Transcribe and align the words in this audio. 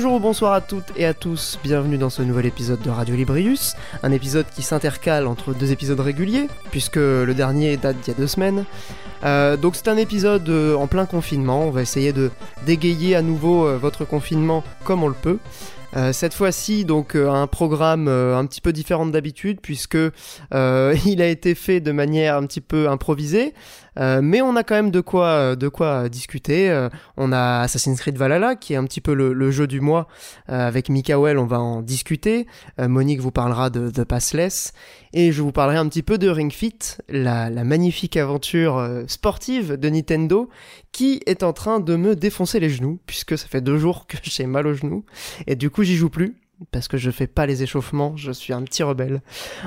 Bonjour 0.00 0.14
ou 0.14 0.18
bonsoir 0.18 0.54
à 0.54 0.62
toutes 0.62 0.92
et 0.96 1.04
à 1.04 1.12
tous, 1.12 1.58
bienvenue 1.62 1.98
dans 1.98 2.08
ce 2.08 2.22
nouvel 2.22 2.46
épisode 2.46 2.80
de 2.80 2.88
Radio 2.88 3.14
Librius, 3.14 3.74
un 4.02 4.12
épisode 4.12 4.46
qui 4.48 4.62
s'intercale 4.62 5.26
entre 5.26 5.52
deux 5.52 5.72
épisodes 5.72 6.00
réguliers, 6.00 6.48
puisque 6.70 6.96
le 6.96 7.34
dernier 7.34 7.76
date 7.76 7.98
d'il 7.98 8.08
y 8.08 8.10
a 8.12 8.18
deux 8.18 8.26
semaines. 8.26 8.64
Euh, 9.24 9.58
donc 9.58 9.76
c'est 9.76 9.88
un 9.88 9.98
épisode 9.98 10.48
euh, 10.48 10.74
en 10.74 10.86
plein 10.86 11.04
confinement, 11.04 11.64
on 11.64 11.70
va 11.70 11.82
essayer 11.82 12.14
de 12.14 12.30
dégayer 12.64 13.14
à 13.14 13.20
nouveau 13.20 13.66
euh, 13.66 13.76
votre 13.76 14.06
confinement 14.06 14.64
comme 14.84 15.02
on 15.02 15.08
le 15.08 15.14
peut. 15.14 15.38
Cette 16.12 16.34
fois-ci, 16.34 16.84
donc 16.84 17.16
un 17.16 17.48
programme 17.48 18.06
un 18.06 18.46
petit 18.46 18.60
peu 18.60 18.72
différent 18.72 19.06
d'habitude 19.06 19.58
puisque 19.60 19.96
il 20.52 21.20
a 21.20 21.26
été 21.26 21.56
fait 21.56 21.80
de 21.80 21.90
manière 21.90 22.36
un 22.36 22.46
petit 22.46 22.60
peu 22.60 22.88
improvisée, 22.88 23.54
Euh, 23.98 24.20
mais 24.22 24.40
on 24.40 24.56
a 24.56 24.62
quand 24.62 24.74
même 24.74 24.90
de 24.90 25.00
quoi, 25.00 25.56
de 25.56 25.68
quoi 25.68 26.08
discuter. 26.08 26.70
Euh, 26.70 26.88
on 27.16 27.32
a 27.32 27.60
Assassin's 27.60 28.00
Creed 28.00 28.16
Valhalla 28.16 28.56
qui 28.56 28.74
est 28.74 28.76
un 28.76 28.84
petit 28.84 29.00
peu 29.00 29.14
le, 29.14 29.50
jeu 29.50 29.66
du 29.66 29.80
mois. 29.80 30.06
Euh, 30.48 30.66
avec 30.66 30.88
Mikael, 30.88 31.38
on 31.38 31.46
va 31.46 31.60
en 31.60 31.82
discuter. 31.82 32.46
Euh, 32.80 32.88
Monique 32.88 33.20
vous 33.20 33.30
parlera 33.30 33.70
de, 33.70 33.90
de 33.90 34.04
Passless 34.04 34.72
et 35.12 35.32
je 35.32 35.42
vous 35.42 35.52
parlerai 35.52 35.76
un 35.76 35.88
petit 35.88 36.02
peu 36.02 36.18
de 36.18 36.28
Ring 36.28 36.52
Fit, 36.52 36.78
la, 37.08 37.50
la 37.50 37.64
magnifique 37.64 38.16
aventure 38.16 38.78
euh, 38.78 39.04
sportive 39.06 39.74
de 39.74 39.88
Nintendo 39.88 40.48
qui 40.92 41.20
est 41.26 41.42
en 41.42 41.52
train 41.52 41.80
de 41.80 41.96
me 41.96 42.14
défoncer 42.14 42.60
les 42.60 42.70
genoux 42.70 43.00
puisque 43.06 43.36
ça 43.36 43.46
fait 43.48 43.60
deux 43.60 43.78
jours 43.78 44.06
que 44.06 44.16
j'ai 44.22 44.46
mal 44.46 44.66
aux 44.66 44.74
genoux 44.74 45.04
et 45.46 45.56
du 45.56 45.70
coup 45.70 45.82
j'y 45.82 45.96
joue 45.96 46.10
plus 46.10 46.36
parce 46.72 46.88
que 46.88 46.96
je 46.96 47.10
fais 47.10 47.26
pas 47.26 47.46
les 47.46 47.62
échauffements, 47.62 48.16
je 48.16 48.32
suis 48.32 48.52
un 48.52 48.62
petit 48.62 48.82
rebelle. 48.82 49.22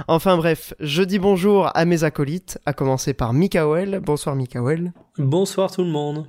Enfin 0.08 0.38
bref, 0.38 0.73
je 0.80 1.03
dis 1.03 1.19
bonjour 1.19 1.69
à 1.75 1.85
mes 1.85 2.03
acolytes, 2.03 2.59
à 2.66 2.73
commencer 2.73 3.13
par 3.13 3.33
Mikael. 3.33 4.00
Bonsoir 4.03 4.35
Mikael. 4.35 4.94
Bonsoir 5.17 5.72
tout 5.72 5.83
le 5.83 5.89
monde. 5.89 6.27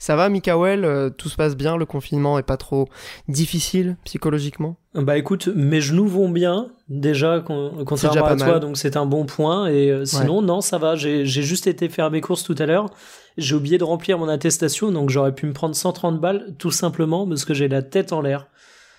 Ça 0.00 0.14
va 0.14 0.28
Mikael? 0.28 0.84
Euh, 0.84 1.10
Tout 1.10 1.28
se 1.28 1.34
passe 1.34 1.56
bien 1.56 1.76
Le 1.76 1.84
confinement 1.86 2.38
est 2.38 2.44
pas 2.44 2.56
trop 2.58 2.88
difficile 3.26 3.96
psychologiquement? 4.04 4.76
Bah 4.94 5.16
écoute, 5.18 5.48
mes 5.48 5.80
genoux 5.80 6.06
vont 6.06 6.28
bien, 6.28 6.68
déjà, 6.88 7.40
con- 7.40 7.72
contrairement 7.86 8.20
pas 8.22 8.30
à 8.32 8.36
toi, 8.36 8.46
mal. 8.46 8.60
donc 8.60 8.76
c'est 8.76 8.96
un 8.96 9.06
bon 9.06 9.24
point. 9.26 9.66
Et 9.68 9.90
euh, 9.90 10.04
sinon, 10.04 10.40
non, 10.42 10.60
ça 10.60 10.78
va. 10.78 10.94
J'ai 10.94 11.24
juste 11.26 11.66
été 11.66 11.88
faire 11.88 12.10
mes 12.10 12.20
courses 12.20 12.44
tout 12.44 12.54
à 12.58 12.66
l'heure. 12.66 12.90
J'ai 13.38 13.54
oublié 13.54 13.78
de 13.78 13.84
remplir 13.84 14.18
mon 14.18 14.28
attestation, 14.28 14.90
donc 14.92 15.10
j'aurais 15.10 15.34
pu 15.34 15.46
me 15.46 15.52
prendre 15.52 15.74
130 15.74 16.20
balles, 16.20 16.54
tout 16.58 16.70
simplement 16.72 17.26
parce 17.26 17.44
que 17.44 17.54
j'ai 17.54 17.68
la 17.68 17.82
tête 17.82 18.12
en 18.12 18.20
l'air. 18.20 18.46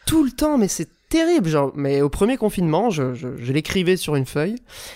Tout 0.10 0.24
le 0.24 0.32
temps, 0.32 0.58
mais 0.58 0.68
c'est 0.68 0.90
terrible. 1.10 1.48
Genre, 1.50 1.72
mais 1.76 2.02
au 2.02 2.10
premier 2.10 2.36
confinement, 2.38 2.90
je, 2.90 3.14
je, 3.14 3.28
je 3.38 3.54
l'écrivais 3.54 3.96
sur 3.98 4.16
une 4.16 4.26
feuille, 4.26 4.56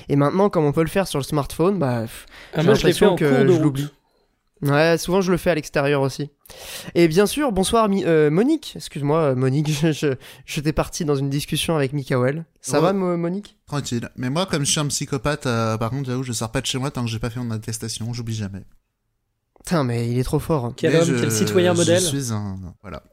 et 0.09 0.15
maintenant, 0.15 0.49
comme 0.49 0.65
on 0.65 0.71
peut 0.71 0.81
le 0.83 0.89
faire 0.89 1.07
sur 1.07 1.19
le 1.19 1.23
smartphone, 1.23 1.77
bah, 1.79 2.05
Ah, 2.53 2.61
J'ai 2.61 2.67
l'impression 2.67 3.15
que 3.15 3.47
je 3.47 3.61
l'oublie. 3.61 3.87
ouais, 4.61 4.97
souvent 4.97 5.21
je 5.21 5.31
le 5.31 5.37
fais 5.37 5.49
à 5.51 5.55
l'extérieur 5.55 6.01
aussi. 6.01 6.29
Et 6.95 7.07
bien 7.07 7.25
sûr, 7.25 7.51
bonsoir 7.51 7.89
Mi- 7.89 8.05
euh, 8.05 8.29
Monique. 8.29 8.73
Excuse-moi, 8.75 9.19
euh, 9.19 9.35
Monique, 9.35 9.67
je, 9.81 9.91
je- 9.91 10.13
j'étais 10.45 10.73
parti 10.73 11.03
dans 11.05 11.15
une 11.15 11.29
discussion 11.29 11.75
avec 11.75 11.93
Mikael. 11.93 12.45
Ça 12.61 12.77
Ouais. 12.77 12.83
va, 12.87 12.93
Mo- 12.93 13.17
Monique? 13.17 13.57
Tranquille. 13.67 14.09
Mais 14.15 14.29
moi, 14.29 14.45
comme 14.45 14.65
je 14.65 14.71
suis 14.71 14.79
un 14.79 14.87
psychopathe, 14.87 15.45
euh, 15.47 15.77
par 15.77 15.89
contre, 15.89 16.09
j'avoue, 16.09 16.23
je 16.23 16.31
sors 16.33 16.51
pas 16.51 16.61
de 16.61 16.65
chez 16.65 16.77
moi 16.79 16.91
tant 16.91 17.03
que 17.03 17.09
j'ai 17.09 17.19
pas 17.19 17.29
fait 17.29 17.39
mon 17.39 17.51
attestation, 17.51 18.13
j'oublie 18.13 18.35
jamais. 18.35 18.63
Putain, 19.63 19.83
mais 19.83 20.09
il 20.09 20.17
est 20.19 20.23
trop 20.23 20.39
fort. 20.39 20.73
Quel 20.75 20.91
Mais 20.93 20.99
homme, 20.99 21.05
je- 21.05 21.15
quel 21.21 21.31
citoyen 21.31 21.73
modèle. 21.73 22.01
Je 22.01 22.05
suis 22.17 22.31
un. 22.33 22.57
Voilà. 22.81 23.03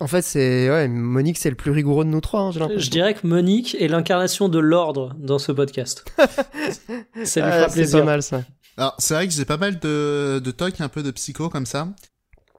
En 0.00 0.06
fait, 0.06 0.22
c'est 0.22 0.68
ouais, 0.70 0.88
Monique, 0.88 1.38
c'est 1.38 1.48
le 1.50 1.56
plus 1.56 1.70
rigoureux 1.70 2.04
de 2.04 2.10
nous 2.10 2.20
trois. 2.20 2.40
hein. 2.42 2.50
Je 2.76 2.90
dirais 2.90 3.14
que 3.14 3.26
Monique 3.26 3.76
est 3.80 3.88
l'incarnation 3.88 4.48
de 4.48 4.58
l'ordre 4.58 5.14
dans 5.18 5.38
ce 5.38 5.52
podcast. 5.52 6.04
ça 6.18 7.40
lui 7.40 7.48
Ah, 7.48 7.52
fera 7.52 7.68
c'est 7.68 7.74
plaisir. 7.74 7.98
pas 8.00 8.04
mal 8.04 8.22
ça. 8.22 8.42
Alors, 8.76 8.94
c'est 8.98 9.14
vrai 9.14 9.26
que 9.26 9.32
j'ai 9.32 9.46
pas 9.46 9.56
mal 9.56 9.78
de, 9.78 10.38
de 10.44 10.50
tocs, 10.50 10.80
un 10.82 10.88
peu 10.90 11.02
de 11.02 11.10
psycho 11.12 11.48
comme 11.48 11.64
ça. 11.64 11.88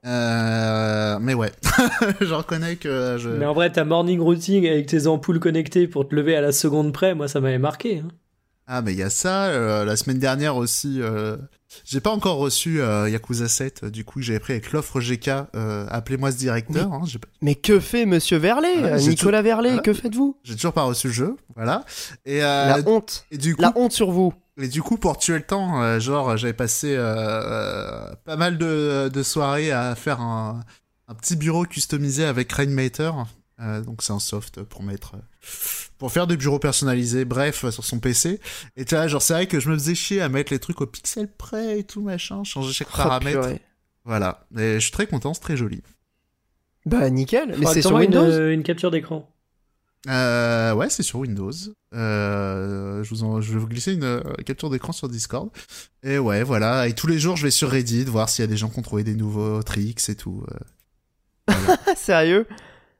Euh, 0.04 1.18
mais 1.20 1.34
ouais. 1.34 1.52
je 2.20 2.32
reconnais 2.34 2.76
que 2.76 3.16
je. 3.18 3.28
Mais 3.28 3.46
en 3.46 3.52
vrai, 3.54 3.70
ta 3.70 3.84
morning 3.84 4.20
routine 4.20 4.64
avec 4.66 4.86
tes 4.86 5.06
ampoules 5.06 5.38
connectées 5.40 5.86
pour 5.86 6.08
te 6.08 6.14
lever 6.14 6.34
à 6.36 6.40
la 6.40 6.50
seconde 6.52 6.92
près, 6.92 7.14
moi, 7.14 7.28
ça 7.28 7.40
m'avait 7.40 7.58
marqué. 7.58 7.98
hein. 7.98 8.08
Ah, 8.66 8.82
mais 8.82 8.92
il 8.92 8.98
y 8.98 9.02
a 9.02 9.10
ça. 9.10 9.46
euh, 9.46 9.84
la 9.84 9.96
semaine 9.96 10.18
dernière 10.18 10.56
aussi, 10.56 10.98
euh, 11.00 11.36
j'ai 11.84 12.00
pas 12.00 12.10
encore 12.10 12.38
reçu 12.38 12.80
euh, 12.80 13.08
Yakuza 13.08 13.48
7. 13.48 13.84
euh, 13.84 13.90
Du 13.90 14.04
coup, 14.04 14.20
j'avais 14.22 14.40
pris 14.40 14.52
avec 14.54 14.72
l'offre 14.72 15.00
GK. 15.00 15.28
euh, 15.54 15.86
Appelez-moi 15.90 16.32
ce 16.32 16.36
directeur. 16.36 16.92
hein, 16.92 17.02
pas- 17.20 17.28
Mais 17.42 17.54
que 17.54 17.78
fait 17.80 18.06
Monsieur 18.06 18.38
Verlet 18.38 18.78
Voilà, 18.78 18.98
j'ai 18.98 19.10
Nicolas 19.10 19.42
Verlet, 19.42 19.68
Voilà. 19.68 19.82
que 19.82 19.92
faites-vous? 19.92 20.36
J'ai 20.44 20.54
toujours 20.56 20.72
pas 20.72 20.82
reçu 20.84 21.08
le 21.08 21.12
jeu. 21.12 21.36
Voilà. 21.56 21.84
Et, 22.26 22.42
euh, 22.42 22.76
La 22.76 22.78
honte. 22.88 23.26
et 23.30 23.38
du 23.38 23.54
coup, 23.56 23.62
La 23.62 23.72
honte 23.76 23.92
sur 23.92 24.10
vous. 24.10 24.32
Et 24.60 24.66
du 24.68 24.82
coup, 24.82 24.96
pour 24.96 25.18
tuer 25.18 25.34
le 25.36 25.42
temps, 25.44 25.98
genre, 26.00 26.36
j'avais 26.36 26.52
passé 26.52 26.96
pas 26.96 28.36
mal 28.36 28.58
de, 28.58 29.08
de 29.12 29.22
soirées 29.22 29.70
à 29.72 29.94
faire 29.94 30.20
un, 30.20 30.64
un 31.06 31.14
petit 31.14 31.36
bureau 31.36 31.64
customisé 31.64 32.24
avec 32.24 32.50
Rainmaker. 32.52 33.26
Donc, 33.84 34.02
c'est 34.02 34.12
un 34.12 34.18
soft 34.20 34.62
pour 34.62 34.82
mettre, 34.82 35.14
pour 35.98 36.12
faire 36.12 36.26
des 36.26 36.36
bureaux 36.36 36.58
personnalisés, 36.58 37.24
bref, 37.24 37.68
sur 37.70 37.84
son 37.84 37.98
PC. 37.98 38.40
Et 38.76 38.84
tu 38.84 38.94
vois, 38.94 39.08
genre, 39.08 39.22
c'est 39.22 39.32
vrai 39.34 39.46
que 39.46 39.58
je 39.60 39.68
me 39.68 39.74
faisais 39.74 39.94
chier 39.94 40.20
à 40.20 40.28
mettre 40.28 40.52
les 40.52 40.58
trucs 40.58 40.80
au 40.80 40.86
pixel 40.86 41.28
près 41.36 41.80
et 41.80 41.84
tout, 41.84 42.02
machin, 42.02 42.44
changer 42.44 42.72
chaque 42.72 42.88
Oh, 42.92 42.96
paramètre. 42.96 43.40
purée. 43.40 43.60
Voilà. 44.04 44.46
Et 44.56 44.74
je 44.74 44.78
suis 44.78 44.92
très 44.92 45.06
content, 45.06 45.34
c'est 45.34 45.40
très 45.40 45.56
joli. 45.56 45.82
Bah 46.86 47.10
nickel. 47.10 47.48
Mais 47.50 47.56
Faudra 47.56 47.74
c'est 47.74 47.82
sur 47.82 47.94
Windows. 47.96 48.30
une, 48.30 48.48
une 48.50 48.62
capture 48.62 48.90
d'écran. 48.90 49.28
Euh, 50.08 50.72
ouais, 50.74 50.88
c'est 50.88 51.02
sur 51.02 51.18
Windows. 51.18 51.50
Euh, 51.94 53.02
je, 53.02 53.10
vous 53.10 53.24
en- 53.24 53.40
je 53.40 53.52
vais 53.52 53.58
vous 53.58 53.66
glisser 53.66 53.92
une 53.92 54.04
euh, 54.04 54.20
capture 54.46 54.70
d'écran 54.70 54.92
sur 54.92 55.08
Discord. 55.08 55.50
Et 56.04 56.18
ouais, 56.18 56.44
voilà. 56.44 56.86
Et 56.88 56.94
tous 56.94 57.08
les 57.08 57.18
jours, 57.18 57.36
je 57.36 57.42
vais 57.42 57.50
sur 57.50 57.68
Reddit 57.70 58.04
voir 58.04 58.28
s'il 58.28 58.42
y 58.44 58.44
a 58.44 58.46
des 58.46 58.56
gens 58.56 58.68
qui 58.70 58.78
ont 58.78 58.82
trouvé 58.82 59.02
des 59.04 59.14
nouveaux 59.16 59.62
tricks 59.64 60.08
et 60.08 60.14
tout. 60.14 60.44
euh. 61.50 61.54
Sérieux? 61.96 62.46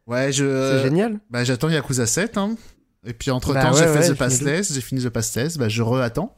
Ouais, 0.08 0.32
je. 0.32 0.72
C'est 0.78 0.82
génial. 0.88 1.20
Bah, 1.30 1.44
j'attends 1.44 1.68
Yakuza 1.68 2.06
7. 2.06 2.36
Hein. 2.38 2.56
Et 3.06 3.12
puis 3.12 3.30
entre 3.30 3.54
Bah 3.54 3.62
temps, 3.62 3.72
ouais, 3.74 3.78
j'ai 3.78 3.88
ouais, 3.88 4.00
fait 4.02 4.08
je 4.08 4.12
The 4.14 4.16
Passless, 4.18 4.72
j'ai 4.74 4.80
fini 4.80 5.02
The 5.04 5.08
Passless. 5.10 5.56
Bah, 5.58 5.68
je 5.68 5.82
re-attends. 5.82 6.34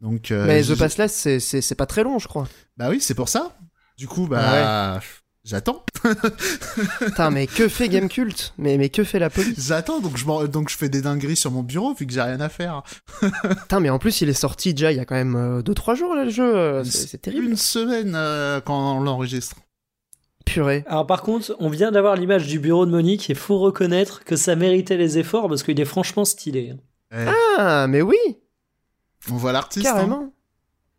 Donc. 0.00 0.30
euh, 0.30 0.46
Mais 0.46 0.62
The 0.62 0.74
Passless, 0.78 1.12
c'est- 1.38 1.74
pas 1.74 1.86
très 1.86 2.02
long, 2.04 2.18
je 2.18 2.26
crois. 2.28 2.48
Bah 2.78 2.88
oui, 2.88 3.00
c'est 3.02 3.14
pour 3.14 3.28
ça. 3.28 3.54
Du 3.98 4.08
coup, 4.08 4.26
Ah 4.32 4.98
bah. 4.98 5.00
J'attends. 5.42 5.84
Putain, 6.98 7.30
mais 7.30 7.46
que 7.46 7.66
fait 7.68 7.88
Gamecult 7.88 8.52
mais, 8.58 8.76
mais 8.76 8.90
que 8.90 9.04
fait 9.04 9.18
la 9.18 9.30
police? 9.30 9.66
J'attends, 9.68 10.00
donc 10.00 10.16
je, 10.18 10.46
donc 10.46 10.68
je 10.68 10.76
fais 10.76 10.90
des 10.90 11.00
dingueries 11.00 11.36
sur 11.36 11.50
mon 11.50 11.62
bureau 11.62 11.94
vu 11.94 12.06
que 12.06 12.12
j'ai 12.12 12.20
rien 12.20 12.40
à 12.40 12.48
faire. 12.50 12.82
Putain, 13.62 13.80
mais 13.80 13.88
en 13.90 13.98
plus, 13.98 14.20
il 14.20 14.28
est 14.28 14.32
sorti 14.34 14.74
déjà 14.74 14.92
il 14.92 14.98
y 14.98 15.00
a 15.00 15.06
quand 15.06 15.14
même 15.14 15.60
2-3 15.62 15.96
jours, 15.96 16.14
là, 16.14 16.24
le 16.24 16.30
jeu. 16.30 16.44
euh, 16.56 16.84
C'est 16.84 17.08
c'est 17.08 17.18
terrible. 17.18 17.46
Une 17.46 17.56
semaine 17.56 18.12
euh, 18.14 18.60
quand 18.60 18.96
on 18.98 19.00
l'enregistre. 19.00 19.56
Purée. 20.52 20.84
Alors 20.86 21.06
par 21.06 21.22
contre, 21.22 21.54
on 21.58 21.68
vient 21.68 21.90
d'avoir 21.92 22.16
l'image 22.16 22.46
du 22.46 22.58
bureau 22.58 22.86
de 22.86 22.90
Monique 22.90 23.30
et 23.30 23.34
faut 23.34 23.58
reconnaître 23.58 24.24
que 24.24 24.36
ça 24.36 24.56
méritait 24.56 24.96
les 24.96 25.18
efforts 25.18 25.48
parce 25.48 25.62
qu'il 25.62 25.78
est 25.80 25.84
franchement 25.84 26.24
stylé. 26.24 26.74
Eh, 27.12 27.24
Ah, 27.58 27.86
mais 27.88 28.02
oui, 28.02 28.16
on 29.30 29.36
voit 29.36 29.52
l'artiste. 29.52 29.86
hein. 29.86 29.92
carrément. 29.94 30.32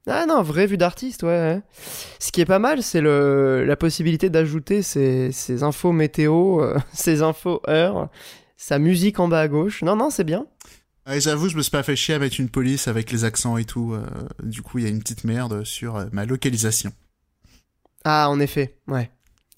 Ah 0.08 0.26
non, 0.26 0.42
vraie 0.42 0.66
vue 0.66 0.78
d'artiste, 0.78 1.22
ouais, 1.24 1.30
ouais. 1.30 1.62
Ce 2.20 2.32
qui 2.32 2.42
est 2.42 2.46
pas 2.46 2.58
mal, 2.60 2.82
c'est 2.82 3.02
le 3.02 3.64
la 3.68 3.76
possibilité 3.76 4.30
d'ajouter 4.32 4.82
ces, 4.82 5.32
ces 5.32 5.62
infos 5.64 5.92
météo, 5.92 6.62
euh, 6.62 6.78
ces 6.94 7.22
infos 7.22 7.62
heures, 7.68 8.10
sa 8.58 8.80
musique 8.80 9.20
en 9.20 9.28
bas 9.28 9.42
à 9.42 9.48
gauche. 9.48 9.84
Non, 9.84 9.96
non, 9.96 10.10
c'est 10.10 10.24
bien. 10.24 10.48
Ouais, 11.08 11.20
J'avoue, 11.22 11.50
je 11.50 11.58
me 11.58 11.62
suis 11.62 11.72
pas 11.72 11.84
fait 11.84 11.96
chier 11.96 12.16
à 12.16 12.20
mettre 12.20 12.40
une 12.40 12.50
police 12.50 12.88
avec 12.88 13.12
les 13.12 13.26
accents 13.26 13.58
et 13.58 13.66
tout. 13.66 13.94
euh, 13.94 14.02
du 14.44 14.62
coup, 14.64 14.80
il 14.80 14.86
y 14.86 14.88
a 14.88 14.90
une 14.90 15.00
petite 15.02 15.24
merde 15.24 15.64
sur 15.64 15.96
euh, 15.98 16.06
ma 16.12 16.26
localisation. 16.26 16.92
Ah, 18.04 18.28
en 18.30 18.40
effet, 18.40 18.78
ouais. 18.88 19.12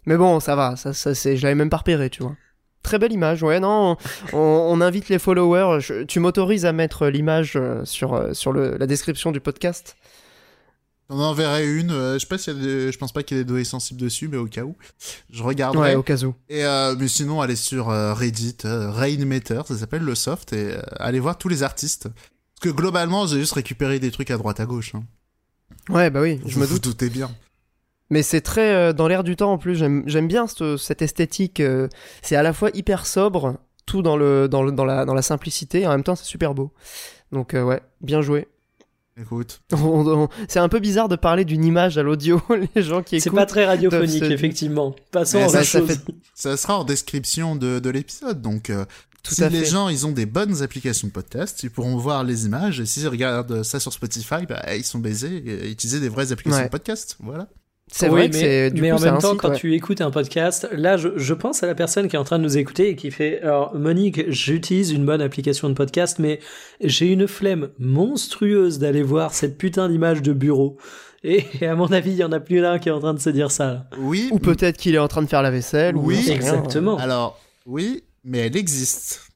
Mais 0.06 0.18
bon, 0.18 0.40
ça 0.40 0.56
va, 0.56 0.76
ça, 0.76 0.94
ça 0.94 1.16
c'est, 1.16 1.38
je 1.38 1.44
l'avais 1.44 1.56
même 1.56 1.70
pas 1.70 1.78
repéré, 1.78 2.10
tu 2.10 2.24
vois. 2.24 2.36
Très 2.82 3.00
belle 3.00 3.14
image, 3.14 3.42
ouais, 3.44 3.62
non, 3.62 3.96
on, 4.34 4.38
on 4.38 4.82
invite 4.82 5.08
les 5.08 5.18
followers, 5.20 5.80
je- 5.80 6.04
tu 6.04 6.20
m'autorises 6.20 6.66
à 6.66 6.74
mettre 6.74 7.08
l'image 7.08 7.54
euh, 7.56 7.86
sur, 7.86 8.14
euh, 8.14 8.34
sur 8.34 8.52
le, 8.52 8.76
la 8.78 8.88
description 8.88 9.32
du 9.32 9.40
podcast 9.40 9.96
On 11.10 11.18
en 11.20 11.34
verrait 11.34 11.66
une. 11.66 11.92
euh, 11.92 12.14
je 12.16 12.20
sais 12.20 12.28
pas 12.28 12.38
s'il 12.38 12.58
y 12.58 12.60
a 12.60 12.62
des... 12.62 12.92
je 12.92 12.98
pense 12.98 13.14
pas 13.14 13.24
qu'il 13.24 13.38
y 13.38 13.40
ait 13.40 13.44
des 13.46 13.48
données 13.50 13.64
sensibles 13.64 14.02
dessus, 14.02 14.28
mais 14.28 14.36
au 14.36 14.48
cas 14.48 14.64
où, 14.64 14.76
je 15.32 15.42
regarderai. 15.44 15.92
Ouais, 15.92 15.96
au 15.96 16.04
cas 16.04 16.18
où. 16.24 16.36
Et 16.50 16.66
euh, 16.66 16.94
mais 17.00 17.08
sinon, 17.08 17.40
allez 17.40 17.56
sur 17.56 17.90
euh, 17.90 18.14
Reddit, 18.14 18.58
euh, 18.66 18.92
Rainmeter, 18.92 19.62
ça 19.66 19.78
s'appelle 19.78 20.04
le 20.04 20.16
soft, 20.16 20.52
et 20.52 20.74
euh, 20.74 20.82
allez 20.98 21.22
voir 21.22 21.38
tous 21.38 21.48
les 21.48 21.64
artistes. 21.64 22.10
Parce 22.10 22.74
que 22.74 22.78
globalement, 22.78 23.28
j'ai 23.28 23.40
juste 23.40 23.54
récupéré 23.54 24.00
des 24.00 24.12
trucs 24.12 24.30
à 24.32 24.38
droite 24.38 24.60
à 24.60 24.66
gauche. 24.66 24.94
Hein. 24.96 25.04
Ouais, 25.90 26.10
bah 26.10 26.20
oui, 26.22 26.42
je 26.46 26.54
Vous 26.56 26.60
me 26.60 26.66
vous 26.66 26.74
doute. 26.76 26.84
doutez 26.84 27.10
bien. 27.10 27.32
Mais 28.14 28.22
c'est 28.24 28.42
très 28.42 28.70
euh, 28.74 28.94
dans 28.94 29.08
l'air 29.08 29.24
du 29.24 29.36
temps 29.36 29.52
en 29.52 29.58
plus, 29.58 29.76
j'aime 29.76 30.28
bien 30.28 30.46
cette, 30.48 30.78
cette 30.78 31.02
esthétique, 31.02 31.60
euh, 31.60 31.88
c'est 32.22 32.36
à 32.36 32.44
la 32.44 32.54
fois 32.54 32.70
hyper 32.74 33.06
sobre, 33.08 33.58
tout 33.86 34.02
dans, 34.02 34.16
le, 34.18 34.48
dans, 34.48 34.62
le, 34.64 34.72
dans, 34.72 34.86
la, 34.86 35.04
dans 35.06 35.14
la 35.16 35.22
simplicité, 35.24 35.82
et 35.82 35.88
en 35.88 35.92
même 35.92 36.04
temps 36.04 36.16
c'est 36.16 36.26
super 36.26 36.54
beau. 36.54 36.72
Donc 37.32 37.54
euh, 37.56 37.64
ouais, 37.64 37.82
bien 38.02 38.22
joué. 38.22 38.48
Écoute. 39.20 39.62
C'est 40.48 40.58
un 40.60 40.70
peu 40.70 40.80
bizarre 40.80 41.08
de 41.08 41.16
parler 41.16 41.46
d'une 41.46 41.64
image 41.66 42.00
à 42.00 42.04
l'audio, 42.04 42.42
les 42.76 42.82
gens 42.82 43.04
qui 43.04 43.22
C'est 43.22 43.30
écoutent. 43.30 43.40
pas 43.40 43.46
très 43.46 43.66
radiophonique, 43.66 44.24
se- 44.26 44.32
effectivement. 44.32 44.96
Passons 45.12 45.38
à 45.44 45.50
ça, 45.50 45.64
ça 45.64 45.80
chose. 45.80 45.88
fait- 45.88 46.02
Ça 46.34 46.58
sera 46.58 46.80
en 46.80 46.84
description 46.84 47.56
de, 47.56 47.78
de 47.80 47.90
l'épisode, 47.92 48.42
donc 48.42 48.72
euh, 48.72 48.86
Tout 49.22 49.36
si 49.36 49.44
à 49.44 49.50
les 49.50 49.60
fait. 49.60 49.66
gens 49.66 49.90
ils 49.90 50.08
ont 50.08 50.12
des 50.12 50.26
bonnes 50.26 50.64
applications 50.64 51.08
de 51.10 51.14
podcast, 51.14 51.62
ils 51.62 51.70
pourront 51.70 51.96
voir 51.98 52.24
les 52.24 52.46
images 52.48 52.80
et 52.80 52.88
s'ils 52.88 53.08
regardent 53.08 53.62
ça 53.62 53.80
sur 53.80 53.94
Spotify, 53.94 54.48
bah, 54.50 54.64
ils 54.76 54.84
sont 54.84 54.98
baisés 55.00 55.44
et 55.46 55.70
utiliser 55.70 56.00
des 56.00 56.10
vraies 56.10 56.32
applications 56.32 56.60
Ouais. 56.62 56.66
de 56.66 56.72
podcast. 56.72 57.16
Voilà. 57.20 57.48
C'est 57.96 58.08
vrai 58.08 58.28
que 58.28 58.34
mais, 58.34 58.40
c'est 58.42 58.72
du 58.72 58.82
mais 58.82 58.90
coup, 58.90 58.96
en 58.96 59.00
même 59.00 59.18
temps, 59.20 59.36
quand 59.36 59.50
ouais. 59.50 59.56
tu 59.56 59.76
écoutes 59.76 60.02
un 60.02 60.10
podcast, 60.10 60.68
là, 60.72 60.98
je, 60.98 61.10
je 61.16 61.34
pense 61.36 61.62
à 61.62 61.68
la 61.68 61.76
personne 61.76 62.08
qui 62.08 62.16
est 62.16 62.20
en 62.20 62.24
train 62.24 62.40
de 62.40 62.44
nous 62.44 62.58
écouter 62.58 62.90
et 62.90 62.96
qui 62.96 63.12
fait 63.12 63.40
Alors, 63.44 63.76
Monique, 63.76 64.32
j'utilise 64.32 64.90
une 64.90 65.06
bonne 65.06 65.22
application 65.22 65.70
de 65.70 65.76
podcast, 65.76 66.18
mais 66.18 66.40
j'ai 66.82 67.12
une 67.12 67.28
flemme 67.28 67.70
monstrueuse 67.78 68.80
d'aller 68.80 69.04
voir 69.04 69.36
cette 69.36 69.60
putain 69.60 69.90
d'image 69.90 70.24
de 70.24 70.34
bureau. 70.34 70.78
Et, 71.24 71.46
et 71.62 71.68
à 71.68 71.76
mon 71.76 71.86
avis, 71.92 72.10
il 72.12 72.18
y 72.18 72.24
en 72.24 72.32
a 72.32 72.40
plus 72.40 72.62
d'un 72.62 72.80
qui 72.80 72.90
est 72.90 72.92
en 72.92 73.00
train 73.00 73.14
de 73.14 73.20
se 73.20 73.30
dire 73.30 73.52
ça. 73.52 73.66
là. 73.68 73.88
Oui. 74.00 74.28
Ou 74.32 74.40
peut-être 74.40 74.78
qu'il 74.78 74.96
est 74.96 75.00
en 75.00 75.08
train 75.08 75.22
de 75.22 75.28
faire 75.28 75.44
la 75.44 75.52
vaisselle. 75.52 75.96
Oui, 75.96 76.26
ou. 76.28 76.32
Exactement. 76.32 76.98
Alors, 76.98 77.40
oui, 77.68 78.04
mais 78.24 78.40
elle 78.40 78.58
existe. 78.58 79.28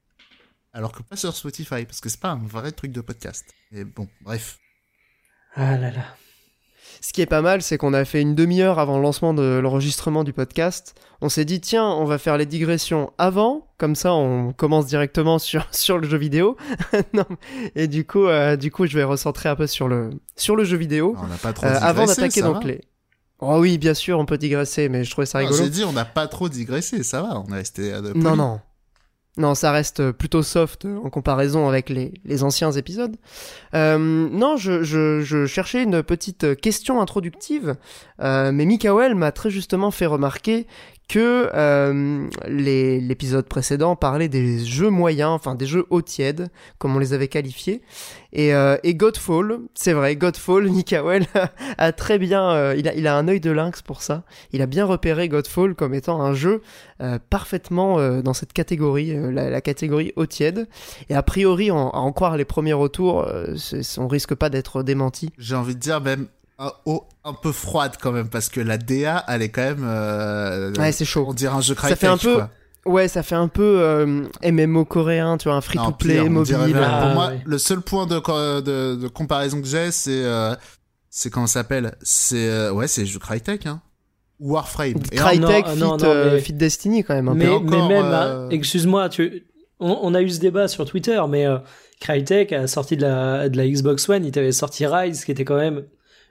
Alors 0.74 0.92
que 0.92 1.04
pas 1.04 1.16
sur 1.16 1.36
Spotify, 1.36 1.86
parce 1.86 2.02
que 2.02 2.10
c'est 2.10 2.20
pas 2.20 2.32
un 2.32 2.42
vrai 2.44 2.72
truc 2.72 2.92
de 2.92 3.02
podcast. 3.02 3.46
Et 3.72 3.84
bon, 3.84 4.08
bref. 4.22 4.58
Ah 5.54 5.78
là 5.78 5.92
là. 5.92 6.18
Ce 7.02 7.14
qui 7.14 7.22
est 7.22 7.26
pas 7.28 7.42
mal, 7.42 7.62
c'est 7.62 7.78
qu'on 7.78 7.94
a 7.94 8.06
fait 8.06 8.22
une 8.22 8.36
demi-heure 8.36 8.80
avant 8.80 8.98
le 8.98 9.04
lancement 9.04 9.34
de 9.34 9.60
l'enregistrement 9.62 10.24
du 10.24 10.34
podcast. 10.34 10.96
On 11.22 11.30
s'est 11.30 11.46
dit, 11.46 11.60
tiens, 11.62 11.86
on 11.88 12.06
va 12.06 12.18
faire 12.18 12.38
les 12.38 12.46
digressions 12.46 13.12
avant, 13.18 13.68
comme 13.78 13.96
ça 13.96 14.14
on 14.14 14.54
commence 14.54 14.86
directement 14.86 15.40
sur, 15.40 15.68
sur 15.72 15.98
le 15.98 16.08
jeu 16.08 16.18
vidéo. 16.18 16.58
non, 17.14 17.26
et 17.76 17.88
du 17.88 18.06
coup, 18.06 18.26
euh, 18.26 18.56
du 18.56 18.72
coup, 18.72 18.86
je 18.88 18.96
vais 18.98 19.04
recentrer 19.04 19.50
un 19.50 19.56
peu 19.56 19.68
sur 19.68 19.88
le, 19.88 20.10
sur 20.36 20.56
le 20.56 20.64
jeu 20.64 20.78
vidéo. 20.78 21.16
On 21.22 21.28
n'a 21.28 21.36
pas 21.38 21.54
trop 21.54 21.66
Euh, 21.66 21.70
digressé, 21.70 21.86
avant 21.90 22.06
d'attaquer 22.06 22.42
donc 22.42 22.62
va. 22.64 22.68
les. 22.70 22.82
Oh 23.40 23.58
oui, 23.60 23.78
bien 23.78 23.94
sûr, 23.94 24.18
on 24.18 24.26
peut 24.26 24.40
digresser, 24.40 24.90
mais 24.90 25.04
je 25.04 25.12
trouvais 25.12 25.28
ça 25.28 25.38
rigolo. 25.38 25.56
J'ai 25.58 25.70
dit, 25.70 25.84
on 25.84 25.92
n'a 25.94 26.06
pas 26.06 26.28
trop 26.28 26.50
digressé, 26.50 27.04
ça 27.04 27.22
va, 27.22 27.40
on 27.48 27.52
est 27.54 27.58
resté. 27.58 27.94
euh, 27.94 28.02
poli. 28.02 28.20
Non, 28.24 28.36
non. 28.36 28.60
Non, 29.38 29.54
ça 29.54 29.72
reste 29.72 30.12
plutôt 30.12 30.42
soft 30.42 30.86
euh, 30.86 30.98
en 31.04 31.10
comparaison 31.12 31.68
avec 31.70 31.90
les, 31.90 32.44
anciens 32.44 32.72
épisodes. 32.72 33.16
Euh, 33.76 33.98
non, 33.98 34.58
je, 34.58 34.84
je, 34.84 35.46
cherchais 35.46 35.84
une 35.84 36.02
petite 36.02 36.60
question 36.60 37.02
introductive, 37.02 37.76
euh, 38.20 38.52
mais 38.52 38.66
Mikael 38.66 39.14
m'a 39.14 39.32
très 39.32 39.52
justement 39.52 39.92
fait 39.92 40.08
remarquer 40.08 40.66
que 41.08 41.50
euh, 41.54 42.28
l'épisode 42.48 43.48
précédent 43.48 43.96
parlait 43.96 44.28
des 44.28 44.60
jeux 44.66 44.90
moyens, 44.90 45.30
enfin 45.30 45.56
des 45.56 45.66
jeux 45.66 45.86
haut 45.90 46.02
tiède, 46.02 46.50
comme 46.80 46.96
on 46.96 47.00
les 47.00 47.14
avait 47.14 47.30
qualifiés. 47.30 47.82
Et, 48.38 48.54
euh, 48.54 48.78
et 48.84 48.94
Godfall, 48.94 49.58
c'est 49.74 49.94
vrai, 49.94 50.16
Godfall, 50.16 50.70
Mikael 50.70 51.26
a, 51.34 51.50
a 51.80 51.92
très 51.92 52.20
bien, 52.20 52.50
euh, 52.52 52.76
il, 52.78 52.88
a, 52.88 52.94
il 52.94 53.08
a 53.08 53.18
un 53.18 53.28
œil 53.28 53.40
de 53.40 53.50
lynx 53.52 53.82
pour 53.82 54.02
ça. 54.04 54.24
Il 54.54 54.62
a 54.62 54.68
bien 54.68 54.86
repéré 54.86 55.28
Godfall 55.28 55.74
comme 55.76 55.94
étant 55.96 56.22
un 56.22 56.34
jeu 56.36 56.62
euh, 57.02 57.18
parfaitement 57.30 58.00
dans 58.22 58.34
cette 58.34 58.54
catégorie, 58.54 59.14
la, 59.34 59.50
la 59.50 59.62
catégorie 59.62 60.14
haut 60.16 60.28
tiède. 60.28 60.68
Et 61.10 61.16
a 61.16 61.24
priori, 61.24 61.72
en- 61.72 61.90
à 61.90 61.98
en 61.98 62.12
croire 62.12 62.38
les 62.38 62.46
premiers 62.46 62.74
retours, 62.74 63.28
on 63.98 64.08
risque 64.08 64.36
pas 64.36 64.50
d'être 64.50 64.84
démenti. 64.84 65.32
J'ai 65.40 65.56
envie 65.56 65.74
de 65.76 65.80
dire 65.80 66.00
même 66.00 66.28
un, 66.60 66.72
oh, 66.86 67.06
un 67.24 67.34
peu 67.34 67.52
froide 67.52 67.96
quand 68.02 68.12
même, 68.12 68.30
parce 68.30 68.50
que 68.50 68.62
la 68.62 68.78
DA, 68.78 69.24
elle 69.28 69.42
est 69.42 69.50
quand 69.50 69.64
même. 69.64 70.74
Ouais, 70.78 70.92
c'est 70.92 71.06
chaud. 71.06 71.26
on 71.28 71.34
dirait 71.34 71.56
un 71.56 71.62
jeu 71.62 71.76
Ça 71.76 71.96
fait 71.96 72.08
un 72.08 72.18
peu 72.18 72.36
quoi. 72.36 72.50
Ouais, 72.88 73.08
ça 73.08 73.24
fait 73.24 73.36
un 73.36 73.48
peu 73.48 73.80
euh, 73.82 74.24
MMO 74.44 74.86
coréen, 74.86 75.38
tu 75.38 75.46
vois, 75.46 75.54
un 75.54 75.58
Non, 75.58 75.62
free-to-play 75.62 76.30
mobile. 76.30 76.56
dirait 76.56 76.68
même- 76.74 76.84
Ah, 76.86 77.02
pour 77.06 77.14
moi, 77.14 77.28
ouais. 77.30 77.42
le 77.46 77.58
seul 77.58 77.82
point 77.82 78.06
de, 78.08 78.20
co- 78.20 78.62
de, 78.62 78.96
de 78.96 79.08
comparaison 79.08 79.62
que 79.62 79.68
j'ai, 79.68 79.92
c'est. 79.92 80.24
euh, 80.24 80.56
c'est 81.10 81.30
comment 81.30 81.48
ça 81.48 81.60
s'appelle? 81.62 81.96
C'est. 82.02 82.48
euh, 82.50 82.72
ouais, 82.72 82.88
c'est 82.88 83.06
jeu 83.06 83.20
Crytek, 83.20 83.66
hein. 83.66 83.82
Ou 84.40 84.54
Warframe. 84.54 84.94
Crytek 85.12 85.66
non, 85.66 85.74
fit, 85.74 85.80
non, 85.80 85.98
non, 85.98 86.14
mais- 86.34 86.40
fit 86.40 86.54
Destiny 86.54 87.04
quand 87.04 87.16
même 87.16 87.28
un 87.30 87.34
mais, 87.34 87.46
peu. 87.46 87.52
encore, 87.54 87.88
mais 87.90 87.96
même, 87.96 88.06
euh, 88.06 88.46
hein, 88.46 88.50
excuse-moi, 88.52 89.10
tu, 89.10 89.44
on, 89.80 89.98
on 90.04 90.14
a 90.14 90.22
eu 90.22 90.30
ce 90.30 90.40
débat 90.40 90.68
sur 90.68 90.86
Twitter, 90.86 91.20
mais 91.28 91.48
euh, 91.48 91.58
Crytek 92.02 92.54
a 92.54 92.68
sorti 92.68 92.98
de 92.98 93.02
la, 93.02 93.50
de 93.50 93.58
la 93.58 93.68
Xbox 93.68 94.08
One, 94.08 94.24
il 94.26 94.32
t'avait 94.32 94.52
sorti 94.52 94.86
Rise, 94.86 95.26
qui 95.26 95.32
était 95.32 95.44
quand 95.46 95.58
même, 95.58 95.84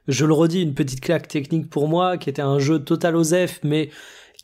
je 0.06 0.24
le 0.24 0.32
redis, 0.32 0.62
une 0.62 0.74
petite 0.74 1.00
claque 1.00 1.26
technique 1.26 1.68
pour 1.68 1.88
moi, 1.88 2.16
qui 2.16 2.30
était 2.30 2.42
un 2.42 2.60
jeu 2.60 2.78
total 2.78 3.16
OSEF, 3.16 3.58
mais 3.64 3.90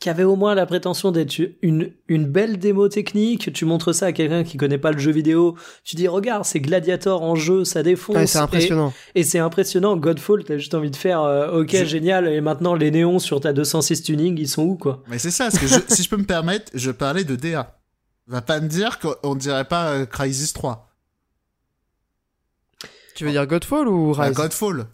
qui 0.03 0.11
avait 0.11 0.25
au 0.25 0.35
moins 0.35 0.57
la 0.57 0.67
prétention 0.67 1.13
d'être 1.13 1.39
une, 1.63 1.93
une 2.09 2.27
belle 2.27 2.59
démo 2.59 2.89
technique. 2.89 3.53
Tu 3.53 3.65
montres 3.65 3.95
ça 3.95 4.07
à 4.07 4.13
quelqu'un 4.13 4.43
qui 4.43 4.57
connaît 4.57 4.77
pas 4.77 4.91
le 4.91 4.99
jeu 4.99 5.13
vidéo, 5.13 5.57
tu 5.85 5.95
dis 5.95 6.09
regarde, 6.09 6.45
c'est 6.45 6.59
Gladiator 6.59 7.23
en 7.23 7.37
jeu, 7.37 7.65
ça 7.65 7.85
défonce. 7.85 8.17
Ouais, 8.17 8.27
c'est 8.27 8.39
impressionnant. 8.39 8.93
Et, 9.15 9.21
et 9.21 9.23
c'est 9.23 9.39
impressionnant. 9.39 9.97
Godfall, 9.97 10.43
t'as 10.43 10.57
juste 10.57 10.75
envie 10.75 10.91
de 10.91 10.97
faire, 10.97 11.21
euh, 11.23 11.61
ok, 11.61 11.71
Je- 11.71 11.85
génial. 11.85 12.27
Et 12.27 12.41
maintenant, 12.41 12.75
les 12.75 12.91
néons 12.91 13.21
sur 13.21 13.39
ta 13.39 13.53
206 13.53 14.03
tuning, 14.03 14.37
ils 14.41 14.49
sont 14.49 14.65
où 14.65 14.75
quoi? 14.75 15.05
Mais 15.07 15.21
c'est 15.21 15.31
ça, 15.31 15.45
parce 15.45 15.59
que 15.61 15.69
je- 15.69 15.79
si 15.95 16.03
je 16.03 16.09
peux 16.09 16.17
me 16.17 16.25
permettre, 16.27 16.73
je 16.75 16.91
parlais 16.91 17.23
de 17.23 17.37
DA. 17.37 17.79
Va 18.27 18.43
pas 18.43 18.59
me 18.59 18.67
dire 18.67 18.99
qu'on 18.99 19.37
dirait 19.37 19.67
pas 19.67 19.91
euh, 19.93 20.05
Crysis 20.05 20.53
3. 20.53 20.93
Tu 23.15 23.25
veux 23.25 23.31
dire 23.31 23.47
Godfall 23.47 23.87
ou 23.87 24.15
Ah, 24.19 24.25
Rise? 24.25 24.35
Godfall. 24.37 24.87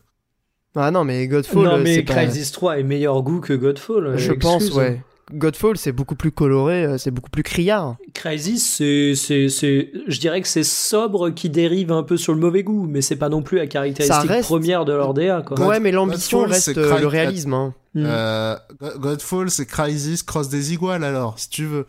Ah 0.81 0.91
non, 0.91 1.05
mais 1.05 1.27
Godfall, 1.27 1.65
non, 1.65 1.73
euh, 1.75 1.81
mais 1.83 1.95
c'est 1.97 2.03
pas- 2.03 2.15
Crysis 2.15 2.53
3 2.53 2.79
est 2.79 2.83
meilleur 2.83 3.21
goût 3.23 3.41
que 3.41 3.53
Godfall. 3.53 4.07
euh, 4.07 4.17
Je 4.17 4.33
pense, 4.33 4.63
excuse. 4.63 4.77
ouais. 4.77 5.03
Godfall, 5.35 5.77
c'est 5.77 5.93
beaucoup 5.93 6.15
plus 6.15 6.31
coloré, 6.33 6.85
euh, 6.87 6.97
c'est 6.97 7.11
beaucoup 7.11 7.29
plus 7.29 7.43
criard. 7.43 7.97
Crysis, 8.15 8.61
c'est, 8.77 9.13
c'est, 9.15 9.51
c'est, 9.51 9.91
je 10.07 10.21
dirais 10.21 10.41
que 10.41 10.49
c'est 10.49 10.63
sobre 10.65 11.29
qui 11.31 11.51
dérive 11.51 11.93
un 11.93 12.03
peu 12.03 12.17
sur 12.17 12.33
le 12.33 12.41
mauvais 12.41 12.63
goût, 12.63 12.87
mais 12.89 13.03
c'est 13.03 13.17
pas 13.17 13.29
non 13.29 13.43
plus 13.43 13.59
la 13.59 13.67
caractéristique 13.67 14.31
reste- 14.31 14.49
première 14.49 14.87
de 14.87 14.93
leur 14.95 15.13
DA, 15.13 15.43
quoi. 15.47 15.57
God- 15.59 15.67
ouais, 15.69 15.81
mais 15.81 15.93
l'ambition 15.93 16.39
Godfall, 16.39 16.55
reste 16.55 16.77
le 16.77 17.07
réalisme. 17.07 17.53
hein. 17.53 17.75
Mm. 17.95 18.05
Euh, 18.07 18.57
Go- 18.81 18.99
Godfall, 19.01 19.51
c'est 19.51 19.67
Crysis 19.67 20.23
cross 20.23 20.49
des 20.49 20.73
iguales 20.73 21.05
alors, 21.05 21.39
si 21.39 21.51
tu 21.51 21.65
veux. 21.67 21.85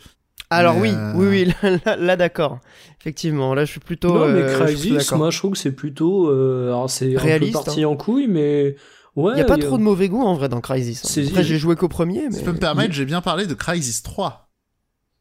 Alors 0.52 0.76
Mais, 0.76 0.82
oui, 0.82 0.90
euh, 0.96 1.14
oui, 1.16 1.28
oui, 1.28 1.54
là, 1.64 1.80
là- 1.86 1.96
là, 1.96 2.16
d'accord. 2.18 2.60
Effectivement, 3.00 3.54
là 3.54 3.66
je 3.66 3.72
suis 3.72 3.80
plutôt. 3.80 4.14
non, 4.16 4.28
mais 4.28 4.42
euh, 4.42 4.66
Crysis, 4.66 4.94
d'accord. 4.96 5.18
moi 5.20 5.30
je 5.30 5.38
trouve 5.38 5.52
que 5.52 5.58
c'est 5.58 5.72
plutôt, 5.72 6.28
euh, 6.30 6.68
alors 6.70 6.90
c'est 6.90 7.16
Réaliste, 7.16 7.56
un 7.56 7.60
peu 7.60 7.66
parti 7.66 7.86
en 7.86 7.96
couille, 7.96 8.28
mais 8.28 8.76
ouais. 9.16 9.34
Il 9.36 9.38
y 9.38 9.42
a 9.42 9.46
pas 9.46 9.56
il 9.56 9.62
y 9.62 9.64
a- 9.64 9.68
trop 9.68 9.78
de 9.78 9.84
mauvais 9.84 10.10
goût 10.10 10.24
en 10.24 10.34
vrai 10.34 10.50
dans 10.50 10.60
Crysis. 10.62 11.02
hein. 11.06 11.08
C'est- 11.10 11.28
Après, 11.28 11.44
j'ai 11.44 11.58
joué 11.60 11.76
qu'au 11.76 11.88
premier, 11.88 12.24
mais. 12.30 12.32
Si 12.32 12.40
je 12.40 12.46
peux 12.46 12.52
me 12.54 12.58
permettre, 12.60 12.94
j'ai 12.94 13.06
bien 13.06 13.22
parlé 13.22 13.46
de 13.46 13.54
Crysis 13.54 14.02
3. 14.02 14.50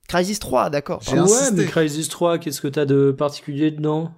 Crysis 0.08 0.38
3, 0.38 0.70
d'accord. 0.70 1.02
J'ai 1.02 1.20
Ouais, 1.20 1.50
mais 1.52 1.66
Crysis 1.66 2.08
3, 2.08 2.38
qu'est-ce 2.38 2.62
que 2.62 2.68
t'as 2.68 2.86
de 2.86 3.10
particulier 3.12 3.70
dedans? 3.70 4.10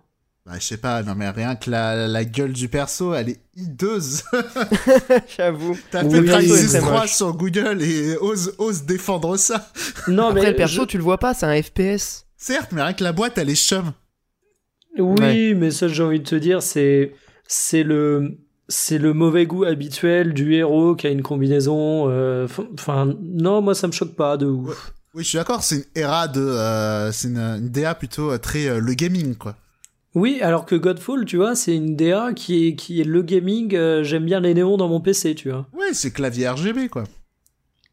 Bah, 0.51 0.57
je 0.59 0.65
sais 0.67 0.79
pas, 0.79 1.03
non 1.05 1.15
mais 1.15 1.31
rien 1.31 1.55
que 1.55 1.71
la, 1.71 2.09
la 2.09 2.25
gueule 2.25 2.53
du 2.53 2.69
perso, 2.69 3.15
elle 3.15 3.29
est 3.29 3.41
hideuse. 3.57 4.23
J'avoue. 5.37 5.79
T'as 5.91 6.03
fait 6.09 6.67
c'est 6.69 6.79
3 6.81 7.01
moche. 7.03 7.15
sur 7.15 7.33
Google 7.35 7.81
et 7.83 8.17
ose, 8.17 8.55
ose 8.59 8.83
défendre 8.83 9.37
ça. 9.37 9.71
Non, 10.09 10.29
Après, 10.29 10.43
mais 10.43 10.51
le 10.51 10.57
perso, 10.57 10.83
je- 10.83 10.87
tu 10.87 10.97
le 10.97 11.05
vois 11.05 11.19
pas, 11.19 11.35
c'est 11.35 11.47
un 11.47 11.63
FPS. 11.63 12.27
Certes, 12.37 12.71
mais 12.73 12.83
rien 12.83 12.95
que 12.95 13.05
la 13.05 13.13
boîte, 13.13 13.39
elle 13.39 13.51
est 13.51 13.55
chum. 13.55 13.93
Oui, 14.99 15.15
Ouais. 15.21 15.55
mais 15.55 15.71
ça, 15.71 15.87
j'ai 15.89 16.03
envie 16.03 16.19
de 16.21 16.25
te 16.29 16.35
dire, 16.35 16.63
c'est 16.63 17.13
c'est 17.47 17.83
le 17.85 18.39
c'est 18.69 18.99
le 18.99 19.13
mauvais 19.13 19.47
goût 19.47 19.65
habituel 19.65 20.33
du 20.35 20.55
héros 20.55 20.95
qui 20.97 21.07
a 21.07 21.11
une 21.11 21.23
combinaison. 21.23 22.07
euh, 22.11 22.47
Enfin, 22.75 23.15
non, 23.23 23.61
moi 23.63 23.75
ça 23.75 23.87
me 23.87 23.93
choque 23.93 24.15
pas 24.17 24.37
de 24.37 24.47
ouf. 24.47 24.93
Oui, 25.15 25.23
je 25.25 25.29
suis 25.29 25.39
d'accord, 25.39 25.63
c'est 25.65 25.77
une 25.77 25.85
era 25.97 26.29
de... 26.29 26.41
euh, 26.41 27.11
c'est 27.13 27.29
une, 27.29 27.39
une 27.39 27.69
DA 27.69 27.95
plutôt 27.97 28.31
euh, 28.33 28.39
très 28.39 28.67
euh, 28.69 28.79
le 28.81 28.95
gaming, 28.95 29.35
quoi. 29.35 29.57
Oui, 30.15 30.41
alors 30.43 30.67
que 30.67 30.75
Godfall, 30.75 31.25
tu 31.25 31.37
vois, 31.37 31.55
c'est 31.55 31.75
une 31.77 31.95
DA 31.95 32.33
qui 32.35 32.67
est 32.67 32.75
qui 32.75 33.01
est 33.01 33.05
le 33.05 33.23
gaming. 33.23 33.75
euh, 33.77 34.03
J'aime 34.03 34.25
bien 34.25 34.41
les 34.41 34.55
néons 34.55 34.77
dans 34.77 34.89
mon 34.89 35.01
PC, 35.01 35.35
tu 35.35 35.51
vois. 35.51 35.67
Ouais, 35.73 35.93
c'est 35.95 36.11
clavier 36.11 36.49
RGB, 36.49 36.89
quoi. 36.89 37.05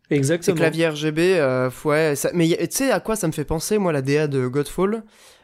C'est 0.09 0.15
Exactement. 0.15 0.55
clavier 0.57 0.87
RGB, 0.89 1.37
euh, 1.39 1.69
ouais. 1.85 2.15
Ça... 2.15 2.31
Mais 2.33 2.47
tu 2.47 2.67
sais 2.71 2.91
à 2.91 2.99
quoi 2.99 3.15
ça 3.15 3.27
me 3.27 3.33
fait 3.33 3.43
penser, 3.45 3.77
moi, 3.77 3.91
la 3.91 4.01
DA 4.01 4.27
de 4.27 4.47
Godfall? 4.47 5.03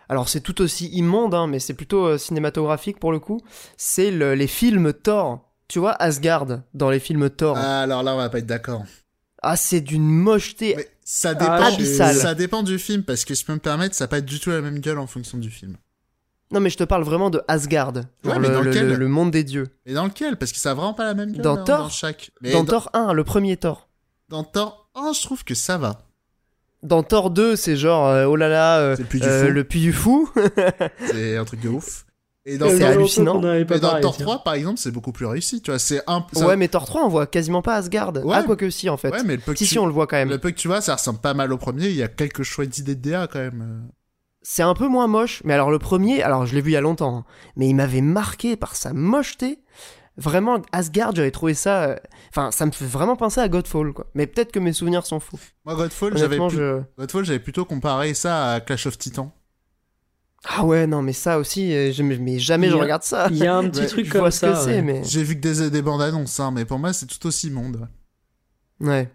Alors, 0.09 0.29
c'est 0.29 0.41
tout 0.41 0.61
aussi 0.61 0.87
immonde, 0.89 1.33
hein, 1.33 1.47
mais 1.47 1.59
c'est 1.59 1.73
plutôt 1.73 2.05
euh, 2.07 2.17
cinématographique 2.17 2.99
pour 2.99 3.11
le 3.11 3.19
coup. 3.19 3.41
C'est 3.77 4.11
le- 4.11 4.35
les 4.35 4.47
films 4.47 4.93
Thor. 4.93 5.49
Tu 5.67 5.79
vois, 5.79 5.91
Asgard 5.93 6.47
dans 6.73 6.89
les 6.89 6.99
films 6.99 7.29
Thor? 7.29 7.57
Ah, 7.57 7.81
alors 7.81 8.03
là, 8.03 8.13
on 8.13 8.17
va 8.17 8.29
pas 8.29 8.39
être 8.39 8.45
d'accord. 8.45 8.83
Ah, 9.41 9.55
c'est 9.57 9.81
d'une 9.81 10.07
mocheté. 10.07 10.73
Mais 10.77 10.87
ça 11.03 11.31
Ah, 11.31 11.33
dépend, 11.39 11.73
abyssal. 11.75 12.15
ça 12.15 12.33
dépend 12.35 12.63
du 12.63 12.79
film, 12.79 13.03
parce 13.03 13.25
que 13.25 13.35
si 13.35 13.41
je 13.41 13.45
peux 13.47 13.53
me 13.53 13.59
permettre, 13.59 13.95
ça 13.95 14.05
n'a 14.05 14.09
pas 14.09 14.21
du 14.21 14.39
tout 14.39 14.49
la 14.49 14.61
même 14.61 14.79
gueule 14.79 14.99
en 14.99 15.07
fonction 15.07 15.37
du 15.37 15.49
film. 15.49 15.75
Non, 16.53 16.59
mais 16.59 16.69
je 16.69 16.77
te 16.77 16.83
parle 16.83 17.03
vraiment 17.03 17.29
de 17.29 17.41
Asgard. 17.47 17.93
Ouais, 17.93 18.01
mais 18.25 18.47
le, 18.47 18.53
dans 18.53 18.61
le- 18.61 18.69
lequel 18.69 18.87
le- 18.89 18.95
le 18.95 19.07
monde 19.07 19.31
des 19.31 19.43
dieux. 19.43 19.67
Et 19.85 19.93
dans 19.93 20.05
lequel? 20.05 20.37
Parce 20.37 20.51
que 20.51 20.59
ça 20.59 20.71
a 20.71 20.73
vraiment 20.73 20.93
pas 20.93 21.03
la 21.05 21.13
même 21.15 21.31
gueule 21.33 21.41
Dans 21.41 21.57
hein, 21.57 21.63
Thor 21.63 21.77
dans 21.79 21.89
chaque. 21.89 22.31
Mais 22.41 22.51
dans 22.51 22.63
dans, 22.63 22.71
Thor 22.79 22.89
1, 22.93 23.13
le 23.13 23.23
premier 23.23 23.57
Thor. 23.57 23.89
dans 24.29 24.43
Thor 24.43 24.89
1, 24.95 25.13
je 25.13 25.21
trouve 25.21 25.43
que 25.43 25.55
ça 25.55 25.77
va. 25.77 26.01
Dans 26.83 27.01
Thor 27.01 27.29
2, 27.31 27.55
c'est 27.55 27.75
genre, 27.77 28.07
euh, 28.07 28.25
oh 28.25 28.35
là 28.35 28.49
là, 28.49 28.77
euh, 28.79 28.95
C'est 28.95 29.03
le 29.03 29.07
Puy 29.07 29.19
du 29.21 29.27
euh, 29.27 29.47
Fou. 29.47 29.63
puits 29.63 29.81
du 29.81 29.93
fou. 29.93 30.29
C'est 31.07 31.37
un 31.37 31.45
truc 31.45 31.61
de 31.61 31.69
ouf. 31.69 32.05
Et 32.45 32.57
dans, 32.57 32.67
C'est 32.69 32.79
Thor- 32.79 32.89
hallucinant. 32.89 33.33
Dans 33.39 33.65
parlé, 33.65 34.01
Thor 34.01 34.15
tiens. 34.17 34.25
3, 34.25 34.43
par 34.43 34.53
exemple, 34.55 34.77
c'est 34.77 34.91
beaucoup 34.91 35.13
plus 35.13 35.25
réussi. 35.25 35.61
Tu 35.61 35.71
vois, 35.71 35.79
c'est 35.79 36.01
un. 36.07 36.25
ça- 36.33 36.45
ouais, 36.45 36.57
mais 36.57 36.67
Thor 36.67 36.85
3, 36.85 37.05
on 37.05 37.07
voit 37.07 37.25
quasiment 37.25 37.61
pas 37.61 37.75
Asgard. 37.75 38.11
Ouais. 38.17 38.35
Ah, 38.35 38.43
quoique 38.43 38.69
si, 38.69 38.89
en 38.89 38.97
fait. 38.97 39.11
Ouais, 39.11 39.23
mais 39.23 39.37
le 39.37 39.41
peu 39.41 39.53
que 39.53 39.59
si, 39.59 39.63
tu- 39.63 39.69
si, 39.71 39.79
on 39.79 39.85
le 39.85 39.93
voit 39.93 40.07
quand 40.07 40.17
même. 40.17 40.29
Le 40.29 40.39
peu 40.39 40.51
que 40.51 40.57
tu 40.57 40.67
vois, 40.67 40.81
ça 40.81 40.95
ressemble 40.95 41.19
pas 41.19 41.33
mal 41.33 41.53
au 41.53 41.57
premier. 41.57 41.87
Il 41.87 41.95
y 41.95 42.03
a 42.03 42.09
quelques 42.09 42.43
chouettes 42.43 42.77
idées 42.79 42.95
de 42.95 43.09
DA 43.11 43.27
quand 43.31 43.39
même. 43.39 43.87
C'est 44.45 44.61
un 44.63 44.73
peu 44.73 44.87
moins 44.89 45.07
moche, 45.07 45.41
mais 45.45 45.53
alors 45.53 45.71
le 45.71 45.79
premier, 45.79 46.21
alors 46.21 46.45
je 46.45 46.53
l'ai 46.53 46.61
vu 46.61 46.71
il 46.71 46.73
y 46.73 46.77
a 46.77 46.81
longtemps, 46.81 47.17
hein, 47.19 47.25
mais 47.55 47.67
il 47.69 47.73
m'avait 47.75 48.01
marqué 48.01 48.55
par 48.57 48.75
sa 48.75 48.91
mocheté. 48.93 49.59
Vraiment, 50.17 50.61
Asgard, 50.71 51.15
j'avais 51.15 51.31
trouvé 51.31 51.53
ça. 51.55 51.83
euh, 51.85 51.95
Enfin, 52.29 52.51
ça 52.51 52.65
me 52.67 52.71
fait 52.71 52.85
vraiment 52.85 53.15
penser 53.15 53.39
à 53.41 53.49
Godfall, 53.49 53.93
quoi. 53.93 54.05
Mais 54.13 54.27
peut-être 54.27 54.51
que 54.51 54.59
mes 54.59 54.73
souvenirs 54.73 55.05
sont 55.07 55.19
faux. 55.19 55.39
Moi, 55.65 55.75
Godfall, 55.75 56.11
j'avais 56.17 56.25
Honnêtement, 56.35 56.47
plus- 56.49 56.57
je. 56.57 56.81
Godfall, 56.99 57.25
j'avais 57.25 57.39
plutôt 57.39 57.65
comparé 57.65 58.13
ça 58.13 58.51
à 58.53 58.59
Clash 58.59 58.85
of 58.85 58.97
Titan. 58.99 59.33
Ah 60.45 60.65
ouais, 60.65 60.85
non, 60.87 61.01
mais 61.01 61.13
ça 61.13 61.39
aussi, 61.39 61.73
euh, 61.73 61.91
je- 61.93 62.03
mais 62.03 62.37
jamais 62.37 62.69
je 62.69 62.75
a- 62.75 62.79
regarde 62.81 63.03
ça. 63.03 63.27
Il 63.31 63.37
y 63.37 63.47
a 63.47 63.55
un 63.55 63.67
petit 63.69 63.87
truc 63.87 64.09
comme 64.09 64.29
ça. 64.29 64.65
ouais. 64.65 64.81
mais. 64.81 65.03
J'ai 65.05 65.23
vu 65.23 65.35
que 65.35 65.39
des, 65.47 65.69
des 65.71 65.81
bandes 65.81 66.01
annonces, 66.01 66.39
hein, 66.39 66.51
mais 66.51 66.65
pour 66.65 66.77
moi, 66.79 66.91
c'est 66.93 67.05
tout 67.07 67.25
aussi 67.25 67.49
monde. 67.49 67.87
Ouais. 68.81 69.09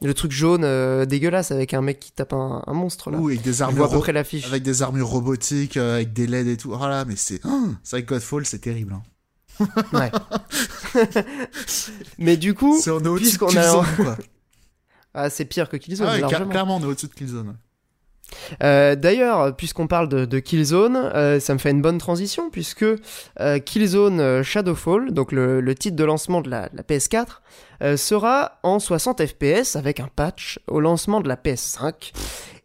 Le 0.00 0.14
truc 0.14 0.30
jaune 0.30 0.62
euh, 0.64 1.06
dégueulasse 1.06 1.50
avec 1.50 1.74
un 1.74 1.82
mec 1.82 1.98
qui 1.98 2.12
tape 2.12 2.32
un, 2.32 2.62
un 2.66 2.72
monstre 2.72 3.10
là. 3.10 3.18
Ou 3.18 3.28
avec 3.28 3.42
des 3.42 3.62
armures, 3.62 4.12
l'affiche. 4.12 4.46
avec 4.46 4.62
des 4.62 4.82
armures 4.82 5.08
robotiques, 5.08 5.76
euh, 5.76 5.96
avec 5.96 6.12
des 6.12 6.26
LED 6.28 6.46
et 6.46 6.56
tout. 6.56 6.72
Oh 6.72 6.78
là, 6.86 7.04
mais 7.04 7.16
c'est. 7.16 7.40
Oh, 7.44 7.68
c'est 7.82 7.96
vrai 7.96 8.04
que 8.04 8.08
Godfall, 8.14 8.46
c'est 8.46 8.60
terrible. 8.60 8.92
hein. 8.94 9.02
Ouais. 9.92 10.10
Mais 12.18 12.36
du 12.36 12.54
coup, 12.54 12.78
C'est 12.80 12.92
puisqu'on 13.16 13.46
a- 13.48 13.50
Killzone, 13.50 13.86
quoi. 13.96 14.16
ah, 15.14 15.30
c'est 15.30 15.44
pire 15.44 15.68
que 15.68 15.76
Killzone, 15.76 16.06
Ah 16.08 16.12
ouais, 16.12 16.18
cla- 16.18 16.30
largement. 16.30 16.48
clairement, 16.50 16.76
on 16.76 16.80
est 16.80 16.86
au-dessus 16.86 17.08
de 17.08 17.14
Killzone. 17.14 17.56
Euh, 18.62 18.94
D'ailleurs, 18.94 19.56
puisqu'on 19.56 19.86
parle 19.86 20.08
de, 20.08 20.26
de 20.26 20.38
Killzone, 20.38 20.96
euh, 20.96 21.40
ça 21.40 21.54
me 21.54 21.58
fait 21.58 21.70
une 21.70 21.80
bonne 21.82 21.98
transition 21.98 22.50
puisque 22.50 22.84
euh, 23.40 23.58
Killzone 23.58 24.42
Shadowfall, 24.42 25.12
donc 25.12 25.32
le, 25.32 25.60
le 25.62 25.74
titre 25.74 25.96
de 25.96 26.04
lancement 26.04 26.40
de 26.42 26.50
la, 26.50 26.68
de 26.68 26.76
la 26.76 26.82
PS4, 26.82 27.24
euh, 27.24 27.24
sera 27.96 28.58
en 28.62 28.78
60 28.78 29.24
FPS 29.26 29.76
avec 29.76 30.00
un 30.00 30.08
patch 30.14 30.58
au 30.66 30.80
lancement 30.80 31.20
de 31.20 31.28
la 31.28 31.36
PS5. 31.36 32.12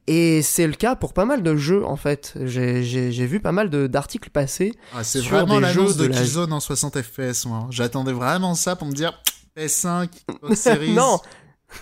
Et 0.08 0.42
c'est 0.42 0.68
le 0.68 0.74
cas 0.74 0.96
pour 0.98 1.14
pas 1.14 1.24
mal 1.24 1.44
de 1.44 1.56
jeux 1.56 1.86
en 1.86 1.96
fait. 1.96 2.34
J'ai- 2.44 2.82
vu 3.26 3.40
pas 3.40 3.52
mal 3.54 3.70
de- 3.70 3.88
d'articles 3.88 4.30
passer. 4.32 4.74
Ah, 4.94 5.04
c'est 5.04 5.22
vraiment 5.22 5.60
l'annonce 5.60 5.96
de, 5.96 6.08
de 6.08 6.12
la- 6.14 6.54
en 6.56 6.60
60 6.60 7.02
FPS, 7.02 7.46
moi. 7.46 7.68
J'attendais 7.70 8.12
vraiment 8.12 8.54
ça 8.56 8.76
pour 8.76 8.88
me 8.88 8.94
dire 8.94 9.14
PS5, 9.56 10.10
Xbox 10.30 10.60
Series. 10.60 10.94
non 10.94 11.20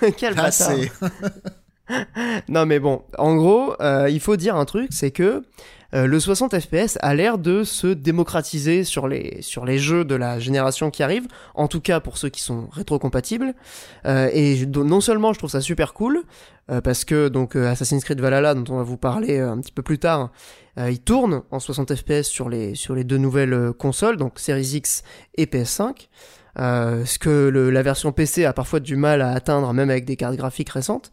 Quel 0.17 0.35
bâtard. 0.35 0.71
Non 2.47 2.65
mais 2.65 2.79
bon, 2.79 3.01
en 3.17 3.35
gros, 3.35 3.73
euh, 3.81 4.09
il 4.09 4.19
faut 4.21 4.37
dire 4.37 4.55
un 4.55 4.63
truc, 4.65 4.89
c'est 4.93 5.11
que 5.11 5.43
euh, 5.93 6.07
le 6.07 6.19
60 6.19 6.59
FPS 6.59 6.97
a 7.01 7.13
l'air 7.13 7.37
de 7.37 7.63
se 7.63 7.87
démocratiser 7.87 8.83
sur 8.83 9.07
les, 9.07 9.41
sur 9.41 9.65
les 9.65 9.77
jeux 9.77 10.05
de 10.05 10.15
la 10.15 10.39
génération 10.39 10.89
qui 10.91 11.03
arrive, 11.03 11.27
en 11.55 11.67
tout 11.67 11.81
cas 11.81 11.99
pour 11.99 12.17
ceux 12.17 12.29
qui 12.29 12.41
sont 12.41 12.67
rétrocompatibles. 12.71 13.53
Euh, 14.05 14.29
et 14.33 14.65
non 14.65 15.01
seulement 15.01 15.33
je 15.33 15.39
trouve 15.39 15.49
ça 15.49 15.61
super 15.61 15.93
cool, 15.93 16.23
euh, 16.69 16.81
parce 16.81 17.03
que 17.05 17.27
donc 17.27 17.55
euh, 17.55 17.69
Assassin's 17.69 18.03
Creed 18.03 18.19
Valhalla, 18.21 18.53
dont 18.53 18.73
on 18.73 18.77
va 18.77 18.83
vous 18.83 18.97
parler 18.97 19.39
euh, 19.39 19.51
un 19.51 19.59
petit 19.59 19.71
peu 19.73 19.81
plus 19.81 19.99
tard, 19.99 20.31
il 20.77 20.99
tourne 21.01 21.41
en 21.51 21.59
60 21.59 21.93
FPS 21.95 22.23
sur 22.23 22.47
les, 22.47 22.75
sur 22.75 22.95
les 22.95 23.03
deux 23.03 23.17
nouvelles 23.17 23.73
consoles, 23.77 24.15
donc 24.15 24.39
Series 24.39 24.71
X 24.75 25.03
et 25.35 25.45
PS5. 25.45 26.07
Euh, 26.59 27.05
ce 27.05 27.17
que 27.19 27.47
le- 27.49 27.69
la 27.71 27.81
version 27.81 28.11
PC 28.11 28.43
a 28.45 28.53
parfois 28.53 28.79
du 28.79 28.95
mal 28.95 29.21
à 29.21 29.31
atteindre, 29.31 29.71
même 29.73 29.89
avec 29.89 30.05
des 30.05 30.15
cartes 30.17 30.35
graphiques 30.35 30.69
récentes 30.69 31.11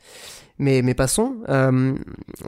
mais, 0.59 0.83
mais 0.83 0.95
passons. 0.95 1.37
Euh, 1.49 1.95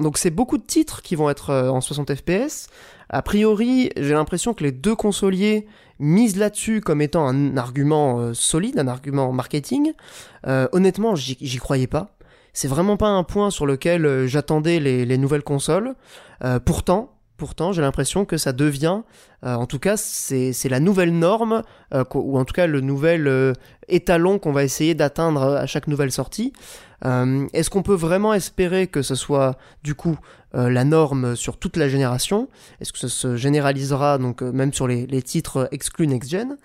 donc 0.00 0.18
c'est 0.18 0.30
beaucoup 0.30 0.58
de 0.58 0.64
titres 0.64 1.02
qui 1.02 1.14
vont 1.14 1.30
être 1.30 1.50
euh, 1.50 1.68
en 1.68 1.80
60 1.80 2.14
FPS. 2.14 2.68
A 3.08 3.22
priori, 3.22 3.90
j'ai 3.96 4.14
l'impression 4.14 4.54
que 4.54 4.62
les 4.62 4.72
deux 4.72 4.94
consoliers 4.94 5.66
misent 5.98 6.36
là-dessus 6.36 6.80
comme 6.80 7.02
étant 7.02 7.26
un 7.26 7.56
argument 7.56 8.20
euh, 8.20 8.34
solide, 8.34 8.78
un 8.78 8.88
argument 8.88 9.32
marketing. 9.32 9.92
Euh, 10.46 10.68
honnêtement, 10.72 11.14
j'y 11.14 11.58
croyais 11.58 11.88
pas. 11.88 12.16
C'est 12.52 12.68
vraiment 12.68 12.96
pas 12.96 13.08
un 13.08 13.22
point 13.22 13.50
sur 13.50 13.66
lequel 13.66 14.06
euh, 14.06 14.26
j'attendais 14.26 14.80
les, 14.80 15.04
les 15.04 15.18
nouvelles 15.18 15.44
consoles. 15.44 15.94
Pourtant, 16.64 17.12
pourtant, 17.40 17.72
j'ai 17.72 17.80
l'impression 17.80 18.26
que 18.26 18.36
ça 18.36 18.52
devient, 18.52 19.00
euh, 19.46 19.54
en 19.54 19.64
tout 19.64 19.78
cas, 19.78 19.96
c'est 19.96 20.68
la 20.68 20.78
nouvelle 20.78 21.18
norme, 21.18 21.62
euh, 21.94 22.04
ou 22.14 22.38
en 22.38 22.44
tout 22.44 22.52
cas 22.52 22.66
le 22.66 22.82
nouvel 22.82 23.26
euh, 23.28 23.54
étalon 23.88 24.38
qu'on 24.38 24.52
va 24.52 24.62
essayer 24.62 24.94
d'atteindre 24.94 25.42
à 25.56 25.64
chaque 25.64 25.88
nouvelle 25.88 26.12
sortie. 26.12 26.52
Est-ce 27.02 27.70
qu'on 27.70 27.82
peut 27.82 27.94
vraiment 27.94 28.34
espérer 28.34 28.86
que 28.86 29.00
ce 29.00 29.14
soit 29.14 29.56
du 29.82 29.94
coup 29.94 30.18
la 30.52 30.84
norme 30.84 31.34
sur 31.34 31.56
toute 31.56 31.78
la 31.78 31.88
génération? 31.88 32.46
Est-ce 32.78 32.92
que 32.92 32.98
ça 32.98 33.08
se 33.08 33.36
généralisera 33.36 34.18
donc 34.18 34.42
même 34.42 34.74
sur 34.74 34.86
les, 34.86 35.06
les 35.06 35.22
titres 35.22 35.66
exclus 35.72 36.06
next-gen? 36.06 36.58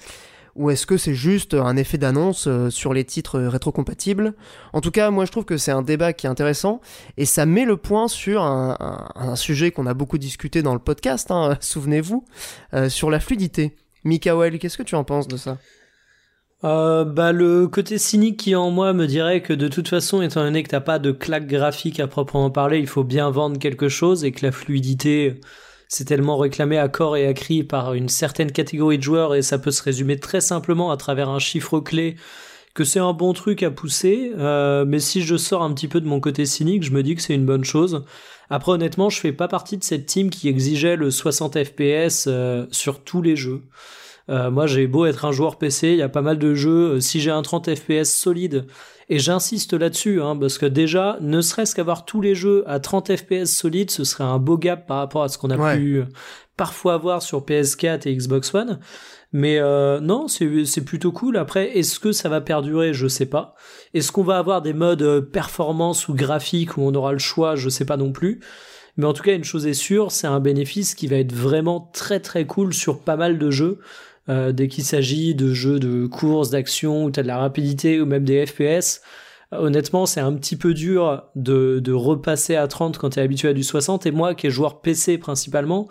Ou 0.55 0.69
est-ce 0.69 0.85
que 0.85 0.95
c'est 0.95 1.13
juste 1.13 1.53
un 1.53 1.75
effet 1.75 1.97
d'annonce 1.97 2.47
euh, 2.47 2.69
sur 2.69 2.93
les 2.93 3.03
titres 3.03 3.39
rétrocompatibles? 3.41 4.33
En 4.71 4.79
tout 4.79 4.91
cas, 4.91 5.11
moi 5.11 5.25
je 5.25 5.31
trouve 5.31 5.43
que 5.43 5.57
c'est 5.57 5.71
un 5.71 5.81
débat 5.81 6.13
qui 6.13 6.27
est 6.27 6.29
intéressant 6.29 6.79
et 7.17 7.25
ça 7.25 7.45
met 7.45 7.65
le 7.65 7.75
point 7.75 8.07
sur 8.07 8.41
un, 8.41 9.35
sujet 9.35 9.71
qu'on 9.71 9.85
a 9.85 9.93
beaucoup 9.93 10.17
discuté 10.17 10.61
dans 10.61 10.73
le 10.73 10.79
podcast, 10.79 11.29
hein, 11.29 11.57
souvenez-vous, 11.61 12.25
euh, 12.73 12.87
sur 12.87 13.11
la 13.11 13.19
fluidité. 13.19 13.75
Mikael, 14.05 14.57
qu'est-ce 14.59 14.77
que 14.77 14.83
tu 14.83 14.95
en 14.95 15.03
penses 15.03 15.27
de 15.27 15.35
ça? 15.35 15.57
Euh, 16.63 17.03
bah, 17.03 17.31
le 17.31 17.67
côté 17.67 17.97
cynique 17.97 18.37
qui 18.37 18.55
en 18.55 18.71
moi 18.71 18.93
me 18.93 19.07
dirait 19.07 19.41
que 19.41 19.53
de 19.53 19.67
toute 19.67 19.87
façon, 19.87 20.21
étant 20.21 20.43
donné 20.43 20.63
que 20.63 20.69
t'as 20.69 20.79
pas 20.79 20.99
de 20.99 21.11
claque 21.11 21.47
graphique 21.47 21.99
à 21.99 22.07
proprement 22.07 22.49
parler, 22.49 22.79
il 22.79 22.87
faut 22.87 23.03
bien 23.03 23.29
vendre 23.29 23.59
quelque 23.59 23.89
chose 23.89 24.23
et 24.23 24.31
que 24.31 24.45
la 24.45 24.51
fluidité, 24.51 25.41
c'est 25.87 26.05
tellement 26.05 26.37
réclamé 26.37 26.77
à 26.77 26.87
corps 26.87 27.17
et 27.17 27.27
à 27.27 27.33
cri 27.33 27.63
par 27.63 27.93
une 27.93 28.09
certaine 28.09 28.51
catégorie 28.51 28.97
de 28.97 29.03
joueurs 29.03 29.35
et 29.35 29.41
ça 29.41 29.57
peut 29.57 29.71
se 29.71 29.83
résumer 29.83 30.19
très 30.19 30.41
simplement 30.41 30.91
à 30.91 30.97
travers 30.97 31.29
un 31.29 31.39
chiffre 31.39 31.79
clé 31.79 32.15
que 32.75 32.83
c'est 32.83 32.99
un 32.99 33.13
bon 33.13 33.31
truc 33.31 33.63
à 33.63 33.71
pousser, 33.71 34.33
euh, 34.37 34.83
mais 34.85 34.99
si 34.99 35.21
je 35.21 35.37
sors 35.37 35.63
un 35.63 35.73
petit 35.73 35.87
peu 35.87 36.01
de 36.01 36.07
mon 36.07 36.19
côté 36.19 36.45
cynique, 36.45 36.83
je 36.83 36.91
me 36.91 37.03
dis 37.03 37.15
que 37.15 37.21
c'est 37.21 37.33
une 37.33 37.45
bonne 37.45 37.63
chose. 37.63 38.03
Après, 38.49 38.73
honnêtement, 38.73 39.09
je 39.09 39.19
fais 39.19 39.31
pas 39.31 39.47
partie 39.47 39.77
de 39.77 39.83
cette 39.83 40.05
team 40.05 40.29
qui 40.29 40.49
exigeait 40.49 40.97
le 40.97 41.09
60 41.09 41.63
FPS 41.63 42.25
euh, 42.27 42.67
sur 42.71 43.01
tous 43.01 43.21
les 43.21 43.37
jeux. 43.37 43.63
Euh, 44.29 44.51
moi, 44.51 44.67
j'ai 44.67 44.87
beau 44.87 45.05
être 45.05 45.23
un 45.23 45.31
joueur 45.31 45.57
PC, 45.57 45.91
il 45.91 45.97
y 45.97 46.01
a 46.01 46.09
pas 46.09 46.21
mal 46.21 46.37
de 46.37 46.53
jeux. 46.53 46.99
Si 46.99 47.21
j'ai 47.21 47.31
un 47.31 47.41
30 47.41 47.73
FPS 47.73 48.13
solide, 48.13 48.67
et 49.09 49.19
j'insiste 49.19 49.73
là-dessus, 49.73 50.21
hein, 50.21 50.35
parce 50.35 50.57
que 50.57 50.65
déjà, 50.65 51.17
ne 51.21 51.41
serait-ce 51.41 51.75
qu'avoir 51.75 52.05
tous 52.05 52.21
les 52.21 52.35
jeux 52.35 52.63
à 52.67 52.79
30 52.79 53.15
FPS 53.15 53.45
solide, 53.45 53.91
ce 53.91 54.03
serait 54.03 54.23
un 54.23 54.39
beau 54.39 54.57
gap 54.57 54.87
par 54.87 54.97
rapport 54.97 55.23
à 55.23 55.27
ce 55.27 55.37
qu'on 55.37 55.49
a 55.51 55.57
Ouais. 55.57 55.77
pu 55.77 55.95
euh, 55.97 56.05
parfois 56.57 56.93
avoir 56.95 57.21
sur 57.21 57.45
PS4 57.45 58.07
et 58.07 58.15
Xbox 58.15 58.53
One. 58.53 58.79
Mais 59.33 59.59
euh, 59.59 59.99
non, 59.99 60.27
c'est 60.29 60.63
c'est 60.65 60.85
plutôt 60.85 61.11
cool. 61.11 61.35
Après, 61.37 61.77
est-ce 61.77 61.99
que 61.99 62.11
ça 62.13 62.29
va 62.29 62.39
perdurer? 62.41 62.93
Je 62.93 63.07
sais 63.07 63.25
pas. 63.25 63.55
Est-ce 63.93 64.11
qu'on 64.13 64.23
va 64.23 64.37
avoir 64.37 64.61
des 64.61 64.73
modes 64.73 65.01
euh, 65.01 65.21
performance 65.21 66.07
ou 66.07 66.13
graphique 66.13 66.77
où 66.77 66.81
on 66.83 66.93
aura 66.95 67.11
le 67.11 67.19
choix? 67.19 67.55
Je 67.55 67.67
sais 67.69 67.85
pas 67.85 67.97
non 67.97 68.11
plus. 68.13 68.39
Mais 68.97 69.05
en 69.05 69.11
tout 69.11 69.23
cas, 69.23 69.33
une 69.35 69.43
chose 69.43 69.67
est 69.67 69.73
sûre, 69.73 70.11
c'est 70.13 70.27
un 70.27 70.39
bénéfice 70.39 70.95
qui 70.95 71.07
va 71.07 71.17
être 71.17 71.33
vraiment 71.33 71.91
très 71.93 72.21
très 72.21 72.45
cool 72.45 72.73
sur 72.73 73.01
pas 73.01 73.17
mal 73.17 73.37
de 73.37 73.51
jeux. 73.51 73.79
Euh, 74.27 74.51
dès 74.51 74.67
qu'il 74.67 74.83
s'agit 74.83 75.35
de 75.35 75.53
jeux 75.53 75.79
de 75.79 76.07
course, 76.07 76.49
d'action, 76.49 77.05
où 77.05 77.11
t'as 77.11 77.21
de 77.21 77.27
la 77.27 77.37
rapidité 77.37 78.01
ou 78.01 78.05
même 78.05 78.25
des 78.25 78.45
FPS, 78.45 79.01
euh, 79.53 79.57
honnêtement, 79.57 80.05
c'est 80.05 80.19
un 80.19 80.33
petit 80.33 80.55
peu 80.55 80.73
dur 80.73 81.23
de, 81.35 81.79
de 81.79 81.91
repasser 81.91 82.55
à 82.55 82.67
30 82.67 82.97
quand 82.97 83.11
t'es 83.11 83.21
habitué 83.21 83.49
à 83.49 83.53
du 83.53 83.63
60. 83.63 84.05
Et 84.05 84.11
moi, 84.11 84.33
qui 84.35 84.47
est 84.47 84.51
joueur 84.51 84.81
PC 84.81 85.17
principalement, 85.17 85.87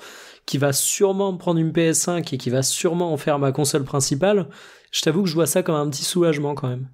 qui 0.46 0.58
va 0.58 0.72
sûrement 0.72 1.32
me 1.32 1.38
prendre 1.38 1.60
une 1.60 1.72
PS5 1.72 2.34
et 2.34 2.38
qui 2.38 2.50
va 2.50 2.62
sûrement 2.62 3.12
en 3.12 3.16
faire 3.16 3.38
ma 3.38 3.52
console 3.52 3.84
principale, 3.84 4.48
je 4.90 5.00
t'avoue 5.02 5.22
que 5.22 5.28
je 5.28 5.34
vois 5.34 5.46
ça 5.46 5.62
comme 5.62 5.76
un 5.76 5.88
petit 5.88 6.04
soulagement 6.04 6.54
quand 6.54 6.68
même. 6.68 6.88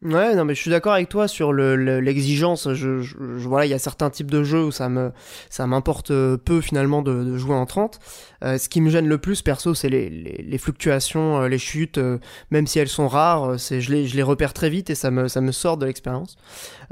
Ouais, 0.00 0.36
non, 0.36 0.44
mais 0.44 0.54
je 0.54 0.60
suis 0.60 0.70
d'accord 0.70 0.92
avec 0.92 1.08
toi 1.08 1.26
sur 1.26 1.52
le- 1.52 1.74
le- 1.74 1.98
l'exigence. 1.98 2.72
je, 2.72 3.00
je, 3.00 3.16
je- 3.36 3.48
voilà, 3.48 3.66
il 3.66 3.70
y 3.70 3.74
a 3.74 3.80
certains 3.80 4.10
types 4.10 4.30
de 4.30 4.44
jeux 4.44 4.66
où 4.66 4.70
ça 4.70 4.88
me, 4.88 5.10
ça 5.50 5.66
m'importe 5.66 6.12
euh, 6.12 6.36
peu 6.36 6.60
finalement 6.60 7.02
de, 7.02 7.24
de 7.24 7.36
jouer 7.36 7.56
en 7.56 7.66
30. 7.66 7.98
Euh, 8.44 8.58
ce 8.58 8.68
qui 8.68 8.80
me 8.80 8.90
gêne 8.90 9.08
le 9.08 9.18
plus, 9.18 9.42
perso, 9.42 9.74
c'est 9.74 9.88
les, 9.88 10.08
les, 10.08 10.44
les 10.46 10.58
fluctuations, 10.58 11.40
euh, 11.42 11.48
les 11.48 11.58
chutes, 11.58 11.98
euh, 11.98 12.18
même 12.52 12.68
si 12.68 12.78
elles 12.78 12.86
sont 12.88 13.08
rares, 13.08 13.58
c'est, 13.58 13.80
je 13.80 13.90
les, 13.90 14.06
je 14.06 14.14
les 14.14 14.22
repère 14.22 14.52
très 14.52 14.70
vite 14.70 14.88
et 14.88 14.94
ça 14.94 15.10
me, 15.10 15.26
ça 15.26 15.40
me 15.40 15.50
sort 15.50 15.76
de 15.78 15.86
l'expérience. 15.86 16.36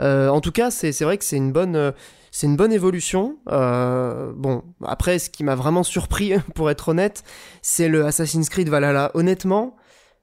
Euh, 0.00 0.28
en 0.28 0.40
tout 0.40 0.50
cas, 0.52 0.72
c'est, 0.72 0.90
c'est 0.90 1.04
vrai 1.04 1.16
que 1.16 1.24
c'est 1.24 1.36
une 1.36 1.52
bonne, 1.52 1.92
c'est 2.32 2.48
une 2.48 2.56
bonne 2.56 2.72
évolution. 2.72 3.36
Euh, 3.52 4.32
bon, 4.34 4.64
après, 4.84 5.20
ce 5.20 5.30
qui 5.30 5.44
m'a 5.44 5.54
vraiment 5.54 5.84
surpris, 5.84 6.32
pour 6.56 6.70
être 6.70 6.88
honnête, 6.88 7.22
c'est 7.62 7.86
le 7.88 8.04
Assassin's 8.04 8.48
Creed 8.48 8.68
Valhalla. 8.68 9.12
Honnêtement, 9.14 9.76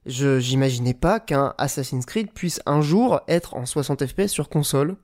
je 0.05 0.39
j'imaginais 0.39 0.93
pas 0.93 1.19
qu'un 1.19 1.53
Assassin's 1.57 2.05
Creed 2.05 2.31
puisse 2.31 2.61
un 2.65 2.81
jour 2.81 3.21
être 3.27 3.55
en 3.55 3.65
60 3.65 4.05
FPS 4.05 4.27
sur 4.27 4.49
console. 4.49 4.95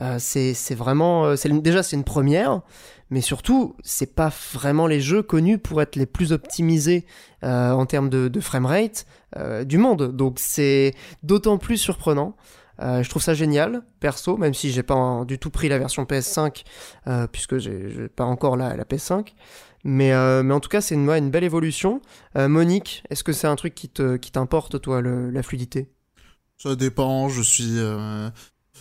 Euh, 0.00 0.16
c'est 0.18 0.74
vraiment 0.74 1.24
euh, 1.24 1.36
c'est 1.36 1.48
déjà 1.62 1.84
c'est 1.84 1.94
une 1.94 2.04
première, 2.04 2.62
mais 3.10 3.20
surtout 3.20 3.76
c'est 3.84 4.14
pas 4.14 4.32
vraiment 4.52 4.88
les 4.88 5.00
jeux 5.00 5.22
connus 5.22 5.58
pour 5.58 5.80
être 5.80 5.94
les 5.94 6.06
plus 6.06 6.32
optimisés 6.32 7.06
euh, 7.44 7.70
en 7.70 7.86
termes 7.86 8.10
de, 8.10 8.28
de 8.28 8.40
framerate 8.40 9.06
du 9.64 9.78
monde. 9.78 10.12
Donc 10.16 10.38
c'est 10.38 10.94
d'autant 11.24 11.58
plus 11.58 11.76
surprenant. 11.76 12.36
Je 12.80 13.08
trouve 13.08 13.22
ça 13.22 13.34
génial, 13.34 13.82
perso, 14.00 14.36
même 14.36 14.54
si 14.54 14.70
j'ai 14.70 14.82
pas 14.82 15.24
du 15.26 15.38
tout 15.38 15.50
pris 15.50 15.68
la 15.68 15.78
version 15.78 16.04
PS5, 16.04 16.64
euh, 17.06 17.26
puisque 17.26 17.58
j'ai 17.58 18.08
pas 18.14 18.24
encore 18.24 18.56
la, 18.56 18.76
la 18.76 18.84
PS5. 18.84 19.34
Mais, 19.84 20.12
euh, 20.12 20.42
mais 20.42 20.54
en 20.54 20.60
tout 20.60 20.70
cas, 20.70 20.80
c'est 20.80 20.94
une, 20.94 21.30
belle 21.30 21.44
évolution. 21.44 22.00
Euh, 22.36 22.48
Monique, 22.48 23.04
est-ce 23.10 23.22
que 23.22 23.32
c'est 23.32 23.46
un 23.46 23.56
truc 23.56 23.74
qui 23.74 23.90
qui 23.90 24.30
t'importe, 24.32 24.80
toi, 24.80 25.02
la 25.02 25.42
fluidité? 25.42 25.90
Ça 26.56 26.74
dépend, 26.74 27.28
je 27.28 27.42
suis. 27.42 27.78
euh, 27.78 28.30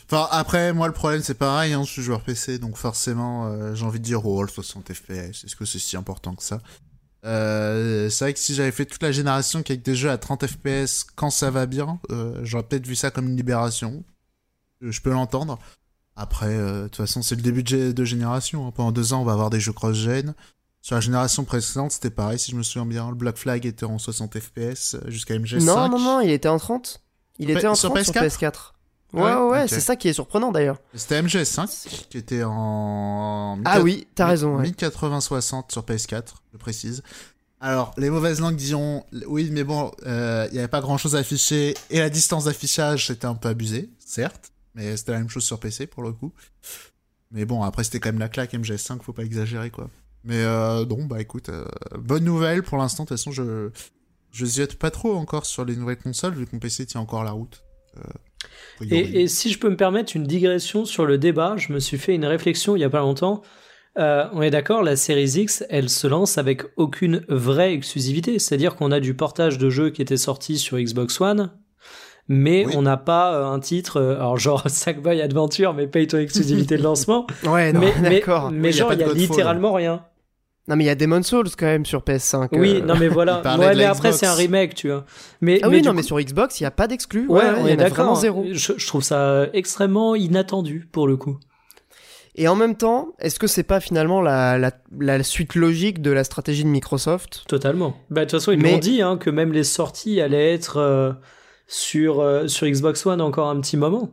Enfin, 0.05 0.27
après, 0.31 0.73
moi, 0.73 0.87
le 0.87 0.93
problème, 0.93 1.21
c'est 1.21 1.33
pareil, 1.37 1.73
hein, 1.73 1.83
je 1.83 1.91
suis 1.91 2.01
joueur 2.01 2.21
PC, 2.21 2.57
donc 2.57 2.77
forcément, 2.77 3.73
j'ai 3.75 3.85
envie 3.85 3.99
de 3.99 4.03
dire, 4.03 4.25
oh, 4.25 4.41
le 4.41 4.49
60 4.49 4.91
FPS, 4.91 5.43
est-ce 5.45 5.55
que 5.55 5.65
c'est 5.65 5.79
si 5.79 5.95
important 5.95 6.35
que 6.35 6.43
ça? 6.43 6.61
C'est 7.23 8.19
vrai 8.19 8.33
que 8.33 8.39
si 8.39 8.53
j'avais 8.55 8.71
fait 8.71 8.85
toute 8.85 9.01
la 9.03 9.11
génération 9.11 9.61
qu'avec 9.63 9.81
des 9.81 9.95
jeux 9.95 10.09
à 10.09 10.17
30 10.17 10.45
FPS, 10.47 11.03
quand 11.15 11.29
ça 11.29 11.51
va 11.51 11.67
bien, 11.67 11.99
j'aurais 12.41 12.63
peut-être 12.63 12.87
vu 12.87 12.95
ça 12.95 13.11
comme 13.11 13.27
une 13.27 13.37
libération. 13.37 14.03
Je 14.81 14.99
peux 14.99 15.11
l'entendre. 15.11 15.59
Après, 16.15 16.57
de 16.57 16.83
toute 16.83 16.97
façon, 16.97 17.21
c'est 17.21 17.35
le 17.35 17.41
début 17.41 17.63
de 17.63 18.03
génération. 18.05 18.67
hein. 18.67 18.71
Pendant 18.71 18.91
deux 18.91 19.13
ans, 19.13 19.21
on 19.21 19.25
va 19.25 19.33
avoir 19.33 19.49
des 19.49 19.59
jeux 19.59 19.73
cross-gen. 19.73 20.33
Sur 20.83 20.95
la 20.95 21.01
génération 21.01 21.45
précédente, 21.45 21.93
c'était 21.93 22.09
pareil, 22.09 22.37
si 22.37 22.51
je 22.51 22.57
me 22.57 22.61
souviens 22.61 22.85
bien. 22.85 23.09
Le 23.09 23.15
Black 23.15 23.37
Flag 23.37 23.65
était 23.65 23.85
en 23.85 23.97
60 23.97 24.37
FPS 24.37 24.95
euh, 24.95 25.09
jusqu'à 25.09 25.33
MG5. 25.33 25.63
Non, 25.63 25.87
non, 25.87 25.97
non, 25.97 26.19
il 26.19 26.29
était 26.29 26.49
en 26.49 26.59
30. 26.59 27.01
Il 27.39 27.49
était 27.49 27.67
en 27.67 27.73
sur 27.73 27.93
30 27.93 28.03
sur 28.03 28.13
PS4? 28.13 28.27
PS4. 28.27 28.53
Ouais, 29.13 29.21
Ouais, 29.21 29.35
ouais, 29.35 29.67
c'est 29.69 29.79
ça 29.79 29.95
qui 29.95 30.09
est 30.09 30.13
surprenant 30.13 30.51
d'ailleurs. 30.51 30.77
C'était 30.93 31.21
MGS5 31.21 32.07
qui 32.09 32.17
était 32.17 32.43
en. 32.43 33.59
Ah 33.63 33.79
oui, 33.79 34.07
t'as 34.13 34.27
raison, 34.27 34.57
ouais. 34.57 34.69
1080-60 34.71 35.71
sur 35.71 35.83
PS4, 35.83 36.23
je 36.51 36.57
précise. 36.57 37.01
Alors, 37.61 37.93
les 37.97 38.09
mauvaises 38.09 38.41
langues 38.41 38.57
diront 38.57 39.05
oui, 39.25 39.49
mais 39.53 39.63
bon, 39.63 39.89
euh, 40.05 40.47
il 40.49 40.53
n'y 40.53 40.59
avait 40.59 40.67
pas 40.67 40.81
grand 40.81 40.97
chose 40.97 41.15
à 41.15 41.19
afficher 41.19 41.75
et 41.91 41.99
la 41.99 42.09
distance 42.09 42.43
d'affichage 42.43 43.07
c'était 43.07 43.25
un 43.25 43.35
peu 43.35 43.47
abusé, 43.47 43.89
certes, 44.05 44.51
mais 44.75 44.97
c'était 44.97 45.13
la 45.13 45.19
même 45.19 45.29
chose 45.29 45.45
sur 45.45 45.61
PC 45.61 45.87
pour 45.87 46.03
le 46.03 46.11
coup. 46.11 46.33
Mais 47.31 47.45
bon, 47.45 47.63
après 47.63 47.85
c'était 47.85 48.01
quand 48.01 48.09
même 48.09 48.19
la 48.19 48.27
claque 48.27 48.51
MGS5, 48.53 49.01
faut 49.01 49.13
pas 49.13 49.23
exagérer 49.23 49.69
quoi. 49.69 49.89
Mais 50.23 50.41
euh, 50.43 50.85
non, 50.85 51.03
bah 51.05 51.19
écoute, 51.21 51.49
euh, 51.49 51.65
bonne 51.97 52.23
nouvelle 52.23 52.63
pour 52.63 52.77
l'instant. 52.77 53.03
De 53.03 53.09
toute 53.09 53.17
façon, 53.17 53.31
je 53.31 53.69
je 54.31 54.45
ziote 54.45 54.75
pas 54.75 54.89
trop 54.89 55.13
encore 55.15 55.45
sur 55.45 55.63
les 55.63 55.75
nouvelles 55.75 55.97
consoles 55.99 56.33
vu 56.33 56.45
que 56.45 56.51
mon 56.53 56.59
PC 56.59 56.85
tient 56.87 57.01
encore 57.01 57.23
la 57.23 57.31
route. 57.31 57.63
Euh. 57.97 58.01
Et, 58.89 59.21
et 59.23 59.27
si 59.27 59.51
je 59.51 59.59
peux 59.59 59.69
me 59.69 59.77
permettre 59.77 60.15
une 60.15 60.23
digression 60.23 60.85
sur 60.85 61.05
le 61.05 61.17
débat, 61.17 61.55
je 61.57 61.71
me 61.71 61.79
suis 61.79 61.97
fait 61.97 62.15
une 62.15 62.25
réflexion 62.25 62.75
il 62.75 62.79
y 62.79 62.83
a 62.83 62.89
pas 62.89 62.99
longtemps. 62.99 63.41
Euh, 63.99 64.25
on 64.33 64.41
est 64.41 64.49
d'accord, 64.49 64.81
la 64.81 64.95
Series 64.95 65.33
X, 65.37 65.63
elle 65.69 65.87
se 65.89 66.07
lance 66.07 66.39
avec 66.39 66.63
aucune 66.77 67.23
vraie 67.29 67.73
exclusivité. 67.73 68.39
C'est-à-dire 68.39 68.75
qu'on 68.75 68.91
a 68.91 68.99
du 68.99 69.13
portage 69.13 69.59
de 69.59 69.69
jeux 69.69 69.91
qui 69.91 70.01
étaient 70.01 70.17
sortis 70.17 70.57
sur 70.57 70.79
Xbox 70.79 71.21
One, 71.21 71.51
mais 72.27 72.65
Oui. 72.65 72.73
on 72.75 72.81
n'a 72.81 72.97
pas 72.97 73.35
euh, 73.35 73.45
un 73.45 73.59
titre, 73.59 73.97
euh, 73.97 74.15
alors 74.15 74.37
genre 74.37 74.63
Sackboy 74.67 75.21
Adventure, 75.21 75.73
mais 75.75 75.85
paye 75.85 76.07
ton 76.07 76.17
exclusivité 76.17 76.75
de 76.77 76.83
lancement. 76.83 77.27
Ouais, 77.43 77.71
non, 77.71 77.81
mais 77.81 78.01
d'accord. 78.09 78.49
mais 78.51 78.71
genre, 78.71 78.93
il 78.93 78.97
de 78.97 79.01
y 79.03 79.05
a 79.05 79.13
littéralement 79.13 79.73
rien. 79.73 80.03
Non, 80.67 80.77
mais 80.77 80.85
il 80.85 80.87
y 80.87 80.89
a 80.89 80.95
Demon's 80.95 81.27
Souls 81.27 81.49
quand 81.57 81.65
même 81.65 81.85
sur 81.85 82.01
PS5. 82.03 82.47
Oui, 82.53 82.77
euh. 82.81 82.85
non 82.85 82.95
mais 82.97 83.07
voilà. 83.09 83.41
Ouais, 83.57 83.75
mais 83.75 83.83
après, 83.83 84.13
c'est 84.13 84.25
un 84.25 84.33
remake, 84.33 84.75
tu 84.75 84.87
vois. 84.89 85.05
Mais, 85.41 85.59
Ah 85.61 85.67
mais 85.67 85.75
oui, 85.77 85.81
non, 85.81 85.91
coup- 85.91 85.97
mais 85.97 86.03
sur 86.03 86.19
Xbox, 86.21 86.59
il 86.59 86.63
n'y 86.63 86.67
a 86.67 86.71
pas 86.71 86.87
d'exclus. 86.87 87.27
Ouais, 87.27 87.41
Ouais, 87.43 87.49
on 87.57 87.65
il 87.67 87.69
y 87.69 87.73
est 87.73 87.75
en 87.81 87.85
a 87.85 87.89
vraiment 87.89 88.03
d'accord. 88.13 88.15
zéro. 88.15 88.45
Je, 88.51 88.73
je 88.77 88.87
trouve 88.87 89.03
ça 89.03 89.47
extrêmement 89.53 90.15
inattendu 90.15 90.87
pour 90.91 91.05
le 91.07 91.17
coup. 91.17 91.37
Et 92.35 92.47
en 92.47 92.55
même 92.55 92.75
temps, 92.75 93.09
est-ce 93.19 93.37
que 93.39 93.45
c'est 93.45 93.63
pas 93.63 93.79
finalement 93.79 94.19
la, 94.21 94.57
la, 94.57 94.71
la 94.99 95.21
suite 95.21 95.53
logique 95.53 96.01
de 96.01 96.09
la 96.11 96.23
stratégie 96.23 96.63
de 96.63 96.69
Microsoft? 96.69 97.43
Totalement. 97.47 97.95
Bah, 98.09 98.21
de 98.21 98.25
toute 98.29 98.39
façon, 98.39 98.51
ils 98.53 98.59
Mais- 98.59 98.71
m'ont 98.71 98.77
dit 98.79 99.01
hein, 99.03 99.17
que 99.17 99.29
même 99.29 99.51
les 99.51 99.63
sorties 99.65 100.19
allaient 100.21 100.53
être 100.53 100.77
euh, 100.77 101.11
sur, 101.67 102.21
euh, 102.21 102.47
sur 102.47 102.65
Xbox 102.67 103.05
One 103.05 103.21
encore 103.21 103.49
un 103.49 103.59
petit 103.59 103.77
moment. 103.77 104.09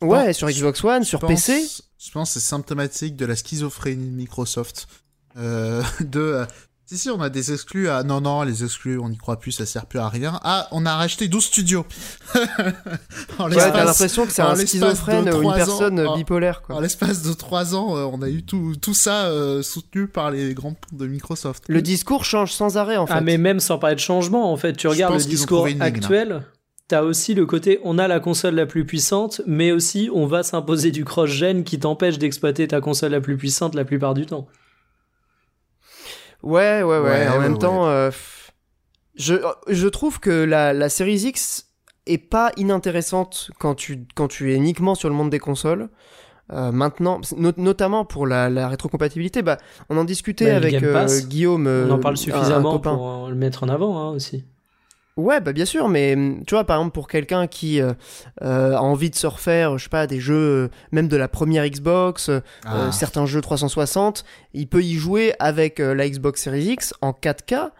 Je 0.00 0.04
Ouais, 0.06 0.26
pense- 0.28 0.36
sur 0.36 0.48
Xbox 0.48 0.82
One, 0.82 1.04
sur 1.04 1.20
pense- 1.20 1.28
PC. 1.30 1.62
Je 1.98 2.10
pense 2.10 2.34
que 2.34 2.40
c'est 2.40 2.46
symptomatique 2.46 3.14
de 3.16 3.24
la 3.26 3.36
schizophrénie 3.36 4.08
de 4.10 4.16
Microsoft. 4.16 4.88
Euh, 5.36 5.82
de. 6.00 6.20
euh, 6.20 6.44
si, 6.86 6.98
si, 6.98 7.08
on 7.10 7.20
a 7.22 7.30
des 7.30 7.50
exclus. 7.52 7.88
Ah, 7.88 8.02
non, 8.02 8.20
non, 8.20 8.42
les 8.42 8.62
exclus, 8.62 8.98
on 8.98 9.08
n'y 9.08 9.16
croit 9.16 9.40
plus, 9.40 9.52
ça 9.52 9.64
sert 9.64 9.86
plus 9.86 9.98
à 9.98 10.08
rien. 10.10 10.38
Ah, 10.44 10.68
on 10.70 10.84
a 10.84 10.94
racheté 10.94 11.28
12 11.28 11.44
studios. 11.44 11.86
en 13.38 13.48
Ouais, 13.50 13.56
t'as 13.56 13.84
l'impression 13.84 14.26
que 14.26 14.32
c'est 14.32 14.42
en 14.42 14.50
un 14.50 14.56
schizophrène 14.56 15.32
ou 15.32 15.42
une 15.42 15.54
personne 15.54 15.98
ans, 16.00 16.12
en- 16.12 16.16
bipolaire, 16.16 16.60
en 16.64 16.74
quoi. 16.74 16.80
l'espace 16.82 17.22
de 17.22 17.32
3 17.32 17.74
ans, 17.74 17.96
euh, 17.96 18.04
on 18.12 18.20
a 18.20 18.28
eu 18.28 18.44
tout, 18.44 18.74
tout 18.80 18.92
ça 18.92 19.26
euh, 19.26 19.62
soutenu 19.62 20.08
par 20.08 20.30
les 20.30 20.52
grands 20.52 20.74
ponts 20.74 20.96
de 20.96 21.06
Microsoft. 21.06 21.64
Le 21.68 21.80
discours 21.80 22.26
change 22.26 22.52
sans 22.52 22.76
arrêt, 22.76 22.98
en 22.98 23.06
fait. 23.06 23.14
Ah, 23.16 23.20
mais 23.22 23.38
même 23.38 23.60
sans 23.60 23.78
parler 23.78 23.96
de 23.96 24.00
changement, 24.00 24.52
en 24.52 24.56
fait, 24.58 24.74
tu 24.74 24.82
Je 24.82 24.88
regardes 24.88 25.14
le 25.18 25.24
discours 25.24 25.66
ligne, 25.66 25.80
actuel. 25.80 26.42
T'as 26.86 27.00
aussi 27.00 27.32
le 27.32 27.46
côté 27.46 27.80
on 27.82 27.96
a 27.96 28.06
la 28.08 28.20
console 28.20 28.56
la 28.56 28.66
plus 28.66 28.84
puissante, 28.84 29.40
mais 29.46 29.72
aussi 29.72 30.10
on 30.12 30.26
va 30.26 30.42
s'imposer 30.42 30.90
du 30.90 31.02
cross-gen 31.06 31.64
qui 31.64 31.78
t'empêche 31.78 32.18
d'exploiter 32.18 32.68
ta 32.68 32.82
console 32.82 33.12
la 33.12 33.22
plus 33.22 33.38
puissante 33.38 33.74
la 33.74 33.86
plupart 33.86 34.12
du 34.12 34.26
temps. 34.26 34.46
Ouais, 36.44 36.82
ouais, 36.82 36.98
ouais. 36.98 37.00
Ouais, 37.00 37.28
en 37.28 37.32
ouais, 37.32 37.38
même 37.40 37.52
ouais. 37.54 37.58
temps, 37.58 37.86
euh, 37.88 38.10
je, 39.16 39.34
je 39.68 39.88
trouve 39.88 40.20
que 40.20 40.30
la, 40.30 40.72
la 40.72 40.88
Series 40.88 41.22
X 41.26 41.70
est 42.06 42.18
pas 42.18 42.52
inintéressante 42.56 43.50
quand 43.58 43.74
tu, 43.74 44.06
quand 44.14 44.28
tu 44.28 44.52
es 44.52 44.56
uniquement 44.56 44.94
sur 44.94 45.08
le 45.08 45.14
monde 45.14 45.30
des 45.30 45.38
consoles. 45.38 45.88
Euh, 46.52 46.70
maintenant, 46.72 47.22
no- 47.38 47.52
notamment 47.56 48.04
pour 48.04 48.26
la, 48.26 48.50
la 48.50 48.68
rétrocompatibilité, 48.68 49.40
bah, 49.40 49.56
on 49.88 49.96
en 49.96 50.04
discutait 50.04 50.50
Bah, 50.50 50.56
avec 50.56 50.82
euh, 50.82 50.92
Pass, 50.92 51.26
Guillaume. 51.26 51.66
euh, 51.66 51.86
on 51.88 51.92
en 51.92 51.98
parle 51.98 52.12
un- 52.12 52.20
un 52.20 52.20
suffisamment 52.20 52.72
copain. 52.72 52.94
pour 52.96 53.28
le 53.30 53.34
mettre 53.34 53.62
en 53.64 53.68
avant 53.70 53.98
hein, 53.98 54.10
aussi. 54.10 54.44
Ouais, 55.16 55.40
bah 55.40 55.52
bien 55.52 55.64
sûr, 55.64 55.88
mais 55.88 56.14
hum, 56.14 56.42
tu 56.44 56.54
vois, 56.56 56.64
par 56.64 56.78
exemple, 56.78 56.92
pour 56.94 57.06
quelqu'un 57.06 57.46
qui 57.46 57.80
euh, 57.80 57.92
euh, 58.42 58.74
a 58.74 58.80
envie 58.80 59.10
de 59.10 59.14
se 59.14 59.28
refaire, 59.28 59.78
je 59.78 59.84
sais 59.84 59.88
pas, 59.88 60.08
des 60.08 60.18
jeux, 60.18 60.34
euh, 60.34 60.68
même 60.90 61.06
de 61.06 61.16
la 61.16 61.28
première 61.28 61.68
Xbox, 61.68 62.28
euh, 62.30 62.40
Ah. 62.64 62.90
certains 62.90 63.24
jeux 63.24 63.40
360, 63.40 64.24
il 64.54 64.66
peut 64.66 64.82
y 64.82 64.94
jouer 64.94 65.34
avec 65.38 65.78
euh, 65.78 65.94
la 65.94 66.08
Xbox 66.08 66.42
Series 66.42 66.64
X 66.72 66.94
en 67.00 67.12
4K, 67.12 67.70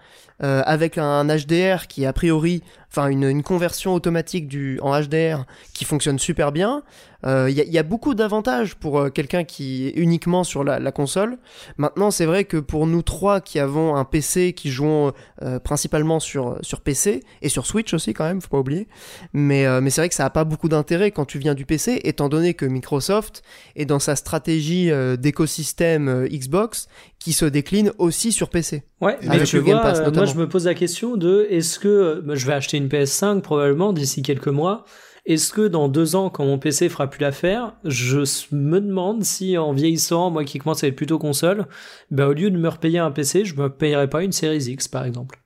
euh, 0.44 0.62
avec 0.64 0.97
un 0.97 1.25
HDR 1.27 1.88
qui, 1.88 2.07
a 2.07 2.12
priori, 2.12 2.62
enfin, 2.88 3.09
une, 3.09 3.25
une 3.25 3.42
conversion 3.42 3.94
automatique 3.94 4.47
du, 4.47 4.79
en 4.83 4.92
HDR 5.01 5.44
qui 5.73 5.85
fonctionne 5.85 6.20
super 6.20 6.53
bien. 6.53 6.85
Euh, 7.24 7.48
Il 7.50 7.56
y, 7.56 7.60
a- 7.60 7.64
il 7.64 7.72
y 7.72 7.78
a 7.78 7.82
beaucoup 7.82 8.14
d'avantages 8.14 8.74
pour 8.74 8.98
euh, 8.98 9.08
quelqu'un 9.10 9.44
qui 9.44 9.87
est 9.88 9.92
uniquement 9.96 10.44
sur 10.44 10.62
la, 10.64 10.78
la 10.78 10.92
console. 10.92 11.38
Maintenant, 11.78 12.10
c'est 12.10 12.26
vrai 12.26 12.44
que 12.44 12.56
pour 12.56 12.87
nous 12.87 13.02
trois 13.02 13.40
qui 13.40 13.58
avons 13.58 13.96
un 13.96 14.04
PC, 14.04 14.52
qui 14.52 14.70
jouons 14.70 15.12
euh, 15.42 15.58
principalement 15.58 16.20
sur, 16.20 16.58
sur 16.62 16.80
PC 16.80 17.20
et 17.42 17.48
sur 17.48 17.66
Switch 17.66 17.94
aussi 17.94 18.12
quand 18.14 18.24
même, 18.24 18.40
faut 18.40 18.48
pas 18.48 18.58
oublier. 18.58 18.88
Mais, 19.32 19.66
euh, 19.66 19.80
mais 19.80 19.90
c'est 19.90 20.00
vrai 20.00 20.08
que 20.08 20.14
ça 20.14 20.24
a 20.26 20.30
pas 20.30 20.44
beaucoup 20.44 20.68
d'intérêt 20.68 21.10
quand 21.10 21.24
tu 21.24 21.38
viens 21.38 21.54
du 21.54 21.64
PC, 21.66 22.00
étant 22.04 22.28
donné 22.28 22.54
que 22.54 22.66
Microsoft 22.66 23.42
est 23.76 23.84
dans 23.87 23.98
sa 23.98 24.16
stratégie 24.16 24.90
euh, 24.90 25.16
d'écosystème 25.16 26.08
euh, 26.08 26.28
Xbox 26.28 26.88
qui 27.18 27.32
se 27.32 27.44
décline 27.46 27.90
aussi 27.98 28.32
sur 28.32 28.50
PC. 28.50 28.82
Ouais, 29.00 29.16
mais 29.22 29.37
tu 29.44 29.58
vois, 29.58 29.82
Pass, 29.82 29.98
euh, 30.00 30.10
moi 30.12 30.24
je 30.26 30.34
me 30.34 30.48
pose 30.48 30.66
la 30.66 30.74
question 30.74 31.16
de 31.16 31.46
est-ce 31.50 31.78
que 31.78 31.88
euh, 31.88 32.20
bah, 32.24 32.34
je 32.34 32.46
vais 32.46 32.52
acheter 32.52 32.76
une 32.76 32.88
PS5 32.88 33.40
probablement 33.40 33.92
d'ici 33.92 34.22
quelques 34.22 34.48
mois. 34.48 34.84
Est-ce 35.26 35.52
que 35.54 35.66
dans 35.68 35.88
deux 35.88 36.16
ans, 36.16 36.28
quand 36.28 36.44
mon 36.44 36.58
PC 36.58 36.88
fera 36.90 37.08
plus 37.08 37.20
l'affaire, 37.22 37.74
je 37.84 38.18
me 38.54 38.78
demande 38.80 39.24
si 39.24 39.56
en 39.56 39.72
vieillissant, 39.72 40.30
moi 40.30 40.44
qui 40.44 40.58
commence 40.58 40.84
à 40.84 40.88
être 40.88 40.96
plutôt 40.96 41.18
console, 41.18 41.66
bah, 42.10 42.28
au 42.28 42.32
lieu 42.34 42.50
de 42.50 42.58
me 42.58 42.68
repayer 42.68 42.98
un 42.98 43.10
PC, 43.10 43.44
je 43.46 43.54
me 43.54 43.70
payerais 43.70 44.10
pas 44.10 44.22
une 44.22 44.32
Series 44.32 44.64
X 44.70 44.87
par 44.88 45.04
exemple. 45.06 45.40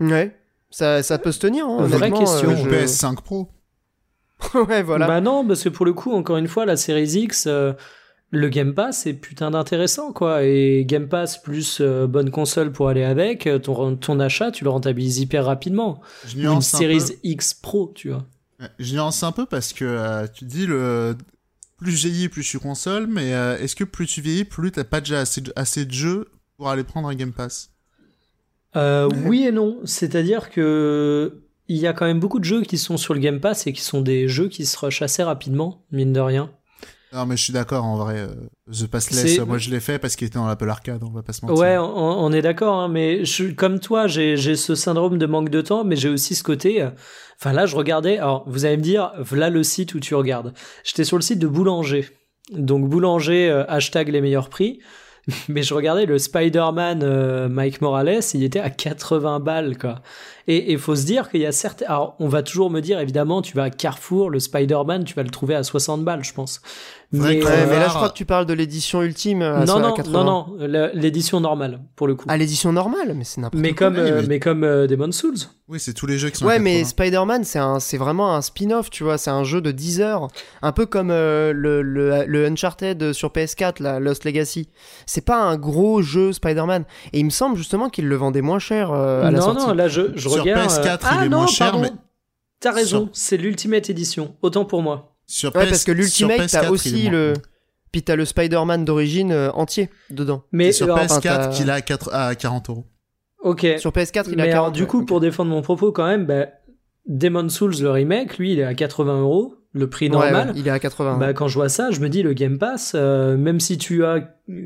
Ouais. 0.00 0.34
Ça, 0.70 1.02
ça 1.02 1.18
peut 1.18 1.32
se 1.32 1.40
tenir, 1.40 1.66
hein, 1.66 1.82
Vraie 1.82 2.10
question. 2.10 2.50
euh, 2.50 2.54
Ou 2.54 2.64
je- 2.64 2.70
PS5 2.70 3.20
Pro. 3.22 3.50
ouais, 4.54 4.82
voilà. 4.82 5.06
Bah 5.06 5.20
non, 5.20 5.46
parce 5.46 5.62
que 5.62 5.68
pour 5.68 5.84
le 5.86 5.92
coup, 5.92 6.12
encore 6.12 6.38
une 6.38 6.48
fois, 6.48 6.64
la 6.64 6.76
Series 6.78 7.10
X, 7.18 7.44
euh, 7.46 7.74
le 8.30 8.48
Game 8.48 8.72
Pass 8.74 9.02
c'est 9.02 9.12
putain 9.12 9.50
d'intéressant 9.50 10.12
quoi. 10.14 10.42
Et 10.42 10.84
Game 10.86 11.06
Pass 11.08 11.36
plus 11.36 11.78
euh, 11.82 12.06
bonne 12.06 12.30
console 12.30 12.72
pour 12.72 12.88
aller 12.88 13.04
avec, 13.04 13.46
euh, 13.46 13.58
ton, 13.58 13.94
ton 13.96 14.18
achat, 14.20 14.50
tu 14.50 14.64
le 14.64 14.70
rentabilises 14.70 15.18
hyper 15.20 15.44
rapidement. 15.44 16.00
Je 16.26 16.38
une 16.38 16.46
un 16.46 16.60
Series. 16.62 17.02
X 17.22 17.52
Pro, 17.52 17.92
tu 17.94 18.08
vois. 18.08 18.24
Ouais, 18.62 18.68
Je 18.78 18.94
nuance 18.94 19.22
un 19.22 19.32
peu 19.32 19.44
parce 19.44 19.72
que 19.72 19.84
euh, 19.84 20.26
tu 20.32 20.44
dis 20.44 20.66
le 20.66 21.16
plus 21.78 21.92
je 21.92 22.08
vieillis, 22.08 22.28
plus 22.28 22.42
je 22.42 22.48
suis 22.48 22.58
console, 22.60 23.08
mais 23.08 23.34
euh, 23.34 23.58
est-ce 23.58 23.74
que 23.74 23.82
plus 23.84 24.06
tu 24.06 24.20
vieillis, 24.20 24.44
plus 24.44 24.70
t'as 24.70 24.84
pas 24.84 25.00
déjà 25.00 25.20
assez 25.20 25.40
de, 25.40 25.52
assez 25.56 25.84
de 25.84 25.90
jeux 25.92 26.28
pour 26.56 26.68
aller 26.70 26.84
prendre 26.84 27.08
un 27.08 27.14
Game 27.14 27.32
Pass? 27.32 27.70
Euh, 28.76 29.08
Ouais. 29.08 29.16
Oui 29.26 29.46
et 29.46 29.52
non, 29.52 29.80
c'est-à-dire 29.84 30.50
que 30.50 31.42
il 31.68 31.76
y 31.78 31.86
a 31.86 31.92
quand 31.92 32.06
même 32.06 32.20
beaucoup 32.20 32.38
de 32.38 32.44
jeux 32.44 32.62
qui 32.62 32.78
sont 32.78 32.96
sur 32.96 33.14
le 33.14 33.20
Game 33.20 33.40
Pass 33.40 33.66
et 33.66 33.72
qui 33.72 33.80
sont 33.80 34.00
des 34.00 34.28
jeux 34.28 34.48
qui 34.48 34.64
se 34.64 34.78
rushent 34.78 35.02
assez 35.02 35.22
rapidement, 35.22 35.84
mine 35.90 36.12
de 36.12 36.20
rien. 36.20 36.50
Non, 37.14 37.26
mais 37.26 37.36
je 37.36 37.44
suis 37.44 37.52
d'accord 37.52 37.84
en 37.84 37.96
vrai. 37.96 38.20
euh, 38.20 38.28
The 38.72 38.86
Passless, 38.86 39.38
moi 39.40 39.58
je 39.58 39.70
l'ai 39.70 39.80
fait 39.80 39.98
parce 39.98 40.16
qu'il 40.16 40.26
était 40.26 40.38
dans 40.38 40.46
l'Apple 40.46 40.68
Arcade, 40.70 41.02
on 41.04 41.10
va 41.10 41.22
pas 41.22 41.32
se 41.32 41.44
mentir. 41.44 41.60
Ouais, 41.60 41.76
on, 41.76 41.84
on 42.24 42.32
est 42.32 42.42
d'accord, 42.42 42.74
hein, 42.80 42.88
mais 42.88 43.24
je, 43.24 43.52
comme 43.52 43.80
toi, 43.80 44.06
j'ai 44.06 44.36
ce 44.56 44.74
syndrome 44.74 45.18
de 45.18 45.26
manque 45.26 45.50
de 45.50 45.60
temps, 45.60 45.84
mais 45.84 45.96
j'ai 45.96 46.08
aussi 46.08 46.34
ce 46.34 46.42
côté. 46.42 46.82
euh, 46.82 46.90
Enfin 47.38 47.52
là, 47.52 47.66
je 47.66 47.74
regardais. 47.76 48.18
Alors, 48.18 48.44
vous 48.46 48.64
allez 48.66 48.76
me 48.76 48.82
dire, 48.82 49.12
voilà 49.18 49.50
le 49.50 49.62
site 49.64 49.94
où 49.94 50.00
tu 50.00 50.14
regardes. 50.14 50.54
J'étais 50.84 51.04
sur 51.04 51.16
le 51.16 51.22
site 51.22 51.38
de 51.40 51.48
Boulanger. 51.48 52.08
Donc 52.52 52.88
Boulanger, 52.88 53.50
euh, 53.50 53.64
hashtag 53.68 54.08
les 54.10 54.20
meilleurs 54.20 54.48
prix. 54.48 54.78
Mais 55.48 55.62
je 55.62 55.72
regardais 55.74 56.04
le 56.06 56.18
Spider-Man 56.18 57.00
euh, 57.04 57.48
Mike 57.48 57.80
Morales, 57.80 58.20
il 58.34 58.42
était 58.42 58.58
à 58.60 58.70
80 58.70 59.38
balles, 59.40 59.78
quoi. 59.78 60.02
Et 60.48 60.72
il 60.72 60.78
faut 60.78 60.96
se 60.96 61.04
dire 61.04 61.30
qu'il 61.30 61.40
y 61.40 61.46
a 61.46 61.52
certains. 61.52 61.86
Alors, 61.86 62.16
on 62.18 62.28
va 62.28 62.42
toujours 62.42 62.70
me 62.70 62.80
dire, 62.80 62.98
évidemment, 63.00 63.42
tu 63.42 63.56
vas 63.56 63.64
à 63.64 63.70
Carrefour, 63.70 64.30
le 64.30 64.40
Spider-Man, 64.40 65.04
tu 65.04 65.14
vas 65.14 65.22
le 65.22 65.30
trouver 65.30 65.54
à 65.54 65.62
60 65.62 66.04
balles, 66.04 66.24
je 66.24 66.32
pense. 66.32 66.60
Que- 67.12 67.18
Ouais, 67.18 67.34
mais 67.68 67.78
là, 67.78 67.88
je 67.88 67.94
crois 67.94 68.08
que 68.08 68.14
tu 68.14 68.24
parles 68.24 68.46
de 68.46 68.54
l'édition 68.54 69.02
ultime. 69.02 69.42
à 69.42 69.66
non, 69.66 69.76
à 69.76 69.80
non, 69.80 69.92
80. 69.92 70.24
non, 70.24 70.46
non, 70.48 70.56
la- 70.66 70.92
l'édition 70.94 71.40
normale, 71.40 71.80
pour 71.94 72.06
le 72.06 72.14
coup. 72.14 72.24
À 72.28 72.38
l'édition 72.38 72.72
normale, 72.72 73.12
mais 73.14 73.24
c'est 73.24 73.42
n'importe 73.42 73.60
Mais 73.62 73.74
quoi. 73.74 73.88
comme, 73.88 73.96
euh, 73.98 74.20
mais- 74.22 74.26
mais 74.28 74.40
comme 74.40 74.64
euh, 74.64 74.86
Demon's 74.86 75.14
Souls. 75.14 75.36
Oui, 75.68 75.78
c'est 75.78 75.92
tous 75.92 76.06
les 76.06 76.16
jeux 76.16 76.30
qui 76.30 76.38
sont 76.38 76.46
Ouais, 76.46 76.58
mais 76.58 76.78
80. 76.80 76.88
Spider-Man, 76.88 77.44
c'est 77.44 77.58
un, 77.58 77.80
c'est 77.80 77.98
vraiment 77.98 78.34
un 78.34 78.40
spin-off, 78.40 78.88
tu 78.88 79.04
vois. 79.04 79.18
C'est 79.18 79.30
un 79.30 79.44
jeu 79.44 79.60
de 79.60 79.70
10 79.72 80.00
heures, 80.00 80.28
un 80.62 80.72
peu 80.72 80.86
comme 80.86 81.10
euh, 81.10 81.52
le, 81.54 81.82
le, 81.82 82.24
le 82.26 82.46
Uncharted 82.46 83.12
sur 83.12 83.28
PS4, 83.30 83.82
la 83.82 84.00
Lost 84.00 84.24
Legacy. 84.24 84.70
C'est 85.04 85.24
pas 85.24 85.36
un 85.42 85.56
gros 85.58 86.00
jeu 86.00 86.32
Spider-Man. 86.32 86.84
Et 87.12 87.18
il 87.20 87.24
me 87.26 87.30
semble 87.30 87.56
justement 87.58 87.90
qu'il 87.90 88.08
le 88.08 88.16
vendait 88.16 88.40
moins 88.42 88.58
cher 88.58 88.90
euh, 88.90 89.20
à 89.22 89.30
la 89.30 89.38
non, 89.38 89.44
sortie. 89.44 89.66
non, 89.66 89.74
là 89.74 89.88
je, 89.88 90.12
je 90.16 90.28
Sur 90.32 90.42
regarde. 90.42 90.68
PS4, 90.70 90.98
ah 91.04 91.16
il 91.20 91.26
est 91.26 91.28
non, 91.28 91.38
moins 91.38 91.46
cher, 91.46 91.70
pardon. 91.72 91.82
mais- 91.84 91.92
T'as 92.60 92.72
raison, 92.72 93.06
Sur- 93.06 93.10
c'est 93.12 93.36
l'Ultimate 93.36 93.90
Edition. 93.90 94.36
Autant 94.42 94.64
pour 94.64 94.82
moi. 94.82 95.16
Sur 95.26 95.54
Ouais, 95.56 95.64
PS- 95.64 95.68
parce 95.70 95.84
que 95.84 95.92
l'Ultimate, 95.92 96.36
sur 96.36 96.44
PS4, 96.46 96.50
t'as 96.60 96.64
il 96.66 96.70
aussi 96.70 97.08
le. 97.08 97.32
Puis 97.90 98.02
t'as 98.02 98.16
le 98.16 98.24
Spider-Man 98.24 98.84
d'origine 98.84 99.32
euh, 99.32 99.50
entier 99.52 99.90
dedans. 100.10 100.44
Mais 100.52 100.72
sur 100.72 100.86
alors, 100.86 100.98
enfin, 100.98 101.18
PS4 101.18 101.20
t'as- 101.22 101.48
qu'il 101.48 101.70
a 101.70 101.74
à, 101.74 101.80
4 101.82 102.12
à 102.14 102.34
40 102.34 102.70
euros. 102.70 102.86
ok. 103.42 103.66
Sur 103.78 103.90
PS4, 103.92 104.28
il 104.28 104.40
a 104.40 104.44
mais 104.44 104.50
40. 104.50 104.52
alors, 104.52 104.72
du 104.72 104.86
coup, 104.86 105.04
pour 105.04 105.20
défendre 105.20 105.50
mon 105.50 105.60
propos, 105.62 105.92
quand 105.92 106.06
même, 106.06 106.24
bah, 106.26 106.46
Demon 107.06 107.48
Souls, 107.48 107.74
le 107.80 107.90
remake, 107.90 108.38
lui, 108.38 108.52
il 108.52 108.60
est 108.60 108.64
à 108.64 108.74
80 108.74 109.20
euros. 109.20 109.56
le 109.74 109.88
prix 109.88 110.10
normal. 110.10 110.48
ouais, 110.50 110.54
il 110.56 110.66
est 110.68 110.70
à 110.70 110.78
80. 110.78 111.16
Bah, 111.16 111.32
quand 111.32 111.48
je 111.48 111.54
vois 111.54 111.70
ça, 111.70 111.90
je 111.90 112.00
me 112.00 112.08
dis 112.10 112.22
le 112.22 112.34
Game 112.34 112.58
Pass, 112.58 112.92
euh, 112.94 113.38
même 113.38 113.58
si 113.58 113.78
tu 113.78 114.04
as 114.04 114.16
euh, 114.50 114.60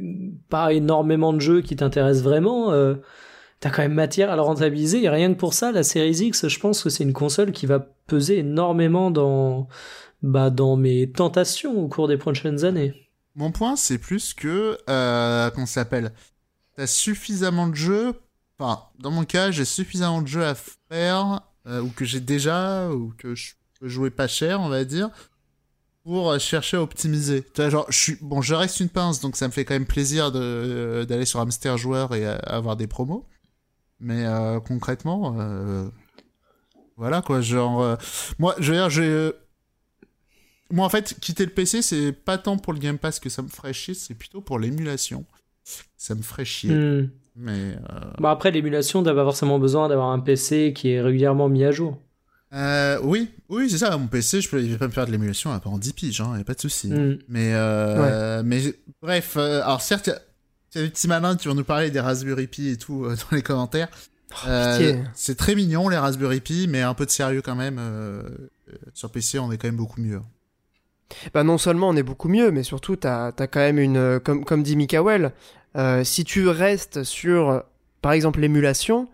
pas 0.51 0.73
énormément 0.73 1.33
de 1.33 1.39
jeux 1.41 1.61
qui 1.63 1.77
t'intéressent 1.77 2.25
vraiment, 2.25 2.73
euh, 2.73 2.95
t'as 3.67 3.75
quand 3.75 3.83
même 3.83 3.95
matière 3.95 4.31
à 4.31 4.37
le 4.37 4.43
rentabiliser. 4.43 5.03
Et 5.03 5.09
rien 5.09 5.35
que 5.35 5.39
pour 5.39 5.53
ça, 5.53 5.73
la 5.73 5.83
Series 5.83 6.19
X, 6.27 6.47
je 6.47 6.59
pense 6.61 6.85
que 6.85 6.89
c'est 6.89 7.03
une 7.03 7.13
console 7.13 7.51
qui 7.51 7.67
va 7.67 7.81
peser 7.81 8.39
énormément 8.39 9.11
dans, 9.11 9.67
bah, 10.23 10.51
dans 10.51 10.77
mes 10.77 11.11
tentations 11.11 11.77
au 11.77 11.89
cours 11.89 12.07
des 12.07 12.17
prochaines 12.17 12.65
années. 12.65 12.95
Mon 13.35 13.51
point, 13.51 13.75
c'est 13.75 13.99
plus 13.99 14.35
que, 14.35 14.79
euh, 14.89 15.51
ça 15.51 15.67
s'appelle? 15.67 16.13
T'as 16.77 16.87
suffisamment 16.87 17.67
de 17.67 17.75
jeux. 17.75 18.15
Enfin, 18.59 18.85
dans 19.01 19.11
mon 19.11 19.25
cas, 19.25 19.51
j'ai 19.51 19.65
suffisamment 19.65 20.23
de 20.23 20.29
jeux 20.29 20.45
à 20.45 20.55
faire, 20.55 21.41
euh, 21.67 21.81
ou 21.81 21.89
que 21.89 22.05
j'ai 22.05 22.21
déjà, 22.21 22.89
ou 22.91 23.13
que 23.19 23.35
je 23.35 23.55
peux 23.81 23.89
jouer 23.89 24.11
pas 24.11 24.29
cher, 24.29 24.61
on 24.61 24.69
va 24.69 24.85
dire, 24.85 25.11
pour 26.05 26.31
euh, 26.31 26.39
chercher 26.39 26.77
à 26.77 26.83
optimiser. 26.83 27.45
Genre, 27.57 27.87
je 27.89 27.99
suis, 27.99 28.19
bon, 28.21 28.43
je 28.43 28.55
reste 28.55 28.79
une 28.79 28.91
pince, 28.91 29.21
donc 29.21 29.35
ça 29.35 29.49
me 29.49 29.53
fait 29.53 29.65
quand 29.65 29.75
même 29.75 29.87
plaisir 29.87 30.31
de, 30.31 30.41
euh, 30.41 31.05
d'aller 31.05 31.25
sur 31.25 31.41
Hamster 31.41 31.77
Joueur 31.77 32.15
et 32.15 32.25
avoir 32.25 32.77
des 32.77 32.87
promos. 32.87 33.27
Mais 34.01 34.27
euh, 34.27 34.61
concrètement, 34.61 35.37
euh, 35.39 35.89
voilà 36.97 37.23
quoi, 37.23 37.41
genre, 37.41 37.83
euh, 37.83 37.97
moi, 38.39 38.55
je 38.59 38.73
veux 38.73 38.79
dire, 38.79 38.91
j'ai. 38.91 39.33
moi, 40.71 40.85
en 40.85 40.89
fait, 40.89 41.17
quitter 41.21 41.45
le 41.45 41.53
PC, 41.53 41.83
c'est 41.83 42.13
pas 42.13 42.39
tant 42.39 42.59
pour 42.59 42.73
le 42.73 42.79
Game 42.79 42.99
Pass 42.99 43.21
que 43.21 43.31
ça 43.31 43.43
me 43.43 43.49
ferait 43.49 43.73
chier, 43.73 43.95
c'est 43.95 44.15
plutôt 44.15 44.41
pour 44.41 44.59
l'émulation. 44.59 45.25
Ça 45.97 46.15
me 46.15 46.23
ferait 46.23 46.45
chier. 46.45 46.75
Hmm. 46.75 47.11
Mais. 47.37 47.77
Bon, 48.19 48.29
après, 48.29 48.51
l'émulation, 48.51 49.03
t'as 49.03 49.15
pas 49.15 49.25
forcément 49.25 49.59
besoin 49.59 49.89
d'avoir 49.89 50.11
un 50.11 50.21
PC 50.21 50.73
qui 50.75 50.91
est 50.91 51.01
régulièrement 51.01 51.49
mis 51.49 51.65
à 51.65 51.73
jour. 51.73 51.99
euh, 52.53 52.99
oui, 53.03 53.31
oui, 53.49 53.69
c'est 53.69 53.79
ça. 53.79 53.97
Mon 53.97 54.07
PC, 54.07 54.41
je 54.41 54.49
peux, 54.49 54.63
il 54.63 54.73
va 54.73 54.79
pas 54.79 54.87
me 54.87 54.93
faire 54.93 55.07
de 55.07 55.11
l'émulation 55.11 55.53
à 55.53 55.59
pendant 55.59 55.79
10 55.79 55.93
piges, 55.95 56.21
hein, 56.21 56.35
y 56.39 56.41
a 56.41 56.45
pas 56.45 56.55
de 56.55 56.61
souci. 56.61 56.89
Hmm. 56.89 57.19
Mais, 57.29 57.53
mais 58.45 58.63
bref, 59.03 59.37
alors 59.37 59.81
certes, 59.81 60.11
petits 60.85 61.09
malins 61.09 61.37
qui 61.37 61.49
vont 61.49 61.55
nous 61.55 61.65
parler 61.65 61.91
des 61.91 62.01
Raspberry 62.01 62.47
Pi 62.47 62.69
et 62.71 62.77
tout 62.77 63.05
euh, 63.05 63.15
dans 63.31 63.37
les 63.37 63.43
commentaires. 63.43 63.89
Euh, 64.47 64.77
pitié. 64.77 65.05
c'est 65.15 65.37
très 65.37 65.55
mignon 65.55 65.89
les 65.89 65.97
Raspberry 65.97 66.41
Pi, 66.41 66.67
mais 66.69 66.83
un 66.83 66.95
peu 66.95 67.07
de 67.07 67.11
sérieux 67.11 67.43
quand 67.43 67.55
même. 67.55 67.79
euh, 67.79 68.23
euh, 68.69 68.77
sur 68.95 69.11
PC, 69.11 69.39
on 69.39 69.53
est 69.53 69.59
quand 69.59 69.69
même 69.69 69.77
beaucoup 69.77 70.01
mieux. 70.01 70.21
Bah 71.33 71.45
non 71.45 71.57
seulement 71.57 71.89
on 71.89 71.97
est 71.97 72.03
beaucoup 72.03 72.29
mieux, 72.29 72.51
mais 72.51 72.65
surtout 72.65 72.97
t'as 72.97 73.29
as 73.39 73.47
quand 73.47 73.61
même 73.61 73.79
une, 73.79 73.97
euh, 73.97 74.19
comme, 74.19 74.45
comme 74.45 74.63
dit 74.65 74.75
Mikael, 74.75 75.33
euh, 75.77 76.03
si 76.03 76.25
tu 76.25 76.49
restes 76.49 77.05
sur, 77.05 77.51
euh, 77.51 77.61
par 78.03 78.11
exemple, 78.13 78.41
l'émulation, 78.41 79.09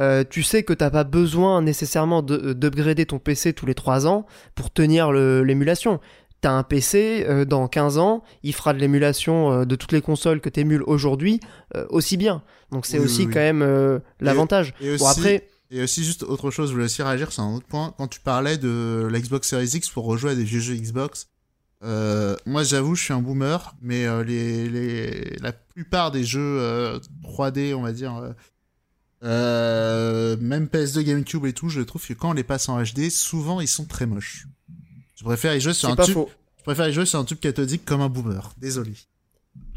euh, 0.00 0.24
tu 0.28 0.42
sais 0.42 0.64
que 0.64 0.72
t'as 0.72 0.90
pas 0.90 1.04
besoin 1.04 1.62
nécessairement 1.62 2.20
de- 2.22 2.52
d'upgrader 2.52 3.06
ton 3.06 3.18
PC 3.20 3.52
tous 3.52 3.64
les 3.64 3.74
3 3.74 4.06
ans 4.08 4.26
pour 4.56 4.72
tenir 4.72 5.12
l'émulation. 5.12 6.00
T'as 6.42 6.52
un 6.52 6.62
PC, 6.62 7.24
euh, 7.26 7.44
dans 7.44 7.66
15 7.66 7.98
ans, 7.98 8.22
il 8.42 8.54
fera 8.54 8.72
de 8.74 8.78
l'émulation 8.78 9.52
euh, 9.52 9.64
de 9.64 9.74
toutes 9.74 9.92
les 9.92 10.02
consoles 10.02 10.40
que 10.40 10.48
t'émules 10.50 10.82
aujourd'hui 10.86 11.40
euh, 11.74 11.86
aussi 11.88 12.16
bien. 12.16 12.42
Donc 12.70 12.86
c'est 12.86 12.98
Oui, 12.98 13.04
aussi 13.06 13.20
oui, 13.22 13.26
oui. 13.28 13.32
quand 13.34 13.40
même 13.40 14.00
l'avantage. 14.20 14.74
Et 14.80 14.90
aussi, 14.90 15.02
Bon 15.02 15.08
après, 15.08 15.48
et 15.70 15.82
aussi 15.82 16.04
juste 16.04 16.22
autre 16.22 16.50
chose, 16.50 16.68
je 16.68 16.74
voulais 16.74 16.84
aussi 16.84 17.02
réagir 17.02 17.32
sur 17.32 17.42
un 17.42 17.54
autre 17.54 17.66
point. 17.66 17.94
Quand 17.98 18.06
tu 18.06 18.20
parlais 18.20 18.58
de 18.58 19.08
la 19.10 19.18
Xbox 19.18 19.48
Series 19.48 19.70
X 19.74 19.88
pour 19.90 20.04
rejouer 20.04 20.32
à 20.32 20.34
des 20.34 20.44
vieux 20.44 20.60
jeux 20.60 20.76
Xbox, 20.76 21.28
euh, 21.82 22.36
moi 22.46 22.62
j'avoue, 22.64 22.94
je 22.94 23.02
suis 23.02 23.12
un 23.12 23.20
boomer, 23.20 23.74
mais 23.80 24.06
euh, 24.06 24.22
les, 24.24 24.68
les, 24.68 25.36
la 25.40 25.52
plupart 25.52 26.10
des 26.10 26.24
jeux 26.24 26.40
euh, 26.60 26.98
3D, 27.24 27.74
on 27.74 27.82
va 27.82 27.92
dire, 27.92 28.12
même 29.22 30.66
PS2, 30.66 31.02
GameCube 31.02 31.46
et 31.46 31.52
tout, 31.52 31.68
je 31.68 31.80
trouve 31.80 32.06
que 32.06 32.12
quand 32.14 32.30
on 32.30 32.34
les 32.34 32.44
passe 32.44 32.68
en 32.68 32.80
HD, 32.82 33.10
souvent 33.10 33.60
ils 33.60 33.68
sont 33.68 33.84
très 33.84 34.06
moches. 34.06 34.46
Je 35.16 35.24
préfère 35.24 35.54
y 35.54 35.60
jouer 35.60 35.72
sur 35.74 35.88
un 35.88 35.96
pas 35.96 36.04
tube. 36.04 36.14
faux. 36.14 36.30
Je 36.58 36.62
préfère 36.62 36.88
y 36.88 36.92
jouer 36.92 37.06
sur 37.06 37.18
un 37.18 37.24
tube 37.24 37.38
cathodique 37.40 37.84
comme 37.84 38.00
un 38.00 38.08
boomer. 38.08 38.50
Désolé. 38.58 38.92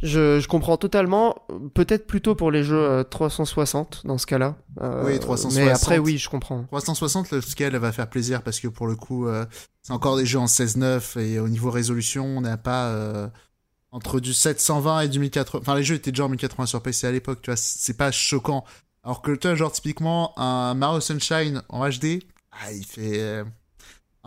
Je, 0.03 0.39
je 0.39 0.47
comprends 0.47 0.75
totalement. 0.75 1.35
Peut-être 1.73 2.05
plutôt 2.07 2.35
pour 2.35 2.51
les 2.51 2.63
jeux 2.63 2.75
euh, 2.83 3.03
360 3.03 4.01
dans 4.05 4.17
ce 4.17 4.25
cas-là. 4.25 4.57
Euh, 4.81 5.05
Oui, 5.05 5.19
360. 5.19 5.63
Mais 5.63 5.71
après, 5.71 5.97
oui, 5.99 6.17
je 6.17 6.29
comprends. 6.29 6.63
360, 6.65 7.31
le 7.31 7.41
scale 7.41 7.75
va 7.77 7.91
faire 7.93 8.09
plaisir 8.09 8.41
parce 8.41 8.59
que 8.59 8.67
pour 8.67 8.87
le 8.87 8.95
coup, 8.95 9.27
euh, 9.27 9.45
c'est 9.81 9.93
encore 9.93 10.17
des 10.17 10.25
jeux 10.25 10.39
en 10.39 10.45
16.9 10.47 11.19
et 11.19 11.39
au 11.39 11.47
niveau 11.47 11.71
résolution, 11.71 12.25
on 12.25 12.41
n'a 12.41 12.57
pas 12.57 12.87
euh, 12.87 13.27
entre 13.91 14.19
du 14.19 14.33
720 14.33 15.01
et 15.01 15.07
du 15.07 15.19
1080. 15.19 15.61
Enfin, 15.61 15.75
les 15.75 15.83
jeux 15.83 15.95
étaient 15.95 16.11
déjà 16.11 16.25
en 16.25 16.29
1080 16.29 16.65
sur 16.65 16.81
PC 16.81 17.07
à 17.07 17.11
l'époque, 17.11 17.39
tu 17.41 17.49
vois, 17.49 17.57
c'est 17.57 17.95
pas 17.97 18.11
choquant. 18.11 18.65
Alors 19.05 19.21
que, 19.21 19.31
tu 19.31 19.47
vois, 19.47 19.55
genre, 19.55 19.71
typiquement, 19.71 20.37
un 20.37 20.73
Mario 20.73 20.99
Sunshine 20.99 21.61
en 21.69 21.87
HD, 21.87 22.23
ah, 22.51 22.73
il 22.73 22.85
fait. 22.85 23.43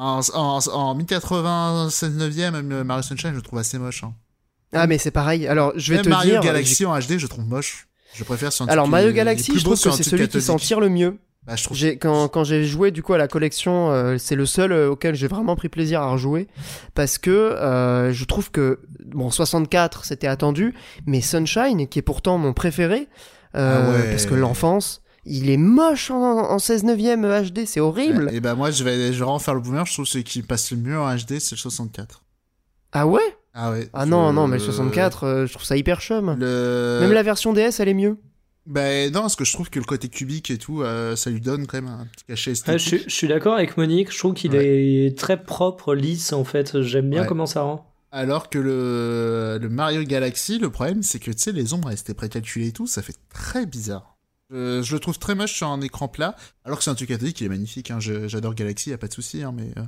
Euh, 0.02 0.20
en, 0.34 0.58
en, 0.58 0.68
en 0.72 0.94
1080, 0.94 1.88
16 1.90 2.16
neuvième, 2.16 2.54
même 2.54 2.68
le 2.70 2.84
Mario 2.84 3.02
Sunshine, 3.02 3.30
je 3.30 3.36
le 3.36 3.42
trouve 3.42 3.58
assez 3.58 3.78
moche. 3.78 4.04
hein. 4.04 4.14
Ah, 4.74 4.86
mais 4.86 4.98
c'est 4.98 5.10
pareil. 5.10 5.46
Alors, 5.46 5.72
je 5.76 5.90
vais 5.90 5.96
Même 5.96 6.04
te 6.06 6.10
Mario 6.10 6.30
dire. 6.32 6.40
Galaxy 6.40 6.86
en 6.86 6.98
HD, 6.98 7.18
je 7.18 7.26
trouve 7.26 7.44
moche. 7.46 7.88
Je 8.14 8.24
préfère 8.24 8.52
sur 8.52 8.64
un 8.64 8.68
Alors, 8.68 8.88
Mario 8.88 9.12
Galaxy, 9.12 9.52
je 9.58 9.64
trouve 9.64 9.80
que 9.80 9.90
c'est 9.90 10.02
celui 10.02 10.28
qui 10.28 10.40
s'en 10.40 10.56
tire 10.56 10.80
le 10.80 10.88
mieux. 10.88 11.18
Bah, 11.46 11.56
je 11.56 11.64
trouve 11.64 11.76
J'ai 11.76 11.98
quand, 11.98 12.28
quand 12.28 12.44
j'ai 12.44 12.64
joué 12.64 12.90
du 12.92 13.02
coup 13.02 13.14
à 13.14 13.18
la 13.18 13.26
collection, 13.26 13.90
euh, 13.90 14.16
c'est 14.16 14.36
le 14.36 14.46
seul 14.46 14.70
euh, 14.70 14.90
auquel 14.90 15.16
j'ai 15.16 15.26
vraiment 15.26 15.56
pris 15.56 15.68
plaisir 15.68 16.00
à 16.00 16.06
rejouer 16.12 16.46
parce 16.94 17.18
que 17.18 17.30
euh, 17.30 18.12
je 18.12 18.24
trouve 18.26 18.52
que 18.52 18.78
bon 19.06 19.28
64 19.28 20.04
c'était 20.04 20.28
attendu, 20.28 20.72
mais 21.04 21.20
Sunshine 21.20 21.88
qui 21.88 21.98
est 21.98 22.02
pourtant 22.02 22.38
mon 22.38 22.52
préféré 22.52 23.08
euh, 23.56 23.82
Ah 23.84 23.90
ouais. 23.90 24.10
parce 24.10 24.26
que 24.26 24.34
l'enfance, 24.34 25.01
il 25.24 25.50
est 25.50 25.56
moche 25.56 26.10
en, 26.10 26.16
en 26.50 26.58
16 26.58 26.84
neuvième 26.84 27.22
HD, 27.26 27.64
c'est 27.66 27.80
horrible. 27.80 28.28
Et 28.32 28.40
bah 28.40 28.54
moi 28.54 28.70
je 28.70 28.82
vais, 28.84 28.96
je 29.08 29.18
vais 29.18 29.24
vraiment 29.24 29.38
faire 29.38 29.54
le 29.54 29.60
boomer, 29.60 29.86
je 29.86 29.92
trouve 29.92 30.04
que 30.04 30.10
celui 30.10 30.24
qui 30.24 30.42
passe 30.42 30.70
le 30.72 30.78
mieux 30.78 30.98
en 30.98 31.14
HD 31.14 31.38
c'est 31.38 31.52
le 31.52 31.60
64. 31.60 32.22
Ah 32.92 33.06
ouais? 33.06 33.20
Ah 33.54 33.70
ouais. 33.70 33.88
Ah 33.92 34.04
je- 34.04 34.10
non 34.10 34.32
non 34.32 34.46
mais 34.48 34.56
le 34.58 34.62
64, 34.62 35.24
euh, 35.24 35.46
je 35.46 35.52
trouve 35.52 35.64
ça 35.64 35.76
hyper 35.76 36.00
chum. 36.00 36.36
Le... 36.38 36.98
Même 37.00 37.12
la 37.12 37.22
version 37.22 37.52
DS 37.52 37.78
elle 37.80 37.88
est 37.88 37.94
mieux. 37.94 38.16
Bah 38.64 39.10
non, 39.10 39.22
parce 39.22 39.34
que 39.34 39.44
je 39.44 39.52
trouve 39.52 39.70
que 39.70 39.80
le 39.80 39.84
côté 39.84 40.08
cubique 40.08 40.48
et 40.52 40.56
tout, 40.56 40.82
euh, 40.82 41.16
ça 41.16 41.30
lui 41.30 41.40
donne 41.40 41.66
quand 41.66 41.82
même 41.82 41.90
un 41.92 42.06
petit 42.06 42.24
cachet 42.26 42.50
Ouais, 42.50 42.52
esthétique. 42.52 42.78
je, 42.78 42.96
suis- 42.96 43.10
je 43.10 43.14
suis 43.14 43.26
d'accord 43.28 43.54
avec 43.54 43.76
Monique, 43.76 44.12
je 44.12 44.18
trouve 44.18 44.34
qu'il 44.34 44.52
Ouais. 44.52 45.06
est 45.06 45.18
très 45.18 45.42
propre, 45.42 45.94
lisse 45.96 46.32
en 46.32 46.44
fait. 46.44 46.80
J'aime 46.80 47.10
bien 47.10 47.22
Ouais. 47.22 47.26
comment 47.26 47.46
ça 47.46 47.62
rend. 47.62 47.88
Alors 48.12 48.50
que 48.50 48.58
le, 48.60 49.58
le 49.60 49.68
Mario 49.68 50.04
Galaxy, 50.04 50.58
le 50.60 50.70
problème 50.70 51.02
c'est 51.02 51.18
que 51.18 51.30
tu 51.32 51.38
sais, 51.38 51.50
les 51.52 51.74
ombres 51.74 51.90
elles 51.90 51.98
étaient 51.98 52.14
précalculées 52.14 52.68
et 52.68 52.72
tout, 52.72 52.86
ça 52.86 53.02
fait 53.02 53.16
très 53.34 53.66
bizarre. 53.66 54.16
Euh, 54.52 54.82
je 54.82 54.94
le 54.94 55.00
trouve 55.00 55.18
très 55.18 55.34
moche 55.34 55.54
sur 55.54 55.68
un 55.68 55.80
écran 55.80 56.08
plat, 56.08 56.36
alors 56.64 56.78
que 56.78 56.84
c'est 56.84 56.90
un 56.90 56.94
truc 56.94 57.08
catholique, 57.08 57.40
il 57.40 57.44
est 57.46 57.48
magnifique. 57.48 57.90
Hein. 57.90 57.98
J'adore 58.00 58.54
Galaxy, 58.54 58.90
y 58.90 58.92
a 58.92 58.98
pas 58.98 59.08
de 59.08 59.12
souci, 59.14 59.42
hein, 59.42 59.52
mais 59.56 59.70
euh, 59.78 59.82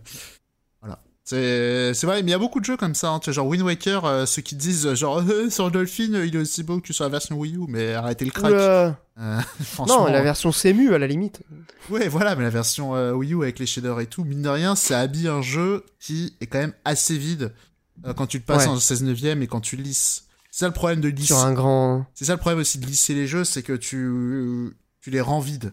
voilà. 0.80 1.02
C'est 1.26 2.06
vrai, 2.06 2.22
mais 2.22 2.28
il 2.28 2.32
y 2.32 2.34
a 2.34 2.38
beaucoup 2.38 2.60
de 2.60 2.64
jeux 2.64 2.76
comme 2.76 2.94
ça, 2.94 3.10
hein, 3.10 3.18
tu 3.18 3.26
vois, 3.26 3.34
genre 3.34 3.46
Wind 3.46 3.62
Waker, 3.62 4.04
euh, 4.04 4.26
ceux 4.26 4.42
qui 4.42 4.56
disent 4.56 4.94
genre 4.94 5.22
sur 5.50 5.70
Dolphin, 5.70 6.22
il 6.24 6.34
est 6.34 6.38
aussi 6.38 6.62
beau 6.62 6.80
que 6.80 6.92
sur 6.92 7.04
la 7.04 7.10
version 7.10 7.36
Wii 7.36 7.56
U, 7.56 7.64
mais 7.68 7.92
arrêtez 7.94 8.24
le 8.24 8.30
crack. 8.30 8.52
Non, 9.86 10.06
la 10.06 10.22
version 10.22 10.50
CMU 10.50 10.92
à 10.94 10.98
la 10.98 11.06
limite. 11.06 11.40
Ouais, 11.88 12.08
voilà, 12.08 12.34
mais 12.34 12.42
la 12.42 12.50
version 12.50 12.92
Wii 13.12 13.32
U 13.34 13.42
avec 13.42 13.58
les 13.58 13.66
shaders 13.66 14.00
et 14.00 14.06
tout, 14.06 14.24
mine 14.24 14.42
de 14.42 14.48
rien, 14.48 14.74
ça 14.74 14.98
habille 15.00 15.28
un 15.28 15.40
jeu 15.42 15.84
qui 16.00 16.34
est 16.40 16.46
quand 16.46 16.58
même 16.58 16.74
assez 16.84 17.16
vide 17.16 17.52
quand 18.16 18.26
tu 18.26 18.38
le 18.38 18.42
passes 18.44 18.64
Ouais. 18.64 18.72
en 18.72 18.76
16 18.80 19.04
neuvième 19.04 19.42
et 19.42 19.46
quand 19.46 19.60
tu 19.60 19.76
lisses. 19.76 20.23
C'est 20.56 20.60
ça 20.60 20.66
le 20.68 20.72
problème 20.72 21.00
de 21.00 21.08
lisser. 21.08 21.26
Sur 21.34 21.38
un 21.38 21.52
grand. 21.52 22.06
C'est 22.14 22.26
ça 22.26 22.34
le 22.34 22.38
problème 22.38 22.60
aussi 22.60 22.78
de 22.78 22.86
lisser 22.86 23.12
les 23.12 23.26
jeux, 23.26 23.42
c'est 23.42 23.62
que 23.64 23.72
tu, 23.72 24.72
tu 25.00 25.10
les 25.10 25.20
rends 25.20 25.40
vides. 25.40 25.72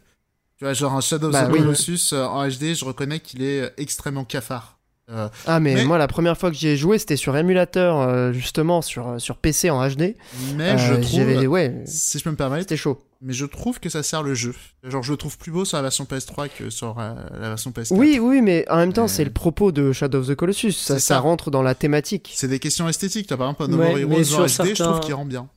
Tu 0.57 0.65
vois, 0.65 0.73
genre 0.73 0.93
un 0.95 1.01
Shadow 1.01 1.27
of 1.27 1.33
Bah 1.33 1.45
the. 1.45 1.51
Colossus 1.51 2.13
euh, 2.13 2.25
en 2.25 2.47
HD, 2.47 2.73
je 2.73 2.83
reconnais 2.83 3.19
qu'il 3.19 3.43
est 3.43 3.61
euh, 3.61 3.69
extrêmement 3.77 4.25
cafard. 4.25 4.79
Euh, 5.11 5.29
Ah 5.45 5.59
mais, 5.59 5.75
Mais- 5.75 5.85
moi 5.85 5.99
la 5.99 6.07
première 6.07 6.35
fois 6.35 6.49
que 6.49 6.57
j'y 6.57 6.67
ai 6.69 6.77
joué 6.77 6.97
c'était 6.97 7.15
sur 7.17 7.37
émulateur 7.37 7.99
euh, 7.99 8.31
justement 8.33 8.81
sur 8.81 9.19
sur 9.21 9.37
PC 9.37 9.69
en 9.69 9.87
HD. 9.87 10.15
mais 10.55 10.75
je 10.79 10.93
Euh, 10.93 11.01
trouve, 11.01 11.47
ouais, 11.51 11.83
si 11.85 12.17
je 12.17 12.23
peux 12.23 12.31
me 12.31 12.35
permettre, 12.35 12.63
c'était 12.63 12.77
chaud. 12.77 12.99
Mais 13.21 13.33
je 13.33 13.45
trouve 13.45 13.79
que 13.79 13.89
ça 13.89 14.03
sert 14.03 14.23
le 14.23 14.33
jeu. 14.33 14.53
Genre, 14.83 15.03
je 15.03 15.11
le 15.11 15.17
trouve 15.17 15.37
plus 15.37 15.51
beau 15.51 15.63
sur 15.65 15.77
la 15.77 15.83
version 15.83 16.05
PS3 16.05 16.49
que 16.49 16.69
sur 16.69 16.97
euh, 16.99 17.13
la 17.39 17.49
version 17.49 17.71
PS4. 17.71 17.93
Oui, 17.95 18.19
oui, 18.21 18.41
mais 18.41 18.65
en 18.69 18.77
même 18.77 18.93
temps, 18.93 19.03
Euh, 19.05 19.07
c'est 19.07 19.23
le 19.23 19.31
propos 19.31 19.71
de 19.71 19.91
Shadow 19.91 20.19
of 20.19 20.27
the 20.27 20.35
Colossus. 20.35 20.71
Ça, 20.71 20.95
c'est 20.95 20.99
ça 20.99 21.15
ça. 21.15 21.19
rentre 21.19 21.51
dans 21.51 21.61
la 21.61 21.75
thématique. 21.75 22.31
C'est 22.35 22.47
des 22.47 22.59
questions 22.59 22.87
esthétiques. 22.89 23.27
T'as 23.27 23.37
par 23.37 23.47
exemple 23.49 23.63
un 23.63 23.67
No 23.67 23.77
Ouais, 23.77 23.85
More 24.05 24.09
mais 24.09 24.15
Heroes 24.15 24.23
sur 24.23 24.39
en 24.39 24.45
HD, 24.45 24.47
je 24.47 24.55
trouve 24.55 24.75
certains- 24.75 24.99
qu'il 24.99 25.13
rend 25.13 25.25
bien. 25.25 25.49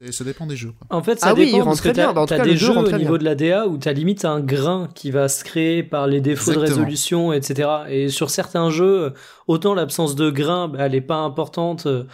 Et 0.00 0.12
ça 0.12 0.22
dépend 0.22 0.46
des 0.46 0.54
jeux. 0.54 0.72
Quoi. 0.78 0.96
En 0.96 1.02
fait, 1.02 1.18
ça 1.18 1.26
Ah 1.30 1.34
oui, 1.34 1.46
dépend 1.46 1.56
il 1.56 1.60
rend 1.62 1.66
parce 1.70 1.80
que 1.80 1.88
très 1.88 1.92
bien. 2.04 2.14
t'as 2.24 2.38
Bah, 2.38 2.44
des 2.44 2.56
jeux 2.56 2.70
au 2.70 2.82
niveau 2.82 2.94
bien. 3.14 3.18
de 3.18 3.24
la 3.24 3.34
DA 3.34 3.66
où 3.66 3.78
t'as 3.78 3.92
limite 3.92 4.24
un 4.24 4.38
grain 4.38 4.88
qui 4.94 5.10
va 5.10 5.28
se 5.28 5.42
créer 5.42 5.82
par 5.82 6.06
les 6.06 6.20
défauts 6.20 6.52
de 6.52 6.58
résolution, 6.58 7.32
etc. 7.32 7.68
Et 7.88 8.08
sur 8.08 8.30
certains 8.30 8.70
jeux, 8.70 9.12
autant 9.48 9.74
l'absence 9.74 10.14
de 10.14 10.30
grain, 10.30 10.68
bah, 10.68 10.78
elle 10.86 10.94
est 10.94 11.00
pas 11.00 11.16
importante 11.16 11.86
euh, 11.86 12.04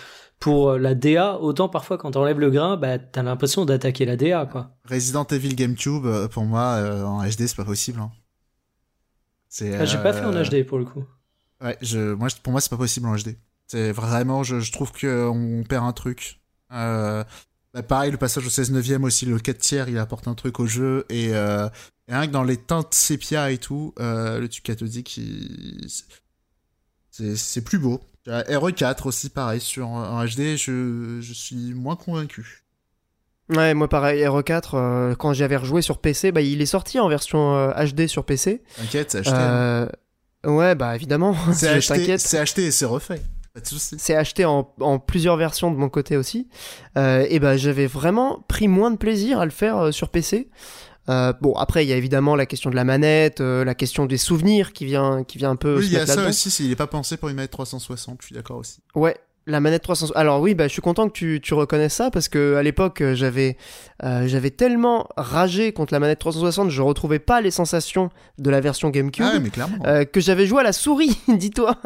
pour 0.41 0.71
euh, 0.71 0.79
la 0.79 0.95
DA, 0.95 1.39
autant 1.41 1.69
parfois 1.69 1.97
quand 1.99 2.11
t'enlèves 2.11 2.39
le 2.41 2.51
grain, 2.51 2.77
bah, 2.77 2.99
t'as 2.99 3.23
l'impression 3.23 3.65
d'attaquer 3.65 4.05
la 4.05 4.17
DA, 4.17 4.47
quoi. 4.47 4.77
Resident 4.85 5.25
Evil 5.27 5.55
GameCube, 5.55 6.05
euh, 6.07 6.29
pour 6.29 6.45
moi, 6.45 6.75
euh, 6.75 7.05
en 7.05 7.23
HD, 7.25 7.47
c'est 7.47 7.57
pas 7.57 7.65
possible. 7.65 8.01
hein. 8.01 8.11
C'est, 9.49 9.77
Ah, 9.77 9.85
J'ai 9.85 9.99
pas 9.99 10.13
fait 10.13 10.25
en 10.25 10.33
HD 10.33 10.65
pour 10.67 10.79
le 10.79 10.85
coup. 10.85 11.05
Ouais, 11.63 11.79
je, 11.81 12.13
moi, 12.15 12.29
pour 12.43 12.51
moi, 12.53 12.61
c'est 12.61 12.71
pas 12.71 12.77
possible 12.77 13.07
en 13.07 13.15
HD. 13.17 13.37
C'est 13.69 13.93
vraiment, 13.93 14.43
je, 14.43 14.61
je 14.61 14.73
trouve 14.73 14.93
qu'on 14.93 15.65
perd 15.69 15.85
un 15.87 15.93
truc. 15.93 16.41
Euh, 16.73 17.25
bah, 17.73 17.83
pareil, 17.83 18.11
le 18.11 18.19
passage 18.19 18.45
au 18.47 18.51
16 18.51 18.73
neuvième 18.73 19.05
aussi, 19.05 19.25
le 19.27 19.39
4 19.39 19.59
tiers, 19.59 19.89
il 19.89 19.97
apporte 19.99 20.29
un 20.29 20.35
truc 20.35 20.61
au 20.61 20.67
jeu. 20.67 21.07
Et, 21.09 21.35
euh, 21.35 21.69
et 22.09 22.13
rien 22.15 22.27
que 22.27 22.33
dans 22.33 22.43
les 22.43 22.57
teintes 22.59 22.93
sépia 22.93 23.51
et 23.53 23.59
tout, 23.59 23.95
euh, 24.01 24.39
le 24.41 24.49
tube 24.49 24.65
cathodique, 24.65 25.17
il- 25.17 25.89
c'est 27.11 27.63
plus 27.65 27.79
beau. 27.79 28.01
RE4 28.27 29.07
aussi, 29.07 29.29
pareil, 29.31 29.61
sur 29.61 29.89
un 29.89 30.25
HD, 30.25 30.57
je, 30.57 31.19
je 31.21 31.33
suis 31.33 31.75
moins 31.75 31.97
convaincu. 31.97 32.65
Ouais, 33.51 33.75
moi 33.75 33.89
pareil, 33.89 34.23
RE4, 34.23 34.71
euh, 34.75 35.15
quand 35.15 35.35
j'avais 35.35 35.57
rejoué 35.57 35.83
sur 35.83 35.99
PC, 35.99 36.33
bah, 36.33 36.41
il 36.41 36.63
est 36.63 36.67
sorti 36.67 36.99
en 36.99 37.09
version 37.09 37.71
HD 37.73 38.01
euh, 38.01 38.09
sur 38.09 38.25
PC. 38.25 38.63
T'inquiète, 38.77 39.11
c'est 39.11 39.19
acheté. 39.19 39.37
Euh, 39.37 39.87
ouais, 40.45 40.75
bah 40.75 40.95
évidemment. 40.95 41.37
C'est 41.53 41.69
acheté, 41.69 42.17
c'est 42.19 42.39
acheté 42.39 42.67
et 42.67 42.71
c'est 42.71 42.87
refait. 42.87 43.21
Pas 43.53 43.61
de 43.61 43.67
soucis. 43.67 43.97
C'est 43.99 44.17
acheté 44.17 44.45
en, 44.47 44.73
en, 44.81 44.99
plusieurs 44.99 45.37
versions 45.37 45.71
de 45.71 45.77
mon 45.77 45.89
côté 45.89 46.17
aussi. 46.17 46.49
et 46.97 47.39
bah 47.39 47.57
j'avais 47.57 47.87
vraiment 47.87 48.45
pris 48.49 48.67
moins 48.67 48.91
de 48.91 48.97
plaisir 48.97 49.39
à 49.39 49.45
le 49.45 49.51
faire 49.51 49.93
sur 49.93 50.09
PC. 50.09 50.49
Bon, 51.07 51.55
après, 51.57 51.85
il 51.85 51.89
y 51.89 51.93
a 51.93 51.97
évidemment 51.97 52.37
la 52.37 52.47
question 52.47 52.71
de 52.71 52.77
la 52.77 52.85
manette, 52.85 53.41
la 53.41 53.75
question 53.75 54.07
des 54.07 54.19
souvenirs 54.19 54.73
qui 54.73 54.85
vient, 54.85 55.25
qui 55.25 55.39
vient 55.39 55.51
un 55.51 55.57
peu. 55.57 55.79
Oui, 55.79 55.87
il 55.87 55.93
y 55.93 55.97
a 55.97 56.07
ça 56.07 56.29
aussi, 56.29 56.65
il 56.65 56.71
est 56.71 56.77
pas 56.77 56.87
pensé 56.87 57.17
pour 57.17 57.29
une 57.29 57.37
manette 57.37 57.51
360, 57.51 58.19
je 58.21 58.27
suis 58.27 58.35
d'accord 58.35 58.59
aussi. 58.59 58.81
Ouais, 58.95 59.17
la 59.47 59.61
manette 59.61 59.83
360. 59.83 60.17
Alors 60.17 60.41
oui, 60.41 60.55
bah, 60.55 60.69
je 60.69 60.73
suis 60.73 60.83
content 60.83 61.09
que 61.09 61.13
tu, 61.13 61.41
tu 61.43 61.55
reconnaisses 61.55 61.95
ça 61.95 62.11
parce 62.11 62.29
que 62.29 62.55
à 62.57 62.63
l'époque 62.63 63.01
euh, 63.01 63.15
j'avais 63.15 63.57
euh, 64.03 64.27
j'avais 64.27 64.51
tellement 64.51 65.09
ragé 65.17 65.73
contre 65.73 65.93
la 65.93 66.01
manette 66.01 66.19
360, 66.19 66.71
je 66.71 66.83
retrouvais 66.83 67.19
pas 67.19 67.41
les 67.41 67.51
sensations 67.51 68.11
de 68.39 68.51
la 68.51 68.61
version 68.61 68.91
GameCube 68.91 69.25
ah 69.27 69.39
mais 69.39 69.51
clairement. 69.51 69.79
Euh, 69.87 70.05
que 70.05 70.21
j'avais 70.21 70.47
joué 70.47 70.61
à 70.61 70.63
la 70.63 70.73
souris, 70.73 71.19
dis-toi. 71.29 71.77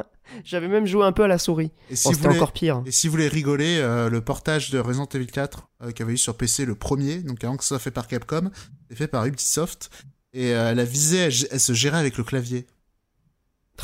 J'avais 0.45 0.69
même 0.69 0.87
joué 0.87 1.05
un 1.05 1.13
peu 1.13 1.25
à 1.25 1.29
la 1.29 1.39
souris. 1.39 1.73
Et 1.91 1.97
si 1.97 2.15
c'était 2.15 2.29
encore 2.29 2.53
pire. 2.53 2.83
Et 2.87 2.91
si 2.91 3.09
vous 3.09 3.13
voulez 3.13 3.29
rigoler, 3.29 3.81
le 4.11 4.21
portage 4.21 4.71
de 4.71 4.79
Resident 4.79 5.09
Evil 5.15 5.27
4 5.27 5.69
qui 5.95 6.03
avait 6.03 6.13
eu 6.13 6.19
sur 6.19 6.37
PC 6.37 6.67
le 6.67 6.75
premier, 6.75 7.23
donc 7.23 7.43
avant 7.45 7.57
que 7.57 7.65
ça 7.65 7.69
soit 7.69 7.79
fait 7.79 7.91
par 7.91 8.07
Capcom, 8.07 8.51
c'est 8.91 8.97
fait 8.97 9.09
par 9.09 9.25
Ubisoft 9.25 9.89
et 10.35 10.53
la 10.53 10.85
visée 10.85 11.17
elle, 11.19 11.33
elle, 11.51 11.61
se 11.61 11.73
gérait 11.73 11.97
avec 11.97 12.19
le 12.19 12.25
clavier. 12.25 12.67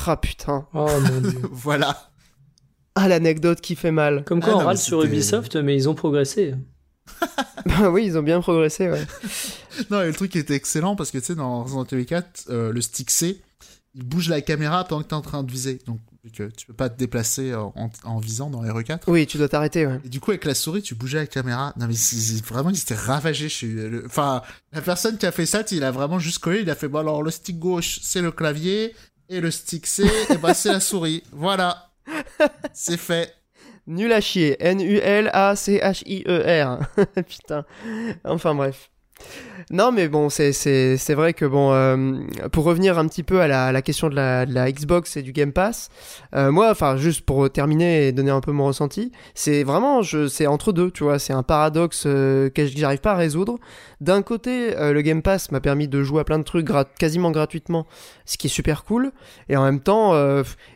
Ah 0.06 0.18
putain. 0.18 0.66
Oh 0.74 0.86
mon 1.00 1.20
dieu. 1.22 1.40
voilà. 1.50 2.10
Ah, 2.94 3.08
l'anecdote 3.08 3.60
qui 3.60 3.74
fait 3.74 3.90
mal. 3.90 4.24
Comme 4.24 4.40
quoi, 4.40 4.54
ah, 4.54 4.56
on 4.56 4.66
râle 4.66 4.78
sur 4.78 5.02
Ubisoft, 5.02 5.56
mais 5.56 5.74
ils 5.74 5.88
ont 5.88 5.94
progressé. 5.94 6.54
bah 7.66 7.90
oui, 7.90 8.06
ils 8.06 8.16
ont 8.16 8.22
bien 8.22 8.40
progressé, 8.40 8.88
ouais. 8.88 9.04
non, 9.90 10.02
et 10.02 10.06
le 10.06 10.14
truc 10.14 10.32
qui 10.32 10.38
était 10.38 10.54
excellent, 10.54 10.96
parce 10.96 11.10
que 11.10 11.18
tu 11.18 11.24
sais, 11.24 11.34
dans 11.34 11.64
Resident 11.64 11.84
Evil 11.84 12.06
4, 12.06 12.46
euh, 12.50 12.72
le 12.72 12.80
stick 12.80 13.10
C, 13.10 13.42
il 13.94 14.04
bouge 14.04 14.28
la 14.28 14.40
caméra 14.40 14.84
pendant 14.84 15.02
que 15.02 15.08
t'es 15.08 15.14
en 15.14 15.22
train 15.22 15.42
de 15.42 15.50
viser. 15.50 15.80
Donc, 15.86 16.00
que 16.32 16.44
tu 16.44 16.66
peux 16.66 16.72
pas 16.72 16.88
te 16.88 16.98
déplacer 16.98 17.54
en, 17.54 18.18
visant 18.18 18.48
dans 18.48 18.62
RE4. 18.62 19.00
Oui, 19.08 19.26
tu 19.26 19.36
dois 19.36 19.48
t'arrêter, 19.48 19.86
ouais. 19.86 20.00
Et 20.04 20.08
du 20.08 20.20
coup, 20.20 20.30
avec 20.30 20.44
la 20.44 20.54
souris, 20.54 20.82
tu 20.82 20.94
bougeais 20.94 21.18
la 21.18 21.26
caméra. 21.26 21.74
Non, 21.78 21.86
mais 21.86 21.94
vraiment, 22.46 22.70
il 22.70 22.76
s'était 22.76 22.94
ravagé 22.94 23.48
chez. 23.48 24.00
Enfin, 24.06 24.42
la 24.72 24.80
personne 24.80 25.18
qui 25.18 25.26
a 25.26 25.32
fait 25.32 25.46
ça, 25.46 25.62
il 25.70 25.84
a 25.84 25.90
vraiment 25.90 26.18
juste 26.18 26.38
collé. 26.38 26.60
Il 26.60 26.70
a 26.70 26.74
fait, 26.74 26.88
bon, 26.88 27.00
alors, 27.00 27.22
le 27.22 27.30
stick 27.30 27.58
gauche, 27.58 28.00
c'est 28.02 28.22
le 28.22 28.32
clavier. 28.32 28.94
Et 29.28 29.40
le 29.40 29.50
stick 29.50 29.86
C, 29.86 30.04
et 30.30 30.36
bah, 30.36 30.54
c'est 30.54 30.70
la 30.70 30.80
souris. 30.80 31.22
Voilà. 31.32 31.93
C'est 32.72 32.96
fait. 32.96 33.34
Nul 33.86 34.12
à 34.12 34.20
chier. 34.20 34.56
N-U-L-A-C-H-I-E-R. 34.60 35.28
Putain. 37.26 37.64
Enfin 38.24 38.54
bref. 38.54 38.90
Non, 39.70 39.92
mais 39.92 40.08
bon, 40.08 40.28
c'est 40.28 41.14
vrai 41.14 41.32
que 41.32 41.44
bon, 41.44 41.72
euh, 41.72 42.18
pour 42.52 42.64
revenir 42.64 42.98
un 42.98 43.06
petit 43.08 43.22
peu 43.22 43.40
à 43.40 43.72
la, 43.72 43.82
question 43.82 44.08
de 44.08 44.14
la, 44.14 44.46
de 44.46 44.52
la, 44.52 44.70
Xbox 44.70 45.16
et 45.16 45.22
du 45.22 45.32
Game 45.32 45.52
Pass, 45.52 45.88
euh, 46.34 46.52
moi, 46.52 46.70
enfin, 46.70 46.96
juste 46.96 47.22
pour 47.22 47.50
terminer 47.50 48.08
et 48.08 48.12
donner 48.12 48.30
un 48.30 48.40
peu 48.40 48.52
mon 48.52 48.66
ressenti, 48.66 49.10
c'est 49.34 49.62
vraiment, 49.62 50.02
c'est 50.02 50.46
entre 50.46 50.72
deux, 50.72 50.90
tu 50.90 51.04
vois, 51.04 51.18
c'est 51.18 51.32
un 51.32 51.42
paradoxe 51.42 52.04
euh, 52.06 52.50
que 52.50 52.66
j'arrive 52.66 53.00
pas 53.00 53.12
à 53.12 53.16
résoudre. 53.16 53.58
D'un 54.00 54.22
côté, 54.22 54.74
le 54.76 55.00
Game 55.00 55.22
Pass 55.22 55.50
m'a 55.50 55.60
permis 55.60 55.88
de 55.88 56.02
jouer 56.02 56.20
à 56.20 56.24
plein 56.24 56.38
de 56.38 56.44
trucs 56.44 56.68
quasiment 56.98 57.30
gratuitement, 57.30 57.86
ce 58.26 58.36
qui 58.36 58.48
est 58.48 58.50
super 58.50 58.84
cool, 58.84 59.12
et 59.48 59.56
en 59.56 59.64
même 59.64 59.80
temps, 59.80 60.12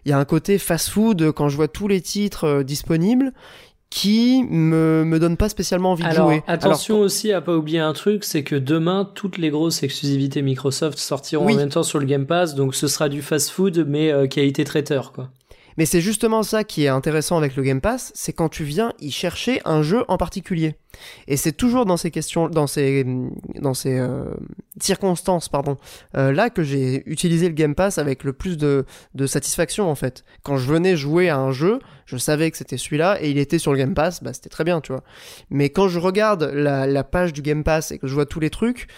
il 0.04 0.10
y 0.10 0.12
a 0.12 0.18
un 0.18 0.24
côté 0.24 0.56
fast-food 0.56 1.32
quand 1.32 1.50
je 1.50 1.56
vois 1.56 1.68
tous 1.68 1.88
les 1.88 2.00
titres 2.00 2.62
disponibles 2.62 3.32
qui 3.90 4.44
me, 4.50 5.04
me 5.04 5.18
donne 5.18 5.36
pas 5.36 5.48
spécialement 5.48 5.92
envie 5.92 6.04
de 6.04 6.12
jouer. 6.12 6.42
Attention 6.46 7.00
aussi 7.00 7.32
à 7.32 7.40
pas 7.40 7.56
oublier 7.56 7.78
un 7.78 7.92
truc, 7.92 8.24
c'est 8.24 8.42
que 8.42 8.54
demain 8.54 9.10
toutes 9.14 9.38
les 9.38 9.50
grosses 9.50 9.82
exclusivités 9.82 10.42
Microsoft 10.42 10.98
sortiront 10.98 11.48
en 11.48 11.54
même 11.54 11.70
temps 11.70 11.82
sur 11.82 11.98
le 11.98 12.04
Game 12.04 12.26
Pass, 12.26 12.54
donc 12.54 12.74
ce 12.74 12.86
sera 12.86 13.08
du 13.08 13.22
fast-food 13.22 13.86
mais 13.88 14.12
euh, 14.12 14.26
qualité 14.26 14.64
traiteur 14.64 15.12
quoi. 15.12 15.30
Mais 15.78 15.86
c'est 15.86 16.00
justement 16.00 16.42
ça 16.42 16.64
qui 16.64 16.84
est 16.84 16.88
intéressant 16.88 17.38
avec 17.38 17.54
le 17.54 17.62
Game 17.62 17.80
Pass, 17.80 18.10
c'est 18.16 18.32
quand 18.32 18.48
tu 18.48 18.64
viens 18.64 18.92
y 19.00 19.12
chercher 19.12 19.60
un 19.64 19.82
jeu 19.82 20.04
en 20.08 20.16
particulier. 20.18 20.74
Et 21.28 21.36
c'est 21.36 21.52
toujours 21.52 21.86
dans 21.86 21.96
ces 21.96 22.10
questions, 22.10 22.48
dans 22.48 22.66
ces, 22.66 23.06
dans 23.54 23.74
ces 23.74 23.96
euh, 23.96 24.24
circonstances, 24.80 25.48
pardon, 25.48 25.76
euh, 26.16 26.32
là 26.32 26.50
que 26.50 26.64
j'ai 26.64 27.08
utilisé 27.08 27.46
le 27.46 27.54
Game 27.54 27.76
Pass 27.76 27.98
avec 27.98 28.24
le 28.24 28.32
plus 28.32 28.56
de, 28.58 28.86
de 29.14 29.26
satisfaction 29.28 29.88
en 29.88 29.94
fait. 29.94 30.24
Quand 30.42 30.56
je 30.56 30.66
venais 30.66 30.96
jouer 30.96 31.28
à 31.28 31.38
un 31.38 31.52
jeu, 31.52 31.78
je 32.06 32.16
savais 32.16 32.50
que 32.50 32.56
c'était 32.56 32.76
celui-là 32.76 33.18
et 33.22 33.30
il 33.30 33.38
était 33.38 33.60
sur 33.60 33.70
le 33.72 33.78
Game 33.78 33.94
Pass, 33.94 34.20
bah 34.20 34.32
c'était 34.32 34.48
très 34.48 34.64
bien, 34.64 34.80
tu 34.80 34.90
vois. 34.90 35.04
Mais 35.48 35.70
quand 35.70 35.86
je 35.86 36.00
regarde 36.00 36.42
la, 36.42 36.88
la 36.88 37.04
page 37.04 37.32
du 37.32 37.40
Game 37.40 37.62
Pass 37.62 37.92
et 37.92 37.98
que 37.98 38.08
je 38.08 38.14
vois 38.14 38.26
tous 38.26 38.40
les 38.40 38.50
trucs, 38.50 38.88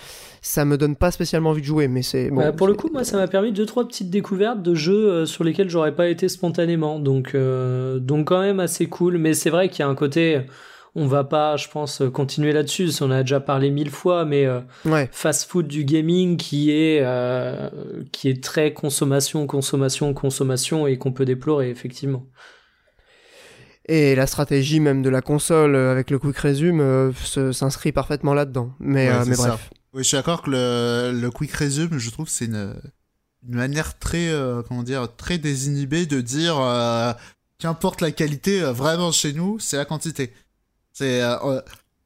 ça 0.42 0.64
me 0.64 0.79
donne 0.79 0.96
pas 0.96 1.11
spécialement 1.11 1.50
envie 1.50 1.61
de 1.61 1.66
jouer. 1.66 1.88
Mais 1.88 2.03
c'est 2.03 2.31
bon, 2.31 2.37
bah, 2.37 2.53
pour 2.53 2.66
le 2.66 2.74
coup, 2.74 2.88
moi, 2.92 3.05
ça 3.05 3.16
m'a 3.16 3.29
permis 3.29 3.53
deux 3.53 3.66
trois 3.66 3.87
petites 3.87 4.11
découvertes 4.11 4.62
de 4.62 4.74
jeux 4.74 5.11
euh, 5.11 5.26
sur 5.26 5.44
lesquels 5.44 5.68
j'aurais 5.68 5.94
pas 5.94 6.09
été 6.09 6.29
spontanément. 6.29 6.98
Donc, 6.98 7.35
euh, 7.35 7.98
donc 7.98 8.29
quand 8.29 8.40
même 8.40 8.61
assez 8.61 8.87
cool. 8.87 9.18
Mais 9.18 9.35
c'est 9.35 9.50
vrai 9.50 9.68
qu'il 9.68 9.81
y 9.81 9.83
a 9.83 9.88
un 9.88 9.94
côté. 9.94 10.42
On 10.96 11.07
va 11.07 11.22
pas, 11.22 11.57
je 11.57 11.68
pense, 11.68 12.03
continuer 12.12 12.53
là-dessus. 12.53 12.90
On 13.00 13.12
a 13.12 13.22
déjà 13.22 13.38
parlé 13.38 13.70
mille 13.70 13.90
fois, 13.90 14.24
mais 14.24 14.44
euh, 14.44 14.61
fast-food 15.12 15.68
du 15.68 15.85
gaming 15.85 16.37
qui 16.37 16.72
est 16.72 17.05
qui 18.11 18.29
est 18.29 18.42
très 18.42 18.72
consommation, 18.72 19.46
consommation, 19.46 20.12
consommation 20.14 20.88
et 20.88 20.98
qu'on 20.98 21.12
peut 21.12 21.24
déplorer 21.24 21.70
effectivement. 21.70 22.26
Et 23.87 24.14
la 24.16 24.26
stratégie 24.26 24.81
même 24.81 25.03
de 25.03 25.11
la 25.11 25.20
console 25.20 25.76
avec 25.76 26.11
le 26.11 26.18
quick 26.18 26.37
resume 26.38 27.12
s'inscrit 27.53 27.92
parfaitement 27.92 28.35
là-dedans. 28.35 28.72
Mais, 28.81 29.11
mais 29.26 29.37
bref. 29.37 29.70
Oui, 29.92 30.03
je 30.03 30.09
suis 30.09 30.16
d'accord 30.16 30.42
que 30.42 30.50
le, 30.50 31.12
le 31.18 31.31
quick 31.31 31.53
resume, 31.53 31.98
je 31.98 32.11
trouve 32.11 32.26
que 32.26 32.33
c'est 32.33 32.44
une, 32.44 32.74
une 33.48 33.55
manière 33.55 33.98
très, 33.98 34.29
euh, 34.29 34.62
comment 34.62 34.83
dire, 34.83 35.09
très 35.16 35.38
désinhibée 35.38 36.07
de 36.07 36.20
dire 36.20 36.59
euh, 36.59 37.12
qu'importe 37.59 38.00
la 38.00 38.11
qualité, 38.11 38.62
euh, 38.62 38.72
vraiment 38.72 39.12
chez 39.12 39.33
nous, 39.33 39.59
c'est 39.59 39.76
la 39.76 39.85
quantité. 39.85 40.33
C'est, 40.92 41.22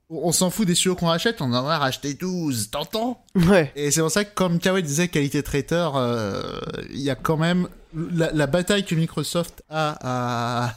on 0.08 0.30
s'en 0.30 0.50
fout 0.50 0.66
des 0.66 0.74
studios 0.74 0.94
qu'on 0.94 1.08
rachète, 1.08 1.40
on 1.40 1.52
en 1.52 1.66
a 1.66 1.78
racheté 1.78 2.14
12, 2.14 2.70
t'entends? 2.70 3.24
Ouais. 3.34 3.72
Et 3.74 3.90
c'est 3.90 4.00
pour 4.00 4.10
ça 4.10 4.24
que, 4.24 4.34
comme 4.34 4.60
Kawhi 4.60 4.82
disait, 4.82 5.08
qualité 5.08 5.42
traiteur, 5.42 5.94
il 6.90 7.00
y 7.00 7.10
a 7.10 7.16
quand 7.16 7.36
même 7.36 7.68
la, 7.94 8.30
la, 8.32 8.46
bataille 8.46 8.84
que 8.84 8.94
Microsoft 8.94 9.64
a 9.68 9.96
à, 10.00 10.74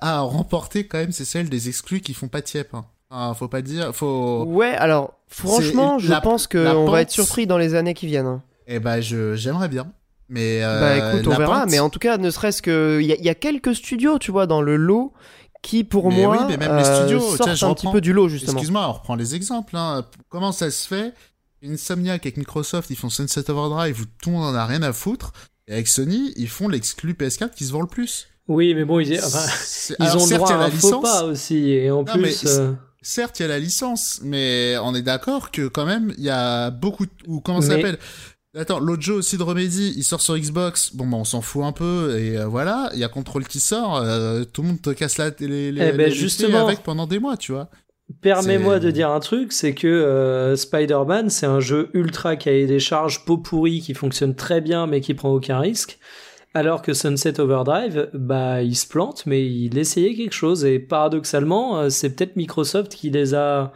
à, 0.00 0.20
remporter 0.20 0.86
quand 0.86 0.98
même, 0.98 1.12
c'est 1.12 1.24
celle 1.24 1.48
des 1.48 1.68
exclus 1.68 2.00
qui 2.00 2.14
font 2.14 2.28
pas 2.28 2.42
tiep. 2.42 2.74
Hein. 2.74 2.84
Ah, 3.10 3.32
faut 3.34 3.48
pas 3.48 3.62
dire, 3.62 3.94
faut. 3.94 4.44
Ouais, 4.44 4.74
alors 4.74 5.14
franchement, 5.28 5.98
je 5.98 6.12
pense 6.20 6.46
qu'on 6.46 6.90
va 6.90 7.02
être 7.02 7.10
surpris 7.10 7.46
dans 7.46 7.58
les 7.58 7.74
années 7.74 7.94
qui 7.94 8.06
viennent. 8.06 8.26
Hein. 8.26 8.42
Eh 8.66 8.80
bah, 8.80 9.00
je 9.00 9.34
j'aimerais 9.34 9.68
bien. 9.68 9.90
Mais 10.28 10.62
euh, 10.62 10.80
bah 10.80 11.14
écoute, 11.14 11.26
on 11.26 11.38
verra. 11.38 11.66
Mais 11.66 11.78
en 11.78 11.88
tout 11.88 11.98
cas, 11.98 12.18
ne 12.18 12.30
serait-ce 12.30 12.60
que 12.60 13.00
il 13.00 13.06
y, 13.06 13.28
a 13.30 13.34
quelques 13.34 13.74
studios, 13.74 14.18
tu 14.18 14.30
vois, 14.30 14.46
dans 14.46 14.60
le 14.60 14.76
lot 14.76 15.12
qui 15.62 15.84
pour 15.84 16.12
moi 16.12 16.36
oui, 16.36 16.44
mais 16.48 16.56
même 16.56 16.76
les 16.76 16.86
euh, 16.86 16.98
studios, 17.00 17.36
sortent 17.36 17.62
un 17.62 17.74
petit 17.74 17.90
peu 17.90 18.00
du 18.00 18.12
lot 18.12 18.28
justement. 18.28 18.52
Excuse-moi, 18.52 18.88
on 18.88 18.92
reprend 18.92 19.16
les 19.16 19.34
exemples. 19.34 19.76
Hein. 19.76 20.04
Comment 20.28 20.52
ça 20.52 20.70
se 20.70 20.86
fait 20.86 21.14
Insomniac 21.64 22.24
avec 22.24 22.36
Microsoft, 22.36 22.90
ils 22.90 22.96
font 22.96 23.08
Sunset 23.08 23.50
Overdrive 23.50 24.00
où 24.00 24.04
tout 24.22 24.30
le 24.30 24.36
monde 24.36 24.54
en 24.54 24.54
a 24.54 24.66
rien 24.66 24.82
à 24.82 24.92
foutre. 24.92 25.32
Et 25.66 25.72
avec 25.72 25.88
Sony, 25.88 26.32
ils 26.36 26.48
font 26.48 26.68
l'exclu 26.68 27.14
PS4 27.14 27.50
qui 27.50 27.64
se 27.64 27.72
vend 27.72 27.80
le 27.80 27.88
plus. 27.88 28.28
Oui, 28.46 28.74
mais 28.74 28.84
bon, 28.84 29.00
ils, 29.00 29.18
enfin, 29.18 29.44
ils 30.00 30.16
ont 30.16 30.26
droit 30.26 30.52
à 30.52 30.64
un 30.64 30.70
faux 30.70 31.00
pas 31.00 31.24
aussi. 31.24 31.70
Et 31.70 31.90
en 31.90 32.04
plus. 32.04 32.44
Euh, 32.46 32.72
certes, 33.02 33.38
il 33.38 33.42
y 33.42 33.44
a 33.44 33.48
la 33.48 33.58
licence, 33.58 34.20
mais 34.22 34.76
on 34.82 34.94
est 34.94 35.02
d'accord 35.02 35.50
que 35.50 35.68
quand 35.68 35.86
même, 35.86 36.14
il 36.18 36.24
y 36.24 36.30
a 36.30 36.70
beaucoup 36.70 37.06
ou 37.26 37.40
comment 37.40 37.60
ça 37.60 37.76
s'appelle? 37.76 37.98
Attends, 38.56 38.80
l'autre 38.80 39.02
jeu 39.02 39.14
aussi 39.14 39.36
de 39.36 39.42
Remedy, 39.42 39.92
il 39.96 40.02
sort 40.02 40.20
sur 40.20 40.36
Xbox. 40.36 40.94
Bon, 40.94 41.06
bah, 41.06 41.18
on 41.18 41.24
s'en 41.24 41.42
fout 41.42 41.64
un 41.64 41.72
peu, 41.72 42.18
et 42.18 42.38
euh, 42.38 42.46
voilà. 42.46 42.90
Il 42.94 42.98
y 42.98 43.04
a 43.04 43.08
Control 43.08 43.46
qui 43.46 43.60
sort, 43.60 43.96
euh, 43.96 44.44
tout 44.44 44.62
le 44.62 44.68
monde 44.68 44.82
te 44.82 44.90
casse 44.90 45.18
la 45.18 45.30
télé 45.30 45.70
les, 45.70 45.88
eh 45.88 45.92
ben, 45.92 46.10
justement, 46.10 46.66
avec 46.66 46.82
pendant 46.82 47.06
des 47.06 47.18
mois, 47.18 47.36
tu 47.36 47.52
vois. 47.52 47.68
Permets-moi 48.22 48.78
de 48.78 48.90
dire 48.90 49.10
un 49.10 49.20
truc, 49.20 49.52
c'est 49.52 49.74
que 49.74 49.86
euh, 49.86 50.56
Spider-Man, 50.56 51.28
c'est 51.28 51.44
un 51.44 51.60
jeu 51.60 51.90
ultra 51.92 52.36
cahier 52.36 52.66
des 52.66 52.80
charges, 52.80 53.26
pot 53.26 53.36
pourri, 53.36 53.80
qui 53.80 53.92
fonctionne 53.92 54.34
très 54.34 54.62
bien, 54.62 54.86
mais 54.86 55.02
qui 55.02 55.12
prend 55.12 55.30
aucun 55.30 55.60
risque. 55.60 55.97
Alors 56.58 56.82
que 56.82 56.92
Sunset 56.92 57.38
Overdrive, 57.38 58.10
bah, 58.14 58.62
il 58.64 58.74
se 58.74 58.84
plante, 58.84 59.26
mais 59.26 59.46
il 59.46 59.78
essayait 59.78 60.16
quelque 60.16 60.32
chose. 60.32 60.64
Et 60.64 60.80
paradoxalement, 60.80 61.78
euh, 61.78 61.88
c'est 61.88 62.10
peut-être 62.10 62.34
Microsoft 62.34 62.96
qui 62.96 63.10
les 63.10 63.32
a, 63.32 63.72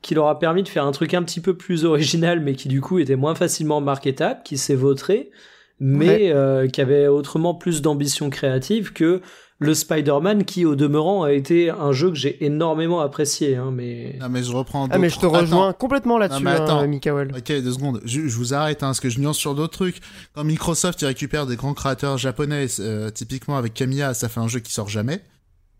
qui 0.00 0.14
leur 0.14 0.28
a 0.28 0.38
permis 0.38 0.62
de 0.62 0.68
faire 0.68 0.84
un 0.84 0.92
truc 0.92 1.12
un 1.12 1.24
petit 1.24 1.40
peu 1.40 1.56
plus 1.56 1.84
original, 1.84 2.38
mais 2.38 2.54
qui 2.54 2.68
du 2.68 2.80
coup 2.80 3.00
était 3.00 3.16
moins 3.16 3.34
facilement 3.34 3.80
marketable, 3.80 4.42
qui 4.44 4.58
s'est 4.58 4.76
vautré, 4.76 5.32
mais 5.80 6.30
euh, 6.30 6.68
qui 6.68 6.80
avait 6.80 7.08
autrement 7.08 7.52
plus 7.52 7.82
d'ambition 7.82 8.30
créative 8.30 8.92
que 8.92 9.20
le 9.64 9.74
Spider-Man 9.74 10.44
qui, 10.44 10.64
au 10.64 10.76
demeurant, 10.76 11.22
a 11.24 11.32
été 11.32 11.70
un 11.70 11.92
jeu 11.92 12.10
que 12.10 12.16
j'ai 12.16 12.44
énormément 12.44 13.00
apprécié. 13.00 13.56
Hein, 13.56 13.70
mais... 13.72 14.16
Ah, 14.20 14.28
mais 14.28 14.42
je 14.42 14.52
reprends. 14.52 14.86
Ah, 14.90 14.98
mais 14.98 15.10
je 15.10 15.18
te 15.18 15.26
rejoins 15.26 15.70
Attends. 15.70 15.78
complètement 15.78 16.18
là-dessus, 16.18 16.42
Non, 16.44 16.50
hein, 16.50 16.86
Mikael. 16.86 17.32
Ok, 17.36 17.46
deux 17.48 17.72
secondes. 17.72 18.00
Je, 18.04 18.28
je 18.28 18.36
vous 18.36 18.54
arrête, 18.54 18.82
hein, 18.82 18.88
parce 18.88 19.00
que 19.00 19.08
je 19.10 19.18
nuance 19.20 19.38
sur 19.38 19.54
d'autres 19.54 19.76
trucs. 19.76 20.00
Quand 20.34 20.44
Microsoft 20.44 21.02
il 21.02 21.06
récupère 21.06 21.46
des 21.46 21.56
grands 21.56 21.74
créateurs 21.74 22.18
japonais, 22.18 22.66
euh, 22.80 23.10
typiquement 23.10 23.56
avec 23.56 23.74
Kamiya, 23.74 24.14
ça 24.14 24.28
fait 24.28 24.40
un 24.40 24.48
jeu 24.48 24.60
qui 24.60 24.72
sort 24.72 24.88
jamais. 24.88 25.20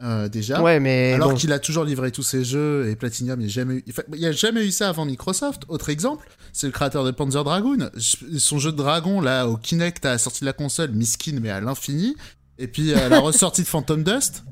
euh, 0.02 0.28
déjà. 0.28 0.60
Ouais, 0.60 0.80
mais 0.80 1.12
Alors 1.12 1.30
bon. 1.30 1.36
qu'il 1.36 1.52
a 1.52 1.58
toujours 1.60 1.84
livré 1.84 2.10
tous 2.10 2.24
ses 2.24 2.44
jeux 2.44 2.88
et 2.90 2.96
Platinum, 2.96 3.40
il 3.40 3.44
n'y 3.44 3.50
a 3.50 3.54
jamais 3.54 3.74
eu, 3.76 3.84
enfin, 3.88 4.02
il 4.12 4.20
y 4.20 4.26
a 4.26 4.32
jamais 4.32 4.66
eu 4.66 4.70
ça 4.72 4.88
avant 4.88 5.04
Microsoft. 5.04 5.62
Autre 5.68 5.88
exemple, 5.88 6.26
c'est 6.52 6.66
le 6.66 6.72
créateur 6.72 7.04
de 7.04 7.10
Panzer 7.12 7.44
Dragoon. 7.44 7.90
Son 8.38 8.58
jeu 8.58 8.72
de 8.72 8.76
dragon, 8.76 9.20
là, 9.20 9.46
au 9.48 9.56
Kinect 9.56 10.04
à 10.04 10.10
la 10.10 10.18
sortie 10.18 10.40
de 10.40 10.46
la 10.46 10.52
console, 10.52 10.90
miskin, 10.90 11.38
mais 11.40 11.50
à 11.50 11.60
l'infini. 11.60 12.16
Et 12.58 12.68
puis, 12.68 12.94
à 12.94 13.08
la 13.08 13.20
ressortie 13.20 13.62
de 13.62 13.66
Phantom 13.66 14.02
Dust. 14.04 14.44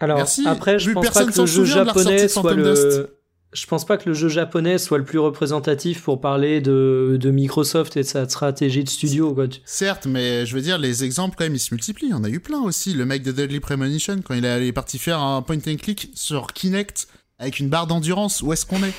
Alors 0.00 0.18
Merci. 0.18 0.44
après, 0.46 0.78
je 0.78 0.86
Plus 0.86 0.94
pense 0.94 1.04
pas 1.06 1.10
personne 1.12 1.32
que 1.32 1.40
le 1.40 1.46
jeu 1.46 1.64
japonais 1.64 2.28
soit 2.28 2.54
Dust. 2.54 2.84
le. 2.84 3.18
Je 3.52 3.66
pense 3.66 3.84
pas 3.86 3.96
que 3.96 4.08
le 4.08 4.14
jeu 4.16 4.28
japonais 4.28 4.78
soit 4.78 4.98
le 4.98 5.04
plus 5.04 5.20
représentatif 5.20 6.02
pour 6.02 6.20
parler 6.20 6.60
de, 6.60 7.16
de 7.20 7.30
Microsoft 7.30 7.96
et 7.96 8.00
de 8.00 8.06
sa 8.06 8.28
stratégie 8.28 8.82
de 8.82 8.88
studio. 8.88 9.32
Quoi. 9.32 9.46
Certes, 9.64 10.06
mais 10.06 10.44
je 10.44 10.56
veux 10.56 10.60
dire, 10.60 10.76
les 10.76 11.04
exemples, 11.04 11.36
quand 11.38 11.44
même, 11.44 11.54
ils 11.54 11.60
se 11.60 11.72
multiplient. 11.72 12.12
On 12.14 12.24
a 12.24 12.28
eu 12.28 12.40
plein 12.40 12.60
aussi. 12.62 12.94
Le 12.94 13.06
mec 13.06 13.22
de 13.22 13.30
Deadly 13.30 13.60
Premonition, 13.60 14.20
quand 14.24 14.34
il 14.34 14.44
est 14.44 14.72
parti 14.72 14.98
faire 14.98 15.20
un 15.20 15.40
point 15.42 15.58
and 15.68 15.76
click 15.80 16.10
sur 16.14 16.48
Kinect 16.48 17.06
avec 17.38 17.60
une 17.60 17.68
barre 17.68 17.86
d'endurance, 17.86 18.42
où 18.42 18.52
est-ce 18.52 18.66
qu'on 18.66 18.82
est? 18.82 18.92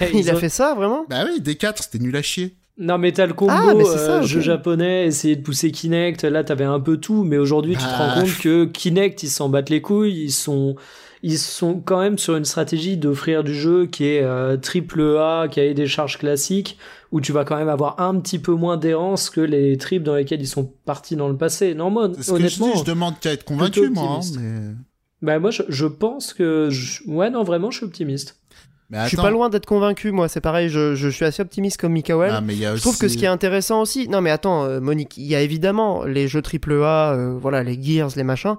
Il 0.12 0.18
Ils 0.20 0.30
a 0.30 0.34
ont- 0.34 0.38
fait 0.38 0.48
ça, 0.50 0.74
vraiment? 0.74 1.06
Bah 1.08 1.24
oui, 1.26 1.40
D4, 1.40 1.82
c'était 1.82 1.98
nul 1.98 2.14
à 2.16 2.22
chier. 2.22 2.56
Non 2.78 2.96
mais 2.98 3.12
t'as 3.12 3.26
le 3.26 3.34
combo 3.34 3.52
Ah, 3.52 3.74
mais 3.76 3.84
euh, 3.86 3.96
ça, 3.96 4.20
ok. 4.20 4.26
jeu 4.26 4.40
japonais, 4.40 5.06
essayer 5.06 5.36
de 5.36 5.42
pousser 5.42 5.70
Kinect, 5.70 6.24
là 6.24 6.42
t'avais 6.42 6.64
un 6.64 6.80
peu 6.80 6.96
tout, 6.96 7.22
mais 7.22 7.36
aujourd'hui 7.36 7.74
tu 7.74 7.84
te 7.84 7.94
rends 7.94 8.10
compte 8.10 8.38
que 8.40 8.64
Kinect 8.64 9.22
ils 9.22 9.28
s'en 9.28 9.48
battent 9.50 9.68
les 9.70 9.82
couilles, 9.82 10.24
ils 10.24 10.32
sont 10.32 10.74
ils 11.22 11.38
sont 11.38 11.80
quand 11.80 12.00
même 12.00 12.18
sur 12.18 12.34
une 12.34 12.44
stratégie 12.46 12.96
d'offrir 12.96 13.44
du 13.44 13.54
jeu 13.54 13.86
qui 13.86 14.06
est 14.06 14.22
euh, 14.24 14.56
triple 14.56 15.02
A, 15.18 15.46
qui 15.48 15.60
a 15.60 15.72
des 15.72 15.86
charges 15.86 16.18
classiques, 16.18 16.78
où 17.12 17.20
tu 17.20 17.30
vas 17.32 17.44
quand 17.44 17.56
même 17.56 17.68
avoir 17.68 18.00
un 18.00 18.18
petit 18.18 18.38
peu 18.38 18.52
moins 18.54 18.76
d'errance 18.78 19.28
que 19.30 19.40
les 19.42 19.76
triples 19.76 20.04
dans 20.04 20.16
lesquels 20.16 20.40
ils 20.40 20.48
sont 20.48 20.72
partis 20.84 21.14
dans 21.14 21.28
le 21.28 21.36
passé. 21.36 21.74
Non 21.74 21.90
moi 21.90 22.08
que 22.08 22.22
je 22.22 22.32
honnêtement, 22.32 22.72
dis, 22.72 22.78
je 22.80 22.84
demande 22.84 23.20
qu'à 23.20 23.32
être 23.32 23.44
convaincu, 23.44 23.90
moi. 23.90 24.04
hein, 24.04 24.20
mais... 24.40 24.74
bah 25.20 25.38
moi 25.38 25.50
je, 25.50 25.62
je 25.68 25.86
pense 25.86 26.32
que 26.32 26.70
je- 26.70 27.02
ouais 27.06 27.30
non 27.30 27.44
vraiment 27.44 27.70
je 27.70 27.76
suis 27.76 27.86
optimiste. 27.86 28.41
Mais 28.92 29.02
Je 29.04 29.08
suis 29.08 29.16
pas 29.16 29.30
loin 29.30 29.48
d'être 29.48 29.66
convaincu, 29.66 30.12
moi, 30.12 30.28
c'est 30.28 30.40
pareil, 30.40 30.68
je, 30.68 30.94
je 30.94 31.08
suis 31.08 31.24
assez 31.24 31.42
optimiste 31.42 31.80
comme 31.80 31.92
Mikael. 31.92 32.30
Ah, 32.34 32.40
mais 32.40 32.52
il 32.54 32.60
y 32.60 32.66
a 32.66 32.76
Je 32.76 32.80
trouve 32.80 32.96
que 32.98 33.06
aussi- 33.06 33.14
ce 33.14 33.18
qui 33.18 33.24
est 33.24 33.28
intéressant 33.28 33.80
aussi, 33.80 34.06
non 34.08 34.20
mais 34.20 34.30
attends, 34.30 34.64
euh, 34.64 34.80
Monique, 34.80 35.16
il 35.16 35.24
y 35.26 35.34
a 35.34 35.40
évidemment 35.40 36.04
les 36.04 36.28
jeux 36.28 36.42
AAA, 36.42 37.14
euh, 37.14 37.34
voilà, 37.40 37.62
les 37.64 37.82
Gears, 37.82 38.10
les 38.16 38.22
machins, 38.22 38.56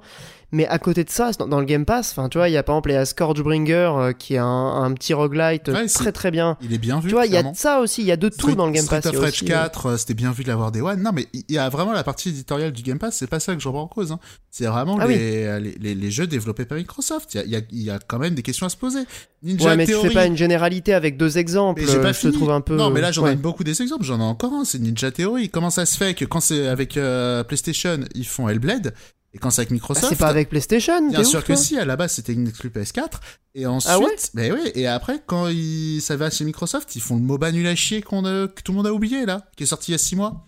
mais 0.54 0.66
à 0.68 0.80
côté 0.80 1.04
de 1.04 1.10
ça, 1.10 1.32
dans, 1.32 1.60
le 1.60 1.66
Game 1.66 1.84
Pass, 1.84 2.12
enfin 2.12 2.30
tu 2.30 2.38
vois, 2.38 2.48
il 2.48 2.54
y 2.54 2.58
a 2.58 2.64
par 2.64 2.76
exemple 2.76 2.90
les 2.92 3.04
Scourgebringer 3.06 3.74
euh, 3.98 4.14
qui 4.14 4.36
est 4.36 4.38
un, 4.38 4.46
un 4.46 4.94
petit 4.94 5.14
roguelite 5.14 5.68
euh, 5.70 5.74
Ouais, 5.74 5.88
très 5.88 6.12
très 6.12 6.32
bien. 6.32 6.58
Il 6.62 6.74
est 6.74 6.78
bien 6.78 7.00
vu. 7.00 7.10
Tu 7.10 7.14
vois, 7.14 7.26
il 7.26 7.32
y 7.34 7.38
a 7.38 7.44
de 7.44 7.56
ça 7.56 7.80
aussi, 7.82 8.02
il 8.02 8.08
y 8.08 8.12
a 8.12 8.18
de 8.18 8.30
tout 8.30 8.36
Street- 8.36 8.56
dans 8.56 8.68
le 8.68 8.72
Game 8.72 8.86
Street 8.86 9.02
Pass. 9.02 9.12
il 9.12 9.16
y 9.16 9.18
a 9.18 9.20
of 9.20 9.26
Rage 9.26 9.34
aussi, 9.34 9.46
euh, 9.46 9.48
4, 9.48 9.86
euh, 9.88 9.98
c'était 9.98 10.14
bien 10.14 10.32
vu 10.32 10.44
de 10.44 10.48
l'avoir 10.50 10.72
des 10.72 10.82
One. 10.82 11.02
Non, 11.02 11.12
mais 11.14 11.28
il 11.34 11.44
y 11.50 11.58
a 11.58 11.68
vraiment 11.70 11.92
la 11.92 12.04
partie 12.04 12.30
éditoriale 12.30 12.72
du 12.72 12.84
Game 12.84 13.00
Pass, 13.00 13.18
c'est 13.18 13.28
pas 13.28 13.40
ça 13.40 13.54
que 13.56 13.62
je 13.62 13.68
remets 13.68 13.80
en 13.80 13.88
cause. 13.88 14.12
hein. 14.12 14.20
C'est 14.52 14.66
vraiment 14.68 14.98
Ah 15.02 15.08
les, 15.08 15.60
les, 15.60 15.72
les- 15.80 15.96
les 15.96 16.12
jeux 16.12 16.28
développés 16.28 16.66
par 16.66 16.78
Microsoft. 16.78 17.34
Il 17.34 17.38
y 17.38 17.40
a, 17.42 17.44
il 17.46 17.52
y, 17.52 17.56
a, 17.56 17.62
il 17.72 17.82
y 17.84 17.90
a 17.90 17.98
quand 18.00 18.20
même 18.20 18.36
des 18.36 18.44
questions 18.44 18.68
à 18.68 18.70
se 18.70 18.78
poser. 18.78 19.00
Ninja 19.42 19.70
Ouais, 19.70 19.76
mais 19.76 19.86
tu 19.86 19.94
Theory. 19.94 20.10
fais 20.10 20.14
pas 20.14 20.26
une 20.28 20.38
généralité 20.38 20.94
avec 20.94 21.18
deux 21.18 21.38
exemples, 21.40 21.82
Mais 21.82 22.00
pas 22.02 22.12
je 22.14 22.28
trouve 22.30 22.52
un 22.52 22.62
peu... 22.62 22.76
Non, 22.76 22.92
mais 22.92 23.02
là, 23.02 23.12
j'en 23.12 23.24
ouais. 23.24 23.32
donne 23.32 23.42
beaucoup 23.42 23.64
des 23.64 23.82
exemples. 23.82 24.04
J'en 24.06 24.20
ai 24.20 24.24
encore 24.24 24.54
un, 24.54 24.64
c'est 24.64 24.78
Ninja 24.80 25.12
Theory. 25.12 25.50
Comment 25.50 25.72
ça 25.72 25.86
se 25.88 25.98
fait 25.98 26.14
que 26.14 26.24
quand 26.26 26.40
c'est 26.40 26.68
avec 26.68 26.96
euh, 26.98 27.44
PlayStation, 27.44 28.00
ils 28.14 28.28
font 28.28 28.48
Hellblade, 28.48 28.94
et 29.34 29.40
quand 29.40 29.50
c'est 29.50 29.62
avec 29.62 29.72
Ah, 29.72 29.74
Microsoft, 29.74 30.08
c'est 30.10 30.16
pas 30.16 30.28
avec 30.28 30.50
PlayStation, 30.50 31.10
Bien 31.10 31.24
sûr 31.24 31.40
ouf, 31.40 31.46
que 31.46 31.54
toi 31.54 31.56
si, 31.62 31.78
à 31.78 31.86
la 31.86 31.96
base 31.96 32.14
c'était 32.14 32.34
une 32.34 32.48
exclu 32.48 32.70
PS4. 32.70 33.20
Et 33.56 33.66
ensuite, 33.66 33.92
Ah 33.94 34.00
ouais? 34.00 34.16
ben 34.34 34.54
oui, 34.54 34.72
et 34.76 34.88
après, 34.88 35.22
quand 35.26 35.48
il, 35.48 36.00
ça 36.02 36.16
va 36.16 36.30
chez 36.30 36.44
Microsoft, 36.46 36.96
ils 36.96 37.02
font 37.02 37.16
le 37.16 37.22
MOBA 37.24 37.52
nul 37.52 37.68
à 37.68 37.76
chier 37.76 38.02
qu'on 38.02 38.26
a- 38.26 38.48
que 38.48 38.62
tout 38.62 38.72
le 38.72 38.78
monde 38.78 38.88
a 38.88 38.94
oublié 38.94 39.26
là, 39.26 39.46
qui 39.58 39.64
est 39.64 39.68
sorti 39.68 39.92
il 39.92 39.94
y 39.94 39.96
a 39.96 40.00
6 40.00 40.16
mois. 40.16 40.48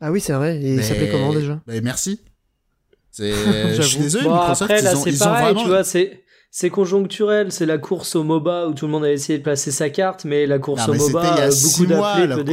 Ah 0.00 0.12
oui, 0.12 0.20
c'est 0.20 0.32
vrai, 0.34 0.60
et 0.62 0.74
il 0.76 0.84
s'appelait 0.84 1.08
comment 1.10 1.32
déjà? 1.32 1.60
Ben 1.66 1.82
merci. 1.82 2.20
C'est, 3.10 3.32
je 3.74 3.82
suis 3.82 3.90
J'avoue. 3.92 4.02
désolé, 4.04 4.24
Bon, 4.24 4.34
Microsoft, 4.34 4.62
après, 4.70 4.82
là, 4.82 4.92
ils 4.92 4.96
ont, 4.96 5.02
c'est 5.02 5.10
ils 5.10 5.24
ont 5.24 5.30
vraiment. 5.30 5.62
tu 5.62 5.68
vois, 5.68 5.84
c'est. 5.84 6.22
C'est 6.50 6.70
conjoncturel, 6.70 7.52
c'est 7.52 7.66
la 7.66 7.76
course 7.76 8.16
au 8.16 8.22
MOBA 8.24 8.68
où 8.68 8.72
tout 8.72 8.86
le 8.86 8.90
monde 8.92 9.04
a 9.04 9.12
essayé 9.12 9.38
de 9.38 9.42
placer 9.42 9.70
sa 9.70 9.90
carte, 9.90 10.24
mais 10.24 10.46
la 10.46 10.58
course 10.58 10.80
Non, 10.80 10.88
au 10.88 10.92
mais 10.92 10.98
MOBA, 10.98 11.22
il 11.22 11.36
y 11.36 11.40
a 11.40 11.46
euh, 11.48 11.50
6 11.50 11.80
beaucoup 11.80 11.92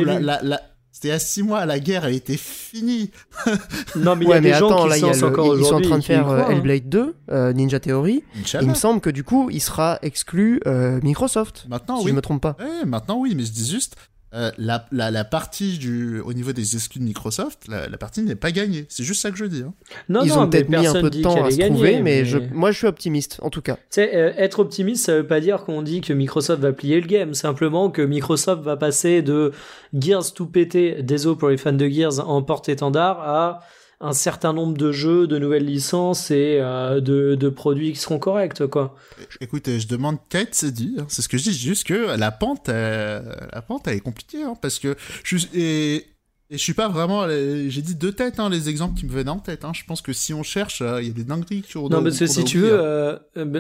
la, 0.04 0.20
la- 0.20 0.42
la- 0.44 0.62
c'était 0.96 1.12
a 1.12 1.20
6 1.20 1.44
mois, 1.44 1.66
la 1.66 1.78
guerre 1.78 2.06
a 2.06 2.10
été 2.10 2.38
finie. 2.38 3.12
Non, 3.98 4.16
mais 4.16 4.24
il 4.24 4.30
y 4.30 4.34
a 4.34 4.40
des 4.40 4.54
gens 4.54 4.68
attends, 4.68 4.84
qui 4.84 4.90
là, 4.92 4.96
se 4.96 5.00
il 5.00 5.02
y 5.02 5.04
a 5.04 5.08
lancent 5.10 5.22
le- 5.22 5.28
encore 5.28 5.58
ils 5.58 5.66
sont 5.66 5.76
en 5.76 5.82
train 5.82 5.98
de 5.98 6.04
faire 6.06 6.30
euh, 6.30 6.40
hein. 6.40 6.48
Hellblade 6.52 6.88
2, 6.88 7.16
euh, 7.32 7.52
Ninja 7.54 7.82
Theory. 7.82 8.24
Il 8.62 8.68
me 8.70 8.74
semble 8.74 9.02
que 9.02 9.10
du 9.10 9.26
coup, 9.26 9.50
il 9.52 9.60
sera 9.62 10.00
exclu 10.04 10.62
euh, 10.68 11.02
Microsoft, 11.04 11.66
Maintenant, 11.68 11.98
si 11.98 12.06
oui. 12.06 12.12
je 12.12 12.16
me 12.16 12.22
trompe 12.22 12.42
pas. 12.42 12.56
Ouais, 12.60 12.86
maintenant 12.86 13.18
oui, 13.20 13.34
mais 13.36 13.44
je 13.44 13.52
dis 13.52 13.70
juste, 13.70 13.98
euh, 14.36 14.52
la, 14.58 14.86
la, 14.92 15.12
la 15.12 15.24
partie 15.24 15.78
du, 15.78 16.20
au 16.20 16.34
niveau 16.34 16.52
des 16.52 16.76
exclus 16.76 17.00
de 17.00 17.06
Microsoft, 17.06 17.68
la, 17.68 17.88
la 17.88 17.98
partie 17.98 18.22
n'est 18.22 18.36
pas 18.36 18.52
gagnée. 18.52 18.86
C'est 18.90 19.04
juste 19.04 19.22
ça 19.22 19.32
que 19.32 19.38
je 19.38 19.46
dis. 19.46 19.64
Hein. 19.66 19.74
Non, 20.10 20.22
Ils 20.24 20.30
non, 20.30 20.42
ont 20.42 20.50
peut-être 20.50 20.70
mis 20.70 20.86
un 20.86 20.94
peu 20.94 21.10
de 21.10 21.22
temps 21.22 21.46
à 21.46 21.52
se 21.52 21.58
gagnée, 21.58 21.74
trouver, 21.74 22.02
mais, 22.02 22.26
je, 22.26 22.38
moi 22.52 22.72
je 22.72 22.78
suis 22.78 22.88
optimiste, 22.88 23.40
en 23.42 23.50
tout 23.50 23.62
cas. 23.62 23.76
Tu 23.76 23.82
sais, 23.92 24.16
euh, 24.16 24.34
être 24.38 24.60
optimiste, 24.60 25.06
ça 25.06 25.16
veut 25.16 25.28
pas 25.28 25.40
dire 25.40 25.64
qu'on 25.64 25.82
dit 25.82 26.02
que 26.02 26.14
Microsoft 26.14 26.62
va 26.62 26.74
plier 26.74 27.00
le 27.00 27.08
game. 27.08 27.34
Simplement 27.34 27.90
que 27.90 28.02
Microsoft 28.02 28.64
va 28.64 28.78
passer 28.78 29.22
de 29.22 29.52
Gears 29.94 30.34
tout 30.34 30.48
pété, 30.48 31.02
désolé 31.02 31.38
pour 31.38 31.50
les 31.50 31.58
fans 31.58 31.72
de 31.72 31.88
Gears, 31.88 32.28
en 32.30 32.42
porte-étendard 32.44 33.20
à 33.22 33.62
un 34.02 34.14
certain 34.14 34.54
nombre 34.54 34.78
de 34.78 34.92
jeux, 34.92 35.26
de 35.28 35.38
nouvelles 35.40 35.66
licences 35.66 36.30
et 36.32 36.60
euh, 36.62 37.00
de, 37.00 37.36
de 37.36 37.50
produits 37.50 37.94
qui 37.94 38.00
seront 38.00 38.20
corrects, 38.20 38.66
quoi. 38.68 38.96
Écoute, 39.42 39.70
je 39.78 39.88
demande 39.88 40.18
qu'à 40.30 40.42
être 40.42 40.54
séduit. 40.56 40.96
hein. 41.00 41.06
C'est 41.08 41.22
ce 41.22 41.30
que 41.30 41.38
je 41.38 41.44
dis, 41.44 41.54
juste 41.54 41.86
que 41.88 42.18
la 42.18 42.32
pente, 42.32 42.70
euh, 42.70 43.22
la 43.54 43.62
pente, 43.62 43.88
elle 43.88 43.96
est 43.96 44.00
compliquée, 44.02 44.44
hein, 44.44 44.56
parce 44.62 44.80
que 44.80 44.96
je 45.24 45.38
suis- 45.38 45.50
et, 45.60 45.96
et 45.96 46.04
je 46.52 46.58
suis 46.58 46.74
pas 46.74 46.90
vraiment. 46.90 47.24
euh, 47.24 47.66
J'ai 47.70 47.82
dit 47.82 47.96
deux 47.96 48.12
têtes, 48.12 48.40
hein, 48.40 48.50
les 48.50 48.70
exemples 48.70 49.00
qui 49.00 49.06
me 49.08 49.12
venaient 49.12 49.30
en 49.32 49.40
tête. 49.40 49.66
Hein. 49.66 49.72
Je 49.74 49.84
pense 49.86 50.02
que 50.02 50.14
si 50.14 50.34
on 50.34 50.44
cherche, 50.44 50.82
euh, 50.82 51.02
il 51.02 51.08
y 51.08 51.12
a 51.12 51.14
des 51.14 51.24
dingueries 51.24 51.64
qu'on 51.74 51.90
Non, 51.90 52.04
parce 52.04 52.20
que 52.20 52.28
si 52.28 52.44
tu 52.44 52.60
veux, 52.60 53.18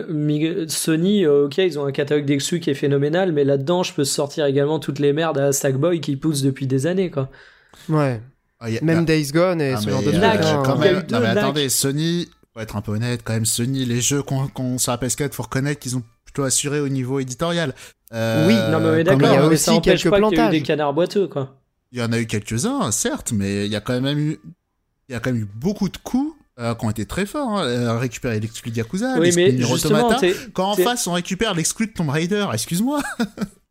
Mi- 0.09 0.69
Sony, 0.69 1.25
ok, 1.25 1.57
ils 1.57 1.79
ont 1.79 1.85
un 1.85 1.91
catalogue 1.91 2.25
d'exclus 2.25 2.59
qui 2.59 2.69
est 2.69 2.75
phénoménal, 2.75 3.31
mais 3.31 3.43
là-dedans, 3.43 3.83
je 3.83 3.93
peux 3.93 4.03
sortir 4.03 4.45
également 4.45 4.79
toutes 4.79 4.99
les 4.99 5.13
merdes 5.13 5.37
à 5.39 5.51
Sackboy 5.51 6.01
qui 6.01 6.15
poussent 6.17 6.41
depuis 6.43 6.67
des 6.67 6.85
années, 6.87 7.09
quoi. 7.09 7.29
Ouais. 7.89 8.21
Ah, 8.59 8.69
il 8.69 8.75
y 8.75 8.77
a- 8.77 8.81
Même 8.81 9.05
Days 9.05 9.31
Gone 9.31 9.61
et 9.61 9.73
ah, 9.73 9.77
ce 9.77 9.89
genre 9.89 10.01
de 10.01 10.11
trucs. 10.11 10.23
Hein. 10.23 10.77
il 10.81 11.09
y 11.09 11.11
Non, 11.13 11.19
mais 11.19 11.27
attendez, 11.27 11.69
Sony, 11.69 12.29
faut 12.53 12.59
être 12.61 12.75
un 12.75 12.81
peu 12.81 12.93
honnête, 12.93 13.21
quand 13.23 13.33
même, 13.33 13.45
Sony, 13.45 13.85
les 13.85 14.01
jeux 14.01 14.23
qu'on 14.23 14.47
qu'on 14.47 14.77
sur 14.77 14.91
la 14.91 14.97
PS4, 14.97 15.33
faut 15.33 15.43
reconnaître 15.43 15.79
qu'ils 15.79 15.97
ont 15.97 16.03
plutôt 16.23 16.43
assuré 16.43 16.79
au 16.79 16.89
niveau 16.89 17.19
éditorial. 17.19 17.73
Euh, 18.13 18.47
Oui, 18.47 18.53
non, 18.71 18.79
mais 18.79 18.89
on 18.89 18.95
est 18.95 19.03
quand 19.03 19.17
d'accord, 19.17 19.35
il 19.35 19.35
y 19.35 19.37
a 19.37 19.45
aussi 19.45 19.63
ça 19.63 19.79
quelques 19.81 20.09
pas 20.09 20.15
qu'il 20.17 20.23
y 20.23 20.25
a 20.25 20.29
eu 20.29 20.31
plantages. 20.31 20.51
des 20.51 20.61
canards 20.61 20.93
boiteux, 20.93 21.27
quoi. 21.27 21.55
Il 21.91 21.99
y 21.99 22.03
en 22.03 22.11
a 22.11 22.19
eu 22.19 22.25
quelques-uns, 22.27 22.91
certes, 22.91 23.31
mais 23.33 23.65
il 23.65 23.71
y 23.71 23.75
a 23.75 23.81
quand 23.81 23.99
même 23.99 24.17
eu, 24.19 24.39
il 25.09 25.13
y 25.13 25.15
a 25.15 25.19
quand 25.19 25.31
même 25.31 25.41
eu 25.41 25.47
beaucoup 25.55 25.89
de 25.89 25.97
coups 25.97 26.33
euh, 26.59 26.73
qui 26.75 26.85
ont 26.85 26.89
été 26.89 27.05
très 27.05 27.25
forts. 27.25 27.49
Hein. 27.57 27.65
Euh, 27.65 27.97
Récupérer 27.97 28.39
l'exclu 28.39 28.71
de 28.71 28.77
Yakuza, 28.77 29.15
oui, 29.17 29.25
l'exclu 29.25 29.43
mais 29.43 29.51
de 29.53 29.65
Automata. 29.65 30.19
Quand 30.53 30.71
en 30.71 30.75
face 30.75 31.07
on 31.07 31.13
récupère 31.13 31.53
l'exclu 31.53 31.87
de 31.87 31.91
Tomb 31.93 32.09
Raider, 32.09 32.47
excuse-moi. 32.53 33.01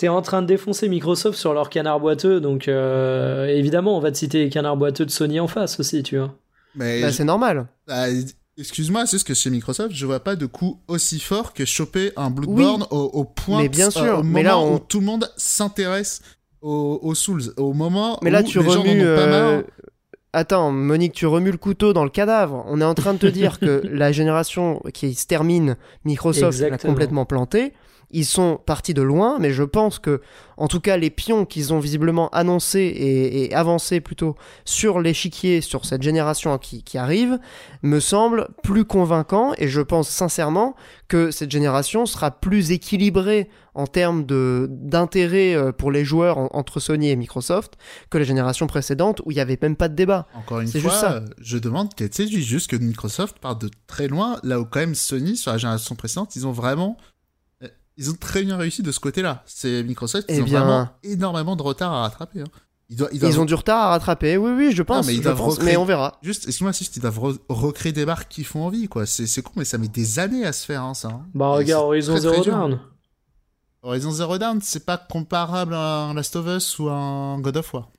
t'es 0.00 0.08
en 0.08 0.22
train 0.22 0.40
de 0.40 0.46
défoncer 0.46 0.88
Microsoft 0.88 1.38
sur 1.38 1.52
leurs 1.52 1.68
canards 1.68 2.00
boiteux, 2.00 2.40
donc 2.40 2.68
euh, 2.68 3.46
évidemment, 3.48 3.96
on 3.98 4.00
va 4.00 4.10
te 4.10 4.16
citer 4.16 4.44
les 4.44 4.48
canards 4.48 4.78
boiteux 4.78 5.04
de 5.04 5.10
Sony 5.10 5.38
en 5.40 5.46
face 5.46 5.78
aussi, 5.78 6.02
tu 6.02 6.16
vois. 6.16 6.34
Mais 6.74 7.02
Bah, 7.02 7.10
je- 7.10 7.16
c'est 7.16 7.24
normal. 7.24 7.66
ah, 7.88 8.06
excuse-moi, 8.56 9.04
c'est 9.06 9.18
ce 9.18 9.24
que 9.24 9.34
chez 9.34 9.50
Microsoft, 9.50 9.94
je 9.94 10.06
vois 10.06 10.20
pas 10.20 10.36
de 10.36 10.46
coup 10.46 10.80
aussi 10.88 11.20
fort 11.20 11.52
que 11.52 11.66
choper 11.66 12.12
un 12.16 12.30
Bloodborne 12.30 12.84
au, 12.90 12.96
au 13.12 13.24
point, 13.24 13.60
mais 13.62 13.68
bien 13.68 13.88
euh, 13.88 13.90
sûr, 13.90 14.18
au 14.20 14.22
mais 14.22 14.42
moment 14.42 14.48
là, 14.48 14.58
on- 14.58 14.76
où 14.76 14.78
tout 14.78 15.00
le 15.00 15.06
monde 15.06 15.30
s'intéresse 15.36 16.22
aux, 16.62 16.98
aux 17.02 17.14
Souls, 17.14 17.52
au 17.58 17.72
moment 17.74 18.18
Mais 18.22 18.30
là, 18.30 18.40
où 18.40 18.44
tu 18.44 18.58
les 18.58 18.64
gens 18.64 18.76
n'en 18.76 18.80
remues. 18.82 19.02
ont 19.02 19.16
pas 19.16 19.20
euh. 19.22 19.62
Attends, 20.32 20.70
Monique, 20.70 21.12
tu 21.12 21.26
remues 21.26 21.50
le 21.50 21.56
couteau 21.58 21.92
dans 21.92 22.04
le 22.04 22.10
cadavre. 22.10 22.64
On 22.68 22.80
est 22.80 22.84
en 22.84 22.94
train 22.94 23.14
de 23.14 23.18
te 23.18 23.26
dire 23.26 23.58
que 23.58 23.82
la 23.92 24.12
génération 24.12 24.80
qui 24.94 25.14
se 25.14 25.26
termine, 25.26 25.76
Microsoft 26.04 26.58
l'a 26.60 26.78
complètement 26.78 27.24
plantée. 27.26 27.72
Ils 28.12 28.24
sont 28.26 28.58
partis 28.64 28.94
de 28.94 29.02
loin, 29.02 29.38
mais 29.38 29.52
je 29.52 29.62
pense 29.62 29.98
que, 29.98 30.20
en 30.56 30.66
tout 30.68 30.80
cas, 30.80 30.96
les 30.96 31.10
pions 31.10 31.44
qu'ils 31.44 31.72
ont 31.72 31.78
visiblement 31.78 32.28
annoncés 32.30 32.80
et, 32.80 33.44
et 33.44 33.54
avancés 33.54 34.00
plutôt 34.00 34.34
sur 34.64 35.00
l'échiquier, 35.00 35.60
sur 35.60 35.84
cette 35.84 36.02
génération 36.02 36.58
qui, 36.58 36.82
qui 36.82 36.98
arrive, 36.98 37.38
me 37.82 38.00
semblent 38.00 38.48
plus 38.62 38.84
convaincants. 38.84 39.52
Et 39.58 39.68
je 39.68 39.80
pense 39.80 40.08
sincèrement 40.08 40.74
que 41.08 41.30
cette 41.30 41.50
génération 41.50 42.04
sera 42.06 42.30
plus 42.32 42.72
équilibrée 42.72 43.48
en 43.74 43.86
termes 43.86 44.24
d'intérêt 44.68 45.54
euh, 45.54 45.72
pour 45.72 45.90
les 45.92 46.04
joueurs 46.04 46.38
en- 46.38 46.48
entre 46.52 46.80
Sony 46.80 47.10
et 47.10 47.16
Microsoft 47.16 47.74
que 48.10 48.18
la 48.18 48.24
génération 48.24 48.66
précédente 48.66 49.20
où 49.24 49.30
il 49.30 49.34
n'y 49.34 49.40
avait 49.40 49.58
même 49.60 49.76
pas 49.76 49.88
de 49.88 49.94
débat. 49.94 50.26
Encore 50.34 50.60
une 50.60 50.68
fois, 50.68 50.80
juste 50.80 50.94
ça. 51.00 51.22
je 51.40 51.58
demande 51.58 51.94
qu'elle 51.94 52.12
séduit 52.12 52.42
juste 52.42 52.70
que 52.70 52.76
Microsoft 52.76 53.38
part 53.38 53.56
de 53.56 53.70
très 53.86 54.08
loin, 54.08 54.38
là 54.42 54.60
où 54.60 54.64
quand 54.64 54.80
même 54.80 54.94
Sony, 54.94 55.36
sur 55.36 55.52
la 55.52 55.58
génération 55.58 55.94
précédente, 55.94 56.34
ils 56.36 56.46
ont 56.46 56.52
vraiment... 56.52 56.96
euh, 58.00 58.04
Ils 58.04 58.10
ont 58.10 58.14
très 58.18 58.42
bien 58.42 58.56
réussi 58.56 58.82
de 58.82 58.90
ce 58.92 59.00
côté-là. 59.00 59.42
C'est 59.46 59.82
Microsoft, 59.82 60.26
ils 60.30 60.36
Eh 60.36 60.40
ont 60.40 60.44
bien- 60.44 60.60
vraiment 60.60 60.88
énormément 61.02 61.56
de 61.56 61.62
retard 61.62 61.92
à 61.92 62.02
rattraper. 62.02 62.40
hein. 62.40 62.44
Ils, 62.88 62.96
doivent- 62.96 63.10
ils 63.12 63.16
Ils, 63.16 63.20
doivent- 63.20 63.38
ont 63.40 63.44
du 63.44 63.54
retard 63.54 63.82
à 63.82 63.88
rattraper, 63.90 64.36
oui, 64.36 64.50
oui, 64.56 64.72
je 64.74 64.82
pense, 64.82 65.06
mais 65.06 65.12
ils 65.14 65.18
je 65.18 65.22
doivent 65.22 65.36
pense, 65.36 65.54
recréer- 65.58 65.64
mais 65.72 65.76
on 65.76 65.84
verra. 65.84 66.18
Juste, 66.22 66.46
excuse-moi, 66.48 66.72
c'est 66.72 66.80
juste, 66.80 66.96
ils 66.96 67.00
doivent 67.02 67.18
re- 67.20 67.38
recréer 67.48 67.92
des 67.92 68.04
marques 68.04 68.28
qui 68.28 68.42
font 68.42 68.64
envie, 68.64 68.88
quoi. 68.88 69.06
C'est 69.06 69.42
con, 69.42 69.52
mais 69.56 69.64
ça 69.64 69.78
met 69.78 69.86
des 69.86 70.18
années 70.18 70.44
à 70.44 70.52
se 70.52 70.66
faire, 70.66 70.82
hein, 70.82 70.94
ça. 70.94 71.08
hein. 71.08 71.26
Bah, 71.34 71.52
Et 71.54 71.58
regarde 71.58 71.84
Horizon 71.84 72.14
très, 72.14 72.20
très 72.22 72.30
Zero 72.32 72.42
dur. 72.44 72.52
Dawn. 72.56 72.80
Horizon 73.82 74.10
Zero 74.10 74.38
Dawn, 74.38 74.60
c'est 74.60 74.84
pas 74.84 74.98
comparable 74.98 75.74
à 75.74 76.04
un 76.06 76.14
Last 76.14 76.34
of 76.36 76.46
Us 76.48 76.78
ou 76.80 76.88
à 76.88 76.94
un 76.94 77.38
God 77.40 77.58
of 77.58 77.72
War. 77.74 77.90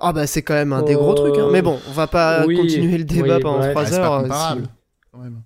Ah 0.00 0.12
bah 0.12 0.26
c'est 0.26 0.42
quand 0.42 0.54
même 0.54 0.72
un 0.72 0.82
des 0.82 0.94
Euh, 0.94 0.98
gros 0.98 1.14
trucs, 1.14 1.36
hein. 1.38 1.48
mais 1.52 1.62
bon, 1.62 1.78
on 1.88 1.92
va 1.92 2.06
pas 2.06 2.44
oui, 2.46 2.56
continuer 2.56 2.98
le 2.98 3.04
débat 3.04 3.36
oui, 3.36 3.42
pendant 3.42 3.58
bref. 3.58 3.70
3 3.72 3.82
Ah, 3.82 3.86
c'est 3.86 3.94
heures. 3.98 4.10
pas 4.10 4.18
euh, 4.18 4.22
comparable, 4.22 4.62
si- 4.62 4.68
quand 5.12 5.18
même. 5.18 5.42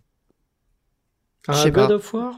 Je 1.46 1.52
Un 1.52 1.54
sais 1.54 1.70
God 1.70 1.88
pas. 1.88 1.94
of 1.94 2.14
War? 2.14 2.34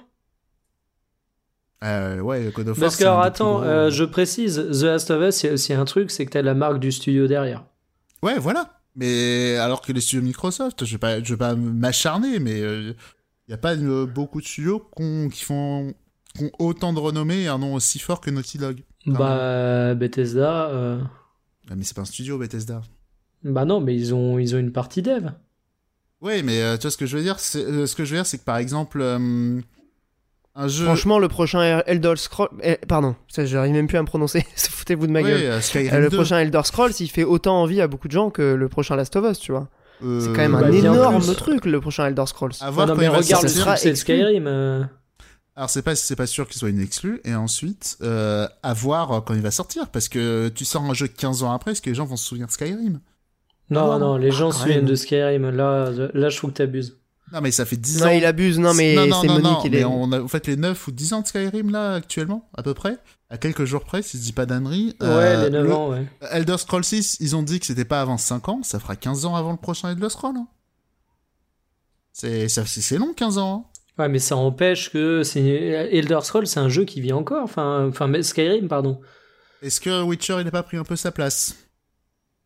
Euh, 1.83 2.21
ouais, 2.21 2.51
God 2.55 2.69
of. 2.69 2.79
Parce 2.81 2.97
que, 2.97 3.05
alors 3.05 3.21
attends, 3.23 3.55
gros- 3.61 3.65
euh, 3.65 3.91
je 3.91 4.05
précise, 4.05 4.57
The 4.57 4.83
Last 4.85 5.11
of 5.11 5.23
Us, 5.27 5.43
il 5.43 5.47
y 5.47 5.51
a 5.51 5.53
aussi 5.55 5.73
un 5.73 5.85
truc, 5.85 6.11
c'est 6.11 6.27
que 6.27 6.31
t'as 6.31 6.43
la 6.43 6.55
marque 6.55 6.79
du 6.79 6.93
studio 6.93 7.27
derrière. 7.27 7.65
Ouais, 8.23 8.39
voilà. 8.39 8.81
Mais 8.97 9.57
alors 9.57 9.81
que 9.81 9.93
les 9.93 10.01
studios 10.01 10.23
Microsoft, 10.23 10.85
je 10.85 10.93
vais 10.93 10.99
pas, 10.99 11.23
je 11.23 11.33
vais 11.33 11.39
pas 11.39 11.55
m'acharner, 11.55 12.39
mais 12.39 12.59
il 12.61 12.95
n'y 13.49 13.55
a 13.55 13.59
pas 13.59 13.75
euh, 13.77 14.05
beaucoup 14.05 14.41
de 14.41 14.47
studios 14.47 14.91
qui 15.33 15.45
font 15.45 15.95
qui 16.37 16.45
ont 16.45 16.51
autant 16.59 16.93
de 16.93 16.99
renommée 17.01 17.43
et 17.43 17.49
un 17.49 17.59
nom 17.59 17.75
aussi 17.75 17.99
fort 17.99 18.21
que 18.21 18.31
Naughty 18.31 18.59
Dog. 18.59 18.83
Ah 19.07 19.11
Bah, 19.13 19.95
Bethesda, 19.95 20.67
euh, 20.69 21.01
Ah, 21.71 21.75
mais 21.77 21.83
c'est 21.85 21.95
pas 21.97 22.03
un 22.03 22.05
studio, 22.05 22.37
Bethesda. 22.39 22.83
bah 23.43 23.65
non, 23.65 23.81
mais 23.81 23.97
ils 23.97 24.15
ont, 24.15 24.39
ils 24.39 24.55
ont 24.55 24.59
une 24.59 24.71
partie 24.73 25.03
dev. 25.03 25.31
Ouais, 26.21 26.43
mais 26.43 26.61
euh, 26.63 26.77
tu 26.77 26.83
vois 26.83 26.91
ce 26.91 26.97
que 26.99 27.07
je 27.07 27.17
veux 27.17 27.23
dire, 27.23 27.41
c'est 27.41 27.65
euh, 27.65 27.87
ce 27.87 27.97
que 27.97 28.05
je 28.05 28.11
veux 28.11 28.19
dire, 28.19 28.27
c'est 28.27 28.39
que 28.39 28.45
par 28.45 28.59
exemple 28.59 29.01
euh, 29.01 29.61
un 30.63 30.69
jeu. 30.69 30.85
Franchement, 30.85 31.19
le 31.19 31.29
prochain 31.29 31.83
Elder 31.87 32.15
Scrolls... 32.17 32.49
eh, 32.63 32.77
pardon, 32.89 33.15
j'arrive 33.37 33.73
même 33.73 33.87
plus 33.87 33.99
à 33.99 34.03
me 34.03 34.07
prononcer, 34.07 34.45
foutez-vous 34.57 35.07
de 35.07 35.13
ma 35.13 35.23
gueule. 35.23 35.41
euh, 35.43 35.61
Euh, 35.77 35.99
le 36.01 36.09
2, 36.09 36.17
prochain 36.17 36.39
Elder 36.39 36.61
Scrolls, 36.65 36.93
il 37.01 37.09
fait 37.09 37.25
autant 37.25 37.61
envie 37.63 37.81
à 37.81 37.87
beaucoup 37.89 38.09
de 38.09 38.13
gens 38.13 38.31
que 38.31 38.43
le 38.55 38.69
prochain 38.69 38.97
Last 38.97 39.17
of 39.17 39.31
Us, 39.31 39.39
tu 39.39 39.53
vois. 39.53 39.69
euh, 40.05 40.21
C'est 40.21 40.29
quand 40.29 40.43
même 40.49 40.53
bah, 40.53 40.67
un 40.67 40.71
bien 40.71 40.93
énorme 40.93 41.23
plus. 41.25 41.35
truc, 41.35 41.65
le 41.67 41.81
prochain 41.81 42.07
Elder 42.07 42.27
Scrolls. 42.27 42.53
À 42.61 42.71
voir 42.71 42.87
non, 42.87 42.95
mais 42.95 43.05
il 43.05 43.11
va 43.11 43.19
regarde 43.19 43.45
le. 43.45 43.95
Skyrim. 43.95 44.47
euh. 44.47 44.85
Alors 45.57 45.69
c'est 45.69 45.83
pas 45.83 45.95
c'est 45.95 46.17
pas 46.17 46.27
sûr 46.27 46.47
qu'il 46.49 46.59
soit 46.59 46.71
une 46.71 46.81
exclu 46.81 47.21
et 47.25 47.35
ensuite 47.35 47.99
euh, 48.03 48.47
à 48.63 48.73
voir 48.73 49.13
euh, 49.13 49.21
quand 49.21 49.35
il 49.35 49.43
va 49.43 49.51
sortir 49.51 49.89
parce 49.89 50.09
que 50.09 50.49
tu 50.49 50.65
sors 50.65 50.83
un 50.83 50.95
jeu 50.95 51.07
15 51.09 51.43
ans 51.43 51.53
après 51.53 51.73
est-ce 51.73 51.83
que 51.83 51.91
les 51.91 51.95
gens 51.97 52.07
vont 52.07 52.17
se 52.17 52.25
souvenir 52.25 52.47
de 52.47 52.53
Skyrim? 52.53 53.01
Non, 53.69 53.93
Ah, 53.93 53.99
non, 53.99 54.17
les 54.17 54.29
ah, 54.29 54.31
gens 54.31 54.53
se 54.53 54.61
souviennent 54.63 54.87
de 54.87 54.95
Skyrim. 54.95 55.51
Là, 55.51 55.91
là, 56.15 56.29
je 56.29 56.37
trouve 56.37 56.51
que 56.53 56.57
t'abuses. 56.59 57.00
Non 57.33 57.41
mais 57.41 57.51
ça 57.53 57.65
fait 57.65 57.77
10 57.77 58.01
Non, 58.01 58.07
ans. 58.07 58.11
il 58.11 58.25
abuse, 58.25 58.59
non 58.59 58.75
mais 58.75 58.95
non, 58.97 59.07
non, 59.07 59.21
c'est 59.21 59.27
non, 59.29 59.35
Monique, 59.35 59.45
non, 59.51 59.61
il 59.65 59.71
mais 59.71 59.79
est... 59.81 59.85
on 59.85 60.11
a 60.13 60.21
en 60.21 60.29
fait 60.29 60.47
les 60.49 60.57
9 60.57 60.89
ou 60.89 60.91
10 60.91 61.13
ans 61.13 61.21
de 61.23 61.27
Skyrim 61.27 61.71
là 61.71 61.95
actuellement 61.95 62.49
à 62.57 62.63
peu 62.63 62.75
près? 62.75 62.97
À 63.29 63.39
quelques 63.39 63.65
jours 63.65 63.85
près 63.85 64.03
si 64.03 64.17
je 64.19 64.23
dis 64.23 64.33
pas 64.33 64.47
d'ânerie. 64.47 64.97
Ouais, 65.01 65.07
Euh, 65.07 65.45
les 65.45 65.51
9 65.51 65.65
le- 65.65 65.75
ans, 65.75 65.91
ouais. 65.91 66.05
Elder 66.33 66.59
Scrolls 66.59 66.83
6, 66.85 67.19
ils 67.21 67.37
ont 67.37 67.43
dit 67.45 67.61
que 67.61 67.67
c'était 67.67 67.85
pas 67.85 68.01
avant 68.01 68.19
5 68.19 68.49
ans, 68.49 68.61
ça 68.65 68.81
fera 68.81 68.97
15 68.97 69.25
ans 69.27 69.37
avant 69.37 69.53
le 69.53 69.59
prochain 69.59 69.91
Elder 69.91 70.09
Scrolls. 70.11 70.37
hein. 70.37 70.49
C'est 72.13 72.99
long 72.99 73.13
15 73.15 73.39
ans. 73.39 73.67
hein. 73.67 73.71
Ouais, 74.03 74.09
mais 74.09 74.19
ça 74.19 74.37
empêche 74.37 74.91
que 74.91 75.23
c'est 75.23 75.41
Elder 75.41 76.19
Scrolls, 76.23 76.47
c'est 76.47 76.61
un 76.61 76.69
jeu 76.69 76.85
qui 76.85 77.01
vit 77.01 77.13
encore. 77.13 77.43
Enfin, 77.45 77.87
enfin, 77.89 78.07
mais 78.09 78.23
Skyrim, 78.23 78.67
pardon. 78.69 79.01
Est-ce 79.63 79.81
que 79.81 80.03
Witcher 80.03 80.39
il 80.41 80.49
a 80.49 80.51
pas 80.51 80.63
pris 80.63 80.77
un 80.79 80.85
peu 80.85 80.97
sa 80.97 81.13
place? 81.13 81.55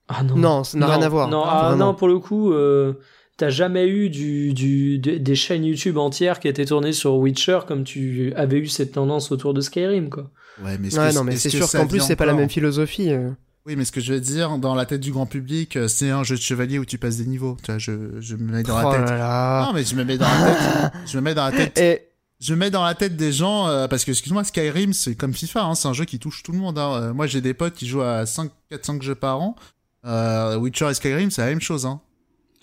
Ah 0.08 0.22
non. 0.22 0.36
Non, 0.36 0.64
ça 0.64 0.76
n'a 0.78 0.86
rien 0.86 1.02
à 1.02 1.08
voir. 1.08 1.28
Non, 1.28 1.44
Ah, 1.44 1.70
ah, 1.72 1.76
non, 1.76 1.94
pour 1.94 2.08
le 2.08 2.18
coup, 2.18 2.52
euh, 2.52 2.94
t'as 3.36 3.50
jamais 3.50 3.86
eu 3.88 4.10
du, 4.10 4.52
du, 4.54 4.98
de- 4.98 5.16
des 5.18 5.34
chaînes 5.34 5.64
YouTube 5.64 5.96
entières 5.98 6.40
qui 6.40 6.48
étaient 6.48 6.64
tournées 6.64 6.92
sur 6.92 7.14
Witcher 7.16 7.60
comme 7.66 7.84
tu 7.84 8.32
avais 8.36 8.58
eu 8.58 8.66
cette 8.68 8.92
tendance 8.92 9.32
autour 9.32 9.54
de 9.54 9.60
Skyrim, 9.60 10.08
quoi. 10.10 10.30
Ouais, 10.62 10.78
mais 10.78 10.96
Ouais, 10.96 11.36
c'est 11.36 11.50
sûr 11.50 11.70
qu'en 11.70 11.86
plus 11.86 12.00
c'est 12.00 12.16
pas 12.16 12.26
la 12.26 12.34
même 12.34 12.48
philosophie. 12.50 13.10
euh. 13.10 13.30
Oui, 13.66 13.76
mais 13.76 13.86
ce 13.86 13.92
que 13.92 14.00
je 14.02 14.12
veux 14.12 14.20
dire, 14.20 14.58
dans 14.58 14.74
la 14.74 14.84
tête 14.84 15.00
du 15.00 15.10
grand 15.10 15.24
public, 15.24 15.76
euh, 15.76 15.88
c'est 15.88 16.10
un 16.10 16.22
jeu 16.22 16.36
de 16.36 16.40
chevalier 16.42 16.78
où 16.78 16.84
tu 16.84 16.98
passes 16.98 17.16
des 17.16 17.24
niveaux. 17.24 17.56
Tu 17.62 17.70
vois, 17.72 17.78
je, 17.78 18.20
je 18.20 18.36
me 18.36 18.52
mets 18.52 18.62
dans 18.62 18.78
Oh 18.78 18.92
la 18.92 18.98
tête. 18.98 19.08
là 19.08 19.16
là. 19.16 19.64
Non, 19.66 19.72
mais 19.72 19.84
je 19.84 19.94
me 19.96 20.04
mets 20.04 20.18
dans 20.18 20.26
la 20.28 20.52
tête. 20.52 20.92
je 21.06 21.16
me 21.16 21.22
mets 21.22 21.34
dans 21.34 21.46
la 21.46 21.52
tête. 21.52 21.78
Et 21.78 22.02
Je 22.40 22.52
me 22.52 22.58
mets 22.58 22.70
dans 22.70 22.84
la 22.84 22.94
tête 22.94 23.16
des 23.16 23.32
gens 23.32 23.66
euh, 23.68 23.88
parce 23.88 24.04
que 24.04 24.10
excuse-moi, 24.10 24.44
Skyrim, 24.44 24.92
c'est 24.92 25.14
comme 25.14 25.32
FIFA. 25.32 25.64
Hein, 25.64 25.74
c'est 25.76 25.88
un 25.88 25.94
jeu 25.94 26.04
qui 26.04 26.18
touche 26.18 26.42
tout 26.42 26.52
le 26.52 26.58
monde. 26.58 26.78
Hein. 26.78 27.14
Moi, 27.14 27.26
j'ai 27.26 27.40
des 27.40 27.54
potes 27.54 27.72
qui 27.72 27.86
jouent 27.88 28.02
à 28.02 28.26
5, 28.26 28.50
4, 28.70 28.84
5 28.84 29.02
jeux 29.02 29.14
par 29.14 29.40
an. 29.40 29.56
Euh, 30.04 30.56
Witcher 30.58 30.90
et 30.90 30.94
Skyrim, 30.94 31.30
c'est 31.30 31.40
la 31.40 31.48
même 31.48 31.62
chose. 31.62 31.86
Hein. 31.86 32.02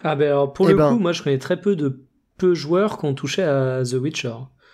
Ah 0.03 0.15
ben 0.15 0.27
alors 0.27 0.53
pour 0.53 0.67
Eh 0.69 0.73
le 0.73 0.77
ben. 0.77 0.93
coup, 0.93 0.99
moi 0.99 1.11
je 1.13 1.21
connais 1.23 1.37
très 1.37 1.59
peu 1.59 1.75
de 1.75 2.01
peu 2.37 2.53
joueurs 2.55 2.97
qui 2.97 3.05
ont 3.05 3.13
touché 3.13 3.43
à 3.43 3.83
The 3.83 3.93
Witcher. 3.93 4.33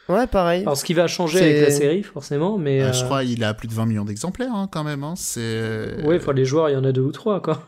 ouais, 0.10 0.26
pareil. 0.28 0.62
Alors 0.62 0.78
ce 0.78 0.86
qui 0.86 0.94
va 0.94 1.08
changer 1.08 1.40
avec 1.42 1.62
la 1.62 1.72
série, 1.72 2.04
forcément, 2.04 2.58
mais 2.58 2.82
Euh, 2.82 2.88
euh, 2.90 2.94
je 2.94 3.04
crois 3.04 3.24
qu'il 3.26 3.44
a 3.44 3.54
plus 3.54 3.68
de 3.68 3.74
20 3.74 3.86
millions 3.88 4.06
d'exemplaires 4.06 4.54
hein, 4.56 4.70
quand 4.72 4.84
même. 4.84 5.04
Hein. 5.04 5.16
C'est. 5.18 6.02
ouais, 6.06 6.18
enfin 6.18 6.34
les 6.34 6.46
joueurs, 6.46 6.70
il 6.70 6.74
y 6.74 6.78
en 6.78 6.84
a 6.86 6.92
deux 6.92 7.02
ou 7.02 7.12
trois, 7.12 7.42
quoi. 7.42 7.62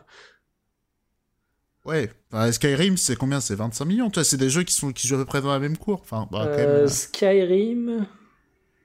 Ouais. 1.86 2.10
Enfin, 2.32 2.52
Skyrim, 2.52 2.98
c'est 2.98 3.16
combien? 3.16 3.40
C'est 3.40 3.56
25 3.56 3.86
millions. 3.86 4.10
Tu 4.10 4.16
vois, 4.20 4.24
c'est 4.24 4.38
des 4.38 4.50
jeux 4.50 4.64
qui 4.64 4.74
sont 4.74 4.92
qui 4.92 5.08
jouent 5.08 5.16
à 5.16 5.20
peu 5.20 5.26
près 5.26 5.42
dans 5.42 5.52
la 5.52 5.60
même 5.60 5.78
cour. 5.78 6.00
Enfin, 6.02 6.28
bah, 6.32 6.44
quand 6.46 6.58
même, 6.58 6.68
Euh, 6.70 6.84
euh, 6.84 6.88
Skyrim, 6.88 8.06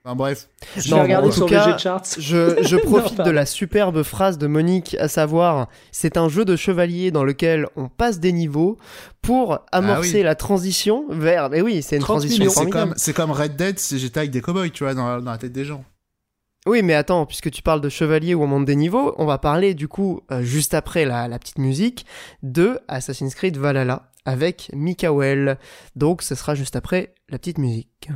enfin, 0.05 0.15
bref. 0.15 0.47
je 0.77 0.89
Non, 0.91 0.97
vais 0.97 1.03
regarder 1.03 1.27
en 1.27 1.31
tout 1.31 1.37
sur 1.37 1.45
cas, 1.47 1.65
VG 1.65 1.79
Charts. 1.79 2.03
Je, 2.17 2.61
je 2.61 2.75
Non, 2.75 2.81
profite 2.83 3.21
de 3.21 3.31
la 3.31 3.45
superbe 3.45 4.03
phrase 4.03 4.37
de 4.37 4.47
Monique, 4.47 4.95
à 4.99 5.07
savoir, 5.07 5.67
c'est 5.91 6.15
un 6.15 6.29
jeu 6.29 6.45
de 6.45 6.55
chevalier 6.55 7.11
dans 7.11 7.23
lequel 7.23 7.67
on 7.75 7.89
passe 7.89 8.19
des 8.19 8.31
niveaux 8.31 8.77
pour 9.21 9.59
amorcer 9.71 10.17
oui. 10.17 10.23
la 10.23 10.35
transition 10.35 11.05
vers... 11.09 11.49
Mais 11.49 11.61
oui, 11.61 11.81
c'est 11.81 11.95
une 11.95 12.03
30 12.03 12.19
transition. 12.19 12.45
C'est 12.49 12.53
formidable. 12.53 12.89
comme, 12.89 12.93
c'est 12.97 13.13
comme 13.13 13.31
Red 13.31 13.55
Dead 13.55 13.79
si 13.79 13.99
j'étais 13.99 14.19
avec 14.19 14.31
des 14.31 14.41
cowboys, 14.41 14.71
tu 14.71 14.83
vois, 14.83 14.93
dans, 14.93 15.19
dans 15.19 15.31
la 15.31 15.37
tête 15.37 15.51
des 15.51 15.65
gens. 15.65 15.83
Oui, 16.67 16.81
mais 16.81 16.95
attends, 16.95 17.25
puisque 17.27 17.51
tu 17.51 17.61
parles 17.61 17.81
de 17.81 17.89
chevalier 17.89 18.33
où 18.33 18.43
on 18.43 18.47
monte 18.47 18.65
des 18.65 18.75
niveaux, 18.75 19.13
on 19.17 19.25
va 19.25 19.37
parler 19.37 19.75
du 19.75 19.87
coup, 19.87 20.21
euh, 20.31 20.41
juste 20.41 20.73
après 20.73 21.05
la, 21.05 21.27
la 21.27 21.37
petite 21.37 21.59
musique, 21.59 22.05
de 22.41 22.79
Assassin's 22.87 23.35
Creed 23.35 23.57
Valhalla 23.57 24.11
avec 24.25 24.71
Mikael. 24.73 25.59
Donc 25.95 26.23
ce 26.23 26.33
sera 26.33 26.55
juste 26.55 26.75
après 26.75 27.13
la 27.29 27.37
petite 27.37 27.59
musique. 27.59 28.09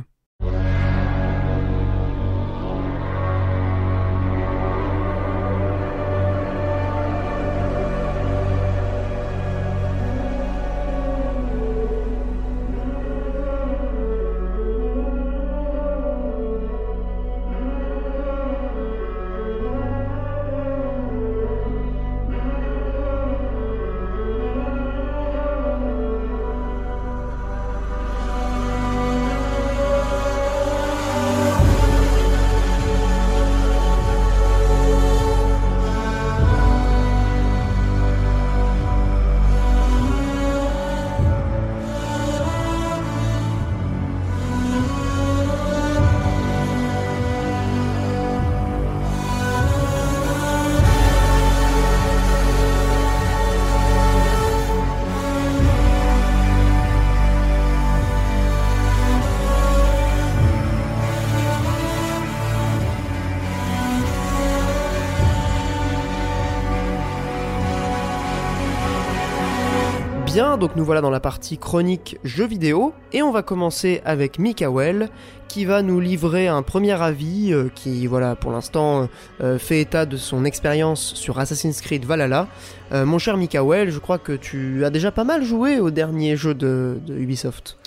Donc 70.60 70.76
nous 70.76 70.84
voilà 70.84 71.00
dans 71.00 71.10
la 71.10 71.20
partie 71.20 71.58
chronique 71.58 72.18
jeux 72.22 72.46
vidéo, 72.46 72.92
et 73.12 73.22
on 73.22 73.32
va 73.32 73.42
commencer 73.42 74.02
avec 74.04 74.38
Mikael, 74.38 75.08
qui 75.48 75.64
va 75.64 75.82
nous 75.82 75.98
livrer 75.98 76.46
un 76.46 76.62
premier 76.62 76.92
avis, 77.02 77.52
euh, 77.52 77.70
qui 77.74 78.06
voilà 78.06 78.36
pour 78.36 78.52
l'instant 78.52 79.08
euh, 79.40 79.58
fait 79.58 79.80
état 79.80 80.06
de 80.06 80.16
son 80.16 80.44
expérience 80.44 81.14
sur 81.14 81.40
Assassin's 81.40 81.80
Creed 81.80 82.04
Valhalla. 82.04 82.46
Euh, 82.92 83.06
mon 83.06 83.18
cher 83.18 83.36
Mikael, 83.36 83.90
je 83.90 83.98
crois 83.98 84.18
que 84.18 84.32
tu 84.32 84.84
as 84.84 84.90
déjà 84.90 85.10
pas 85.10 85.24
mal 85.24 85.42
joué 85.42 85.80
au 85.80 85.90
dernier 85.90 86.36
jeu 86.36 86.54
de, 86.54 86.98
Ubisoft. 87.08 87.78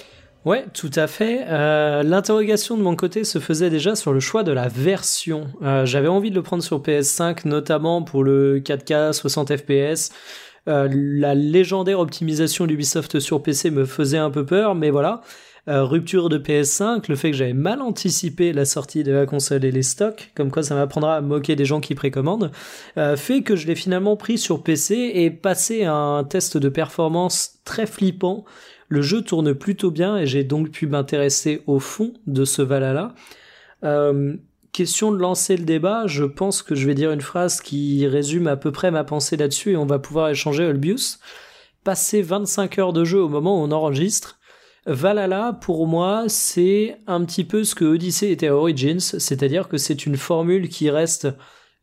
Ouais, 0.45 0.65
tout 0.73 0.91
à 0.95 1.07
fait. 1.07 1.45
Euh, 1.47 2.03
L'interrogation 2.03 2.75
de 2.75 2.83
mon 2.83 2.97
côté 2.97 3.23
se 3.23 3.39
faisait 3.39 3.69
déjà 3.69 3.95
sur 3.95 4.11
le 4.11 4.19
choix 4.19 4.43
de 4.43 4.51
la 4.51 4.67
version. 4.67 5.47
Euh, 5.61 5.85
J'avais 5.85 6.09
envie 6.09 6.31
de 6.31 6.35
le 6.35 6.41
prendre 6.41 6.63
sur 6.63 6.81
PS5, 6.81 7.47
notamment 7.47 8.01
pour 8.01 8.25
le 8.25 8.59
4K 8.59 9.13
60 9.13 9.55
FPS. 9.55 10.11
Euh, 10.67 10.87
la 10.91 11.35
légendaire 11.35 11.99
optimisation 11.99 12.65
d'Ubisoft 12.65 13.19
sur 13.19 13.43
PC 13.43 13.69
me 13.71 13.85
faisait 13.85 14.17
un 14.17 14.29
peu 14.29 14.45
peur, 14.45 14.75
mais 14.75 14.89
voilà. 14.89 15.21
Euh, 15.69 15.85
rupture 15.85 16.27
de 16.27 16.37
PS5, 16.37 17.05
le 17.07 17.15
fait 17.15 17.31
que 17.31 17.37
j'avais 17.37 17.53
mal 17.53 17.81
anticipé 17.81 18.51
la 18.51 18.65
sortie 18.65 19.03
de 19.03 19.13
la 19.13 19.25
console 19.25 19.63
et 19.63 19.71
les 19.71 19.81
stocks, 19.81 20.31
comme 20.35 20.51
quoi 20.51 20.61
ça 20.61 20.75
m'apprendra 20.75 21.15
à 21.15 21.21
moquer 21.21 21.55
des 21.55 21.63
gens 21.63 21.79
qui 21.79 21.95
précommandent, 21.95 22.51
euh, 22.97 23.15
fait 23.15 23.43
que 23.43 23.55
je 23.55 23.65
l'ai 23.65 23.75
finalement 23.75 24.17
pris 24.17 24.37
sur 24.37 24.61
PC 24.61 25.11
et 25.13 25.31
passé 25.31 25.85
un 25.85 26.25
test 26.25 26.57
de 26.57 26.67
performance 26.67 27.59
très 27.63 27.85
flippant. 27.85 28.43
Le 28.89 29.01
jeu 29.01 29.21
tourne 29.21 29.53
plutôt 29.53 29.89
bien 29.89 30.17
et 30.17 30.25
j'ai 30.25 30.43
donc 30.43 30.69
pu 30.69 30.85
m'intéresser 30.85 31.63
au 31.65 31.79
fond 31.79 32.13
de 32.27 32.43
ce 32.43 32.61
Valhalla. 32.61 33.13
Question 34.73 35.11
de 35.11 35.19
lancer 35.19 35.55
le 35.55 35.63
débat, 35.63 36.07
je 36.07 36.25
pense 36.25 36.61
que 36.63 36.75
je 36.75 36.85
vais 36.87 36.95
dire 36.95 37.11
une 37.11 37.21
phrase 37.21 37.61
qui 37.61 38.05
résume 38.07 38.47
à 38.47 38.57
peu 38.57 38.71
près 38.71 38.91
ma 38.91 39.03
pensée 39.03 39.37
là-dessus 39.37 39.71
et 39.71 39.77
on 39.77 39.85
va 39.85 39.99
pouvoir 39.99 40.29
échanger 40.29 40.65
Olbius. 40.65 41.19
Passer 41.83 42.21
25 42.21 42.79
heures 42.79 42.93
de 42.93 43.05
jeu 43.05 43.21
au 43.21 43.29
moment 43.29 43.61
où 43.61 43.65
on 43.65 43.71
enregistre, 43.71 44.39
Valhalla, 44.85 45.57
pour 45.61 45.87
moi, 45.87 46.25
c'est 46.27 46.97
un 47.07 47.23
petit 47.23 47.45
peu 47.45 47.63
ce 47.63 47.75
que 47.75 47.85
Odyssey 47.85 48.31
était 48.31 48.47
à 48.47 48.55
Origins, 48.55 48.99
c'est-à-dire 48.99 49.69
que 49.69 49.77
c'est 49.77 50.05
une 50.05 50.17
formule 50.17 50.67
qui 50.67 50.89
reste 50.89 51.27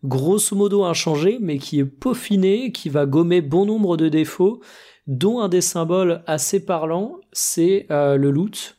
grosso 0.05 0.55
modo 0.55 0.84
inchangée, 0.84 1.38
mais 1.41 1.59
qui 1.59 1.78
est 1.78 1.84
peaufinée, 1.84 2.72
qui 2.72 2.88
va 2.88 3.07
gommer 3.07 3.41
bon 3.41 3.64
nombre 3.64 3.97
de 3.97 4.09
défauts, 4.09 4.61
dont 5.07 5.41
un 5.41 5.49
des 5.49 5.61
symboles 5.61 6.22
assez 6.26 6.64
parlants, 6.64 7.16
c'est 7.32 7.86
euh, 7.91 8.16
le 8.16 8.30
loot. 8.30 8.76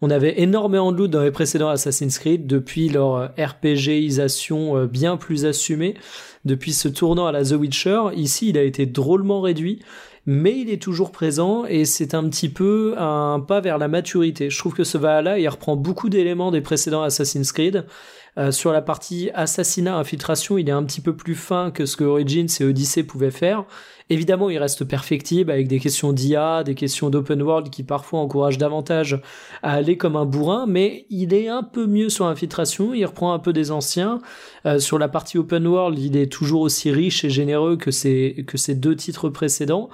On 0.00 0.10
avait 0.10 0.40
énormément 0.40 0.92
de 0.92 0.98
loot 0.98 1.10
dans 1.10 1.22
les 1.22 1.32
précédents 1.32 1.70
Assassin's 1.70 2.18
Creed, 2.18 2.46
depuis 2.46 2.88
leur 2.88 3.32
RPGisation 3.36 4.76
euh, 4.76 4.86
bien 4.86 5.16
plus 5.16 5.44
assumée, 5.44 5.94
depuis 6.44 6.72
ce 6.72 6.88
tournant 6.88 7.26
à 7.26 7.32
la 7.32 7.44
The 7.44 7.52
Witcher. 7.52 8.00
Ici, 8.14 8.50
il 8.50 8.58
a 8.58 8.62
été 8.62 8.86
drôlement 8.86 9.40
réduit 9.40 9.80
mais 10.30 10.60
il 10.60 10.68
est 10.68 10.82
toujours 10.82 11.10
présent 11.10 11.64
et 11.64 11.86
c'est 11.86 12.12
un 12.12 12.28
petit 12.28 12.50
peu 12.50 12.94
un 12.98 13.40
pas 13.40 13.62
vers 13.62 13.78
la 13.78 13.88
maturité. 13.88 14.50
Je 14.50 14.58
trouve 14.58 14.74
que 14.74 14.84
ce 14.84 14.98
Valhalla, 14.98 15.38
il 15.38 15.48
reprend 15.48 15.74
beaucoup 15.74 16.10
d'éléments 16.10 16.50
des 16.50 16.60
précédents 16.60 17.02
Assassin's 17.02 17.50
Creed. 17.50 17.86
Euh, 18.36 18.52
sur 18.52 18.70
la 18.70 18.82
partie 18.82 19.30
assassinat, 19.32 19.96
infiltration, 19.96 20.58
il 20.58 20.68
est 20.68 20.72
un 20.72 20.84
petit 20.84 21.00
peu 21.00 21.16
plus 21.16 21.34
fin 21.34 21.70
que 21.70 21.86
ce 21.86 21.96
que 21.96 22.04
Origins 22.04 22.46
et 22.60 22.64
Odyssey 22.64 23.04
pouvaient 23.04 23.30
faire. 23.30 23.64
Évidemment, 24.10 24.48
il 24.48 24.58
reste 24.58 24.84
perfectible 24.84 25.50
avec 25.50 25.68
des 25.68 25.78
questions 25.78 26.14
d'IA, 26.14 26.64
des 26.64 26.74
questions 26.74 27.10
d'open 27.10 27.42
world 27.42 27.68
qui 27.68 27.82
parfois 27.82 28.20
encouragent 28.20 28.56
davantage 28.56 29.20
à 29.62 29.74
aller 29.74 29.98
comme 29.98 30.16
un 30.16 30.24
bourrin, 30.24 30.64
mais 30.66 31.04
il 31.10 31.34
est 31.34 31.48
un 31.48 31.62
peu 31.62 31.86
mieux 31.86 32.08
sur 32.08 32.26
l'infiltration, 32.26 32.94
il 32.94 33.04
reprend 33.04 33.34
un 33.34 33.38
peu 33.38 33.52
des 33.52 33.70
anciens. 33.70 34.20
Euh, 34.64 34.78
sur 34.78 34.98
la 34.98 35.08
partie 35.08 35.36
open 35.36 35.66
world, 35.66 35.98
il 35.98 36.16
est 36.16 36.32
toujours 36.32 36.62
aussi 36.62 36.90
riche 36.90 37.24
et 37.24 37.30
généreux 37.30 37.76
que 37.76 37.90
ses, 37.90 38.44
que 38.46 38.56
ses 38.56 38.74
deux 38.74 38.96
titres 38.96 39.28
précédents. 39.28 39.90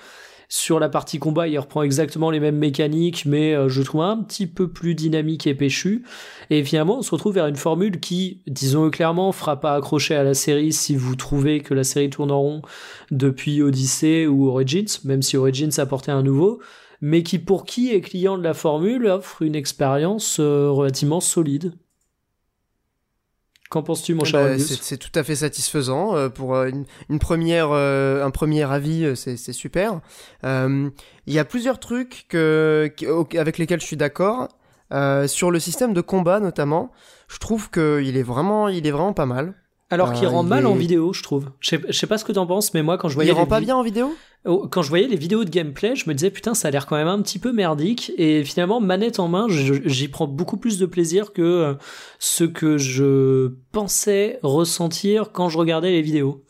Sur 0.48 0.78
la 0.78 0.88
partie 0.88 1.18
combat, 1.18 1.48
il 1.48 1.58
reprend 1.58 1.82
exactement 1.82 2.30
les 2.30 2.40
mêmes 2.40 2.58
mécaniques, 2.58 3.24
mais 3.26 3.54
euh, 3.54 3.68
je 3.68 3.82
trouve 3.82 4.02
un 4.02 4.22
petit 4.22 4.46
peu 4.46 4.68
plus 4.68 4.94
dynamique 4.94 5.46
et 5.46 5.54
péchu. 5.54 6.04
Et 6.50 6.62
finalement, 6.64 6.98
on 6.98 7.02
se 7.02 7.10
retrouve 7.10 7.34
vers 7.34 7.46
une 7.46 7.56
formule 7.56 8.00
qui, 8.00 8.42
disons-le 8.46 8.90
clairement, 8.90 9.32
fera 9.32 9.60
pas 9.60 9.74
accrocher 9.74 10.14
à 10.14 10.22
la 10.22 10.34
série 10.34 10.72
si 10.72 10.96
vous 10.96 11.16
trouvez 11.16 11.60
que 11.60 11.74
la 11.74 11.84
série 11.84 12.10
tourne 12.10 12.30
en 12.30 12.40
rond 12.40 12.62
depuis 13.10 13.62
Odyssey 13.62 14.26
ou 14.26 14.48
Origins, 14.48 14.98
même 15.04 15.22
si 15.22 15.36
Origins 15.36 15.72
apportait 15.78 16.12
un 16.12 16.22
nouveau, 16.22 16.60
mais 17.00 17.22
qui, 17.22 17.38
pour 17.38 17.64
qui 17.64 17.92
est 17.92 18.00
client 18.00 18.38
de 18.38 18.42
la 18.42 18.54
formule, 18.54 19.06
offre 19.06 19.42
une 19.42 19.54
expérience 19.54 20.38
euh, 20.40 20.70
relativement 20.70 21.20
solide. 21.20 21.72
Qu'en 23.70 23.82
penses-tu, 23.82 24.14
mon 24.14 24.24
eh 24.24 24.26
cher 24.26 24.44
ben, 24.44 24.58
C'est 24.58 24.98
tout 24.98 25.10
à 25.14 25.22
fait 25.22 25.36
satisfaisant. 25.36 26.14
Euh, 26.16 26.28
pour 26.28 26.54
euh, 26.54 26.70
une, 27.08 27.18
première, 27.18 27.70
euh, 27.70 28.24
un 28.24 28.30
premier 28.30 28.62
avis, 28.70 29.16
c'est 29.16 29.36
super. 29.52 30.00
Il 30.42 30.92
y 31.26 31.38
a 31.38 31.44
plusieurs 31.44 31.80
trucs 31.80 32.26
que, 32.28 32.92
avec 33.38 33.58
lesquels 33.58 33.80
je 33.80 33.86
suis 33.86 33.96
d'accord. 33.96 34.48
sur 35.26 35.50
le 35.50 35.58
système 35.58 35.94
de 35.94 36.00
combat, 36.00 36.40
notamment, 36.40 36.92
je 37.28 37.38
trouve 37.38 37.70
qu'il 37.70 38.16
est, 38.16 38.22
vraiment, 38.22 38.68
il 38.68 38.86
est 38.86 38.90
vraiment 38.90 39.14
pas 39.14 39.26
mal. 39.26 39.54
Alors 39.90 40.12
qu'il 40.12 40.26
rend 40.26 40.42
mal 40.42 40.66
en 40.66 40.74
vidéo, 40.74 41.12
je 41.12 41.22
trouve. 41.22 41.50
Je 41.60 41.76
sais, 41.90 42.06
pas 42.06 42.18
ce 42.18 42.24
que 42.24 42.32
t'en 42.32 42.46
penses, 42.46 42.74
mais 42.74 42.82
moi, 42.82 42.98
quand 42.98 43.08
je 43.08 43.14
voyais. 43.14 43.30
Il 43.30 43.34
rend 43.34 43.46
pas 43.46 43.60
bien 43.60 43.76
en 43.76 43.82
vidéo? 43.82 44.14
Oh, 44.46 44.68
quand 44.70 44.82
je 44.82 44.90
voyais 44.90 45.06
les 45.06 45.16
vidéos 45.16 45.44
de 45.44 45.50
gameplay, 45.50 45.96
je 45.96 46.08
me 46.08 46.14
disais 46.14 46.30
putain, 46.30 46.52
ça 46.52 46.68
a 46.68 46.70
l'air 46.70 46.86
quand 46.86 46.96
même 46.96 47.08
un 47.08 47.22
petit 47.22 47.38
peu 47.38 47.52
merdique. 47.52 48.12
Et 48.18 48.44
finalement, 48.44 48.80
manette 48.80 49.18
en 49.18 49.28
main, 49.28 49.46
j'y 49.48 50.08
prends 50.08 50.26
beaucoup 50.26 50.58
plus 50.58 50.78
de 50.78 50.84
plaisir 50.84 51.32
que 51.32 51.42
euh, 51.42 51.74
ce 52.18 52.44
que 52.44 52.76
je 52.76 53.54
pensais 53.72 54.38
ressentir 54.42 55.32
quand 55.32 55.48
je 55.48 55.56
regardais 55.56 55.92
les 55.92 56.02
vidéos. 56.02 56.44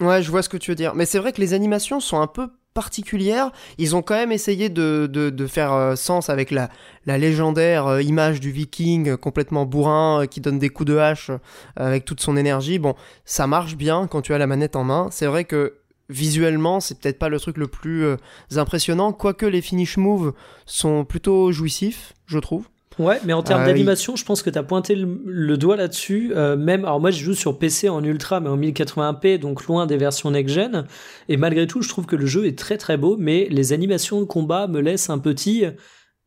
Ouais, 0.00 0.22
je 0.22 0.30
vois 0.30 0.42
ce 0.42 0.48
que 0.48 0.56
tu 0.56 0.70
veux 0.70 0.76
dire. 0.76 0.94
Mais 0.94 1.06
c'est 1.06 1.18
vrai 1.18 1.32
que 1.32 1.40
les 1.40 1.54
animations 1.54 2.00
sont 2.00 2.20
un 2.20 2.28
peu 2.28 2.48
particulières. 2.74 3.50
Ils 3.78 3.96
ont 3.96 4.02
quand 4.02 4.14
même 4.14 4.32
essayé 4.32 4.68
de, 4.68 5.08
de, 5.10 5.46
faire 5.46 5.72
euh, 5.72 5.96
sens 5.96 6.30
avec 6.30 6.50
la, 6.50 6.68
la 7.06 7.18
légendaire 7.18 7.86
euh, 7.86 8.02
image 8.02 8.40
du 8.40 8.50
viking 8.50 9.16
complètement 9.16 9.66
bourrin 9.66 10.26
qui 10.30 10.40
donne 10.40 10.58
des 10.58 10.68
coups 10.68 10.88
de 10.88 10.96
hache 10.96 11.30
avec 11.76 12.04
toute 12.04 12.20
son 12.20 12.36
énergie. 12.36 12.78
Bon, 12.78 12.94
ça 13.24 13.46
marche 13.46 13.76
bien 13.76 14.06
quand 14.06 14.22
tu 14.22 14.34
as 14.34 14.38
la 14.38 14.46
manette 14.46 14.76
en 14.76 14.84
main. 14.84 15.08
C'est 15.10 15.26
vrai 15.26 15.44
que 15.44 15.80
visuellement, 16.10 16.80
c'est 16.80 17.00
peut-être 17.00 17.18
pas 17.18 17.28
le 17.28 17.40
truc 17.40 17.56
le 17.56 17.68
plus 17.68 18.04
euh, 18.04 18.16
impressionnant, 18.56 19.12
quoique 19.12 19.46
les 19.46 19.62
finish 19.62 19.96
moves 19.96 20.34
sont 20.66 21.04
plutôt 21.04 21.52
jouissifs, 21.52 22.12
je 22.26 22.38
trouve. 22.38 22.68
Ouais, 23.00 23.18
mais 23.24 23.32
en 23.32 23.42
termes 23.42 23.62
euh, 23.62 23.66
d'animation, 23.66 24.14
je 24.14 24.26
pense 24.26 24.42
que 24.42 24.50
tu 24.50 24.58
as 24.58 24.62
pointé 24.62 24.94
le, 24.94 25.56
doigt 25.56 25.76
là-dessus. 25.76 26.32
Euh, 26.36 26.54
même, 26.54 26.84
alors 26.84 27.00
moi, 27.00 27.10
je 27.10 27.24
joue 27.24 27.34
sur 27.34 27.58
PC 27.58 27.88
en 27.88 28.04
ultra, 28.04 28.40
mais 28.40 28.50
en 28.50 28.58
1080p, 28.58 29.38
donc 29.38 29.64
loin 29.64 29.86
des 29.86 29.96
versions 29.96 30.30
next-gen. 30.30 30.86
Et 31.30 31.38
malgré 31.38 31.66
tout, 31.66 31.80
je 31.80 31.88
trouve 31.88 32.04
que 32.04 32.14
le 32.14 32.26
jeu 32.26 32.46
est 32.46 32.58
très 32.58 32.76
très 32.76 32.98
beau, 32.98 33.16
mais 33.18 33.48
les 33.50 33.72
animations 33.72 34.20
de 34.20 34.26
combat 34.26 34.66
me 34.66 34.80
laissent 34.80 35.08
un 35.08 35.18
petit. 35.18 35.64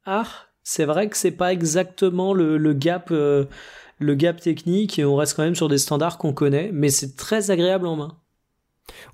Ah, 0.06 0.26
c'est 0.64 0.86
vrai 0.86 1.10
que 1.10 1.16
c'est 1.16 1.32
pas 1.32 1.54
exactement 1.54 2.34
le, 2.34 2.58
le 2.58 2.74
gap, 2.74 3.12
le 3.12 3.48
gap 4.00 4.42
technique, 4.42 4.98
et 4.98 5.06
on 5.06 5.16
reste 5.16 5.36
quand 5.36 5.44
même 5.44 5.56
sur 5.56 5.70
des 5.70 5.78
standards 5.78 6.18
qu'on 6.18 6.34
connaît, 6.34 6.72
mais 6.74 6.90
c'est 6.90 7.16
très 7.16 7.52
agréable 7.52 7.86
en 7.86 7.98
main. 7.98 8.18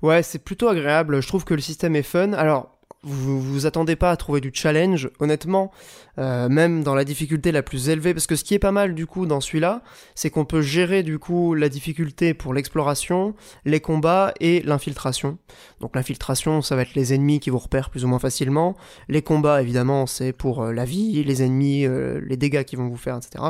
Ouais, 0.00 0.22
c'est 0.22 0.42
plutôt 0.42 0.68
agréable. 0.68 1.20
Je 1.20 1.28
trouve 1.28 1.44
que 1.44 1.54
le 1.54 1.60
système 1.60 1.94
est 1.94 2.02
fun. 2.02 2.32
Alors, 2.32 2.80
vous 3.02 3.40
vous 3.40 3.66
attendez 3.66 3.96
pas 3.96 4.10
à 4.10 4.16
trouver 4.16 4.40
du 4.40 4.50
challenge, 4.52 5.10
honnêtement, 5.20 5.70
euh, 6.18 6.48
même 6.48 6.82
dans 6.82 6.94
la 6.94 7.04
difficulté 7.04 7.52
la 7.52 7.62
plus 7.62 7.88
élevée, 7.88 8.14
parce 8.14 8.26
que 8.26 8.36
ce 8.36 8.44
qui 8.44 8.54
est 8.54 8.58
pas 8.58 8.72
mal 8.72 8.94
du 8.94 9.06
coup 9.06 9.26
dans 9.26 9.40
celui-là, 9.40 9.82
c'est 10.14 10.30
qu'on 10.30 10.44
peut 10.44 10.62
gérer 10.62 11.02
du 11.02 11.18
coup 11.18 11.54
la 11.54 11.68
difficulté 11.68 12.34
pour 12.34 12.52
l'exploration, 12.54 13.34
les 13.64 13.80
combats 13.80 14.32
et 14.40 14.62
l'infiltration. 14.62 15.38
Donc 15.80 15.94
l'infiltration, 15.94 16.62
ça 16.62 16.76
va 16.76 16.82
être 16.82 16.94
les 16.94 17.14
ennemis 17.14 17.40
qui 17.40 17.50
vous 17.50 17.58
repèrent 17.58 17.90
plus 17.90 18.04
ou 18.04 18.08
moins 18.08 18.18
facilement. 18.18 18.76
Les 19.08 19.22
combats, 19.22 19.62
évidemment, 19.62 20.06
c'est 20.06 20.32
pour 20.32 20.62
euh, 20.62 20.72
la 20.72 20.84
vie, 20.84 21.22
les 21.24 21.42
ennemis, 21.42 21.86
euh, 21.86 22.20
les 22.26 22.36
dégâts 22.36 22.64
qu'ils 22.64 22.78
vont 22.78 22.88
vous 22.88 22.96
faire, 22.96 23.16
etc. 23.16 23.44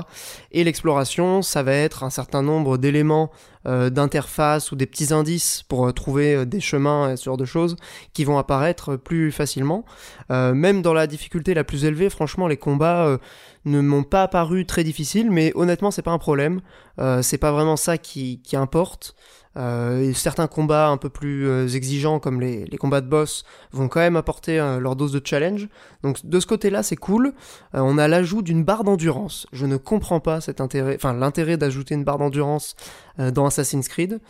Et 0.52 0.64
l'exploration, 0.64 1.42
ça 1.42 1.62
va 1.62 1.72
être 1.72 2.04
un 2.04 2.10
certain 2.10 2.42
nombre 2.42 2.78
d'éléments 2.78 3.30
d'interface 3.66 4.72
ou 4.72 4.76
des 4.76 4.86
petits 4.86 5.12
indices 5.12 5.64
pour 5.68 5.92
trouver 5.92 6.46
des 6.46 6.60
chemins 6.60 7.12
et 7.12 7.18
ce 7.18 7.24
genre 7.24 7.36
de 7.36 7.44
choses 7.44 7.76
qui 8.14 8.24
vont 8.24 8.38
apparaître 8.38 8.96
plus 8.96 9.30
facilement. 9.32 9.84
même 10.30 10.80
dans 10.80 10.94
la 10.94 11.06
difficulté 11.06 11.52
la 11.52 11.62
plus 11.62 11.84
élevée, 11.84 12.08
franchement, 12.08 12.48
les 12.50 12.58
combats 12.58 13.06
euh, 13.06 13.18
ne 13.64 13.80
m'ont 13.80 14.02
pas 14.02 14.28
paru 14.28 14.66
très 14.66 14.84
difficiles, 14.84 15.30
mais 15.30 15.52
honnêtement, 15.54 15.90
c'est 15.90 16.02
pas 16.02 16.10
un 16.10 16.18
problème. 16.18 16.60
Euh, 16.98 17.22
c'est 17.22 17.38
pas 17.38 17.52
vraiment 17.52 17.76
ça 17.76 17.96
qui, 17.96 18.40
importe. 18.52 19.14
Euh, 19.56 20.12
certains 20.14 20.46
combats 20.46 20.88
un 20.88 20.96
peu 20.96 21.08
plus 21.08 21.74
exigeants, 21.74 22.20
comme 22.20 22.40
les, 22.40 22.66
combats 22.78 23.00
de 23.00 23.08
boss, 23.08 23.44
vont 23.72 23.88
quand 23.88 24.00
même 24.00 24.16
apporter 24.16 24.58
leur 24.80 24.96
dose 24.96 25.12
de 25.12 25.20
challenge. 25.24 25.68
Donc 26.02 26.24
de 26.24 26.40
ce 26.40 26.46
côté-là, 26.46 26.82
c'est 26.82 26.96
cool. 26.96 27.32
on 27.72 27.98
a 27.98 28.06
l'ajout 28.06 28.42
d'une 28.42 28.64
barre 28.64 28.84
d'endurance. 28.84 29.46
Je 29.52 29.66
ne 29.66 29.76
comprends 29.76 30.20
pas 30.20 30.40
cet 30.40 30.60
intérêt, 30.60 30.94
enfin 30.94 31.12
l'intérêt 31.12 31.56
d'ajouter 31.56 31.94
une 31.94 32.04
barre 32.04 32.18
d'endurance 32.18 32.76
dans 33.18 33.46
Assassin's 33.46 33.88
Creed. 33.88 34.20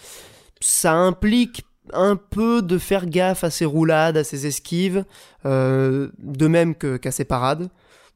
Ça 0.60 0.94
implique 0.94 1.64
un 1.92 2.16
peu 2.16 2.62
de 2.62 2.78
faire 2.78 3.06
gaffe 3.06 3.44
à 3.44 3.50
ses 3.50 3.64
roulades, 3.64 4.16
à 4.16 4.24
ses 4.24 4.46
esquives, 4.46 5.04
de 5.44 6.46
même 6.46 6.74
qu'à 6.74 7.10
ses 7.10 7.24
parades. 7.24 7.68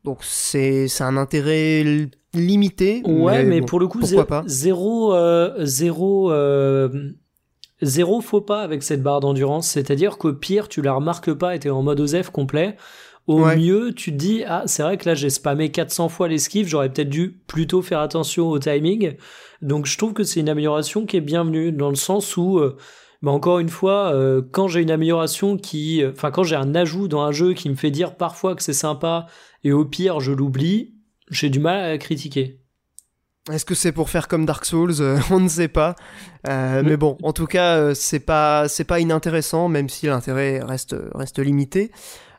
Donc 0.05 0.19
c'est 0.21 0.89
un 1.01 1.17
intérêt 1.17 1.83
limité. 2.35 3.03
Ouais, 3.07 3.45
mais, 3.45 3.63
pour 3.63 3.81
le 3.81 3.87
coup, 3.87 4.03
zéro, 4.47 5.15
euh, 5.15 5.55
zéro, 5.65 6.31
euh, 6.31 7.11
zéro 7.81 8.21
faux 8.21 8.43
pas 8.43 8.61
avec 8.61 8.83
cette 8.83 9.03
barre 9.03 9.21
d'endurance. 9.21 9.69
C'est-à-dire 9.69 10.19
qu'au 10.19 10.35
pire, 10.35 10.69
tu 10.69 10.83
la 10.83 10.93
remarques 10.93 11.33
pas 11.33 11.57
et 11.57 11.59
t'es 11.59 11.71
en 11.71 11.83
mode 11.83 12.01
OZEF 12.01 12.31
complet. 12.31 12.77
Au 13.27 13.39
mieux, 13.39 13.95
tu 13.95 14.13
te 14.13 14.17
dis, 14.17 14.45
ah, 14.47 14.65
c'est 14.67 14.83
vrai 14.83 14.99
que 14.99 15.09
là, 15.09 15.15
j'ai 15.15 15.31
spammé 15.31 15.71
400 15.71 16.11
fois 16.11 16.29
l'esquive, 16.29 16.69
j'aurais 16.69 16.93
peut-être 16.93 17.09
dû 17.09 17.41
plutôt 17.47 17.81
faire 17.81 18.01
attention 18.01 18.51
au 18.51 18.59
timing. 18.59 19.15
Donc, 19.63 19.87
je 19.87 19.97
trouve 19.97 20.13
que 20.13 20.25
c'est 20.25 20.41
une 20.41 20.51
amélioration 20.51 21.07
qui 21.07 21.17
est 21.17 21.23
bienvenue, 21.23 21.73
dans 21.73 21.89
le 21.89 21.95
sens 21.95 22.37
où, 22.37 22.59
euh, 22.59 22.77
bah, 23.23 23.31
encore 23.31 23.61
une 23.61 23.71
fois, 23.71 24.13
euh, 24.13 24.43
quand 24.53 24.69
j'ai 24.69 24.83
une 24.83 24.91
amélioration 24.91 25.57
qui, 25.57 26.03
enfin, 26.07 26.31
quand 26.31 26.43
j'ai 26.43 26.57
un 26.57 26.75
ajout 26.75 27.09
dans 27.09 27.23
un 27.23 27.33
jeu 27.33 27.55
qui 27.55 27.71
me 27.71 27.77
fait 27.77 27.91
dire 27.91 28.15
parfois 28.15 28.55
que 28.55 28.63
c'est 28.63 28.75
sympa 28.75 29.27
et 29.65 29.73
au 29.73 29.85
pire 29.85 30.21
je 30.21 30.33
l'oublie, 30.33 30.95
j'ai 31.31 31.51
du 31.51 31.59
mal 31.59 31.93
à 31.93 31.99
critiquer. 31.99 32.61
Est-ce 33.53 33.67
que 33.67 33.75
c'est 33.75 33.93
pour 33.93 34.09
faire 34.09 34.27
comme 34.27 34.47
Dark 34.47 34.65
Souls? 34.65 34.95
On 35.31 35.41
ne 35.41 35.49
sait 35.49 35.69
pas. 35.69 35.97
Euh, 36.49 36.83
mais 36.85 36.97
bon, 36.97 37.19
en 37.23 37.33
tout 37.33 37.47
cas, 37.47 37.77
euh, 37.77 37.95
c'est 37.95 38.21
pas 38.21 38.69
c'est 38.69 38.85
pas 38.85 39.01
inintéressant, 39.01 39.69
même 39.69 39.89
si 39.89 40.07
l'intérêt 40.07 40.61
reste 40.63 40.97
reste 41.15 41.39
limité. 41.39 41.91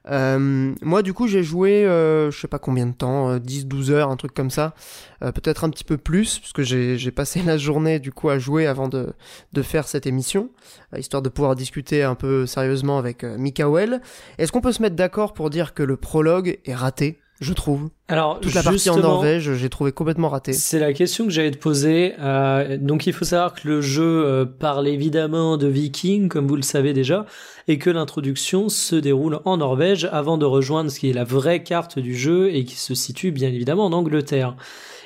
Euh, 0.07 0.73
moi, 0.81 1.01
du 1.01 1.13
coup, 1.13 1.27
j'ai 1.27 1.43
joué, 1.43 1.85
euh, 1.85 2.29
je 2.31 2.39
sais 2.39 2.47
pas 2.47 2.59
combien 2.59 2.85
de 2.85 2.93
temps, 2.93 3.37
10-12 3.37 3.91
heures, 3.91 4.09
un 4.09 4.17
truc 4.17 4.33
comme 4.33 4.51
ça. 4.51 4.73
Peut-être 5.21 5.63
un 5.63 5.69
petit 5.71 5.83
peu 5.83 5.97
plus, 5.97 6.37
puisque 6.39 6.61
j'ai 6.61 7.11
passé 7.11 7.41
la 7.45 7.57
journée, 7.57 7.99
du 7.99 8.11
coup, 8.11 8.29
à 8.29 8.37
jouer 8.37 8.67
avant 8.67 8.87
de, 8.87 9.13
de 9.53 9.61
faire 9.61 9.87
cette 9.87 10.05
émission, 10.05 10.49
histoire 10.95 11.23
de 11.23 11.29
pouvoir 11.29 11.55
discuter 11.55 12.03
un 12.03 12.15
peu 12.15 12.45
sérieusement 12.45 12.97
avec 12.97 13.23
Mikael. 13.23 14.01
Est-ce 14.37 14.51
qu'on 14.51 14.61
peut 14.61 14.71
se 14.71 14.81
mettre 14.81 14.95
d'accord 14.95 15.33
pour 15.33 15.49
dire 15.49 15.73
que 15.73 15.83
le 15.83 15.97
prologue 15.97 16.59
est 16.65 16.75
raté? 16.75 17.19
Je 17.41 17.53
trouve. 17.53 17.89
Alors, 18.07 18.39
toute 18.39 18.53
la 18.53 18.63
partie 18.63 18.89
en 18.89 18.97
Norvège, 18.97 19.53
j'ai 19.53 19.69
trouvé 19.69 19.91
complètement 19.91 20.29
raté. 20.29 20.53
C'est 20.53 20.79
la 20.79 20.93
question 20.93 21.25
que 21.25 21.31
j'allais 21.31 21.51
te 21.51 21.57
poser. 21.57 22.13
Euh, 22.19 22.77
donc, 22.77 23.07
il 23.07 23.13
faut 23.13 23.25
savoir 23.25 23.53
que 23.53 23.67
le 23.67 23.81
jeu 23.81 24.25
euh, 24.25 24.45
parle 24.45 24.87
évidemment 24.87 25.57
de 25.57 25.67
Vikings, 25.67 26.29
comme 26.29 26.47
vous 26.47 26.55
le 26.55 26.61
savez 26.61 26.93
déjà, 26.93 27.25
et 27.67 27.77
que 27.77 27.89
l'introduction 27.89 28.69
se 28.69 28.95
déroule 28.95 29.39
en 29.43 29.57
Norvège 29.57 30.07
avant 30.11 30.37
de 30.37 30.45
rejoindre 30.45 30.89
ce 30.89 30.99
qui 30.99 31.09
est 31.09 31.13
la 31.13 31.25
vraie 31.25 31.61
carte 31.63 31.99
du 31.99 32.15
jeu 32.15 32.53
et 32.53 32.63
qui 32.63 32.75
se 32.75 32.95
situe 32.95 33.31
bien 33.31 33.49
évidemment 33.49 33.85
en 33.85 33.91
Angleterre. 33.91 34.55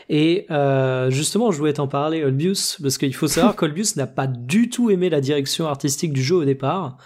Et 0.10 0.48
euh, 0.50 1.10
justement, 1.10 1.52
je 1.52 1.58
voulais 1.58 1.74
t'en 1.74 1.88
parler, 1.88 2.24
Olbius, 2.24 2.78
parce 2.82 2.98
qu'il 2.98 3.16
faut 3.16 3.28
savoir 3.28 3.56
qu'Olbius 3.58 3.96
n'a 3.96 4.08
pas 4.08 4.28
du 4.28 4.70
tout 4.70 4.92
aimé 4.92 5.10
la 5.10 5.22
direction 5.22 5.68
artistique 5.68 6.14
du 6.14 6.22
jeu 6.22 6.36
au 6.36 6.46
départ. 6.46 6.98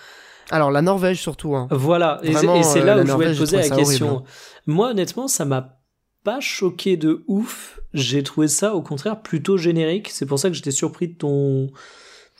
Alors 0.51 0.71
la 0.71 0.81
Norvège 0.81 1.21
surtout. 1.21 1.55
Hein. 1.55 1.67
Voilà, 1.71 2.19
et 2.23 2.33
c'est 2.33 2.83
là 2.83 2.97
où 2.97 3.05
je 3.05 3.11
voulais 3.11 3.33
te 3.33 3.39
poser 3.39 3.57
la 3.57 3.69
question. 3.69 4.19
Hein. 4.19 4.23
Moi, 4.67 4.89
honnêtement, 4.91 5.27
ça 5.27 5.45
m'a 5.45 5.79
pas 6.23 6.39
choqué 6.39 6.97
de 6.97 7.23
ouf. 7.27 7.79
J'ai 7.93 8.23
trouvé 8.23 8.47
ça, 8.47 8.75
au 8.75 8.81
contraire, 8.81 9.21
plutôt 9.21 9.57
générique. 9.57 10.09
C'est 10.09 10.25
pour 10.25 10.39
ça 10.39 10.49
que 10.49 10.55
j'étais 10.55 10.71
surpris 10.71 11.09
de 11.09 11.15
ton 11.15 11.69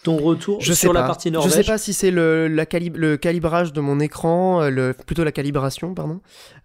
ton 0.04 0.18
retour 0.18 0.60
je 0.62 0.74
sur 0.74 0.94
la 0.94 1.04
partie 1.04 1.32
Norvège. 1.32 1.52
Je 1.52 1.56
sais 1.56 1.64
pas 1.64 1.78
si 1.78 1.94
c'est 1.94 2.12
le, 2.12 2.48
la 2.48 2.66
le 2.74 3.16
calibrage 3.18 3.74
de 3.74 3.82
mon 3.82 4.00
écran, 4.00 4.62
euh, 4.62 4.70
le, 4.70 4.94
plutôt 4.94 5.24
la 5.24 5.32
calibration, 5.32 5.94
pardon, 5.94 6.20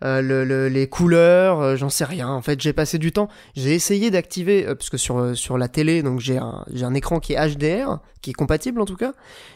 euh, 0.05 0.20
le, 0.20 0.68
les 0.68 0.89
couleurs, 0.89 1.61
euh, 1.61 1.76
j'en 1.76 1.89
sais 1.89 2.05
rien. 2.05 2.28
En 2.28 2.43
fait, 2.43 2.61
j'ai 2.61 2.72
passé 2.72 2.99
du 2.99 3.12
temps, 3.12 3.28
j'ai 3.55 3.74
essayé 3.74 4.11
d'activer, 4.11 4.64
parce 4.64 4.91
que 4.91 4.97
sur, 4.97 5.36
sur 5.36 5.57
la 5.57 5.68
télé, 5.68 6.03
donc 6.03 6.20
j'ai 6.20 6.39
un, 6.39 6.64
un 6.82 6.95
écran 6.95 7.20
qui 7.20 7.34
est 7.34 7.49
HDR, 7.49 8.01
qui 8.20 8.30
est 8.30 8.34
compatible 8.34 8.80
en 8.80 8.84
tout 8.84 8.97
cas. 8.97 9.12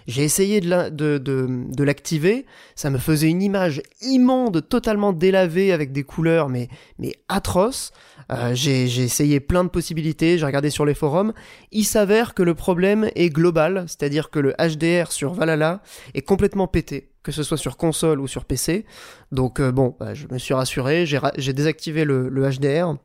J'ai 0.06 0.22
essayé 0.22 0.60
de, 0.60 0.88
de, 0.88 1.18
de, 1.18 1.46
de 1.48 1.84
l'activer, 1.84 2.46
ça 2.74 2.90
me 2.90 2.98
faisait 2.98 3.28
une 3.28 3.42
image 3.42 3.82
immonde, 4.02 4.66
totalement 4.68 5.12
délavée 5.12 5.72
avec 5.72 5.92
des 5.92 6.04
couleurs, 6.04 6.48
mais, 6.48 6.68
mais 6.98 7.14
atroces. 7.28 7.92
Euh, 8.30 8.54
j'ai 8.54 8.84
essayé 8.84 9.40
plein 9.40 9.64
de 9.64 9.68
possibilités, 9.68 10.38
j'ai 10.38 10.46
regardé 10.46 10.70
sur 10.70 10.84
les 10.84 10.94
forums. 10.94 11.32
Il 11.70 11.84
s'avère 11.84 12.34
que 12.34 12.42
le 12.42 12.54
problème 12.54 13.10
est 13.14 13.28
global, 13.30 13.71
c'est-à-dire 13.86 14.30
que 14.30 14.38
le 14.38 14.54
HDR 14.58 15.12
sur 15.12 15.34
Valhalla 15.34 15.82
est 16.14 16.22
complètement 16.22 16.66
pété, 16.66 17.10
que 17.22 17.32
ce 17.32 17.42
soit 17.42 17.56
sur 17.56 17.76
console 17.76 18.20
ou 18.20 18.28
sur 18.28 18.44
PC. 18.44 18.84
Donc 19.30 19.60
euh, 19.60 19.72
bon, 19.72 19.96
bah, 19.98 20.14
je 20.14 20.26
me 20.30 20.38
suis 20.38 20.54
rassuré, 20.54 21.06
j'ai 21.06 21.52
désactivé 21.52 22.04
le, 22.04 22.30
HDR, 22.30 22.96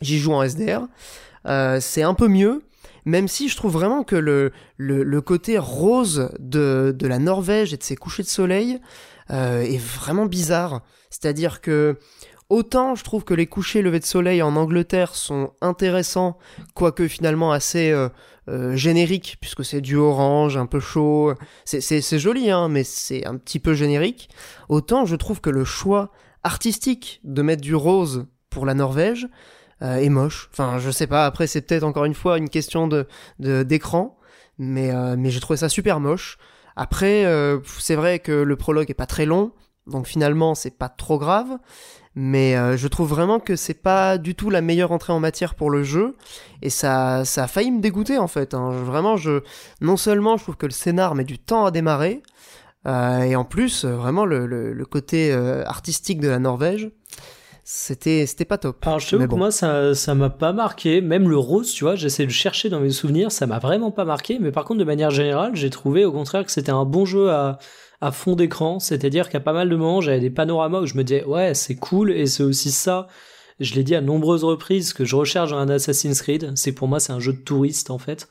j'y 0.00 0.18
joue 0.18 0.32
en 0.32 0.42
SDR. 0.42 0.86
Euh, 1.46 1.78
c'est 1.80 2.02
un 2.02 2.14
peu 2.14 2.28
mieux, 2.28 2.62
même 3.04 3.28
si 3.28 3.48
je 3.48 3.56
trouve 3.56 3.72
vraiment 3.72 4.04
que 4.04 4.16
le, 4.16 5.20
côté 5.20 5.58
rose 5.58 6.30
de, 6.38 6.94
de, 6.96 7.06
la 7.06 7.18
Norvège 7.18 7.74
et 7.74 7.76
de 7.76 7.82
ses 7.82 7.96
couchers 7.96 8.22
de 8.22 8.28
soleil 8.28 8.80
est 9.30 9.80
vraiment 9.80 10.26
bizarre. 10.26 10.82
C'est-à-dire 11.08 11.60
que 11.60 11.98
Autant 12.52 12.94
je 12.94 13.02
trouve 13.02 13.24
que 13.24 13.32
les 13.32 13.46
couchers 13.46 13.80
levés 13.80 13.98
de 13.98 14.04
soleil 14.04 14.42
en 14.42 14.56
Angleterre 14.56 15.14
sont 15.14 15.54
intéressants, 15.62 16.36
quoique 16.74 17.08
finalement 17.08 17.50
assez 17.50 17.90
euh, 17.90 18.10
euh, 18.50 18.76
génériques, 18.76 19.38
puisque 19.40 19.64
c'est 19.64 19.80
du 19.80 19.96
orange, 19.96 20.58
un 20.58 20.66
peu 20.66 20.78
chaud. 20.78 21.32
C'est 21.64 22.18
joli, 22.18 22.50
hein, 22.50 22.68
mais 22.68 22.84
c'est 22.84 23.24
un 23.26 23.38
petit 23.38 23.58
peu 23.58 23.72
générique. 23.72 24.28
Autant 24.68 25.06
je 25.06 25.16
trouve 25.16 25.40
que 25.40 25.48
le 25.48 25.64
choix 25.64 26.10
artistique 26.42 27.22
de 27.24 27.40
mettre 27.40 27.62
du 27.62 27.74
rose 27.74 28.26
pour 28.50 28.66
la 28.66 28.74
Norvège 28.74 29.28
euh, 29.80 29.96
est 29.96 30.10
moche. 30.10 30.50
Enfin, 30.52 30.78
je 30.78 30.90
sais 30.90 31.06
pas, 31.06 31.24
après 31.24 31.46
c'est 31.46 31.62
peut-être 31.62 31.84
encore 31.84 32.04
une 32.04 32.12
fois 32.12 32.36
une 32.36 32.50
question 32.50 32.86
d'écran, 33.38 34.18
mais, 34.58 34.92
mais 35.16 35.30
j'ai 35.30 35.40
trouvé 35.40 35.56
ça 35.56 35.70
super 35.70 36.00
moche. 36.00 36.36
Après, 36.76 37.24
c'est 37.78 37.96
vrai 37.96 38.18
que 38.18 38.32
le 38.32 38.56
prologue 38.56 38.90
est 38.90 38.94
pas 38.94 39.06
très 39.06 39.24
long, 39.24 39.52
donc 39.86 40.06
finalement 40.06 40.54
c'est 40.54 40.76
pas 40.76 40.90
trop 40.90 41.18
grave, 41.18 41.58
mais 42.14 42.56
euh, 42.56 42.76
je 42.76 42.88
trouve 42.88 43.08
vraiment 43.08 43.40
que 43.40 43.56
c'est 43.56 43.74
pas 43.74 44.18
du 44.18 44.34
tout 44.34 44.50
la 44.50 44.60
meilleure 44.60 44.92
entrée 44.92 45.12
en 45.12 45.20
matière 45.20 45.54
pour 45.54 45.70
le 45.70 45.82
jeu 45.82 46.14
et 46.60 46.70
ça 46.70 47.24
ça 47.24 47.44
a 47.44 47.46
failli 47.46 47.70
me 47.70 47.80
dégoûter 47.80 48.18
en 48.18 48.28
fait 48.28 48.54
hein. 48.54 48.70
vraiment 48.70 49.16
je 49.16 49.42
non 49.80 49.96
seulement 49.96 50.36
je 50.36 50.42
trouve 50.42 50.56
que 50.56 50.66
le 50.66 50.72
scénar 50.72 51.14
met 51.14 51.24
du 51.24 51.38
temps 51.38 51.64
à 51.64 51.70
démarrer 51.70 52.22
euh, 52.86 53.22
et 53.22 53.36
en 53.36 53.44
plus 53.44 53.84
euh, 53.84 53.94
vraiment 53.96 54.26
le, 54.26 54.46
le, 54.46 54.84
côté 54.84 55.32
artistique 55.32 56.20
de 56.20 56.28
la 56.28 56.38
Norvège 56.38 56.90
c'était 57.64 58.26
c'était 58.26 58.44
pas 58.44 58.58
top. 58.58 58.84
Alors 58.84 58.98
je 58.98 59.08
te 59.08 59.16
que 59.16 59.34
moi 59.34 59.52
ça 59.52 59.94
ça 59.94 60.14
m'a 60.16 60.30
pas 60.30 60.52
marqué, 60.52 61.00
même 61.00 61.28
le 61.28 61.38
rose, 61.38 61.72
tu 61.72 61.84
vois, 61.84 61.94
j'essaie 61.94 62.26
de 62.26 62.30
chercher 62.30 62.68
dans 62.68 62.80
mes 62.80 62.90
souvenirs, 62.90 63.30
ça 63.30 63.46
m'a 63.46 63.60
vraiment 63.60 63.92
pas 63.92 64.04
marqué, 64.04 64.38
mais 64.40 64.50
par 64.50 64.64
contre 64.64 64.80
de 64.80 64.84
manière 64.84 65.10
générale, 65.10 65.54
j'ai 65.54 65.70
trouvé 65.70 66.04
au 66.04 66.10
contraire 66.10 66.44
que 66.44 66.50
c'était 66.50 66.72
un 66.72 66.84
bon 66.84 67.04
jeu 67.04 67.30
à 67.30 67.58
à 68.02 68.10
fond 68.10 68.34
d'écran, 68.34 68.80
c'est-à-dire 68.80 69.28
qu'à 69.28 69.38
pas 69.38 69.52
mal 69.52 69.70
de 69.70 69.76
moments, 69.76 70.00
j'avais 70.00 70.18
des 70.18 70.28
panoramas 70.28 70.80
où 70.80 70.86
je 70.86 70.96
me 70.96 71.04
disais 71.04 71.24
ouais, 71.24 71.54
c'est 71.54 71.76
cool 71.76 72.10
et 72.10 72.26
c'est 72.26 72.42
aussi 72.42 72.72
ça. 72.72 73.06
Je 73.60 73.74
l'ai 73.74 73.84
dit 73.84 73.94
à 73.94 74.00
nombreuses 74.00 74.42
reprises 74.42 74.92
que 74.92 75.04
je 75.04 75.14
recherche 75.14 75.52
un 75.52 75.68
Assassin's 75.68 76.20
Creed, 76.20 76.52
c'est 76.56 76.72
pour 76.72 76.88
moi 76.88 76.98
c'est 76.98 77.12
un 77.12 77.20
jeu 77.20 77.32
de 77.32 77.38
touriste 77.38 77.90
en 77.90 77.98
fait. 77.98 78.28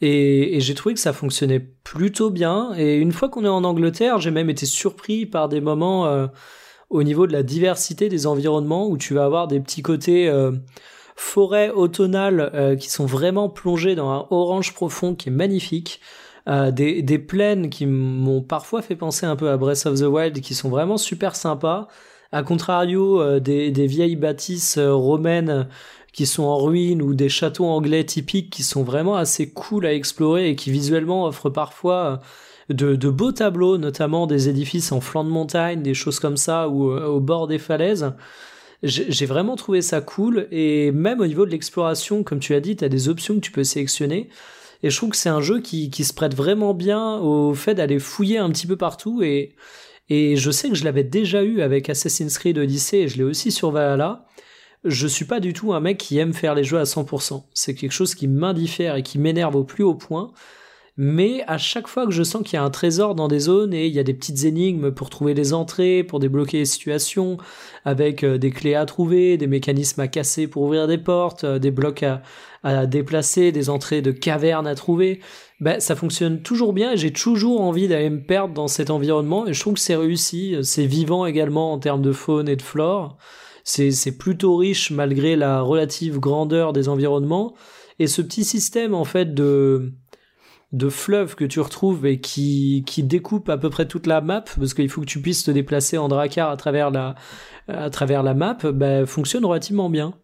Et, 0.00 0.58
j'ai 0.60 0.74
trouvé 0.74 0.94
que 0.94 1.00
ça 1.00 1.12
fonctionnait 1.12 1.60
plutôt 1.60 2.30
bien. 2.30 2.72
Et 2.76 2.96
une 2.96 3.12
fois 3.12 3.28
qu'on 3.28 3.44
est 3.44 3.48
en 3.48 3.64
Angleterre, 3.64 4.20
j'ai 4.20 4.30
même 4.30 4.50
été 4.50 4.66
surpris 4.66 5.26
par 5.26 5.48
des 5.48 5.60
moments 5.60 6.06
euh, 6.06 6.26
au 6.90 7.04
niveau 7.04 7.26
de 7.28 7.32
la 7.32 7.44
diversité 7.44 8.08
des 8.08 8.26
environnements 8.26 8.88
où 8.88 8.96
tu 8.98 9.14
vas 9.14 9.24
avoir 9.24 9.46
des 9.46 9.60
petits 9.60 9.82
côtés 9.82 10.28
euh, 10.28 10.52
forêt 11.16 11.70
automnale 11.70 12.50
euh, 12.54 12.76
qui 12.76 12.90
sont 12.90 13.06
vraiment 13.06 13.48
plongés 13.48 13.94
dans 13.94 14.10
un 14.10 14.26
orange 14.30 14.74
profond 14.74 15.14
qui 15.14 15.28
est 15.28 15.32
magnifique. 15.32 16.00
Euh, 16.48 16.70
des, 16.70 17.02
des 17.02 17.18
plaines 17.18 17.68
qui 17.68 17.84
m'ont 17.84 18.40
parfois 18.40 18.80
fait 18.80 18.96
penser 18.96 19.26
un 19.26 19.36
peu 19.36 19.50
à 19.50 19.56
Breath 19.58 19.84
of 19.86 20.00
the 20.00 20.04
Wild, 20.04 20.40
qui 20.40 20.54
sont 20.54 20.70
vraiment 20.70 20.96
super 20.96 21.36
sympas. 21.36 21.88
A 22.32 22.42
contrario, 22.42 23.20
euh, 23.20 23.40
des, 23.40 23.70
des, 23.70 23.86
vieilles 23.86 24.16
bâtisses 24.16 24.78
euh, 24.78 24.94
romaines 24.94 25.68
qui 26.12 26.26
sont 26.26 26.44
en 26.44 26.56
ruine 26.58 27.02
ou 27.02 27.14
des 27.14 27.28
châteaux 27.28 27.66
anglais 27.66 28.04
typiques 28.04 28.50
qui 28.50 28.62
sont 28.62 28.82
vraiment 28.82 29.16
assez 29.16 29.50
cool 29.50 29.86
à 29.86 29.92
explorer 29.92 30.50
et 30.50 30.56
qui 30.56 30.70
visuellement 30.70 31.26
offrent 31.26 31.50
parfois 31.50 32.20
de, 32.70 32.96
de 32.96 33.10
beaux 33.10 33.32
tableaux, 33.32 33.78
notamment 33.78 34.26
des 34.26 34.48
édifices 34.48 34.90
en 34.92 35.00
flanc 35.00 35.24
de 35.24 35.30
montagne, 35.30 35.82
des 35.82 35.94
choses 35.94 36.18
comme 36.18 36.36
ça, 36.36 36.68
ou 36.68 36.90
au 36.92 37.20
bord 37.20 37.46
des 37.46 37.58
falaises 37.58 38.12
j'ai 38.84 39.26
vraiment 39.26 39.56
trouvé 39.56 39.82
ça 39.82 40.00
cool 40.00 40.46
et 40.52 40.92
même 40.92 41.20
au 41.20 41.26
niveau 41.26 41.44
de 41.44 41.50
l'exploration, 41.50 42.22
comme 42.22 42.38
tu 42.38 42.54
as 42.54 42.60
dit, 42.60 42.76
tu 42.76 42.84
as 42.84 42.88
des 42.88 43.08
options 43.08 43.34
que 43.34 43.40
tu 43.40 43.50
peux 43.50 43.64
sélectionner. 43.64 44.28
Et 44.82 44.90
je 44.90 44.96
trouve 44.96 45.10
que 45.10 45.16
c'est 45.16 45.28
un 45.28 45.40
jeu 45.40 45.60
qui, 45.60 45.90
se 45.90 46.12
prête 46.12 46.34
vraiment 46.34 46.74
bien 46.74 47.16
au 47.18 47.54
fait 47.54 47.74
d'aller 47.74 47.98
fouiller 47.98 48.38
un 48.38 48.50
petit 48.50 48.66
peu 48.66 48.76
partout. 48.76 49.22
Et, 49.22 49.54
je 50.10 50.50
sais 50.50 50.68
que 50.68 50.74
je 50.74 50.84
l'avais 50.84 51.04
déjà 51.04 51.42
eu 51.42 51.60
avec 51.60 51.90
Assassin's 51.90 52.38
Creed 52.38 52.58
Odyssey 52.58 53.00
et 53.00 53.08
je 53.08 53.18
l'ai 53.18 53.24
aussi 53.24 53.50
sur 53.50 53.70
Valhalla. 53.70 54.26
Je 54.84 55.06
suis 55.06 55.24
pas 55.24 55.40
du 55.40 55.52
tout 55.52 55.72
un 55.72 55.80
mec 55.80 55.98
qui 55.98 56.18
aime 56.18 56.32
faire 56.32 56.54
les 56.54 56.64
jeux 56.64 56.78
à 56.78 56.84
100%. 56.84 57.42
C'est 57.52 57.74
quelque 57.74 57.92
chose 57.92 58.14
qui 58.14 58.28
m'indiffère 58.28 58.94
et 58.94 59.02
qui 59.02 59.18
m'énerve 59.18 59.56
au 59.56 59.64
plus 59.64 59.82
haut 59.82 59.96
point 59.96 60.32
mais 61.00 61.44
à 61.46 61.58
chaque 61.58 61.86
fois 61.86 62.06
que 62.06 62.10
je 62.10 62.24
sens 62.24 62.42
qu'il 62.42 62.54
y 62.54 62.56
a 62.56 62.64
un 62.64 62.70
trésor 62.70 63.14
dans 63.14 63.28
des 63.28 63.38
zones 63.38 63.72
et 63.72 63.86
il 63.86 63.94
y 63.94 64.00
a 64.00 64.02
des 64.02 64.14
petites 64.14 64.44
énigmes 64.44 64.90
pour 64.90 65.10
trouver 65.10 65.32
les 65.32 65.54
entrées, 65.54 66.02
pour 66.02 66.18
débloquer 66.18 66.58
les 66.58 66.64
situations, 66.64 67.38
avec 67.84 68.24
euh, 68.24 68.36
des 68.36 68.50
clés 68.50 68.74
à 68.74 68.84
trouver, 68.84 69.36
des 69.36 69.46
mécanismes 69.46 70.00
à 70.00 70.08
casser 70.08 70.48
pour 70.48 70.64
ouvrir 70.64 70.88
des 70.88 70.98
portes, 70.98 71.44
euh, 71.44 71.60
des 71.60 71.70
blocs 71.70 72.02
à, 72.02 72.20
à 72.62 72.86
déplacer, 72.86 73.52
des 73.52 73.70
entrées 73.70 74.02
de 74.02 74.10
cavernes 74.10 74.66
à 74.66 74.74
trouver, 74.74 75.20
ben, 75.60 75.80
ça 75.80 75.96
fonctionne 75.96 76.42
toujours 76.42 76.72
bien 76.72 76.92
et 76.92 76.96
j'ai 76.96 77.12
toujours 77.12 77.60
envie 77.60 77.88
d'aller 77.88 78.10
me 78.10 78.22
perdre 78.22 78.54
dans 78.54 78.68
cet 78.68 78.90
environnement 78.90 79.46
et 79.46 79.52
je 79.52 79.60
trouve 79.60 79.74
que 79.74 79.80
c'est 79.80 79.96
réussi, 79.96 80.56
c'est 80.62 80.86
vivant 80.86 81.26
également 81.26 81.72
en 81.72 81.78
termes 81.78 82.02
de 82.02 82.12
faune 82.12 82.48
et 82.48 82.56
de 82.56 82.62
flore, 82.62 83.18
c'est 83.64 84.16
plutôt 84.16 84.56
riche 84.56 84.90
malgré 84.90 85.36
la 85.36 85.60
relative 85.60 86.18
grandeur 86.18 86.72
des 86.72 86.88
environnements. 86.88 87.54
Et 87.98 88.06
ce 88.06 88.22
petit 88.22 88.44
système 88.44 88.94
en 88.94 89.04
fait 89.04 89.34
de 89.34 89.92
de 90.72 90.88
fleuves 90.90 91.34
que 91.34 91.44
tu 91.44 91.60
retrouves 91.60 92.04
et 92.06 92.20
qui, 92.20 92.84
qui 92.86 93.02
découpe 93.02 93.48
à 93.48 93.56
peu 93.56 93.70
près 93.70 93.88
toute 93.88 94.06
la 94.06 94.20
map, 94.20 94.42
parce 94.42 94.74
qu'il 94.74 94.88
faut 94.88 95.00
que 95.00 95.06
tu 95.06 95.22
puisses 95.22 95.44
te 95.44 95.50
déplacer 95.50 95.96
en 95.96 96.08
dracar 96.08 96.50
à 96.50 96.56
travers 96.56 96.90
la, 96.90 97.14
à 97.68 97.88
travers 97.90 98.22
la 98.22 98.34
map, 98.34 98.58
bah, 98.72 99.06
fonctionne 99.06 99.44
relativement 99.44 99.88
bien. 99.88 100.14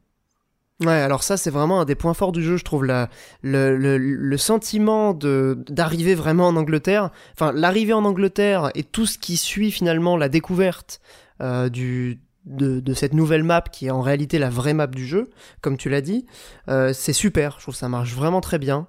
Ouais, 0.80 0.90
alors 0.90 1.22
ça 1.22 1.36
c'est 1.36 1.50
vraiment 1.50 1.80
un 1.80 1.84
des 1.84 1.94
points 1.94 2.14
forts 2.14 2.32
du 2.32 2.42
jeu, 2.42 2.56
je 2.56 2.64
trouve, 2.64 2.84
la, 2.84 3.08
le, 3.42 3.76
le, 3.76 3.96
le 3.96 4.36
sentiment 4.36 5.14
de 5.14 5.56
d'arriver 5.68 6.16
vraiment 6.16 6.48
en 6.48 6.56
Angleterre, 6.56 7.10
enfin 7.32 7.52
l'arrivée 7.52 7.92
en 7.92 8.04
Angleterre 8.04 8.72
et 8.74 8.82
tout 8.82 9.06
ce 9.06 9.16
qui 9.16 9.36
suit 9.36 9.70
finalement 9.70 10.16
la 10.16 10.28
découverte 10.28 11.00
euh, 11.40 11.68
du, 11.68 12.20
de, 12.44 12.80
de, 12.80 12.92
cette 12.94 13.14
nouvelle 13.14 13.44
map 13.44 13.62
qui 13.62 13.86
est 13.86 13.90
en 13.90 14.00
réalité 14.00 14.40
la 14.40 14.50
vraie 14.50 14.74
map 14.74 14.88
du 14.88 15.06
jeu, 15.06 15.30
comme 15.60 15.76
tu 15.76 15.88
l'as 15.90 16.00
dit, 16.00 16.26
euh, 16.68 16.92
c'est 16.92 17.12
super, 17.12 17.54
je 17.58 17.62
trouve 17.62 17.74
que 17.74 17.78
ça 17.78 17.88
marche 17.88 18.12
vraiment 18.12 18.40
très 18.40 18.58
bien. 18.58 18.88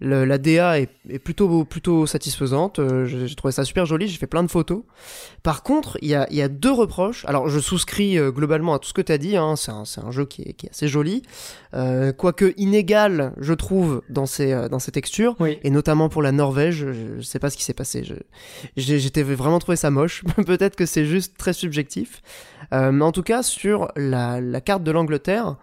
La 0.00 0.36
DA 0.36 0.78
est, 0.80 1.18
plutôt, 1.18 1.64
plutôt 1.64 2.06
satisfaisante. 2.06 2.78
Euh, 2.78 3.06
j'ai 3.06 3.34
trouvé 3.34 3.52
ça 3.52 3.64
super 3.64 3.86
joli. 3.86 4.08
J'ai 4.08 4.18
fait 4.18 4.26
plein 4.26 4.42
de 4.42 4.50
photos. 4.50 4.82
Par 5.42 5.62
contre, 5.62 5.96
il 6.02 6.08
y 6.08 6.14
a, 6.14 6.48
deux 6.48 6.72
reproches. 6.72 7.24
Alors, 7.26 7.48
je 7.48 7.58
souscris 7.58 8.18
euh, 8.18 8.30
globalement 8.30 8.74
à 8.74 8.78
tout 8.78 8.88
ce 8.88 8.92
que 8.92 9.00
tu 9.00 9.12
as 9.12 9.16
dit. 9.18 9.36
Hein. 9.36 9.54
C'est 9.56 9.70
un, 9.70 10.10
jeu 10.10 10.26
qui 10.26 10.42
est, 10.42 10.70
assez 10.70 10.86
joli. 10.86 11.22
Euh, 11.72 12.12
quoique 12.12 12.52
inégal, 12.58 13.32
je 13.38 13.54
trouve, 13.54 14.02
dans 14.10 14.26
ses, 14.26 14.68
dans 14.70 14.78
ses 14.78 14.92
textures. 14.92 15.34
Et 15.62 15.70
notamment 15.70 16.10
pour 16.10 16.20
la 16.20 16.32
Norvège. 16.32 16.86
Je, 16.92 17.22
sais 17.22 17.38
pas 17.38 17.48
ce 17.48 17.56
qui 17.56 17.64
s'est 17.64 17.74
passé. 17.74 18.04
J'étais 18.76 19.22
vraiment 19.22 19.58
trouvé 19.58 19.76
ça 19.76 19.90
moche. 19.90 20.24
Peut-être 20.46 20.76
que 20.76 20.84
c'est 20.84 21.06
juste 21.06 21.38
très 21.38 21.54
subjectif. 21.54 22.22
mais 22.70 23.02
en 23.02 23.12
tout 23.12 23.22
cas, 23.22 23.42
sur 23.42 23.90
la, 23.96 24.42
la 24.42 24.60
carte 24.60 24.82
de 24.82 24.90
l'Angleterre, 24.90 25.56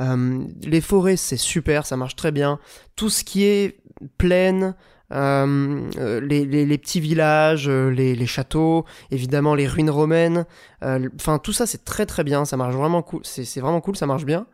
euh, 0.00 0.44
les 0.62 0.80
forêts, 0.80 1.16
c'est 1.16 1.36
super, 1.36 1.86
ça 1.86 1.96
marche 1.96 2.16
très 2.16 2.32
bien. 2.32 2.58
Tout 2.96 3.10
ce 3.10 3.24
qui 3.24 3.44
est 3.44 3.78
plaine, 4.16 4.74
euh, 5.12 5.88
euh, 5.98 6.20
les, 6.20 6.44
les, 6.44 6.78
petits 6.78 7.00
villages, 7.00 7.68
les, 7.68 8.14
les, 8.14 8.26
châteaux, 8.26 8.84
évidemment 9.10 9.54
les 9.54 9.66
ruines 9.66 9.90
romaines, 9.90 10.44
enfin 10.82 11.38
tout 11.38 11.54
ça 11.54 11.66
c'est 11.66 11.84
très 11.84 12.04
très 12.04 12.24
bien, 12.24 12.44
ça 12.44 12.58
marche 12.58 12.74
vraiment 12.74 13.00
cool, 13.00 13.22
c'est 13.24 13.60
vraiment 13.60 13.80
cool, 13.80 13.96
ça 13.96 14.06
marche 14.06 14.24
bien. 14.24 14.46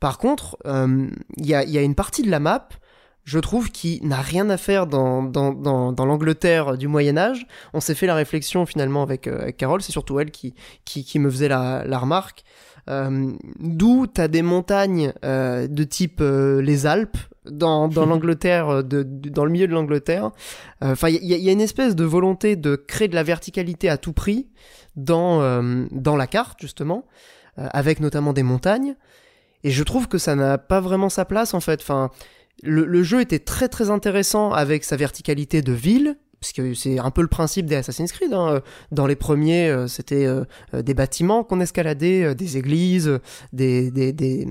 Par 0.00 0.18
contre, 0.18 0.58
il 0.66 1.46
y 1.46 1.54
a, 1.54 1.64
y, 1.64 1.78
a, 1.78 1.82
une 1.82 1.94
partie 1.94 2.22
de 2.22 2.30
la 2.30 2.40
map, 2.40 2.68
je 3.24 3.38
trouve, 3.38 3.70
qui 3.70 4.00
n'a 4.02 4.20
rien 4.20 4.50
à 4.50 4.56
faire 4.56 4.86
dans, 4.86 5.22
dans, 5.22 5.52
dans, 5.52 5.92
dans 5.92 6.04
l'Angleterre 6.04 6.76
du 6.76 6.88
Moyen 6.88 7.16
Âge. 7.16 7.46
On 7.72 7.80
s'est 7.80 7.94
fait 7.94 8.06
la 8.06 8.16
réflexion 8.16 8.66
finalement 8.66 9.02
avec, 9.02 9.28
avec 9.28 9.56
Carole, 9.56 9.80
c'est 9.80 9.92
surtout 9.92 10.18
elle 10.20 10.30
qui, 10.30 10.54
qui, 10.84 11.04
qui 11.04 11.18
me 11.18 11.30
faisait 11.30 11.48
la, 11.48 11.84
la 11.86 11.98
remarque. 11.98 12.44
Euh, 12.90 13.32
D'où 13.58 14.06
t'as 14.06 14.28
des 14.28 14.42
montagnes 14.42 15.12
euh, 15.24 15.68
de 15.68 15.84
type 15.84 16.20
euh, 16.20 16.60
les 16.60 16.86
Alpes 16.86 17.16
dans, 17.44 17.88
dans 17.88 18.06
l'Angleterre, 18.12 18.82
de, 18.82 19.02
dans 19.02 19.44
le 19.44 19.50
milieu 19.50 19.66
de 19.66 19.72
l'Angleterre. 19.72 20.30
Euh, 20.82 20.92
enfin, 20.92 21.08
il 21.08 21.22
y, 21.22 21.34
y, 21.34 21.48
a 21.48 21.52
une 21.52 21.60
espèce 21.60 21.94
de 21.94 22.04
volonté 22.04 22.56
de 22.56 22.76
créer 22.76 23.08
de 23.08 23.14
la 23.14 23.22
verticalité 23.22 23.88
à 23.88 23.98
tout 23.98 24.12
prix 24.12 24.48
dans 24.94 25.40
dans 25.90 26.16
la 26.16 26.26
carte 26.26 26.60
justement, 26.60 27.06
avec 27.56 27.98
notamment 27.98 28.34
des 28.34 28.42
montagnes. 28.42 28.94
Et 29.64 29.70
je 29.70 29.82
trouve 29.84 30.06
que 30.06 30.18
ça 30.18 30.34
n'a 30.34 30.58
pas 30.58 30.80
vraiment 30.80 31.08
sa 31.08 31.24
place 31.24 31.54
en 31.54 31.60
fait. 31.60 31.80
Enfin, 31.80 32.10
le, 32.62 32.84
le, 32.84 33.02
jeu 33.02 33.22
était 33.22 33.38
très 33.38 33.68
très 33.68 33.88
intéressant 33.88 34.52
avec 34.52 34.84
sa 34.84 34.96
verticalité 34.96 35.62
de 35.62 35.72
ville, 35.72 36.18
parce 36.42 36.52
que 36.52 36.74
c'est 36.74 36.98
un 36.98 37.12
peu 37.12 37.22
le 37.22 37.28
principe 37.28 37.66
des 37.66 37.76
Assassin's 37.76 38.10
Creed. 38.10 38.34
Hein. 38.34 38.62
Dans 38.90 39.06
les 39.06 39.14
premiers, 39.14 39.68
euh, 39.68 39.86
c'était 39.86 40.26
euh, 40.26 40.42
euh, 40.74 40.82
des 40.82 40.92
bâtiments 40.92 41.44
qu'on 41.44 41.60
escaladait, 41.60 42.34
des 42.34 42.58
églises, 42.58 43.20
des, 43.52 43.92
des, 43.92 44.12
des, 44.12 44.44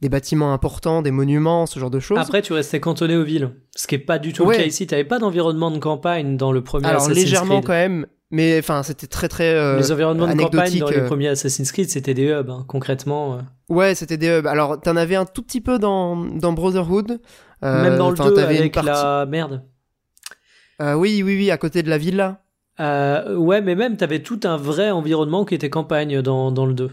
des, 0.00 0.08
bâtiments 0.08 0.54
importants, 0.54 1.02
des 1.02 1.10
monuments, 1.10 1.66
ce 1.66 1.78
genre 1.78 1.90
de 1.90 2.00
choses. 2.00 2.18
Après, 2.18 2.40
tu 2.40 2.54
restais 2.54 2.80
cantonné 2.80 3.16
aux 3.16 3.22
villes, 3.22 3.50
ce 3.76 3.86
qui 3.86 3.96
est 3.96 3.98
pas 3.98 4.18
du 4.18 4.32
tout 4.32 4.46
le 4.46 4.56
cas 4.56 4.62
ici. 4.62 4.86
Tu 4.86 4.94
n'avais 4.94 5.04
pas 5.04 5.18
d'environnement 5.18 5.70
de 5.70 5.78
campagne 5.78 6.38
dans 6.38 6.52
le 6.52 6.64
premier 6.64 6.86
Alors, 6.86 7.02
Assassin's 7.02 7.24
légèrement 7.24 7.60
quand 7.60 7.74
même, 7.74 8.06
mais 8.30 8.58
enfin, 8.58 8.82
c'était 8.82 9.06
très 9.06 9.28
très. 9.28 9.76
les 9.76 9.92
environnements 9.92 10.26
de 10.26 10.40
campagne 10.40 10.78
dans 10.78 10.88
les 10.88 11.04
premiers 11.04 11.28
Assassin's 11.28 11.70
Creed, 11.70 11.90
c'était 11.90 12.14
des 12.14 12.30
hubs, 12.30 12.48
hein, 12.48 12.64
concrètement. 12.66 13.40
Ouais, 13.68 13.94
c'était 13.94 14.16
des 14.16 14.28
hubs. 14.28 14.46
Alors, 14.46 14.80
t'en 14.80 14.96
avais 14.96 15.16
un 15.16 15.26
tout 15.26 15.42
petit 15.42 15.60
peu 15.60 15.78
dans, 15.78 16.16
dans 16.16 16.54
Brotherhood. 16.54 17.20
Même 17.60 17.98
dans 17.98 18.08
le 18.08 18.16
2 18.16 18.38
avec 18.38 18.74
la 18.76 19.26
merde. 19.26 19.62
Euh, 20.80 20.94
oui, 20.94 21.22
oui, 21.22 21.36
oui, 21.36 21.50
à 21.50 21.56
côté 21.56 21.82
de 21.82 21.90
la 21.90 21.98
villa. 21.98 22.42
Euh, 22.80 23.34
ouais, 23.36 23.62
mais 23.62 23.74
même, 23.74 23.96
t'avais 23.96 24.20
tout 24.20 24.40
un 24.44 24.56
vrai 24.56 24.90
environnement 24.90 25.44
qui 25.44 25.54
était 25.54 25.70
campagne 25.70 26.20
dans, 26.20 26.50
dans 26.50 26.66
le 26.66 26.74
2. 26.74 26.90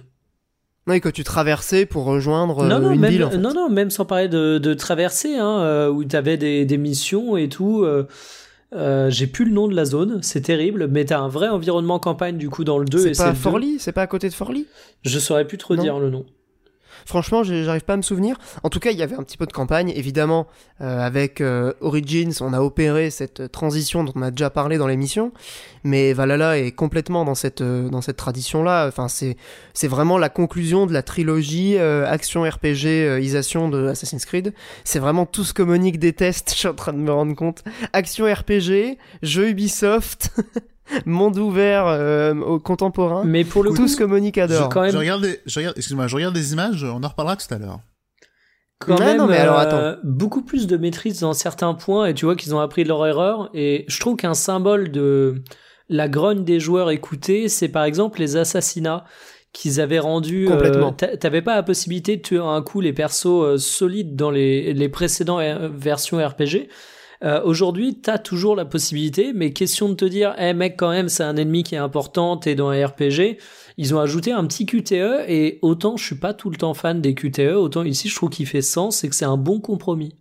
Oui, 0.87 1.01
que 1.01 1.09
tu 1.09 1.23
traversais 1.23 1.85
pour 1.85 2.05
rejoindre 2.05 2.59
euh, 2.59 2.67
non, 2.67 2.91
une 2.91 2.99
même, 2.99 3.11
ville. 3.11 3.23
En 3.23 3.31
fait. 3.31 3.37
Non, 3.37 3.53
non, 3.53 3.69
même 3.69 3.89
sans 3.89 4.05
parler 4.05 4.27
de, 4.27 4.57
de 4.57 4.73
traverser, 4.73 5.37
hein, 5.37 5.87
où 5.89 6.03
t'avais 6.03 6.37
des, 6.37 6.65
des 6.65 6.77
missions 6.77 7.37
et 7.37 7.49
tout. 7.49 7.85
Euh, 8.75 9.09
j'ai 9.09 9.27
plus 9.27 9.45
le 9.45 9.51
nom 9.51 9.67
de 9.67 9.75
la 9.75 9.85
zone, 9.85 10.19
c'est 10.21 10.41
terrible, 10.41 10.87
mais 10.87 11.05
t'as 11.05 11.19
un 11.19 11.27
vrai 11.27 11.49
environnement 11.49 11.99
campagne 11.99 12.37
du 12.37 12.49
coup 12.49 12.63
dans 12.63 12.77
le 12.77 12.85
2 12.85 13.13
C'est 13.13 13.23
pas 13.23 13.33
Forli 13.33 13.77
C'est 13.79 13.91
pas 13.91 14.01
à 14.01 14.07
côté 14.07 14.29
de 14.29 14.33
Forli 14.33 14.67
Je 15.03 15.19
saurais 15.19 15.45
plus 15.45 15.57
trop 15.57 15.75
dire 15.75 15.99
le 15.99 16.09
nom. 16.09 16.25
Franchement, 17.05 17.43
j'arrive 17.43 17.83
pas 17.83 17.93
à 17.93 17.97
me 17.97 18.01
souvenir. 18.01 18.37
En 18.63 18.69
tout 18.69 18.79
cas, 18.79 18.91
il 18.91 18.97
y 18.97 19.03
avait 19.03 19.15
un 19.15 19.23
petit 19.23 19.37
peu 19.37 19.45
de 19.45 19.53
campagne. 19.53 19.91
Évidemment, 19.95 20.47
euh, 20.81 20.99
avec 20.99 21.41
euh, 21.41 21.73
Origins, 21.81 22.33
on 22.41 22.53
a 22.53 22.61
opéré 22.61 23.09
cette 23.09 23.51
transition 23.51 24.03
dont 24.03 24.13
on 24.15 24.21
a 24.21 24.31
déjà 24.31 24.49
parlé 24.49 24.77
dans 24.77 24.87
l'émission. 24.87 25.31
Mais 25.83 26.13
Valhalla 26.13 26.57
est 26.57 26.71
complètement 26.71 27.25
dans 27.25 27.35
cette, 27.35 27.61
euh, 27.61 28.01
cette 28.01 28.17
tradition-là. 28.17 28.87
Enfin, 28.87 29.07
c'est, 29.07 29.37
c'est 29.73 29.87
vraiment 29.87 30.17
la 30.17 30.29
conclusion 30.29 30.85
de 30.85 30.93
la 30.93 31.03
trilogie 31.03 31.77
action 31.77 32.43
RPG 32.43 33.19
isation 33.21 33.69
de 33.69 33.87
Assassin's 33.87 34.25
Creed. 34.25 34.53
C'est 34.83 34.99
vraiment 34.99 35.25
tout 35.25 35.43
ce 35.43 35.53
que 35.53 35.63
Monique 35.63 35.99
déteste, 35.99 36.49
je 36.53 36.59
suis 36.59 36.67
en 36.67 36.73
train 36.73 36.93
de 36.93 36.99
me 36.99 37.11
rendre 37.11 37.35
compte. 37.35 37.63
Action 37.93 38.25
RPG, 38.25 38.97
jeu 39.21 39.49
Ubisoft. 39.49 40.31
monde 41.05 41.37
ouvert 41.37 41.87
euh, 41.87 42.33
au 42.35 42.59
contemporain. 42.59 43.23
Mais 43.25 43.43
pour 43.43 43.63
le 43.63 43.73
tout 43.73 43.87
ce 43.87 43.95
que 43.95 44.03
Monique 44.03 44.37
adore. 44.37 44.63
Je, 44.63 44.69
quand 44.69 44.81
même... 44.81 44.91
je 44.91 44.97
regarde, 44.97 45.21
des, 45.21 45.39
je 45.45 45.59
regarde, 45.59 45.77
excuse-moi, 45.77 46.07
je 46.07 46.15
regarde 46.15 46.33
des 46.33 46.53
images. 46.53 46.83
On 46.83 47.03
en 47.03 47.07
reparlera 47.07 47.35
tout 47.35 47.51
à 47.53 47.57
l'heure. 47.57 47.79
Quand 48.79 48.99
même, 48.99 49.17
non, 49.17 49.27
mais 49.27 49.37
alors, 49.37 49.57
attends. 49.57 49.77
Euh, 49.77 49.95
beaucoup 50.03 50.41
plus 50.41 50.67
de 50.67 50.77
maîtrise 50.77 51.21
dans 51.21 51.33
certains 51.33 51.73
points 51.73 52.07
et 52.07 52.13
tu 52.13 52.25
vois 52.25 52.35
qu'ils 52.35 52.53
ont 52.53 52.59
appris 52.59 52.83
de 52.83 52.89
leur 52.89 53.05
erreur. 53.05 53.49
Et 53.53 53.85
je 53.87 53.99
trouve 53.99 54.17
qu'un 54.17 54.33
symbole 54.33 54.91
de 54.91 55.41
la 55.89 56.09
grogne 56.09 56.43
des 56.43 56.59
joueurs 56.59 56.91
écoutés, 56.91 57.47
c'est 57.47 57.69
par 57.69 57.85
exemple 57.85 58.19
les 58.19 58.35
assassinats 58.35 59.05
qu'ils 59.53 59.79
avaient 59.79 59.99
rendus. 59.99 60.47
Euh, 60.47 60.51
Complètement. 60.51 60.91
T'avais 60.91 61.41
pas 61.41 61.55
la 61.55 61.63
possibilité 61.63 62.17
de 62.17 62.21
tuer 62.21 62.39
un 62.39 62.61
coup 62.61 62.81
les 62.81 62.93
persos 62.93 63.57
solides 63.57 64.15
dans 64.15 64.31
les, 64.31 64.73
les 64.73 64.89
précédentes 64.89 65.41
versions 65.73 66.17
RPG. 66.17 66.67
Euh, 67.23 67.41
Aujourd'hui, 67.43 67.99
t'as 68.01 68.17
toujours 68.17 68.55
la 68.55 68.65
possibilité, 68.65 69.31
mais 69.33 69.53
question 69.53 69.89
de 69.89 69.93
te 69.93 70.05
dire, 70.05 70.35
eh 70.37 70.53
mec, 70.53 70.75
quand 70.77 70.89
même, 70.89 71.09
c'est 71.09 71.23
un 71.23 71.37
ennemi 71.37 71.63
qui 71.63 71.75
est 71.75 71.79
important, 71.79 72.37
t'es 72.37 72.55
dans 72.55 72.69
un 72.69 72.85
RPG. 72.85 73.37
Ils 73.77 73.95
ont 73.95 73.99
ajouté 73.99 74.31
un 74.31 74.45
petit 74.45 74.65
QTE, 74.65 75.25
et 75.27 75.59
autant 75.61 75.97
je 75.97 76.05
suis 76.05 76.15
pas 76.15 76.33
tout 76.33 76.49
le 76.49 76.57
temps 76.57 76.73
fan 76.73 77.01
des 77.01 77.15
QTE, 77.15 77.55
autant 77.55 77.83
ici 77.83 78.09
je 78.09 78.15
trouve 78.15 78.29
qu'il 78.29 78.45
fait 78.45 78.61
sens 78.61 79.03
et 79.03 79.09
que 79.09 79.15
c'est 79.15 79.25
un 79.25 79.37
bon 79.37 79.59
compromis. 79.59 80.15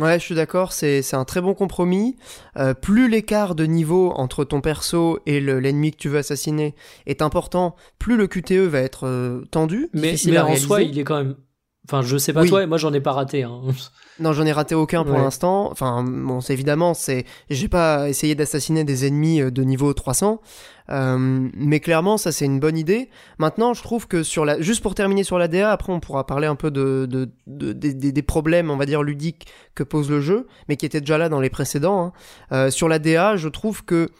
Ouais, 0.00 0.18
je 0.18 0.24
suis 0.24 0.34
d'accord, 0.34 0.72
c'est 0.72 1.02
un 1.12 1.26
très 1.26 1.42
bon 1.42 1.52
compromis. 1.52 2.16
Euh, 2.56 2.72
plus 2.72 3.10
l'écart 3.10 3.54
de 3.54 3.64
niveau 3.66 4.10
entre 4.16 4.44
ton 4.44 4.62
perso 4.62 5.18
et 5.26 5.38
l'ennemi 5.38 5.90
que 5.90 5.98
tu 5.98 6.08
veux 6.08 6.18
assassiner 6.18 6.74
est 7.04 7.20
important, 7.20 7.76
plus 7.98 8.16
le 8.16 8.26
QTE 8.26 8.52
va 8.52 8.80
être 8.80 9.06
euh, 9.06 9.42
tendu. 9.50 9.90
Mais, 9.92 10.14
mais 10.24 10.38
en 10.38 10.56
soi, 10.56 10.80
il 10.80 10.98
est 10.98 11.04
quand 11.04 11.18
même 11.18 11.36
Enfin, 11.88 12.02
je 12.02 12.16
sais 12.16 12.32
pas 12.32 12.46
toi, 12.46 12.64
moi 12.66 12.78
j'en 12.78 12.92
ai 12.92 13.00
pas 13.00 13.12
raté. 13.12 13.42
Hein. 13.42 13.60
Non, 14.20 14.34
j'en 14.34 14.44
ai 14.44 14.52
raté 14.52 14.74
aucun 14.74 15.04
pour 15.04 15.16
l'instant. 15.16 15.70
Enfin, 15.72 16.04
bon, 16.04 16.42
c'est 16.42 16.52
évidemment, 16.52 16.92
c'est, 16.92 17.24
j'ai 17.48 17.66
pas 17.66 18.10
essayé 18.10 18.34
d'assassiner 18.34 18.84
des 18.84 19.06
ennemis 19.06 19.40
euh, 19.40 19.50
de 19.50 19.62
niveau 19.62 19.92
300, 19.94 20.40
euh, 20.90 21.48
mais 21.54 21.80
clairement, 21.80 22.18
ça 22.18 22.30
c'est 22.30 22.44
une 22.44 22.60
bonne 22.60 22.76
idée. 22.76 23.08
Maintenant, 23.38 23.72
je 23.72 23.82
trouve 23.82 24.06
que 24.06 24.22
sur 24.22 24.44
la, 24.44 24.60
juste 24.60 24.82
pour 24.82 24.94
terminer 24.94 25.24
sur 25.24 25.38
la 25.38 25.48
DA, 25.48 25.72
après 25.72 25.92
on 25.92 25.98
pourra 25.98 26.26
parler 26.26 26.46
un 26.46 26.54
peu 26.54 26.70
de, 26.70 27.08
de, 27.08 27.30
de, 27.46 27.72
des 27.72 28.22
problèmes, 28.22 28.70
on 28.70 28.76
va 28.76 28.84
dire 28.84 29.02
ludiques 29.02 29.46
que 29.74 29.82
pose 29.82 30.10
le 30.10 30.20
jeu, 30.20 30.46
mais 30.68 30.76
qui 30.76 30.84
étaient 30.84 31.00
déjà 31.00 31.16
là 31.16 31.30
dans 31.30 31.40
les 31.40 31.50
précédents. 31.50 32.04
Hein. 32.04 32.12
Euh, 32.52 32.70
sur 32.70 32.88
la 32.88 32.98
DA, 32.98 33.36
je 33.36 33.48
trouve 33.48 33.84
que 33.84 34.10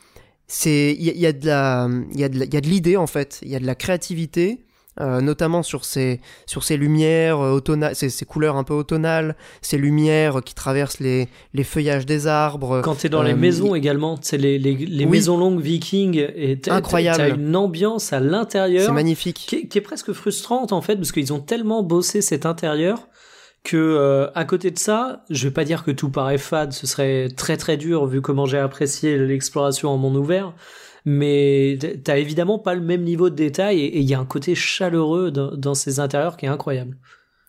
c'est, 0.46 0.96
il 0.98 1.02
y, 1.02 1.20
y, 1.20 1.26
a 1.26 1.32
de 1.32 1.46
la, 1.46 1.88
il 2.12 2.18
y 2.18 2.24
a 2.24 2.28
de 2.28 2.66
l'idée 2.66 2.96
en 2.96 3.06
fait, 3.06 3.40
il 3.42 3.50
y 3.50 3.56
a 3.56 3.60
de 3.60 3.66
la 3.66 3.74
créativité. 3.74 4.64
Euh, 5.00 5.22
notamment 5.22 5.62
sur 5.62 5.86
ces 5.86 6.20
sur 6.44 6.64
ces 6.64 6.76
lumières 6.76 7.40
euh, 7.40 7.52
automnales, 7.52 7.96
ces, 7.96 8.10
ces, 8.10 8.26
couleurs 8.26 8.56
un 8.56 8.62
peu 8.62 8.74
automnales, 8.74 9.36
ces 9.62 9.78
lumières 9.78 10.42
qui 10.44 10.54
traversent 10.54 11.00
les, 11.00 11.30
les 11.54 11.64
feuillages 11.64 12.04
des 12.04 12.26
arbres. 12.26 12.82
Quand 12.82 12.96
t'es 12.96 13.08
dans 13.08 13.22
les 13.22 13.32
euh, 13.32 13.36
maisons 13.36 13.74
également, 13.74 14.18
c'est 14.20 14.36
les, 14.36 14.58
les, 14.58 14.74
les 14.74 15.06
maisons 15.06 15.38
longues 15.38 15.62
vikings 15.62 16.18
et 16.18 16.60
incroyable. 16.68 17.16
T'as 17.16 17.34
une 17.34 17.56
ambiance 17.56 18.12
à 18.12 18.20
l'intérieur, 18.20 18.84
c'est 18.84 18.92
magnifique, 18.92 19.46
qui, 19.48 19.66
qui, 19.66 19.78
est 19.78 19.82
presque 19.82 20.12
frustrante 20.12 20.72
en 20.74 20.82
fait 20.82 20.96
parce 20.96 21.10
qu'ils 21.10 21.32
ont 21.32 21.40
tellement 21.40 21.82
bossé 21.82 22.20
cet 22.20 22.44
intérieur 22.44 23.08
que 23.64 24.28
à 24.34 24.44
côté 24.44 24.70
de 24.70 24.78
ça, 24.78 25.24
je 25.30 25.48
vais 25.48 25.54
pas 25.54 25.64
dire 25.64 25.84
que 25.84 25.90
tout 25.90 26.10
paraît 26.10 26.36
fade, 26.36 26.72
ce 26.72 26.86
serait 26.86 27.28
très 27.34 27.56
très 27.56 27.78
dur 27.78 28.04
vu 28.04 28.20
comment 28.20 28.44
j'ai 28.44 28.58
apprécié 28.58 29.16
l'exploration 29.16 29.88
en 29.88 29.96
monde 29.96 30.16
ouvert 30.16 30.52
mais 31.04 31.78
t'as 32.04 32.18
évidemment 32.18 32.58
pas 32.58 32.74
le 32.74 32.80
même 32.80 33.02
niveau 33.02 33.30
de 33.30 33.34
détail 33.34 33.80
et 33.80 33.98
il 33.98 34.08
y 34.08 34.14
a 34.14 34.20
un 34.20 34.24
côté 34.24 34.54
chaleureux 34.54 35.30
dans, 35.30 35.74
ces 35.74 36.00
intérieurs 36.00 36.36
qui 36.36 36.46
est 36.46 36.50
incroyable. 36.50 36.96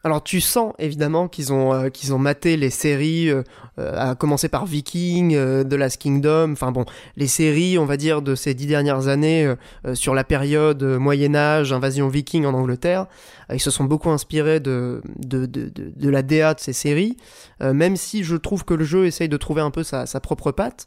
Alors 0.06 0.22
tu 0.22 0.42
sens 0.42 0.74
évidemment 0.80 1.30
qu'ils 1.30 1.54
ont 1.54 1.74
euh, 1.74 1.88
qu'ils 1.88 2.14
ont 2.14 2.18
maté 2.18 2.58
les 2.58 2.70
séries, 2.70 3.30
euh, 3.30 3.42
euh, 3.80 4.12
à 4.12 4.16
commencer 4.16 4.50
par 4.50 4.66
Viking, 4.66 5.32
The 5.32 5.74
Last 5.74 6.02
Kingdom, 6.02 6.52
enfin 6.52 6.74
bon, 6.74 6.84
les 7.16 7.28
séries 7.28 7.78
on 7.78 7.86
va 7.86 7.96
dire 7.96 8.22
de 8.22 8.36
ces 8.36 8.54
dix 8.54 8.68
dernières 8.68 9.08
années 9.08 9.54
sur 9.94 10.14
la 10.14 10.26
période 10.26 10.84
Moyen 10.84 11.36
Âge, 11.36 11.72
invasion 11.72 12.10
Viking 12.10 12.46
en 12.46 12.54
Angleterre, 12.54 13.06
ils 13.50 13.62
se 13.62 13.72
sont 13.72 13.86
beaucoup 13.86 14.10
inspirés 14.10 14.60
de 14.60 15.02
de, 15.20 15.46
de, 15.46 15.70
de, 15.70 15.94
de 15.96 16.10
la 16.10 16.22
DA 16.22 16.54
de 16.54 16.60
ces 16.60 16.74
séries, 16.74 17.16
même 17.62 17.96
si 17.96 18.26
je 18.26 18.36
trouve 18.36 18.66
que 18.66 18.74
le 18.74 18.84
jeu 18.84 19.06
essaye 19.06 19.30
de 19.30 19.38
trouver 19.38 19.62
un 19.62 19.72
peu 19.72 19.84
sa, 19.84 20.06
sa 20.06 20.20
propre 20.20 20.52
patte. 20.52 20.86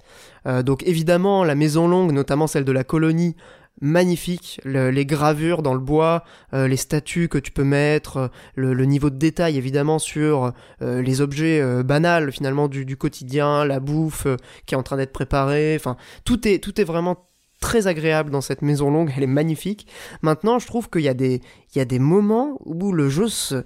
donc 0.65 0.83
évidemment 0.87 1.43
la 1.43 1.55
Maison 1.55 1.89
Longue, 1.89 2.13
notamment 2.13 2.47
celle 2.47 2.67
de 2.67 2.73
la 2.73 2.85
colonie, 2.85 3.35
magnifique. 3.81 4.61
Le- 4.65 4.91
les 4.91 5.07
gravures 5.07 5.63
dans 5.63 5.75
le 5.75 5.81
bois, 5.81 6.25
euh, 6.55 6.69
les 6.69 6.77
statues 6.77 7.29
que 7.29 7.39
tu 7.39 7.51
peux 7.53 7.65
mettre, 7.65 8.17
euh, 8.17 8.29
le, 8.55 8.75
le 8.75 8.85
niveau 8.85 9.11
de 9.11 9.17
détail 9.17 9.57
évidemment 9.57 9.99
sur 9.99 10.53
euh, 10.83 11.03
les 11.03 11.21
objets 11.21 11.61
euh, 11.61 11.83
banals 11.83 12.33
finalement 12.33 12.69
du, 12.69 12.85
du 12.85 12.97
quotidien, 12.97 13.65
la 13.65 13.81
bouffe 13.81 14.27
euh, 14.27 14.37
qui 14.67 14.75
est 14.75 14.79
en 14.79 14.83
train 14.83 14.97
d'être 14.97 15.13
préparée. 15.13 15.77
Enfin, 15.79 15.97
tout 16.25 16.47
est, 16.49 16.59
tout 16.59 16.81
est 16.81 16.85
vraiment 16.85 17.27
très 17.61 17.87
agréable 17.87 18.31
dans 18.31 18.41
cette 18.43 18.63
maison 18.63 18.91
longue. 18.91 19.13
Elle 19.17 19.23
est 19.23 19.27
magnifique. 19.27 19.87
Maintenant, 20.23 20.59
je 20.59 20.67
trouve 20.67 20.91
qu'il 20.91 21.03
y 21.03 21.09
a 21.09 21.15
des, 21.15 21.41
il 21.75 21.79
y 21.79 21.81
a 21.81 21.87
des 21.87 21.99
moments 21.99 22.59
où 22.65 22.93
le 22.93 23.09
jeu 23.09 23.29
se 23.29 23.65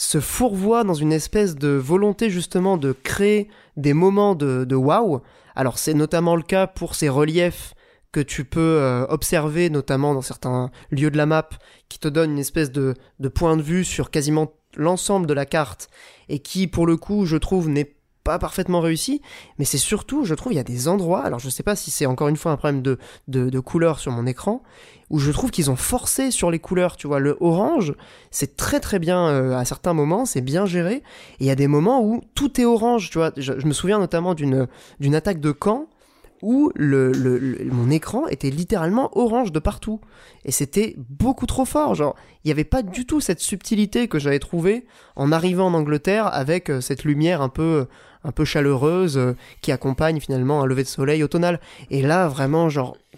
se 0.00 0.20
fourvoie 0.20 0.84
dans 0.84 0.94
une 0.94 1.12
espèce 1.12 1.56
de 1.56 1.70
volonté 1.70 2.30
justement 2.30 2.76
de 2.76 2.92
créer 2.92 3.48
des 3.76 3.94
moments 3.94 4.36
de, 4.36 4.64
de 4.64 4.76
waouh. 4.76 5.22
Alors 5.56 5.76
c'est 5.76 5.92
notamment 5.92 6.36
le 6.36 6.42
cas 6.42 6.68
pour 6.68 6.94
ces 6.94 7.08
reliefs 7.08 7.74
que 8.18 8.22
tu 8.24 8.44
peux 8.44 8.80
euh, 8.80 9.06
observer 9.08 9.70
notamment 9.70 10.12
dans 10.12 10.22
certains 10.22 10.72
lieux 10.90 11.10
de 11.10 11.16
la 11.16 11.26
map 11.26 11.48
qui 11.88 12.00
te 12.00 12.08
donnent 12.08 12.32
une 12.32 12.38
espèce 12.40 12.72
de, 12.72 12.94
de 13.20 13.28
point 13.28 13.56
de 13.56 13.62
vue 13.62 13.84
sur 13.84 14.10
quasiment 14.10 14.54
l'ensemble 14.76 15.28
de 15.28 15.34
la 15.34 15.46
carte 15.46 15.88
et 16.28 16.40
qui 16.40 16.66
pour 16.66 16.84
le 16.84 16.96
coup 16.96 17.26
je 17.26 17.36
trouve 17.36 17.68
n'est 17.68 17.94
pas 18.24 18.40
parfaitement 18.40 18.80
réussi. 18.80 19.22
Mais 19.60 19.64
c'est 19.64 19.78
surtout 19.78 20.24
je 20.24 20.34
trouve 20.34 20.52
il 20.52 20.56
y 20.56 20.58
a 20.58 20.64
des 20.64 20.88
endroits 20.88 21.22
alors 21.22 21.38
je 21.38 21.48
sais 21.48 21.62
pas 21.62 21.76
si 21.76 21.92
c'est 21.92 22.06
encore 22.06 22.26
une 22.26 22.36
fois 22.36 22.50
un 22.50 22.56
problème 22.56 22.82
de, 22.82 22.98
de, 23.28 23.60
couleur 23.60 24.00
sur 24.00 24.10
mon 24.10 24.26
écran 24.26 24.64
où 25.10 25.20
je 25.20 25.30
trouve 25.30 25.52
qu'ils 25.52 25.70
ont 25.70 25.76
forcé 25.76 26.32
sur 26.32 26.50
les 26.50 26.58
couleurs 26.58 26.96
tu 26.96 27.06
vois. 27.06 27.20
Le 27.20 27.36
orange 27.38 27.94
c'est 28.32 28.56
très 28.56 28.80
très 28.80 28.98
bien 28.98 29.28
euh, 29.28 29.56
à 29.56 29.64
certains 29.64 29.92
moments 29.92 30.26
c'est 30.26 30.40
bien 30.40 30.66
géré. 30.66 31.04
Et 31.38 31.44
il 31.44 31.46
y 31.46 31.52
a 31.52 31.54
des 31.54 31.68
moments 31.68 32.02
où 32.02 32.20
tout 32.34 32.60
est 32.60 32.64
orange 32.64 33.10
tu 33.10 33.18
vois. 33.18 33.30
Je, 33.36 33.60
je 33.60 33.66
me 33.66 33.72
souviens 33.72 34.00
notamment 34.00 34.34
d'une 34.34 35.14
attaque 35.14 35.38
de 35.38 35.52
camp 35.52 35.86
où 36.42 36.70
mon 36.76 37.90
écran 37.90 38.26
était 38.28 38.50
littéralement 38.50 39.10
orange 39.18 39.52
de 39.52 39.58
partout. 39.58 40.00
Et 40.44 40.52
c'était 40.52 40.94
beaucoup 40.96 41.46
trop 41.46 41.64
fort. 41.64 41.94
Genre, 41.94 42.14
il 42.44 42.48
n'y 42.48 42.52
avait 42.52 42.64
pas 42.64 42.82
du 42.82 43.06
tout 43.06 43.20
cette 43.20 43.40
subtilité 43.40 44.08
que 44.08 44.18
j'avais 44.18 44.38
trouvée 44.38 44.86
en 45.16 45.32
arrivant 45.32 45.66
en 45.66 45.74
Angleterre 45.74 46.32
avec 46.32 46.70
euh, 46.70 46.80
cette 46.80 47.04
lumière 47.04 47.42
un 47.42 47.48
peu, 47.48 47.86
chaleureuse 48.44 49.18
euh, 49.18 49.36
qui 49.62 49.72
accompagne 49.72 50.20
finalement 50.20 50.62
un 50.62 50.66
lever 50.66 50.84
de 50.84 50.88
soleil 50.88 51.22
automnal. 51.22 51.60
Et 51.90 52.02
là, 52.02 52.28
vraiment, 52.28 52.68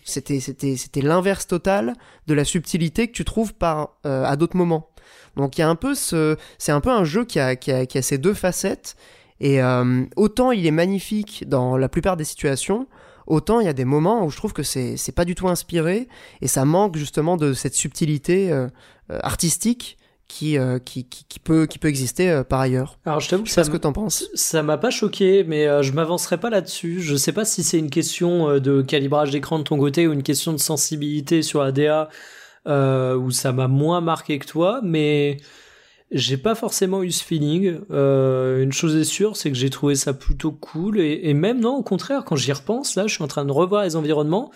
c'était, 0.04 0.40
l'inverse 1.02 1.46
total 1.46 1.94
de 2.26 2.34
la 2.34 2.44
subtilité 2.44 3.08
que 3.08 3.12
tu 3.12 3.24
trouves 3.24 3.54
par, 3.54 3.96
euh, 4.06 4.24
à 4.24 4.36
d'autres 4.36 4.56
moments. 4.56 4.88
Donc 5.36 5.58
il 5.58 5.62
a 5.62 5.68
un 5.68 5.76
peu 5.76 5.94
ce, 5.94 6.36
c'est 6.58 6.72
un 6.72 6.80
peu 6.80 6.90
un 6.90 7.04
jeu 7.04 7.24
qui 7.24 7.38
a, 7.38 7.54
qui 7.54 8.02
ces 8.02 8.18
deux 8.18 8.34
facettes. 8.34 8.96
Et 9.42 9.60
autant 10.16 10.52
il 10.52 10.66
est 10.66 10.70
magnifique 10.70 11.44
dans 11.48 11.78
la 11.78 11.88
plupart 11.88 12.18
des 12.18 12.24
situations, 12.24 12.86
autant 13.30 13.60
il 13.60 13.66
y 13.66 13.68
a 13.68 13.72
des 13.72 13.84
moments 13.84 14.24
où 14.24 14.30
je 14.30 14.36
trouve 14.36 14.52
que 14.52 14.62
c'est 14.62 15.14
pas 15.14 15.24
du 15.24 15.34
tout 15.34 15.48
inspiré 15.48 16.08
et 16.40 16.48
ça 16.48 16.64
manque 16.64 16.96
justement 16.96 17.36
de 17.36 17.54
cette 17.54 17.74
subtilité 17.74 18.52
euh, 18.52 18.68
euh, 19.10 19.18
artistique 19.22 19.96
qui, 20.28 20.58
euh, 20.58 20.78
qui, 20.78 21.04
qui, 21.04 21.24
qui 21.28 21.40
peut, 21.40 21.66
qui 21.66 21.78
peut 21.78 21.88
exister 21.88 22.30
euh, 22.30 22.44
par 22.44 22.60
ailleurs. 22.60 22.98
Alors 23.04 23.20
je 23.20 23.28
t'avoue 23.28 23.44
que 23.44 23.50
ça 23.50 23.64
ce 23.64 23.70
que 23.70 23.76
t'en 23.76 23.92
penses. 23.92 24.28
Ça 24.34 24.62
m'a 24.62 24.78
pas 24.78 24.90
choqué, 24.90 25.44
mais 25.44 25.66
euh, 25.66 25.82
je 25.82 25.92
m'avancerai 25.92 26.38
pas 26.38 26.50
là-dessus. 26.50 27.00
Je 27.00 27.16
sais 27.16 27.32
pas 27.32 27.44
si 27.44 27.62
c'est 27.62 27.78
une 27.78 27.90
question 27.90 28.58
de 28.58 28.82
calibrage 28.82 29.30
d'écran 29.30 29.58
de 29.58 29.64
ton 29.64 29.78
côté 29.78 30.06
ou 30.06 30.12
une 30.12 30.22
question 30.22 30.52
de 30.52 30.58
sensibilité 30.58 31.42
sur 31.42 31.62
ADA 31.62 32.08
euh, 32.66 33.16
où 33.16 33.30
ça 33.30 33.52
m'a 33.52 33.68
moins 33.68 34.00
marqué 34.00 34.38
que 34.38 34.46
toi, 34.46 34.80
mais 34.82 35.38
j'ai 36.10 36.36
pas 36.36 36.54
forcément 36.54 37.02
eu 37.02 37.10
ce 37.12 37.22
feeling. 37.22 37.78
Euh, 37.90 38.62
une 38.62 38.72
chose 38.72 38.96
est 38.96 39.04
sûre, 39.04 39.36
c'est 39.36 39.50
que 39.50 39.56
j'ai 39.56 39.70
trouvé 39.70 39.94
ça 39.94 40.12
plutôt 40.12 40.50
cool 40.52 40.98
et, 41.00 41.20
et 41.24 41.34
même 41.34 41.60
non, 41.60 41.76
au 41.76 41.82
contraire, 41.82 42.24
quand 42.24 42.36
j'y 42.36 42.52
repense, 42.52 42.96
là, 42.96 43.06
je 43.06 43.14
suis 43.14 43.22
en 43.22 43.28
train 43.28 43.44
de 43.44 43.52
revoir 43.52 43.84
les 43.84 43.96
environnements. 43.96 44.50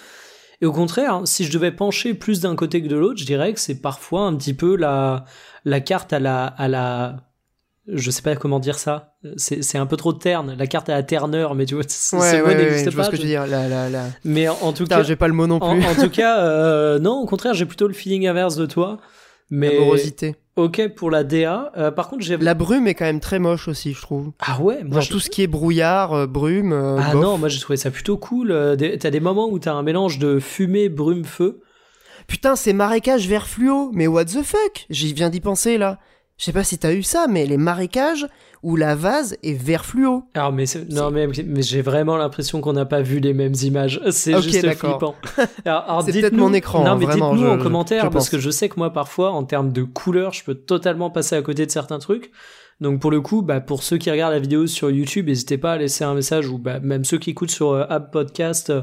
Et 0.61 0.67
au 0.67 0.73
contraire, 0.73 1.23
si 1.25 1.45
je 1.45 1.53
devais 1.53 1.73
pencher 1.73 2.15
plus 2.15 2.41
d'un 2.41 2.57
côté 2.57 2.83
que 2.83 2.89
de 2.89 2.97
l'autre, 2.97 3.19
je 3.21 3.25
dirais 3.27 3.53
que 3.53 3.61
c'est 3.61 3.81
parfois 3.81 4.23
un 4.23 4.35
petit 4.37 4.55
peu 4.55 4.77
la, 4.77 5.25
la 5.65 5.81
carte 5.81 6.13
à 6.13 6.19
la, 6.21 6.47
à 6.47 6.69
la, 6.69 7.17
je 7.89 8.11
sais 8.11 8.23
pas 8.23 8.35
comment 8.37 8.61
dire 8.61 8.79
ça. 8.79 9.15
C'est, 9.37 9.63
c'est 9.63 9.79
un 9.79 9.87
peu 9.87 9.97
trop 9.97 10.13
terne. 10.13 10.55
La 10.57 10.67
carte 10.67 10.89
à 10.89 10.95
la 10.95 11.03
terneur, 11.03 11.55
mais 11.55 11.67
tu 11.67 11.75
vois, 11.75 11.85
ce 11.89 12.17
Ouais, 12.17 12.41
mot 12.41 12.47
ouais, 12.49 12.55
n'existe 12.57 12.91
je 12.91 12.95
vois 12.97 13.05
pas. 13.05 13.11
ce 13.11 13.11
que 13.11 13.17
tu 13.17 13.23
veux 13.23 13.29
dire. 13.29 13.47
La, 13.47 13.69
la, 13.69 13.91
la... 13.91 14.05
Mais 14.25 14.49
en 14.49 14.73
tout 14.73 14.85
Putain, 14.85 14.97
cas, 14.99 15.03
j'ai 15.03 15.17
pas 15.17 15.29
le 15.29 15.35
mot 15.35 15.47
non 15.47 15.59
en, 15.61 15.75
plus. 15.79 15.87
en 15.87 15.95
tout 15.95 16.11
cas, 16.13 16.39
euh, 16.41 16.99
non, 16.99 17.19
au 17.21 17.27
contraire, 17.27 17.55
j'ai 17.55 17.67
plutôt 17.67 17.87
le 17.89 17.95
feeling 17.95 18.27
inverse 18.27 18.57
de 18.57 18.67
toi. 18.67 18.99
Mais 19.51 19.75
La 19.75 19.81
morosité. 19.81 20.37
ok 20.57 20.89
pour 20.97 21.11
la 21.11 21.23
DA. 21.25 21.73
Euh, 21.77 21.91
par 21.91 22.09
contre, 22.09 22.23
j'ai 22.25 22.37
La 22.39 22.55
brume 22.55 22.87
est 22.89 22.95
quand 22.95 23.05
même 23.05 23.21
très 23.21 23.39
moche 23.39 23.69
aussi, 23.69 23.93
je 23.93 24.01
trouve. 24.01 24.33
ah 24.41 24.61
ouais, 24.61 24.83
moi 24.85 24.95
Genre 24.95 25.03
je- 25.03 25.11
tout 25.11 25.21
ce 25.21 25.31
qui 25.31 25.43
est 25.43 25.47
brouillard, 25.47 26.13
euh, 26.15 26.27
brume. 26.27 26.73
euh, 26.73 26.97
ah 27.01 27.13
bof. 27.13 27.23
non, 27.23 27.39
moi 27.39 27.49
j'ai 27.49 27.61
trouvé 27.61 27.77
ça 27.77 27.91
plutôt 27.91 28.17
cool. 28.17 28.77
Des- 28.77 28.99
T'as 28.99 29.11
des 29.11 29.21
moments 29.21 29.49
où 29.49 29.59
t'as 29.59 29.75
un 29.75 29.83
mélange 29.83 30.19
de 30.19 30.39
fumée, 30.39 30.89
brume, 30.89 31.25
feu. 31.25 31.61
Putain, 32.27 32.57
c'est 32.57 32.73
marécage 32.73 33.29
vert 33.29 33.47
fluo. 33.47 33.91
Mais 33.93 34.07
what 34.07 34.25
the 34.27 34.43
fuck? 34.43 34.87
J'y 34.89 35.13
viens 35.13 35.29
d'y 35.31 35.41
penser 35.41 35.77
là. 35.79 35.99
Je 36.39 36.45
sais 36.47 36.53
pas 36.53 36.65
si 36.65 36.79
t'as 36.79 36.95
eu 36.95 37.03
ça, 37.03 37.27
mais 37.29 37.47
les 37.47 37.59
marécages 37.59 38.27
où 38.65 38.75
la 38.77 38.95
vase 38.97 39.37
est 39.45 39.53
vert 39.53 39.85
fluo. 39.85 40.25
Alors 40.35 40.53
mais 40.53 40.67
c'est- 40.67 40.91
non 40.91 41.11
mais, 41.13 41.29
mais 41.47 41.63
j'ai 41.63 41.83
vraiment 41.83 42.17
l'impression 42.17 42.61
qu'on 42.61 42.73
n'a 42.73 42.85
pas 42.87 43.03
vu 43.03 43.21
les 43.21 43.33
mêmes 43.35 43.55
images. 43.63 44.01
C'est 44.11 44.33
juste 44.43 44.59
flippant. 44.75 45.15
Alors, 45.65 45.85
alors 45.87 46.03
C'est 46.03 46.13
peut-être 46.13 46.31
dites-nous- 46.31 46.45
mon 46.49 46.53
écran, 46.55 46.83
Non 46.85 46.91
hein, 46.93 46.97
mais 46.99 47.07
dites-nous 47.07 47.47
en 47.47 47.59
commentaire 47.59 48.11
parce 48.11 48.29
que 48.31 48.39
je 48.39 48.51
sais 48.51 48.69
que 48.69 48.75
moi 48.79 48.93
parfois 48.93 49.31
en 49.33 49.45
termes 49.45 49.71
de 49.71 49.83
couleurs, 49.83 50.33
je 50.33 50.43
peux 50.45 50.55
totalement 50.55 51.11
passer 51.11 51.37
à 51.37 51.43
côté 51.43 51.65
de 51.67 51.71
certains 51.71 51.99
trucs. 51.99 52.33
Donc 52.81 53.01
pour 53.01 53.11
le 53.13 53.21
coup, 53.21 53.43
bah, 53.43 53.61
pour 53.61 53.83
ceux 53.85 53.99
qui 53.99 54.11
regardent 54.11 54.33
la 54.33 54.41
vidéo 54.41 54.67
sur 54.67 54.91
YouTube, 54.91 55.29
n'hésitez 55.29 55.59
pas 55.59 55.73
à 55.75 55.77
laisser 55.77 56.03
un 56.03 56.15
message 56.15 56.49
ou 56.49 56.59
bah, 56.59 56.81
même 56.81 57.05
ceux 57.05 57.19
qui 57.19 57.31
écoutent 57.31 57.53
sur 57.53 57.71
euh, 57.71 57.85
App 57.89 58.11
Podcast 58.11 58.71
euh, 58.71 58.83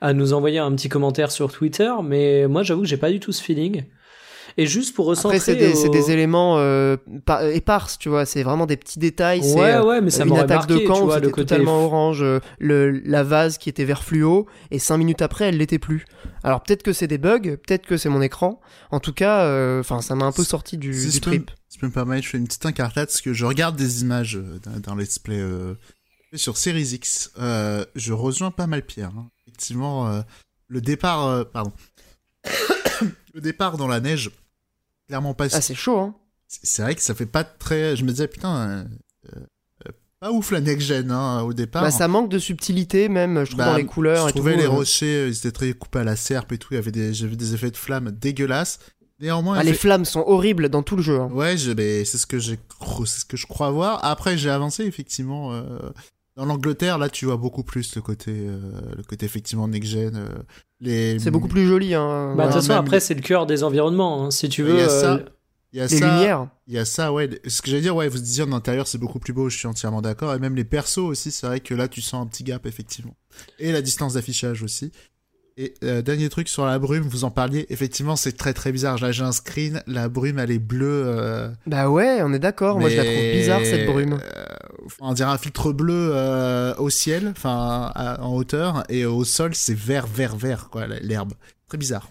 à 0.00 0.12
nous 0.12 0.34
envoyer 0.34 0.58
un 0.60 0.70
petit 0.72 0.88
commentaire 0.88 1.30
sur 1.32 1.50
Twitter. 1.50 1.90
Mais 2.04 2.46
moi 2.46 2.62
j'avoue 2.62 2.82
que 2.82 2.86
j'ai 2.88 2.96
pas 2.96 3.10
du 3.10 3.18
tout 3.20 3.32
ce 3.32 3.42
feeling. 3.42 3.84
Et 4.56 4.66
juste 4.66 4.94
pour 4.94 5.06
recentrer. 5.06 5.38
Après, 5.38 5.52
c'est 5.52 5.56
des, 5.56 5.74
c'est 5.74 5.88
au- 5.88 5.92
des 5.92 6.10
éléments 6.12 6.58
euh, 6.58 6.96
par- 7.24 7.42
éparses, 7.44 7.98
tu 7.98 8.08
vois. 8.08 8.24
C'est 8.24 8.42
vraiment 8.44 8.66
des 8.66 8.76
petits 8.76 8.98
détails. 9.00 9.42
c'est, 9.42 9.54
Ouais 9.58 9.72
euh, 9.72 9.84
ouais, 9.84 10.00
mais 10.00 10.10
ça 10.10 10.24
une 10.24 10.36
attaque 10.36 10.68
marqué, 10.68 10.82
de 10.84 10.86
camp 10.86 11.02
où 11.02 11.06
le 11.08 11.20
côté 11.30 11.30
totalement 11.32 11.84
orange, 11.84 12.22
euh, 12.22 12.38
le, 12.60 12.90
la 13.04 13.24
vase 13.24 13.58
qui 13.58 13.68
était 13.68 13.84
vert 13.84 14.04
fluo, 14.04 14.46
et 14.70 14.78
cinq 14.78 14.98
minutes 14.98 15.22
après, 15.22 15.46
elle 15.46 15.56
l'était 15.56 15.78
plus. 15.80 16.04
Alors 16.44 16.62
peut-être 16.62 16.82
que 16.84 16.92
c'est 16.92 17.06
des 17.08 17.18
bugs, 17.18 17.40
peut-être 17.40 17.84
que 17.86 17.96
c'est 17.96 18.08
mon 18.08 18.22
écran. 18.22 18.60
En 18.92 19.00
tout 19.00 19.12
cas, 19.12 19.40
euh, 19.44 19.80
enfin, 19.80 20.00
ça 20.02 20.14
m'a 20.14 20.24
un 20.26 20.32
peu 20.32 20.44
sorti 20.44 20.78
du, 20.78 20.94
Si 20.94 21.06
du 21.06 21.12
je 21.16 21.20
peux 21.20 21.30
trip. 21.30 21.50
Si 21.68 21.76
je 21.76 21.80
peux 21.80 21.86
me 21.88 21.92
permettre, 21.92 22.24
je 22.24 22.30
fais 22.30 22.38
une 22.38 22.46
petite 22.46 22.64
incartade 22.66 23.06
parce 23.08 23.20
que 23.22 23.32
je 23.32 23.44
regarde 23.44 23.74
des 23.76 24.02
images 24.02 24.36
euh, 24.36 24.60
d'un 24.64 24.78
d'un 24.78 24.96
let's 24.96 25.18
play 25.18 25.38
euh, 25.40 25.74
sur 26.34 26.56
Series 26.56 26.90
X. 26.94 27.32
Euh, 27.40 27.84
je 27.96 28.12
rejoins 28.12 28.52
pas 28.52 28.68
mal 28.68 28.82
Pierre. 28.82 29.10
hein. 29.18 29.26
Effectivement, 29.48 30.06
euh, 30.08 30.20
le 30.68 30.80
départ, 30.80 31.26
euh, 31.26 31.42
pardon, 31.44 31.72
le 33.34 33.40
départ 33.40 33.76
dans 33.76 33.88
la 33.88 34.00
neige, 34.00 34.30
clairement 35.08 35.34
pas. 35.34 35.46
Ah, 35.52 35.60
c'est 35.60 35.74
chaud, 35.74 35.98
hein. 35.98 36.14
c'est 36.48 36.82
vrai 36.82 36.94
que 36.94 37.02
ça 37.02 37.14
fait 37.14 37.26
pas 37.26 37.44
très. 37.44 37.96
Je 37.96 38.04
me 38.04 38.10
disais 38.10 38.28
putain, 38.28 38.56
euh, 38.56 38.84
euh, 39.36 39.40
pas 40.20 40.30
ouf 40.32 40.50
la 40.52 40.60
next 40.60 40.86
gen 40.86 41.10
hein, 41.10 41.42
au 41.42 41.52
départ. 41.52 41.82
Bah, 41.82 41.90
ça 41.90 42.08
manque 42.08 42.30
de 42.30 42.38
subtilité, 42.38 43.08
même, 43.08 43.40
je 43.44 43.50
trouve, 43.50 43.58
Bah, 43.58 43.66
dans 43.72 43.76
les 43.76 43.84
couleurs 43.86 44.24
je 44.24 44.30
et 44.30 44.32
tout. 44.32 44.38
trouvais 44.38 44.56
les 44.56 44.64
euh. 44.64 44.68
rochers, 44.70 45.16
euh, 45.24 45.28
ils 45.28 45.36
étaient 45.36 45.52
très 45.52 45.72
coupés 45.72 45.98
à 46.00 46.04
la 46.04 46.16
serpe 46.16 46.52
et 46.52 46.58
tout. 46.58 46.68
Il 46.72 46.74
y 46.76 46.78
avait 46.78 46.92
des, 46.92 47.12
j'avais 47.14 47.36
des 47.36 47.54
effets 47.54 47.70
de 47.70 47.76
flammes 47.76 48.10
dégueulasses. 48.10 48.78
Néanmoins, 49.20 49.56
Ah, 49.58 49.62
les 49.62 49.72
fait- 49.72 49.78
flammes 49.78 50.04
sont 50.04 50.24
horribles 50.26 50.68
dans 50.68 50.82
tout 50.82 50.96
le 50.96 51.02
jeu. 51.02 51.20
hein. 51.20 51.28
Ouais, 51.32 51.56
je, 51.56 51.70
c'est 52.04 52.18
ce 52.18 52.26
que 52.26 52.38
j'ai, 52.38 52.58
c'est 53.06 53.20
ce 53.20 53.24
que 53.24 53.36
je 53.36 53.46
crois 53.46 53.70
voir. 53.70 54.04
Après, 54.04 54.36
j'ai 54.36 54.50
avancé 54.50 54.84
effectivement. 54.84 55.52
euh, 55.52 55.78
dans 56.36 56.44
l'Angleterre, 56.46 56.98
là, 56.98 57.08
tu 57.08 57.26
vois 57.26 57.36
beaucoup 57.36 57.62
plus 57.62 57.94
le 57.96 58.02
côté, 58.02 58.32
euh, 58.34 58.58
le 58.96 59.02
côté 59.04 59.24
effectivement 59.26 59.68
next 59.68 59.90
gen. 59.90 60.16
euh, 60.16 60.28
les, 60.80 61.18
C'est 61.18 61.30
beaucoup 61.30 61.48
plus 61.48 61.66
joli, 61.66 61.94
hein. 61.94 62.34
Bah, 62.36 62.44
de 62.46 62.52
toute 62.52 62.60
façon, 62.60 62.72
même 62.72 62.78
après, 62.80 63.00
c'est 63.00 63.14
le 63.14 63.20
cœur 63.20 63.46
des 63.46 63.62
environnements. 63.62 64.24
hein. 64.26 64.30
Si 64.30 64.48
tu 64.48 64.62
Il 64.62 64.66
veux, 64.68 64.78
y 64.78 64.82
a 64.82 64.88
ça. 64.88 65.14
euh, 65.14 65.24
Il 65.72 65.78
y 65.78 65.80
a 65.80 65.86
Les 65.86 65.98
ça. 65.98 66.06
lumières. 66.14 66.48
Il 66.66 66.74
y 66.74 66.78
a 66.78 66.84
ça, 66.84 67.12
ouais. 67.12 67.28
Ce 67.46 67.62
que 67.62 67.70
j'allais 67.70 67.82
dire, 67.82 67.96
ouais, 67.96 68.08
vous 68.08 68.18
disiez 68.18 68.44
en 68.44 68.52
intérieur, 68.52 68.86
c'est 68.86 68.98
beaucoup 68.98 69.18
plus 69.18 69.32
beau. 69.32 69.48
Je 69.48 69.56
suis 69.58 69.66
entièrement 69.68 70.02
d'accord. 70.02 70.34
Et 70.34 70.38
même 70.38 70.54
les 70.56 70.64
persos 70.64 70.98
aussi, 70.98 71.30
c'est 71.30 71.46
vrai 71.46 71.60
que 71.60 71.74
là, 71.74 71.88
tu 71.88 72.00
sens 72.00 72.24
un 72.24 72.28
petit 72.28 72.44
gap 72.44 72.66
effectivement. 72.66 73.14
Et 73.58 73.72
la 73.72 73.82
distance 73.82 74.14
d'affichage 74.14 74.62
aussi. 74.62 74.92
Et 75.56 75.72
euh, 75.84 76.02
dernier 76.02 76.28
truc 76.30 76.48
sur 76.48 76.66
la 76.66 76.80
brume, 76.80 77.04
vous 77.04 77.22
en 77.22 77.30
parliez. 77.30 77.64
Effectivement, 77.70 78.16
c'est 78.16 78.32
très 78.36 78.52
très 78.52 78.72
bizarre. 78.72 78.98
Là, 79.00 79.12
j'ai 79.12 79.22
un 79.22 79.30
screen. 79.30 79.82
La 79.86 80.08
brume, 80.08 80.40
elle 80.40 80.50
est 80.50 80.58
bleue. 80.58 81.04
euh, 81.06 81.48
Bah 81.66 81.88
ouais, 81.90 82.22
on 82.22 82.32
est 82.32 82.40
d'accord. 82.40 82.80
Moi, 82.80 82.90
je 82.90 82.96
la 82.96 83.04
trouve 83.04 83.30
bizarre, 83.32 83.60
cette 83.64 83.86
brume. 83.86 84.14
euh, 84.14 84.44
on 85.00 85.12
dirait 85.12 85.30
un 85.30 85.38
filtre 85.38 85.72
bleu 85.72 86.10
euh, 86.12 86.74
au 86.78 86.90
ciel, 86.90 87.32
enfin 87.36 87.92
en 88.20 88.34
hauteur, 88.34 88.82
et 88.88 89.06
au 89.06 89.22
sol 89.24 89.54
c'est 89.54 89.76
vert, 89.76 90.06
vert, 90.08 90.34
vert, 90.36 90.68
quoi, 90.70 90.86
l'herbe. 90.88 91.32
Très 91.68 91.78
bizarre. 91.78 92.10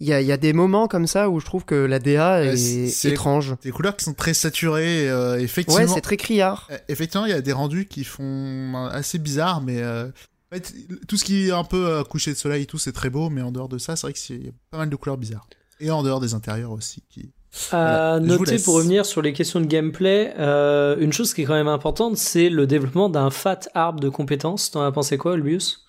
Il 0.00 0.06
y 0.06 0.12
a, 0.12 0.20
y 0.20 0.30
a 0.30 0.36
des 0.36 0.52
moments 0.52 0.86
comme 0.86 1.08
ça 1.08 1.28
où 1.28 1.40
je 1.40 1.44
trouve 1.46 1.64
que 1.64 1.74
la 1.74 1.98
DA 1.98 2.40
Ouais, 2.42 2.54
est 2.60 3.04
étrange. 3.06 3.56
Des 3.62 3.72
couleurs 3.72 3.96
qui 3.96 4.04
sont 4.04 4.14
très 4.14 4.32
saturées, 4.34 5.08
euh, 5.10 5.40
effectivement. 5.40 5.82
Ouais, 5.82 5.88
c'est 5.92 6.00
très 6.02 6.16
criard. 6.16 6.68
euh, 6.70 6.76
effectivement, 6.88 7.26
il 7.26 7.30
y 7.30 7.34
a 7.34 7.40
des 7.40 7.52
rendus 7.52 7.86
qui 7.86 8.04
font 8.04 8.86
assez 8.92 9.18
bizarres, 9.18 9.60
mais 9.60 9.82
euh, 9.82 10.06
tout 11.06 11.16
ce 11.16 11.24
qui 11.24 11.48
est 11.48 11.52
un 11.52 11.64
peu 11.64 11.86
euh, 11.86 12.04
coucher 12.04 12.32
de 12.32 12.36
soleil 12.36 12.62
et 12.62 12.66
tout, 12.66 12.78
c'est 12.78 12.92
très 12.92 13.10
beau, 13.10 13.28
mais 13.28 13.42
en 13.42 13.52
dehors 13.52 13.68
de 13.68 13.78
ça, 13.78 13.96
c'est 13.96 14.06
vrai 14.06 14.12
qu'il 14.14 14.44
y 14.44 14.48
a 14.48 14.52
pas 14.70 14.78
mal 14.78 14.88
de 14.88 14.96
couleurs 14.96 15.18
bizarres. 15.18 15.46
Et 15.80 15.90
en 15.90 16.02
dehors 16.02 16.20
des 16.20 16.34
intérieurs 16.34 16.72
aussi. 16.72 17.02
Qui... 17.10 17.30
À 17.72 18.18
noter 18.20 18.58
pour 18.58 18.74
revenir 18.74 19.06
sur 19.06 19.22
les 19.22 19.32
questions 19.32 19.60
de 19.60 19.66
gameplay, 19.66 20.34
euh, 20.38 20.96
une 20.98 21.12
chose 21.12 21.34
qui 21.34 21.42
est 21.42 21.44
quand 21.44 21.54
même 21.54 21.68
importante, 21.68 22.16
c'est 22.16 22.48
le 22.48 22.66
développement 22.66 23.08
d'un 23.08 23.30
fat 23.30 23.60
arbre 23.74 24.00
de 24.00 24.08
compétences. 24.08 24.70
T'en 24.70 24.82
as 24.82 24.92
pensé 24.92 25.18
quoi, 25.18 25.32
Olbius 25.32 25.84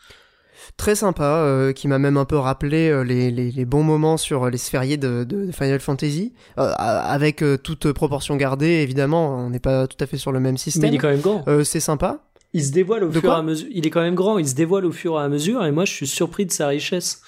très 0.78 0.96
sympa, 0.96 1.72
qui 1.76 1.88
m'a 1.88 2.00
même 2.00 2.16
un 2.16 2.26
peu 2.26 2.38
rappelé 2.38 3.04
les, 3.04 3.32
les, 3.32 3.66
bons 3.66 3.82
moments 3.82 4.18
sur 4.18 4.50
les 4.50 4.58
sphériés 4.58 4.98
de, 4.98 5.26
de 5.26 5.52
Final 5.52 5.80
Fantasy, 5.80 6.34
avec 6.56 7.44
toute 7.64 7.92
proportion 7.92 8.36
gardée, 8.38 8.84
évidemment, 8.84 9.36
on 9.40 9.50
n'est 9.50 9.60
pas 9.60 9.88
tout 9.88 9.98
à 10.00 10.06
fait 10.06 10.18
sur 10.18 10.32
le 10.32 10.40
même 10.40 10.58
système. 10.58 10.84
Mais 10.84 10.88
il 10.90 10.96
est 10.96 10.98
quand 11.00 11.10
même 11.10 11.22
grand. 11.22 11.44
c'est 11.64 11.80
sympa. 11.80 12.29
Il 12.54 12.64
se 12.64 12.72
dévoile 12.72 13.04
au 13.04 13.12
fur 13.12 13.32
et 13.32 13.36
à 13.36 13.42
mesure. 13.42 13.68
Il 13.72 13.86
est 13.86 13.90
quand 13.90 14.02
même 14.02 14.16
grand, 14.16 14.40
il 14.40 14.48
se 14.48 14.56
dévoile 14.56 14.86
au 14.86 14.92
fur 14.92 15.20
et 15.20 15.24
à 15.24 15.30
mesure, 15.30 15.64
et 15.66 15.72
moi 15.72 15.86
je 15.86 15.94
suis 15.94 16.08
surpris 16.08 16.46
de 16.46 16.52
sa 16.52 16.68
richesse. 16.68 17.22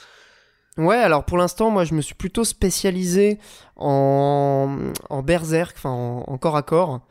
Ouais, 0.78 0.96
alors 0.96 1.26
pour 1.26 1.38
l'instant, 1.38 1.70
moi 1.70 1.84
je 1.84 1.94
me 1.94 2.02
suis 2.02 2.16
plutôt 2.16 2.46
spécialisé 2.46 3.40
en, 3.76 4.78
en 5.10 5.22
berserk, 5.22 5.76
enfin 5.78 5.90
en, 5.90 6.38
corps 6.38 6.56
à 6.56 6.62
corps, 6.62 7.02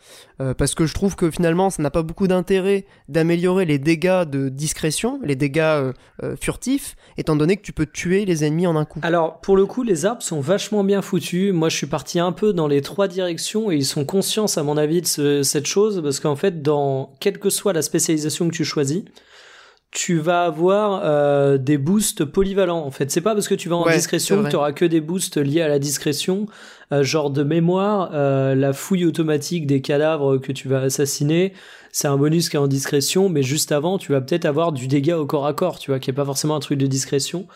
euh, 0.41 0.55
parce 0.55 0.75
que 0.75 0.87
je 0.87 0.95
trouve 0.95 1.15
que 1.15 1.31
finalement 1.31 1.69
ça 1.69 1.83
n'a 1.83 1.91
pas 1.91 2.03
beaucoup 2.03 2.27
d'intérêt 2.27 2.87
d'améliorer 3.11 3.67
les 3.67 3.79
dégâts 3.79 4.25
de 4.25 4.49
discrétion, 4.49 5.21
les 5.23 5.37
dégâts 5.37 5.61
euh, 5.61 5.93
euh, 6.23 6.37
furtifs, 6.41 6.97
étant 7.19 7.37
donné 7.37 7.59
que 7.59 7.63
tu 7.63 7.75
peux 7.75 7.85
tuer 7.85 8.25
les 8.25 8.45
ennemis 8.45 8.67
en 8.67 8.77
un 8.77 8.87
coup. 8.87 9.01
Alors 9.03 9.43
pour 9.43 9.59
le 9.59 9.67
coup, 9.67 9.83
les 9.83 10.07
arbres 10.07 10.23
sont 10.23 10.41
vachement 10.41 10.83
bien 10.83 11.03
foutus. 11.03 11.53
Moi 11.53 11.69
je 11.69 11.77
suis 11.77 11.87
parti 11.87 12.19
un 12.19 12.33
peu 12.33 12.55
dans 12.55 12.67
les 12.67 12.81
trois 12.81 13.09
directions 13.09 13.71
et 13.71 13.77
ils 13.77 13.85
sont 13.85 14.07
conscients, 14.07 14.47
à 14.57 14.63
mon 14.63 14.79
avis, 14.79 15.03
de 15.03 15.43
cette 15.43 15.67
chose, 15.67 16.01
parce 16.03 16.19
qu'en 16.19 16.37
fait, 16.37 16.63
dans 16.63 17.13
quelle 17.21 17.39
que 17.39 17.51
soit 17.51 17.75
la 17.75 17.83
spécialisation 17.83 18.49
que 18.49 18.55
tu 18.55 18.65
choisis, 18.65 19.03
tu 19.91 20.19
vas 20.19 20.45
avoir 20.45 21.03
euh, 21.05 21.59
des 21.59 21.77
boosts 21.77 22.25
polyvalents 22.25 22.85
en 22.85 22.91
fait. 22.91 23.11
C'est 23.11 23.21
pas 23.21 23.35
parce 23.35 23.49
que 23.49 23.55
tu 23.55 23.69
vas 23.69 23.77
en 23.77 23.91
discrétion 23.91 24.43
que 24.43 24.49
tu 24.49 24.57
auras 24.57 24.73
que 24.73 24.85
des 24.85 25.01
boosts 25.01 25.37
liés 25.37 25.63
à 25.63 25.69
la 25.69 25.79
discrétion. 25.79 26.47
Euh, 26.93 27.03
genre 27.03 27.31
de 27.31 27.43
mémoire, 27.43 28.11
euh, 28.15 28.55
la 28.55 28.73
fouille 28.73 29.05
automatique 29.05 29.67
des 29.67 29.81
cadavres 29.81 30.39
que 30.39 30.53
tu 30.53 30.69
vas 30.69 30.81
assassiner, 30.83 31.53
c'est 31.93 32.09
un 32.09 32.17
bonus 32.17 32.49
qui 32.49 32.57
est 32.57 32.61
en 32.61 32.67
discrétion, 32.67 33.29
mais 33.29 33.43
juste 33.43 33.71
avant, 33.73 33.97
tu 33.99 34.11
vas 34.13 34.21
peut-être 34.21 34.45
avoir 34.45 34.73
du 34.73 34.89
dégât 34.89 35.19
au 35.19 35.27
corps 35.27 35.47
à 35.47 35.55
corps, 35.55 35.79
tu 35.79 35.91
vois, 35.91 36.01
qui 36.01 36.11
est 36.11 36.15
pas 36.15 36.25
forcément 36.25 36.57
un 36.57 36.61
truc 36.61 36.79
de 36.79 36.87
discrétion. 36.87 37.47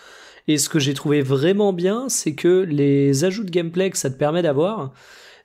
Et 0.47 0.59
ce 0.59 0.69
que 0.69 0.79
j'ai 0.79 0.95
trouvé 0.95 1.21
vraiment 1.21 1.73
bien, 1.73 2.09
c'est 2.09 2.35
que 2.35 2.65
les 2.69 3.25
ajouts 3.25 3.45
de 3.45 3.51
gameplay 3.51 3.91
que 3.91 3.99
ça 3.99 4.11
te 4.11 4.17
permet 4.17 4.43
d'avoir, 4.43 4.93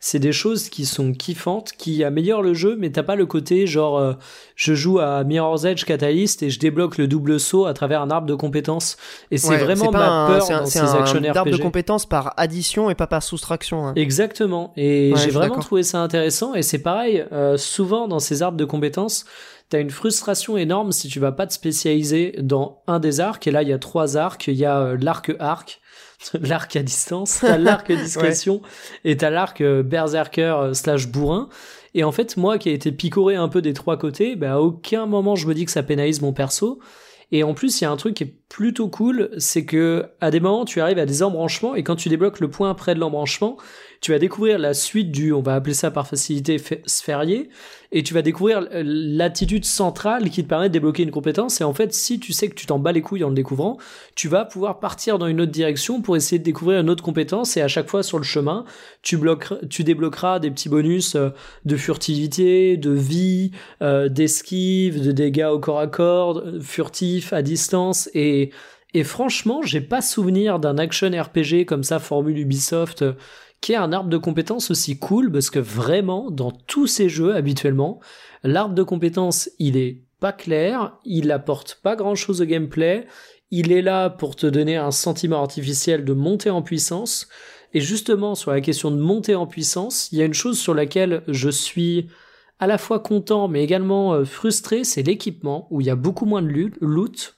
c'est 0.01 0.19
des 0.19 0.31
choses 0.31 0.69
qui 0.69 0.85
sont 0.85 1.11
kiffantes, 1.11 1.73
qui 1.73 2.05
améliorent 2.05 2.41
le 2.41 2.53
jeu, 2.53 2.77
mais 2.79 2.89
t'as 2.89 3.03
pas 3.03 3.15
le 3.15 3.25
côté 3.25 3.67
genre 3.67 3.97
euh, 3.97 4.13
je 4.55 4.73
joue 4.73 4.99
à 4.99 5.25
Mirror's 5.25 5.65
Edge 5.65 5.83
Catalyst 5.83 6.41
et 6.41 6.49
je 6.49 6.57
débloque 6.57 6.97
le 6.97 7.07
double 7.07 7.37
saut 7.37 7.65
à 7.65 7.73
travers 7.73 8.01
un 8.01 8.09
arbre 8.09 8.25
de 8.25 8.35
compétences. 8.35 8.95
Et 9.29 9.37
c'est 9.37 9.57
vraiment 9.57 9.91
ma 9.91 10.27
peur 10.27 10.47
dans 10.47 10.65
ces 10.65 10.79
action 10.79 11.19
RPG. 11.19 11.37
arbre 11.37 11.51
de 11.51 11.57
compétences 11.57 12.05
par 12.05 12.33
addition 12.37 12.89
et 12.89 12.95
pas 12.95 13.07
par 13.07 13.21
soustraction. 13.21 13.87
Hein. 13.87 13.93
Exactement. 13.97 14.71
Et 14.77 15.13
j'ai 15.17 15.31
vraiment 15.31 15.59
trouvé 15.59 15.83
ça 15.83 15.99
intéressant. 15.99 16.55
Et 16.55 16.61
c'est 16.61 16.79
pareil, 16.79 17.25
euh, 17.33 17.57
souvent 17.57 18.07
dans 18.07 18.19
ces 18.19 18.41
arbres 18.41 18.57
de 18.57 18.65
compétences, 18.65 19.25
t'as 19.67 19.81
une 19.81 19.89
frustration 19.89 20.55
énorme 20.55 20.93
si 20.93 21.09
tu 21.09 21.19
vas 21.19 21.33
pas 21.33 21.45
te 21.45 21.53
spécialiser 21.53 22.35
dans 22.39 22.81
un 22.87 22.99
des 22.99 23.19
arcs. 23.19 23.47
Et 23.47 23.51
là, 23.51 23.63
il 23.63 23.69
y 23.69 23.73
a 23.73 23.79
trois 23.79 24.15
arcs. 24.15 24.47
Il 24.47 24.55
y 24.55 24.65
a 24.65 24.79
euh, 24.79 24.97
l'arc 24.99 25.31
arc 25.39 25.81
l'arc 26.41 26.75
à 26.75 26.83
distance, 26.83 27.39
t'as 27.41 27.57
l'arc 27.57 27.91
discrétion 27.91 28.61
et 29.05 29.17
t'as 29.17 29.29
l'arc 29.29 29.61
euh, 29.61 29.83
berserker 29.83 30.55
euh, 30.59 30.73
slash 30.73 31.07
bourrin. 31.07 31.49
Et 31.95 32.03
en 32.03 32.11
fait, 32.11 32.37
moi 32.37 32.57
qui 32.57 32.69
ai 32.69 32.73
été 32.73 32.91
picoré 32.91 33.35
un 33.35 33.49
peu 33.49 33.61
des 33.61 33.73
trois 33.73 33.97
côtés, 33.97 34.35
bah, 34.35 34.53
à 34.53 34.59
aucun 34.59 35.05
moment 35.05 35.35
je 35.35 35.47
me 35.47 35.53
dis 35.53 35.65
que 35.65 35.71
ça 35.71 35.83
pénalise 35.83 36.21
mon 36.21 36.33
perso. 36.33 36.79
Et 37.31 37.43
en 37.43 37.53
plus, 37.53 37.79
il 37.79 37.83
y 37.83 37.87
a 37.87 37.91
un 37.91 37.95
truc 37.95 38.15
qui 38.15 38.23
est 38.23 38.33
plutôt 38.49 38.87
cool, 38.87 39.29
c'est 39.37 39.63
que 39.63 40.07
à 40.19 40.31
des 40.31 40.39
moments, 40.39 40.65
tu 40.65 40.81
arrives 40.81 40.97
à 40.97 41.05
des 41.05 41.21
embranchements 41.21 41.75
et 41.75 41.83
quand 41.83 41.95
tu 41.95 42.09
débloques 42.09 42.39
le 42.39 42.49
point 42.49 42.73
près 42.73 42.95
de 42.95 42.99
l'embranchement, 42.99 43.57
tu 44.01 44.11
vas 44.11 44.19
découvrir 44.19 44.59
la 44.59 44.73
suite 44.73 45.11
du, 45.11 45.33
on 45.33 45.41
va 45.41 45.55
appeler 45.55 45.73
ça 45.73 45.91
par 45.91 46.07
facilité 46.07 46.57
sphérié, 46.85 47.49
et 47.91 48.03
tu 48.03 48.13
vas 48.13 48.21
découvrir 48.21 48.67
l'attitude 48.71 49.65
centrale 49.65 50.29
qui 50.29 50.43
te 50.43 50.47
permet 50.47 50.69
de 50.69 50.73
débloquer 50.73 51.03
une 51.03 51.11
compétence. 51.11 51.59
Et 51.59 51.63
en 51.63 51.73
fait, 51.73 51.91
si 51.93 52.19
tu 52.19 52.33
sais 52.33 52.47
que 52.47 52.53
tu 52.53 52.67
t'en 52.67 52.77
bats 52.77 52.91
les 52.91 53.01
couilles 53.01 53.23
en 53.23 53.29
le 53.29 53.35
découvrant, 53.35 53.77
tu 54.15 54.27
vas 54.27 54.45
pouvoir 54.45 54.79
partir 54.79 55.17
dans 55.17 55.25
une 55.25 55.41
autre 55.41 55.51
direction 55.51 56.01
pour 56.01 56.15
essayer 56.15 56.37
de 56.37 56.43
découvrir 56.43 56.81
une 56.81 56.89
autre 56.89 57.03
compétence. 57.03 57.57
Et 57.57 57.61
à 57.61 57.67
chaque 57.67 57.89
fois 57.89 58.03
sur 58.03 58.19
le 58.19 58.23
chemin, 58.23 58.63
tu, 59.01 59.17
bloqueras, 59.17 59.57
tu 59.69 59.83
débloqueras 59.83 60.39
des 60.39 60.51
petits 60.51 60.69
bonus 60.69 61.15
euh, 61.15 61.29
de 61.65 61.75
furtivité, 61.75 62.77
de 62.77 62.91
vie, 62.91 63.51
euh, 63.81 64.07
d'esquive, 64.07 65.03
de 65.03 65.11
dégâts 65.11 65.49
au 65.51 65.59
corps 65.59 65.79
à 65.79 65.87
corps, 65.87 66.37
euh, 66.37 66.59
furtif, 66.61 67.33
à 67.33 67.41
distance. 67.41 68.07
Et, 68.13 68.51
et 68.93 69.03
franchement, 69.03 69.63
j'ai 69.63 69.81
pas 69.81 70.01
souvenir 70.01 70.59
d'un 70.59 70.77
action 70.77 71.09
RPG 71.09 71.65
comme 71.65 71.83
ça, 71.83 71.97
formule 71.97 72.37
Ubisoft 72.37 73.03
qui 73.61 73.73
est 73.73 73.77
un 73.77 73.91
arbre 73.91 74.09
de 74.09 74.17
compétences 74.17 74.71
aussi 74.71 74.97
cool 74.97 75.31
parce 75.31 75.49
que 75.49 75.59
vraiment, 75.59 76.31
dans 76.31 76.51
tous 76.51 76.87
ces 76.87 77.09
jeux 77.09 77.35
habituellement, 77.35 77.99
l'arbre 78.43 78.75
de 78.75 78.83
compétences, 78.83 79.49
il 79.59 79.77
est 79.77 80.03
pas 80.19 80.31
clair, 80.31 80.97
il 81.05 81.31
apporte 81.31 81.79
pas 81.81 81.95
grand 81.95 82.15
chose 82.15 82.41
au 82.41 82.45
gameplay, 82.45 83.05
il 83.51 83.71
est 83.71 83.81
là 83.81 84.09
pour 84.09 84.35
te 84.35 84.47
donner 84.47 84.77
un 84.77 84.91
sentiment 84.91 85.41
artificiel 85.41 86.05
de 86.05 86.13
monter 86.13 86.49
en 86.49 86.61
puissance. 86.61 87.27
Et 87.73 87.81
justement, 87.81 88.35
sur 88.35 88.51
la 88.51 88.61
question 88.61 88.91
de 88.91 88.99
monter 88.99 89.35
en 89.35 89.47
puissance, 89.47 90.11
il 90.11 90.19
y 90.19 90.21
a 90.21 90.25
une 90.25 90.33
chose 90.33 90.59
sur 90.59 90.73
laquelle 90.73 91.23
je 91.27 91.49
suis 91.49 92.07
à 92.59 92.67
la 92.67 92.77
fois 92.77 92.99
content 92.99 93.47
mais 93.47 93.63
également 93.63 94.13
euh, 94.13 94.25
frustré, 94.25 94.83
c'est 94.83 95.03
l'équipement, 95.03 95.67
où 95.71 95.81
il 95.81 95.87
y 95.87 95.89
a 95.89 95.95
beaucoup 95.95 96.25
moins 96.25 96.41
de 96.41 96.71
loot, 96.81 97.37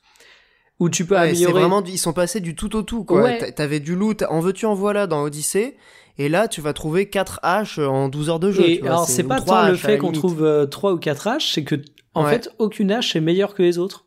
où 0.79 0.89
tu 0.89 1.05
peux 1.05 1.17
améliorer. 1.17 1.53
Vraiment, 1.53 1.83
ils 1.83 1.99
sont 1.99 2.13
passés 2.13 2.39
du 2.39 2.55
tout 2.55 2.75
au 2.75 2.81
tout, 2.81 3.03
quoi. 3.03 3.31
T'avais 3.51 3.79
du 3.79 3.95
loot, 3.95 4.23
en 4.23 4.39
veux-tu, 4.39 4.65
en 4.65 4.73
voilà 4.73 5.05
dans 5.05 5.21
Odyssey, 5.21 5.77
et 6.21 6.29
là, 6.29 6.47
tu 6.47 6.61
vas 6.61 6.73
trouver 6.73 7.09
4 7.09 7.39
haches 7.41 7.79
en 7.79 8.07
12 8.07 8.29
heures 8.29 8.39
de 8.39 8.51
jeu. 8.51 8.63
Et 8.63 8.81
alors, 8.83 9.07
c'est 9.07 9.23
pas 9.23 9.41
tant 9.41 9.67
le 9.67 9.75
fait 9.75 9.97
qu'on 9.97 10.11
trouve 10.11 10.67
3 10.69 10.91
euh, 10.91 10.93
ou 10.93 10.97
4 10.97 11.27
haches, 11.27 11.53
c'est 11.53 11.63
que, 11.63 11.75
en 12.13 12.25
fait, 12.25 12.53
aucune 12.59 12.91
hache 12.91 13.15
est 13.15 13.21
meilleure 13.21 13.55
que 13.55 13.63
les 13.63 13.77
autres. 13.77 14.05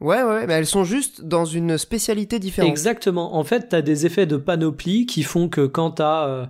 Ouais, 0.00 0.22
ouais, 0.22 0.46
mais 0.46 0.54
elles 0.54 0.66
sont 0.66 0.84
juste 0.84 1.24
dans 1.24 1.44
une 1.44 1.76
spécialité 1.76 2.38
différente. 2.38 2.70
Exactement. 2.70 3.34
En 3.34 3.42
fait, 3.42 3.70
t'as 3.70 3.82
des 3.82 4.06
effets 4.06 4.26
de 4.26 4.36
panoplie 4.36 5.06
qui 5.06 5.24
font 5.24 5.48
que 5.48 5.66
quand 5.66 5.92
t'as 5.92 6.28
euh, 6.28 6.46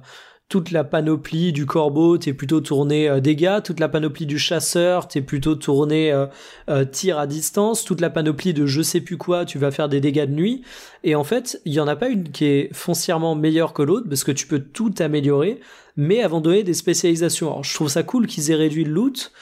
toute 0.48 0.70
la 0.70 0.82
panoplie 0.82 1.52
du 1.52 1.66
corbeau, 1.66 2.16
t'es 2.16 2.32
plutôt 2.32 2.60
tourné 2.60 3.08
euh, 3.08 3.20
dégâts, 3.20 3.62
toute 3.62 3.80
la 3.80 3.88
panoplie 3.88 4.24
du 4.24 4.38
chasseur, 4.38 5.06
t'es 5.06 5.20
plutôt 5.20 5.54
tourné 5.54 6.10
euh, 6.10 6.26
euh, 6.70 6.86
tir 6.86 7.18
à 7.18 7.26
distance, 7.26 7.84
toute 7.84 8.00
la 8.00 8.08
panoplie 8.08 8.54
de 8.54 8.64
je 8.64 8.80
sais 8.80 9.02
plus 9.02 9.18
quoi, 9.18 9.44
tu 9.44 9.58
vas 9.58 9.70
faire 9.70 9.90
des 9.90 10.00
dégâts 10.00 10.24
de 10.24 10.32
nuit. 10.32 10.62
Et 11.04 11.14
en 11.14 11.24
fait, 11.24 11.60
il 11.66 11.74
y 11.74 11.80
en 11.80 11.88
a 11.88 11.96
pas 11.96 12.08
une 12.08 12.30
qui 12.30 12.46
est 12.46 12.74
foncièrement 12.74 13.34
meilleure 13.34 13.74
que 13.74 13.82
l'autre, 13.82 14.08
parce 14.08 14.24
que 14.24 14.32
tu 14.32 14.46
peux 14.46 14.60
tout 14.60 14.94
améliorer, 15.00 15.60
mais 15.96 16.22
avant 16.22 16.38
de 16.38 16.44
donner 16.44 16.62
des 16.62 16.74
spécialisations. 16.74 17.50
Alors 17.50 17.64
je 17.64 17.74
trouve 17.74 17.88
ça 17.88 18.02
cool 18.02 18.26
qu'ils 18.26 18.50
aient 18.50 18.54
réduit 18.54 18.84
le 18.84 18.92
loot, 18.92 19.32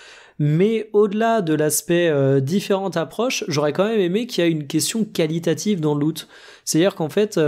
mais 0.41 0.91
au-delà 0.93 1.41
de 1.41 1.55
l'aspect 1.55 2.09
euh, 2.09 2.41
différente 2.41 2.97
approche, 2.97 3.45
j'aurais 3.47 3.73
quand 3.73 3.85
même 3.85 4.01
aimé 4.01 4.27
qu'il 4.27 4.43
y 4.43 4.47
ait 4.47 4.51
une 4.51 4.67
question 4.67 5.05
qualitative 5.05 5.81
dans 5.81 5.95
le 5.95 6.01
loot. 6.01 6.27
C'est-à-dire 6.65 6.97
qu'en 6.97 7.09
fait 7.09 7.39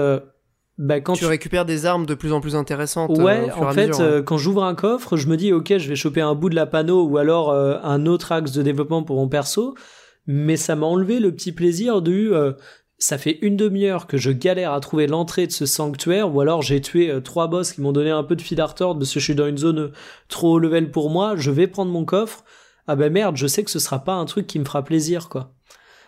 bah, 0.78 1.00
quand 1.00 1.14
tu, 1.14 1.26
récupères 1.26 1.64
des 1.64 1.86
armes 1.86 2.06
de 2.06 2.14
plus 2.14 2.32
en 2.32 2.40
plus 2.40 2.54
intéressantes. 2.54 3.10
Euh, 3.10 3.22
ouais, 3.22 3.50
en 3.50 3.72
fait, 3.72 3.98
euh, 3.98 4.22
quand 4.22 4.38
j'ouvre 4.38 4.62
un 4.62 4.76
coffre, 4.76 5.16
je 5.16 5.26
me 5.26 5.36
dis 5.36 5.52
ok, 5.52 5.76
je 5.76 5.88
vais 5.88 5.96
choper 5.96 6.20
un 6.20 6.36
bout 6.36 6.50
de 6.50 6.54
la 6.54 6.66
panneau 6.66 7.02
ou 7.02 7.18
alors 7.18 7.50
euh, 7.50 7.78
un 7.82 8.06
autre 8.06 8.30
axe 8.30 8.52
de 8.52 8.62
développement 8.62 9.02
pour 9.02 9.16
mon 9.16 9.28
perso, 9.28 9.74
mais 10.28 10.56
ça 10.56 10.76
m'a 10.76 10.86
enlevé 10.86 11.18
le 11.18 11.32
petit 11.34 11.50
plaisir 11.50 12.00
du 12.00 12.30
ça 13.00 13.16
fait 13.16 13.38
une 13.42 13.56
demi-heure 13.56 14.08
que 14.08 14.16
je 14.16 14.32
galère 14.32 14.72
à 14.72 14.80
trouver 14.80 15.06
l'entrée 15.06 15.46
de 15.46 15.52
ce 15.52 15.66
sanctuaire, 15.66 16.34
ou 16.34 16.40
alors 16.40 16.62
j'ai 16.62 16.80
tué 16.80 17.12
trois 17.22 17.46
boss 17.46 17.72
qui 17.72 17.80
m'ont 17.80 17.92
donné 17.92 18.10
un 18.10 18.24
peu 18.24 18.34
de 18.34 18.42
fil 18.42 18.60
à 18.60 18.66
retordre 18.66 18.98
parce 18.98 19.14
que 19.14 19.20
je 19.20 19.24
suis 19.24 19.36
dans 19.36 19.46
une 19.46 19.58
zone 19.58 19.92
trop 20.28 20.54
haut 20.54 20.58
level 20.58 20.90
pour 20.90 21.08
moi. 21.08 21.34
Je 21.36 21.52
vais 21.52 21.68
prendre 21.68 21.92
mon 21.92 22.04
coffre. 22.04 22.44
Ah 22.88 22.96
ben 22.96 23.12
merde, 23.12 23.36
je 23.36 23.46
sais 23.46 23.62
que 23.62 23.70
ce 23.70 23.78
sera 23.78 24.00
pas 24.00 24.14
un 24.14 24.24
truc 24.24 24.48
qui 24.48 24.58
me 24.58 24.64
fera 24.64 24.82
plaisir, 24.82 25.28
quoi. 25.28 25.52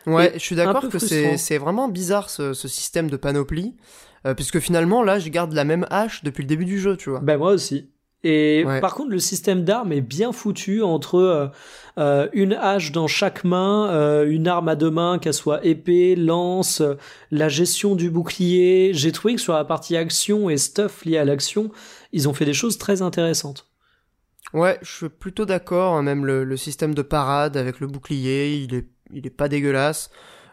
Ouais, 0.07 0.33
je 0.35 0.41
suis 0.41 0.57
d'accord 0.57 0.89
que 0.89 0.99
c'est 0.99 1.59
vraiment 1.59 1.89
bizarre 1.89 2.31
ce, 2.31 2.55
ce 2.55 2.66
système 2.68 3.09
de 3.09 3.16
panoplie. 3.16 3.77
Euh, 4.27 4.35
puisque 4.35 4.59
finalement, 4.59 5.03
là, 5.03 5.18
je 5.18 5.29
garde 5.29 5.53
la 5.53 5.64
même 5.64 5.87
hache 5.91 6.23
depuis 6.25 6.43
le 6.43 6.49
début 6.49 6.64
du 6.64 6.79
jeu, 6.79 6.97
tu 6.97 7.11
vois. 7.11 7.21
Ben 7.21 7.39
moi 7.39 7.53
aussi. 7.53 7.91
Et 8.23 8.64
par 8.83 8.95
contre, 8.95 9.11
le 9.12 9.18
système 9.18 9.64
d'armes 9.64 9.93
est 9.93 10.03
bien 10.03 10.31
foutu 10.31 10.83
entre 10.83 11.14
euh, 11.14 11.47
euh, 11.97 12.29
une 12.35 12.53
hache 12.53 12.93
dans 12.93 13.07
chaque 13.07 13.45
main, 13.45 14.23
une 14.27 14.47
arme 14.47 14.68
à 14.68 14.77
deux 14.77 14.91
mains, 14.91 15.18
qu'elle 15.18 15.33
soit 15.33 15.64
épée, 15.64 16.16
lance, 16.16 16.83
la 17.31 17.49
gestion 17.49 17.95
du 17.95 18.11
bouclier. 18.11 18.91
J'ai 18.93 19.11
trouvé 19.12 19.37
que 19.37 19.41
sur 19.41 19.55
la 19.55 19.64
partie 19.64 19.97
action 19.97 20.51
et 20.51 20.59
stuff 20.59 21.07
lié 21.07 21.16
à 21.16 21.25
l'action, 21.25 21.71
ils 22.12 22.29
ont 22.29 22.35
fait 22.35 22.45
des 22.45 22.53
choses 22.53 22.77
très 22.77 23.01
intéressantes. 23.01 23.71
Ouais, 24.53 24.79
je 24.83 24.91
suis 24.91 25.09
plutôt 25.09 25.47
d'accord. 25.47 25.95
Hein, 25.95 26.03
même 26.03 26.27
le, 26.27 26.45
le, 26.45 26.57
système 26.59 26.95
de 26.95 27.03
parade 27.03 27.57
avec 27.57 27.81
le 27.81 27.87
bouclier, 27.87 28.55
il 28.57 28.75
est, 28.75 28.87
il 29.14 29.27
est 29.27 29.31
pas 29.31 29.49
dégueulasse. 29.49 30.11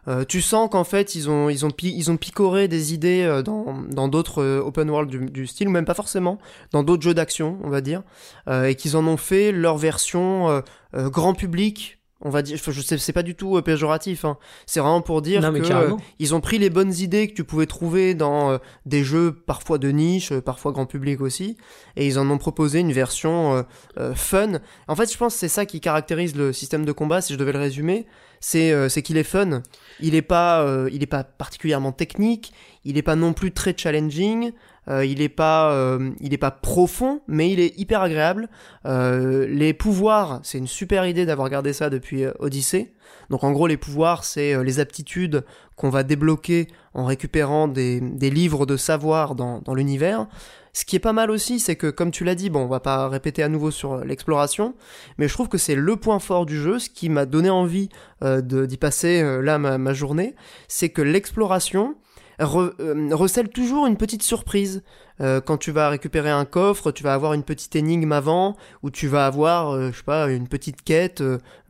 Euh, 0.08 0.24
tu 0.24 0.42
sens 0.42 0.70
qu'en 0.70 0.84
fait 0.86 1.16
ils 1.16 1.30
ont 1.30 1.50
ils 1.50 1.66
ont 1.66 1.72
ils 1.84 2.12
ont 2.12 2.18
picoré 2.18 2.68
des 2.68 2.94
idées 2.94 3.24
euh, 3.24 3.42
dans 3.42 3.84
dans 3.90 4.08
d'autres 4.08 4.42
euh, 4.42 4.62
open 4.62 4.90
world 4.90 5.10
du, 5.10 5.26
du, 5.26 5.48
style 5.48 5.68
ou 5.68 5.72
même 5.72 5.86
pas 5.86 5.94
forcément 5.94 6.38
dans 6.72 6.82
d'autres 6.82 7.04
jeux 7.04 7.14
d'action 7.14 7.60
on 7.64 7.70
va 7.70 7.82
dire 7.82 8.04
et 8.50 8.76
qu'ils 8.76 8.96
en 8.96 9.06
ont 9.06 9.18
fait 9.18 9.52
leur 9.52 9.78
version 9.78 10.64
grand 10.94 11.34
public 11.34 11.96
on 12.20 12.32
va 12.32 12.42
dire, 12.42 12.58
je 12.58 12.82
sais, 12.82 12.98
c'est 12.98 13.14
pas 13.14 13.22
du 13.22 13.36
tout 13.36 13.62
péjoratif. 13.62 14.26
Hein. 14.26 14.40
C'est 14.66 14.80
vraiment 14.80 15.02
pour 15.02 15.22
dire 15.22 15.40
Non, 15.40 15.52
mais 15.52 15.60
que 15.60 15.68
carrément. 15.68 15.98
euh, 15.98 16.16
ils 16.18 16.34
ont 16.34 16.42
pris 16.42 16.58
les 16.58 16.72
bonnes 16.72 16.92
idées 16.96 17.28
que 17.28 17.36
tu 17.36 17.44
pouvais 17.44 17.68
trouver 17.68 18.16
dans 18.16 18.58
des 18.88 19.04
jeux 19.04 19.32
parfois 19.32 19.78
de 19.78 19.90
niche, 19.90 20.34
parfois 20.34 20.72
grand 20.72 20.88
public 20.88 21.22
aussi, 21.22 21.58
et 21.96 22.08
ils 22.08 22.18
en 22.18 22.28
ont 22.32 22.40
proposé 22.40 22.80
une 22.80 22.92
version 22.92 23.64
fun. 24.16 24.54
En 24.88 24.96
fait, 24.96 25.12
je 25.12 25.18
pense 25.18 25.34
que 25.36 25.40
c'est 25.40 25.48
ça 25.48 25.68
qui 25.68 25.80
caractérise 25.80 26.36
le 26.36 26.54
système 26.54 26.86
de 26.86 26.92
combat. 26.92 27.22
Si 27.22 27.34
je 27.34 27.38
devais 27.38 27.52
le 27.52 27.60
résumer, 27.60 28.08
c'est 28.40 28.72
euh, 28.72 28.90
qu'il 29.02 29.18
est 29.18 29.24
fun. 29.24 29.62
Il 30.00 30.16
est 30.16 30.22
pas 30.22 30.62
euh, 30.62 30.90
il 30.92 31.06
pas 31.08 31.24
particulièrement 31.24 31.92
technique. 31.92 32.54
Il 32.86 32.98
est 32.98 33.02
pas 33.04 33.16
non 33.16 33.34
plus 33.34 33.52
très 33.52 33.74
challenging. 33.76 34.52
euh, 34.90 35.06
il 35.06 35.22
est 35.22 35.30
pas 35.30 35.72
euh, 35.72 36.12
il 36.22 36.38
pas 36.38 36.52
profond, 36.52 37.22
mais 37.28 37.52
il 37.52 37.60
est 37.60 37.78
hyper 37.78 38.02
agréable. 38.02 38.50
Euh, 38.86 39.46
les 39.48 39.74
pouvoirs, 39.74 40.40
c'est 40.44 40.58
une 40.58 40.68
super 40.68 41.06
idée 41.06 41.26
d'avoir 41.26 41.50
gardé 41.50 41.74
ça 41.74 41.90
depuis 41.90 42.24
euh, 42.24 42.32
Odyssey. 42.40 42.94
Donc 43.30 43.44
en 43.44 43.52
gros, 43.52 43.68
les 43.68 43.78
pouvoirs, 43.78 44.24
c'est 44.24 44.64
les 44.64 44.80
aptitudes 44.80 45.44
qu'on 45.76 45.90
va 45.90 46.04
débloquer 46.04 46.68
en 46.94 47.06
récupérant 47.06 47.68
des, 47.68 48.00
des 48.00 48.30
livres 48.30 48.66
de 48.66 48.78
savoir 48.78 49.36
dans, 49.36 49.60
dans 49.60 49.76
l'univers. 49.76 50.28
Ce 50.78 50.86
qui 50.86 50.96
est 50.96 51.00
pas 51.00 51.12
mal 51.12 51.32
aussi, 51.32 51.60
c'est 51.60 51.76
que 51.76 51.90
comme 51.90 52.12
tu 52.12 52.24
l'as 52.24 52.36
dit, 52.36 52.52
bon, 52.52 52.60
on 52.60 52.68
va 52.68 52.80
pas 52.80 53.10
répéter 53.10 53.42
à 53.42 53.50
nouveau 53.50 53.72
sur 53.72 53.94
euh, 53.94 54.04
l'exploration, 54.04 54.76
mais 55.18 55.28
je 55.28 55.34
trouve 55.34 55.50
que 55.50 55.58
c'est 55.58 55.74
le 55.74 55.96
point 55.96 56.20
fort 56.20 56.46
du 56.46 56.56
jeu, 56.62 56.78
ce 56.78 56.92
qui 56.92 57.10
m'a 57.10 57.26
donné 57.26 57.50
envie 57.50 57.90
euh, 58.24 58.42
d'y 58.42 58.78
passer 58.78 59.24
euh, 59.24 59.42
là 59.42 59.58
ma, 59.58 59.94
journée, 59.94 60.36
c'est 60.68 60.90
que 60.90 61.02
l'exploration 61.02 61.96
re- 62.40 63.12
recèle 63.12 63.50
toujours 63.50 63.88
une 63.88 63.98
petite 63.98 64.22
surprise. 64.22 64.84
Quand 65.20 65.58
tu 65.58 65.72
vas 65.72 65.90
récupérer 65.90 66.30
un 66.30 66.46
coffre, 66.46 66.92
tu 66.92 67.02
vas 67.02 67.16
avoir 67.16 67.34
une 67.34 67.42
petite 67.42 67.76
énigme 67.76 68.12
avant, 68.12 68.56
ou 68.84 68.92
tu 68.92 69.08
vas 69.08 69.26
avoir, 69.26 69.92
je 69.92 69.98
sais 69.98 70.04
pas, 70.04 70.30
une 70.30 70.48
petite 70.48 70.84
quête, 70.84 71.24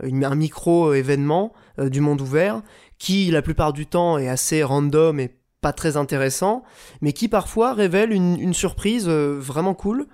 un 0.03 0.35
micro-événement 0.35 1.53
euh, 1.79 1.87
du 1.87 2.01
monde 2.01 2.19
ouvert, 2.19 2.61
qui 2.97 3.31
la 3.31 3.41
plupart 3.41 3.71
du 3.71 3.85
temps 3.85 4.17
est 4.17 4.27
assez 4.27 4.63
random 4.63 5.21
et 5.21 5.31
pas 5.67 5.73
très 5.73 5.97
intéressant, 5.97 6.63
mais 7.01 7.11
qui 7.11 7.27
parfois 7.27 7.73
révèle 7.73 8.11
une, 8.13 8.39
une 8.39 8.53
surprise 8.53 9.05
euh, 9.09 9.35
vraiment 9.37 9.73
cool. 9.73 10.07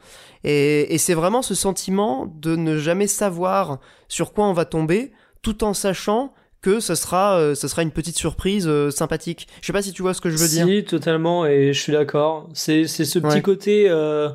Et, 0.43 0.93
et 0.93 0.97
c'est 0.97 1.13
vraiment 1.13 1.41
ce 1.43 1.53
sentiment 1.53 2.25
de 2.41 2.55
ne 2.55 2.77
jamais 2.77 3.07
savoir 3.07 3.79
sur 4.07 4.33
quoi 4.33 4.45
on 4.47 4.53
va 4.53 4.65
tomber, 4.65 5.11
tout 5.43 5.63
en 5.63 5.73
sachant 5.75 6.33
que 6.61 6.79
ce 6.79 6.95
sera, 6.95 7.37
euh, 7.37 7.55
ce 7.55 7.67
sera 7.67 7.83
une 7.83 7.91
petite 7.91 8.17
surprise 8.17 8.65
euh, 8.67 8.89
sympathique. 8.89 9.47
Je 9.61 9.67
sais 9.67 9.73
pas 9.73 9.81
si 9.83 9.91
tu 9.93 10.01
vois 10.01 10.13
ce 10.15 10.21
que 10.21 10.29
je 10.31 10.37
veux 10.37 10.47
si, 10.47 10.63
dire. 10.63 10.85
totalement, 10.85 11.45
et 11.45 11.71
je 11.73 11.79
suis 11.79 11.91
d'accord. 11.93 12.49
C'est 12.53 12.87
c'est 12.87 13.05
ce 13.05 13.19
petit 13.19 13.35
Ouais. 13.35 13.41
côté, 13.41 13.85
euh, 13.89 14.29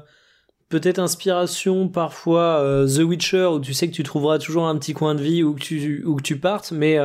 peut-être 0.68 0.98
inspiration 1.00 1.88
parfois 1.88 2.62
The 2.86 3.00
Witcher, 3.00 3.46
où 3.46 3.60
tu 3.60 3.74
sais 3.74 3.88
que 3.88 3.94
tu 3.94 4.02
trouveras 4.04 4.38
toujours 4.38 4.66
un 4.68 4.76
petit 4.78 4.92
coin 4.92 5.14
de 5.16 5.22
vie 5.22 5.42
où 5.42 5.54
que 5.54 5.60
tu, 5.60 6.04
où 6.06 6.14
que 6.16 6.22
tu 6.22 6.38
partes, 6.38 6.70
mais 6.70 6.98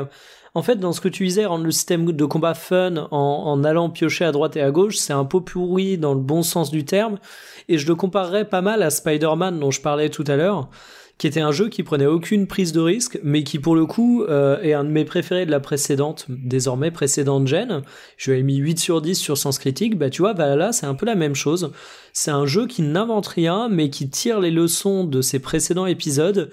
en 0.56 0.62
fait, 0.62 0.76
dans 0.76 0.93
ce 0.93 1.01
que 1.01 1.10
tu 1.10 1.26
disais, 1.26 1.45
rendre 1.45 1.66
le 1.66 1.72
système 1.72 2.12
de 2.12 2.26
combat 2.26 2.54
fun 2.54 3.08
en, 3.12 3.18
en 3.18 3.64
allant 3.64 3.89
piocher 3.89 4.26
à 4.26 4.32
droite 4.32 4.56
et 4.56 4.62
à 4.62 4.72
gauche, 4.72 4.97
c'est 4.97 5.14
un 5.14 5.26
pot 5.26 5.41
pourri 5.41 5.97
dans 5.97 6.14
le 6.14 6.20
bon 6.20 6.43
sens 6.43 6.70
du 6.70 6.86
terme, 6.86 7.18
et 7.70 7.78
je 7.78 7.88
le 7.88 7.95
comparerais 7.95 8.45
pas 8.45 8.62
mal 8.62 8.84
à 8.84 8.89
Spider-Man 8.89 9.60
dont 9.60 9.72
je 9.72 9.82
parlais 9.82 10.10
tout 10.10 10.26
à 10.28 10.36
l'heure, 10.36 10.70
qui 11.18 11.28
était 11.28 11.41
un 11.41 11.51
jeu 11.51 11.70
qui 11.70 11.84
prenait 11.84 12.06
aucune 12.06 12.47
prise 12.47 12.72
de 12.72 12.82
risque, 12.82 13.20
mais 13.24 13.43
qui 13.43 13.60
pour 13.60 13.76
le 13.76 13.86
coup 13.86 14.24
euh, 14.24 14.60
est 14.62 14.74
un 14.74 14.84
de 14.84 14.89
mes 14.89 15.06
préférés 15.06 15.45
de 15.45 15.51
la 15.51 15.60
précédente, 15.60 16.26
désormais 16.28 16.91
précédente 16.91 17.47
gen. 17.47 17.82
Je 18.18 18.32
lui 18.32 18.38
avais 18.38 18.43
mis 18.43 18.58
8 18.58 18.80
sur 18.80 19.01
10 19.01 19.16
sur 19.16 19.38
Sens 19.38 19.60
Critique, 19.60 19.97
bah 19.97 20.10
tu 20.10 20.22
vois, 20.22 20.34
Valhalla 20.34 20.72
c'est 20.72 20.86
un 20.86 20.95
peu 20.95 21.06
la 21.06 21.16
même 21.16 21.36
chose. 21.36 21.72
C'est 22.14 22.32
un 22.32 22.45
jeu 22.45 22.68
qui 22.68 22.82
n'invente 22.82 23.28
rien, 23.28 23.70
mais 23.70 23.89
qui 23.89 24.10
tire 24.10 24.39
les 24.39 24.51
leçons 24.51 25.04
de 25.04 25.22
ses 25.22 25.39
précédents 25.39 25.86
épisodes. 25.86 26.51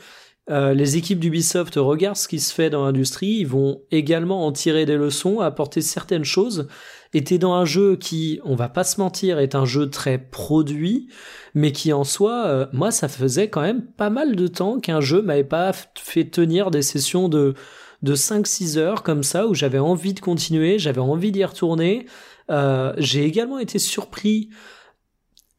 Euh, 0.50 0.74
les 0.74 0.96
équipes 0.96 1.20
d'Ubisoft 1.20 1.74
regardent 1.76 2.16
ce 2.16 2.26
qui 2.26 2.40
se 2.40 2.52
fait 2.52 2.70
dans 2.70 2.84
l'industrie, 2.84 3.38
ils 3.38 3.46
vont 3.46 3.82
également 3.92 4.46
en 4.46 4.52
tirer 4.52 4.84
des 4.84 4.96
leçons, 4.96 5.40
apporter 5.40 5.80
certaines 5.80 6.24
choses. 6.24 6.66
Et 7.14 7.22
t'es 7.22 7.38
dans 7.38 7.54
un 7.54 7.64
jeu 7.64 7.96
qui, 7.96 8.40
on 8.44 8.56
va 8.56 8.68
pas 8.68 8.84
se 8.84 9.00
mentir, 9.00 9.38
est 9.38 9.54
un 9.54 9.64
jeu 9.64 9.88
très 9.88 10.18
produit, 10.18 11.08
mais 11.54 11.72
qui 11.72 11.92
en 11.92 12.04
soi, 12.04 12.46
euh, 12.46 12.66
moi 12.72 12.90
ça 12.90 13.08
faisait 13.08 13.48
quand 13.48 13.62
même 13.62 13.82
pas 13.82 14.10
mal 14.10 14.34
de 14.34 14.46
temps 14.48 14.80
qu'un 14.80 15.00
jeu 15.00 15.22
m'avait 15.22 15.44
pas 15.44 15.72
fait 15.94 16.24
tenir 16.24 16.70
des 16.70 16.82
sessions 16.82 17.28
de, 17.28 17.54
de 18.02 18.14
5-6 18.14 18.78
heures 18.78 19.02
comme 19.02 19.22
ça, 19.22 19.46
où 19.46 19.54
j'avais 19.54 19.78
envie 19.78 20.14
de 20.14 20.20
continuer, 20.20 20.78
j'avais 20.78 21.00
envie 21.00 21.32
d'y 21.32 21.44
retourner. 21.44 22.06
Euh, 22.50 22.92
J'ai 22.96 23.24
également 23.24 23.58
été 23.58 23.78
surpris 23.78 24.50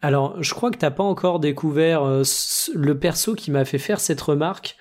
alors, 0.02 0.42
je 0.42 0.54
crois 0.54 0.72
que 0.72 0.78
t'as 0.78 0.92
pas 0.92 1.04
encore 1.04 1.40
découvert 1.40 2.04
euh, 2.04 2.24
le 2.74 2.98
perso 2.98 3.36
qui 3.36 3.52
m'a 3.52 3.66
fait 3.66 3.78
faire 3.78 4.00
cette 4.00 4.22
remarque. 4.22 4.76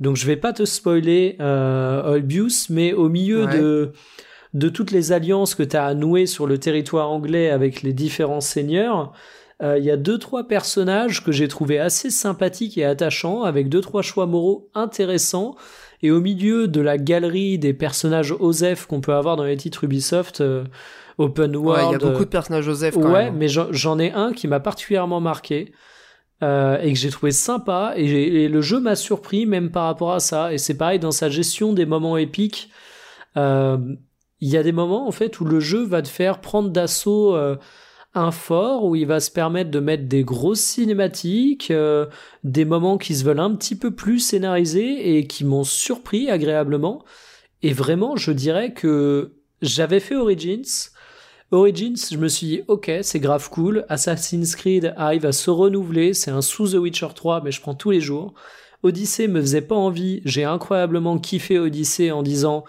Donc, 0.00 0.16
je 0.16 0.26
vais 0.26 0.36
pas 0.36 0.52
te 0.52 0.64
spoiler 0.64 1.36
euh, 1.40 2.02
Olbius, 2.14 2.68
mais 2.70 2.92
au 2.92 3.08
milieu 3.08 3.44
Ouais. 3.44 3.58
de 3.58 3.92
de 4.52 4.68
toutes 4.68 4.92
les 4.92 5.10
alliances 5.10 5.56
que 5.56 5.64
t'as 5.64 5.84
à 5.84 5.94
nouer 5.94 6.26
sur 6.26 6.46
le 6.46 6.58
territoire 6.58 7.10
anglais 7.10 7.50
avec 7.50 7.82
les 7.82 7.92
différents 7.92 8.40
seigneurs, 8.40 9.12
euh, 9.64 9.78
il 9.78 9.84
y 9.84 9.90
a 9.90 9.96
deux 9.96 10.16
trois 10.16 10.46
personnages 10.46 11.24
que 11.24 11.32
j'ai 11.32 11.48
trouvé 11.48 11.80
assez 11.80 12.08
sympathiques 12.08 12.78
et 12.78 12.84
attachants, 12.84 13.42
avec 13.42 13.68
deux 13.68 13.80
trois 13.80 14.02
choix 14.02 14.26
moraux 14.26 14.68
intéressants. 14.74 15.56
Et 16.02 16.12
au 16.12 16.20
milieu 16.20 16.68
de 16.68 16.80
la 16.80 16.98
galerie 16.98 17.58
des 17.58 17.72
personnages 17.72 18.32
OSEF 18.38 18.86
qu'on 18.86 19.00
peut 19.00 19.14
avoir 19.14 19.36
dans 19.36 19.42
les 19.44 19.56
titres 19.56 19.82
Ubisoft, 19.84 20.40
euh, 20.40 20.62
Open 21.18 21.56
Ouais, 21.56 21.62
World, 21.62 21.86
il 21.88 21.92
y 21.92 21.94
a 21.94 22.10
beaucoup 22.10 22.24
de 22.24 22.30
personnages 22.30 22.64
Joseph 22.64 22.94
quand 22.94 23.02
ouais, 23.12 23.24
même. 23.24 23.34
hein. 23.34 23.36
mais 23.38 23.48
j'en- 23.48 23.98
ai 23.98 24.10
un 24.12 24.32
qui 24.32 24.48
m'a 24.48 24.60
particulièrement 24.60 25.20
marqué 25.20 25.72
euh, 26.42 26.78
et 26.80 26.92
que 26.92 26.98
j'ai 26.98 27.10
trouvé 27.10 27.30
sympa 27.32 27.92
et, 27.96 28.04
et 28.44 28.48
le 28.48 28.60
jeu 28.60 28.80
m'a 28.80 28.96
surpris 28.96 29.46
même 29.46 29.70
par 29.70 29.84
rapport 29.84 30.12
à 30.12 30.20
ça. 30.20 30.52
Et 30.52 30.58
c'est 30.58 30.76
pareil 30.76 30.98
dans 30.98 31.12
sa 31.12 31.28
gestion 31.28 31.72
des 31.72 31.86
moments 31.86 32.16
épiques. 32.16 32.70
Euh, 33.36 33.78
Il 34.40 34.48
y 34.48 34.56
a 34.56 34.62
des 34.62 34.72
moments 34.72 35.06
en 35.08 35.12
fait 35.12 35.40
où 35.40 35.44
le 35.44 35.60
jeu 35.60 35.84
va 35.84 36.02
te 36.02 36.08
faire 36.08 36.40
prendre 36.40 36.70
d'assaut 36.70 37.34
euh, 37.36 37.56
un 38.14 38.30
fort 38.30 38.84
où 38.84 38.94
il 38.94 39.06
va 39.06 39.20
se 39.20 39.30
permettre 39.30 39.70
de 39.70 39.80
mettre 39.80 40.04
des 40.06 40.22
grosses 40.24 40.60
cinématiques, 40.60 41.70
euh, 41.70 42.06
des 42.44 42.64
moments 42.64 42.98
qui 42.98 43.14
se 43.14 43.24
veulent 43.24 43.40
un 43.40 43.54
petit 43.54 43.76
peu 43.76 43.90
plus 43.92 44.18
scénarisés 44.20 45.16
et 45.16 45.26
qui 45.26 45.44
m'ont 45.44 45.64
surpris 45.64 46.30
agréablement. 46.30 47.04
Et 47.62 47.72
vraiment, 47.72 48.14
je 48.16 48.30
dirais 48.32 48.72
que 48.74 49.34
j'avais 49.62 50.00
fait 50.00 50.16
Origins. 50.16 50.90
Origins, 51.50 52.08
je 52.10 52.16
me 52.16 52.28
suis 52.28 52.46
dit, 52.46 52.62
ok, 52.68 52.90
c'est 53.02 53.20
grave 53.20 53.48
cool. 53.50 53.84
Assassin's 53.88 54.56
Creed 54.56 54.94
arrive 54.96 55.26
à 55.26 55.32
se 55.32 55.50
renouveler. 55.50 56.14
C'est 56.14 56.30
un 56.30 56.42
sous 56.42 56.68
The 56.68 56.74
Witcher 56.74 57.08
3, 57.14 57.42
mais 57.42 57.52
je 57.52 57.60
prends 57.60 57.74
tous 57.74 57.90
les 57.90 58.00
jours. 58.00 58.34
Odyssey 58.82 59.28
me 59.28 59.40
faisait 59.40 59.60
pas 59.60 59.74
envie. 59.74 60.20
J'ai 60.24 60.44
incroyablement 60.44 61.18
kiffé 61.18 61.58
Odyssey 61.58 62.10
en 62.10 62.22
disant, 62.22 62.64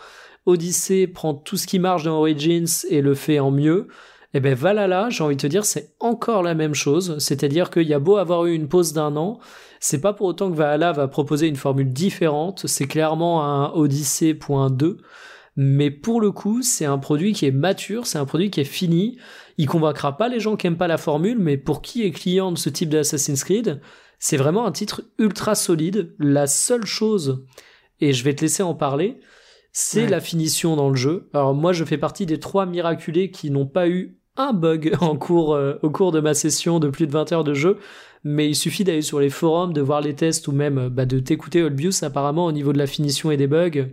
Odyssey 0.45 1.07
prend 1.07 1.33
tout 1.33 1.57
ce 1.57 1.67
qui 1.67 1.79
marche 1.79 2.03
dans 2.03 2.19
Origins 2.19 2.67
et 2.89 3.01
le 3.01 3.15
fait 3.15 3.39
en 3.39 3.51
mieux. 3.51 3.87
Et 4.33 4.41
ben 4.41 4.53
Valhalla, 4.53 5.09
j'ai 5.09 5.23
envie 5.23 5.37
de 5.37 5.41
te 5.41 5.47
dire, 5.47 5.63
c'est 5.63 5.93
encore 5.99 6.43
la 6.43 6.53
même 6.53 6.75
chose. 6.75 7.17
C'est-à-dire 7.19 7.69
qu'il 7.69 7.87
y 7.87 7.93
a 7.93 7.99
beau 7.99 8.17
avoir 8.17 8.45
eu 8.45 8.53
une 8.53 8.67
pause 8.67 8.91
d'un 8.91 9.15
an, 9.15 9.39
c'est 9.79 10.01
pas 10.01 10.13
pour 10.13 10.27
autant 10.27 10.51
que 10.51 10.55
Valhalla 10.55 10.91
va 10.91 11.07
proposer 11.07 11.47
une 11.47 11.55
formule 11.55 11.91
différente. 11.91 12.67
C'est 12.67 12.87
clairement 12.87 13.45
un 13.45 13.71
Odyssey.2. 13.73 14.97
Mais 15.55 15.89
pour 15.91 16.19
le 16.19 16.31
coup, 16.31 16.61
c'est 16.61 16.85
un 16.85 16.97
produit 16.97 17.31
qui 17.33 17.45
est 17.45 17.51
mature, 17.51 18.07
c'est 18.07 18.17
un 18.17 18.25
produit 18.25 18.51
qui 18.51 18.59
est 18.59 18.65
fini. 18.65 19.17
Il 19.57 19.67
convaincra 19.67 20.17
pas 20.17 20.27
les 20.27 20.39
gens 20.41 20.55
qui 20.57 20.67
aiment 20.67 20.75
pas 20.77 20.87
la 20.87 20.97
formule, 20.97 21.39
mais 21.39 21.57
pour 21.57 21.81
qui 21.81 22.03
est 22.03 22.11
client 22.11 22.51
de 22.51 22.57
ce 22.57 22.69
type 22.69 22.89
d'Assassin's 22.89 23.43
Creed, 23.43 23.79
c'est 24.19 24.37
vraiment 24.37 24.65
un 24.65 24.71
titre 24.71 25.03
ultra 25.17 25.55
solide. 25.55 26.13
La 26.19 26.47
seule 26.47 26.85
chose, 26.85 27.45
et 28.01 28.11
je 28.11 28.23
vais 28.25 28.33
te 28.35 28.41
laisser 28.41 28.63
en 28.63 28.73
parler, 28.75 29.19
c'est 29.71 30.03
Ouais. 30.03 30.09
la 30.09 30.19
finition 30.19 30.75
dans 30.75 30.89
le 30.89 30.95
jeu. 30.95 31.29
Alors 31.33 31.53
moi, 31.53 31.71
je 31.73 31.85
fais 31.85 31.97
partie 31.97 32.25
des 32.25 32.39
trois 32.39 32.65
miraculés 32.65 33.31
qui 33.31 33.49
n'ont 33.49 33.65
pas 33.65 33.87
eu 33.87 34.17
un 34.37 34.51
bug 34.51 34.93
en 34.99 35.15
cours, 35.15 35.53
euh, 35.55 35.75
au 35.83 35.89
cours 35.89 36.11
de 36.11 36.19
ma 36.19 36.33
session 36.33 36.79
de 36.81 36.89
plus 36.89 37.07
de 37.07 37.11
20 37.13 37.31
heures 37.31 37.43
de 37.45 37.53
jeu, 37.53 37.77
mais 38.25 38.49
il 38.49 38.55
suffit 38.55 38.83
d'aller 38.83 39.01
sur 39.01 39.21
les 39.21 39.29
forums, 39.29 39.71
de 39.71 39.79
voir 39.81 40.01
les 40.01 40.15
tests 40.15 40.49
ou 40.49 40.51
même 40.51 40.89
bah, 40.89 41.05
de 41.05 41.19
t'écouter 41.19 41.63
Olbius. 41.63 42.03
Apparemment, 42.03 42.45
au 42.45 42.51
niveau 42.51 42.73
de 42.73 42.77
la 42.77 42.87
finition 42.87 43.31
et 43.31 43.37
des 43.37 43.47
bugs, 43.47 43.85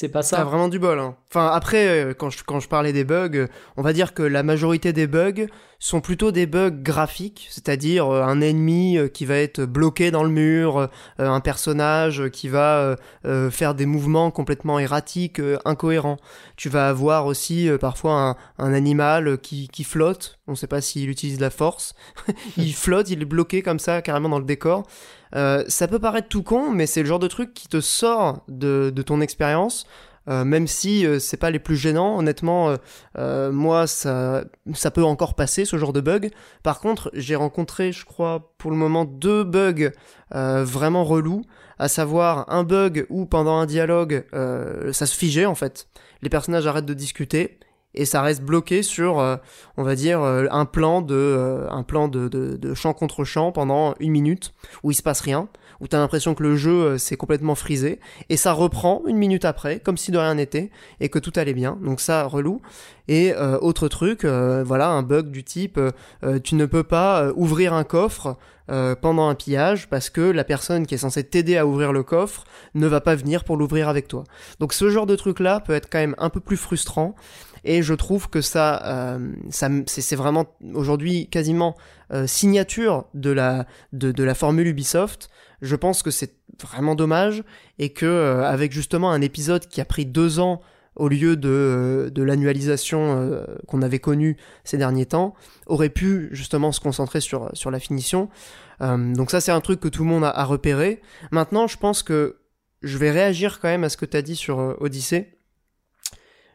c'est 0.00 0.08
pas 0.08 0.20
T'as 0.20 0.38
ça. 0.38 0.44
vraiment 0.44 0.68
du 0.68 0.78
bol. 0.78 0.98
Hein. 0.98 1.14
Enfin, 1.30 1.48
après, 1.52 1.86
euh, 2.04 2.14
quand 2.14 2.30
je, 2.30 2.42
quand 2.42 2.58
je 2.58 2.68
parlais 2.68 2.94
des 2.94 3.04
bugs, 3.04 3.28
euh, 3.34 3.46
on 3.76 3.82
va 3.82 3.92
dire 3.92 4.14
que 4.14 4.22
la 4.22 4.42
majorité 4.42 4.94
des 4.94 5.06
bugs 5.06 5.46
sont 5.82 6.02
plutôt 6.02 6.30
des 6.30 6.44
bugs 6.44 6.70
graphiques, 6.70 7.48
c'est-à-dire 7.50 8.06
euh, 8.06 8.22
un 8.22 8.42
ennemi 8.42 8.98
euh, 8.98 9.08
qui 9.08 9.24
va 9.24 9.36
être 9.36 9.64
bloqué 9.64 10.10
dans 10.10 10.22
le 10.22 10.28
mur, 10.28 10.76
euh, 10.76 10.86
un 11.18 11.40
personnage 11.40 12.28
qui 12.28 12.48
va 12.48 12.96
faire 13.50 13.74
des 13.74 13.86
mouvements 13.86 14.30
complètement 14.30 14.78
erratiques, 14.78 15.40
incohérents. 15.64 16.18
Tu 16.56 16.68
vas 16.68 16.88
avoir 16.88 17.24
aussi 17.24 17.70
parfois 17.80 18.36
un, 18.58 18.72
animal 18.74 19.38
qui, 19.38 19.84
flotte, 19.84 20.38
on 20.46 20.54
sait 20.54 20.66
pas 20.66 20.82
s'il 20.82 21.08
utilise 21.08 21.40
la 21.40 21.48
force, 21.50 21.94
il 22.58 22.74
flotte, 22.74 23.08
il 23.08 23.22
est 23.22 23.24
bloqué 23.24 23.62
comme 23.62 23.78
ça, 23.78 24.02
carrément 24.02 24.28
dans 24.28 24.38
le 24.38 24.44
décor. 24.44 24.86
Ça 25.32 25.88
peut 25.88 25.98
paraître 25.98 26.28
tout 26.28 26.42
con, 26.42 26.70
mais 26.70 26.86
c'est 26.86 27.00
le 27.00 27.08
genre 27.08 27.18
de 27.18 27.28
truc 27.28 27.54
qui 27.54 27.68
te 27.68 27.80
sort 27.80 28.44
de, 28.48 28.92
de 28.94 29.02
ton 29.02 29.20
expérience. 29.20 29.86
Euh, 30.30 30.44
même 30.44 30.66
si 30.66 31.04
euh, 31.04 31.18
c'est 31.18 31.36
pas 31.36 31.50
les 31.50 31.58
plus 31.58 31.76
gênants. 31.76 32.18
Honnêtement, 32.18 32.76
euh, 33.18 33.50
moi, 33.50 33.86
ça, 33.86 34.44
peut 34.94 35.04
encore 35.04 35.34
passer 35.34 35.64
ce 35.64 35.76
genre 35.76 35.92
de 35.92 36.00
bug. 36.00 36.30
Par 36.62 36.80
contre, 36.80 37.10
j'ai 37.14 37.34
rencontré, 37.34 37.92
je 37.92 38.04
crois, 38.04 38.52
pour 38.58 38.70
le 38.70 38.76
moment, 38.76 39.04
deux 39.04 39.44
bugs 39.44 39.90
vraiment 40.32 41.04
relous, 41.04 41.42
à 41.80 41.88
savoir 41.88 42.44
un 42.52 42.62
bug 42.62 43.04
où 43.10 43.26
pendant 43.26 43.56
un 43.58 43.66
dialogue, 43.66 44.24
ça 44.32 45.06
se 45.06 45.16
figeait 45.16 45.46
en 45.46 45.56
fait. 45.56 45.88
Les 46.22 46.28
personnages 46.28 46.66
arrêtent 46.68 46.86
de 46.86 46.94
discuter 46.94 47.58
et 47.94 48.04
ça 48.04 48.22
reste 48.22 48.42
bloqué 48.42 48.84
sur, 48.84 49.16
on 49.76 49.82
va 49.82 49.94
dire, 49.96 50.20
un 50.20 50.64
plan 50.66 51.02
de, 51.02 51.66
un 51.68 52.08
de 52.08 52.74
champ 52.74 52.92
contre 52.92 53.24
champ 53.24 53.50
pendant 53.50 53.96
une 53.98 54.12
minute 54.12 54.54
où 54.84 54.92
il 54.92 54.94
se 54.94 55.02
passe 55.02 55.20
rien 55.20 55.48
où 55.80 55.88
t'as 55.88 55.98
l'impression 55.98 56.34
que 56.34 56.42
le 56.42 56.56
jeu 56.56 56.70
euh, 56.70 56.98
s'est 56.98 57.16
complètement 57.16 57.54
frisé, 57.54 58.00
et 58.28 58.36
ça 58.36 58.52
reprend 58.52 59.02
une 59.06 59.16
minute 59.16 59.44
après, 59.44 59.80
comme 59.80 59.96
si 59.96 60.10
de 60.10 60.18
rien 60.18 60.34
n'était, 60.34 60.70
et 61.00 61.08
que 61.08 61.18
tout 61.18 61.32
allait 61.36 61.54
bien. 61.54 61.78
Donc 61.82 62.00
ça, 62.00 62.24
relou. 62.24 62.60
Et 63.08 63.32
euh, 63.34 63.58
autre 63.58 63.88
truc, 63.88 64.24
euh, 64.24 64.62
voilà, 64.64 64.88
un 64.88 65.02
bug 65.02 65.30
du 65.30 65.42
type, 65.42 65.80
tu 66.44 66.54
ne 66.54 66.66
peux 66.66 66.84
pas 66.84 67.30
ouvrir 67.34 67.72
un 67.74 67.84
coffre 67.84 68.36
pendant 69.00 69.28
un 69.28 69.34
pillage 69.34 69.88
parce 69.88 70.10
que 70.10 70.20
la 70.20 70.44
personne 70.44 70.86
qui 70.86 70.94
est 70.94 70.98
censée 70.98 71.24
t'aider 71.24 71.56
à 71.56 71.66
ouvrir 71.66 71.92
le 71.92 72.04
coffre 72.04 72.44
ne 72.74 72.86
va 72.86 73.00
pas 73.00 73.16
venir 73.16 73.42
pour 73.42 73.56
l'ouvrir 73.56 73.88
avec 73.88 74.06
toi. 74.06 74.22
Donc 74.60 74.74
ce 74.74 74.90
genre 74.90 75.06
de 75.06 75.16
truc 75.16 75.40
là 75.40 75.58
peut 75.58 75.74
être 75.74 75.88
quand 75.90 75.98
même 75.98 76.14
un 76.18 76.30
peu 76.30 76.38
plus 76.38 76.56
frustrant 76.56 77.16
et 77.64 77.82
je 77.82 77.94
trouve 77.94 78.30
que 78.30 78.40
ça, 78.40 79.18
ça 79.50 79.68
c'est 79.86 80.14
vraiment 80.14 80.46
aujourd'hui 80.72 81.26
quasiment 81.28 81.76
signature 82.26 83.06
de 83.14 83.30
la 83.30 83.66
de, 83.92 84.12
de 84.12 84.22
la 84.22 84.34
formule 84.34 84.68
Ubisoft 84.68 85.30
je 85.62 85.76
pense 85.76 86.02
que 86.02 86.10
c'est 86.10 86.34
vraiment 86.60 86.94
dommage 86.94 87.42
et 87.78 87.90
que 87.90 88.06
euh, 88.06 88.44
avec 88.44 88.72
justement 88.72 89.10
un 89.10 89.20
épisode 89.20 89.66
qui 89.66 89.80
a 89.80 89.84
pris 89.84 90.06
deux 90.06 90.38
ans 90.38 90.60
au 90.96 91.08
lieu 91.08 91.36
de, 91.36 91.48
euh, 91.48 92.10
de 92.10 92.22
l'annualisation 92.22 93.16
euh, 93.16 93.44
qu'on 93.66 93.82
avait 93.82 94.00
connue 94.00 94.36
ces 94.64 94.76
derniers 94.76 95.06
temps, 95.06 95.34
aurait 95.66 95.88
pu 95.88 96.28
justement 96.32 96.72
se 96.72 96.80
concentrer 96.80 97.20
sur, 97.20 97.50
sur 97.54 97.70
la 97.70 97.78
finition. 97.78 98.28
donc 98.80 99.30
ça 99.30 99.40
c'est 99.40 99.52
un 99.52 99.60
truc 99.60 99.80
que 99.80 99.88
tout 99.88 100.02
le 100.02 100.08
monde 100.08 100.24
a, 100.24 100.30
a, 100.30 100.44
repéré. 100.44 101.00
Maintenant 101.30 101.66
je 101.66 101.76
pense 101.76 102.02
que 102.02 102.40
je 102.82 102.96
vais 102.98 103.10
réagir 103.10 103.60
quand 103.60 103.68
même 103.68 103.84
à 103.84 103.88
ce 103.88 103.96
que 103.96 104.06
tu 104.06 104.16
as 104.16 104.22
dit 104.22 104.36
sur 104.36 104.76
Odyssey. 104.80 105.36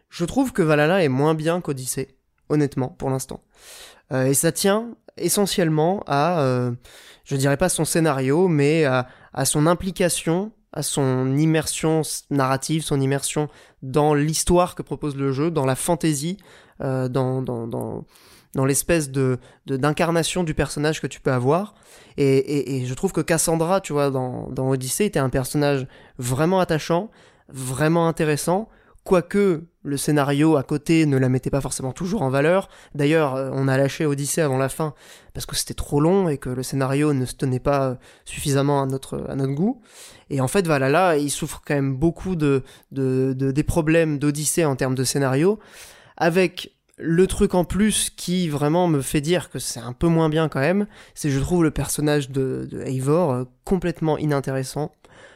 Je 0.10 0.26
trouve 0.26 0.52
que 0.53 0.61
Valhalla 0.61 1.03
est 1.03 1.10
moins 1.10 1.36
bien 1.36 1.61
qu'Odyssey, 1.61 2.15
honnêtement, 2.49 2.90
pour 2.90 3.10
l'instant. 3.10 3.44
et 4.11 4.34
ça 4.34 4.52
tient 4.52 4.95
essentiellement 5.18 6.03
à 6.07 6.72
je 7.26 7.35
dirais 7.35 7.57
pas 7.57 7.69
son 7.69 7.85
scénario, 7.85 8.47
mais 8.47 8.85
à, 8.85 9.45
son 9.45 9.68
implication, 9.68 10.52
à 10.72 10.84
son 10.84 11.35
immersion 11.35 12.03
narrative, 12.30 12.84
son 12.84 13.02
immersion 13.02 13.49
dans 13.81 14.14
l'histoire 14.14 14.76
que 14.76 14.84
propose 14.84 15.15
le 15.15 15.31
jeu, 15.31 15.52
dans 15.52 15.65
la 15.65 15.76
fantaisie, 15.76 16.38
euh, 16.81 17.10
dans, 17.10 17.41
dans, 17.41 17.68
dans, 17.68 18.06
dans 18.53 18.65
l'espèce 18.65 19.10
de, 19.10 19.39
d'incarnation 19.65 20.43
du 20.43 20.53
personnage 20.53 21.02
que 21.02 21.07
tu 21.07 21.19
peux 21.19 21.31
avoir. 21.31 21.76
Et, 22.18 22.77
et, 22.77 22.85
je 22.85 22.93
trouve 22.93 23.11
que 23.11 23.22
Cassandra, 23.22 23.81
tu 23.81 23.93
vois, 23.93 24.11
dans, 24.11 24.49
dans 24.49 24.69
Odyssey, 24.69 25.06
était 25.06 25.19
un 25.19 25.30
personnage 25.30 25.88
vraiment 26.18 26.60
attachant, 26.60 27.10
vraiment 27.49 28.07
intéressant, 28.07 28.69
quoique 29.06 29.64
le 29.84 29.98
scénario 29.98 30.57
à 30.57 30.64
côté 30.64 31.06
ne 31.06 31.18
la 31.18 31.30
mettait 31.30 31.52
pas 31.52 31.61
forcément 31.61 31.94
toujours 31.94 32.23
en 32.23 32.30
valeur. 32.30 32.69
D'ailleurs, 32.95 33.36
euh, 33.36 33.52
on 33.53 33.68
a 33.68 33.77
lâché 33.77 34.06
Odyssey 34.06 34.41
avant 34.41 34.57
la 34.57 34.68
fin 34.68 34.95
parce 35.34 35.45
que 35.45 35.56
c'était 35.56 35.76
trop 35.76 36.02
long 36.02 36.27
et 36.27 36.38
que 36.40 36.49
le 36.49 36.64
scénario 36.64 37.14
ne 37.14 37.23
se 37.26 37.36
tenait 37.36 37.60
pas 37.60 37.98
suffisamment 38.26 38.82
à 38.82 38.88
notre, 38.88 39.23
à 39.30 39.36
notre 39.36 39.53
goût. 39.53 39.82
Et 40.32 40.41
en 40.41 40.48
fait, 40.48 40.65
Valhalla, 40.65 41.18
il 41.18 41.30
souffre 41.30 41.61
quand 41.65 41.76
même 41.76 41.95
beaucoup 41.95 42.36
de, 42.36 42.64
de, 42.91 43.34
des 43.34 43.64
problèmes 43.64 44.18
d'Odyssée 44.18 44.65
en 44.65 44.76
termes 44.76 44.95
de 44.95 45.03
scénario, 45.03 45.60
avec 46.18 46.76
le 46.98 47.27
truc 47.27 47.53
en 47.53 47.64
plus 47.64 48.10
qui 48.10 48.49
vraiment 48.49 48.88
me 48.88 49.02
fait 49.02 49.22
dire 49.22 49.52
que 49.52 49.60
c'est 49.60 49.82
un 49.82 49.94
peu 49.94 50.07
moins 50.07 50.30
bien 50.30 50.49
quand 50.49 50.61
même, 50.61 50.88
c'est 51.14 51.30
je 51.30 51.40
trouve 51.40 51.64
le 51.64 51.69
personnage 51.69 52.32
de, 52.32 52.68
de 52.72 52.82
Eivor 52.82 53.32
euh, 53.32 53.44
complètement 53.65 54.18
inintéressant, 54.18 54.94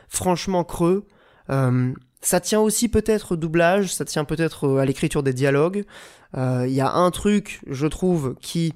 franchement 0.07 0.63
creux, 0.63 1.05
euh, 1.49 1.93
ça 2.21 2.39
tient 2.39 2.59
aussi 2.59 2.89
peut-être 2.89 3.33
au 3.33 3.35
doublage, 3.35 3.93
ça 3.93 4.05
tient 4.05 4.25
peut-être 4.25 4.79
à 4.79 4.85
l'écriture 4.85 5.23
des 5.23 5.33
dialogues. 5.33 5.85
Il 6.33 6.39
euh, 6.39 6.67
y 6.67 6.81
a 6.81 6.91
un 6.91 7.11
truc, 7.11 7.61
je 7.67 7.87
trouve, 7.87 8.35
qui 8.41 8.73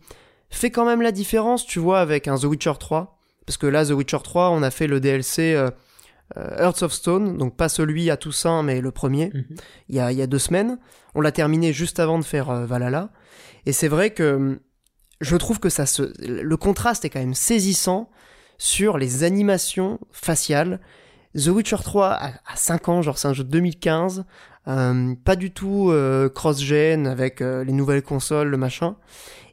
fait 0.50 0.72
quand 0.72 0.86
même 0.86 1.02
la 1.02 1.12
différence, 1.12 1.66
tu 1.66 1.80
vois, 1.80 2.00
avec 2.00 2.28
un 2.28 2.38
The 2.38 2.46
Witcher 2.46 2.74
3. 2.80 3.20
Parce 3.46 3.58
que 3.58 3.68
là, 3.68 3.86
The 3.86 3.92
Witcher 3.92 4.20
3, 4.24 4.50
on 4.52 4.64
a 4.64 4.72
fait 4.72 4.88
le 4.88 5.00
DLC 5.00 5.54
euh, 5.54 5.70
euh, 6.38 6.58
Hearts 6.58 6.84
of 6.84 6.94
Stone, 6.94 7.38
donc 7.38 7.58
pas 7.58 7.68
celui 7.68 8.10
à 8.10 8.18
Toussaint, 8.18 8.64
mais 8.64 8.80
le 8.80 8.92
premier, 8.92 9.30
mhm. 9.34 9.46
il 9.90 9.96
y, 9.96 10.00
a, 10.00 10.12
y, 10.12 10.22
a, 10.22 10.28
deux 10.28 10.40
semaines. 10.40 10.80
On 11.14 11.22
l'a 11.22 11.32
terminé 11.32 11.74
juste 11.74 12.00
avant 12.00 12.18
de 12.18 12.24
faire 12.24 12.66
Valhalla. 12.66 13.10
Et 13.66 13.74
c'est 13.74 13.90
vrai 13.90 14.12
que 14.12 14.60
je 15.22 15.36
trouve 15.36 15.60
que 15.60 15.70
ça 15.70 15.86
se... 15.86 16.14
le 16.20 16.58
contraste 16.58 17.06
est 17.06 17.10
quand 17.10 17.20
même 17.20 17.34
saisissant 17.34 18.10
sur 18.58 18.98
les 18.98 19.24
animations 19.24 20.00
faciales 20.12 20.80
The 21.36 21.48
Witcher 21.48 21.78
3 21.84 22.20
a, 22.20 22.56
5 22.56 22.90
ans, 22.90 23.02
genre 23.02 23.18
c'est 23.18 23.28
un 23.28 23.34
jeu 23.34 23.44
de 23.44 23.50
2015, 23.50 24.26
euh, 24.68 25.16
pas 25.24 25.36
du 25.36 25.52
tout 25.52 25.90
euh, 25.90 26.30
cross-gen 26.30 27.08
avec 27.08 27.42
euh, 27.42 27.64
les 27.64 27.74
nouvelles 27.74 28.04
consoles, 28.04 28.50
le 28.50 28.58
machin. 28.58 28.96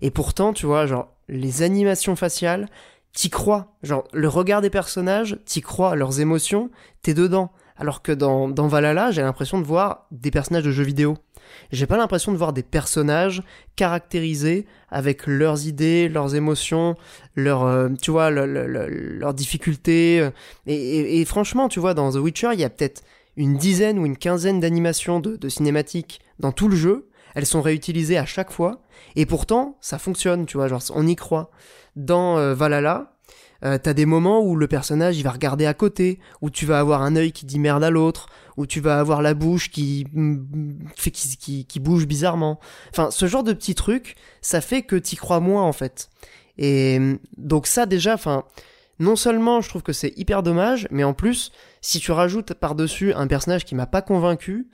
Et 0.02 0.10
pourtant, 0.10 0.52
tu 0.52 0.66
vois, 0.66 0.86
genre 0.86 1.08
les 1.28 1.62
animations 1.62 2.16
faciales, 2.16 2.68
t'y 3.12 3.30
crois. 3.30 3.74
Genre 3.82 4.04
le 4.12 4.28
regard 4.28 4.60
des 4.60 4.70
personnages, 4.70 5.38
t'y 5.44 5.62
crois, 5.62 5.96
leurs 5.96 6.20
émotions, 6.20 6.70
t'es 7.02 7.14
dedans. 7.14 7.50
Alors 7.76 8.02
que 8.02 8.12
dans, 8.12 8.48
dans 8.48 8.68
Valhalla, 8.68 9.10
j'ai 9.10 9.22
l'impression 9.22 9.58
de 9.58 9.64
voir 9.64 10.06
des 10.10 10.30
personnages 10.30 10.64
de 10.64 10.70
jeux 10.70 10.84
vidéo. 10.84 11.16
J'ai 11.72 11.86
pas 11.86 11.96
l'impression 11.96 12.32
de 12.32 12.36
voir 12.36 12.52
des 12.52 12.62
personnages 12.62 13.42
caractérisés 13.76 14.66
avec 14.90 15.26
leurs 15.26 15.66
idées, 15.66 16.08
leurs 16.08 16.34
émotions, 16.34 16.96
leurs, 17.36 17.64
euh, 17.64 17.88
tu 18.00 18.10
vois, 18.10 18.30
leurs 18.30 19.34
difficultés. 19.34 20.20
Euh, 20.20 20.30
et, 20.66 21.24
franchement, 21.24 21.68
tu 21.68 21.80
vois, 21.80 21.94
dans 21.94 22.12
The 22.12 22.16
Witcher, 22.16 22.50
il 22.52 22.60
y 22.60 22.64
a 22.64 22.70
peut-être 22.70 23.02
une 23.36 23.56
dizaine 23.56 23.98
ou 23.98 24.06
une 24.06 24.16
quinzaine 24.16 24.60
d'animations 24.60 25.20
de, 25.20 25.48
cinématiques 25.48 26.20
dans 26.38 26.52
tout 26.52 26.68
le 26.68 26.76
jeu. 26.76 27.08
Elles 27.34 27.46
sont 27.46 27.62
réutilisées 27.62 28.18
à 28.18 28.26
chaque 28.26 28.50
fois. 28.50 28.82
Et 29.16 29.24
pourtant, 29.24 29.78
ça 29.80 29.98
fonctionne, 29.98 30.46
tu 30.46 30.56
vois, 30.56 30.68
genre, 30.68 30.82
on 30.94 31.06
y 31.06 31.16
croit. 31.16 31.50
Dans 31.96 32.38
euh, 32.38 32.54
Valhalla, 32.54 33.14
euh, 33.64 33.78
t'as 33.78 33.92
des 33.92 34.06
moments 34.06 34.40
où 34.42 34.56
le 34.56 34.66
personnage 34.66 35.18
il 35.18 35.22
va 35.22 35.30
regarder 35.30 35.66
à 35.66 35.74
côté, 35.74 36.18
où 36.40 36.50
tu 36.50 36.66
vas 36.66 36.78
avoir 36.78 37.02
un 37.02 37.16
œil 37.16 37.32
qui 37.32 37.46
dit 37.46 37.58
merde 37.58 37.84
à 37.84 37.90
l'autre, 37.90 38.26
où 38.56 38.66
tu 38.66 38.80
vas 38.80 38.98
avoir 38.98 39.22
la 39.22 39.34
bouche 39.34 39.70
qui 39.70 40.06
fait 40.96 41.10
qui, 41.10 41.64
qui, 41.64 41.80
bouge 41.80 42.06
bizarrement. 42.06 42.58
Enfin, 42.90 43.10
ce 43.10 43.26
genre 43.26 43.42
de 43.42 43.52
petits 43.52 43.74
trucs, 43.74 44.16
ça 44.40 44.60
fait 44.60 44.82
que 44.82 44.96
t'y 44.96 45.16
crois 45.16 45.40
moins 45.40 45.62
en 45.62 45.72
fait. 45.72 46.10
Et 46.58 46.98
donc 47.36 47.66
ça 47.66 47.86
déjà, 47.86 48.14
enfin, 48.14 48.44
non 48.98 49.16
seulement 49.16 49.60
je 49.60 49.68
trouve 49.68 49.82
que 49.82 49.92
c'est 49.92 50.12
hyper 50.16 50.42
dommage, 50.42 50.86
mais 50.90 51.04
en 51.04 51.14
plus, 51.14 51.52
si 51.80 52.00
tu 52.00 52.12
rajoutes 52.12 52.54
par-dessus 52.54 53.12
un 53.14 53.26
personnage 53.26 53.64
qui 53.64 53.74
m'a 53.74 53.86
pas 53.86 54.02
convaincu, 54.02 54.68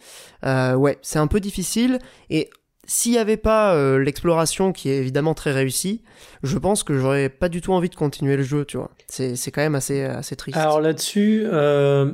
euh, 0.44 0.74
ouais, 0.74 0.98
c'est 1.02 1.18
un 1.18 1.28
peu 1.28 1.40
difficile. 1.40 1.98
Et 2.30 2.50
s'il 2.86 3.12
n'y 3.12 3.18
avait 3.18 3.36
pas 3.36 3.74
euh, 3.74 3.98
l'exploration 3.98 4.72
qui 4.72 4.90
est 4.90 4.96
évidemment 4.98 5.34
très 5.34 5.52
réussie, 5.52 6.02
je 6.42 6.58
pense 6.58 6.82
que 6.82 6.98
j'aurais 6.98 7.28
pas 7.28 7.48
du 7.48 7.60
tout 7.60 7.72
envie 7.72 7.88
de 7.88 7.94
continuer 7.94 8.36
le 8.36 8.42
jeu, 8.42 8.64
tu 8.64 8.76
vois. 8.76 8.90
C'est, 9.08 9.36
quand 9.50 9.60
même 9.60 9.74
assez, 9.74 10.02
assez 10.02 10.36
triste. 10.36 10.56
Alors 10.56 10.80
là-dessus, 10.80 11.44
euh, 11.46 12.12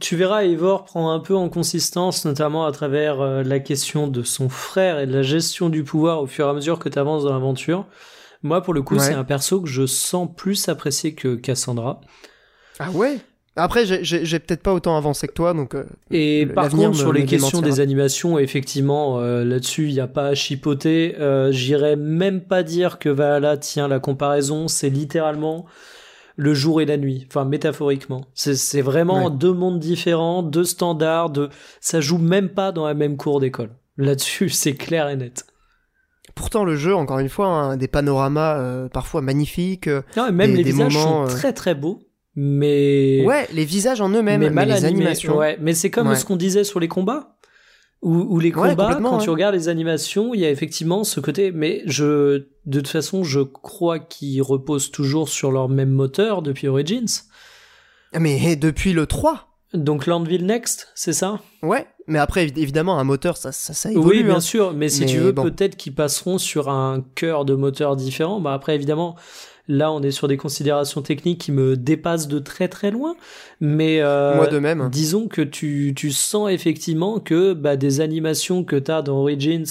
tu 0.00 0.16
verras 0.16 0.44
Eivor 0.44 0.84
prend 0.84 1.10
un 1.12 1.20
peu 1.20 1.34
en 1.34 1.48
consistance, 1.48 2.24
notamment 2.24 2.66
à 2.66 2.72
travers 2.72 3.20
euh, 3.20 3.42
la 3.42 3.60
question 3.60 4.08
de 4.08 4.22
son 4.22 4.48
frère 4.48 4.98
et 4.98 5.06
de 5.06 5.12
la 5.12 5.22
gestion 5.22 5.68
du 5.68 5.84
pouvoir 5.84 6.22
au 6.22 6.26
fur 6.26 6.46
et 6.46 6.50
à 6.50 6.52
mesure 6.52 6.78
que 6.78 6.88
tu 6.88 6.98
avances 6.98 7.24
dans 7.24 7.32
l'aventure. 7.32 7.86
Moi, 8.42 8.60
pour 8.60 8.74
le 8.74 8.82
coup, 8.82 8.98
c'est 8.98 9.14
un 9.14 9.24
perso 9.24 9.60
que 9.60 9.68
je 9.68 9.86
sens 9.86 10.28
plus 10.36 10.68
apprécié 10.68 11.14
que 11.14 11.34
Cassandra. 11.34 12.00
Ah 12.78 12.90
ouais? 12.90 13.18
Après, 13.56 13.86
j'ai 13.86 14.38
peut-être 14.38 14.62
pas 14.62 14.74
autant 14.74 14.98
avancé 14.98 15.26
que 15.26 15.32
toi, 15.32 15.54
donc. 15.54 15.74
Euh, 15.74 15.84
et 16.10 16.46
par 16.46 16.68
contre, 16.68 16.96
sur 16.96 17.12
les 17.12 17.24
questions 17.24 17.62
des 17.62 17.80
animations, 17.80 18.38
effectivement, 18.38 19.18
euh, 19.18 19.44
là-dessus, 19.44 19.88
il 19.88 19.94
n'y 19.94 20.00
a 20.00 20.06
pas 20.06 20.28
à 20.28 20.34
chipoter. 20.34 21.16
Euh, 21.18 21.50
J'irais 21.52 21.96
même 21.96 22.42
pas 22.42 22.62
dire 22.62 22.98
que 22.98 23.08
Valhalla 23.08 23.56
tient 23.56 23.88
la 23.88 23.98
comparaison. 23.98 24.68
C'est 24.68 24.90
littéralement 24.90 25.64
le 26.36 26.52
jour 26.52 26.82
et 26.82 26.84
la 26.84 26.98
nuit, 26.98 27.26
enfin 27.30 27.46
métaphoriquement. 27.46 28.26
C'est 28.34 28.82
vraiment 28.82 29.30
deux 29.30 29.54
mondes 29.54 29.80
différents, 29.80 30.42
deux 30.42 30.64
standards. 30.64 31.30
De... 31.30 31.48
Ça 31.80 32.02
joue 32.02 32.18
même 32.18 32.50
pas 32.50 32.72
dans 32.72 32.86
la 32.86 32.92
même 32.92 33.16
cour 33.16 33.40
d'école. 33.40 33.70
Là-dessus, 33.96 34.48
c'est 34.50 34.74
clair 34.74 35.08
et 35.08 35.16
net. 35.16 35.46
Pourtant, 36.34 36.64
le 36.64 36.76
jeu, 36.76 36.94
encore 36.94 37.20
une 37.20 37.30
fois, 37.30 37.48
hein, 37.48 37.76
des 37.78 37.88
panoramas 37.88 38.58
euh, 38.58 38.88
parfois 38.90 39.22
magnifiques. 39.22 39.88
Non, 40.14 40.30
même 40.30 40.54
les 40.54 40.62
visages 40.62 40.92
sont 40.92 41.24
très 41.24 41.54
très 41.54 41.74
beaux 41.74 42.05
mais 42.36 43.24
ouais 43.26 43.48
les 43.52 43.64
visages 43.64 44.00
en 44.00 44.10
eux-mêmes 44.10 44.40
mais, 44.40 44.50
mal 44.50 44.68
les 44.68 44.84
animations 44.84 45.36
ouais 45.36 45.56
mais 45.60 45.72
c'est 45.74 45.90
comme 45.90 46.14
ce 46.14 46.24
qu'on 46.24 46.36
disait 46.36 46.64
sur 46.64 46.80
les 46.80 46.88
combats 46.88 47.36
où, 48.02 48.38
les 48.38 48.52
combats 48.52 48.98
quand 49.02 49.18
tu 49.18 49.30
regardes 49.30 49.54
les 49.54 49.68
animations 49.68 50.34
il 50.34 50.40
y 50.40 50.44
a 50.44 50.50
effectivement 50.50 51.02
ce 51.02 51.18
côté 51.18 51.50
mais 51.50 51.82
je 51.86 52.46
de 52.66 52.80
toute 52.80 52.88
façon 52.88 53.24
je 53.24 53.40
crois 53.40 53.98
qu'ils 53.98 54.42
reposent 54.42 54.90
toujours 54.90 55.28
sur 55.28 55.50
leur 55.50 55.68
même 55.68 55.90
moteur 55.90 56.42
depuis 56.42 56.68
Origins 56.68 57.06
ah, 58.12 58.18
mais 58.18 58.56
depuis 58.56 58.92
le 58.92 59.06
3 59.06 59.48
Donc 59.74 60.06
Landville 60.06 60.46
Next, 60.46 60.88
c'est 60.94 61.12
ça? 61.12 61.40
Ouais, 61.62 61.86
mais 62.06 62.18
après 62.18 62.44
évidemment 62.44 62.98
un 62.98 63.04
moteur 63.04 63.36
ça 63.36 63.52
ça, 63.52 63.74
ça 63.74 63.90
évolue. 63.90 64.18
Oui, 64.18 64.22
bien 64.22 64.36
hein. 64.36 64.40
sûr, 64.40 64.72
mais 64.72 64.88
si 64.88 65.00
Mais 65.00 65.06
tu 65.06 65.18
veux 65.18 65.32
bon. 65.32 65.42
peut-être 65.42 65.76
qu'ils 65.76 65.94
passeront 65.94 66.38
sur 66.38 66.68
un 66.68 67.04
cœur 67.14 67.44
de 67.44 67.54
moteur 67.54 67.96
différent. 67.96 68.40
Bah 68.40 68.54
après 68.54 68.74
évidemment, 68.74 69.16
là 69.68 69.92
on 69.92 70.02
est 70.02 70.10
sur 70.10 70.28
des 70.28 70.36
considérations 70.36 71.02
techniques 71.02 71.40
qui 71.40 71.52
me 71.52 71.76
dépassent 71.76 72.28
de 72.28 72.38
très 72.38 72.68
très 72.68 72.90
loin, 72.90 73.16
mais 73.60 74.00
euh, 74.00 74.36
Moi 74.36 74.46
de 74.46 74.58
même. 74.58 74.88
disons 74.90 75.28
que 75.28 75.42
tu, 75.42 75.92
tu 75.96 76.10
sens 76.12 76.50
effectivement 76.50 77.20
que 77.20 77.52
bah, 77.52 77.76
des 77.76 78.00
animations 78.00 78.64
que 78.64 78.76
tu 78.76 78.90
as 78.90 79.02
dans 79.02 79.18
Origins 79.18 79.64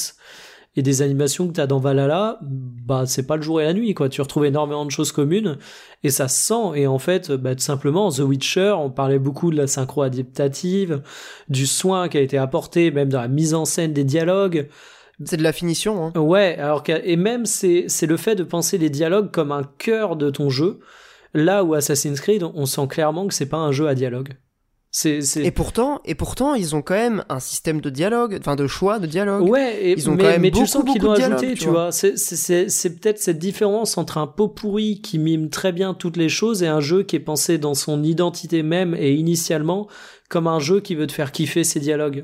et 0.77 0.81
des 0.81 1.01
animations 1.01 1.47
que 1.47 1.53
tu 1.53 1.61
as 1.61 1.67
dans 1.67 1.79
Valhalla, 1.79 2.37
bah 2.41 3.05
c'est 3.05 3.25
pas 3.25 3.37
le 3.37 3.41
jour 3.41 3.61
et 3.61 3.63
la 3.63 3.73
nuit 3.73 3.93
quoi, 3.93 4.09
tu 4.09 4.21
retrouves 4.21 4.45
énormément 4.45 4.85
de 4.85 4.91
choses 4.91 5.13
communes 5.13 5.57
et 6.03 6.09
ça 6.09 6.27
se 6.27 6.47
sent 6.47 6.71
et 6.75 6.87
en 6.87 6.99
fait 6.99 7.31
bah, 7.31 7.55
tout 7.55 7.63
simplement 7.63 8.11
The 8.11 8.19
Witcher, 8.19 8.75
on 8.77 8.89
parlait 8.89 9.19
beaucoup 9.19 9.51
de 9.51 9.55
la 9.55 9.67
synchro 9.67 10.01
adaptative, 10.01 11.01
du 11.47 11.65
soin 11.65 12.09
qui 12.09 12.17
a 12.17 12.21
été 12.21 12.37
apporté 12.37 12.91
même 12.91 13.09
dans 13.09 13.21
la 13.21 13.29
mise 13.29 13.53
en 13.53 13.65
scène 13.65 13.93
des 13.93 14.03
dialogues. 14.03 14.67
C'est 15.23 15.37
de 15.37 15.43
la 15.43 15.53
finition. 15.53 16.05
Hein. 16.13 16.19
Ouais, 16.19 16.57
alors 16.57 16.83
que, 16.83 16.91
et 17.03 17.15
même 17.15 17.45
c'est 17.45 17.85
c'est 17.87 18.05
le 18.07 18.17
fait 18.17 18.35
de 18.35 18.43
penser 18.43 18.77
les 18.77 18.89
dialogues 18.89 19.31
comme 19.31 19.51
un 19.51 19.63
cœur 19.77 20.15
de 20.15 20.29
ton 20.29 20.49
jeu. 20.49 20.79
Là 21.33 21.63
où 21.63 21.73
Assassin's 21.73 22.19
Creed, 22.21 22.43
on 22.43 22.65
sent 22.65 22.87
clairement 22.89 23.27
que 23.27 23.33
c'est 23.33 23.45
pas 23.49 23.57
un 23.57 23.71
jeu 23.71 23.87
à 23.87 23.95
dialogue. 23.95 24.33
C'est 24.91 25.19
c'est 25.21 25.43
Et 25.43 25.51
pourtant, 25.51 25.99
et 26.05 26.15
pourtant, 26.15 26.53
ils 26.55 26.73
ont 26.73 26.81
quand 26.81 26.93
même 26.93 27.25
un 27.27 27.41
système 27.41 27.81
de 27.81 27.89
dialogue, 27.89 28.37
enfin 28.39 28.55
de 28.55 28.65
choix 28.65 28.97
de 28.99 29.05
dialogue. 29.07 29.43
Ouais, 29.49 29.77
et, 29.81 29.91
Ils 29.91 30.09
ont 30.09 30.15
mais, 30.15 30.23
quand 30.23 30.29
même 30.29 30.41
mais 30.41 30.51
tu 30.51 30.53
beaucoup, 30.53 30.67
sens 30.67 30.83
qu'ils 30.85 31.01
l'ont 31.01 31.11
ajouté, 31.11 31.53
tu 31.53 31.63
tu 31.63 31.67
vois. 31.69 31.91
C'est- 31.91 32.15
C'est 32.17 32.37
c'est- 32.37 32.69
c'est 32.69 32.95
peut-être 32.97 33.19
cette 33.19 33.37
différence 33.37 33.97
entre 33.97 34.17
un 34.17 34.27
pot 34.27 34.47
pourri 34.47 35.01
qui 35.01 35.19
mime 35.19 35.49
très 35.49 35.73
bien 35.73 35.93
toutes 35.93 36.15
les 36.15 36.29
choses 36.29 36.63
et 36.63 36.67
un 36.67 36.79
jeu 36.79 37.03
qui 37.03 37.17
est 37.17 37.19
pensé 37.19 37.57
dans 37.57 37.73
son 37.73 38.03
identité 38.03 38.63
même 38.63 38.95
et 38.97 39.11
initialement 39.13 39.89
comme 40.29 40.47
un 40.47 40.59
jeu 40.59 40.79
qui 40.79 40.95
veut 40.95 41.07
te 41.07 41.11
faire 41.13 41.33
kiffer 41.33 41.65
ses 41.65 41.81
dialogues. 41.81 42.23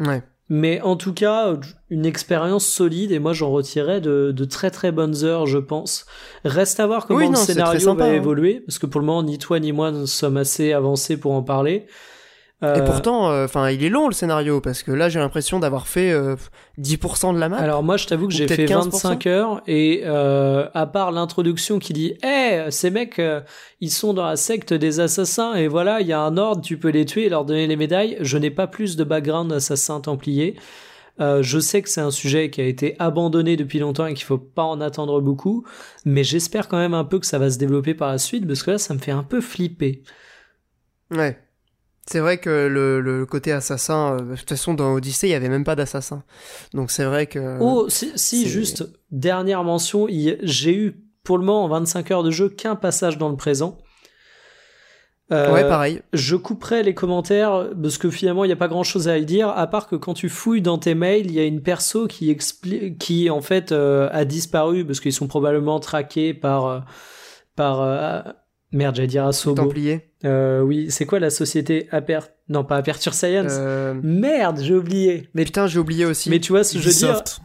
Ouais. 0.00 0.22
Mais 0.54 0.82
en 0.82 0.96
tout 0.96 1.14
cas, 1.14 1.54
une 1.88 2.04
expérience 2.04 2.66
solide 2.66 3.10
et 3.10 3.18
moi 3.18 3.32
j'en 3.32 3.50
retirais 3.50 4.02
de, 4.02 4.32
de 4.36 4.44
très 4.44 4.70
très 4.70 4.92
bonnes 4.92 5.24
heures, 5.24 5.46
je 5.46 5.56
pense. 5.56 6.04
Reste 6.44 6.78
à 6.78 6.86
voir 6.86 7.06
comment 7.06 7.20
Oui, 7.20 7.24
le 7.24 7.32
non, 7.32 7.38
scénario 7.38 7.80
sympa, 7.80 8.04
va 8.04 8.10
hein. 8.10 8.16
évoluer, 8.16 8.60
parce 8.60 8.78
que 8.78 8.84
pour 8.84 9.00
le 9.00 9.06
moment, 9.06 9.22
ni 9.22 9.38
toi 9.38 9.58
ni 9.60 9.72
moi 9.72 9.90
ne 9.90 10.04
sommes 10.04 10.36
assez 10.36 10.74
avancés 10.74 11.16
pour 11.16 11.32
en 11.32 11.42
parler. 11.42 11.86
Euh, 12.62 12.76
Et 12.76 12.84
pourtant, 12.84 13.30
euh, 13.30 13.44
enfin, 13.44 13.70
il 13.70 13.82
est 13.82 13.88
long 13.88 14.06
le 14.06 14.14
scénario 14.14 14.60
parce 14.60 14.84
que 14.84 14.92
là, 14.92 15.08
j'ai 15.08 15.18
l'impression 15.18 15.58
d'avoir 15.58 15.88
fait 15.88 16.12
euh, 16.12 16.36
10% 16.78 17.34
de 17.34 17.38
la 17.40 17.48
map. 17.48 17.56
Alors 17.56 17.82
moi, 17.82 17.96
je 17.96 18.06
t'avoue 18.06 18.28
que 18.28 18.32
j'ai 18.34 18.46
fait 18.46 18.66
15%. 18.66 18.84
25 18.84 19.26
heures 19.26 19.62
et 19.66 20.02
euh, 20.04 20.68
à 20.72 20.86
part 20.86 21.10
l'introduction 21.10 21.78
qui 21.80 21.92
dit 21.92 22.14
"Eh, 22.24 22.70
ces 22.70 22.90
mecs, 22.90 23.18
euh, 23.18 23.40
ils 23.80 23.90
sont 23.90 24.14
dans 24.14 24.24
la 24.26 24.36
secte 24.36 24.72
des 24.72 25.00
assassins 25.00 25.54
et 25.54 25.66
voilà, 25.66 26.00
il 26.00 26.06
y 26.06 26.12
a 26.12 26.20
un 26.20 26.36
ordre, 26.36 26.62
tu 26.62 26.78
peux 26.78 26.90
les 26.90 27.04
tuer 27.04 27.24
et 27.26 27.28
leur 27.28 27.44
donner 27.44 27.66
les 27.66 27.76
médailles." 27.76 28.16
Je 28.20 28.38
n'ai 28.38 28.50
pas 28.50 28.68
plus 28.68 28.96
de 28.96 29.02
background 29.02 29.52
assassin 29.52 30.00
templier. 30.00 30.54
Euh, 31.20 31.42
je 31.42 31.58
sais 31.58 31.82
que 31.82 31.90
c'est 31.90 32.00
un 32.00 32.10
sujet 32.10 32.48
qui 32.48 32.60
a 32.60 32.64
été 32.64 32.96
abandonné 32.98 33.56
depuis 33.56 33.78
longtemps 33.80 34.06
et 34.06 34.14
qu'il 34.14 34.24
faut 34.24 34.38
pas 34.38 34.62
en 34.62 34.80
attendre 34.80 35.20
beaucoup, 35.20 35.64
mais 36.06 36.24
j'espère 36.24 36.68
quand 36.68 36.78
même 36.78 36.94
un 36.94 37.04
peu 37.04 37.18
que 37.18 37.26
ça 37.26 37.38
va 37.38 37.50
se 37.50 37.58
développer 37.58 37.92
par 37.94 38.08
la 38.08 38.18
suite 38.18 38.46
parce 38.46 38.62
que 38.62 38.70
là, 38.70 38.78
ça 38.78 38.94
me 38.94 38.98
fait 38.98 39.10
un 39.12 39.22
peu 39.22 39.40
flipper. 39.40 40.02
Ouais. 41.10 41.36
C'est 42.06 42.18
vrai 42.18 42.38
que 42.38 42.66
le, 42.66 43.00
le 43.00 43.26
côté 43.26 43.52
assassin, 43.52 44.16
euh, 44.16 44.32
de 44.32 44.36
toute 44.36 44.48
façon, 44.48 44.74
dans 44.74 44.92
Odyssey, 44.94 45.28
il 45.28 45.30
y 45.30 45.34
avait 45.34 45.48
même 45.48 45.64
pas 45.64 45.76
d'assassin. 45.76 46.24
Donc 46.74 46.90
c'est 46.90 47.04
vrai 47.04 47.26
que. 47.26 47.58
Oh, 47.60 47.88
si, 47.88 48.12
si 48.16 48.48
juste, 48.48 48.88
dernière 49.10 49.62
mention, 49.62 50.08
j'ai 50.08 50.74
eu 50.74 51.04
pour 51.22 51.38
le 51.38 51.44
moment 51.44 51.64
en 51.64 51.68
25 51.68 52.10
heures 52.10 52.22
de 52.22 52.30
jeu 52.30 52.48
qu'un 52.48 52.74
passage 52.74 53.18
dans 53.18 53.28
le 53.28 53.36
présent. 53.36 53.78
Euh, 55.30 55.52
ouais, 55.52 55.66
pareil. 55.66 56.02
je 56.12 56.36
couperai 56.36 56.82
les 56.82 56.94
commentaires 56.94 57.70
parce 57.80 57.96
que 57.96 58.10
finalement 58.10 58.44
il 58.44 58.48
n'y 58.48 58.52
a 58.52 58.56
pas 58.56 58.68
grand 58.68 58.82
chose 58.82 59.08
à 59.08 59.16
y 59.16 59.24
dire 59.24 59.48
à 59.48 59.66
part 59.66 59.86
que 59.86 59.96
quand 59.96 60.12
tu 60.12 60.28
fouilles 60.28 60.60
dans 60.60 60.76
tes 60.76 60.94
mails 60.94 61.24
il 61.24 61.32
y 61.32 61.38
a 61.38 61.44
une 61.44 61.62
perso 61.62 62.06
qui 62.06 62.28
explique 62.28 62.98
qui 62.98 63.30
en 63.30 63.40
fait 63.40 63.72
euh, 63.72 64.10
a 64.12 64.26
disparu 64.26 64.84
parce 64.84 65.00
qu'ils 65.00 65.12
sont 65.12 65.28
probablement 65.28 65.80
traqués 65.80 66.34
par 66.34 66.84
par 67.56 67.80
euh, 67.80 68.20
merde 68.72 68.96
j'allais 68.96 69.08
dire 69.08 69.24
Asobo 69.24 69.62
Templier. 69.62 70.11
Euh, 70.24 70.60
oui 70.60 70.90
c'est 70.90 71.04
quoi 71.06 71.18
la 71.20 71.30
société 71.30 71.88
Aper 71.90 72.20
non 72.48 72.64
pas 72.64 72.76
Aperture 72.76 73.14
Science 73.14 73.52
Euh, 73.56 73.94
merde 74.02 74.60
j'ai 74.62 74.74
oublié 74.74 75.28
mais 75.34 75.44
Putain, 75.44 75.66
j'ai 75.66 75.78
oublié 75.78 76.04
aussi. 76.04 76.30
mais 76.30 76.38
tu 76.40 76.52
vois 76.52 76.64
ce 76.64 76.74
que 76.74 76.78
je 76.80 76.84
veux 76.88 76.94
dire 76.94 77.08
Ubisoft. 77.10 77.40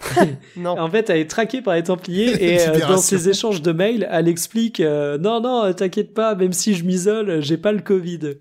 Non. 0.56 0.78
en 0.78 0.90
fait, 0.90 1.10
elle 1.10 1.18
est 1.18 1.28
traquée 1.30 1.60
par 1.60 1.74
les 1.74 1.82
Templiers 1.82 2.32
et 2.42 2.66
euh, 2.68 2.78
dans 2.80 2.96
ses 2.96 3.28
échanges 3.28 3.60
de 3.60 3.70
mails, 3.72 4.08
elle 4.10 4.28
explique 4.28 4.80
euh, 4.80 5.18
non 5.18 5.40
non, 5.40 5.70
t'inquiète 5.74 6.14
pas, 6.14 6.34
même 6.34 6.54
si 6.54 6.74
je 6.74 6.84
m'isole, 6.84 7.42
j'ai 7.42 7.58
pas 7.58 7.72
le 7.72 7.80
Covid. 7.82 8.38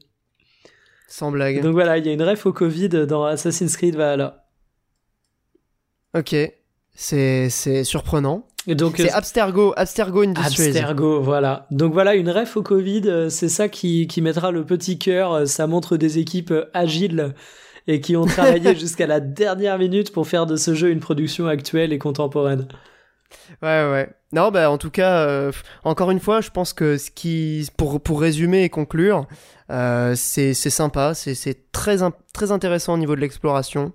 Sans 1.09 1.31
blague. 1.31 1.61
Donc 1.61 1.73
voilà, 1.73 1.97
il 1.97 2.05
y 2.05 2.09
a 2.09 2.13
une 2.13 2.21
ref 2.23 2.45
au 2.45 2.53
Covid 2.53 2.89
dans 3.07 3.25
Assassin's 3.25 3.75
Creed 3.75 3.95
Valhalla. 3.95 4.45
Ok. 6.15 6.35
C'est 6.95 7.49
c'est 7.49 7.83
surprenant. 7.83 8.47
Donc 8.67 8.95
C'est 8.97 9.11
euh, 9.11 9.15
Abstergo, 9.15 9.73
Abstergo 9.77 10.21
Industries. 10.21 10.67
Abstergo, 10.67 11.21
voilà. 11.21 11.65
Donc 11.71 11.93
voilà, 11.93 12.15
une 12.15 12.29
ref 12.29 12.57
au 12.57 12.61
Covid, 12.61 13.03
euh, 13.05 13.29
c'est 13.29 13.49
ça 13.49 13.67
qui, 13.69 14.07
qui 14.07 14.21
mettra 14.21 14.51
le 14.51 14.63
petit 14.65 14.99
cœur. 14.99 15.33
euh, 15.33 15.45
Ça 15.45 15.65
montre 15.65 15.97
des 15.97 16.19
équipes 16.19 16.53
agiles 16.73 17.33
et 17.87 18.01
qui 18.01 18.15
ont 18.15 18.25
travaillé 18.25 18.75
jusqu'à 18.79 19.07
la 19.07 19.19
dernière 19.19 19.77
minute 19.79 20.11
pour 20.11 20.27
faire 20.27 20.45
de 20.45 20.55
ce 20.55 20.75
jeu 20.75 20.89
une 20.91 20.99
production 20.99 21.47
actuelle 21.47 21.93
et 21.93 21.97
contemporaine. 21.99 22.67
Ouais, 23.61 23.89
ouais. 23.89 24.09
Non, 24.33 24.51
bah 24.51 24.69
en 24.69 24.77
tout 24.77 24.91
cas, 24.91 25.25
euh, 25.27 25.51
encore 25.83 26.11
une 26.11 26.19
fois, 26.19 26.41
je 26.41 26.49
pense 26.51 26.73
que 26.73 26.97
ce 26.97 27.09
qui, 27.09 27.67
pour 27.77 28.01
pour 28.01 28.21
résumer 28.21 28.63
et 28.63 28.69
conclure, 28.69 29.25
euh, 29.71 30.15
c'est 30.15 30.53
sympa, 30.53 31.13
c'est 31.13 31.71
très 31.71 31.97
très 32.33 32.51
intéressant 32.51 32.93
au 32.93 32.97
niveau 32.97 33.15
de 33.15 33.21
l'exploration. 33.21 33.93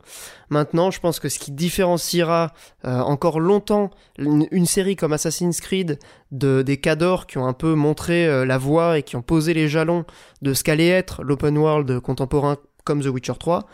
Maintenant, 0.51 0.91
je 0.91 1.01
pense 1.01 1.19
que 1.19 1.29
ce 1.29 1.39
qui 1.39 1.51
différenciera 1.51 2.53
euh, 2.85 3.01
encore 3.01 3.41
longtemps 3.41 3.91
une, 4.19 4.67
série 4.67 4.95
comme 4.95 5.13
Assassin's 5.13 5.61
Creed 5.61 5.99
de 6.31 6.63
des 6.63 6.77
cadors 6.77 7.27
qui 7.27 7.39
ont 7.39 7.47
un 7.47 7.53
peu 7.53 7.75
montré 7.75 8.27
euh, 8.27 8.45
la 8.45 8.59
voie 8.59 8.99
et 8.99 9.03
qui 9.03 9.17
ont 9.17 9.23
posé 9.23 9.55
les 9.55 9.69
jalons 9.69 10.05
de 10.43 10.55
ce 10.55 10.63
qu'allait 10.63 10.89
être 10.89 11.23
l'open 11.25 11.59
world 11.59 12.01
contemporain 12.01 12.57
comme 12.85 13.03
The 13.03 13.07
Witcher 13.07 13.33
3, 13.39 13.67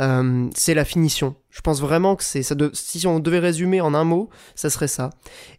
euh, 0.00 0.48
c'est 0.54 0.74
la 0.74 0.84
finition. 0.84 1.36
Je 1.50 1.60
pense 1.60 1.80
vraiment 1.80 2.16
que 2.16 2.24
c'est 2.24 2.42
ça. 2.42 2.54
De, 2.54 2.70
si 2.72 3.06
on 3.06 3.20
devait 3.20 3.38
résumer 3.38 3.80
en 3.80 3.94
un 3.94 4.04
mot, 4.04 4.28
ça 4.56 4.70
serait 4.70 4.88
ça. 4.88 5.10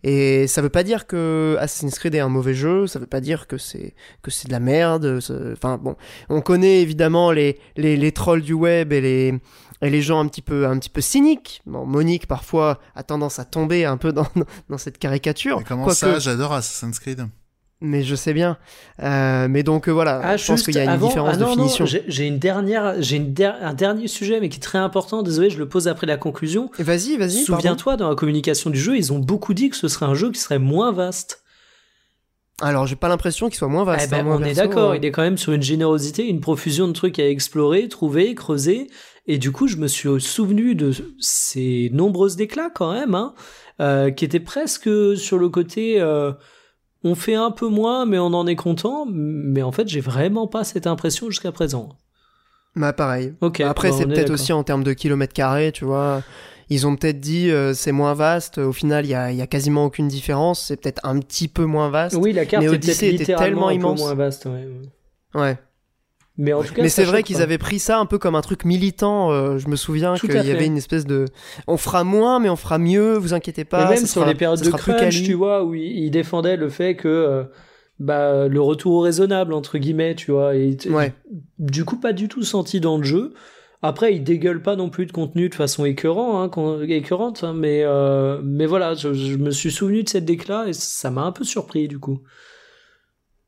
Et 0.03 0.47
ça 0.47 0.61
veut 0.61 0.69
pas 0.69 0.83
dire 0.83 1.07
que 1.07 1.55
Assassin's 1.59 1.97
Creed 1.97 2.15
est 2.15 2.19
un 2.19 2.27
mauvais 2.29 2.53
jeu, 2.53 2.87
ça 2.87 2.99
veut 2.99 3.05
pas 3.05 3.21
dire 3.21 3.47
que 3.47 3.57
c'est 3.57 3.93
que 4.21 4.31
c'est 4.31 4.47
de 4.47 4.51
la 4.53 4.59
merde. 4.59 5.19
Enfin 5.53 5.77
bon, 5.77 5.95
on 6.29 6.41
connaît 6.41 6.81
évidemment 6.81 7.31
les, 7.31 7.59
les, 7.77 7.95
les 7.95 8.11
trolls 8.11 8.41
du 8.41 8.53
web 8.53 8.91
et 8.91 9.01
les 9.01 9.33
et 9.81 9.89
les 9.89 10.01
gens 10.01 10.19
un 10.19 10.27
petit 10.27 10.41
peu 10.41 10.67
un 10.67 10.77
petit 10.79 10.89
peu 10.89 11.01
cyniques. 11.01 11.61
Bon, 11.65 11.85
Monique 11.85 12.27
parfois 12.27 12.79
a 12.95 13.03
tendance 13.03 13.39
à 13.39 13.45
tomber 13.45 13.85
un 13.85 13.97
peu 13.97 14.11
dans 14.11 14.27
dans 14.69 14.77
cette 14.77 14.97
caricature. 14.97 15.59
Mais 15.59 15.63
comment 15.63 15.83
Quoique- 15.83 15.97
ça 15.99 16.19
J'adore 16.19 16.53
Assassin's 16.53 16.99
Creed. 16.99 17.25
Mais 17.87 18.03
je 18.03 18.15
sais 18.15 18.33
bien. 18.33 18.57
Euh, 19.03 19.47
mais 19.49 19.61
donc 19.63 19.87
euh, 19.87 19.91
voilà, 19.91 20.19
Ah, 20.23 20.37
je 20.37 20.45
pense 20.47 20.63
qu'il 20.63 20.73
y 20.75 20.79
a 20.79 20.83
une 20.83 20.89
avant- 20.89 21.07
différence 21.07 21.35
ah 21.35 21.37
non, 21.37 21.51
de 21.55 21.61
finition. 21.61 21.85
j'ai 21.85 22.25
une 22.25 22.39
dernière, 22.39 22.95
j'ai 23.01 23.19
der- 23.19 23.57
un 23.61 23.73
dernier 23.73 24.07
sujet, 24.07 24.39
mais 24.39 24.49
qui 24.49 24.57
est 24.57 24.61
très 24.61 24.77
important. 24.79 25.21
Désolé, 25.23 25.49
je 25.49 25.57
le 25.59 25.67
pose 25.69 25.87
après 25.87 26.07
la 26.07 26.17
conclusion. 26.17 26.71
Vas-y, 26.79 27.17
vas-y. 27.17 27.43
Souviens-toi, 27.43 27.95
dans 27.97 28.09
la 28.09 28.15
communication 28.15 28.69
du 28.69 28.79
jeu, 28.79 28.97
ils 28.97 29.13
ont 29.13 29.19
beaucoup 29.19 29.53
dit 29.53 29.69
que 29.69 29.75
ce 29.75 29.87
serait 29.87 30.05
un 30.07 30.15
jeu 30.15 30.31
qui 30.31 30.39
serait 30.39 30.59
moins 30.59 30.91
vaste. 30.91 31.43
Alors 32.61 32.87
j'ai 32.87 32.95
pas 32.95 33.09
l'impression 33.09 33.47
qu'il 33.49 33.57
soit 33.57 33.67
moins 33.67 33.83
vaste. 33.83 34.05
Eh 34.07 34.11
ben, 34.11 34.25
hein, 34.25 34.37
on 34.39 34.43
est 34.43 34.53
d'accord, 34.53 34.91
euh, 34.91 34.97
il 34.97 35.03
est 35.05 35.11
quand 35.11 35.21
même 35.23 35.37
sur 35.37 35.51
une 35.51 35.61
générosité, 35.61 36.25
une 36.25 36.39
profusion 36.39 36.87
de 36.87 36.93
trucs 36.93 37.19
à 37.19 37.27
explorer, 37.27 37.89
trouver, 37.89 38.33
creuser. 38.33 38.87
Et 39.27 39.37
du 39.37 39.51
coup, 39.51 39.67
je 39.67 39.75
me 39.75 39.87
suis 39.87 40.09
souvenu 40.21 40.73
de 40.75 40.91
ces 41.19 41.89
nombreuses 41.91 42.35
déclats 42.37 42.69
quand 42.73 42.93
même, 42.93 43.13
hein, 43.15 44.11
qui 44.11 44.23
étaient 44.23 44.39
presque 44.39 44.89
sur 45.17 45.37
le 45.37 45.49
côté. 45.49 45.99
On 47.05 47.13
fait 47.15 47.35
un 47.35 47.51
peu 47.51 47.67
moins, 47.69 48.05
mais 48.05 48.17
on 48.17 48.33
en 48.33 48.47
est 48.47 48.55
content. 48.55 49.05
Mais 49.07 49.61
en 49.61 49.71
fait, 49.71 49.87
j'ai 49.87 50.01
vraiment 50.01 50.47
pas 50.47 50.63
cette 50.63 50.87
impression 50.87 51.29
jusqu'à 51.29 51.51
présent. 51.51 51.89
Bah 52.75 52.91
pareil. 52.91 53.33
Ok. 53.39 53.61
Après, 53.61 53.91
bah, 53.91 53.95
c'est 53.97 54.05
peut-être 54.05 54.31
aussi 54.31 54.51
en 54.51 54.63
termes 54.63 54.83
de 54.83 54.91
kilomètres 54.91 55.33
carrés, 55.33 55.71
tu 55.71 55.85
vois. 55.85 56.23
Ils 56.69 56.87
ont 56.87 56.95
peut-être 56.95 57.19
dit 57.19 57.51
euh, 57.51 57.75
c'est 57.75 57.91
moins 57.91 58.15
vaste. 58.15 58.57
Au 58.57 58.73
final, 58.73 59.05
il 59.05 59.09
y 59.09 59.13
a, 59.13 59.31
il 59.31 59.37
y 59.37 59.41
a 59.41 59.47
quasiment 59.47 59.85
aucune 59.85 60.07
différence. 60.07 60.65
C'est 60.65 60.81
peut-être 60.81 60.99
un 61.05 61.19
petit 61.19 61.47
peu 61.47 61.65
moins 61.65 61.89
vaste. 61.89 62.17
Oui, 62.19 62.33
la 62.33 62.45
carte 62.47 62.63
Mais 62.63 62.67
est 62.67 62.71
peut-être 62.71 62.85
Odyssey 62.85 63.13
était 63.13 63.35
tellement 63.35 63.69
immense. 63.69 63.99
moins 63.99 64.15
vaste. 64.15 64.47
ouais. 64.47 64.67
Ouais. 65.35 65.57
Mais 66.37 66.51
en 66.51 66.61
tout 66.63 66.73
cas, 66.73 66.81
Mais 66.81 66.89
c'est 66.89 67.05
vrai 67.05 67.23
qu'ils 67.23 67.41
avaient 67.41 67.57
pris 67.57 67.79
ça 67.79 67.97
un 67.97 68.05
peu 68.05 68.17
comme 68.17 68.35
un 68.35 68.41
truc 68.41 68.65
militant. 68.65 69.31
euh, 69.31 69.57
je 69.57 69.69
me 69.69 69.75
souviens 69.77 70.15
qu'il 70.15 70.29
y 70.29 70.33
fait. 70.33 70.51
avait 70.51 70.65
une 70.65 70.75
espèce 70.77 71.05
de. 71.05 71.25
On 71.67 71.77
fera 71.77 72.03
moins, 72.03 72.39
mais 72.39 72.49
on 72.49 72.57
fera 72.57 72.77
mieux. 72.77 73.17
Vous 73.17 73.33
inquiétez 73.33 73.63
pas. 73.63 73.85
Et 73.85 73.89
même 73.89 73.97
ça 73.97 74.07
sur 74.07 74.21
sera- 74.21 74.27
les 74.27 74.35
périodes 74.35 74.61
de 74.61 74.69
crunch, 74.69 75.23
tu 75.23 75.33
vois, 75.33 75.63
où 75.63 75.73
il, 75.75 75.83
il 75.83 76.11
défendait 76.11 76.57
le 76.57 76.67
fait 76.69 76.95
que 76.97 77.07
euh, 77.07 77.43
bah, 77.99 78.47
le 78.49 78.59
retour 78.61 78.93
au 78.95 78.99
raisonnable, 78.99 79.53
entre 79.53 79.77
guillemets, 79.77 80.15
tu 80.15 80.31
vois. 80.31 80.55
Et, 80.55 80.75
Ouais. 80.89 81.13
Du 81.57 81.85
coup, 81.85 81.95
pas 82.01 82.11
du 82.11 82.27
tout 82.27 82.43
senti 82.43 82.81
dans 82.81 82.97
le 82.97 83.03
jeu. 83.03 83.33
Après, 83.81 84.13
il 84.15 84.23
dégueule 84.23 84.61
pas 84.61 84.75
non 84.75 84.89
plus 84.89 85.05
de 85.05 85.11
contenu 85.11 85.47
de 85.47 85.55
façon 85.55 85.85
écœurant, 85.85 86.41
hein, 86.41 86.49
écœurante, 86.87 87.43
hein, 87.43 87.53
mais, 87.55 87.83
euh, 87.83 88.41
mais 88.43 88.65
voilà, 88.65 88.93
je, 88.95 89.13
je 89.13 89.35
me 89.37 89.51
suis 89.51 89.71
souvenu 89.71 90.01
de 90.03 90.09
cette 90.09 90.25
déclat 90.25 90.65
et 90.67 90.73
ça 90.73 91.11
m'a 91.11 91.21
un 91.21 91.31
peu 91.31 91.43
surpris 91.43 91.87
du 91.87 91.99
coup. 91.99 92.19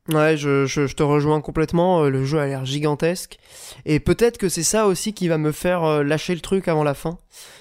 Ouais, 0.08 0.38
je, 0.38 0.64
je, 0.64 0.86
je 0.86 0.94
te 0.96 1.02
rejoins 1.02 1.42
complètement. 1.42 2.04
euh, 2.04 2.08
Le 2.08 2.24
jeu 2.24 2.38
a 2.38 2.46
l'air 2.46 2.64
gigantesque. 2.64 3.38
Et 3.84 4.00
peut-être 4.00 4.38
que 4.38 4.48
c'est 4.48 4.62
ça 4.62 4.86
aussi 4.86 5.12
qui 5.12 5.28
va 5.28 5.36
me 5.36 5.52
faire 5.52 5.84
euh, 5.84 6.02
lâcher 6.02 6.34
le 6.34 6.40
truc 6.40 6.66
avant 6.66 6.82
la 6.82 6.94
fin. 6.94 7.18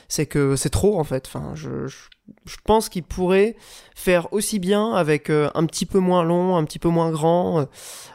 C'est 0.08 0.26
que 0.28 0.56
c'est 0.56 0.70
trop 0.70 0.98
en 0.98 1.04
fait. 1.04 1.26
Enfin, 1.28 1.52
je, 1.56 1.88
je, 1.88 2.56
pense 2.64 2.88
qu'il 2.88 3.04
pourrait 3.04 3.58
faire 3.96 4.32
aussi 4.32 4.60
bien 4.60 4.94
avec 4.94 5.30
euh, 5.30 5.50
un 5.56 5.66
petit 5.66 5.86
peu 5.86 6.00
moins 6.00 6.24
long, 6.24 6.56
un 6.56 6.64
petit 6.64 6.80
peu 6.80 6.88
moins 6.88 7.12
grand, 7.12 7.68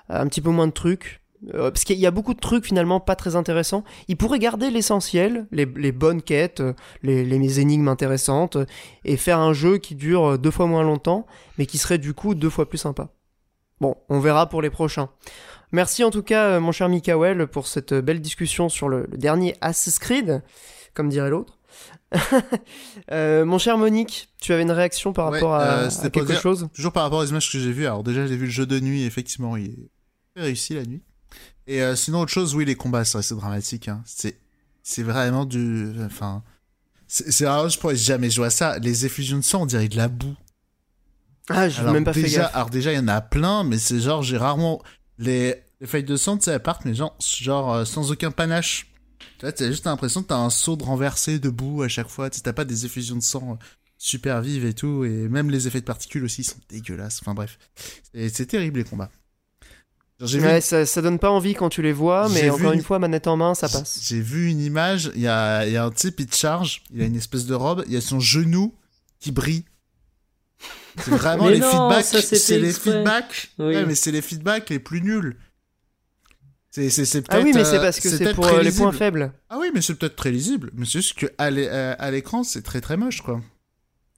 un 0.09 0.26
petit 0.28 0.40
peu 0.40 0.50
moins 0.50 0.66
de 0.66 0.72
trucs. 0.72 1.20
Parce 1.52 1.82
qu'il 1.82 1.98
y 1.98 2.06
a 2.06 2.12
beaucoup 2.12 2.34
de 2.34 2.40
trucs 2.40 2.64
finalement 2.64 3.00
pas 3.00 3.16
très 3.16 3.34
intéressants. 3.34 3.82
Il 4.06 4.16
pourrait 4.16 4.38
garder 4.38 4.70
l'essentiel, 4.70 5.46
les, 5.50 5.66
les 5.66 5.90
bonnes 5.90 6.22
quêtes, 6.22 6.62
les, 7.02 7.24
les 7.24 7.60
énigmes 7.60 7.88
intéressantes, 7.88 8.56
et 9.04 9.16
faire 9.16 9.40
un 9.40 9.52
jeu 9.52 9.78
qui 9.78 9.96
dure 9.96 10.38
deux 10.38 10.52
fois 10.52 10.66
moins 10.66 10.84
longtemps, 10.84 11.26
mais 11.59 11.66
qui 11.66 11.78
serait 11.78 11.98
du 11.98 12.14
coup 12.14 12.36
deux 12.36 12.48
fois 12.48 12.68
plus 12.68 12.78
sympa. 12.78 13.09
Bon, 13.82 13.96
on 14.09 14.20
verra 14.20 14.48
pour 14.48 14.62
les 14.62 14.70
prochains. 14.70 15.09
Merci 15.72 16.04
en 16.04 16.10
tout 16.12 16.22
cas, 16.22 16.50
euh, 16.50 16.60
mon 16.60 16.70
cher 16.70 16.88
Mikael, 16.88 17.48
pour 17.48 17.66
cette 17.66 17.92
belle 17.92 18.20
discussion 18.20 18.68
sur 18.68 18.88
le, 18.88 19.09
le 19.10 19.18
dernier 19.18 19.56
Assassin's 19.60 19.98
Creed, 19.98 20.40
comme 20.94 21.09
dirait 21.09 21.30
l'autre. 21.30 21.59
Euh, 23.10 23.44
mon 23.44 23.59
cher 23.59 23.78
Monique, 23.78 24.28
tu 24.40 24.52
avais 24.52 24.62
une 24.62 24.70
réaction 24.70 25.12
par 25.12 25.30
Ouais, 25.30 25.38
rapport 25.38 25.54
à, 25.56 25.64
euh, 25.84 25.90
quelque 26.12 26.26
dire- 26.32 26.40
chose? 26.40 26.68
Toujours 26.74 26.92
par 26.92 27.02
rapport 27.02 27.18
aux 27.18 27.24
images 27.26 27.50
que 27.50 27.59
j'ai 27.59 27.72
vues. 27.72 27.86
Alors 27.86 28.04
déjà, 28.04 28.26
j'ai 28.26 28.36
vu 28.36 28.44
le 28.44 28.50
jeu 28.52 28.66
de 28.66 28.78
nuit. 28.78 29.02
Effectivement, 29.04 29.56
il 29.56 29.66
est 29.70 29.90
très 30.36 30.44
réussi 30.44 30.74
la 30.74 30.84
nuit. 30.84 31.02
Et 31.66 31.82
euh, 31.82 31.96
sinon, 31.96 32.20
autre 32.20 32.30
chose, 32.30 32.54
oui, 32.54 32.64
les 32.64 32.74
combats, 32.76 33.04
c'est 33.04 33.20
c'est 33.22 33.34
dramatique. 33.34 33.88
Hein. 33.88 34.02
C'est, 34.06 34.38
c'est 34.84 35.02
vraiment 35.02 35.44
du, 35.44 35.90
enfin, 36.04 36.42
c'est, 37.09 37.32
c'est 37.32 37.44
vraiment, 37.46 37.68
je 37.68 37.78
pourrais 37.78 37.96
jamais 37.96 38.30
jouer 38.30 38.46
à 38.46 38.50
ça. 38.50 38.78
Les 38.78 39.04
effusions 39.06 39.38
de 39.38 39.42
sang, 39.42 39.62
on 39.62 39.66
dirait 39.66 39.88
de 39.88 39.96
la 39.96 40.09
boue. 40.09 40.36
Ah, 41.54 41.80
Alors 41.80 41.92
même 41.92 42.04
pas 42.04 42.12
fait 42.12 42.22
déjà, 42.22 42.42
gaffe. 42.42 42.56
alors 42.56 42.70
déjà, 42.70 42.92
il 42.92 42.96
y 42.96 42.98
en 42.98 43.08
a 43.08 43.20
plein, 43.20 43.64
mais 43.64 43.78
c'est 43.78 44.00
genre, 44.00 44.22
j'ai 44.22 44.36
rarement 44.36 44.82
les, 45.18 45.56
les 45.80 45.86
feuilles 45.86 46.04
de 46.04 46.16
sang, 46.16 46.36
tu 46.38 46.44
sais, 46.44 46.52
elles 46.52 46.62
partent, 46.62 46.84
mais 46.84 46.94
genre, 46.94 47.16
genre 47.40 47.72
euh, 47.74 47.84
sans 47.84 48.10
aucun 48.10 48.30
panache. 48.30 48.88
Tu 49.38 49.46
vois, 49.46 49.52
t'as 49.52 49.68
juste 49.68 49.84
l'impression 49.86 50.22
que 50.22 50.28
t'as 50.28 50.36
un 50.36 50.50
seau 50.50 50.76
de 50.76 50.82
renversé 50.84 51.38
debout 51.38 51.82
à 51.82 51.88
chaque 51.88 52.08
fois. 52.08 52.30
Tu 52.30 52.40
t'as 52.40 52.52
pas 52.52 52.64
des 52.64 52.86
effusions 52.86 53.16
de 53.16 53.22
sang 53.22 53.52
euh, 53.52 53.64
super 53.98 54.40
vives 54.40 54.64
et 54.64 54.74
tout, 54.74 55.04
et 55.04 55.28
même 55.28 55.50
les 55.50 55.66
effets 55.68 55.80
de 55.80 55.84
particules 55.86 56.24
aussi 56.24 56.42
sont 56.44 56.56
dégueulasses. 56.68 57.20
Enfin 57.22 57.34
bref, 57.34 57.58
c'est 58.14 58.46
terrible 58.46 58.78
les 58.78 58.84
combats. 58.84 59.10
Ouais, 60.20 60.60
ça, 60.60 60.86
ça 60.86 61.02
donne 61.02 61.18
pas 61.18 61.30
envie 61.30 61.54
quand 61.54 61.68
tu 61.68 61.82
les 61.82 61.92
vois, 61.92 62.28
mais 62.28 62.48
encore 62.48 62.70
une 62.72 62.78
une- 62.78 62.84
fois, 62.84 63.00
manette 63.00 63.26
en 63.26 63.36
main, 63.36 63.56
ça 63.56 63.68
passe. 63.68 64.02
J'ai 64.04 64.20
vu 64.20 64.48
une 64.50 64.60
image, 64.60 65.10
il 65.16 65.20
y 65.22 65.26
a, 65.26 65.66
y 65.66 65.76
a 65.76 65.84
un 65.84 65.90
type, 65.90 66.20
il 66.20 66.26
te 66.26 66.36
charge, 66.36 66.82
il 66.92 67.02
a 67.02 67.06
une 67.06 67.16
espèce 67.16 67.44
de 67.46 67.54
robe, 67.54 67.82
il 67.88 67.92
y 67.92 67.96
a 67.96 68.00
son 68.00 68.20
genou 68.20 68.72
qui 69.18 69.32
brille. 69.32 69.64
C'est 70.98 71.10
vraiment 71.10 71.48
les 71.48 71.59
non, 71.59 71.70
feedbacks, 71.70 72.05
ça, 72.05 72.20
c'est 72.23 72.59
les 72.59 72.73
feedbacks, 72.73 73.51
Oui. 73.59 73.66
ouais, 73.74 73.86
mais 73.86 73.94
c'est 73.94 74.10
les 74.12 74.23
feedbacks 74.23 74.69
les 74.70 74.78
plus 74.78 75.01
nuls. 75.01 75.36
C'est, 76.70 76.89
c'est, 76.90 77.05
c'est 77.05 77.24
Ah 77.28 77.40
oui, 77.43 77.52
mais 77.55 77.64
c'est 77.64 77.77
euh, 77.78 77.82
parce 77.82 78.01
que 78.01 78.09
c'est 78.09 78.19
peut-être 78.24 78.35
pour 78.35 78.47
très 78.47 78.56
euh, 78.56 78.62
les 78.62 78.70
points 78.73 78.86
lisible. 78.86 78.97
faibles. 78.98 79.32
Ah 79.51 79.59
oui, 79.60 79.69
mais 79.74 79.82
c'est 79.82 79.94
peut-être 79.94 80.16
très 80.16 80.31
lisible, 80.31 80.70
mais 80.74 80.85
c'est 80.86 81.01
juste 81.02 81.19
que 81.19 81.27
à 81.39 81.51
l'é- 81.51 81.69
euh, 81.70 81.94
à 81.98 82.10
l'écran, 82.10 82.44
c'est 82.44 82.62
très 82.62 82.81
très 82.81 82.97
moche, 82.97 83.20
quoi. 83.20 83.40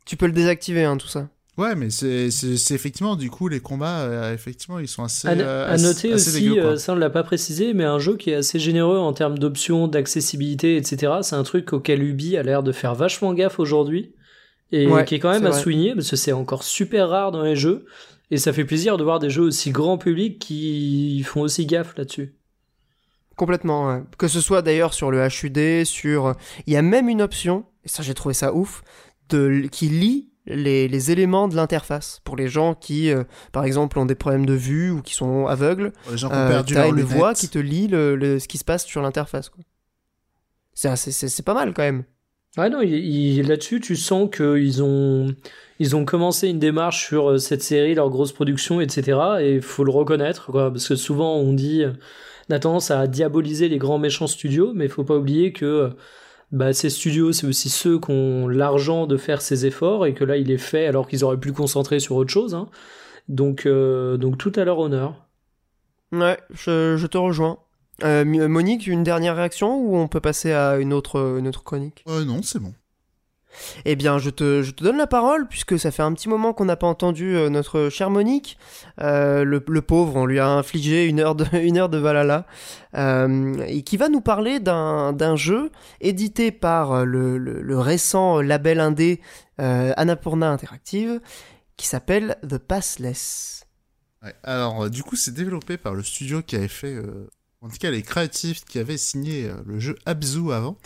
Tu 0.04 0.16
peux 0.16 0.26
le 0.26 0.32
désactiver, 0.32 0.84
hein, 0.84 0.96
tout 0.96 1.08
ça. 1.08 1.28
Ouais, 1.56 1.74
mais 1.76 1.90
c'est, 1.90 2.30
c'est, 2.32 2.56
c'est 2.56 2.74
effectivement, 2.74 3.14
du 3.16 3.30
coup, 3.30 3.46
les 3.48 3.60
combats, 3.60 4.00
euh, 4.02 4.34
effectivement, 4.34 4.78
ils 4.80 4.88
sont 4.88 5.02
assez. 5.04 5.26
À, 5.28 5.32
euh, 5.32 5.76
noter 5.78 6.12
assez 6.12 6.30
aussi, 6.30 6.48
dégueux, 6.48 6.64
euh, 6.64 6.76
ça 6.76 6.92
on 6.92 6.96
l'a 6.96 7.10
pas 7.10 7.22
précisé, 7.24 7.74
mais 7.74 7.84
un 7.84 7.98
jeu 8.00 8.16
qui 8.16 8.30
est 8.30 8.34
assez 8.34 8.58
généreux 8.60 8.98
en 8.98 9.12
termes 9.12 9.38
d'options, 9.38 9.86
d'accessibilité, 9.88 10.76
etc. 10.76 11.12
C'est 11.22 11.36
un 11.36 11.44
truc 11.44 11.72
auquel 11.72 12.02
Ubi 12.02 12.36
a 12.36 12.42
l'air 12.42 12.62
de 12.64 12.72
faire 12.72 12.94
vachement 12.94 13.32
gaffe 13.34 13.58
aujourd'hui 13.60 14.12
et 14.82 14.86
Ouais, 14.86 15.04
qui 15.04 15.14
est 15.14 15.18
quand 15.18 15.30
même 15.30 15.46
à 15.46 15.50
vrai. 15.50 15.60
souligner 15.60 15.94
parce 15.94 16.10
que 16.10 16.16
c'est 16.16 16.32
encore 16.32 16.62
super 16.62 17.08
rare 17.08 17.30
dans 17.32 17.42
les 17.42 17.56
jeux 17.56 17.86
et 18.30 18.38
ça 18.38 18.52
fait 18.52 18.64
plaisir 18.64 18.96
de 18.96 19.04
voir 19.04 19.18
des 19.18 19.30
jeux 19.30 19.42
aussi 19.44 19.70
grand 19.70 19.98
public 19.98 20.38
qui 20.38 21.22
font 21.24 21.42
aussi 21.42 21.66
gaffe 21.66 21.96
là-dessus. 21.96 22.34
Complètement, 23.36 23.88
ouais. 23.88 24.02
Que 24.18 24.28
ce 24.28 24.40
soit 24.40 24.62
d'ailleurs 24.62 24.94
sur 24.94 25.10
le 25.10 25.26
HUD, 25.26 25.84
sur... 25.84 26.34
Il 26.66 26.72
y 26.72 26.76
a 26.76 26.82
même 26.82 27.08
une 27.08 27.20
option, 27.20 27.64
et 27.84 27.88
ça 27.88 28.02
j'ai 28.02 28.14
trouvé 28.14 28.32
ça 28.34 28.54
ouf, 28.54 28.82
de... 29.28 29.66
qui 29.72 29.88
lit 29.88 30.30
les, 30.46 30.86
les 30.88 31.10
éléments 31.10 31.48
de 31.48 31.56
l'interface. 31.56 32.20
Pour 32.24 32.36
les 32.36 32.48
gens 32.48 32.74
qui, 32.74 33.10
euh, 33.10 33.24
par 33.50 33.64
exemple, 33.64 33.98
ont 33.98 34.04
des 34.06 34.14
problèmes 34.14 34.46
de 34.46 34.52
vue 34.54 34.90
ou 34.90 35.02
qui 35.02 35.14
sont 35.14 35.46
aveugles, 35.46 35.92
les 36.10 36.16
gens 36.18 36.28
qui 36.28 36.34
ont 36.34 36.38
euh, 36.38 36.48
perdu 36.48 36.74
leur 36.74 36.86
une 36.86 37.00
voix 37.02 37.34
qui 37.34 37.48
te 37.48 37.58
lit 37.58 37.88
le, 37.88 38.14
le- 38.14 38.38
ce 38.38 38.46
qui 38.46 38.58
se 38.58 38.64
passe 38.64 38.84
sur 38.86 39.02
l'interface. 39.02 39.50
c'est 40.74 41.44
pas 41.44 41.54
mal 41.54 41.72
quand 41.74 41.82
même. 41.82 42.04
Ouais, 42.56 42.70
non, 42.70 42.80
là-dessus, 42.82 43.80
tu 43.80 43.96
sens 43.96 44.30
qu'ils 44.30 44.80
ont, 44.82 45.34
ils 45.80 45.96
ont 45.96 46.04
commencé 46.04 46.48
une 46.48 46.60
démarche 46.60 47.04
sur 47.06 47.30
euh, 47.30 47.38
cette 47.38 47.62
série, 47.64 47.94
leur 47.96 48.10
grosse 48.10 48.30
production, 48.32 48.80
etc. 48.80 49.18
Et 49.40 49.54
il 49.56 49.62
faut 49.62 49.82
le 49.82 49.90
reconnaître, 49.90 50.52
quoi, 50.52 50.70
parce 50.70 50.86
que 50.86 50.94
souvent 50.94 51.34
on 51.34 51.52
dit, 51.52 51.82
euh, 51.82 51.92
on 52.48 52.54
a 52.54 52.60
tendance 52.60 52.92
à 52.92 53.08
diaboliser 53.08 53.68
les 53.68 53.78
grands 53.78 53.98
méchants 53.98 54.28
studios, 54.28 54.72
mais 54.72 54.84
il 54.84 54.90
faut 54.90 55.02
pas 55.02 55.16
oublier 55.16 55.52
que 55.52 55.64
euh, 55.64 55.90
bah, 56.52 56.72
ces 56.72 56.90
studios, 56.90 57.32
c'est 57.32 57.48
aussi 57.48 57.70
ceux 57.70 57.98
qui 57.98 58.12
ont 58.12 58.46
l'argent 58.46 59.08
de 59.08 59.16
faire 59.16 59.42
ces 59.42 59.66
efforts, 59.66 60.06
et 60.06 60.14
que 60.14 60.22
là, 60.22 60.36
il 60.36 60.52
est 60.52 60.58
fait 60.58 60.86
alors 60.86 61.08
qu'ils 61.08 61.24
auraient 61.24 61.40
pu 61.40 61.52
concentrer 61.52 61.98
sur 61.98 62.14
autre 62.14 62.30
chose. 62.30 62.54
hein. 62.54 62.68
Donc, 63.28 63.66
euh, 63.66 64.16
donc 64.16 64.38
tout 64.38 64.52
à 64.54 64.64
leur 64.64 64.78
honneur. 64.78 65.26
Ouais, 66.12 66.38
je 66.54 67.06
te 67.06 67.18
rejoins. 67.18 67.63
Euh, 68.02 68.24
Monique, 68.24 68.86
une 68.86 69.04
dernière 69.04 69.36
réaction 69.36 69.76
ou 69.78 69.96
on 69.96 70.08
peut 70.08 70.20
passer 70.20 70.52
à 70.52 70.78
une 70.78 70.92
autre, 70.92 71.38
une 71.38 71.46
autre 71.46 71.62
chronique? 71.62 72.04
Euh, 72.08 72.24
non, 72.24 72.42
c'est 72.42 72.58
bon. 72.58 72.74
Eh 73.84 73.96
bien, 73.96 74.18
je 74.18 74.30
te, 74.30 74.62
je 74.62 74.72
te 74.72 74.82
donne 74.82 74.96
la 74.96 75.06
parole, 75.06 75.46
puisque 75.46 75.78
ça 75.78 75.90
fait 75.90 76.02
un 76.02 76.12
petit 76.12 76.28
moment 76.28 76.52
qu'on 76.52 76.64
n'a 76.64 76.76
pas 76.76 76.86
entendu 76.86 77.36
euh, 77.36 77.48
notre 77.48 77.88
cher 77.88 78.10
Monique. 78.10 78.58
Euh, 79.00 79.44
le, 79.44 79.62
le 79.66 79.82
pauvre, 79.82 80.16
on 80.16 80.26
lui 80.26 80.40
a 80.40 80.48
infligé 80.48 81.06
une 81.06 81.20
heure 81.20 81.34
de, 81.34 81.44
une 81.56 81.78
heure 81.78 81.88
de 81.88 81.98
Valhalla. 81.98 82.46
Euh, 82.96 83.64
et 83.66 83.82
qui 83.82 83.96
va 83.96 84.08
nous 84.08 84.20
parler 84.20 84.60
d'un 84.60 85.36
jeu 85.36 85.70
édité 86.00 86.52
par 86.52 87.04
le, 87.04 87.38
le, 87.38 87.62
le 87.62 87.78
récent 87.78 88.40
label 88.40 88.80
indé 88.80 89.20
Annapurna 89.58 90.50
Interactive, 90.50 91.20
qui 91.76 91.86
s'appelle 91.86 92.36
The 92.48 92.58
Passless. 92.58 93.66
Ouais. 94.22 94.34
Alors, 94.42 94.90
du 94.90 95.02
coup, 95.02 95.16
c'est 95.16 95.34
développé 95.34 95.76
par 95.76 95.94
le 95.94 96.02
studio 96.02 96.42
qui 96.42 96.56
avait 96.56 96.68
fait, 96.68 96.96
en 97.64 97.68
tout 97.70 97.78
cas, 97.78 97.90
les 97.90 98.02
créatifs 98.02 98.64
qui 98.64 98.78
avaient 98.78 98.98
signé 98.98 99.48
euh, 99.48 99.54
le 99.66 99.80
jeu 99.80 99.96
Abzu 100.06 100.52
avant. 100.52 100.76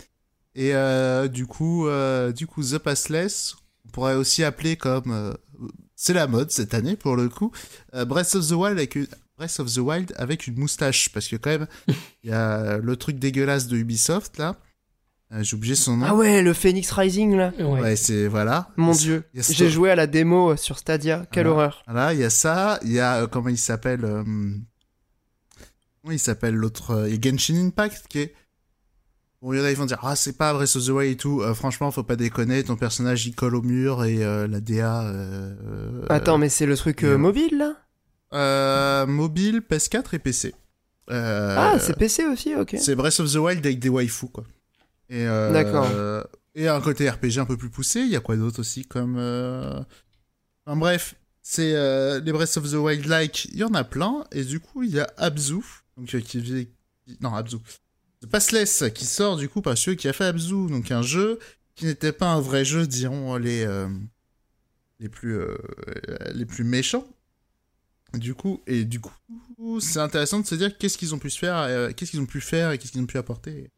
Et 0.55 0.73
euh, 0.73 1.27
du 1.27 1.45
coup, 1.45 1.87
euh, 1.87 2.31
du 2.31 2.47
coup, 2.47 2.63
The 2.63 2.77
Passless, 2.77 3.55
on 3.85 3.89
pourrait 3.89 4.15
aussi 4.15 4.43
appeler 4.43 4.75
comme, 4.77 5.11
euh, 5.11 5.33
c'est 5.95 6.13
la 6.13 6.27
mode 6.27 6.51
cette 6.51 6.73
année 6.73 6.95
pour 6.95 7.15
le 7.15 7.29
coup, 7.29 7.51
euh, 7.93 8.05
Breath 8.05 8.33
of 8.35 8.47
the 8.47 8.51
Wild 8.53 8.77
avec 8.77 8.95
une, 8.95 9.07
Breath 9.37 9.59
of 9.59 9.73
the 9.73 9.77
Wild 9.77 10.13
avec 10.17 10.47
une 10.47 10.57
moustache, 10.57 11.09
parce 11.11 11.27
que 11.27 11.35
quand 11.35 11.49
même, 11.51 11.67
il 12.23 12.29
y 12.29 12.33
a 12.33 12.77
le 12.77 12.95
truc 12.95 13.19
dégueulasse 13.19 13.67
de 13.67 13.77
Ubisoft 13.77 14.37
là. 14.37 14.55
Euh, 15.31 15.43
J'ai 15.43 15.55
oublié 15.55 15.75
son 15.75 15.97
nom. 15.97 16.05
Ah 16.09 16.15
ouais, 16.15 16.41
le 16.41 16.53
Phoenix 16.55 16.89
Rising, 16.91 17.35
là. 17.35 17.53
Ouais. 17.59 17.79
Ouais, 17.81 17.95
c'est 17.95 18.27
voilà. 18.27 18.69
Mon 18.77 18.93
dieu. 18.93 19.23
J'ai 19.35 19.69
joué 19.69 19.91
à 19.91 19.95
la 19.95 20.07
démo 20.07 20.55
sur 20.57 20.79
Stadia. 20.79 21.27
Quelle 21.31 21.45
Ah. 21.45 21.51
horreur. 21.51 21.83
Voilà, 21.85 22.13
il 22.15 22.19
y 22.19 22.23
a 22.23 22.31
ça, 22.31 22.79
il 22.83 22.91
y 22.93 22.99
a, 22.99 23.21
euh, 23.21 23.27
comment 23.27 23.49
il 23.49 23.57
s'appelle 23.59 24.03
Comment 26.01 26.13
il 26.13 26.19
s'appelle 26.19 26.55
l'autre 26.55 26.91
euh, 26.91 27.09
Il 27.09 27.15
y 27.15 27.27
a 27.27 27.31
Genshin 27.31 27.55
Impact 27.67 28.07
qui 28.07 28.19
est... 28.19 28.33
Bon, 29.41 29.53
il 29.53 29.59
y 29.59 29.61
en 29.61 29.65
a, 29.65 29.71
ils 29.71 29.77
vont 29.77 29.85
dire, 29.85 29.99
ah, 30.03 30.15
c'est 30.17 30.33
pas 30.37 30.53
Breath 30.53 30.75
of 30.75 30.85
the 30.85 30.89
Wild 30.89 31.13
et 31.13 31.15
tout. 31.15 31.41
Euh, 31.41 31.53
franchement, 31.53 31.91
faut 31.91 32.03
pas 32.03 32.17
déconner, 32.17 32.63
ton 32.63 32.75
personnage, 32.75 33.25
il 33.25 33.33
colle 33.33 33.55
au 33.55 33.61
mur 33.61 34.03
et 34.03 34.23
euh, 34.23 34.47
la 34.47 34.59
DA... 34.59 35.03
euh, 35.05 36.05
Attends, 36.09 36.37
mais 36.37 36.49
c'est 36.49 36.65
le 36.65 36.75
truc 36.75 37.03
mobile, 37.03 37.57
là? 37.57 37.75
Euh, 38.33 39.05
mobile, 39.05 39.61
PS4 39.69 40.15
et 40.15 40.19
PC. 40.19 40.53
Ah, 41.07 41.77
c'est 41.79 41.97
PC 41.97 42.25
aussi, 42.25 42.53
ok. 42.53 42.75
c'est 42.79 42.95
Breath 42.95 43.19
of 43.21 43.31
the 43.31 43.37
Wild 43.37 43.65
avec 43.65 43.79
des 43.79 43.89
waifus, 43.89 44.27
quoi. 44.27 44.43
Et, 45.09 45.25
D'accord. 45.25 45.87
et 46.53 46.67
un 46.67 46.81
côté 46.81 47.09
RPG 47.09 47.37
un 47.39 47.45
peu 47.45 47.57
plus 47.57 47.69
poussé. 47.69 48.01
Il 48.01 48.09
y 48.09 48.15
a 48.15 48.19
quoi 48.19 48.35
d'autre 48.35 48.59
aussi 48.59 48.85
comme. 48.85 49.17
Enfin 50.65 50.77
bref, 50.77 51.15
c'est 51.41 51.71
les 52.21 52.31
Breath 52.31 52.57
of 52.57 52.69
the 52.69 52.75
Wild 52.75 53.05
like, 53.05 53.45
il 53.45 53.57
y 53.57 53.63
en 53.63 53.73
a 53.73 53.83
plein. 53.83 54.25
Et 54.31 54.43
du 54.43 54.59
coup, 54.59 54.83
il 54.83 54.91
y 54.91 54.99
a 54.99 55.07
Abzu, 55.17 55.61
donc 55.99 56.15
euh, 56.15 56.21
qui 56.21 56.39
vit. 56.39 56.69
Non, 57.21 57.33
Abzu. 57.35 57.57
The 58.21 58.27
Passless, 58.27 58.83
qui 58.93 59.05
sort 59.05 59.37
du 59.37 59.47
coup 59.49 59.61
par 59.61 59.77
celui 59.77 59.97
qui 59.97 60.07
a 60.07 60.13
fait 60.13 60.25
Abzu, 60.25 60.67
donc 60.67 60.91
un 60.91 61.01
jeu 61.01 61.39
qui 61.75 61.85
n'était 61.85 62.11
pas 62.11 62.27
un 62.31 62.41
vrai 62.41 62.65
jeu, 62.65 62.87
diront 62.87 63.35
les. 63.37 63.65
euh, 63.65 63.87
les 64.99 65.09
plus. 65.09 65.37
euh, 65.37 65.57
les 66.33 66.45
plus 66.45 66.63
méchants. 66.63 67.07
Du 68.13 68.33
coup, 68.33 68.61
et 68.65 68.85
du 68.85 68.99
coup, 68.99 69.79
c'est 69.79 69.99
intéressant 69.99 70.39
de 70.39 70.45
se 70.47 70.55
dire 70.55 70.75
qu'est-ce 70.77 70.97
qu'ils 70.97 71.13
ont 71.13 71.19
pu 71.19 71.29
faire, 71.29 71.93
qu'est-ce 71.95 72.09
qu'ils 72.09 72.19
ont 72.19 72.25
pu 72.25 72.41
faire 72.41 72.71
et 72.71 72.79
qu'est-ce 72.79 72.91
qu'ils 72.91 73.01
ont 73.01 73.05
pu 73.05 73.19
apporter 73.19 73.69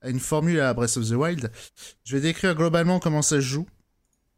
à 0.00 0.10
une 0.10 0.18
formule 0.18 0.58
à 0.60 0.74
Breath 0.74 0.96
of 0.96 1.08
the 1.08 1.12
Wild. 1.12 1.52
Je 2.04 2.16
vais 2.16 2.20
décrire 2.20 2.54
globalement 2.56 2.98
comment 2.98 3.22
ça 3.22 3.36
se 3.36 3.40
joue. 3.42 3.66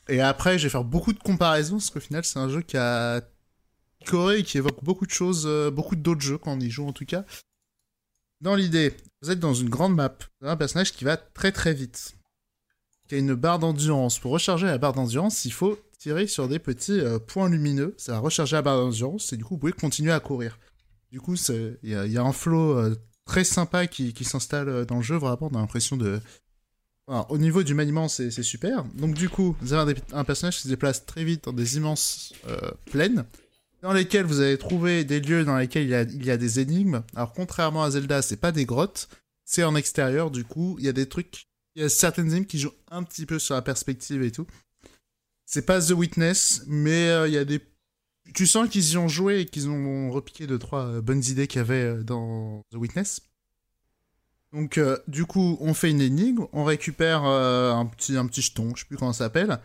Et 0.08 0.20
après, 0.20 0.58
je 0.58 0.64
vais 0.64 0.68
faire 0.70 0.84
beaucoup 0.84 1.12
de 1.14 1.18
comparaisons, 1.18 1.76
parce 1.76 1.90
qu'au 1.90 2.00
final, 2.00 2.24
c'est 2.24 2.38
un 2.38 2.48
jeu 2.48 2.60
qui 2.60 2.76
a 2.76 3.22
coré 4.08 4.38
et 4.38 4.42
qui 4.42 4.58
évoque 4.58 4.82
beaucoup 4.82 5.06
de 5.06 5.10
choses, 5.10 5.44
euh, 5.46 5.70
beaucoup 5.70 5.94
d'autres 5.94 6.22
jeux 6.22 6.38
quand 6.38 6.52
on 6.52 6.60
y 6.60 6.70
joue 6.70 6.86
en 6.86 6.92
tout 6.92 7.04
cas. 7.04 7.24
Dans 8.40 8.54
l'idée, 8.54 8.94
vous 9.20 9.30
êtes 9.30 9.40
dans 9.40 9.54
une 9.54 9.68
grande 9.68 9.94
map, 9.94 10.16
un 10.42 10.56
personnage 10.56 10.92
qui 10.92 11.04
va 11.04 11.16
très 11.16 11.52
très 11.52 11.74
vite, 11.74 12.16
qui 13.08 13.16
a 13.16 13.18
une 13.18 13.34
barre 13.34 13.58
d'endurance. 13.58 14.18
Pour 14.18 14.32
recharger 14.32 14.66
la 14.66 14.78
barre 14.78 14.92
d'endurance, 14.92 15.44
il 15.44 15.52
faut 15.52 15.78
tirer 15.98 16.26
sur 16.26 16.48
des 16.48 16.58
petits 16.58 17.00
euh, 17.00 17.18
points 17.18 17.48
lumineux. 17.48 17.94
Ça 17.98 18.12
va 18.12 18.18
recharger 18.20 18.56
la 18.56 18.62
barre 18.62 18.78
d'endurance 18.78 19.32
et 19.32 19.36
du 19.36 19.44
coup, 19.44 19.54
vous 19.54 19.60
pouvez 19.60 19.72
continuer 19.72 20.12
à 20.12 20.20
courir. 20.20 20.58
Du 21.10 21.20
coup, 21.20 21.34
il 21.82 21.90
y, 21.90 22.18
a 22.18 22.22
un 22.22 22.32
flow 22.32 22.78
euh, 22.78 22.94
très 23.24 23.42
sympa 23.44 23.86
qui, 23.86 24.12
s'installe 24.24 24.84
dans 24.86 24.96
le 24.96 25.02
jeu. 25.02 25.16
Vraiment, 25.16 25.48
on 25.50 25.56
a 25.56 25.60
l'impression 25.60 25.96
de. 25.96 26.20
au 27.06 27.38
niveau 27.38 27.62
du 27.62 27.72
maniement, 27.72 28.08
c'est 28.08 28.30
super. 28.30 28.84
Donc, 28.94 29.14
du 29.14 29.30
coup, 29.30 29.56
vous 29.62 29.72
avez 29.72 29.94
un, 30.12 30.24
personnage 30.24 30.56
qui 30.56 30.62
se 30.64 30.68
déplace 30.68 31.06
très 31.06 31.24
vite 31.24 31.44
dans 31.44 31.54
des 31.54 31.78
immenses 31.78 32.34
plaines 32.84 33.24
dans 33.88 33.94
lesquelles 33.94 34.26
vous 34.26 34.42
allez 34.42 34.58
trouver 34.58 35.02
des 35.04 35.18
lieux 35.18 35.46
dans 35.46 35.56
lesquels 35.56 35.84
il 35.84 35.88
y 35.88 35.94
a, 35.94 36.02
il 36.02 36.26
y 36.26 36.30
a 36.30 36.36
des 36.36 36.60
énigmes. 36.60 37.02
Alors, 37.16 37.32
contrairement 37.32 37.84
à 37.84 37.90
Zelda, 37.90 38.20
c'est 38.20 38.36
pas 38.36 38.52
des 38.52 38.66
grottes, 38.66 39.08
c'est 39.46 39.64
en 39.64 39.74
extérieur. 39.74 40.30
Du 40.30 40.44
coup, 40.44 40.76
il 40.78 40.84
y 40.84 40.90
a 40.90 40.92
des 40.92 41.08
trucs 41.08 41.46
il 41.74 41.80
y 41.80 41.84
a 41.86 41.88
certaines 41.88 42.28
énigmes 42.32 42.44
qui 42.44 42.58
jouent 42.58 42.74
un 42.90 43.02
petit 43.02 43.24
peu 43.24 43.38
sur 43.38 43.54
la 43.54 43.62
perspective 43.62 44.22
et 44.22 44.30
tout. 44.30 44.46
C'est 45.46 45.64
pas 45.64 45.80
The 45.80 45.92
Witness, 45.92 46.64
mais 46.66 47.08
euh, 47.08 47.28
il 47.28 47.32
y 47.32 47.38
a 47.38 47.46
des. 47.46 47.62
Tu 48.34 48.46
sens 48.46 48.68
qu'ils 48.68 48.90
y 48.92 48.98
ont 48.98 49.08
joué 49.08 49.40
et 49.40 49.46
qu'ils 49.46 49.70
ont 49.70 50.10
repiqué 50.10 50.46
deux, 50.46 50.58
trois 50.58 50.84
euh, 50.84 51.00
bonnes 51.00 51.24
idées 51.24 51.46
qu'il 51.46 51.60
y 51.60 51.62
avait 51.62 51.84
euh, 51.84 52.02
dans 52.02 52.60
The 52.70 52.74
Witness. 52.74 53.22
Donc, 54.52 54.78
du 55.06 55.24
coup, 55.24 55.56
on 55.60 55.72
fait 55.72 55.90
une 55.90 56.02
énigme, 56.02 56.46
on 56.52 56.64
récupère 56.64 57.24
un, 57.24 57.84
petit, 57.86 58.16
un 58.16 58.26
petit 58.26 58.40
jeton, 58.40 58.72
je 58.74 58.80
sais 58.80 58.86
plus 58.86 58.96
comment 58.96 59.12
ça 59.12 59.24
s'appelle. 59.24 59.60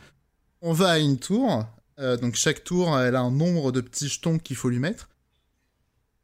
On 0.62 0.74
va 0.74 0.92
à 0.92 1.00
une 1.00 1.20
tour, 1.20 1.66
donc 1.98 2.36
chaque 2.36 2.64
tour, 2.64 2.98
elle 3.00 3.16
a 3.16 3.22
un 3.22 3.32
nombre 3.32 3.72
de 3.72 3.82
petits 3.82 4.08
jetons 4.08 4.40
qu'il 4.40 4.56
faut 4.56 4.70
lui 4.70 4.80
mettre. 4.80 5.10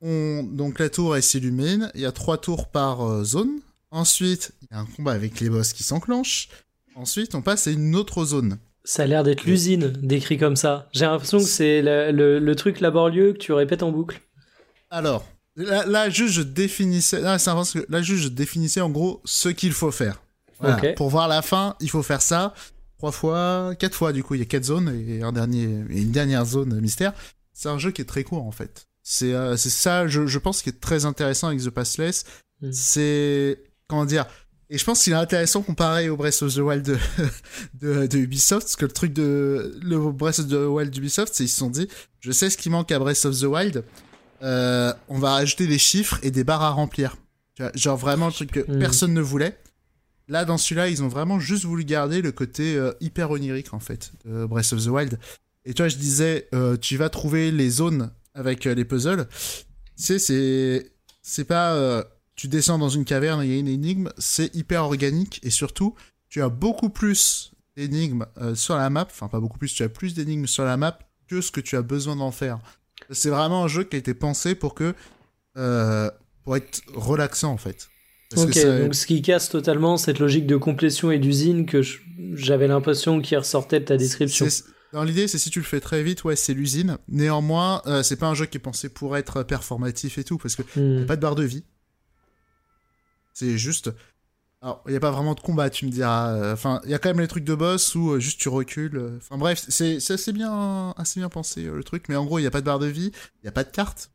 On... 0.01 0.43
Donc 0.43 0.79
la 0.79 0.89
tour, 0.89 1.15
elle 1.15 1.23
s'illumine, 1.23 1.91
il 1.95 2.01
y 2.01 2.05
a 2.05 2.11
trois 2.11 2.37
tours 2.37 2.69
par 2.69 3.23
zone, 3.23 3.59
Ensuite, 3.91 4.51
il 4.61 4.67
y 4.71 4.75
a 4.75 4.79
un 4.79 4.85
combat 4.85 5.13
avec 5.13 5.39
les 5.39 5.49
boss 5.49 5.73
qui 5.73 5.83
s'enclenche. 5.83 6.49
Ensuite, 6.95 7.33
on 7.33 7.41
passe 7.41 7.67
à 7.67 7.71
une 7.71 7.95
autre 7.95 8.23
zone. 8.23 8.59
Ça 8.83 9.03
a 9.03 9.05
l'air 9.07 9.23
d'être 9.23 9.45
l'usine, 9.45 9.93
décrit 10.01 10.37
comme 10.37 10.55
ça. 10.55 10.87
J'ai 10.91 11.05
l'impression 11.05 11.39
que 11.39 11.45
c'est 11.45 11.81
le, 11.81 12.53
truc 12.53 12.81
laborieux 12.81 13.33
que 13.33 13.39
tu 13.39 13.51
répètes 13.51 13.83
en 13.83 13.91
boucle. 13.91 14.21
Alors, 14.91 15.25
là, 15.55 16.09
juste, 16.09 16.33
je 16.33 16.41
définissais. 16.41 17.21
Là, 17.21 17.37
là, 17.89 18.01
juste, 18.01 18.23
je 18.23 18.27
définissais 18.29 18.81
en 18.81 18.89
gros 18.89 19.21
ce 19.25 19.49
qu'il 19.49 19.73
faut 19.73 19.91
faire. 19.91 20.21
Pour 20.95 21.09
voir 21.09 21.27
la 21.27 21.41
fin, 21.41 21.75
il 21.79 21.89
faut 21.89 22.03
faire 22.03 22.21
ça 22.21 22.53
trois 22.99 23.11
fois, 23.11 23.73
quatre 23.79 23.95
fois. 23.95 24.13
Du 24.13 24.23
coup, 24.23 24.35
il 24.35 24.39
y 24.39 24.43
a 24.43 24.45
quatre 24.45 24.65
zones 24.65 24.93
et 25.07 25.23
un 25.23 25.31
dernier, 25.31 25.63
et 25.89 26.01
une 26.01 26.11
dernière 26.11 26.45
zone 26.45 26.79
mystère. 26.79 27.13
C'est 27.53 27.69
un 27.69 27.79
jeu 27.79 27.91
qui 27.91 28.01
est 28.01 28.05
très 28.05 28.23
court 28.23 28.45
en 28.45 28.51
fait. 28.51 28.87
C'est 29.01 29.33
euh, 29.33 29.57
ça, 29.57 30.07
je, 30.07 30.27
je, 30.27 30.37
pense, 30.37 30.61
qui 30.61 30.69
est 30.69 30.79
très 30.79 31.05
intéressant 31.05 31.47
avec 31.47 31.61
The 31.61 31.69
Passless. 31.69 32.25
Hmm. 32.61 32.71
C'est 32.71 33.63
comment 33.87 34.05
dire 34.05 34.27
et 34.71 34.77
je 34.77 34.85
pense 34.85 35.03
qu'il 35.03 35.13
est 35.13 35.15
intéressant 35.15 35.63
comparé 35.63 36.09
au 36.09 36.15
Breath 36.15 36.43
of 36.43 36.53
the 36.53 36.59
Wild 36.59 36.85
de, 36.85 38.05
de, 38.05 38.17
Ubisoft, 38.19 38.67
parce 38.67 38.75
que 38.75 38.85
le 38.85 38.91
truc 38.91 39.13
de 39.13 39.75
le 39.81 39.97
Breath 40.11 40.37
of 40.37 40.47
the 40.47 40.67
Wild 40.67 40.91
d'Ubisoft, 40.91 41.33
c'est 41.33 41.45
ils 41.45 41.49
se 41.49 41.57
sont 41.57 41.71
dit, 41.71 41.87
je 42.19 42.31
sais 42.31 42.51
ce 42.51 42.57
qui 42.57 42.69
manque 42.69 42.91
à 42.91 42.99
Breath 42.99 43.25
of 43.25 43.39
the 43.39 43.45
Wild, 43.45 43.83
euh, 44.43 44.93
on 45.07 45.17
va 45.17 45.31
rajouter 45.31 45.65
des 45.65 45.79
chiffres 45.79 46.19
et 46.21 46.29
des 46.29 46.43
barres 46.43 46.61
à 46.61 46.69
remplir. 46.69 47.17
Genre 47.73 47.97
vraiment 47.97 48.27
le 48.27 48.31
truc 48.31 48.51
que 48.51 48.59
hmm. 48.59 48.77
personne 48.77 49.13
ne 49.15 49.21
voulait. 49.21 49.57
Là, 50.29 50.45
dans 50.45 50.57
celui-là, 50.57 50.87
ils 50.87 51.03
ont 51.03 51.09
vraiment 51.09 51.39
juste 51.39 51.65
voulu 51.65 51.83
garder 51.83 52.21
le 52.21 52.31
côté 52.31 52.75
euh, 52.77 52.93
hyper 53.01 53.31
onirique, 53.31 53.73
en 53.73 53.79
fait, 53.79 54.13
de 54.25 54.45
Breath 54.45 54.71
of 54.71 54.85
the 54.85 54.87
Wild. 54.87 55.19
Et 55.65 55.73
toi, 55.73 55.89
je 55.89 55.97
disais, 55.97 56.47
euh, 56.53 56.77
tu 56.77 56.95
vas 56.95 57.09
trouver 57.09 57.51
les 57.51 57.69
zones 57.69 58.11
avec 58.33 58.63
les 58.63 58.85
puzzles. 58.85 59.27
Tu 59.97 60.03
sais, 60.03 60.19
c'est, 60.19 60.91
c'est 61.21 61.43
pas 61.43 62.05
tu 62.39 62.47
descends 62.47 62.77
dans 62.77 62.87
une 62.87 63.03
caverne, 63.03 63.41
il 63.43 63.51
y 63.51 63.53
a 63.53 63.59
une 63.59 63.67
énigme, 63.67 64.13
c'est 64.17 64.55
hyper 64.55 64.85
organique 64.85 65.41
et 65.43 65.49
surtout, 65.49 65.93
tu 66.29 66.41
as 66.41 66.47
beaucoup 66.47 66.87
plus 66.87 67.51
d'énigmes 67.75 68.27
euh, 68.37 68.55
sur 68.55 68.77
la 68.77 68.89
map, 68.89 69.05
enfin 69.11 69.27
pas 69.27 69.41
beaucoup 69.41 69.57
plus, 69.57 69.73
tu 69.73 69.83
as 69.83 69.89
plus 69.89 70.13
d'énigmes 70.13 70.47
sur 70.47 70.63
la 70.63 70.77
map 70.77 70.97
que 71.27 71.41
ce 71.41 71.51
que 71.51 71.59
tu 71.59 71.75
as 71.75 71.81
besoin 71.81 72.15
d'en 72.15 72.31
faire. 72.31 72.59
C'est 73.11 73.29
vraiment 73.29 73.65
un 73.65 73.67
jeu 73.67 73.83
qui 73.83 73.97
a 73.97 73.99
été 73.99 74.13
pensé 74.13 74.55
pour 74.55 74.73
que 74.73 74.95
euh, 75.57 76.09
pour 76.45 76.55
être 76.55 76.81
relaxant 76.93 77.51
en 77.51 77.57
fait. 77.57 77.89
Ok, 78.35 78.65
donc 78.81 78.95
ce 78.95 79.05
qui 79.05 79.21
casse 79.21 79.49
totalement 79.49 79.97
cette 79.97 80.19
logique 80.19 80.45
de 80.45 80.55
complétion 80.55 81.11
et 81.11 81.19
d'usine 81.19 81.65
que 81.65 81.81
j'avais 82.33 82.67
l'impression 82.67 83.21
qui 83.21 83.35
ressortait 83.35 83.79
de 83.79 83.85
ta 83.85 83.97
description. 83.97 84.47
Dans 84.93 85.03
l'idée, 85.03 85.27
c'est 85.27 85.37
si 85.37 85.49
tu 85.49 85.59
le 85.59 85.65
fais 85.65 85.79
très 85.79 86.01
vite, 86.01 86.23
ouais, 86.23 86.35
c'est 86.35 86.53
l'usine. 86.53 86.97
Néanmoins, 87.07 87.81
euh, 87.85 88.01
c'est 88.01 88.15
pas 88.15 88.27
un 88.27 88.33
jeu 88.33 88.47
qui 88.47 88.57
est 88.57 88.61
pensé 88.61 88.89
pour 88.89 89.17
être 89.17 89.43
performatif 89.43 90.17
et 90.17 90.23
tout, 90.23 90.37
parce 90.37 90.55
que 90.55 90.63
hmm. 90.79 91.03
a 91.03 91.05
pas 91.05 91.15
de 91.15 91.21
barre 91.21 91.35
de 91.35 91.43
vie. 91.43 91.63
C'est 93.33 93.57
juste. 93.57 93.91
Alors, 94.61 94.83
il 94.87 94.91
n'y 94.91 94.97
a 94.97 94.99
pas 94.99 95.11
vraiment 95.11 95.35
de 95.35 95.39
combat, 95.39 95.69
tu 95.69 95.85
me 95.85 95.91
diras. 95.91 96.51
Enfin, 96.51 96.81
il 96.83 96.89
y 96.89 96.93
a 96.93 96.99
quand 96.99 97.09
même 97.09 97.19
les 97.19 97.27
trucs 97.27 97.45
de 97.45 97.55
boss 97.55 97.93
où 97.95 98.11
euh, 98.11 98.19
juste 98.19 98.39
tu 98.39 98.49
recules. 98.49 98.97
Euh. 98.97 99.17
Enfin, 99.17 99.37
bref, 99.37 99.63
c'est 99.69 99.97
assez 100.11 100.33
bien, 100.33 100.93
assez 100.97 101.19
bien 101.19 101.29
pensé 101.29 101.63
le 101.63 101.83
truc. 101.83 102.05
Mais 102.09 102.15
en 102.15 102.25
gros, 102.25 102.39
il 102.39 102.41
n'y 102.41 102.47
a 102.47 102.51
pas 102.51 102.61
de 102.61 102.65
barre 102.65 102.79
de 102.79 102.87
vie, 102.87 103.11
il 103.13 103.43
n'y 103.43 103.49
a 103.49 103.53
pas 103.53 103.63
de 103.63 103.69
carte. 103.69 104.09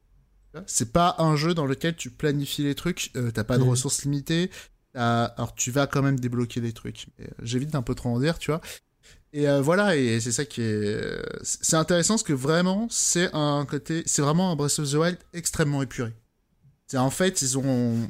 C'est 0.66 0.92
pas 0.92 1.16
un 1.18 1.36
jeu 1.36 1.54
dans 1.54 1.66
lequel 1.66 1.96
tu 1.96 2.10
planifies 2.10 2.62
les 2.62 2.74
trucs, 2.74 3.12
t'as 3.34 3.44
pas 3.44 3.58
de 3.58 3.64
mmh. 3.64 3.68
ressources 3.68 4.04
limitées. 4.04 4.50
Alors, 4.94 5.54
tu 5.56 5.70
vas 5.70 5.86
quand 5.86 6.02
même 6.02 6.20
débloquer 6.20 6.60
des 6.60 6.72
trucs. 6.72 7.08
J'évite 7.42 7.70
d'un 7.70 7.82
peu 7.82 7.94
trop 7.94 8.10
en 8.10 8.20
dire, 8.20 8.38
tu 8.38 8.50
vois. 8.50 8.60
Et 9.32 9.46
voilà, 9.60 9.96
et 9.96 10.20
c'est 10.20 10.30
ça 10.30 10.44
qui 10.44 10.62
est. 10.62 11.18
C'est 11.42 11.76
intéressant 11.76 12.14
parce 12.14 12.22
que 12.22 12.32
vraiment, 12.32 12.86
c'est 12.90 13.30
un 13.34 13.66
côté. 13.68 14.02
C'est 14.06 14.22
vraiment 14.22 14.52
un 14.52 14.56
Breath 14.56 14.78
of 14.78 14.90
the 14.90 14.94
Wild 14.94 15.18
extrêmement 15.32 15.82
épuré. 15.82 16.14
C'est 16.86 16.98
en 16.98 17.10
fait, 17.10 17.42
ils 17.42 17.58
ont 17.58 18.08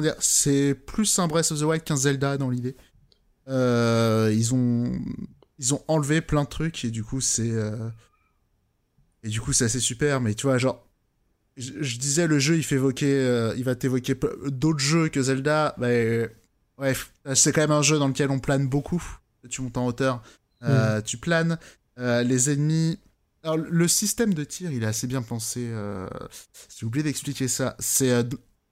dire, 0.00 0.14
c'est 0.20 0.74
plus 0.74 1.18
un 1.18 1.26
Breath 1.26 1.50
of 1.50 1.58
the 1.58 1.62
Wild 1.62 1.82
qu'un 1.82 1.96
Zelda 1.96 2.38
dans 2.38 2.50
l'idée. 2.50 2.76
Euh, 3.48 4.32
ils 4.32 4.54
ont 4.54 4.92
ils 5.58 5.74
ont 5.74 5.82
enlevé 5.88 6.20
plein 6.20 6.44
de 6.44 6.48
trucs 6.48 6.84
et 6.84 6.90
du 6.90 7.02
coup 7.02 7.20
c'est 7.20 7.50
euh, 7.50 7.90
et 9.24 9.28
du 9.28 9.40
coup 9.40 9.52
c'est 9.52 9.64
assez 9.64 9.80
super 9.80 10.20
mais 10.20 10.34
tu 10.34 10.46
vois 10.46 10.58
genre 10.58 10.86
je, 11.56 11.98
disais 11.98 12.26
le 12.26 12.38
jeu 12.38 12.56
il 12.56 12.62
fait 12.62 12.76
évoquer 12.76 13.12
euh, 13.12 13.54
il 13.56 13.64
va 13.64 13.74
t'évoquer 13.74 14.14
d'autres 14.46 14.78
jeux 14.78 15.08
que 15.08 15.22
Zelda 15.22 15.74
mais 15.78 16.28
bref 16.78 17.12
c'est 17.34 17.52
quand 17.52 17.60
même 17.60 17.70
un 17.70 17.82
jeu 17.82 17.98
dans 17.98 18.08
lequel 18.08 18.30
on 18.30 18.38
plane 18.38 18.68
beaucoup 18.68 19.02
tu 19.48 19.62
montes 19.62 19.76
en 19.76 19.86
hauteur 19.86 20.22
mm. 20.62 21.02
tu 21.04 21.16
planes 21.16 21.58
les 21.96 22.50
ennemis 22.50 22.98
alors 23.42 23.56
le 23.56 23.88
système 23.88 24.32
de 24.32 24.44
tir 24.44 24.70
il 24.70 24.82
est 24.82 24.86
assez 24.86 25.06
bien 25.06 25.22
pensé 25.22 25.70
j'ai 26.78 26.86
oublié 26.86 27.02
d'expliquer 27.02 27.48
ça 27.48 27.76
c'est 27.78 28.10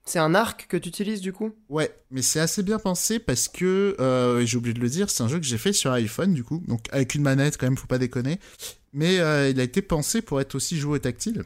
c'est 0.09 0.19
un 0.19 0.35
arc 0.35 0.67
que 0.69 0.79
tu 0.79 0.89
utilises 0.89 1.21
du 1.21 1.35
coup? 1.35 1.53
Ouais, 1.69 1.95
mais 2.11 2.23
c'est 2.23 2.41
assez 2.41 2.63
bien 2.63 2.79
pensé 2.79 3.19
parce 3.19 3.47
que, 3.47 3.95
euh, 4.01 4.45
j'ai 4.47 4.57
oublié 4.57 4.73
de 4.73 4.81
le 4.81 4.89
dire, 4.89 5.11
c'est 5.11 5.23
un 5.23 5.29
jeu 5.29 5.39
que 5.39 5.45
j'ai 5.45 5.59
fait 5.59 5.75
sur 5.75 5.93
iPhone 5.93 6.33
du 6.33 6.45
coup, 6.45 6.63
donc 6.67 6.87
avec 6.93 7.15
une 7.15 7.23
manette 7.23 7.59
quand 7.59 7.67
même, 7.67 7.77
faut 7.77 7.87
pas 7.87 7.99
déconner. 7.99 8.41
Mais 8.95 9.19
euh, 9.19 9.51
il 9.51 9.61
a 9.61 9.63
été 9.63 9.83
pensé 9.83 10.23
pour 10.23 10.41
être 10.41 10.55
aussi 10.55 10.79
joué 10.79 10.97
au 10.97 10.99
tactile. 10.99 11.45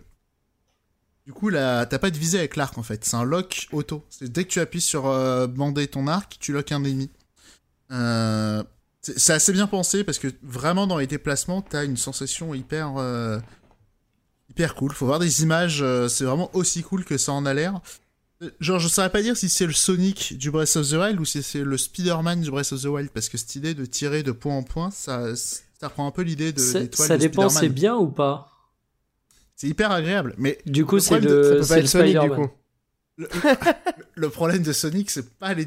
Du 1.27 1.32
coup, 1.32 1.49
là, 1.51 1.86
t'as 1.86 1.99
pas 1.99 2.11
de 2.11 2.19
visée 2.19 2.39
avec 2.39 2.57
l'arc 2.57 2.77
en 2.78 2.82
fait, 2.82 3.05
c'est 3.05 3.16
un 3.16 3.24
lock 3.24 3.69
auto. 3.73 4.05
C'est 4.11 4.31
dès 4.31 4.44
que 4.44 4.51
tu 4.51 4.61
appuies 4.61 4.81
sur 4.81 5.07
euh, 5.07 5.47
bander 5.47 5.86
ton 5.86 6.07
arc, 6.07 6.36
tu 6.40 6.53
lock 6.53 6.73
un 6.73 6.82
ennemi. 6.85 7.11
c'est 9.03 9.32
assez 9.32 9.53
bien 9.53 9.66
pensé 9.66 10.05
parce 10.05 10.19
que 10.19 10.28
vraiment 10.43 10.86
dans 10.86 10.99
les 10.99 11.07
déplacements, 11.07 11.62
t'as 11.62 11.85
une 11.85 11.97
sensation 11.97 12.55
hyper 12.55 12.94
hyper 14.51 14.74
cool. 14.74 14.93
Faut 14.93 15.07
voir 15.07 15.19
des 15.20 15.43
images, 15.43 15.85
c'est 16.09 16.24
vraiment 16.24 16.51
aussi 16.55 16.82
cool 16.82 17.05
que 17.05 17.16
ça 17.16 17.32
en 17.32 17.47
a 17.47 17.55
l'air. 17.55 17.81
Genre, 18.61 18.78
je 18.78 18.89
saurais 18.89 19.11
pas 19.11 19.23
dire 19.23 19.36
si 19.36 19.49
c'est 19.49 19.66
le 19.66 19.73
Sonic 19.73 20.36
du 20.36 20.51
Breath 20.51 20.77
of 20.77 20.89
the 20.89 20.94
Wild 20.94 21.20
ou 21.20 21.24
si 21.24 21.43
c'est 21.43 21.62
le 21.62 21.78
Spider-Man 21.78 22.40
du 22.40 22.51
Breath 22.51 22.73
of 22.73 22.82
the 22.82 22.86
Wild, 22.86 23.11
parce 23.11 23.28
que 23.28 23.39
cette 23.39 23.55
idée 23.55 23.74
de 23.74 23.85
tirer 23.85 24.23
de 24.23 24.32
point 24.32 24.57
en 24.57 24.62
point, 24.62 24.90
ça, 24.90 25.36
ça 25.36 25.89
reprend 25.89 26.07
un 26.07 26.11
peu 26.11 26.23
l'idée 26.23 26.53
de 26.53 26.61
l'étoile 26.61 27.09
Ça 27.09 27.19
dépend, 27.19 27.49
c'est 27.49 27.69
bien 27.69 27.94
ou 27.94 28.09
pas 28.09 28.51
C'est 29.62 29.68
hyper 29.68 29.93
agréable, 29.93 30.34
mais... 30.39 30.59
Du 30.66 30.84
coup, 30.84 30.98
c'est 30.98 31.20
le, 31.20 31.59
le 31.59 31.86
Sonic, 31.86 32.18
du 32.18 32.30
coup. 32.30 32.51
Le, 34.16 34.28
problème 34.28 34.62
de 34.62 34.72
Sonic, 34.72 35.10
c'est 35.10 35.39
pas 35.39 35.55
les, 35.55 35.66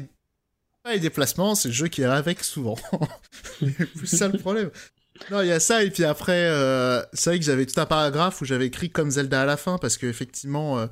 pas 0.82 0.92
les 0.92 1.00
déplacements, 1.00 1.54
c'est 1.54 1.68
le 1.68 1.74
jeu 1.74 1.88
qui 1.88 2.02
est 2.02 2.04
avec 2.04 2.44
souvent. 2.44 2.76
c'est 4.04 4.16
ça 4.16 4.28
le 4.28 4.38
problème. 4.38 4.70
Non, 5.30 5.40
il 5.40 5.48
y 5.48 5.52
a 5.52 5.60
ça, 5.60 5.82
et 5.82 5.90
puis 5.90 6.04
après, 6.04 6.46
euh, 6.50 7.02
c'est 7.14 7.30
vrai 7.30 7.38
que 7.38 7.44
j'avais 7.44 7.64
tout 7.64 7.80
un 7.80 7.86
paragraphe 7.86 8.40
où 8.42 8.44
j'avais 8.44 8.66
écrit 8.66 8.90
comme 8.90 9.10
Zelda 9.10 9.42
à 9.42 9.46
la 9.46 9.56
fin, 9.56 9.78
parce 9.78 9.96
qu'effectivement, 9.96 10.78
euh, 10.78 10.86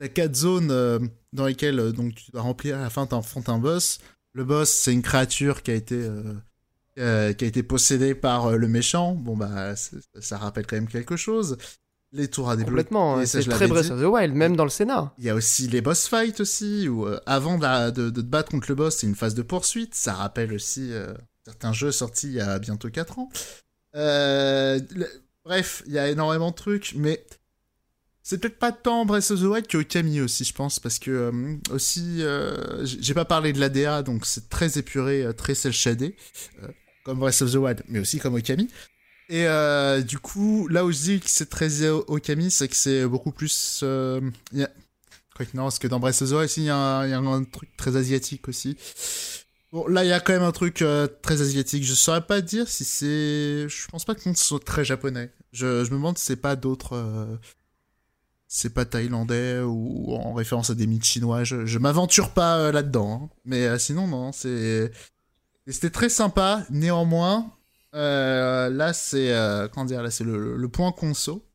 T'as 0.00 0.08
quatre 0.08 0.34
zones 0.34 0.70
euh, 0.70 0.98
dans 1.34 1.44
lesquelles 1.44 1.78
euh, 1.78 1.92
donc 1.92 2.14
tu 2.14 2.30
dois 2.30 2.40
remplir 2.40 2.78
à 2.78 2.80
la 2.80 2.90
fin 2.90 3.06
t'affrontes 3.06 3.50
un 3.50 3.58
boss. 3.58 3.98
Le 4.32 4.44
boss 4.44 4.70
c'est 4.70 4.94
une 4.94 5.02
créature 5.02 5.62
qui 5.62 5.70
a 5.72 5.74
été 5.74 6.08
euh, 6.98 7.32
qui 7.34 7.44
a 7.44 7.46
été 7.46 7.62
possédée 7.62 8.14
par 8.14 8.56
le 8.56 8.66
méchant. 8.66 9.14
Bon 9.14 9.36
bah 9.36 9.74
ça 9.76 10.38
rappelle 10.38 10.66
quand 10.66 10.76
même 10.76 10.88
quelque 10.88 11.16
chose. 11.16 11.58
Les 12.12 12.28
tours 12.28 12.50
à 12.50 12.56
débloquer. 12.56 12.70
Complètement, 12.70 13.18
hein, 13.18 13.26
c'est 13.26 13.48
très 13.48 13.68
Breath 13.68 13.90
of 13.90 14.00
the 14.00 14.04
Wild, 14.04 14.34
même 14.34 14.56
dans 14.56 14.64
le 14.64 14.70
scénar. 14.70 15.14
Il 15.18 15.24
y 15.24 15.30
a 15.30 15.34
aussi 15.34 15.68
les 15.68 15.80
boss 15.80 16.08
fights 16.08 16.40
aussi, 16.40 16.88
où 16.88 17.06
avant 17.24 17.56
de, 17.56 17.90
de, 17.90 18.10
te 18.10 18.20
battre 18.20 18.50
contre 18.50 18.66
le 18.68 18.74
boss, 18.74 18.96
c'est 18.96 19.06
une 19.06 19.14
phase 19.14 19.34
de 19.34 19.42
poursuite. 19.42 19.94
Ça 19.94 20.14
rappelle 20.14 20.52
aussi 20.52 20.92
certains 21.44 21.72
jeux 21.72 21.92
sortis 21.92 22.26
il 22.26 22.34
y 22.34 22.40
a 22.40 22.58
bientôt 22.58 22.90
4 22.90 23.18
ans. 23.20 23.28
bref, 25.44 25.84
il 25.86 25.92
y 25.92 25.98
a 25.98 26.08
énormément 26.08 26.50
de 26.50 26.56
trucs, 26.56 26.94
mais 26.96 27.24
c'est 28.30 28.38
peut-être 28.38 28.60
pas 28.60 28.70
tant 28.70 29.04
Breath 29.06 29.32
of 29.32 29.40
the 29.40 29.44
Wild 29.44 29.66
que 29.66 29.78
Okami 29.78 30.20
aussi, 30.20 30.44
je 30.44 30.52
pense, 30.54 30.78
parce 30.78 31.00
que 31.00 31.10
euh, 31.10 31.56
aussi, 31.72 32.22
euh, 32.22 32.84
j'ai 32.84 33.12
pas 33.12 33.24
parlé 33.24 33.52
de 33.52 33.58
l'ADA, 33.58 34.02
donc 34.02 34.24
c'est 34.24 34.48
très 34.48 34.78
épuré, 34.78 35.24
euh, 35.24 35.32
très 35.32 35.56
cel 35.56 35.72
shadé, 35.72 36.14
comme 37.02 37.18
Breath 37.18 37.42
of 37.42 37.50
the 37.50 37.56
Wild, 37.56 37.82
mais 37.88 37.98
aussi 37.98 38.20
comme 38.20 38.34
Okami. 38.36 38.68
Et 39.30 39.46
euh, 39.46 40.02
du 40.02 40.18
coup, 40.18 40.68
là 40.68 40.84
où 40.84 40.92
je 40.92 40.98
dis 40.98 41.20
que 41.20 41.30
c'est 41.30 41.48
très 41.48 41.88
Okami, 41.88 42.50
c'est 42.50 42.68
que 42.68 42.76
c'est 42.76 43.06
beaucoup 43.06 43.32
plus. 43.32 43.80
Euh, 43.82 44.20
y 44.52 44.64
a... 44.64 44.70
Non, 45.54 45.64
parce 45.64 45.78
que 45.78 45.88
dans 45.88 46.00
Breath 46.00 46.22
of 46.22 46.30
the 46.30 46.32
Wild, 46.32 46.50
il 46.56 46.64
y, 46.64 46.70
a 46.70 47.00
un, 47.00 47.44
truc 47.44 47.74
très 47.76 47.96
asiatique 47.96 48.48
aussi. 48.48 48.76
Bon, 49.72 49.86
là, 49.86 50.04
il 50.04 50.08
y 50.08 50.12
a 50.12 50.20
quand 50.20 50.32
même 50.32 50.42
un 50.42 50.52
truc 50.52 50.82
euh, 50.82 51.06
très 51.22 51.42
asiatique. 51.42 51.84
Je 51.84 51.94
saurais 51.94 52.26
pas 52.26 52.40
dire 52.40 52.68
si 52.68 52.84
c'est. 52.84 53.68
Je 53.68 53.88
pense 53.88 54.04
pas 54.04 54.14
ce 54.16 54.34
soit 54.34 54.64
très 54.64 54.84
japonais. 54.84 55.32
Je, 55.52 55.84
je 55.84 55.90
me 55.90 55.96
demande 55.96 56.18
si 56.18 56.26
c'est 56.26 56.36
pas 56.36 56.56
d'autres. 56.56 56.94
Euh, 56.94 57.36
c'est 58.48 58.74
pas 58.74 58.84
thaïlandais 58.84 59.60
ou 59.60 60.12
en 60.14 60.34
référence 60.34 60.70
à 60.70 60.74
des 60.74 60.86
mythes 60.86 61.04
chinois. 61.04 61.44
Je, 61.44 61.66
je 61.66 61.78
m'aventure 61.78 62.30
pas 62.30 62.58
euh, 62.58 62.72
là-dedans. 62.72 63.22
Hein. 63.24 63.36
Mais 63.44 63.78
sinon, 63.78 64.06
non, 64.08 64.32
c'est. 64.32 64.90
C'était 65.66 65.90
très 65.90 66.08
sympa. 66.08 66.66
Néanmoins, 66.70 67.50
là, 67.92 68.92
c'est. 68.92 69.68
comment 69.72 69.86
dire 69.86 70.02
Là, 70.02 70.10
c'est 70.10 70.24
le, 70.24 70.68
point 70.68 70.92
conso. 70.92 71.46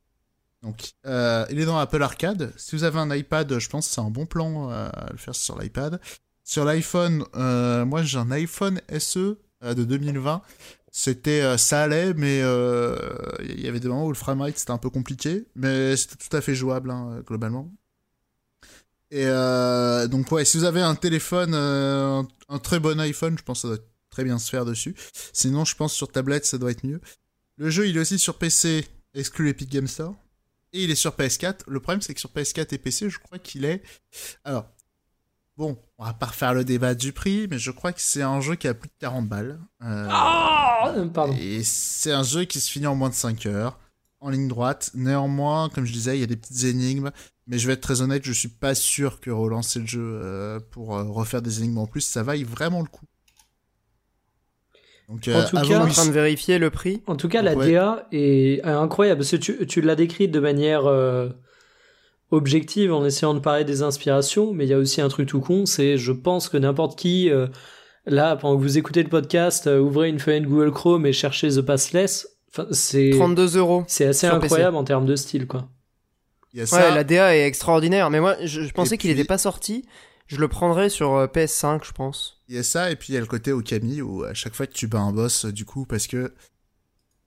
Donc, 0.62 0.92
il 1.04 1.60
est 1.60 1.66
dans 1.66 1.78
Apple 1.78 2.02
Arcade. 2.02 2.52
Si 2.56 2.76
vous 2.76 2.84
avez 2.84 2.98
un 2.98 3.14
iPad, 3.14 3.58
je 3.58 3.68
pense 3.68 3.88
que 3.88 3.94
c'est 3.94 4.00
un 4.00 4.10
bon 4.10 4.26
plan 4.26 4.70
à 4.70 5.08
le 5.10 5.18
faire 5.18 5.34
sur 5.34 5.58
l'iPad. 5.58 6.00
Sur 6.46 6.64
l'iPhone, 6.64 7.24
euh, 7.34 7.84
moi 7.84 8.04
j'ai 8.04 8.18
un 8.18 8.30
iPhone 8.30 8.80
SE 9.00 9.36
euh, 9.64 9.74
de 9.74 9.82
2020. 9.82 10.42
C'était, 10.92 11.42
euh, 11.42 11.56
ça 11.56 11.82
allait, 11.82 12.14
mais 12.14 12.38
il 12.38 13.60
y 13.60 13.66
avait 13.66 13.80
des 13.80 13.88
moments 13.88 14.06
où 14.06 14.10
le 14.10 14.14
framerate 14.14 14.56
c'était 14.56 14.70
un 14.70 14.78
peu 14.78 14.88
compliqué, 14.88 15.44
mais 15.56 15.96
c'était 15.96 16.14
tout 16.16 16.34
à 16.36 16.40
fait 16.40 16.54
jouable 16.54 16.92
hein, 16.92 17.20
globalement. 17.26 17.72
Et 19.10 19.26
donc 20.08 20.30
ouais, 20.30 20.44
si 20.44 20.56
vous 20.56 20.64
avez 20.64 20.82
un 20.82 20.94
téléphone, 20.94 21.52
un 21.54 22.58
très 22.62 22.78
bon 22.78 23.00
iPhone, 23.00 23.36
je 23.36 23.42
pense 23.42 23.62
que 23.62 23.68
ça 23.68 23.74
doit 23.76 23.84
très 24.16 24.24
bien 24.24 24.38
se 24.38 24.48
faire 24.48 24.64
dessus. 24.64 24.94
Sinon, 25.34 25.66
je 25.66 25.76
pense 25.76 25.92
sur 25.92 26.10
tablette 26.10 26.46
ça 26.46 26.56
doit 26.56 26.70
être 26.70 26.84
mieux. 26.84 27.02
Le 27.58 27.68
jeu 27.68 27.86
il 27.86 27.98
est 27.98 28.00
aussi 28.00 28.18
sur 28.18 28.38
PC, 28.38 28.86
exclu 29.12 29.50
Epic 29.50 29.70
Game 29.70 29.86
Store. 29.86 30.14
Et 30.72 30.84
il 30.84 30.90
est 30.90 30.94
sur 30.94 31.12
PS4. 31.12 31.60
Le 31.68 31.80
problème, 31.80 32.00
c'est 32.00 32.14
que 32.14 32.20
sur 32.20 32.30
PS4 32.30 32.74
et 32.74 32.78
PC, 32.78 33.10
je 33.10 33.18
crois 33.18 33.38
qu'il 33.38 33.64
est. 33.64 33.82
Alors, 34.44 34.66
Bon, 35.56 35.78
on 35.96 36.04
va 36.04 36.12
pas 36.12 36.26
refaire 36.26 36.52
le 36.52 36.64
débat 36.64 36.94
du 36.94 37.12
prix, 37.14 37.46
mais 37.48 37.58
je 37.58 37.70
crois 37.70 37.94
que 37.94 38.00
c'est 38.02 38.20
un 38.20 38.42
jeu 38.42 38.56
qui 38.56 38.68
a 38.68 38.74
plus 38.74 38.88
de 38.88 38.94
40 38.98 39.26
balles. 39.26 39.58
Euh, 39.82 40.06
ah 40.10 40.92
Pardon. 41.14 41.34
Et 41.40 41.62
c'est 41.64 42.12
un 42.12 42.22
jeu 42.22 42.44
qui 42.44 42.60
se 42.60 42.70
finit 42.70 42.86
en 42.86 42.94
moins 42.94 43.08
de 43.08 43.14
5 43.14 43.46
heures, 43.46 43.78
en 44.20 44.28
ligne 44.28 44.48
droite. 44.48 44.90
Néanmoins, 44.92 45.70
comme 45.70 45.86
je 45.86 45.94
disais, 45.94 46.18
il 46.18 46.20
y 46.20 46.24
a 46.24 46.26
des 46.26 46.36
petites 46.36 46.64
énigmes, 46.64 47.10
mais 47.46 47.58
je 47.58 47.66
vais 47.66 47.72
être 47.72 47.80
très 47.80 48.02
honnête, 48.02 48.22
je 48.22 48.32
suis 48.32 48.48
pas 48.48 48.74
sûr 48.74 49.18
que 49.18 49.30
relancer 49.30 49.78
le 49.78 49.86
jeu 49.86 50.20
euh, 50.22 50.60
pour 50.72 50.94
euh, 50.94 51.04
refaire 51.04 51.40
des 51.40 51.60
énigmes 51.60 51.78
en 51.78 51.86
plus, 51.86 52.02
ça 52.02 52.22
vaille 52.22 52.44
vraiment 52.44 52.82
le 52.82 52.88
coup. 52.88 53.06
Donc, 55.08 55.28
en 55.28 55.44
tout 55.44 55.56
cas, 55.56 55.80
en 55.80 55.86
train 55.86 56.06
de 56.06 56.12
vérifier 56.12 56.58
le 56.58 56.70
prix. 56.70 57.02
En 57.06 57.16
tout 57.16 57.28
cas, 57.28 57.42
la 57.42 57.54
DA 57.54 58.08
est 58.10 58.64
incroyable. 58.64 59.20
Parce 59.20 59.30
que 59.30 59.36
tu, 59.36 59.66
tu 59.66 59.80
l'as 59.80 59.94
décrite 59.94 60.32
de 60.32 60.40
manière 60.40 60.86
objective 62.30 62.92
en 62.92 63.04
essayant 63.04 63.34
de 63.34 63.40
parler 63.40 63.64
des 63.64 63.82
inspirations, 63.82 64.52
mais 64.52 64.64
il 64.64 64.70
y 64.70 64.74
a 64.74 64.78
aussi 64.78 65.00
un 65.00 65.08
truc 65.08 65.28
tout 65.28 65.40
con, 65.40 65.66
c'est 65.66 65.96
je 65.96 66.12
pense 66.12 66.48
que 66.48 66.56
n'importe 66.56 66.98
qui, 66.98 67.30
euh, 67.30 67.46
là, 68.04 68.36
pendant 68.36 68.56
que 68.56 68.62
vous 68.62 68.78
écoutez 68.78 69.02
le 69.02 69.08
podcast, 69.08 69.66
euh, 69.66 69.78
ouvrez 69.78 70.08
une 70.08 70.18
fenêtre 70.18 70.48
Google 70.48 70.72
Chrome 70.72 71.06
et 71.06 71.12
cherchez 71.12 71.48
The 71.50 71.60
Passless. 71.60 72.28
c'est 72.72 73.10
32 73.10 73.56
euros. 73.56 73.84
C'est 73.86 74.06
assez 74.06 74.26
incroyable 74.26 74.76
en 74.76 74.84
termes 74.84 75.06
de 75.06 75.16
style, 75.16 75.46
quoi. 75.46 75.68
Ouais, 76.54 76.94
la 76.94 77.04
DA 77.04 77.36
est 77.36 77.46
extraordinaire, 77.46 78.08
mais 78.08 78.18
moi, 78.18 78.34
je, 78.42 78.70
pensais 78.72 78.96
qu'il 78.96 79.10
n'était 79.10 79.24
pas 79.24 79.36
sorti. 79.36 79.84
Je 80.26 80.38
le 80.38 80.48
prendrais 80.48 80.88
sur 80.88 81.14
euh, 81.14 81.26
PS5, 81.26 81.84
je 81.84 81.92
pense. 81.92 82.35
Il 82.48 82.54
y 82.54 82.58
a 82.58 82.62
ça, 82.62 82.90
et 82.90 82.96
puis 82.96 83.12
il 83.12 83.14
y 83.14 83.16
a 83.16 83.20
le 83.20 83.26
côté 83.26 83.52
Okami, 83.52 84.02
où 84.02 84.22
à 84.24 84.34
chaque 84.34 84.54
fois 84.54 84.66
que 84.66 84.72
tu 84.72 84.86
bats 84.86 85.00
un 85.00 85.12
boss, 85.12 85.46
du 85.46 85.64
coup, 85.64 85.84
parce 85.84 86.06
que 86.06 86.32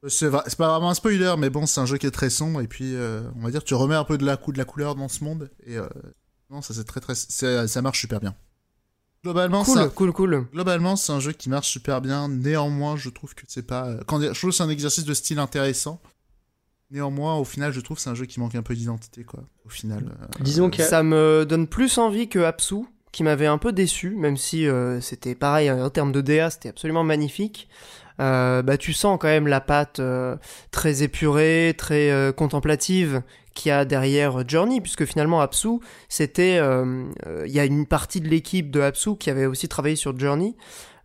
c'est 0.07 0.29
pas 0.31 0.43
vraiment 0.71 0.91
un 0.91 0.93
spoiler, 0.93 1.35
mais 1.37 1.49
bon, 1.49 1.65
c'est 1.65 1.81
un 1.81 1.85
jeu 1.85 1.97
qui 1.97 2.07
est 2.07 2.11
très 2.11 2.29
sombre, 2.29 2.61
et 2.61 2.67
puis 2.67 2.95
euh, 2.95 3.21
on 3.35 3.41
va 3.41 3.51
dire, 3.51 3.63
tu 3.63 3.73
remets 3.73 3.95
un 3.95 4.05
peu 4.05 4.17
de 4.17 4.25
la, 4.25 4.37
de 4.37 4.57
la 4.57 4.65
couleur 4.65 4.95
dans 4.95 5.09
ce 5.09 5.23
monde, 5.23 5.51
et 5.65 5.77
euh, 5.77 5.87
non, 6.49 6.61
ça 6.61 6.73
c'est 6.73 6.85
très 6.85 7.01
très, 7.01 7.15
ça 7.15 7.81
marche 7.81 7.99
super 7.99 8.21
bien. 8.21 8.33
Globalement, 9.21 9.65
cool, 9.65 9.89
cool, 9.89 10.13
cool. 10.13 10.47
Globalement, 10.53 10.95
c'est 10.95 11.11
un 11.11 11.19
jeu 11.19 11.33
qui 11.33 11.49
marche 11.49 11.67
super 11.67 11.99
bien. 11.99 12.29
Néanmoins, 12.29 12.95
je 12.95 13.09
trouve 13.09 13.35
que 13.35 13.43
c'est 13.49 13.67
pas, 13.67 13.97
quand 14.07 14.21
je 14.21 14.39
trouve 14.39 14.51
c'est 14.51 14.63
un 14.63 14.69
exercice 14.69 15.03
de 15.03 15.13
style 15.13 15.39
intéressant. 15.39 16.01
Néanmoins, 16.89 17.35
au 17.35 17.43
final, 17.43 17.73
je 17.73 17.81
trouve 17.81 17.97
que 17.97 18.01
c'est 18.01 18.09
un 18.09 18.15
jeu 18.15 18.25
qui 18.25 18.39
manque 18.39 18.55
un 18.55 18.63
peu 18.63 18.73
d'identité, 18.73 19.23
quoi. 19.23 19.43
Au 19.65 19.69
final. 19.69 20.15
Euh, 20.21 20.25
Disons 20.39 20.69
que 20.71 20.81
ça 20.81 21.03
me 21.03 21.45
donne 21.47 21.67
plus 21.67 21.97
envie 21.97 22.29
que 22.29 22.39
Apsu, 22.39 22.85
qui 23.11 23.23
m'avait 23.23 23.48
un 23.48 23.57
peu 23.57 23.72
déçu, 23.72 24.11
même 24.15 24.38
si 24.38 24.68
c'était 25.02 25.36
pareil 25.36 25.72
en 25.72 25.90
termes 25.90 26.11
de 26.11 26.22
DA, 26.22 26.49
c'était 26.49 26.69
absolument 26.69 27.03
magnifique. 27.03 27.68
Euh, 28.19 28.61
bah, 28.61 28.77
tu 28.77 28.94
sens 28.94 29.18
quand 29.19 29.27
même 29.27 29.48
la 29.48 29.61
patte 29.61 29.99
euh, 29.99 30.36
très 30.72 31.03
épurée, 31.03 31.73
très 31.77 32.11
euh, 32.11 32.31
contemplative 32.34 33.22
qu'il 33.53 33.69
y 33.69 33.72
a 33.72 33.86
derrière 33.86 34.48
Journey, 34.48 34.81
puisque 34.81 35.06
finalement 35.06 35.41
Apsu, 35.41 35.80
c'était, 36.07 36.57
il 36.57 37.52
y 37.52 37.60
a 37.60 37.65
une 37.65 37.86
partie 37.86 38.22
de 38.22 38.30
l'équipe 38.30 38.72
de 38.72 38.80
Apsu 38.80 39.18
qui 39.18 39.30
avait 39.30 39.48
aussi 39.48 39.68
travaillé 39.68 39.98
sur 39.98 40.18
Journey, 40.18 40.56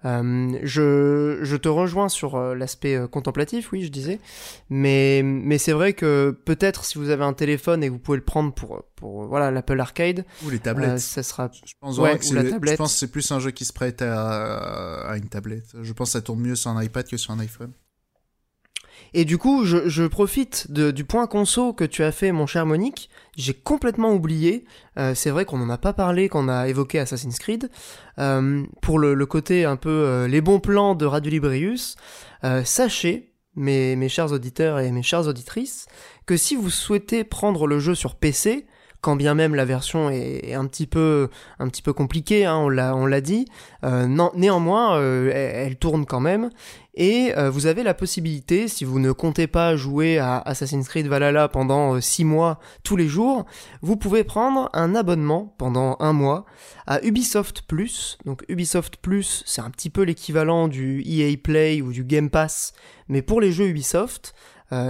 euh, 0.05 0.59
je, 0.63 1.39
je, 1.43 1.57
te 1.57 1.69
rejoins 1.69 2.09
sur 2.09 2.37
euh, 2.37 2.55
l'aspect 2.55 2.95
euh, 2.95 3.07
contemplatif, 3.07 3.73
oui, 3.73 3.83
je 3.83 3.89
disais, 3.89 4.21
mais, 4.69 5.23
mais 5.23 5.57
c'est 5.57 5.73
vrai 5.73 5.95
que 5.95 6.37
peut-être 6.45 6.85
si 6.85 6.99
vous 6.99 7.09
avez 7.09 7.25
un 7.25 7.33
téléphone 7.33 7.83
et 7.83 7.89
que 7.89 7.93
vous 7.93 7.99
pouvez 7.99 8.19
le 8.19 8.25
prendre 8.25 8.53
pour, 8.53 8.85
pour 8.97 9.27
voilà 9.27 9.51
l'Apple 9.51 9.81
Arcade 9.81 10.25
ou 10.45 10.51
les 10.51 10.59
tablettes, 10.59 10.99
ça 10.99 11.23
sera. 11.23 11.51
Je 11.53 11.73
pense 11.81 11.99
ouais, 11.99 12.19
ou 12.31 12.35
la 12.35 12.45
tablette. 12.45 12.75
Je 12.75 12.79
pense 12.79 12.93
que 12.93 12.99
c'est 12.99 13.11
plus 13.11 13.31
un 13.33 13.41
jeu 13.41 13.51
qui 13.51 13.65
se 13.65 13.73
prête 13.73 14.03
à, 14.03 15.09
à 15.09 15.17
une 15.17 15.29
tablette. 15.29 15.75
Je 15.81 15.93
pense 15.93 16.09
que 16.09 16.13
ça 16.13 16.21
tourne 16.21 16.41
mieux 16.41 16.55
sur 16.55 16.71
un 16.71 16.83
iPad 16.83 17.09
que 17.09 17.17
sur 17.17 17.33
un 17.33 17.39
iPhone. 17.39 17.73
Et 19.17 19.25
du 19.25 19.39
coup, 19.39 19.65
je, 19.65 20.07
profite 20.09 20.73
du 20.73 21.05
point 21.05 21.29
conso 21.29 21.73
que 21.73 21.85
tu 21.85 22.03
as 22.03 22.11
fait, 22.11 22.33
mon 22.33 22.47
cher 22.47 22.67
Monique. 22.67 23.09
J'ai 23.37 23.55
complètement 23.55 24.13
oublié. 24.13 24.65
Euh, 24.99 25.15
c'est 25.15 25.31
vrai 25.31 25.45
qu'on 25.45 25.59
n'en 25.59 25.71
a 25.71 25.79
pas 25.79 25.93
parlé 25.93 26.29
quand 26.29 26.45
on 26.45 26.49
a 26.49 26.67
évoqué 26.69 26.99
Assassin's 26.99 27.39
Creed. 27.39 27.71
Euh, 28.19 28.65
pour 28.83 28.99
le, 28.99 29.25
côté 29.25 29.65
un 29.65 29.77
peu 29.77 29.89
euh, 29.89 30.27
les 30.27 30.41
bons 30.41 30.59
plans 30.59 30.97
de 30.97 31.07
Radio 31.07 31.31
Librius, 31.31 31.95
sachez, 32.65 33.31
mes, 33.55 33.95
mes 33.95 34.09
chers 34.09 34.33
auditeurs 34.33 34.81
et 34.81 34.91
mes 34.91 35.05
chères 35.05 35.29
auditrices, 35.29 35.87
que 36.27 36.37
si 36.37 36.57
vous 36.57 36.69
souhaitez 36.69 37.23
prendre 37.23 37.69
le 37.69 37.79
jeu 37.79 37.95
sur 37.95 38.17
PC, 38.17 38.67
quand 39.05 39.17
bien 39.17 39.35
même 39.35 39.55
la 39.55 39.67
version 39.67 40.09
est, 40.09 40.55
un 40.55 40.67
petit 40.67 40.87
peu 40.87 41.29
compliquée, 41.95 42.47
hein, 42.47 42.57
on 42.57 42.71
l'a 42.71 42.97
on 42.97 43.05
l'a 43.05 43.21
dit. 43.21 43.45
Euh, 43.85 44.07
néanmoins, 44.35 44.97
euh, 44.97 45.31
elle, 45.35 45.77
tourne 45.77 46.07
quand 46.07 46.21
même. 46.21 46.49
Et 46.95 47.37
euh, 47.37 47.51
vous 47.51 47.67
avez 47.67 47.83
la 47.83 47.93
possibilité, 47.93 48.67
si 48.67 48.87
vous 48.87 48.99
ne 49.01 49.13
comptez 49.13 49.47
pas 49.47 49.77
jouer 49.77 50.17
à 50.17 50.39
Assassin's 50.39 50.89
Creed 50.89 51.07
Valhalla 51.07 51.49
pendant 51.49 52.01
6 52.01 52.25
mois 52.25 52.61
tous 52.83 52.97
les 52.97 53.07
jours, 53.07 53.45
vous 53.83 53.97
pouvez 53.97 54.25
prendre 54.25 54.71
un 54.73 54.95
abonnement 54.95 55.55
pendant 55.59 55.97
un 56.01 56.15
mois 56.15 56.47
à 56.87 57.05
Ubisoft 57.05 57.63
Plus. 57.63 58.17
Donc 58.25 58.43
Ubisoft 58.49 58.97
Plus, 58.97 59.43
c'est 59.45 59.61
un 59.61 59.71
petit 59.71 59.91
peu 59.91 60.03
l'équivalent 60.03 60.67
du 60.67 61.03
EA 61.05 61.37
Play 61.37 61.83
ou 61.83 61.93
du 61.93 62.05
Game 62.05 62.31
Pass, 62.31 62.73
mais 63.09 63.21
pour 63.21 63.43
les 63.43 63.53
jeux 63.53 63.67
Ubisoft. 63.67 64.35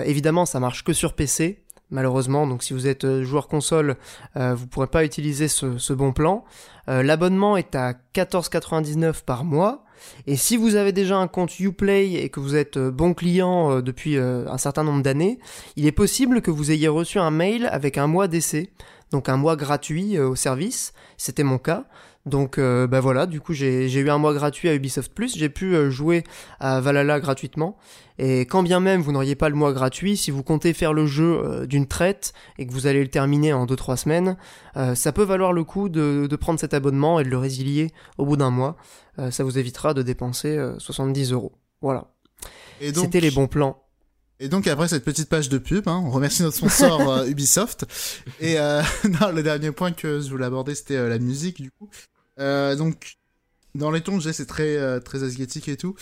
évidemment, 0.04 0.46
ça 0.46 0.60
marche 0.60 0.84
que 0.84 0.92
sur 0.92 1.14
PC, 1.14 1.63
malheureusement. 1.94 2.46
Donc 2.46 2.62
si 2.62 2.74
vous 2.74 2.86
êtes 2.86 3.04
euh, 3.04 3.24
joueur 3.24 3.48
console, 3.48 3.96
euh, 4.36 4.54
vous 4.54 4.64
ne 4.64 4.68
pourrez 4.68 4.88
pas 4.88 5.04
utiliser 5.04 5.48
ce, 5.48 5.92
bon 5.92 6.12
plan. 6.12 6.44
Euh, 6.88 7.02
l'abonnement 7.02 7.56
est 7.56 7.74
à 7.74 7.94
14,99 8.14 9.24
par 9.24 9.44
mois. 9.44 9.84
Et 10.26 10.36
si 10.36 10.58
vous 10.58 10.74
avez 10.74 10.92
déjà 10.92 11.16
un 11.16 11.28
compte 11.28 11.58
Uplay 11.60 12.14
et 12.14 12.28
que 12.28 12.40
vous 12.40 12.56
êtes 12.56 12.76
bon 12.76 13.14
client 13.14 13.80
depuis 13.80 14.18
un 14.18 14.58
certain 14.58 14.84
nombre 14.84 15.02
d'années, 15.02 15.38
il 15.76 15.86
est 15.86 15.92
possible 15.92 16.42
que 16.42 16.50
vous 16.50 16.70
ayez 16.72 16.88
reçu 16.88 17.18
un 17.18 17.30
mail 17.30 17.66
avec 17.72 17.96
un 17.96 18.06
mois 18.06 18.28
d'essai, 18.28 18.70
donc 19.12 19.30
un 19.30 19.38
mois 19.38 19.56
gratuit 19.56 20.18
au 20.18 20.34
service. 20.34 20.92
C'était 21.16 21.44
mon 21.44 21.56
cas. 21.56 21.84
Donc 22.26 22.58
bah 22.58 23.00
voilà, 23.00 23.24
du 23.24 23.40
coup 23.40 23.54
j'ai 23.54 23.90
eu 23.90 24.10
un 24.10 24.18
mois 24.18 24.34
gratuit 24.34 24.68
à 24.68 24.74
Ubisoft 24.74 25.12
j'ai 25.34 25.48
pu 25.48 25.90
jouer 25.90 26.24
à 26.60 26.80
Valhalla 26.80 27.18
gratuitement. 27.18 27.78
Et 28.18 28.40
quand 28.42 28.62
bien 28.62 28.80
même 28.80 29.00
vous 29.00 29.12
n'auriez 29.12 29.34
pas 29.34 29.48
le 29.48 29.54
mois 29.54 29.72
gratuit, 29.72 30.16
si 30.16 30.30
vous 30.30 30.42
comptez 30.42 30.72
faire 30.72 30.92
le 30.92 31.06
jeu 31.06 31.40
euh, 31.44 31.66
d'une 31.66 31.86
traite 31.86 32.32
et 32.58 32.66
que 32.66 32.72
vous 32.72 32.86
allez 32.86 33.02
le 33.02 33.08
terminer 33.08 33.52
en 33.52 33.66
2-3 33.66 33.96
semaines, 33.96 34.36
ça 34.94 35.12
peut 35.12 35.22
valoir 35.22 35.52
le 35.52 35.62
coup 35.64 35.88
de, 35.88 36.26
de, 36.28 36.36
prendre 36.36 36.58
cet 36.58 36.74
abonnement 36.74 37.20
et 37.20 37.24
de 37.24 37.28
le 37.28 37.38
résilier 37.38 37.92
au 38.18 38.26
bout 38.26 38.36
d'un 38.36 38.50
mois. 38.50 38.76
ça 39.30 39.44
vous 39.44 39.56
évitera 39.56 39.94
de 39.94 40.02
dépenser 40.02 40.58
70 40.78 41.32
euros. 41.32 41.52
Voilà. 41.80 42.08
C'était 42.80 43.20
les 43.20 43.30
bons 43.30 43.46
plans. 43.46 43.80
Et 44.40 44.48
donc 44.48 44.66
après 44.66 44.88
cette 44.88 45.04
petite 45.04 45.28
page 45.28 45.48
de 45.48 45.58
pub, 45.58 45.86
hein, 45.86 46.02
on 46.04 46.10
remercie 46.10 46.42
notre 46.42 46.56
sponsor 46.56 47.24
Ubisoft. 47.28 47.86
Et 48.40 48.56
non, 49.20 49.30
le 49.32 49.42
dernier 49.44 49.70
point 49.70 49.92
que 49.92 50.20
je 50.20 50.28
voulais 50.28 50.46
aborder, 50.46 50.74
c'était 50.74 51.08
la 51.08 51.20
musique 51.20 51.62
du 51.62 51.70
coup. 51.70 51.88
Euh, 52.38 52.76
donc, 52.76 53.18
dans 53.74 53.90
les 53.90 54.00
tons, 54.00 54.20
c'est 54.20 54.46
très, 54.46 54.76
euh, 54.76 55.00
très 55.00 55.22
asiatique 55.22 55.68
et 55.68 55.76
tout. 55.76 55.94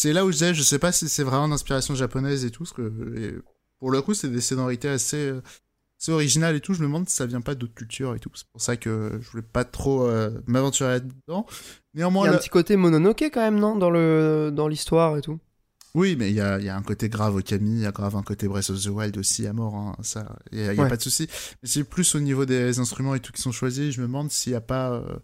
C'est 0.00 0.12
là 0.12 0.24
où 0.24 0.28
je 0.28 0.34
disais, 0.34 0.54
je 0.54 0.62
sais 0.62 0.78
pas 0.78 0.92
si 0.92 1.08
c'est 1.08 1.24
vraiment 1.24 1.48
d'inspiration 1.48 1.96
japonaise 1.96 2.44
et 2.44 2.52
tout, 2.52 2.62
parce 2.62 2.72
que 2.72 3.42
pour 3.80 3.90
le 3.90 4.00
coup, 4.00 4.14
c'est 4.14 4.28
des 4.28 4.40
sonorités 4.40 4.88
assez, 4.88 5.16
euh, 5.16 5.42
assez 6.00 6.12
originales 6.12 6.54
et 6.54 6.60
tout. 6.60 6.72
Je 6.72 6.78
me 6.82 6.86
demande 6.86 7.08
si 7.08 7.16
ça 7.16 7.26
vient 7.26 7.40
pas 7.40 7.56
d'autres 7.56 7.74
cultures 7.74 8.14
et 8.14 8.20
tout. 8.20 8.30
C'est 8.32 8.46
pour 8.52 8.60
ça 8.60 8.76
que 8.76 9.18
je 9.20 9.28
voulais 9.28 9.42
pas 9.42 9.64
trop 9.64 10.08
m'aventurer 10.46 10.90
là-dedans. 10.90 11.46
Néanmoins, 11.94 12.26
il 12.26 12.30
y 12.30 12.32
a 12.32 12.36
un 12.36 12.38
petit 12.38 12.48
côté 12.48 12.76
mononoke 12.76 13.22
quand 13.22 13.40
même, 13.40 13.58
non, 13.58 13.74
dans 13.74 13.90
le 13.90 14.52
dans 14.54 14.68
l'histoire 14.68 15.16
et 15.16 15.20
tout. 15.20 15.40
Oui, 15.96 16.14
mais 16.16 16.30
il 16.30 16.36
y 16.36 16.40
a, 16.40 16.60
y 16.60 16.68
a, 16.68 16.76
un 16.76 16.82
côté 16.82 17.08
grave 17.08 17.34
au 17.34 17.40
Camille, 17.40 17.78
il 17.78 17.82
y 17.82 17.86
a 17.86 17.90
grave 17.90 18.14
un 18.14 18.22
côté 18.22 18.46
Breath 18.46 18.70
of 18.70 18.80
the 18.80 18.86
Wild 18.86 19.16
aussi 19.16 19.48
à 19.48 19.52
mort, 19.52 19.74
hein, 19.74 19.96
ça, 20.02 20.36
il 20.52 20.58
n'y 20.58 20.68
a, 20.68 20.74
y 20.74 20.78
a 20.78 20.82
Ouais. 20.84 20.88
pas 20.88 20.96
de 20.96 21.02
souci. 21.02 21.26
Mais 21.60 21.68
c'est 21.68 21.82
plus 21.82 22.14
au 22.14 22.20
niveau 22.20 22.44
des 22.44 22.78
instruments 22.78 23.16
et 23.16 23.20
tout 23.20 23.32
qui 23.32 23.42
sont 23.42 23.50
choisis, 23.50 23.92
je 23.92 24.00
me 24.00 24.06
demande 24.06 24.30
s'il 24.30 24.52
n'y 24.52 24.56
a 24.56 24.60
pas, 24.60 24.92
euh, 24.92 25.16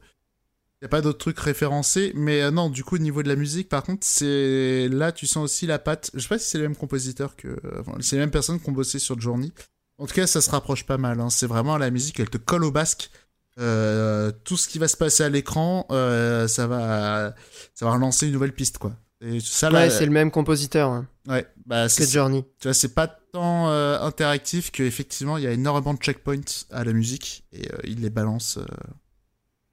il 0.85 0.87
y 0.87 0.89
a 0.89 0.89
pas 0.91 1.01
d'autres 1.01 1.19
trucs 1.19 1.39
référencés. 1.41 2.13
Mais 2.15 2.43
euh, 2.43 2.51
non, 2.51 2.69
du 2.69 2.85
coup, 2.85 2.97
au 2.97 2.99
niveau 2.99 3.23
de 3.23 3.29
la 3.29 3.37
musique, 3.37 3.71
par 3.71 3.83
contre, 3.83 4.07
c'est 4.07 4.87
là, 4.91 5.13
tu 5.13 5.27
sens 5.27 5.43
aussi 5.45 5.67
la 5.67 5.79
patte. 5.79 6.11
Je 6.13 6.21
sais 6.21 6.29
pas 6.29 6.39
si 6.39 6.51
c'est 6.51 6.59
les 6.59 6.65
mêmes 6.65 6.77
compositeurs 6.77 7.37
que, 7.37 7.57
enfin, 7.81 7.93
c'est 8.01 8.17
les 8.17 8.21
mêmes 8.21 8.31
personnes 8.31 8.61
qui 8.61 8.69
ont 8.69 8.73
bossé 8.73 8.99
sur 8.99 9.19
Journey. 9.19 9.51
En 9.97 10.07
tout 10.07 10.15
cas, 10.15 10.27
ça 10.27 10.43
se 10.43 10.51
rapproche 10.51 10.85
pas 10.85 10.99
mal. 10.99 11.21
Hein. 11.21 11.31
C'est 11.31 11.47
vraiment 11.47 11.79
la 11.79 11.91
musique, 11.91 12.21
elle 12.21 12.29
te 12.29 12.37
colle 12.37 12.65
au 12.65 12.71
basque. 12.71 13.11
Euh, 13.59 14.31
tout 14.45 14.57
ce 14.57 14.69
qui 14.69 14.79
va 14.79 14.89
se 14.89 14.97
passer 14.97 15.23
à 15.23 15.29
l'écran, 15.31 15.87
euh, 15.91 16.49
ça 16.49 16.67
va, 16.67 17.35
ça 17.75 17.87
va 17.87 17.93
relancer 17.93 18.27
une 18.27 18.33
nouvelle 18.33 18.53
piste, 18.53 18.77
quoi. 18.79 18.95
Et 19.21 19.41
ça, 19.41 19.71
Ouais, 19.73 19.89
c'est 19.89 20.05
le 20.05 20.13
même 20.13 20.31
compositeur 20.31 20.91
hein, 20.91 21.07
ouais, 21.29 21.47
bah, 21.65 21.89
c'est 21.89 22.11
Journey. 22.11 22.45
tu 22.61 22.67
vois, 22.69 22.75
c'est 22.75 22.93
pas 22.95 23.07
tant 23.07 23.71
euh, 23.71 23.99
interactif 24.01 24.71
qu'effectivement, 24.71 25.39
il 25.39 25.45
y 25.45 25.47
a 25.47 25.53
énormément 25.53 25.95
de 25.95 25.99
checkpoints 25.99 26.67
à 26.71 26.85
la 26.85 26.93
musique 26.93 27.47
et 27.53 27.73
euh, 27.73 27.79
il 27.85 28.01
les 28.03 28.11
balance. 28.11 28.59
euh, 28.59 28.65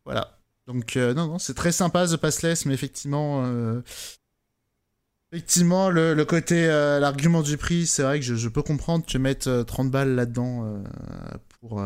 Voilà. 0.05 0.40
Donc, 0.73 0.95
euh, 0.97 1.13
non, 1.13 1.27
non, 1.27 1.39
c'est 1.39 1.53
très 1.53 1.71
sympa 1.71 2.07
The 2.07 2.17
Passless, 2.17 2.65
mais 2.65 2.73
effectivement, 2.73 3.43
euh, 3.45 3.81
effectivement, 5.31 5.89
le, 5.89 6.23
côté, 6.23 6.65
euh, 6.65 6.99
l'argument 6.99 7.41
du 7.41 7.57
prix, 7.57 7.87
c'est 7.87 8.03
vrai 8.03 8.19
que 8.19 8.25
je, 8.25 8.49
peux 8.49 8.63
comprendre 8.63 9.05
que 9.05 9.49
euh, 9.49 9.63
30 9.63 9.91
balles 9.91 10.15
là-dedans 10.15 10.81
pour, 11.59 11.83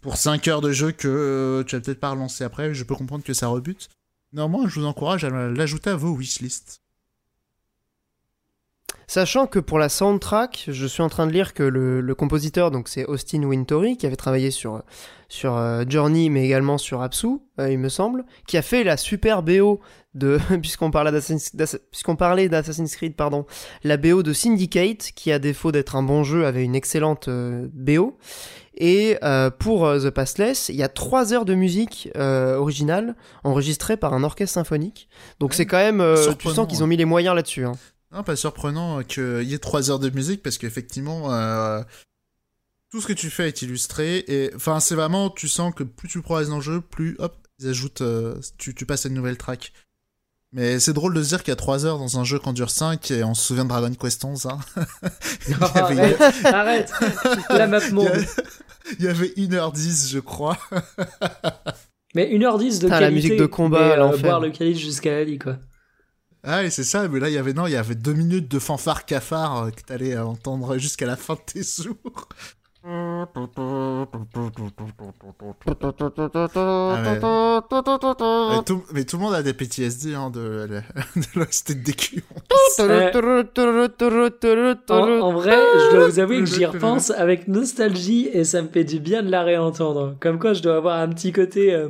pour 0.00 0.16
5 0.16 0.46
heures 0.48 0.60
de 0.60 0.72
jeu 0.72 0.92
que 0.92 1.64
tu 1.66 1.76
vas 1.76 1.80
peut-être 1.80 2.00
pas 2.00 2.10
relancer 2.10 2.44
après. 2.44 2.74
Je 2.74 2.84
peux 2.84 2.94
comprendre 2.94 3.24
que 3.24 3.34
ça 3.34 3.48
rebute. 3.48 3.88
Néanmoins, 4.32 4.68
je 4.68 4.78
vous 4.78 4.86
encourage 4.86 5.24
à 5.24 5.30
l'ajouter 5.30 5.90
à 5.90 5.96
vos 5.96 6.10
wishlists. 6.10 6.82
Sachant 9.06 9.46
que 9.48 9.58
pour 9.58 9.78
la 9.80 9.88
soundtrack, 9.88 10.66
je 10.68 10.86
suis 10.86 11.02
en 11.02 11.08
train 11.08 11.26
de 11.26 11.32
lire 11.32 11.52
que 11.52 11.64
le, 11.64 12.00
le 12.00 12.14
compositeur, 12.14 12.70
donc 12.70 12.88
c'est 12.88 13.04
Austin 13.06 13.42
Wintory, 13.42 13.96
qui 13.96 14.06
avait 14.06 14.14
travaillé 14.14 14.52
sur, 14.52 14.82
sur 15.28 15.56
euh, 15.56 15.82
Journey, 15.88 16.28
mais 16.28 16.44
également 16.44 16.78
sur 16.78 17.02
Apsu, 17.02 17.26
euh, 17.58 17.72
il 17.72 17.78
me 17.80 17.88
semble, 17.88 18.24
qui 18.46 18.56
a 18.56 18.62
fait 18.62 18.84
la 18.84 18.96
super 18.96 19.42
BO 19.42 19.80
de, 20.14 20.38
puisqu'on 20.62 20.92
parlait 20.92 21.10
d'Assassin's, 21.10 21.56
d'Ass- 21.56 21.80
puisqu'on 21.90 22.14
parlait 22.14 22.48
d'Assassin's 22.48 22.94
Creed, 22.94 23.16
pardon, 23.16 23.46
la 23.82 23.96
BO 23.96 24.22
de 24.22 24.32
Syndicate, 24.32 25.10
qui 25.16 25.32
à 25.32 25.40
défaut 25.40 25.72
d'être 25.72 25.96
un 25.96 26.04
bon 26.04 26.22
jeu 26.22 26.46
avait 26.46 26.62
une 26.62 26.76
excellente 26.76 27.26
euh, 27.26 27.66
BO. 27.72 28.16
Et 28.82 29.18
pour 29.58 29.92
The 29.92 30.08
Passless, 30.08 30.70
il 30.70 30.76
y 30.76 30.82
a 30.82 30.88
trois 30.88 31.34
heures 31.34 31.44
de 31.44 31.54
musique 31.54 32.08
originale 32.16 33.14
enregistrée 33.44 33.98
par 33.98 34.14
un 34.14 34.22
orchestre 34.24 34.54
symphonique. 34.54 35.10
Donc 35.38 35.50
Ouais. 35.50 35.56
c'est 35.56 35.66
quand 35.66 35.76
même, 35.76 36.02
tu 36.38 36.48
sens 36.48 36.66
qu'ils 36.66 36.78
hein. 36.80 36.84
ont 36.84 36.86
mis 36.86 36.96
les 36.96 37.04
moyens 37.04 37.34
là-dessus. 37.36 37.66
Hein. 37.66 37.72
Non, 38.12 38.22
pas 38.24 38.36
surprenant 38.36 39.02
qu'il 39.04 39.42
y 39.44 39.54
ait 39.54 39.58
trois 39.58 39.90
heures 39.90 40.00
de 40.00 40.10
musique 40.10 40.42
parce 40.42 40.58
qu'effectivement, 40.58 41.32
euh, 41.32 41.80
tout 42.90 43.00
ce 43.00 43.06
que 43.06 43.12
tu 43.12 43.30
fais 43.30 43.46
est 43.48 43.62
illustré 43.62 44.24
et 44.26 44.50
enfin, 44.56 44.80
c'est 44.80 44.96
vraiment, 44.96 45.30
tu 45.30 45.46
sens 45.48 45.72
que 45.74 45.84
plus 45.84 46.08
tu 46.08 46.20
progresses 46.20 46.48
dans 46.48 46.56
le 46.56 46.62
jeu, 46.62 46.80
plus 46.80 47.14
hop, 47.20 47.36
ils 47.60 47.68
ajoutent, 47.68 48.00
euh, 48.00 48.34
tu, 48.58 48.74
tu 48.74 48.84
passes 48.84 49.06
à 49.06 49.08
une 49.10 49.14
nouvelle 49.14 49.36
track. 49.36 49.72
Mais 50.52 50.80
c'est 50.80 50.92
drôle 50.92 51.14
de 51.14 51.22
se 51.22 51.28
dire 51.28 51.44
qu'il 51.44 51.52
y 51.52 51.52
a 51.52 51.56
3 51.56 51.86
heures 51.86 51.98
dans 51.98 52.18
un 52.18 52.24
jeu 52.24 52.40
qui 52.40 52.48
en 52.48 52.52
dure 52.52 52.70
5 52.70 53.08
et 53.12 53.22
on 53.22 53.34
se 53.34 53.44
souvient 53.46 53.62
de 53.62 53.68
Dragon 53.68 53.94
Quest 53.94 54.24
11. 54.24 54.46
Hein. 54.46 54.58
Avait- 55.76 56.16
arrête, 56.20 56.20
arrête. 56.44 56.92
La 57.50 57.68
map 57.68 57.78
il 57.84 57.90
y 57.90 57.92
monde. 57.92 58.08
avait- 58.08 58.26
il 58.98 59.04
y 59.04 59.08
avait 59.08 59.32
1h10, 59.36 60.10
je 60.10 60.18
crois. 60.18 60.58
Mais 62.16 62.28
1h10 62.34 62.80
de 62.80 62.88
qualité. 62.88 62.88
la 62.88 63.10
musique 63.12 63.36
de 63.36 63.46
combat, 63.46 63.94
à 63.94 64.12
euh, 64.12 64.16
boire 64.18 64.40
le 64.40 64.50
calice 64.50 64.80
jusqu'à 64.80 65.12
la 65.12 65.22
lit, 65.22 65.38
quoi. 65.38 65.56
Ah, 66.42 66.64
et 66.64 66.70
c'est 66.70 66.84
ça, 66.84 67.06
mais 67.08 67.20
là, 67.20 67.28
il 67.28 67.34
y 67.34 67.38
avait, 67.38 67.52
non, 67.52 67.66
il 67.66 67.72
y 67.72 67.76
avait 67.76 67.94
2 67.94 68.12
minutes 68.14 68.50
de 68.50 68.58
fanfare 68.58 69.04
cafard 69.04 69.64
euh, 69.64 69.70
que 69.70 69.82
t'allais 69.82 70.14
euh, 70.14 70.24
entendre 70.24 70.78
jusqu'à 70.78 71.06
la 71.06 71.16
fin 71.16 71.34
de 71.34 71.40
tes 71.40 71.62
jours. 71.62 72.28
Mais 78.56 78.62
tout, 78.64 78.82
mais 78.94 79.04
tout 79.04 79.18
le 79.18 79.22
monde 79.22 79.34
a 79.34 79.42
des 79.42 79.52
PTSD 79.52 80.14
hein, 80.14 80.30
de, 80.30 80.66
de 80.66 80.80
l'OST 81.34 81.72
de 81.72 81.82
DQ. 81.82 82.24
En, 84.88 84.96
en 85.20 85.32
vrai, 85.34 85.58
je 85.90 85.96
dois 85.96 86.08
vous 86.08 86.18
avouer 86.20 86.38
que 86.40 86.46
j'y 86.46 86.64
repense 86.64 87.10
avec 87.10 87.48
nostalgie 87.48 88.30
et 88.32 88.44
ça 88.44 88.62
me 88.62 88.68
fait 88.68 88.84
du 88.84 88.98
bien 88.98 89.22
de 89.22 89.30
la 89.30 89.42
réentendre. 89.42 90.16
Comme 90.18 90.38
quoi, 90.38 90.54
je 90.54 90.62
dois 90.62 90.76
avoir 90.76 91.00
un 91.00 91.08
petit 91.10 91.32
côté 91.32 91.74
euh, 91.74 91.88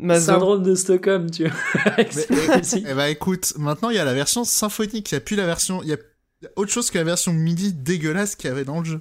Mazo. 0.00 0.26
syndrome 0.32 0.62
de 0.62 0.74
Stockholm, 0.74 1.30
tu 1.30 1.46
vois. 1.48 1.96
Eh 1.96 2.94
bah 2.94 3.10
écoute, 3.10 3.52
maintenant 3.56 3.90
il 3.90 3.96
y 3.96 3.98
a 3.98 4.04
la 4.04 4.14
version 4.14 4.44
symphonique, 4.44 5.10
il 5.10 5.14
y 5.14 5.18
a 5.18 5.20
plus 5.20 5.36
la 5.36 5.46
version, 5.46 5.82
il 5.82 5.88
y 5.88 5.92
a 5.92 5.96
il 6.42 6.46
y 6.46 6.48
a 6.48 6.50
autre 6.56 6.72
chose 6.72 6.90
que 6.90 6.98
la 6.98 7.04
version 7.04 7.32
MIDI 7.32 7.72
dégueulasse 7.72 8.34
qu'il 8.34 8.48
y 8.48 8.52
avait 8.52 8.64
dans 8.64 8.80
le 8.80 8.84
jeu. 8.84 8.98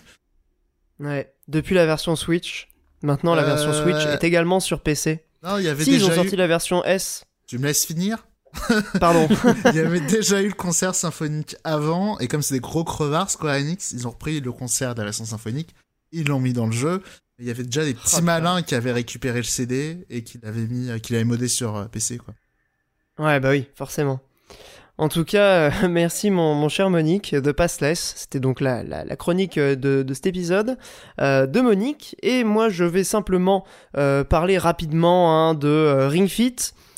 Ouais. 1.00 1.34
Depuis 1.48 1.74
la 1.74 1.88
version 1.88 2.16
Switch, 2.16 2.70
maintenant 3.02 3.34
la 3.34 3.44
version 3.44 3.72
Euh, 3.72 3.84
Switch 3.84 4.06
est 4.06 4.24
également 4.24 4.60
sur 4.60 4.82
PC. 4.82 5.26
Non, 5.42 5.58
il 5.58 5.64
y 5.64 5.68
avait 5.68 5.84
Si, 5.84 5.94
ils 5.96 6.04
ont 6.04 6.10
déjà 6.10 6.16
sorti 6.22 6.36
eu... 6.36 6.38
la 6.38 6.46
version 6.46 6.84
S. 6.86 7.24
Tu 7.48 7.58
me 7.58 7.66
laisses 7.66 7.84
finir? 7.86 8.28
Pardon. 9.00 9.28
Il 9.66 9.76
y 9.76 9.80
avait 9.80 10.02
déjà 10.02 10.42
eu 10.44 10.50
le 10.50 10.54
concert 10.54 10.94
symphonique 10.94 11.56
avant, 11.64 12.20
et 12.20 12.28
comme 12.28 12.44
c'est 12.44 12.54
des 12.54 12.60
gros 12.60 12.84
crevards 12.84 13.32
Square 13.32 13.56
Enix, 13.56 13.92
ils 13.92 14.08
ont 14.08 14.12
repris 14.12 14.40
le 14.40 14.52
concert 14.52 14.94
de 14.94 15.00
la 15.00 15.06
version 15.06 15.26
symphonique, 15.26 15.74
ils 16.12 16.28
l'ont 16.28 16.40
mis 16.40 16.54
dans 16.54 16.66
le 16.66 16.72
jeu. 16.72 17.02
Il 17.40 17.46
y 17.48 17.50
avait 17.52 17.64
déjà 17.64 17.84
des 17.84 17.94
petits 17.94 18.06
putain. 18.18 18.22
malins 18.22 18.62
qui 18.62 18.76
avaient 18.76 18.92
récupéré 18.92 19.38
le 19.38 19.44
CD 19.44 20.06
et 20.10 20.24
qui 20.24 20.40
l'avaient 20.44 20.68
mis, 20.68 20.90
euh, 20.90 21.00
qui 21.00 21.14
l'avaient 21.14 21.26
modé 21.26 21.48
sur 21.48 21.76
euh, 21.76 21.86
PC 21.86 22.18
quoi. 22.18 22.34
ouais, 23.20 23.40
bah 23.40 23.50
oui, 23.52 23.68
forcément. 23.76 24.20
En 24.98 25.10
tout 25.10 25.24
cas, 25.26 25.72
euh, 25.72 25.72
merci 25.90 26.30
mon, 26.30 26.54
mon 26.54 26.70
cher 26.70 26.92
Monique 26.92 27.34
de 27.34 27.52
Passless. 27.52 28.14
C'était 28.18 28.40
donc 28.40 28.62
la, 28.62 28.84
la, 28.84 29.04
la 29.04 29.16
chronique 29.16 29.58
de, 29.58 30.04
de 30.04 30.14
cet 30.14 30.28
épisode 30.28 30.78
euh, 31.20 31.48
de 31.48 31.62
Monique. 31.62 32.16
Et 32.22 32.44
moi, 32.44 32.70
je 32.70 32.84
vais 32.84 33.04
simplement 33.04 33.66
euh, 33.98 34.24
parler 34.24 34.60
rapidement 34.60 35.50
hein, 35.50 35.56
de 35.56 36.06
Ring 36.08 36.28
Fit. 36.28 36.56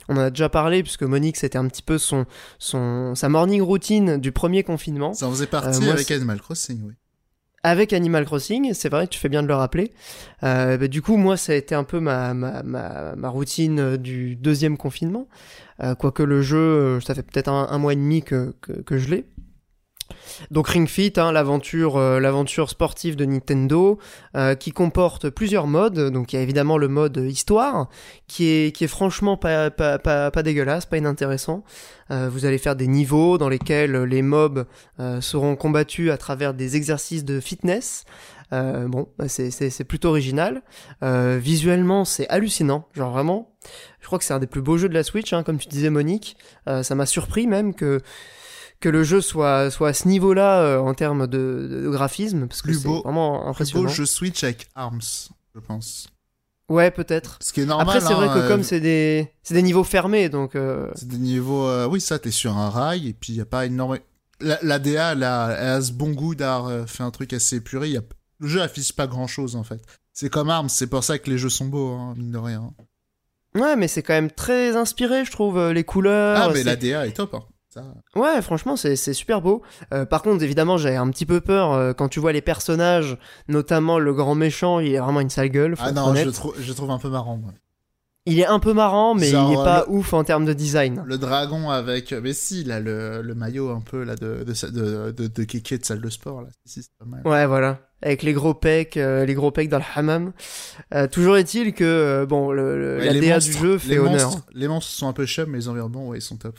On 0.09 0.17
en 0.17 0.21
a 0.21 0.29
déjà 0.29 0.49
parlé 0.49 0.83
puisque 0.83 1.03
Monique, 1.03 1.37
c'était 1.37 1.57
un 1.57 1.67
petit 1.69 1.81
peu 1.81 1.97
son, 1.97 2.25
son, 2.59 3.15
sa 3.15 3.29
morning 3.29 3.61
routine 3.61 4.17
du 4.17 4.33
premier 4.33 4.63
confinement. 4.63 5.13
Ça 5.13 5.27
en 5.27 5.31
faisait 5.31 5.47
partie 5.47 5.79
moi, 5.79 5.93
avec 5.93 6.11
Animal 6.11 6.41
Crossing, 6.41 6.81
oui. 6.83 6.93
Avec 7.63 7.93
Animal 7.93 8.25
Crossing, 8.25 8.73
c'est 8.73 8.89
vrai, 8.89 9.07
tu 9.07 9.17
fais 9.17 9.29
bien 9.29 9.41
de 9.41 9.47
le 9.47 9.55
rappeler. 9.55 9.93
Euh, 10.43 10.77
bah, 10.77 10.87
du 10.87 11.01
coup, 11.01 11.15
moi, 11.15 11.37
ça 11.37 11.53
a 11.53 11.55
été 11.55 11.73
un 11.73 11.85
peu 11.85 11.99
ma, 11.99 12.33
ma, 12.33 12.61
ma, 12.63 13.29
routine 13.29 13.79
euh, 13.79 13.97
du 13.97 14.35
deuxième 14.35 14.77
confinement. 14.77 15.27
Euh, 15.81 15.95
quoique 15.95 16.23
le 16.23 16.41
jeu, 16.41 16.57
euh, 16.57 16.99
ça 16.99 17.15
fait 17.15 17.23
peut-être 17.23 17.47
un, 17.47 17.67
un 17.69 17.77
mois 17.77 17.93
et 17.93 17.95
demi 17.95 18.21
que, 18.21 18.53
que, 18.61 18.73
que 18.73 18.97
je 18.97 19.09
l'ai. 19.09 19.25
Donc 20.51 20.67
Ring 20.67 20.87
Fit, 20.87 21.13
hein, 21.17 21.31
l'aventure, 21.31 21.97
euh, 21.97 22.19
l'aventure 22.19 22.69
sportive 22.69 23.15
de 23.15 23.25
Nintendo, 23.25 23.99
euh, 24.35 24.55
qui 24.55 24.71
comporte 24.71 25.29
plusieurs 25.29 25.67
modes. 25.67 26.11
Donc 26.11 26.33
il 26.33 26.37
y 26.37 26.39
a 26.39 26.41
évidemment 26.41 26.77
le 26.77 26.87
mode 26.87 27.17
histoire, 27.17 27.89
qui 28.27 28.45
est, 28.45 28.87
franchement 28.87 29.37
pas, 29.37 29.71
pas, 29.71 29.99
pas, 29.99 30.31
pas 30.31 30.43
dégueulasse, 30.43 30.85
pas 30.85 30.97
inintéressant. 30.97 31.63
Euh, 32.11 32.29
vous 32.29 32.45
allez 32.45 32.57
faire 32.57 32.75
des 32.75 32.87
niveaux 32.87 33.37
dans 33.37 33.49
lesquels 33.49 34.03
les 34.03 34.21
mobs 34.21 34.65
seront 35.21 35.55
combattus 35.55 36.11
à 36.11 36.17
travers 36.17 36.53
des 36.53 36.75
exercices 36.75 37.25
de 37.25 37.39
fitness. 37.39 38.05
Bon, 38.51 39.07
bah, 39.17 39.27
c'est, 39.27 39.83
plutôt 39.83 40.09
original. 40.09 40.61
Visuellement, 41.01 42.05
c'est 42.05 42.27
hallucinant. 42.29 42.87
Genre 42.93 43.11
vraiment, 43.11 43.51
je 43.99 44.05
crois 44.05 44.19
que 44.19 44.25
c'est 44.25 44.33
un 44.33 44.39
des 44.39 44.47
plus 44.47 44.61
beaux 44.61 44.77
jeux 44.77 44.89
de 44.89 44.93
la 44.93 45.03
Switch, 45.03 45.33
hein, 45.33 45.41
comme 45.41 45.57
tu 45.57 45.67
disais 45.67 45.89
Monique. 45.89 46.37
Ça 46.67 46.93
m'a 46.93 47.07
surpris 47.07 47.47
même 47.47 47.73
que 47.73 48.01
que 48.83 48.89
le 48.89 49.03
jeu 49.03 49.21
soit 49.21 49.71
soit 49.71 49.89
à 49.89 49.93
ce 49.93 50.07
niveau-là 50.07 50.61
euh, 50.61 50.79
en 50.79 50.93
termes 50.93 51.25
de, 51.27 51.67
de 51.83 51.89
graphisme, 51.89 52.47
parce 52.47 52.61
que 52.61 52.67
Plus 52.67 52.79
c'est 52.81 52.87
vraiment 52.87 53.39
Plus 53.41 53.49
impressionnant. 53.49 53.83
beau 53.85 53.89
jeu 53.89 54.05
Switch 54.05 54.43
avec 54.43 54.67
Arms, 54.75 54.99
je 55.55 55.59
pense. 55.59 56.07
Ouais, 56.69 56.91
peut-être. 56.91 57.37
Ce 57.41 57.51
qui 57.53 57.61
est 57.61 57.65
normal. 57.65 57.87
Après, 57.87 58.01
c'est 58.01 58.13
vrai 58.13 58.27
hein, 58.29 58.33
que 58.33 58.39
euh, 58.39 58.47
comme 58.47 58.63
c'est 58.63 58.79
des 58.79 59.29
c'est 59.43 59.53
des 59.53 59.61
niveaux 59.61 59.83
fermés, 59.83 60.29
donc 60.29 60.55
euh, 60.55 60.89
C'est 60.95 61.07
des 61.07 61.17
niveaux. 61.17 61.67
euh, 61.67 61.87
oui, 61.87 62.01
ça, 62.01 62.19
t'es 62.19 62.31
sur 62.31 62.57
un 62.57 62.69
rail, 62.69 63.09
et 63.09 63.13
puis 63.13 63.33
il 63.33 63.35
n'y 63.35 63.41
a 63.41 63.45
pas 63.45 63.65
énormément. 63.65 64.03
La, 64.41 64.57
la 64.61 64.79
DA, 64.79 65.11
elle 65.13 65.23
a, 65.23 65.55
elle 65.59 65.67
a 65.69 65.81
ce 65.81 65.91
bon 65.93 66.11
goût 66.11 66.35
d'avoir 66.35 66.67
euh, 66.67 66.85
fait 66.85 67.03
un 67.03 67.11
truc 67.11 67.31
assez 67.33 67.57
épuré. 67.57 67.89
y 67.89 67.97
a... 67.97 68.01
Le 68.39 68.47
jeu 68.47 68.61
affiche 68.61 68.93
pas 68.93 69.07
grand 69.07 69.27
chose, 69.27 69.55
en 69.55 69.63
fait. 69.63 69.81
C'est 70.11 70.29
comme 70.29 70.49
Arms, 70.49 70.69
c'est 70.69 70.87
pour 70.87 71.03
ça 71.03 71.17
que 71.19 71.29
les 71.29 71.37
jeux 71.37 71.49
sont 71.49 71.65
beaux, 71.67 71.91
hein, 71.91 72.13
mine 72.17 72.31
de 72.31 72.37
rien. 72.37 72.73
ouais, 73.55 73.75
mais 73.75 73.87
c'est 73.87 74.01
quand 74.03 74.13
même 74.13 74.31
très 74.31 74.75
inspiré, 74.75 75.23
je 75.25 75.31
trouve, 75.31 75.57
euh, 75.57 75.73
les 75.73 75.83
couleurs. 75.83 76.37
ah, 76.41 76.49
mais 76.53 76.63
la 76.63 76.75
DA 76.75 77.07
est 77.07 77.11
top, 77.13 77.33
hein. 77.35 77.43
Ça... 77.73 77.81
Ouais, 78.15 78.41
franchement, 78.41 78.75
c'est 78.75 78.95
super 79.13 79.41
beau. 79.41 79.61
Euh, 79.93 80.05
par 80.05 80.21
contre, 80.21 80.43
évidemment, 80.43 80.77
j'avais 80.77 80.95
un 80.95 81.09
petit 81.09 81.25
peu 81.25 81.41
peur 81.41 81.71
euh, 81.73 81.93
quand 81.93 82.07
tu 82.07 82.19
vois 82.19 82.31
les 82.31 82.41
personnages, 82.41 83.17
notamment 83.47 83.97
le 83.99 84.13
grand 84.13 84.35
méchant, 84.35 84.79
il 84.79 84.93
est 84.93 84.99
vraiment 84.99 85.21
une 85.21 85.29
sale 85.31 85.49
gueule. 85.49 85.75
faut 85.75 85.83
Ah 85.85 85.91
non, 85.91 86.13
je 86.13 86.29
trou- 86.29 86.53
je 86.59 86.73
trouve 86.73 86.91
un 86.91 86.99
peu 86.99 87.09
marrant, 87.09 87.37
moi. 87.37 87.51
Il 88.25 88.39
est 88.39 88.45
un 88.45 88.59
peu 88.59 88.71
marrant, 88.73 89.15
mais 89.15 89.27
Genre, 89.27 89.49
il 89.49 89.53
est 89.53 89.63
pas 89.63 89.83
le- 89.85 89.91
ouf 89.95 90.13
en 90.13 90.23
termes 90.23 90.45
de 90.45 90.53
design. 90.53 91.03
Le 91.05 91.17
dragon 91.17 91.69
avec. 91.71 92.13
Mais 92.13 92.31
si, 92.31 92.71
a 92.71 92.79
le, 92.79 93.21
le 93.21 93.35
maillot 93.35 93.69
un 93.71 93.81
peu 93.81 94.03
là 94.03 94.15
de, 94.15 94.45
de, 94.45 94.69
de, 94.71 95.11
de, 95.11 95.27
de 95.27 95.43
kéké 95.43 95.77
de 95.77 95.83
salle 95.83 95.99
de 95.99 96.09
sport, 96.09 96.41
là. 96.41 96.47
Si, 96.63 96.87
pas 96.99 97.05
mal. 97.05 97.21
Ouais, 97.25 97.45
voilà. 97.47 97.79
Avec 98.01 98.23
les 98.23 98.31
gros 98.33 98.53
pecs, 98.53 98.95
euh, 98.97 99.25
les 99.25 99.33
gros 99.33 99.51
pecs 99.51 99.67
dans 99.67 99.79
le 99.79 99.83
hammam. 99.95 100.31
Euh, 100.93 101.07
toujours 101.07 101.35
est-il 101.35 101.73
que, 101.73 101.83
euh, 101.83 102.25
bon, 102.25 102.51
le, 102.51 102.77
le- 102.79 102.97
Ouais, 102.99 103.05
la 103.07 103.13
les 103.13 103.19
DA 103.21 103.33
monstres- 103.35 103.51
du 103.51 103.57
jeu 103.57 103.73
les 103.73 103.79
fait 103.79 103.99
honneur. 103.99 104.29
Monstres, 104.29 104.45
les 104.53 104.67
monstres 104.69 104.91
sont 104.93 105.07
un 105.09 105.13
peu 105.13 105.25
chums, 105.25 105.49
mais 105.49 105.57
les 105.57 105.67
environnements, 105.67 106.07
ouais, 106.07 106.19
ils 106.19 106.21
sont 106.21 106.37
top. 106.37 106.57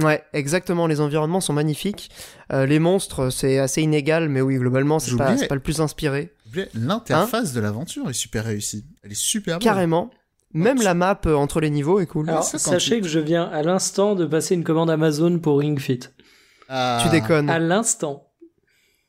Ouais, 0.00 0.24
exactement. 0.32 0.86
Les 0.86 1.00
environnements 1.00 1.40
sont 1.40 1.52
magnifiques. 1.52 2.10
Euh, 2.52 2.66
les 2.66 2.78
monstres, 2.78 3.30
c'est 3.30 3.58
assez 3.58 3.80
inégal, 3.82 4.28
mais 4.28 4.40
oui, 4.40 4.56
globalement, 4.56 4.98
c'est 4.98 5.16
pas, 5.16 5.34
le 5.50 5.60
plus 5.60 5.80
inspiré. 5.80 6.32
L'interface 6.74 7.52
de 7.52 7.60
l'aventure 7.60 8.08
est 8.10 8.14
super 8.14 8.44
réussie. 8.44 8.84
Elle 9.02 9.12
est 9.12 9.20
super 9.20 9.58
bonne. 9.58 9.64
Carrément. 9.64 10.10
Même 10.52 10.80
la 10.82 10.94
map 10.94 11.20
euh, 11.26 11.34
entre 11.34 11.60
les 11.60 11.68
niveaux 11.70 11.98
est 11.98 12.06
cool. 12.06 12.30
Alors, 12.30 12.44
ça, 12.44 12.58
quand 12.58 12.70
sachez 12.70 12.96
tu- 12.96 13.02
que 13.02 13.08
je 13.08 13.18
viens 13.18 13.44
à 13.44 13.62
l'instant 13.62 14.14
de 14.14 14.24
passer 14.24 14.54
une 14.54 14.62
commande 14.62 14.88
Amazon 14.88 15.40
pour 15.40 15.58
Ring 15.58 15.80
Fit. 15.80 16.00
Ah. 16.68 17.00
Tu 17.02 17.08
déconnes. 17.10 17.50
À 17.50 17.58
l'instant. 17.58 18.23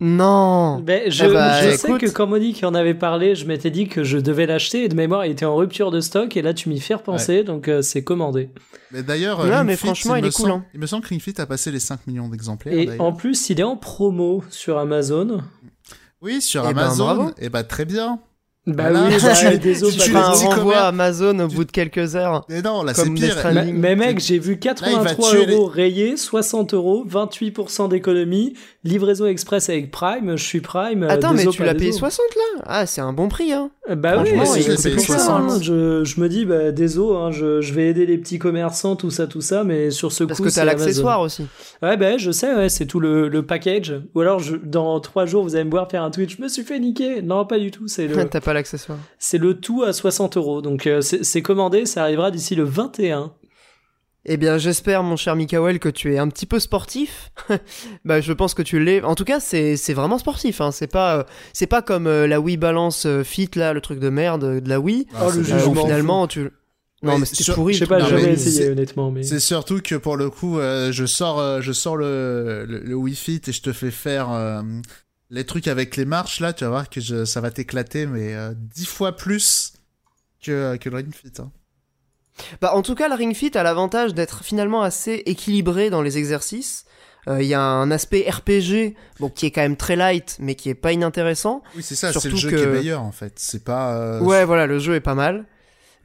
Non. 0.01 0.79
Ben, 0.79 1.09
je 1.09 1.23
Eh 1.25 1.31
bah, 1.33 1.61
je 1.71 1.77
sais 1.77 1.93
que 1.97 2.09
quand 2.09 2.27
Monique 2.27 2.63
en 2.65 2.73
avait 2.73 2.93
parlé, 2.95 3.33
je 3.33 3.45
m'étais 3.45 3.69
dit 3.71 3.87
que 3.87 4.03
je 4.03 4.17
devais 4.17 4.45
l'acheter 4.45 4.83
et 4.83 4.89
de 4.89 4.95
mémoire, 4.95 5.25
il 5.25 5.31
était 5.31 5.45
en 5.45 5.55
rupture 5.55 5.89
de 5.89 6.01
stock 6.01 6.35
et 6.35 6.41
là, 6.41 6.53
tu 6.53 6.67
m'y 6.67 6.81
fais 6.81 6.95
repenser, 6.95 7.43
donc 7.43 7.69
euh, 7.69 7.81
c'est 7.81 8.03
commandé. 8.03 8.49
Mais 8.91 9.03
d'ailleurs, 9.03 9.39
euh, 9.39 9.63
mais 9.63 9.77
Fit, 9.77 9.85
franchement, 9.87 10.15
il 10.17 10.23
me 10.23 10.27
est 10.27 10.31
cool, 10.35 10.49
semble- 10.49 10.53
hein. 10.63 10.65
Il 10.73 10.79
me 10.81 10.85
semble 10.87 11.03
que 11.03 11.09
Ring 11.09 11.21
Fit 11.21 11.33
a 11.39 11.45
passé 11.45 11.71
les 11.71 11.79
5 11.79 12.07
millions 12.07 12.27
d'exemplaires. 12.27 12.73
Et 12.77 12.99
en 12.99 13.13
plus, 13.13 13.49
il 13.49 13.59
est 13.59 13.63
en 13.63 13.77
promo 13.77 14.43
sur 14.49 14.77
Amazon. 14.77 15.41
Oui, 16.21 16.41
sur 16.41 16.67
Eh 16.69 16.73
ben, 16.73 16.81
Amazon. 16.83 17.31
Et 17.37 17.47
bah 17.49 17.63
très 17.63 17.85
bien. 17.85 18.19
Bah 18.67 18.89
Voilà. 18.89 19.05
oui, 19.09 19.19
Si 19.19 19.25
bah, 19.25 19.33
tu- 19.51 19.57
désolé, 19.59 19.91
si 19.91 19.99
tu 19.99 20.15
à 20.73 20.87
Amazon 20.87 21.37
au 21.37 21.47
tu- 21.47 21.55
bout 21.55 21.65
de 21.65 21.71
quelques 21.71 22.15
heures. 22.15 22.43
Mais 22.49 22.63
non, 22.63 22.81
là 22.81 22.95
c'est 22.95 23.07
pire. 23.13 23.37
Mais, 23.71 23.95
mec, 23.95 24.19
j'ai 24.19 24.39
vu 24.39 24.53
va 24.53 24.57
83 24.57 25.29
tuer 25.29 25.45
les- 25.45 25.53
euros 25.53 25.67
rayés, 25.67 26.17
60 26.17 26.73
euros, 26.73 27.05
28% 27.07 27.87
d'économie, 27.89 28.53
livraison 28.85 29.25
express 29.25 29.69
avec 29.69 29.91
Prime, 29.91 30.37
je 30.37 30.43
suis 30.43 30.61
Prime. 30.61 31.03
euh, 31.03 31.09
Attends, 31.09 31.33
mais 31.33 31.45
tu 31.47 31.63
l'as 31.63 31.73
payé 31.73 31.87
déso. 31.87 31.99
60 31.99 32.25
là? 32.35 32.63
Ah, 32.65 32.85
c'est 32.85 33.01
un 33.01 33.11
bon 33.11 33.27
prix, 33.27 33.51
hein. 33.51 33.71
Euh, 33.89 33.95
Bah 33.95 34.13
oui, 34.21 34.29
Franchement, 34.29 34.45
c'est 34.45 34.61
il 34.61 34.71
a 34.71 34.77
c'est 34.77 34.89
payé 34.91 34.95
pour 35.05 35.15
ça. 35.15 35.19
60. 35.19 35.51
hein, 35.51 35.59
je, 35.61 36.03
je 36.03 36.19
me 36.21 36.29
dis, 36.29 36.45
bah 36.45 36.71
désolé, 36.71 37.17
hein, 37.17 37.31
je, 37.31 37.61
je 37.61 37.73
vais 37.73 37.87
aider 37.89 38.05
les 38.05 38.17
petits 38.17 38.39
commerçants, 38.39 38.95
tout 38.95 39.09
ça, 39.11 39.27
tout 39.27 39.41
ça, 39.41 39.63
mais 39.63 39.91
sur 39.91 40.11
ce 40.11 40.23
Parce 40.23 40.37
coup, 40.39 40.45
que 40.45 40.49
c'est 40.49 40.59
t'as 40.61 40.65
l'accessoire 40.65 41.19
aussi. 41.21 41.45
Ouais, 41.81 41.97
bah 41.97 42.17
je 42.17 42.31
sais, 42.31 42.53
ouais, 42.55 42.69
c'est 42.69 42.85
tout 42.85 42.99
le, 42.99 43.27
le 43.27 43.43
package. 43.45 43.95
Ou 44.13 44.21
alors, 44.21 44.39
je, 44.39 44.55
dans 44.55 44.99
trois 44.99 45.25
jours, 45.25 45.43
vous 45.43 45.55
allez 45.55 45.65
me 45.65 45.71
voir 45.71 45.89
faire 45.89 46.03
un 46.03 46.11
Twitch, 46.11 46.37
je 46.37 46.41
me 46.43 46.47
suis 46.47 46.63
fait 46.63 46.79
niquer. 46.79 47.21
Non, 47.21 47.45
pas 47.45 47.59
du 47.59 47.71
tout, 47.71 47.87
c'est 47.87 48.07
le, 48.07 48.25
T'as 48.29 48.39
pas 48.41 48.53
l'accessoire. 48.53 48.97
c'est 49.19 49.37
le 49.39 49.55
tout 49.59 49.83
à 49.83 49.93
60 49.93 50.37
euros. 50.37 50.61
Donc 50.61 50.85
euh, 50.87 51.01
c'est 51.01 51.41
commandé, 51.41 51.85
ça 51.85 52.03
arrivera 52.03 52.29
d'ici 52.31 52.55
le 52.55 52.63
21. 52.63 53.31
Eh 54.27 54.37
bien, 54.37 54.57
j'espère, 54.57 55.03
mon 55.03 55.15
cher 55.17 55.35
Mikael, 55.35 55.77
que 55.79 55.89
tu 55.89 56.13
es 56.13 56.17
un 56.17 56.27
petit 56.29 56.45
peu 56.47 56.59
sportif. 56.59 57.31
bah, 58.05 58.21
je 58.21 58.33
pense 58.33 58.53
que 58.55 58.63
tu 58.63 58.83
l'es. 58.83 59.03
En 59.03 59.13
tout 59.15 59.23
cas, 59.25 59.39
c'est 59.39 59.77
c'est 59.77 59.93
vraiment 59.93 60.17
sportif. 60.17 60.61
Hein. 60.61 60.71
C'est 60.71 60.87
pas, 60.87 61.17
euh, 61.19 61.23
c'est 61.53 61.67
pas 61.67 61.81
comme 61.83 62.07
euh, 62.07 62.25
la 62.27 62.39
Wii 62.39 62.57
Balance 62.57 63.05
euh, 63.05 63.23
Fit, 63.23 63.49
là, 63.55 63.73
le 63.73 63.81
truc 63.81 63.99
de 63.99 64.09
merde 64.09 64.61
de 64.63 64.69
la 64.69 64.79
Wii. 64.79 65.05
Ah, 65.13 65.25
Oh, 65.27 65.31
le 65.31 65.39
euh, 65.51 65.67
où 65.67 65.75
finalement, 65.75 66.27
tu. 66.27 66.49
Non, 67.03 67.13
Ouais, 67.13 67.19
mais 67.19 67.25
c'était 67.25 67.43
sur- 67.43 67.53
pourri. 67.55 67.73
Je 67.75 67.79
sais 67.79 67.85
pas, 67.85 67.99
Non, 67.99 68.07
jamais 68.07 68.23
mais 68.23 68.33
essayé 68.33 68.69
honnêtement, 68.69 69.11
mais 69.11 69.21
C'est 69.21 69.39
surtout 69.39 69.79
que 69.81 69.93
pour 69.95 70.17
le 70.17 70.31
coup, 70.31 70.57
euh, 70.59 70.91
je 70.91 71.05
sors, 71.05 71.39
euh, 71.39 71.61
je 71.61 71.71
sors 71.71 71.95
le, 71.97 72.65
le, 72.67 72.79
le 72.79 72.95
Wii 72.95 73.15
Fit 73.15 73.41
et 73.45 73.51
je 73.51 73.61
te 73.61 73.73
fais 73.73 73.91
faire 73.91 74.31
euh, 74.31 74.63
les 75.29 75.43
trucs 75.43 75.67
avec 75.67 75.97
les 75.97 76.05
marches 76.05 76.39
là. 76.39 76.51
Tu 76.51 76.63
vas 76.63 76.71
voir 76.71 76.89
que 76.89 76.99
je, 77.01 77.25
ça 77.25 77.41
va 77.41 77.51
t'éclater, 77.51 78.07
mais 78.07 78.33
euh, 78.33 78.53
dix 78.55 78.87
fois 78.87 79.15
plus 79.15 79.73
que, 80.43 80.77
que 80.77 80.89
le 80.89 80.95
Ring 80.95 81.13
Fit. 81.13 81.31
hein. 81.39 81.51
Bah, 82.61 82.73
en 82.75 82.81
tout 82.81 82.95
cas, 82.95 83.07
le 83.07 83.15
Ring 83.15 83.33
Fit 83.35 83.51
a 83.57 83.63
l'avantage 83.63 84.13
d'être 84.13 84.43
finalement 84.43 84.81
assez 84.81 85.23
équilibré 85.25 85.89
dans 85.89 86.01
les 86.01 86.17
exercices. 86.17 86.85
Euh, 87.27 87.41
Il 87.41 87.47
y 87.47 87.53
a 87.55 87.61
un 87.61 87.89
aspect 87.91 88.29
RPG, 88.29 88.95
bon, 89.19 89.29
qui 89.29 89.47
est 89.47 89.51
quand 89.51 89.61
même 89.61 89.77
très 89.77 89.95
light, 89.95 90.37
mais 90.39 90.53
qui 90.55 90.69
est 90.69 90.75
pas 90.75 90.91
inintéressant. 90.91 91.63
Oui, 91.75 91.81
c'est 91.81 91.95
ça. 91.95 92.13
C'est 92.13 92.29
le 92.29 92.35
jeu 92.35 92.51
que- 92.51 92.55
qui 92.57 92.61
est 92.63 92.67
meilleur 92.67 93.01
en 93.01 93.11
fait. 93.11 93.33
C'est 93.37 93.63
pas. 93.63 93.95
euh, 93.95 94.19
Ouais, 94.21 94.45
voilà, 94.45 94.67
le 94.67 94.77
jeu 94.79 94.93
est 94.95 94.99
pas 94.99 95.15
mal. 95.15 95.45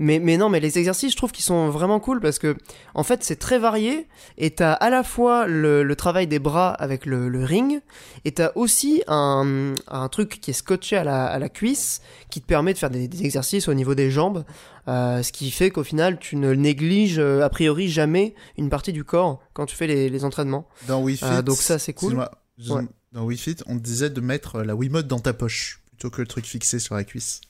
Mais, 0.02 0.18
mais 0.18 0.39
non, 0.39 0.48
mais 0.48 0.60
les 0.60 0.78
exercices, 0.78 1.12
je 1.12 1.16
trouve 1.16 1.31
qu'ils 1.31 1.44
sont 1.44 1.68
vraiment 1.68 2.01
cool 2.01 2.20
parce 2.20 2.39
que, 2.39 2.56
en 2.94 3.02
fait, 3.02 3.22
c'est 3.22 3.36
très 3.36 3.59
varié 3.59 4.09
et 4.39 4.51
t'as 4.51 4.72
à 4.72 4.89
la 4.89 5.02
fois 5.02 5.47
le, 5.47 5.82
le 5.82 5.94
travail 5.94 6.27
des 6.27 6.39
bras 6.39 6.70
avec 6.70 7.05
le, 7.05 7.28
le 7.28 7.44
ring 7.44 7.82
et 8.24 8.32
t'as 8.32 8.51
aussi 8.55 9.02
un, 9.09 9.74
un 9.89 10.09
truc 10.09 10.40
qui 10.40 10.52
est 10.52 10.55
scotché 10.55 10.97
à 10.97 11.05
la, 11.05 11.27
à 11.27 11.39
la 11.39 11.51
cuisse 11.51 12.01
qui 12.31 12.40
te 12.40 12.47
permet 12.47 12.72
de 12.72 12.78
faire 12.78 12.89
des, 12.89 13.09
des 13.09 13.24
exercices 13.24 13.68
au 13.68 13.74
niveau 13.74 13.94
des 13.94 14.10
jambes, 14.10 14.47
euh, 14.89 15.22
ce 15.22 15.32
qui 15.32 15.51
fait 15.51 15.70
qu'au 15.70 15.85
final, 15.85 16.18
tu 16.18 16.36
ne 16.36 16.55
négliges 16.55 17.18
euh, 17.18 17.43
a 17.44 17.51
priori 17.51 17.90
jamais 17.90 18.35
une 18.56 18.70
partie 18.70 18.94
du 18.94 19.05
corps 19.05 19.40
quand 19.52 19.66
tu 19.66 19.77
fais 19.77 19.86
les, 19.86 20.09
les 20.09 20.24
entraînements. 20.24 20.66
Dans 20.89 21.02
Wii 21.02 21.18
Fit. 21.18 21.24
Euh, 21.27 21.43
donc 21.43 21.59
ça, 21.59 21.78
c'est 21.78 21.93
cool. 21.93 22.14
Ouais. 22.16 22.82
Dans 23.12 23.24
Wii 23.24 23.36
Fit, 23.39 23.56
on 23.66 23.77
te 23.77 23.82
disait 23.82 24.09
de 24.09 24.20
mettre 24.22 24.62
la 24.62 24.74
Wiimote 24.74 25.06
dans 25.06 25.20
ta 25.20 25.35
poche 25.35 25.82
plutôt 25.90 26.09
que 26.09 26.22
le 26.22 26.27
truc 26.27 26.47
fixé 26.47 26.78
sur 26.78 26.94
la 26.94 27.05
cuisse. 27.05 27.43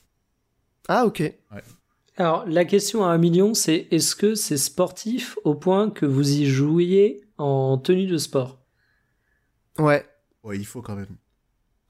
Ah, 0.89 1.05
ok. 1.05 1.23
Alors, 2.17 2.43
la 2.47 2.65
question 2.65 3.03
à 3.05 3.09
un 3.09 3.17
million, 3.17 3.53
c'est 3.53 3.87
est-ce 3.91 4.15
que 4.15 4.35
c'est 4.35 4.57
sportif 4.57 5.37
au 5.43 5.55
point 5.55 5.89
que 5.89 6.05
vous 6.05 6.31
y 6.33 6.45
jouiez 6.45 7.21
en 7.37 7.77
tenue 7.77 8.05
de 8.05 8.17
sport? 8.17 8.59
Ouais. 9.79 10.05
Ouais, 10.43 10.57
il 10.57 10.65
faut 10.65 10.81
quand 10.81 10.95
même. 10.95 11.15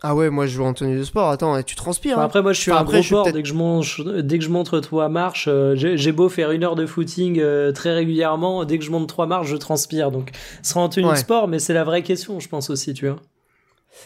Ah 0.03 0.15
ouais, 0.15 0.31
moi 0.31 0.47
je 0.47 0.53
joue 0.55 0.63
en 0.63 0.73
tenue 0.73 0.97
de 0.97 1.03
sport. 1.03 1.29
Attends, 1.29 1.55
et 1.57 1.63
tu 1.63 1.75
transpires. 1.75 2.13
Enfin, 2.13 2.21
hein. 2.23 2.25
Après, 2.25 2.41
moi, 2.41 2.53
je 2.53 2.61
suis 2.61 2.71
Enfin, 2.71 2.79
un 2.79 2.83
après, 2.83 3.01
gros 3.01 3.09
porc. 3.23 3.31
Dès 3.31 3.41
que 3.43 3.47
je 3.47 3.53
monte, 3.53 4.01
dès 4.01 4.39
que 4.39 4.43
je 4.43 4.49
monte 4.49 4.81
trois 4.81 5.09
marches, 5.09 5.47
euh, 5.47 5.75
j'ai 5.75 5.95
j'ai 5.97 6.11
beau 6.11 6.27
faire 6.27 6.51
une 6.51 6.63
heure 6.63 6.75
de 6.75 6.85
footing 6.87 7.39
euh, 7.39 7.71
très 7.71 7.93
régulièrement, 7.93 8.65
dès 8.65 8.79
que 8.79 8.83
je 8.83 8.89
monte 8.91 9.07
trois 9.07 9.27
marches, 9.27 9.47
je 9.49 9.57
transpire. 9.57 10.09
Donc, 10.11 10.31
ce 10.63 10.69
sera 10.71 10.81
en 10.81 10.89
tenue 10.89 11.05
Ouais. 11.05 11.13
de 11.13 11.17
sport, 11.17 11.47
mais 11.47 11.59
c'est 11.59 11.73
la 11.73 11.83
vraie 11.83 12.01
question, 12.03 12.39
je 12.39 12.47
pense 12.49 12.69
aussi, 12.71 12.93
tu 12.95 13.07
vois. 13.07 13.17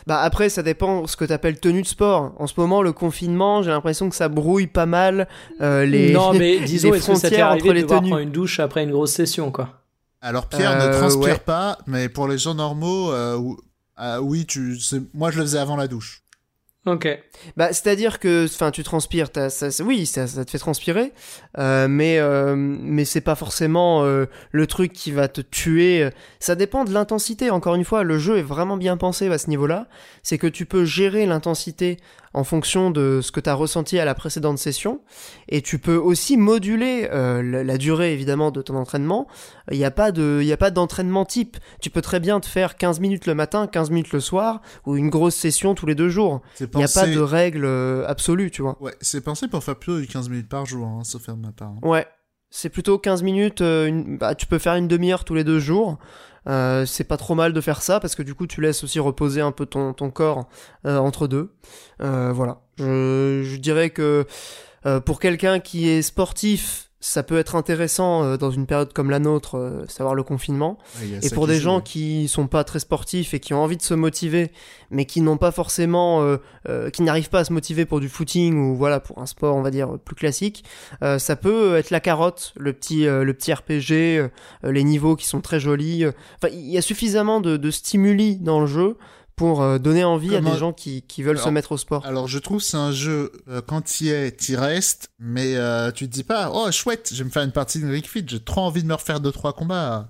Bah 0.07 0.21
après, 0.21 0.49
ça 0.49 0.63
dépend 0.63 1.07
ce 1.07 1.15
que 1.17 1.25
t'appelles 1.25 1.59
tenue 1.59 1.81
de 1.81 1.87
sport. 1.87 2.33
En 2.37 2.47
ce 2.47 2.53
moment, 2.57 2.81
le 2.81 2.91
confinement, 2.93 3.61
j'ai 3.63 3.69
l'impression 3.71 4.09
que 4.09 4.15
ça 4.15 4.29
brouille 4.29 4.67
pas 4.67 4.85
mal 4.85 5.27
euh, 5.61 5.85
les. 5.85 6.11
non, 6.11 6.33
mais 6.33 6.59
disons, 6.65 6.91
les 6.91 6.97
est-ce 6.97 7.07
que 7.07 7.15
ça 7.15 7.29
t'est 7.29 7.35
frontières 7.37 7.47
arrivé 7.47 7.61
entre 7.61 7.69
de 7.69 7.73
les 7.75 7.81
devoir 7.83 7.99
tenues. 7.99 8.09
prendre 8.09 8.23
une 8.23 8.31
douche 8.31 8.59
après 8.59 8.83
une 8.83 8.91
grosse 8.91 9.11
session, 9.13 9.51
quoi 9.51 9.81
Alors 10.21 10.47
Pierre 10.47 10.71
Euh, 10.81 10.87
ne 10.91 10.97
transpire 10.97 11.21
ouais. 11.33 11.37
pas, 11.37 11.77
mais 11.87 12.09
pour 12.09 12.27
les 12.27 12.37
gens 12.37 12.55
normaux, 12.55 13.11
euh, 13.11 13.39
ah 13.95 14.21
oui, 14.21 14.45
tu, 14.45 14.77
moi 15.13 15.31
je 15.31 15.37
le 15.37 15.43
faisais 15.43 15.59
avant 15.59 15.75
la 15.77 15.87
douche. 15.87 16.21
Ok. 16.87 17.07
Bah, 17.57 17.73
c'est-à-dire 17.73 18.19
que, 18.19 18.45
enfin, 18.45 18.69
tu 18.69 18.83
transpires, 18.83 19.29
ça, 19.33 19.49
ça- 19.49 19.83
oui, 19.83 20.05
ça, 20.05 20.27
ça 20.27 20.45
te 20.45 20.51
fait 20.51 20.59
transpirer, 20.59 21.13
euh, 21.57 21.87
mais 21.87 22.19
euh, 22.19 22.55
mais 22.55 23.05
c'est 23.05 23.21
pas 23.21 23.35
forcément 23.35 24.03
euh, 24.03 24.25
le 24.51 24.67
truc 24.67 24.91
qui 24.93 25.11
va 25.11 25.27
te 25.27 25.41
tuer. 25.41 26.09
Ça 26.39 26.55
dépend 26.55 26.83
de 26.83 26.91
l'intensité. 26.91 27.49
Encore 27.49 27.75
une 27.75 27.85
fois, 27.85 28.03
le 28.03 28.17
jeu 28.17 28.37
est 28.37 28.43
vraiment 28.43 28.77
bien 28.77 28.97
pensé 28.97 29.29
à 29.29 29.37
ce 29.37 29.49
niveau-là. 29.49 29.87
C'est 30.23 30.37
que 30.37 30.47
tu 30.47 30.65
peux 30.65 30.85
gérer 30.85 31.25
l'intensité 31.25 31.97
en 32.35 32.43
fonction 32.43 32.91
de 32.91 33.21
ce 33.23 33.31
que 33.31 33.39
tu 33.39 33.49
as 33.49 33.53
ressenti 33.53 33.97
à 33.97 34.03
la 34.03 34.13
précédente 34.13 34.57
session, 34.57 34.99
et 35.47 35.61
tu 35.61 35.79
peux 35.79 35.95
aussi 35.95 36.35
moduler 36.35 37.07
euh, 37.11 37.41
la, 37.41 37.63
la 37.63 37.77
durée 37.77 38.11
évidemment 38.11 38.51
de 38.51 38.61
ton 38.61 38.75
entraînement. 38.75 39.25
Il 39.71 39.77
n'y 39.77 39.85
a 39.85 39.91
pas 39.91 40.11
de, 40.11 40.39
il 40.41 40.47
y 40.47 40.51
a 40.51 40.57
pas 40.57 40.69
d'entraînement 40.69 41.23
type. 41.23 41.55
Tu 41.79 41.89
peux 41.89 42.01
très 42.01 42.19
bien 42.19 42.41
te 42.41 42.45
faire 42.45 42.75
15 42.75 42.99
minutes 42.99 43.25
le 43.25 43.35
matin, 43.35 43.67
15 43.67 43.89
minutes 43.89 44.11
le 44.11 44.19
soir, 44.19 44.61
ou 44.85 44.97
une 44.97 45.09
grosse 45.09 45.35
session 45.35 45.75
tous 45.75 45.85
les 45.85 45.95
deux 45.95 46.09
jours. 46.09 46.41
Il 46.59 46.67
n'y 46.75 46.83
a 46.83 46.89
pas 46.89 47.07
de 47.07 47.19
règle 47.19 47.65
absolue, 48.05 48.51
tu 48.51 48.61
vois. 48.61 48.75
Ouais, 48.81 48.95
c'est 48.99 49.21
pensé 49.21 49.47
pour 49.47 49.63
faire 49.63 49.77
plutôt 49.77 50.01
du 50.01 50.07
15 50.07 50.27
minutes 50.27 50.49
par 50.49 50.65
jour, 50.65 50.85
hein, 50.85 51.05
sauf 51.05 51.23
faire 51.23 51.37
hein. 51.61 51.75
Ouais, 51.81 52.07
c'est 52.49 52.69
plutôt 52.69 52.97
15 52.97 53.21
minutes, 53.23 53.59
euh, 53.59 54.17
bah, 54.17 54.33
tu 54.33 54.45
peux 54.45 54.59
faire 54.59 54.75
une 54.75 54.87
demi-heure 54.87 55.25
tous 55.25 55.35
les 55.35 55.43
deux 55.43 55.59
jours. 55.59 55.97
Euh, 56.47 56.85
c'est 56.85 57.03
pas 57.03 57.17
trop 57.17 57.35
mal 57.35 57.53
de 57.53 57.59
faire 57.59 57.81
ça 57.81 57.99
parce 57.99 58.15
que 58.15 58.21
du 58.21 58.35
coup 58.35 58.45
tu 58.45 58.61
laisses 58.61 58.83
aussi 58.83 58.99
reposer 58.99 59.41
un 59.41 59.51
peu 59.51 59.65
ton, 59.65 59.93
corps 59.93 60.47
euh, 60.85 60.97
entre 60.97 61.27
deux. 61.27 61.53
Voilà, 61.99 62.61
je, 62.77 63.57
dirais 63.57 63.89
que 63.89 64.25
pour 65.05 65.19
quelqu'un 65.19 65.59
qui 65.59 65.89
est 65.89 66.01
sportif, 66.01 66.84
ça 67.05 67.21
peut 67.21 67.37
être 67.37 67.55
intéressant 67.55 68.23
euh, 68.23 68.35
dans 68.35 68.49
une 68.49 68.65
période 68.65 68.91
comme 68.91 69.11
la 69.11 69.19
nôtre, 69.19 69.57
euh, 69.59 69.85
savoir 69.87 70.15
le 70.15 70.23
confinement. 70.23 70.79
Ouais, 70.99 71.19
Et 71.21 71.29
pour 71.29 71.45
des 71.45 71.59
gens 71.59 71.79
qui 71.79 72.27
sont 72.27 72.47
pas 72.47 72.63
très 72.63 72.79
sportifs 72.79 73.35
et 73.35 73.39
qui 73.39 73.53
ont 73.53 73.61
envie 73.61 73.77
de 73.77 73.83
se 73.83 73.93
motiver, 73.93 74.51
mais 74.89 75.05
qui 75.05 75.21
n'ont 75.21 75.37
pas 75.37 75.51
forcément, 75.51 76.23
euh, 76.23 76.37
euh, 76.67 76.89
qui 76.89 77.03
n'arrivent 77.03 77.29
pas 77.29 77.41
à 77.41 77.43
se 77.43 77.53
motiver 77.53 77.85
pour 77.85 77.99
du 77.99 78.09
footing 78.09 78.57
ou 78.57 78.75
voilà 78.75 78.99
pour 78.99 79.19
un 79.19 79.27
sport 79.27 79.55
on 79.55 79.61
va 79.61 79.69
dire 79.69 79.99
plus 80.03 80.15
classique, 80.15 80.63
euh, 81.03 81.19
ça 81.19 81.35
peut 81.35 81.75
être 81.75 81.91
la 81.91 81.99
carotte, 81.99 82.53
le 82.57 82.73
petit, 82.73 83.03
le 83.05 83.33
petit 83.33 83.53
RPG, 83.53 84.31
les 84.63 84.83
niveaux 84.83 85.15
qui 85.15 85.27
sont 85.27 85.41
très 85.41 85.59
jolis. 85.59 86.05
Enfin, 86.07 86.51
il 86.51 86.71
y 86.71 86.77
a 86.79 86.81
suffisamment 86.81 87.39
de, 87.39 87.55
de 87.55 87.71
stimuli 87.71 88.37
dans 88.37 88.61
le 88.61 88.67
jeu 88.67 88.97
pour 89.35 89.61
euh, 89.61 89.77
donner 89.79 90.03
envie 90.03 90.35
à 90.35 90.41
des 90.41 90.57
gens 90.57 90.71
qui, 90.71 91.01
qui 91.01 91.23
veulent 91.23 91.39
se 91.39 91.49
mettre 91.49 91.73
au 91.73 91.77
sport. 91.77 92.05
Alors 92.05 92.27
je 92.27 92.39
trouve 92.39 92.61
c'est 92.61 92.77
un 92.77 92.91
jeu, 92.91 93.31
euh, 93.49 93.61
quand 93.65 93.81
tu 93.81 94.09
es, 94.09 94.31
tu 94.31 94.55
restes, 94.55 95.09
mais 95.19 95.55
euh, 95.55 95.91
tu 95.91 96.07
te 96.07 96.13
dis 96.13 96.23
pas, 96.23 96.51
oh 96.53 96.71
chouette, 96.71 97.09
je 97.13 97.19
vais 97.19 97.25
me 97.25 97.29
faire 97.29 97.43
une 97.43 97.51
partie 97.51 97.79
de 97.79 97.87
Ring 97.87 98.05
Fit, 98.05 98.23
j'ai 98.25 98.39
trop 98.39 98.61
envie 98.61 98.81
de 98.81 98.87
me 98.87 98.93
refaire 98.93 99.19
deux 99.19 99.31
trois 99.31 99.53
combats. 99.53 100.09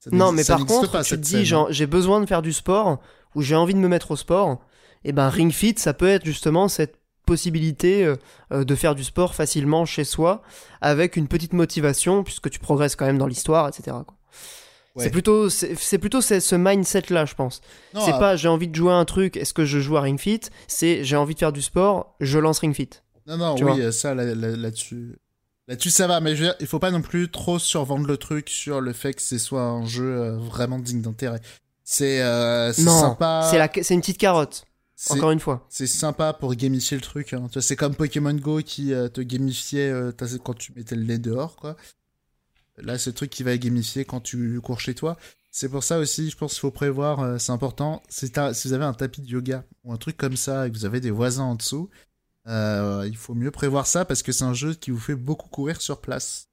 Ça 0.00 0.10
Non, 0.12 0.32
mais 0.32 0.44
par 0.44 0.64
contre, 0.64 0.90
pas, 0.90 1.04
tu 1.04 1.16
te 1.16 1.20
dis, 1.20 1.50
j'ai 1.70 1.86
besoin 1.86 2.20
de 2.20 2.26
faire 2.26 2.42
du 2.42 2.52
sport, 2.52 2.98
ou 3.34 3.42
j'ai 3.42 3.56
envie 3.56 3.74
de 3.74 3.78
me 3.78 3.88
mettre 3.88 4.12
au 4.12 4.16
sport, 4.16 4.60
et 5.04 5.12
ben 5.12 5.28
Ring 5.28 5.52
Fit, 5.52 5.74
ça 5.78 5.94
peut 5.94 6.08
être 6.08 6.24
justement 6.24 6.68
cette 6.68 6.98
possibilité 7.26 8.04
euh, 8.04 8.16
euh, 8.52 8.64
de 8.64 8.74
faire 8.74 8.94
du 8.94 9.04
sport 9.04 9.34
facilement 9.34 9.84
chez 9.84 10.04
soi, 10.04 10.42
avec 10.80 11.16
une 11.16 11.28
petite 11.28 11.52
motivation, 11.52 12.22
puisque 12.24 12.48
tu 12.48 12.58
progresses 12.58 12.96
quand 12.96 13.04
même 13.04 13.18
dans 13.18 13.26
l'histoire, 13.26 13.68
etc. 13.68 13.98
quoi. 14.06 14.15
Ouais. 14.96 15.04
C'est 15.04 15.10
plutôt, 15.10 15.50
c'est 15.50 15.98
plutôt 15.98 16.22
ce 16.22 16.54
mindset-là, 16.56 17.26
je 17.26 17.34
pense. 17.34 17.60
C'est 17.92 18.12
ah, 18.12 18.18
pas 18.18 18.36
j'ai 18.36 18.48
envie 18.48 18.66
de 18.66 18.74
jouer 18.74 18.92
à 18.92 18.96
un 18.96 19.04
truc, 19.04 19.36
est-ce 19.36 19.52
que 19.52 19.66
je 19.66 19.78
joue 19.78 19.98
à 19.98 20.00
Ring 20.00 20.18
Fit? 20.18 20.40
C'est 20.68 21.04
j'ai 21.04 21.16
envie 21.16 21.34
de 21.34 21.38
faire 21.38 21.52
du 21.52 21.60
sport, 21.60 22.16
je 22.20 22.38
lance 22.38 22.60
Ring 22.60 22.74
Fit. 22.74 22.88
Non, 23.26 23.36
non, 23.36 23.54
tu 23.56 23.64
oui, 23.64 23.82
euh, 23.82 23.92
ça 23.92 24.14
là- 24.14 24.24
là- 24.24 24.56
là-dessus. 24.56 25.18
Là-dessus, 25.68 25.90
ça 25.90 26.06
va, 26.06 26.20
mais 26.20 26.34
je 26.34 26.42
veux 26.42 26.48
dire, 26.48 26.56
il 26.60 26.66
faut 26.66 26.78
pas 26.78 26.90
non 26.90 27.02
plus 27.02 27.30
trop 27.30 27.58
survendre 27.58 28.06
le 28.06 28.16
truc 28.16 28.48
sur 28.48 28.80
le 28.80 28.92
fait 28.92 29.12
que 29.12 29.20
ce 29.20 29.36
soit 29.36 29.62
un 29.62 29.84
jeu 29.84 30.16
euh, 30.16 30.38
vraiment 30.38 30.78
digne 30.78 31.02
d'intérêt. 31.02 31.40
C'est 31.84 32.22
euh, 32.22 32.72
sympa. 32.72 33.48
c'est 33.50 33.58
la... 33.58 33.68
c'est 33.82 33.94
une 33.94 34.00
petite 34.00 34.18
carotte, 34.18 34.64
encore 35.10 35.30
une 35.30 35.40
fois. 35.40 35.66
C'est 35.68 35.86
sympa 35.86 36.32
pour 36.32 36.54
gamifier 36.54 36.96
le 36.96 37.02
truc. 37.02 37.32
Hein. 37.32 37.48
C'est 37.60 37.76
comme 37.76 37.94
Pokémon 37.94 38.32
Go 38.32 38.60
qui 38.64 38.94
euh, 38.94 39.08
te 39.08 39.20
gamifiait 39.20 39.90
euh, 39.90 40.12
quand 40.42 40.56
tu 40.56 40.72
mettais 40.74 40.94
le 40.94 41.04
nez 41.04 41.18
dehors, 41.18 41.56
quoi. 41.56 41.76
Là, 42.78 42.98
c'est 42.98 43.10
le 43.10 43.14
truc 43.14 43.30
qui 43.30 43.42
va 43.42 43.56
gamifier 43.56 44.04
quand 44.04 44.20
tu 44.20 44.60
cours 44.60 44.80
chez 44.80 44.94
toi. 44.94 45.16
C'est 45.50 45.70
pour 45.70 45.82
ça 45.82 45.98
aussi, 45.98 46.28
je 46.30 46.36
pense 46.36 46.52
qu'il 46.52 46.60
faut 46.60 46.70
prévoir, 46.70 47.20
euh, 47.20 47.38
c'est 47.38 47.52
important. 47.52 48.02
Si, 48.10 48.30
vous 48.34 48.72
avez 48.74 48.84
un 48.84 48.92
tapis 48.92 49.22
de 49.22 49.28
yoga 49.28 49.64
ou 49.84 49.92
un 49.92 49.96
truc 49.96 50.16
comme 50.18 50.36
ça 50.36 50.66
et 50.66 50.70
que 50.70 50.76
vous 50.76 50.84
avez 50.84 51.00
des 51.00 51.10
voisins 51.10 51.44
en 51.44 51.54
dessous, 51.54 51.88
euh, 52.46 53.04
il 53.08 53.16
faut 53.16 53.34
mieux 53.34 53.50
prévoir 53.50 53.86
ça 53.86 54.04
parce 54.04 54.22
que 54.22 54.32
c'est 54.32 54.44
un 54.44 54.52
jeu 54.52 54.74
qui 54.74 54.90
vous 54.90 54.98
fait 55.00 55.14
beaucoup 55.14 55.48
courir 55.48 55.80
sur 55.80 56.00
place. 56.02 56.48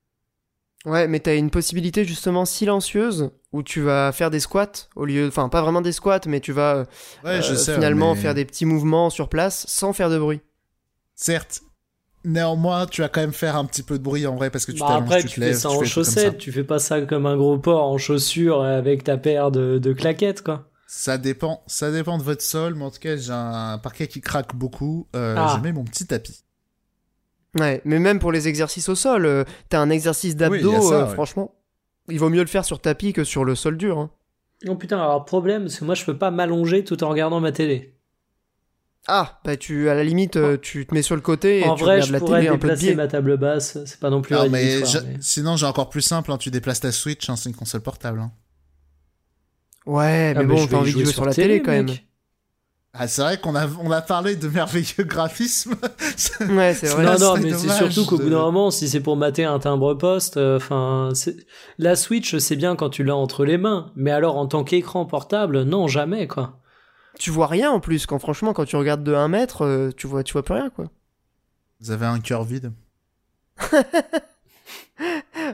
Ouais, 0.86 1.08
mais 1.08 1.20
t'as 1.20 1.36
une 1.36 1.50
possibilité 1.50 2.04
justement 2.06 2.46
silencieuse 2.46 3.32
où 3.52 3.62
tu 3.64 3.82
vas 3.82 4.12
faire 4.14 4.32
des 4.32 4.40
squats 4.40 4.72
au 4.96 5.06
lieu, 5.06 5.28
enfin 5.28 5.48
pas 5.50 5.62
vraiment 5.62 5.82
des 5.82 5.92
squats, 5.94 6.22
mais 6.28 6.40
tu 6.40 6.52
vas 6.54 6.86
Ouais, 7.26 7.42
je 7.42 7.54
euh, 7.54 7.56
sais. 7.58 7.74
finalement 7.76 8.16
mais- 8.16 8.22
faire 8.22 8.34
des 8.34 8.46
petits 8.46 8.66
mouvements 8.66 9.10
sur 9.10 9.28
place 9.30 9.66
sans 9.68 9.92
faire 9.94 10.10
de 10.10 10.18
bruit. 10.18 10.40
Certes. 11.16 11.62
Néanmoins, 12.26 12.86
tu 12.86 13.02
vas 13.02 13.10
quand 13.10 13.20
même 13.22 13.34
faire 13.34 13.58
un 13.58 13.66
petit 13.66 13.84
peu 13.84 13.98
de 13.98 14.04
bruit 14.04 14.26
en 14.26 14.36
vrai 14.36 14.50
parce 14.50 14.66
que 14.66 14.72
tu 14.72 14.80
Bah, 14.80 14.88
t'allonges, 14.88 15.04
après, 15.04 15.22
tu 15.22 15.28
tu 15.28 15.36
te 15.36 15.40
fais 15.42 15.48
lèves, 15.48 15.56
ça 15.58 15.70
tu 15.70 15.76
en 15.76 15.80
fais 15.80 15.86
chaussettes, 15.86 16.38
tu 16.38 16.52
fais 16.54 16.64
pas 16.64 16.80
ça 16.80 17.02
comme 17.02 17.26
un 17.26 17.36
gros 17.36 17.58
porc 17.58 17.84
en 17.84 17.98
chaussures 17.98 18.62
avec 18.64 19.04
ta 19.04 19.18
paire 19.18 19.52
de, 19.52 19.78
de 19.78 19.94
claquettes, 19.94 20.42
quoi. 20.42 20.70
Ça 20.88 21.18
dépend, 21.18 21.64
ça 21.68 21.92
dépend 21.92 22.18
de 22.18 22.24
votre 22.24 22.44
sol, 22.44 22.76
mais 22.76 22.86
en 22.86 22.92
tout 22.92 23.00
cas, 23.00 23.18
j'ai 23.18 23.32
un 23.34 23.78
parquet 23.78 24.08
qui 24.08 24.22
craque 24.22 24.56
beaucoup. 24.56 25.08
Euh, 25.16 25.36
Ah. 25.38 25.56
Je 25.58 25.62
mets 25.62 25.74
mon 25.74 25.84
petit 25.84 26.06
tapis. 26.08 26.44
Ouais, 27.60 27.82
mais 27.84 28.00
même 28.00 28.20
pour 28.20 28.32
les 28.32 28.48
exercices 28.48 28.90
au 28.90 28.96
sol, 28.96 29.26
euh, 29.26 29.44
t'as 29.70 29.80
un 29.80 29.90
exercice 29.90 30.36
d'abdos, 30.36 30.92
euh, 30.94 31.06
ouais. 31.08 31.14
franchement, 31.14 31.54
il 32.10 32.20
vaut 32.20 32.30
mieux 32.30 32.42
le 32.42 32.48
faire 32.48 32.64
sur 32.66 32.80
tapis 32.80 33.12
que 33.14 33.24
sur 33.24 33.44
le 33.44 33.56
sol 33.56 33.78
dur. 33.78 34.00
hein. 34.00 34.10
Oh 34.68 34.76
putain, 34.76 34.98
alors 34.98 35.26
problème, 35.26 35.64
parce 35.64 35.78
que 35.78 35.84
moi 35.86 35.94
je 35.94 36.06
peux 36.06 36.18
pas 36.18 36.32
m'allonger 36.32 36.84
tout 36.86 37.04
en 37.04 37.10
regardant 37.10 37.40
ma 37.42 37.52
télé. 37.52 37.93
Ah, 39.08 39.40
bah 39.44 39.58
tu, 39.58 39.90
à 39.90 39.96
la 39.96 40.04
limite, 40.04 40.38
euh, 40.38 40.58
tu 40.58 40.86
te 40.86 40.94
mets 40.94 41.02
sur 41.02 41.16
le 41.16 41.22
côté 41.22 41.60
et 41.60 41.64
en 41.66 41.76
tu 41.76 41.84
vrai, 41.84 41.96
regardes 41.96 42.08
je 42.08 42.14
la 42.14 42.20
pourrais 42.20 42.40
télé 42.40 42.48
un 42.48 42.58
peu 42.58 42.70
de 42.70 42.76
déplacer 42.76 42.86
biais. 42.86 42.96
ma 42.96 43.08
table 43.08 43.38
basse, 43.38 43.78
c'est 43.86 44.00
pas 44.00 44.10
non 44.10 44.22
plus 44.22 44.34
Non, 44.36 44.50
mais 44.50 44.86
je- 44.86 44.98
mais- 45.00 45.18
sinon, 45.20 45.58
j'ai 45.58 45.66
encore 45.66 45.90
plus 45.90 46.02
simple, 46.02 46.32
hein, 46.32 46.38
tu 46.38 46.52
déplaces 46.52 46.80
ta 46.80 46.92
Switch, 46.94 47.30
hein, 47.30 47.36
c'est 47.36 47.50
une 47.50 47.56
console 47.56 47.82
portable. 47.82 48.20
hein. 48.22 48.32
Ouais, 49.86 50.34
mais 50.34 50.40
Ah, 50.40 50.44
bon, 50.44 50.56
je 50.58 50.70
t'as 50.70 50.78
envie 50.78 50.94
de 50.94 51.04
jouer 51.04 51.12
sur 51.12 51.26
la 51.26 51.34
télé, 51.34 51.62
quand 51.62 51.72
même. 51.72 51.88
Ah, 52.96 53.08
c'est 53.08 53.24
vrai 53.24 53.40
qu'on 53.40 53.56
a, 53.56 53.68
on 53.82 53.90
a 53.92 54.02
parlé 54.02 54.36
de 54.36 54.48
merveilleux 54.48 55.04
graphismes. 55.04 55.74
Ouais, 56.42 56.74
c'est 56.76 56.88
vrai. 56.90 57.04
Non, 57.06 57.18
non, 57.18 57.38
mais 57.42 57.52
c'est 57.54 57.70
surtout 57.70 58.06
qu'au 58.06 58.18
de- 58.20 58.24
bout 58.24 58.30
d'un 58.30 58.38
moment, 58.44 58.70
si 58.72 58.88
c'est 58.88 59.00
pour 59.02 59.18
mater 59.18 59.44
un 59.46 59.58
timbre 59.60 59.96
poste, 59.96 60.38
euh, 60.38 60.58
enfin, 60.58 61.10
la 61.80 61.96
Switch, 61.96 62.38
c'est 62.38 62.56
bien 62.56 62.76
quand 62.76 62.90
tu 62.92 63.04
l'as 63.04 63.16
entre 63.16 63.46
les 63.46 63.58
mains, 63.58 63.92
mais 63.96 64.12
alors 64.12 64.38
en 64.38 64.46
tant 64.48 64.64
qu'écran 64.64 65.06
portable, 65.06 65.64
non, 65.64 65.88
jamais, 65.88 66.28
quoi. 66.28 66.60
Tu 67.20 67.30
vois 67.32 67.48
rien 67.48 67.72
en 67.72 67.80
plus, 67.80 68.06
quand 68.06 68.20
franchement, 68.20 68.54
quand 68.54 68.66
tu 68.66 68.76
regardes 68.76 69.04
de 69.04 69.14
1 69.14 69.28
mètre, 69.28 69.64
euh, 69.64 69.92
tu 69.96 70.08
vois, 70.08 70.24
tu 70.24 70.34
vois 70.34 70.44
plus 70.44 70.56
rien, 70.56 70.70
quoi. 70.70 70.86
Vous 71.80 71.92
avez 71.92 72.06
un 72.06 72.20
cœur 72.20 72.44
vide. 72.44 72.72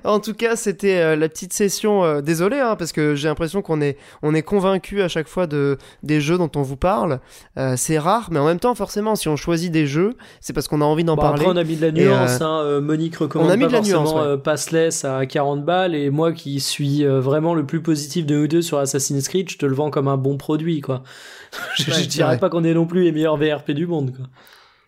En 0.03 0.19
tout 0.19 0.33
cas, 0.33 0.55
c'était 0.55 0.97
euh, 0.99 1.15
la 1.15 1.29
petite 1.29 1.53
session. 1.53 2.03
euh, 2.03 2.21
désolé, 2.21 2.59
hein, 2.59 2.75
parce 2.77 2.91
que 2.91 3.15
j'ai 3.15 3.27
l'impression 3.27 3.61
qu'on 3.61 3.81
est, 3.81 3.97
on 4.21 4.33
est 4.33 4.41
convaincu 4.41 5.01
à 5.01 5.07
chaque 5.07 5.27
fois 5.27 5.47
de 5.47 5.77
des 6.03 6.21
jeux 6.21 6.37
dont 6.37 6.51
on 6.55 6.61
vous 6.61 6.77
parle. 6.77 7.19
Euh, 7.57 7.73
c'est 7.77 7.99
rare, 7.99 8.29
mais 8.31 8.39
en 8.39 8.45
même 8.45 8.59
temps, 8.59 8.75
forcément, 8.75 9.15
si 9.15 9.27
on 9.27 9.35
choisit 9.35 9.71
des 9.71 9.87
jeux, 9.87 10.13
c'est 10.41 10.53
parce 10.53 10.67
qu'on 10.67 10.81
a 10.81 10.85
envie 10.85 11.03
d'en 11.03 11.15
Bon, 11.15 11.21
parler. 11.21 11.41
après, 11.41 11.53
on 11.53 11.57
a 11.57 11.63
mis 11.63 11.75
de 11.75 11.81
la 11.81 11.87
Et, 11.87 11.91
nuance, 12.05 12.41
euh, 12.41 12.45
hein, 12.45 12.61
euh, 12.63 12.81
Monique 12.81 13.17
recommande 13.17 13.47
on 13.47 13.51
a 13.51 13.55
mis 13.55 13.63
pas 13.63 13.67
de 13.67 13.73
la 13.73 13.77
forcément 13.79 14.01
nuance, 14.03 14.13
ouais. 14.13 14.21
euh, 14.21 14.37
Passless 14.37 15.05
à 15.05 15.25
40 15.25 15.65
balles, 15.65 15.95
et 15.95 16.09
moi 16.09 16.31
qui 16.33 16.59
suis 16.59 17.03
euh, 17.05 17.19
vraiment 17.19 17.53
le 17.53 17.65
plus 17.65 17.81
positif 17.81 18.25
de 18.25 18.35
nous 18.35 18.47
deux 18.47 18.61
sur 18.61 18.77
Assassin's 18.79 19.27
Creed, 19.27 19.49
je 19.49 19.57
te 19.57 19.65
le 19.65 19.73
vends 19.75 19.89
comme 19.89 20.07
un 20.07 20.17
bon 20.17 20.37
produit, 20.37 20.81
quoi. 20.81 21.03
je 21.75 21.83
Ouais, 21.83 21.87
je 21.87 21.93
c'est 22.01 22.07
dirais 22.07 22.27
vrai. 22.29 22.37
pas 22.39 22.49
qu'on 22.49 22.63
est 22.63 22.73
non 22.73 22.85
plus 22.85 23.03
les 23.03 23.11
meilleurs 23.11 23.37
VRP 23.37 23.71
du 23.71 23.87
monde, 23.87 24.13
quoi. 24.15 24.25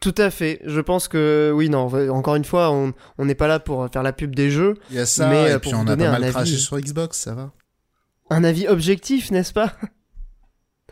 Tout 0.01 0.15
à 0.17 0.29
fait. 0.31 0.59
Je 0.65 0.81
pense 0.81 1.07
que 1.07 1.51
oui, 1.55 1.69
non. 1.69 1.87
Encore 2.09 2.35
une 2.35 2.43
fois, 2.43 2.71
on 2.71 2.93
n'est 3.25 3.35
pas 3.35 3.47
là 3.47 3.59
pour 3.59 3.87
faire 3.93 4.03
la 4.03 4.11
pub 4.11 4.35
des 4.35 4.49
jeux. 4.49 4.73
Il 4.89 4.97
y 4.97 4.99
a 4.99 5.05
ça, 5.05 5.29
Mais, 5.29 5.43
et 5.43 5.51
euh, 5.53 5.59
puis 5.59 5.69
pour 5.71 5.79
on 5.79 5.83
a 5.83 5.85
donner 5.85 6.03
pas 6.03 6.09
un 6.09 6.13
mal 6.13 6.23
avis. 6.25 6.33
craché 6.33 6.57
sur 6.57 6.77
Xbox, 6.79 7.17
ça 7.19 7.33
va. 7.35 7.51
Un 8.29 8.43
avis 8.43 8.67
objectif, 8.67 9.31
n'est-ce 9.31 9.53
pas? 9.53 9.73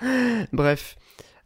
Bref. 0.54 0.96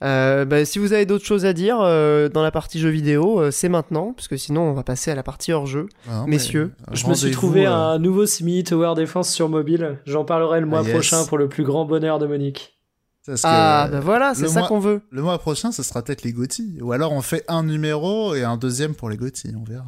Euh, 0.04 0.44
bah, 0.44 0.66
si 0.66 0.80
vous 0.80 0.92
avez 0.92 1.06
d'autres 1.06 1.24
choses 1.26 1.46
à 1.46 1.54
dire 1.54 1.78
euh, 1.80 2.28
dans 2.28 2.44
la 2.44 2.52
partie 2.52 2.78
jeux 2.80 2.90
vidéo, 2.90 3.40
euh, 3.40 3.52
c'est 3.52 3.70
maintenant, 3.70 4.12
parce 4.12 4.28
que 4.28 4.36
sinon 4.36 4.64
on 4.64 4.74
va 4.74 4.84
passer 4.84 5.12
à 5.12 5.16
la 5.16 5.24
partie 5.24 5.54
hors 5.54 5.66
jeu. 5.66 5.88
Ah 6.10 6.20
non, 6.22 6.28
Messieurs, 6.28 6.74
Je 6.92 7.08
me 7.08 7.14
suis 7.14 7.32
trouvé 7.32 7.66
euh, 7.66 7.72
un 7.74 8.00
nouveau 8.00 8.26
Simili 8.26 8.66
Tower 8.66 8.96
Defense 8.98 9.32
sur 9.32 9.48
mobile. 9.48 10.00
J'en 10.06 10.26
parlerai 10.26 10.60
le 10.60 10.66
mois 10.66 10.80
Ah, 10.80 10.84
yes. 10.84 10.92
prochain 10.92 11.26
pour 11.26 11.38
le 11.38 11.48
plus 11.48 11.64
grand 11.64 11.86
bonheur 11.86 12.20
de 12.20 12.28
Monique. 12.28 12.78
Parce 13.26 13.42
Ah, 13.44 13.86
euh, 13.86 13.92
bah 13.92 14.00
voilà, 14.00 14.34
c'est 14.36 14.48
ça 14.48 14.64
qu'on 14.64 14.80
veut. 14.80 15.02
Le 15.12 15.22
mois 15.22 15.38
prochain, 15.40 15.72
ce 15.72 15.84
sera 15.84 16.02
peut-être 16.04 16.24
les 16.24 16.34
GOTY. 16.34 16.80
Ou 16.82 16.92
alors 16.92 17.12
on 17.12 17.22
fait 17.22 17.44
un 17.48 17.64
numéro 17.64 18.36
et 18.36 18.44
un 18.44 18.58
deuxième 18.58 18.96
pour 18.96 19.10
les 19.10 19.18
GOTY, 19.18 19.54
on 19.60 19.64
verra. 19.64 19.86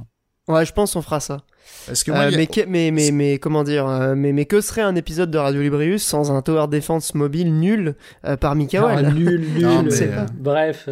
Ouais, 0.47 0.63
je 0.65 0.73
pense 0.73 0.93
qu'on 0.93 1.01
fera 1.01 1.19
ça. 1.19 1.41
Parce 1.87 2.03
que 2.03 2.11
Euh, 2.11 2.13
moi, 2.13 2.23
a- 2.25 2.31
mais, 2.31 2.45
que- 2.45 2.65
mais, 2.67 2.91
mais, 2.91 3.09
mais 3.11 3.39
comment 3.39 3.63
dire 3.63 3.87
euh, 3.87 4.13
mais, 4.15 4.31
mais 4.31 4.45
que 4.45 4.61
serait 4.61 4.83
un 4.83 4.95
épisode 4.95 5.31
de 5.31 5.37
Radio 5.39 5.59
Librius 5.61 6.03
sans 6.03 6.31
un 6.31 6.41
Tower 6.43 6.67
Defense 6.67 7.15
mobile 7.15 7.51
nul 7.59 7.95
euh, 8.25 8.37
par 8.37 8.51
Ah, 8.51 8.55
Mikael 8.55 9.13
nul, 9.13 9.41
nul. 9.41 9.61
Non, 9.63 9.81
mais, 9.83 9.89
c'est- 9.89 10.13
euh, 10.13 10.25
Bref. 10.37 10.89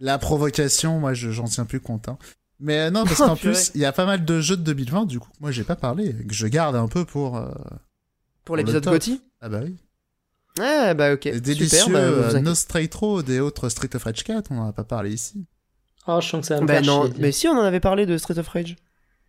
la 0.00 0.18
provocation, 0.18 0.98
moi, 0.98 1.14
je- 1.14 1.30
j'en 1.30 1.44
tiens 1.44 1.64
plus 1.64 1.78
compte. 1.80 2.08
hein. 2.08 2.18
Mais 2.58 2.78
euh, 2.80 2.90
non, 2.90 3.04
parce 3.04 3.20
Oh, 3.20 3.26
qu'en 3.26 3.36
purée. 3.36 3.52
plus, 3.52 3.70
il 3.76 3.80
y 3.80 3.84
a 3.84 3.92
pas 3.92 4.04
mal 4.04 4.24
de 4.24 4.40
jeux 4.40 4.56
de 4.56 4.62
2020, 4.62 5.06
du 5.06 5.20
coup, 5.20 5.30
moi, 5.40 5.52
j'ai 5.52 5.62
pas 5.62 5.76
parlé, 5.76 6.12
que 6.26 6.34
je 6.34 6.48
garde 6.48 6.74
un 6.74 6.88
peu 6.88 7.04
pour... 7.04 7.36
euh, 7.36 7.46
Pour 8.44 8.56
l'épisode. 8.56 8.82
Gotti? 8.84 9.22
Ah 9.40 9.48
bah 9.48 9.60
oui. 9.62 9.76
Ouais, 10.58 10.94
bah 10.94 11.12
ok. 11.14 11.26
Et 11.26 11.40
délicieux, 11.40 11.78
Super, 11.78 11.92
bah, 11.92 11.98
euh, 12.00 12.28
inquiétez- 12.30 12.40
No 12.42 12.54
Straight 12.54 12.94
Road 12.94 13.28
et 13.30 13.40
autres 13.40 13.68
Street 13.68 13.90
of 13.94 14.02
Rage 14.04 14.24
4, 14.24 14.50
on 14.50 14.58
en 14.58 14.68
a 14.68 14.72
pas 14.72 14.84
parlé 14.84 15.12
ici. 15.12 15.44
Oh, 16.06 16.20
je 16.20 16.28
sens 16.28 16.40
que 16.40 16.46
ça 16.46 16.58
va 16.60 16.64
Bah 16.66 16.80
non, 16.80 17.10
mais 17.18 17.32
si 17.32 17.46
on 17.48 17.52
en 17.52 17.62
avait 17.62 17.80
parlé 17.80 18.06
de 18.06 18.16
Street 18.16 18.38
of 18.38 18.48
Rage. 18.48 18.76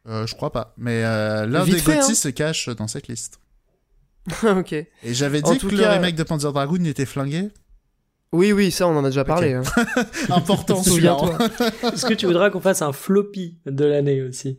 Euh, 0.07 0.25
je 0.25 0.33
crois 0.35 0.51
pas. 0.51 0.73
Mais 0.77 1.03
euh, 1.03 1.45
l'un 1.45 1.65
des 1.65 1.77
fait, 1.79 1.99
hein. 1.99 2.13
se 2.13 2.29
cache 2.29 2.69
dans 2.69 2.87
cette 2.87 3.07
liste. 3.09 3.39
ok. 4.43 4.73
Et 4.73 4.87
j'avais 5.13 5.41
dit 5.41 5.57
que 5.57 5.67
cas- 5.67 5.75
le 5.75 5.87
remake 5.87 6.15
de 6.15 6.23
Panzer 6.23 6.51
Dragoon 6.53 6.83
était 6.85 7.05
flingué. 7.05 7.49
Oui, 8.31 8.51
oui, 8.53 8.69
ça 8.71 8.87
on 8.87 8.95
en 8.95 9.03
a 9.03 9.09
déjà 9.09 9.23
parlé. 9.25 9.53
hein. 9.53 9.63
Important. 10.29 10.81
Souviens-toi. 10.83 11.37
Est-ce 11.93 12.05
que 12.05 12.13
tu 12.13 12.27
voudras 12.27 12.49
qu'on 12.49 12.61
fasse 12.61 12.81
un 12.81 12.93
floppy 12.93 13.57
de 13.65 13.85
l'année 13.85 14.21
aussi? 14.21 14.57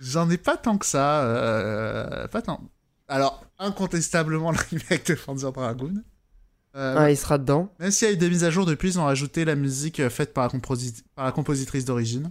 J'en 0.00 0.28
ai 0.28 0.36
pas 0.38 0.56
tant 0.56 0.76
que 0.76 0.86
ça. 0.86 1.22
euh, 1.22 2.26
pas 2.28 2.42
tant. 2.42 2.60
Alors, 3.08 3.44
incontestablement, 3.58 4.50
le 4.50 4.58
remake 4.70 5.06
de 5.06 5.14
Panzer 5.14 5.52
Dragoon. 5.52 6.02
Euh, 6.74 6.94
Ah, 6.96 7.10
il 7.10 7.16
sera 7.16 7.38
dedans. 7.38 7.68
Même 7.80 7.90
s'il 7.90 8.08
y 8.08 8.10
a 8.10 8.14
eu 8.14 8.16
des 8.16 8.28
mises 8.30 8.44
à 8.44 8.50
jour 8.50 8.64
depuis, 8.66 8.88
ils 8.90 8.98
ont 8.98 9.04
rajouté 9.04 9.44
la 9.44 9.54
musique 9.54 10.00
euh, 10.00 10.08
faite 10.10 10.32
par 10.32 10.44
la, 10.44 10.58
composi- 10.58 11.02
par 11.14 11.24
la 11.26 11.32
compositrice 11.32 11.84
d'origine. 11.84 12.30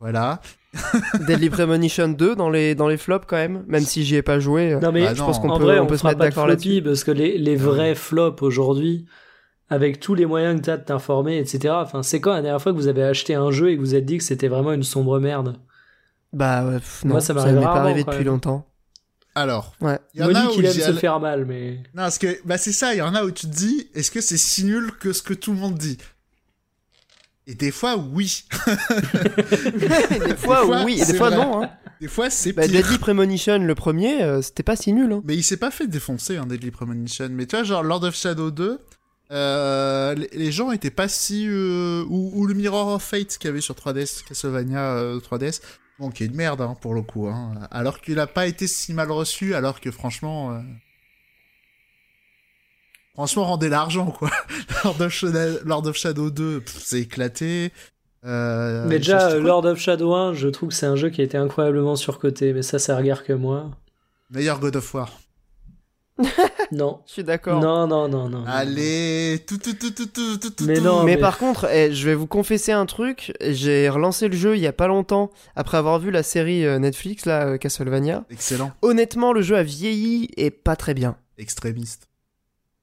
Voilà. 0.00 0.40
Deadly 1.28 1.48
Premonition 1.50 2.08
2 2.08 2.34
dans 2.34 2.50
les, 2.50 2.74
dans 2.74 2.88
les 2.88 2.96
flops 2.96 3.26
quand 3.28 3.36
même, 3.36 3.64
même 3.68 3.84
si 3.84 4.04
j'y 4.04 4.16
ai 4.16 4.22
pas 4.22 4.40
joué. 4.40 4.76
Non 4.82 4.90
mais 4.90 5.04
Bah 5.04 5.14
je 5.14 5.20
non. 5.20 5.26
pense 5.26 5.38
qu'on 5.38 5.50
en 5.50 5.58
peut, 5.58 5.64
vrai, 5.64 5.78
on 5.78 5.84
on, 5.84 5.86
peut 5.86 5.96
se 5.98 6.06
mettre 6.06 6.18
d'accord 6.18 6.46
là-dessus. 6.48 6.82
parce 6.82 7.04
que 7.04 7.10
les, 7.12 7.38
les 7.38 7.54
vrais 7.56 7.94
flops 7.94 8.42
aujourd'hui, 8.42 9.04
avec 9.68 10.00
tous 10.00 10.14
les 10.14 10.26
moyens 10.26 10.60
que 10.60 10.64
t'as 10.66 10.76
de 10.78 10.84
t'informer, 10.84 11.38
etc. 11.38 11.74
Enfin, 11.76 12.02
c'est 12.02 12.20
quand 12.20 12.32
la 12.32 12.42
dernière 12.42 12.60
fois 12.60 12.72
que 12.72 12.76
vous 12.78 12.88
avez 12.88 13.04
acheté 13.04 13.34
un 13.34 13.50
jeu 13.52 13.70
et 13.70 13.76
que 13.76 13.80
vous 13.80 13.94
êtes 13.94 14.04
dit 14.06 14.18
que 14.18 14.24
c'était 14.24 14.48
vraiment 14.48 14.72
une 14.72 14.82
sombre 14.82 15.20
merde? 15.20 15.58
Bah 16.32 16.64
ouais, 16.66 16.78
pff, 16.78 17.04
non, 17.04 17.10
Moi, 17.12 17.20
ça 17.20 17.34
m'est 17.34 17.60
pas 17.60 17.74
arrivé 17.82 18.02
depuis 18.04 18.24
longtemps. 18.24 18.66
Alors, 19.34 19.74
Ouais. 19.80 19.98
il 20.14 20.20
y 20.20 20.24
en 20.24 20.34
a 20.34 20.46
où 20.50 20.52
il 20.58 20.66
aime 20.66 20.72
se 20.72 20.92
faire 20.94 21.18
mal, 21.20 21.44
mais 21.46 21.76
Non, 21.94 22.02
parce 22.04 22.18
que 22.18 22.38
bah 22.44 22.58
c'est 22.58 22.72
ça, 22.72 22.94
il 22.94 22.98
y 22.98 23.02
en 23.02 23.14
a 23.14 23.24
où 23.24 23.30
tu 23.30 23.46
te 23.46 23.54
dis, 23.54 23.88
est-ce 23.94 24.10
que 24.10 24.20
c'est 24.20 24.36
si 24.36 24.64
nul 24.64 24.92
que 25.00 25.12
ce 25.12 25.22
que 25.22 25.32
tout 25.34 25.52
le 25.52 25.58
monde 25.58 25.78
dit? 25.78 25.96
Et 27.46 27.54
des 27.54 27.70
fois, 27.72 27.96
oui. 27.96 28.44
des 30.26 30.36
fois, 30.36 30.64
fois, 30.64 30.84
oui, 30.84 31.00
et 31.00 31.04
des 31.06 31.14
fois 31.14 31.30
vrai. 31.30 31.36
non. 31.38 31.62
Hein. 31.64 31.70
Des 32.00 32.08
fois, 32.08 32.30
c'est 32.30 32.52
Bah, 32.52 32.62
pire. 32.62 32.72
Deadly 32.82 32.98
Premonition, 32.98 33.58
le 33.58 33.74
premier, 33.74 34.22
euh, 34.22 34.42
c'était 34.42 34.62
pas 34.62 34.76
si 34.76 34.92
nul. 34.92 35.12
Hein. 35.12 35.22
Mais 35.24 35.36
il 35.36 35.42
s'est 35.42 35.56
pas 35.56 35.70
fait 35.70 35.86
défoncer, 35.86 36.36
un 36.36 36.46
Deadly 36.46 36.70
Premonition. 36.70 37.28
Mais 37.30 37.46
tu 37.46 37.56
vois, 37.56 37.64
genre 37.64 37.82
Lord 37.82 38.04
of 38.04 38.14
Shadow 38.14 38.50
2, 38.50 38.78
euh, 39.30 40.14
les- 40.14 40.28
les 40.32 40.52
gens 40.52 40.72
étaient 40.72 40.90
pas 40.90 41.08
si... 41.08 41.46
euh, 41.48 42.04
ou, 42.08 42.32
ou 42.34 42.46
le 42.46 42.54
Mirror 42.54 42.88
of 42.94 43.02
Fate 43.02 43.38
qu'il 43.38 43.48
y 43.48 43.50
avait 43.50 43.60
sur 43.60 43.74
3DS, 43.74 44.24
Castlevania 44.28 44.96
euh, 44.96 45.20
3DS. 45.20 45.60
Bon, 45.98 46.10
qui 46.10 46.24
est 46.24 46.26
une 46.26 46.34
merde, 46.34 46.60
hein, 46.60 46.76
pour 46.80 46.94
le 46.94 47.02
coup. 47.02 47.28
Hein. 47.28 47.54
Alors 47.70 48.00
qu'il 48.00 48.18
a 48.18 48.26
pas 48.26 48.46
été 48.46 48.66
si 48.66 48.92
mal 48.94 49.10
reçu, 49.10 49.54
alors 49.54 49.80
que 49.80 49.90
franchement... 49.90 50.52
euh, 50.52 50.60
Franchement, 53.14 53.44
rendez 53.44 53.68
l'argent, 53.68 54.10
quoi. 54.10 54.30
Lord 54.84 55.00
of, 55.02 55.12
Shadow, 55.12 55.58
Lord 55.66 55.86
of 55.86 55.96
Shadow 55.96 56.30
2, 56.30 56.60
pff, 56.62 56.78
c'est 56.82 57.00
éclaté. 57.02 57.70
Euh, 58.24 58.86
mais 58.88 58.96
déjà 58.98 59.28
je- 59.30 59.36
Lord 59.36 59.66
of 59.66 59.78
Shadow 59.78 60.14
1, 60.14 60.32
je 60.32 60.48
trouve 60.48 60.70
que 60.70 60.74
c'est 60.74 60.86
un 60.86 60.96
jeu 60.96 61.10
qui 61.10 61.20
a 61.20 61.24
été 61.24 61.36
incroyablement 61.36 61.94
surcoté, 61.96 62.54
mais 62.54 62.62
ça, 62.62 62.78
ça 62.78 62.96
regarde 62.96 63.22
que 63.22 63.34
moi. 63.34 63.70
Meilleur 64.30 64.58
God 64.60 64.76
of 64.76 64.94
War. 64.94 65.10
Non. 66.72 67.00
Je 67.06 67.12
suis 67.12 67.24
d'accord. 67.24 67.60
Non, 67.60 67.86
non, 67.86 68.08
non, 68.08 68.28
non. 68.28 68.44
Allez, 68.46 69.44
tout, 69.46 69.58
tout, 69.58 69.74
tout, 69.74 69.90
tout, 69.90 70.06
tout, 70.06 70.38
tout, 70.38 70.50
tout. 70.50 70.64
Mais 70.66 70.74
tout. 70.74 70.82
non, 70.82 71.02
mais, 71.04 71.14
mais- 71.16 71.20
par 71.20 71.38
contre, 71.38 71.66
eh, 71.70 71.92
je 71.92 72.06
vais 72.08 72.14
vous 72.14 72.26
confesser 72.26 72.72
un 72.72 72.86
truc. 72.86 73.32
J'ai 73.40 73.88
relancé 73.88 74.28
le 74.28 74.36
jeu 74.36 74.56
il 74.56 74.62
y 74.62 74.66
a 74.66 74.72
pas 74.72 74.86
longtemps 74.86 75.30
après 75.56 75.76
avoir 75.78 75.98
vu 75.98 76.10
la 76.10 76.22
série 76.22 76.64
euh, 76.64 76.78
Netflix 76.78 77.26
là, 77.26 77.46
euh, 77.46 77.56
Castlevania. 77.58 78.24
Excellent. 78.30 78.72
Honnêtement, 78.82 79.32
le 79.32 79.42
jeu 79.42 79.56
a 79.56 79.62
vieilli 79.62 80.28
et 80.36 80.50
pas 80.50 80.76
très 80.76 80.94
bien. 80.94 81.16
Extrémiste. 81.38 82.08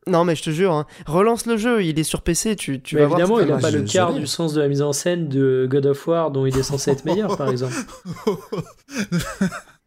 Non, 0.08 0.24
mais 0.24 0.36
je 0.36 0.42
te 0.44 0.50
jure, 0.50 0.74
hein, 0.74 0.86
relance 1.06 1.46
le 1.46 1.56
jeu. 1.58 1.84
Il 1.84 2.00
est 2.00 2.04
sur 2.04 2.22
PC. 2.24 2.56
Tu, 2.56 2.82
tu 2.82 2.96
Mais 2.96 3.02
vas 3.02 3.08
voir. 3.08 3.20
évidemment, 3.20 3.40
il 3.40 3.46
très 3.46 3.52
a 3.52 3.56
moche. 3.56 3.62
pas 3.62 3.72
le 3.72 3.84
quart 3.84 4.14
du 4.14 4.26
sens 4.28 4.54
de 4.54 4.62
la 4.62 4.68
mise 4.68 4.82
en 4.82 4.92
scène 4.94 5.30
de 5.30 5.68
God 5.70 5.86
of 5.86 6.08
War 6.08 6.32
dont 6.32 6.46
il 6.48 6.58
est 6.58 6.64
censé 6.64 6.92
être 6.92 7.06
meilleur, 7.06 7.38
par 7.38 7.50
exemple. 7.52 7.76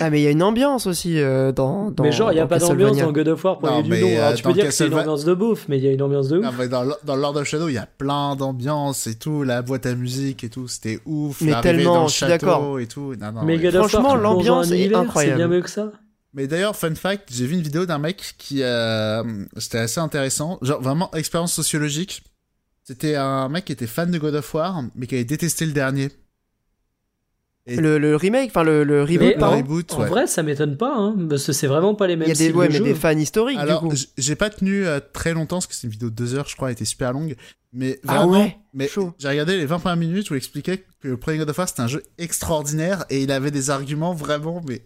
Ah, 0.00 0.10
mais 0.10 0.20
il 0.20 0.24
y 0.24 0.26
a 0.26 0.30
une 0.30 0.42
ambiance 0.42 0.86
aussi 0.86 1.18
euh, 1.18 1.50
dans, 1.50 1.90
dans. 1.90 2.02
mais 2.04 2.12
genre, 2.12 2.30
il 2.30 2.34
n'y 2.34 2.40
a 2.40 2.46
pas 2.46 2.58
d'ambiance 2.58 2.98
dans 2.98 3.10
God 3.10 3.28
of 3.28 3.42
War 3.42 3.58
pour 3.58 3.70
Non, 3.70 3.80
du 3.80 3.88
mais, 3.90 4.00
nom. 4.02 4.08
euh, 4.08 4.18
Alors, 4.26 4.34
tu 4.34 4.42
peux 4.42 4.48
dans 4.50 4.54
dire 4.56 4.64
que 4.66 4.70
c'est 4.70 4.86
une 4.86 4.94
ambiance 4.94 5.24
de 5.24 5.32
beauf, 5.34 5.64
mais 5.68 5.78
il 5.78 5.84
y 5.84 5.88
a 5.88 5.92
une 5.92 6.02
ambiance 6.02 6.28
de 6.28 6.38
ouf. 6.38 6.44
Non, 6.44 6.50
mais 6.58 6.68
dans, 6.68 6.84
dans 7.04 7.16
Lord 7.16 7.36
of 7.36 7.44
Shadow, 7.48 7.68
il 7.68 7.74
y 7.74 7.78
a 7.78 7.86
plein 7.86 8.36
d'ambiance 8.36 9.06
et 9.06 9.14
tout, 9.14 9.44
la 9.44 9.62
boîte 9.62 9.86
à 9.86 9.94
musique 9.94 10.44
et 10.44 10.50
tout, 10.50 10.68
c'était 10.68 11.00
ouf. 11.06 11.40
Mais 11.40 11.58
tellement, 11.62 11.94
dans 11.94 12.02
le 12.02 12.08
je 12.08 12.14
suis 12.14 12.26
d'accord. 12.26 12.78
et 12.80 12.86
tout. 12.86 13.14
Non, 13.18 13.32
non, 13.32 13.42
mais 13.44 13.56
ouais. 13.56 13.62
God 13.62 13.76
of 13.76 13.80
War, 13.80 13.88
Franchement, 13.90 14.14
l'ambiance 14.16 14.70
est 14.70 14.76
univers, 14.78 14.98
incroyable. 15.00 15.32
C'est 15.32 15.36
bien 15.46 15.48
mieux 15.56 15.62
que 15.62 15.70
ça. 15.70 15.90
Mais 16.34 16.46
d'ailleurs, 16.46 16.76
fun 16.76 16.94
fact, 16.94 17.30
j'ai 17.32 17.46
vu 17.46 17.54
une 17.54 17.62
vidéo 17.62 17.86
d'un 17.86 17.98
mec 17.98 18.34
qui, 18.36 18.62
euh, 18.62 19.24
c'était 19.56 19.78
assez 19.78 20.00
intéressant, 20.00 20.58
genre 20.60 20.82
vraiment 20.82 21.10
expérience 21.14 21.54
sociologique. 21.54 22.22
C'était 22.84 23.16
un 23.16 23.48
mec 23.48 23.64
qui 23.64 23.72
était 23.72 23.86
fan 23.86 24.10
de 24.10 24.18
God 24.18 24.34
of 24.34 24.54
War, 24.54 24.82
mais 24.94 25.06
qui 25.06 25.14
avait 25.14 25.24
détesté 25.24 25.64
le 25.64 25.72
dernier. 25.72 26.10
Le, 27.76 27.98
le 27.98 28.16
remake, 28.16 28.48
enfin 28.50 28.62
le, 28.64 28.82
le 28.84 29.02
reboot, 29.02 29.34
Mais 29.38 29.44
reboot, 29.44 29.92
En 29.92 30.00
ouais. 30.00 30.08
vrai, 30.08 30.26
ça 30.26 30.42
m'étonne 30.42 30.76
pas, 30.76 30.94
hein, 30.96 31.14
parce 31.28 31.44
que 31.46 31.52
c'est 31.52 31.66
vraiment 31.66 31.94
pas 31.94 32.06
les 32.06 32.16
mêmes 32.16 32.28
Il 32.28 32.30
y 32.30 32.32
a 32.32 32.48
des, 32.48 32.52
ouais, 32.56 32.68
de 32.68 32.72
mais 32.72 32.78
jeu. 32.78 32.84
des 32.84 32.94
fans 32.94 33.16
historiques 33.16 33.58
Alors, 33.58 33.84
j'ai 34.16 34.34
pas 34.36 34.48
tenu 34.50 34.86
euh, 34.86 35.00
très 35.12 35.34
longtemps, 35.34 35.56
parce 35.56 35.66
que 35.66 35.74
c'est 35.74 35.86
une 35.86 35.92
vidéo 35.92 36.08
de 36.10 36.14
deux 36.14 36.34
heures, 36.34 36.48
je 36.48 36.56
crois, 36.56 36.68
elle 36.68 36.72
était 36.72 36.84
super 36.86 37.12
longue. 37.12 37.36
Mais 37.72 38.00
Ah 38.08 38.18
vraiment, 38.18 38.32
ouais, 38.32 38.56
mais 38.72 38.88
chaud. 38.88 39.12
j'ai 39.18 39.28
regardé 39.28 39.58
les 39.58 39.66
20 39.66 39.78
premières 39.80 39.96
minutes 39.98 40.30
où 40.30 40.34
il 40.34 40.38
expliquait 40.38 40.78
que 40.78 41.08
le 41.08 41.16
premier 41.18 41.36
God 41.36 41.50
of 41.50 41.58
War 41.58 41.68
c'était 41.68 41.82
un 41.82 41.86
jeu 41.88 42.02
extraordinaire 42.16 43.04
et 43.10 43.22
il 43.22 43.30
avait 43.30 43.50
des 43.50 43.68
arguments 43.68 44.14
vraiment, 44.14 44.62
mais 44.66 44.82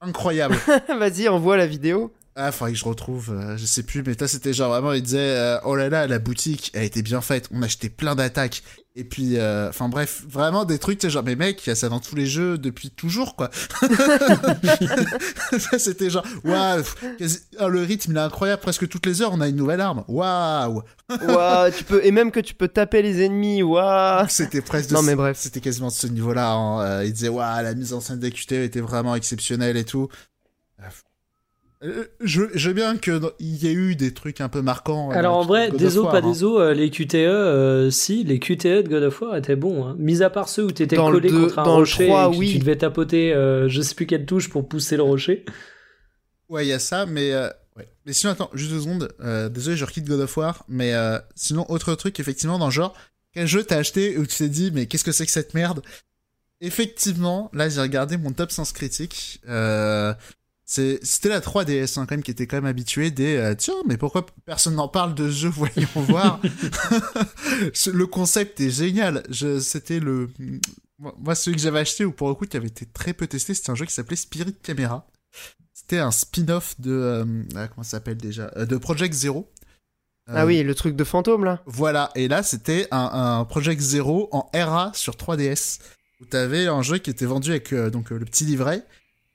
incroyables. 0.00 0.56
Vas-y, 0.98 1.26
envoie 1.28 1.56
la 1.56 1.66
vidéo. 1.66 2.12
Ah, 2.36 2.52
faudrait 2.52 2.72
que 2.72 2.78
je 2.78 2.84
retrouve, 2.84 3.30
euh, 3.32 3.56
je 3.58 3.66
sais 3.66 3.82
plus, 3.82 4.02
mais 4.04 4.14
toi 4.14 4.28
c'était 4.28 4.52
genre 4.52 4.70
vraiment, 4.70 4.92
il 4.92 5.02
disait, 5.02 5.18
euh, 5.18 5.58
oh 5.64 5.74
là 5.74 5.88
là, 5.88 6.06
la 6.06 6.18
boutique, 6.20 6.70
elle 6.74 6.84
était 6.84 7.02
bien 7.02 7.20
faite, 7.20 7.48
on 7.52 7.60
achetait 7.60 7.88
plein 7.90 8.14
d'attaques, 8.14 8.62
et 8.94 9.02
puis, 9.04 9.36
euh, 9.36 9.68
enfin 9.68 9.88
bref, 9.88 10.22
vraiment 10.28 10.64
des 10.64 10.78
trucs, 10.78 10.98
tu 11.00 11.06
sais, 11.08 11.10
genre, 11.10 11.24
mais 11.24 11.34
mec, 11.36 11.64
il 11.66 11.70
y 11.70 11.72
a 11.72 11.74
ça 11.74 11.88
dans 11.88 11.98
tous 12.00 12.14
les 12.14 12.26
jeux 12.26 12.56
depuis 12.56 12.90
toujours, 12.90 13.34
quoi. 13.36 13.50
Ça, 15.58 15.78
c'était 15.78 16.08
genre, 16.10 16.24
waouh, 16.44 16.82
ah, 17.58 17.68
le 17.68 17.82
rythme 17.82 18.12
il 18.12 18.16
est 18.16 18.20
incroyable, 18.20 18.62
presque 18.62 18.88
toutes 18.88 19.06
les 19.06 19.22
heures 19.22 19.32
on 19.32 19.40
a 19.40 19.48
une 19.48 19.56
nouvelle 19.56 19.80
arme, 19.80 20.04
waouh, 20.08 20.82
tu 21.76 21.84
peux 21.84 22.04
et 22.04 22.10
même 22.12 22.30
que 22.30 22.40
tu 22.40 22.54
peux 22.54 22.68
taper 22.68 23.02
les 23.02 23.22
ennemis. 23.24 23.62
Waouh. 23.62 24.26
c'était 24.28 24.60
presque 24.62 24.90
de 24.90 24.94
Non, 24.94 25.00
ce- 25.02 25.06
mais 25.06 25.14
bref. 25.16 25.36
c'était 25.38 25.60
quasiment 25.60 25.88
de 25.88 25.92
ce 25.92 26.06
niveau-là, 26.06 26.52
hein. 26.52 27.02
Il 27.02 27.12
disait, 27.12 27.28
waouh, 27.28 27.62
la 27.62 27.74
mise 27.74 27.92
en 27.92 28.00
scène 28.00 28.18
des 28.20 28.30
QTE 28.30 28.52
était 28.52 28.80
vraiment 28.80 29.14
exceptionnelle 29.14 29.76
et 29.76 29.84
tout. 29.84 30.08
Euh, 31.82 32.04
Je, 32.20 32.42
je 32.54 32.68
veux 32.68 32.74
bien 32.74 32.98
qu'il 32.98 33.20
y 33.40 33.66
ait 33.66 33.72
eu 33.72 33.96
des 33.96 34.12
trucs 34.12 34.40
un 34.42 34.48
peu 34.50 34.60
marquants. 34.60 35.10
euh, 35.10 35.14
Alors 35.14 35.36
en 35.38 35.44
vrai, 35.44 35.70
of 35.70 35.76
des 35.76 35.96
os, 35.96 36.06
pas 36.10 36.18
hein. 36.18 36.30
des 36.30 36.44
os, 36.44 36.76
les 36.76 36.90
QTE, 36.90 37.14
euh, 37.14 37.90
si, 37.90 38.22
les 38.24 38.38
QTE 38.38 38.82
de 38.82 38.88
God 38.88 39.02
of 39.04 39.22
War 39.22 39.36
étaient 39.36 39.56
bons. 39.56 39.86
Hein. 39.86 39.96
Mis 39.98 40.22
à 40.22 40.28
part 40.30 40.48
ceux 40.50 40.64
où 40.64 40.70
t'étais 40.70 40.96
Dans 40.96 41.10
le 41.10 41.16
collé 41.18 41.30
deux- 41.30 41.40
contre 41.46 41.58
un 41.60 41.62
rocher 41.62 42.08
et 42.08 42.26
oui. 42.36 42.52
tu 42.52 42.58
devais 42.58 42.76
tapoter 42.76 43.32
euh, 43.32 43.68
je 43.68 43.80
sais 43.80 43.94
plus 43.94 44.06
quelle 44.06 44.26
touche 44.26 44.50
pour 44.50 44.68
pousser 44.68 44.96
le 44.98 45.02
rocher. 45.04 45.44
Ouais, 46.50 46.66
il 46.66 46.68
y 46.68 46.72
a 46.72 46.78
ça, 46.78 47.06
mais 47.06 47.32
euh, 47.32 47.48
ouais. 47.76 47.88
Mais 48.04 48.12
sinon, 48.12 48.32
attends, 48.32 48.50
juste 48.54 48.72
deux 48.72 48.80
secondes. 48.80 49.08
Euh, 49.20 49.48
désolé, 49.48 49.76
je 49.76 49.84
requitte 49.84 50.04
God 50.06 50.20
of 50.20 50.36
War, 50.36 50.64
mais 50.68 50.92
euh, 50.94 51.18
sinon, 51.34 51.64
autre 51.70 51.94
truc, 51.94 52.20
effectivement, 52.20 52.58
dans 52.58 52.66
le 52.66 52.72
genre, 52.72 52.94
quel 53.32 53.46
jeu 53.46 53.62
t'as 53.64 53.78
acheté 53.78 54.18
où 54.18 54.26
tu 54.26 54.36
t'es 54.36 54.48
dit, 54.48 54.70
mais 54.74 54.86
qu'est-ce 54.86 55.04
que 55.04 55.12
c'est 55.12 55.24
que 55.24 55.30
cette 55.32 55.54
merde? 55.54 55.80
Effectivement, 56.60 57.48
là, 57.54 57.68
j'ai 57.70 57.80
regardé 57.80 58.16
mon 58.18 58.32
top 58.32 58.50
sens 58.50 58.72
critique. 58.72 59.40
Euh, 59.48 60.12
C'était 60.72 61.28
la 61.28 61.40
3DS, 61.40 61.98
hein, 61.98 62.06
quand 62.06 62.12
même, 62.12 62.22
qui 62.22 62.30
était 62.30 62.46
quand 62.46 62.56
même 62.56 62.64
habitué 62.66 63.10
des 63.10 63.34
euh, 63.36 63.54
tiens, 63.56 63.74
mais 63.86 63.96
pourquoi 63.96 64.24
personne 64.46 64.76
n'en 64.76 64.86
parle 64.86 65.16
de 65.16 65.28
ce 65.28 65.34
jeu 65.36 65.48
Voyons 65.52 65.88
voir. 65.96 66.40
Le 67.92 68.04
concept 68.06 68.60
est 68.60 68.70
génial. 68.70 69.22
C'était 69.60 69.98
le. 70.00 70.30
Moi, 70.98 71.34
celui 71.34 71.56
que 71.56 71.62
j'avais 71.62 71.80
acheté, 71.80 72.04
ou 72.04 72.12
pour 72.12 72.28
le 72.28 72.34
coup, 72.34 72.44
qui 72.46 72.56
avait 72.56 72.68
été 72.68 72.86
très 72.86 73.12
peu 73.14 73.26
testé, 73.26 73.54
c'était 73.54 73.70
un 73.70 73.74
jeu 73.74 73.86
qui 73.86 73.92
s'appelait 73.92 74.16
Spirit 74.16 74.54
Camera. 74.62 75.08
C'était 75.72 75.98
un 75.98 76.10
spin-off 76.12 76.80
de. 76.80 76.92
euh, 76.92 77.24
ah, 77.56 77.68
comment 77.68 77.82
ça 77.82 77.92
s'appelle 77.92 78.18
déjà 78.18 78.52
Euh, 78.56 78.64
De 78.66 78.76
Project 78.76 79.12
Zero. 79.14 79.50
Euh, 80.28 80.34
Ah 80.36 80.46
oui, 80.46 80.62
le 80.62 80.74
truc 80.76 80.94
de 80.94 81.02
fantôme 81.04 81.44
là. 81.44 81.62
Voilà, 81.66 82.10
et 82.14 82.28
là 82.28 82.42
c'était 82.44 82.86
un, 82.92 83.38
un 83.40 83.44
Project 83.44 83.80
Zero 83.80 84.28
en 84.30 84.48
RA 84.54 84.92
sur 84.94 85.14
3DS, 85.14 85.80
où 86.20 86.26
t'avais 86.26 86.66
un 86.68 86.82
jeu 86.82 86.98
qui 86.98 87.10
était 87.10 87.26
vendu 87.26 87.50
avec 87.50 87.74
donc 87.74 88.10
le 88.10 88.24
petit 88.24 88.44
livret, 88.44 88.84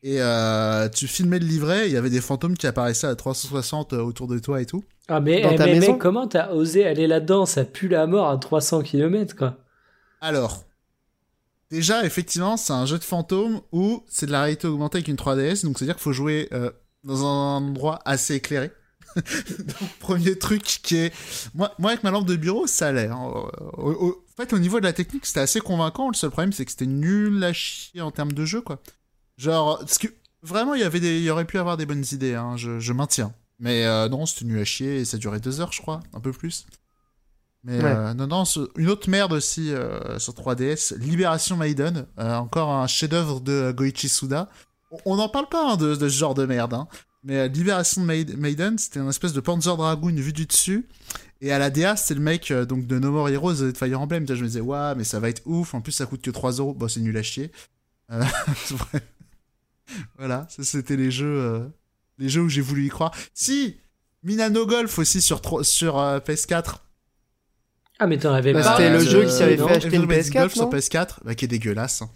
et 0.07 0.21
euh, 0.21 0.87
tu 0.87 1.07
filmais 1.07 1.39
le 1.39 1.47
livret, 1.47 1.87
il 1.87 1.93
y 1.93 1.97
avait 1.97 2.11
des 2.11 2.21
fantômes 2.21 2.55
qui 2.55 2.67
apparaissaient 2.67 3.07
à 3.07 3.15
360 3.15 3.93
euh, 3.93 4.01
autour 4.01 4.27
de 4.27 4.37
toi 4.37 4.61
et 4.61 4.65
tout. 4.67 4.83
Ah 5.07 5.19
mais, 5.19 5.41
Dans 5.41 5.51
eh, 5.51 5.55
ta 5.55 5.65
mais 5.65 5.79
mec, 5.79 5.97
comment 5.97 6.27
t'as 6.27 6.51
osé 6.51 6.85
aller 6.85 7.07
là-dedans? 7.07 7.45
Ça 7.47 7.65
pue 7.65 7.87
la 7.87 8.05
mort 8.05 8.29
à 8.29 8.37
300 8.37 8.83
km 8.83 9.35
quoi. 9.35 9.57
Alors, 10.21 10.63
déjà 11.71 12.05
effectivement 12.05 12.55
c'est 12.55 12.73
un 12.73 12.85
jeu 12.85 12.99
de 12.99 13.03
fantômes 13.03 13.61
où 13.71 14.03
c'est 14.07 14.27
de 14.27 14.31
la 14.31 14.43
réalité 14.43 14.67
augmentée 14.67 14.97
avec 14.99 15.07
une 15.07 15.15
3DS, 15.15 15.65
donc 15.65 15.77
c'est-à-dire 15.79 15.95
qu'il 15.95 16.03
faut 16.03 16.13
jouer 16.13 16.49
euh, 16.53 16.69
dans 17.03 17.25
un 17.25 17.57
endroit 17.57 17.99
assez 18.05 18.35
éclairé. 18.35 18.71
donc, 19.15 19.89
premier 19.99 20.37
truc 20.37 20.61
qui 20.61 20.97
est... 20.97 21.13
Moi, 21.53 21.71
moi 21.79 21.91
avec 21.91 22.03
ma 22.03 22.11
lampe 22.11 22.25
de 22.27 22.35
bureau, 22.35 22.67
ça 22.67 22.87
allait. 22.89 23.07
hein. 23.07 23.17
Au- 23.77 23.91
au- 23.91 24.25
En 24.29 24.35
fait, 24.35 24.51
au 24.53 24.59
niveau 24.59 24.79
de 24.79 24.85
la 24.85 24.91
technique, 24.91 25.25
c'était 25.25 25.39
assez 25.39 25.61
convaincant. 25.61 26.09
Le 26.09 26.15
seul 26.15 26.31
problème, 26.31 26.51
c'est 26.51 26.65
que 26.65 26.71
c'était 26.71 26.85
nul 26.85 27.41
à 27.43 27.53
chier 27.53 28.01
en 28.01 28.11
termes 28.11 28.33
de 28.33 28.43
jeu, 28.45 28.59
quoi. 28.61 28.81
Genre, 29.37 29.79
parce 29.79 29.97
que 29.97 30.07
vraiment, 30.41 30.73
il 30.75 30.81
y 30.81 30.83
avait 30.83 30.99
des, 30.99 31.17
il 31.17 31.23
y 31.23 31.29
aurait 31.29 31.45
pu 31.45 31.57
avoir 31.59 31.77
des 31.77 31.85
bonnes 31.85 32.05
idées, 32.11 32.35
hein, 32.35 32.55
je, 32.57 32.79
je 32.79 32.93
maintiens. 32.93 33.33
Mais 33.59 33.85
euh, 33.85 34.09
non, 34.09 34.25
c'était 34.25 34.45
nul 34.45 34.59
à 34.59 34.65
chier 34.65 34.97
et 34.97 35.05
ça 35.05 35.17
durait 35.17 35.39
deux 35.39 35.61
heures, 35.61 35.71
je 35.71 35.81
crois, 35.81 36.01
un 36.13 36.19
peu 36.19 36.31
plus. 36.31 36.65
Mais 37.63 37.77
Ouais. 37.79 37.85
euh, 37.85 38.13
non, 38.13 38.27
non, 38.27 38.45
ce- 38.45 38.69
une 38.77 38.89
autre 38.89 39.09
merde 39.09 39.33
aussi 39.33 39.71
euh, 39.73 40.19
sur 40.19 40.33
3DS, 40.33 40.95
Libération 40.99 41.57
Maiden, 41.57 42.05
encore 42.17 42.71
un 42.71 42.85
chef-d'œuvre 42.87 43.39
de 43.39 43.71
Goichi 43.75 44.07
Suda. 44.09 44.49
On- 45.05 45.15
n'en 45.15 45.29
parle 45.29 45.49
pas 45.49 45.71
hein, 45.71 45.75
de, 45.77 45.95
de 45.95 46.09
ce 46.09 46.15
genre 46.17 46.35
de 46.35 46.45
merde, 46.45 46.73
hein. 46.75 46.87
mais 47.23 47.49
Libération 47.49 48.03
Maid- 48.03 48.37
Maiden, 48.37 48.77
c'était 48.77 48.99
une 48.99 49.09
espèce 49.09 49.33
de 49.33 49.39
Panzer 49.41 49.75
Dragoon 49.75 50.13
vu 50.15 50.31
du 50.31 50.45
dessus. 50.45 50.87
Et 51.41 51.51
à 51.51 51.59
la 51.59 51.69
DA, 51.69 51.95
c'est 51.95 52.13
le 52.13 52.21
mec 52.21 52.53
donc 52.53 52.87
de 52.87 52.99
No 52.99 53.11
More 53.11 53.29
Heroes 53.29 53.55
et 53.55 53.71
de 53.71 53.77
Fire 53.77 53.99
Emblem. 53.99 54.25
Je 54.27 54.33
me 54.41 54.47
disais, 54.47 54.61
ouais, 54.61 54.95
mais 54.95 55.03
ça 55.03 55.19
va 55.19 55.29
être 55.29 55.41
ouf. 55.45 55.73
En 55.73 55.81
plus, 55.81 55.91
ça 55.91 56.05
coûte 56.05 56.21
que 56.21 56.31
3 56.31 56.53
euros. 56.53 56.73
Bon, 56.73 56.87
c'est 56.87 57.01
nul 57.01 57.17
à 57.17 57.23
chier. 57.23 57.51
Euh. 58.11 58.23
voilà, 60.17 60.47
ça 60.49 60.63
c'était 60.63 60.95
les 60.95 61.11
jeux, 61.11 61.25
euh, 61.39 61.67
les 62.17 62.29
jeux 62.29 62.41
où 62.41 62.49
j'ai 62.49 62.61
voulu 62.61 62.85
y 62.85 62.89
croire. 62.89 63.13
Si, 63.33 63.77
Minano 64.23 64.65
Golf 64.65 64.97
aussi 64.99 65.21
sur, 65.21 65.41
sur 65.65 65.99
euh, 65.99 66.19
PS4. 66.19 66.77
Ah 67.99 68.07
mais 68.07 68.17
t'en 68.17 68.33
avais 68.33 68.51
Bah, 68.53 68.61
pas 68.63 68.71
c'était 68.77 68.89
le 68.89 68.97
euh, 68.97 69.09
jeu 69.09 69.25
qui 69.25 69.37
t'avait 69.37 69.55
non 69.57 69.67
fait 69.67 69.75
acheter 69.75 69.87
une 69.95 70.03
Everybody's 70.03 70.29
PS4, 70.29 70.33
Golf 70.33 70.55
non 70.57 70.69
sur 70.69 70.77
PS4, 70.77 71.09
bah, 71.23 71.35
qui 71.35 71.45
est 71.45 71.47
dégueulasse. 71.47 72.01
hein. 72.01 72.09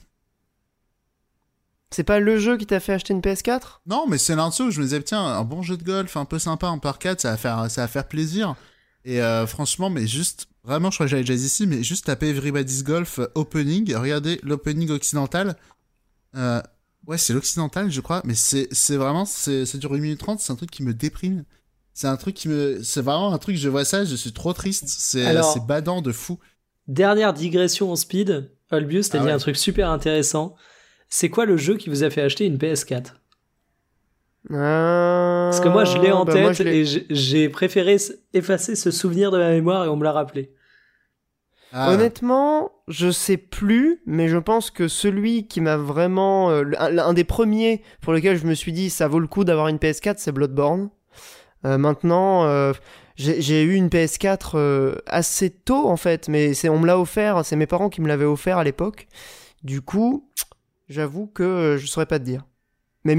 C'est 1.92 2.04
pas 2.04 2.20
le 2.20 2.38
jeu 2.38 2.58
qui 2.58 2.66
t'a 2.68 2.80
fait 2.80 2.94
acheter 2.94 3.14
une 3.14 3.22
PS4 3.22 3.80
Non, 3.88 4.06
mais 4.08 4.18
c'est 4.20 4.36
l'un 4.36 4.50
de 4.50 4.54
ceux 4.54 4.66
où 4.66 4.72
je 4.72 4.80
me 4.80 4.84
disais, 4.86 5.02
tiens, 5.02 5.26
un 5.26 5.44
bon 5.44 5.64
jeu 5.64 5.76
de 5.76 5.84
golf, 5.84 6.16
un 6.18 6.26
peu 6.26 6.38
sympa 6.38 6.68
en 6.68 6.78
par 6.80 7.00
4, 7.00 7.20
ça 7.22 7.32
va 7.32 7.38
faire, 7.38 7.72
ça 7.72 7.82
va 7.82 7.88
faire 7.88 8.08
plaisir. 8.08 8.56
Et 9.06 9.22
euh, 9.22 9.48
franchement, 9.48 9.90
mais 9.90 10.06
juste, 10.06 10.48
vraiment, 10.64 10.92
je 10.92 10.98
crois 10.98 11.06
que 11.08 11.10
j'avais 11.12 11.24
déjà 11.24 11.36
dit 11.36 11.46
ici, 11.46 11.66
mais 11.66 11.82
juste 11.82 12.06
taper 12.06 12.28
Everybody's 12.30 12.84
Golf 12.84 13.20
Opening, 13.34 13.96
regardez 13.96 14.40
l'opening 14.44 14.92
occidental. 14.92 15.56
Euh, 16.36 16.62
ouais, 17.10 17.18
c'est 17.18 17.34
l'occidental, 17.34 17.92
je 17.92 18.00
crois, 18.02 18.22
mais 18.24 18.36
c'est 18.36 18.68
c'est 18.72 18.96
vraiment, 18.96 19.26
c'est 19.26 19.66
ça 19.66 19.78
dure 19.78 19.94
1 19.94 19.98
minute 20.00 20.20
30, 20.20 20.40
c'est 20.40 20.54
un 20.54 20.56
truc 20.56 20.72
qui 20.72 20.84
me 20.84 20.94
déprime. 20.94 21.44
C'est 21.94 22.08
un 22.08 22.16
truc 22.16 22.36
qui 22.36 22.48
me. 22.48 22.82
C'est 22.84 23.02
vraiment 23.02 23.34
un 23.34 23.38
truc, 23.38 23.58
je 23.58 23.68
vois 23.68 23.84
ça, 23.84 24.06
je 24.06 24.16
suis 24.16 24.32
trop 24.32 24.54
triste. 24.54 24.86
C'est 24.88 25.26
badant 25.68 26.02
de 26.02 26.14
fou. 26.14 26.40
Dernière 26.88 27.34
digression 27.34 27.92
en 27.92 27.96
speed, 27.98 28.50
Olbius, 28.72 29.10
t'as 29.10 29.18
Ah 29.18 29.22
dit 29.22 29.28
ouais. 29.28 29.34
un 29.34 29.38
truc 29.38 29.58
super 29.58 29.90
intéressant. 29.90 30.56
C'est 31.10 31.30
quoi 31.30 31.46
le 31.46 31.58
jeu 31.58 31.76
qui 31.76 31.90
vous 31.90 32.04
a 32.04 32.10
fait 32.10 32.22
acheter 32.22 32.46
une 32.46 32.58
PS4 32.58 33.16
Parce 34.48 34.50
Parce 34.50 35.60
que 35.60 35.68
moi 35.68 35.84
je 35.86 35.98
l'ai 35.98 36.12
en 36.12 36.26
tête 36.26 36.36
Ah, 36.38 36.64
bah, 36.64 36.64
l'ai- 36.64 36.80
et 36.82 37.06
j'ai- 37.10 37.50
préféré 37.50 37.98
effacer 38.34 38.76
ce 38.76 38.92
souvenir 38.92 39.32
de 39.32 39.38
ma 39.38 39.50
mémoire 39.50 39.86
et 39.86 39.90
on 39.90 39.98
me 39.98 40.04
l'a 40.04 40.12
rappelé. 40.12 40.54
Ah, 41.72 41.92
Honnêtement, 41.92 42.72
je 42.88 43.12
sais 43.12 43.38
plus, 43.38 44.02
mais 44.08 44.28
je 44.28 44.38
pense 44.38 44.72
que 44.72 44.88
celui 44.88 45.48
qui 45.48 45.62
m'a 45.62 45.78
vraiment. 45.78 46.50
euh, 46.50 46.64
un, 46.80 46.98
un 46.98 47.14
des 47.14 47.24
premiers 47.24 47.84
pour 48.02 48.14
lequel 48.14 48.38
je 48.38 48.46
me 48.48 48.56
suis 48.56 48.72
dit 48.74 48.90
ça 48.90 49.08
vaut 49.08 49.20
le 49.20 49.28
coup 49.28 49.44
d'avoir 49.44 49.68
une 49.68 49.78
PS4, 49.78 50.16
c'est 50.18 50.32
Bloodborne. 50.32 50.90
Euh, 51.66 51.78
maintenant, 51.78 52.46
euh, 52.46 52.74
j'ai 53.18 53.64
eu 53.64 53.74
une 53.76 53.90
PS4 53.90 54.52
euh, 54.56 54.96
assez 55.06 55.50
tôt 55.50 55.88
en 55.90 55.98
fait, 55.98 56.28
mais 56.28 56.54
on 56.70 56.80
me 56.80 56.88
l'a 56.88 56.98
offert, 56.98 57.44
c'est 57.46 57.56
mes 57.56 57.68
parents 57.68 57.90
qui 57.90 58.02
me 58.02 58.08
l'avaient 58.08 58.26
offert 58.26 58.58
à 58.58 58.64
l'époque. 58.64 59.08
Du 59.64 59.82
coup, 59.82 60.30
j'avoue 60.88 61.28
que 61.28 61.78
je 61.80 61.86
saurais 61.86 62.06
pas 62.06 62.18
te 62.20 62.24
dire. 62.24 62.46
Mais 63.04 63.16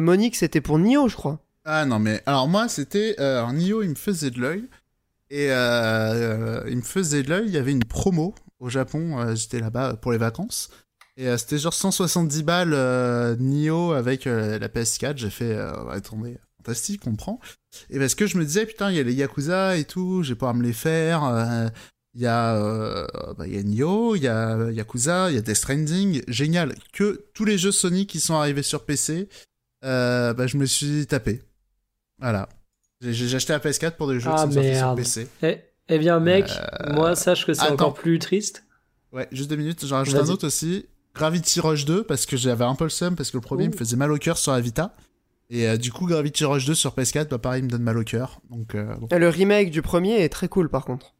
Monique, 0.00 0.36
c'était 0.36 0.60
pour 0.60 0.78
Nioh, 0.78 1.08
je 1.08 1.16
crois. 1.16 1.40
Ah 1.64 1.84
non, 1.84 1.98
mais 1.98 2.22
alors 2.26 2.48
moi, 2.48 2.68
c'était. 2.68 3.16
Nio, 3.52 3.82
il 3.82 3.90
me 3.90 3.94
faisait 3.94 4.30
de 4.30 4.40
l'œil. 4.40 4.68
Et 5.34 5.50
euh, 5.50 5.54
euh, 5.56 6.64
il 6.68 6.76
me 6.76 6.82
faisait 6.82 7.22
de 7.22 7.30
l'œil. 7.30 7.46
Il 7.46 7.52
y 7.54 7.56
avait 7.56 7.72
une 7.72 7.84
promo 7.84 8.34
au 8.60 8.68
Japon. 8.68 9.18
euh, 9.18 9.34
J'étais 9.34 9.60
là-bas 9.60 9.96
pour 9.96 10.12
les 10.12 10.18
vacances. 10.18 10.68
Et 11.16 11.26
euh, 11.26 11.38
c'était 11.38 11.56
genre 11.58 11.72
170 11.72 12.42
balles 12.42 12.74
euh, 12.74 13.34
Nio 13.38 13.92
avec 13.92 14.26
euh, 14.26 14.58
la 14.58 14.68
PS4. 14.68 15.16
J'ai 15.16 15.30
fait. 15.30 15.54
euh, 15.54 15.88
attendez, 15.88 16.36
fantastique, 16.58 17.06
on 17.06 17.16
prend. 17.16 17.40
Et 17.88 17.98
parce 17.98 18.14
que 18.14 18.26
je 18.26 18.36
me 18.36 18.44
disais, 18.44 18.66
putain, 18.66 18.90
il 18.90 18.96
y 18.98 19.00
a 19.00 19.04
les 19.04 19.14
Yakuza 19.14 19.78
et 19.78 19.84
tout. 19.84 20.20
Vais 20.20 20.34
pouvoir 20.34 20.52
me 20.54 20.62
les 20.62 20.74
faire. 20.74 21.24
euh, 21.24 21.66
Il 22.14 22.20
y 22.20 22.26
a, 22.26 22.56
euh, 22.56 23.06
bah, 23.38 23.46
il 23.46 23.54
y 23.54 23.58
a 23.58 23.62
Nioh, 23.62 24.16
il 24.16 24.22
y 24.24 24.28
a 24.28 24.70
Yakuza, 24.70 25.30
il 25.30 25.36
y 25.36 25.38
a 25.38 25.40
Death 25.40 25.56
Stranding. 25.56 26.22
Génial. 26.28 26.74
Que 26.92 27.24
tous 27.32 27.46
les 27.46 27.56
jeux 27.56 27.72
Sony 27.72 28.06
qui 28.06 28.20
sont 28.20 28.34
arrivés 28.34 28.62
sur 28.62 28.84
PC, 28.84 29.30
euh, 29.84 30.34
bah, 30.34 30.46
je 30.46 30.58
me 30.58 30.66
suis 30.66 31.06
tapé. 31.06 31.40
Voilà. 32.20 32.50
J'ai 33.02 33.34
acheté 33.36 33.52
la 33.52 33.58
PS4 33.58 33.92
pour 33.96 34.08
des 34.08 34.20
jeux 34.20 34.30
Ah, 34.32 34.46
qui 34.46 34.54
sont 34.54 34.62
sortis 34.62 34.76
sur. 34.78 34.94
PC. 34.94 35.28
Eh, 35.42 35.58
eh 35.88 35.98
bien, 35.98 36.20
mec, 36.20 36.46
Euh, 36.50 36.92
moi, 36.94 37.16
sache 37.16 37.44
que 37.46 37.52
c'est 37.54 37.68
encore 37.68 37.94
plus 37.94 38.18
triste. 38.18 38.64
Ouais, 39.12 39.28
juste 39.32 39.50
deux 39.50 39.56
minutes. 39.56 39.84
J'en 39.86 39.96
rajoute 39.96 40.14
un 40.16 40.28
autre 40.28 40.46
aussi. 40.46 40.86
Gravity 41.14 41.60
Rush 41.60 41.84
2, 41.84 42.04
parce 42.04 42.24
que 42.24 42.36
j'avais 42.36 42.64
un 42.64 42.74
peu 42.74 42.84
le 42.84 42.90
seum, 42.90 43.16
parce 43.16 43.30
que 43.30 43.36
le 43.36 43.42
premier 43.42 43.66
Ouh. 43.66 43.72
me 43.72 43.76
faisait 43.76 43.96
mal 43.96 44.10
au 44.12 44.16
cœur 44.18 44.38
sur 44.38 44.52
la 44.52 44.60
Vita. 44.60 44.94
Et 45.50 45.68
euh, 45.68 45.76
du 45.76 45.92
coup, 45.92 46.06
Gravity 46.06 46.44
Rush 46.46 46.64
2 46.64 46.74
sur 46.74 46.94
PS4, 46.94 47.28
bah 47.28 47.36
pareil, 47.38 47.60
il 47.60 47.64
me 47.66 47.70
donne 47.70 47.82
mal 47.82 47.98
au 47.98 48.04
cœur. 48.04 48.40
Donc, 48.50 48.74
euh, 48.74 48.94
bon. 48.96 49.08
Et 49.10 49.18
Le 49.18 49.28
remake 49.28 49.70
du 49.70 49.82
premier 49.82 50.22
est 50.22 50.30
très 50.30 50.48
cool 50.48 50.70
par 50.70 50.84
contre. 50.86 51.12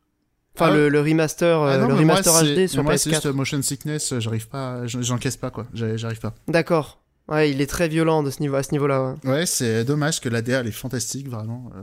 Enfin, 0.55 0.69
Ah 0.71 0.75
le, 0.75 0.89
le 0.89 1.01
remaster, 1.01 1.61
Ah 1.61 1.67
euh, 1.73 1.79
non, 1.81 1.89
le 1.89 1.95
moi, 1.95 2.01
remaster 2.15 2.33
c'est- 2.35 2.55
HD 2.55 2.67
sur 2.69 2.79
mais 2.79 2.83
moi, 2.85 2.97
c'est 2.99 3.11
juste 3.11 3.23
PS4. 3.27 3.33
motion 3.35 3.61
sickness, 3.63 4.15
j'arrive 4.19 4.49
pas, 4.49 4.87
j'en- 4.87 5.03
j'encaisse 5.03 5.37
pas 5.37 5.51
quoi, 5.51 5.67
j'arrive 5.75 6.21
pas. 6.21 6.35
D'accord. 6.49 7.02
Ouais, 7.33 7.51
il 7.51 7.61
est 7.61 7.67
très 7.67 7.89
violent 7.89 8.23
de 8.23 8.31
ce 8.31 8.41
niveau, 8.41 8.57
à 8.57 8.63
ce 8.63 8.73
niveau-là. 8.73 9.17
ouais. 9.25 9.31
Ouais, 9.31 9.47
c'est 9.47 9.85
dommage 9.85 10.21
que 10.21 10.29
l'ADA 10.29 10.61
elle 10.61 10.67
est 10.67 10.71
fantastique, 10.73 11.29
vraiment. 11.29 11.71
euh, 11.75 11.83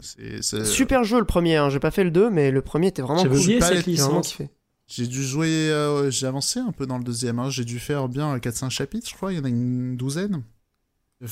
c'est, 0.00 0.42
c'est- 0.42 0.64
Super 0.64 1.04
jeu 1.04 1.18
le 1.18 1.24
premier, 1.24 1.56
hein. 1.56 1.70
j'ai 1.70 1.80
pas 1.80 1.90
fait 1.90 2.04
le 2.04 2.10
2, 2.10 2.28
mais 2.30 2.50
le 2.50 2.60
premier 2.62 2.88
était 2.88 3.02
vraiment 3.02 3.22
J'avais 3.22 3.30
cool. 3.34 3.40
oublié 3.44 3.60
cette 3.60 3.86
licence. 3.86 4.36
J'ai 4.86 5.06
dû 5.06 5.22
jouer, 5.22 5.70
euh, 5.70 6.10
j'ai 6.10 6.26
avancé 6.26 6.58
un 6.60 6.72
peu 6.72 6.84
dans 6.86 6.98
le 6.98 7.04
deuxième, 7.04 7.38
hein. 7.38 7.48
j'ai 7.48 7.64
dû 7.64 7.78
faire 7.78 8.08
bien 8.08 8.36
4-5 8.38 8.70
chapitres, 8.70 9.08
je 9.08 9.14
crois, 9.14 9.32
il 9.32 9.38
y 9.38 9.40
en 9.40 9.44
a 9.44 9.48
une 9.48 9.96
douzaine. 9.96 10.42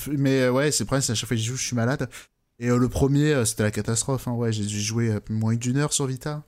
Mais 0.07 0.41
euh, 0.41 0.51
ouais, 0.51 0.71
c'est 0.71 0.83
le 0.83 0.85
problème, 0.87 1.01
c'est 1.01 1.11
à 1.11 1.15
chaque 1.15 1.27
fois 1.27 1.35
que 1.35 1.41
j'y 1.41 1.47
joue, 1.47 1.55
je 1.57 1.65
suis 1.65 1.75
malade. 1.75 2.09
Et 2.59 2.69
euh, 2.69 2.77
le 2.77 2.89
premier, 2.89 3.33
euh, 3.33 3.45
c'était 3.45 3.63
la 3.63 3.71
catastrophe, 3.71 4.27
hein. 4.27 4.31
ouais, 4.33 4.51
j'ai 4.51 4.65
dû 4.65 4.79
jouer 4.79 5.11
euh, 5.11 5.19
moins 5.29 5.55
d'une 5.55 5.77
heure 5.77 5.93
sur 5.93 6.05
Vita. 6.05 6.43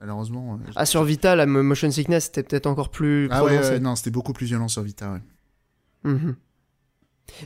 Malheureusement. 0.00 0.54
euh, 0.66 0.70
Ah, 0.76 0.86
sur 0.86 1.04
Vita, 1.04 1.34
la 1.36 1.46
mo- 1.46 1.62
motion 1.62 1.90
sickness 1.90 2.26
était 2.28 2.42
peut-être 2.42 2.66
encore 2.66 2.90
plus 2.90 3.28
Ah 3.30 3.44
ouais, 3.44 3.78
non, 3.80 3.94
c'était 3.96 4.10
beaucoup 4.10 4.32
plus 4.32 4.46
violent 4.46 4.68
sur 4.68 4.82
Vita, 4.82 5.12
ouais. 5.12 5.20
Mhm. 6.12 6.36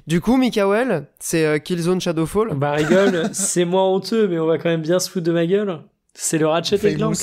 Du 0.06 0.20
coup, 0.20 0.36
Mikael, 0.36 1.06
c'est 1.18 1.44
euh, 1.46 1.58
Killzone 1.58 2.00
Shadowfall. 2.00 2.54
Bah, 2.54 2.72
rigole, 2.72 3.28
c'est 3.32 3.64
moins 3.64 3.88
honteux, 3.88 4.28
mais 4.28 4.38
on 4.38 4.46
va 4.46 4.58
quand 4.58 4.68
même 4.68 4.82
bien 4.82 4.98
se 4.98 5.10
foutre 5.10 5.26
de 5.26 5.32
ma 5.32 5.46
gueule. 5.46 5.80
C'est 6.14 6.38
le 6.38 6.46
Ratchet 6.46 6.76
et. 6.84 6.94
Clank. 6.94 7.16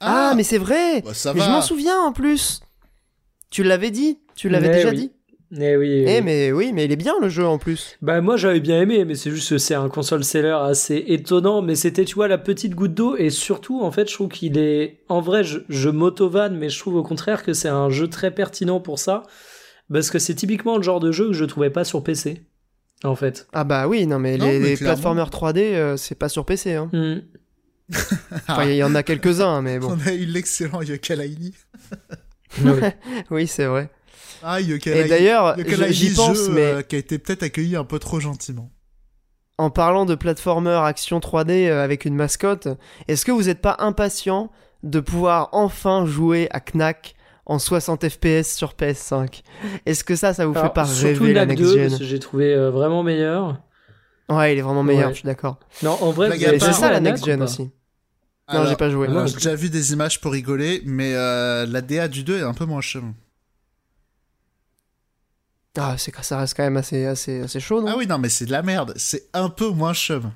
Ah, 0.00 0.34
mais 0.36 0.42
c'est 0.42 0.58
vrai 0.58 1.00
bah, 1.02 1.14
ça 1.14 1.32
Mais 1.32 1.40
va. 1.40 1.46
je 1.46 1.50
m'en 1.50 1.62
souviens 1.62 1.98
en 2.00 2.12
plus 2.12 2.60
Tu 3.50 3.62
l'avais 3.62 3.90
dit 3.90 4.18
Tu 4.36 4.48
l'avais 4.48 4.68
Mais 4.68 4.74
déjà 4.74 4.90
oui. 4.90 4.96
dit 4.96 5.12
Eh 5.60 5.76
oui. 5.76 6.04
Eh, 6.06 6.16
oui. 6.16 6.20
mais 6.22 6.52
oui, 6.52 6.72
mais 6.74 6.84
il 6.84 6.92
est 6.92 6.96
bien 6.96 7.14
le 7.22 7.28
jeu 7.30 7.46
en 7.46 7.58
plus. 7.58 7.96
Bah 8.02 8.20
moi 8.20 8.36
j'avais 8.36 8.60
bien 8.60 8.80
aimé, 8.82 9.04
mais 9.04 9.14
c'est 9.14 9.30
juste 9.30 9.48
que 9.50 9.58
c'est 9.58 9.74
un 9.74 9.88
console 9.88 10.22
seller 10.24 10.58
assez 10.62 11.04
étonnant, 11.08 11.62
mais 11.62 11.74
c'était 11.74 12.04
tu 12.04 12.16
vois 12.16 12.28
la 12.28 12.38
petite 12.38 12.74
goutte 12.74 12.92
d'eau 12.94 13.16
et 13.16 13.30
surtout 13.30 13.82
en 13.82 13.90
fait 13.92 14.08
je 14.08 14.14
trouve 14.14 14.28
qu'il 14.28 14.58
est 14.58 15.00
en 15.08 15.20
vrai 15.20 15.42
je, 15.42 15.60
je 15.68 15.88
m'auto-vanne, 15.88 16.56
mais 16.56 16.68
je 16.68 16.78
trouve 16.78 16.96
au 16.96 17.02
contraire 17.02 17.42
que 17.42 17.52
c'est 17.54 17.68
un 17.68 17.88
jeu 17.88 18.08
très 18.08 18.30
pertinent 18.30 18.80
pour 18.80 18.98
ça 18.98 19.22
parce 19.92 20.10
que 20.10 20.18
c'est 20.18 20.34
typiquement 20.34 20.76
le 20.76 20.82
genre 20.82 21.00
de 21.00 21.12
jeu 21.12 21.28
que 21.28 21.32
je 21.32 21.44
trouvais 21.44 21.70
pas 21.70 21.84
sur 21.84 22.02
PC 22.02 22.42
en 23.02 23.16
fait. 23.16 23.46
Ah 23.52 23.64
bah 23.64 23.86
oui, 23.86 24.06
non 24.06 24.18
mais 24.18 24.38
Non, 24.38 24.46
les, 24.46 24.58
les 24.58 24.76
clairement. 24.76 24.94
platformers 24.94 25.28
3D, 25.30 25.58
euh, 25.58 25.96
c'est 25.98 26.14
pas 26.14 26.28
sur 26.30 26.44
PC. 26.46 26.74
Hein. 26.74 26.88
Hmm. 26.92 27.20
Enfin, 28.48 28.64
il 28.64 28.76
y 28.76 28.82
en 28.82 28.94
a 28.94 29.02
quelques-uns, 29.02 29.60
mais 29.60 29.78
bon. 29.78 29.88
On 30.04 30.08
a 30.08 30.12
eu 30.14 30.24
l'excellent 30.24 30.80
Yooka-Laylee. 30.82 31.54
Oui. 32.64 32.80
oui, 33.30 33.46
c'est 33.48 33.66
vrai. 33.66 33.90
Ah, 34.42 34.60
Yooka-Laylee. 34.60 35.06
Et 35.06 35.08
d'ailleurs, 35.08 35.56
j'y 35.90 36.14
pense, 36.14 36.36
jeu, 36.46 36.48
mais 36.50 36.60
euh, 36.62 36.82
qui 36.82 36.94
a 36.94 36.98
été 36.98 37.18
peut-être 37.18 37.42
accueilli 37.42 37.74
un 37.76 37.84
peu 37.84 37.98
trop 37.98 38.20
gentiment. 38.20 38.70
en 39.58 39.70
parlant 39.70 40.06
de 40.06 40.14
platformer 40.14 40.80
action 40.84 41.18
3D 41.18 41.68
euh, 41.68 41.82
avec 41.82 42.04
une 42.04 42.14
mascotte, 42.14 42.68
est-ce 43.08 43.24
que 43.26 43.32
vous 43.32 43.44
n'êtes 43.44 43.60
pas 43.60 43.76
impatient 43.80 44.50
de 44.84 45.00
pouvoir 45.00 45.48
enfin 45.52 46.06
jouer 46.06 46.46
à 46.52 46.60
Knack 46.60 47.16
en 47.46 47.58
60 47.58 48.08
FPS 48.08 48.54
sur 48.54 48.72
PS5 48.74 49.42
Est-ce 49.86 50.04
que 50.04 50.16
ça, 50.16 50.32
ça 50.34 50.46
vous 50.46 50.52
Alors, 50.52 50.64
fait 50.66 50.72
pas 50.74 50.84
rêver 50.84 51.32
la 51.32 51.46
next 51.46 51.62
2, 51.64 51.72
gen 51.74 51.88
parce 51.88 51.98
que 52.00 52.04
j'ai 52.06 52.18
trouvé 52.18 52.54
euh, 52.54 52.70
vraiment 52.70 53.02
meilleur. 53.02 53.60
Ouais, 54.30 54.54
il 54.54 54.58
est 54.58 54.62
vraiment 54.62 54.82
meilleur, 54.82 55.08
Ouais. 55.08 55.14
je 55.14 55.18
suis 55.18 55.26
d'accord. 55.26 55.58
Non, 55.82 55.98
en 56.00 56.10
vrai, 56.10 56.30
c'est 56.38 56.58
joué 56.58 56.72
ça 56.72 56.86
à 56.86 56.92
la 56.92 57.00
next 57.00 57.24
gen 57.26 57.42
aussi. 57.42 57.62
Non, 57.64 57.70
Alors, 58.48 58.66
j'ai 58.66 58.76
pas 58.76 58.90
joué. 58.90 59.08
Moi, 59.08 59.26
j'ai 59.26 59.34
déjà 59.34 59.54
vu 59.54 59.70
des 59.70 59.92
images 59.92 60.20
pour 60.20 60.32
rigoler, 60.32 60.82
mais 60.84 61.14
euh, 61.14 61.66
la 61.66 61.80
DA 61.82 62.08
du 62.08 62.24
2 62.24 62.38
est 62.38 62.42
un 62.42 62.54
peu 62.54 62.64
moins 62.64 62.80
chum. 62.82 63.14
Ah, 65.76 65.96
c'est 65.98 66.14
ça 66.22 66.38
reste 66.38 66.56
quand 66.56 66.62
même 66.62 66.76
assez, 66.76 67.04
assez, 67.04 67.40
assez 67.42 67.58
chaud, 67.58 67.80
non? 67.82 67.88
Ah 67.90 67.94
oui, 67.98 68.06
non, 68.06 68.18
mais 68.18 68.28
c'est 68.28 68.46
de 68.46 68.52
la 68.52 68.62
merde. 68.62 68.92
C'est 68.96 69.28
un 69.32 69.48
peu 69.48 69.68
moins 69.70 69.92
chum. 69.92 70.30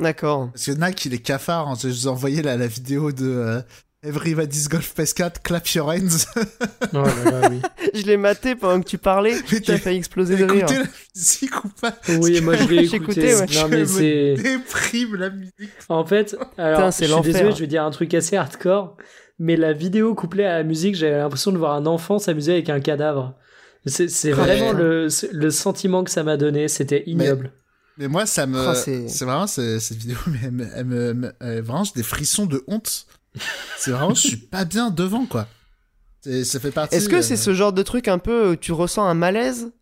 D'accord. 0.00 0.50
Parce 0.52 0.66
que 0.66 0.70
Nak, 0.72 1.04
il 1.04 1.12
est 1.12 1.18
cafard. 1.18 1.68
hein. 1.68 1.74
Je 1.80 1.88
vous 1.88 2.06
ai 2.06 2.10
envoyé 2.10 2.40
la, 2.40 2.56
la 2.56 2.66
vidéo 2.66 3.12
de 3.12 3.26
euh, 3.26 3.60
Everybody's 4.04 4.68
Golf 4.68 4.94
PS4, 4.96 5.42
Clap 5.44 5.66
Your 5.74 5.88
Hands. 5.90 6.26
Oh 6.92 6.96
là 7.04 7.30
là, 7.40 7.48
oui. 7.50 7.60
Je 7.94 8.02
l'ai 8.02 8.16
maté 8.16 8.56
pendant 8.56 8.80
que 8.82 8.88
tu 8.88 8.98
parlais, 8.98 9.34
j'ai 9.48 9.78
failli 9.78 9.98
exploser 9.98 10.36
de 10.36 10.44
rire. 10.44 10.66
La 10.68 10.82
musique 11.14 11.64
ou 11.64 11.68
pas? 11.68 11.94
Oui, 12.20 12.40
moi 12.40 12.56
je 12.56 12.64
l'ai 12.68 12.86
J'ai 12.86 12.96
écouté. 12.96 13.30
écouté, 13.30 13.34
ouais. 13.36 13.46
Non 13.62 13.68
mais 13.68 13.84
Je 13.84 13.92
me 13.92 14.42
déprime 14.42 15.14
la 15.16 15.30
musique. 15.30 15.52
En 15.88 16.04
fait, 16.04 16.36
alors, 16.58 16.78
Putain, 16.78 16.90
c'est 16.90 17.06
je 17.06 17.12
suis 17.12 17.22
désolé, 17.22 17.52
je 17.52 17.60
vais 17.60 17.66
dire 17.68 17.84
un 17.84 17.90
truc 17.92 18.12
assez 18.14 18.36
hardcore, 18.36 18.96
mais 19.38 19.54
la 19.56 19.72
vidéo 19.72 20.14
couplée 20.16 20.44
à 20.44 20.58
la 20.58 20.64
musique, 20.64 20.96
j'avais 20.96 21.18
l'impression 21.18 21.52
de 21.52 21.58
voir 21.58 21.74
un 21.76 21.86
enfant 21.86 22.18
s'amuser 22.18 22.54
avec 22.54 22.70
un 22.70 22.80
cadavre. 22.80 23.34
C'est 23.86 24.06
Ouais. 24.24 24.32
vraiment 24.32 24.72
le, 24.72 25.06
le 25.32 25.50
sentiment 25.50 26.02
que 26.02 26.10
ça 26.10 26.24
m'a 26.24 26.36
donné, 26.36 26.66
c'était 26.68 27.04
ignoble. 27.06 27.52
Mais 27.98 28.08
moi, 28.08 28.26
ça 28.26 28.46
me. 28.46 28.58
Ah, 28.58 28.74
c'est- 28.74 29.06
vraiment 29.24 29.46
cette 29.46 29.96
vidéo, 29.96 30.16
mais 30.26 30.38
elle 30.44 30.52
me, 30.52 30.66
elle 30.74 30.84
me- 30.86 31.14
me- 31.14 31.32
euh, 31.42 31.62
vraiment, 31.62 31.84
j'ai 31.84 31.92
des 31.94 32.02
frissons 32.02 32.46
de 32.46 32.64
honte. 32.66 33.06
C'est 33.78 33.90
vraiment, 33.90 34.14
je 34.14 34.20
suis 34.20 34.36
pas 34.36 34.64
bien 34.64 34.90
devant, 34.90 35.26
quoi. 35.26 35.46
Ça 36.44 36.60
fait 36.60 36.70
partie. 36.70 36.94
Est-ce 36.96 37.08
que 37.08 37.16
euh, 37.16 37.22
c'est 37.22 37.36
ce 37.36 37.52
genre 37.54 37.72
de 37.72 37.82
truc 37.82 38.06
un 38.08 38.18
peu 38.18 38.50
où 38.50 38.56
tu 38.56 38.72
ressens 38.72 39.04
un 39.06 39.14
malaise 39.14 39.72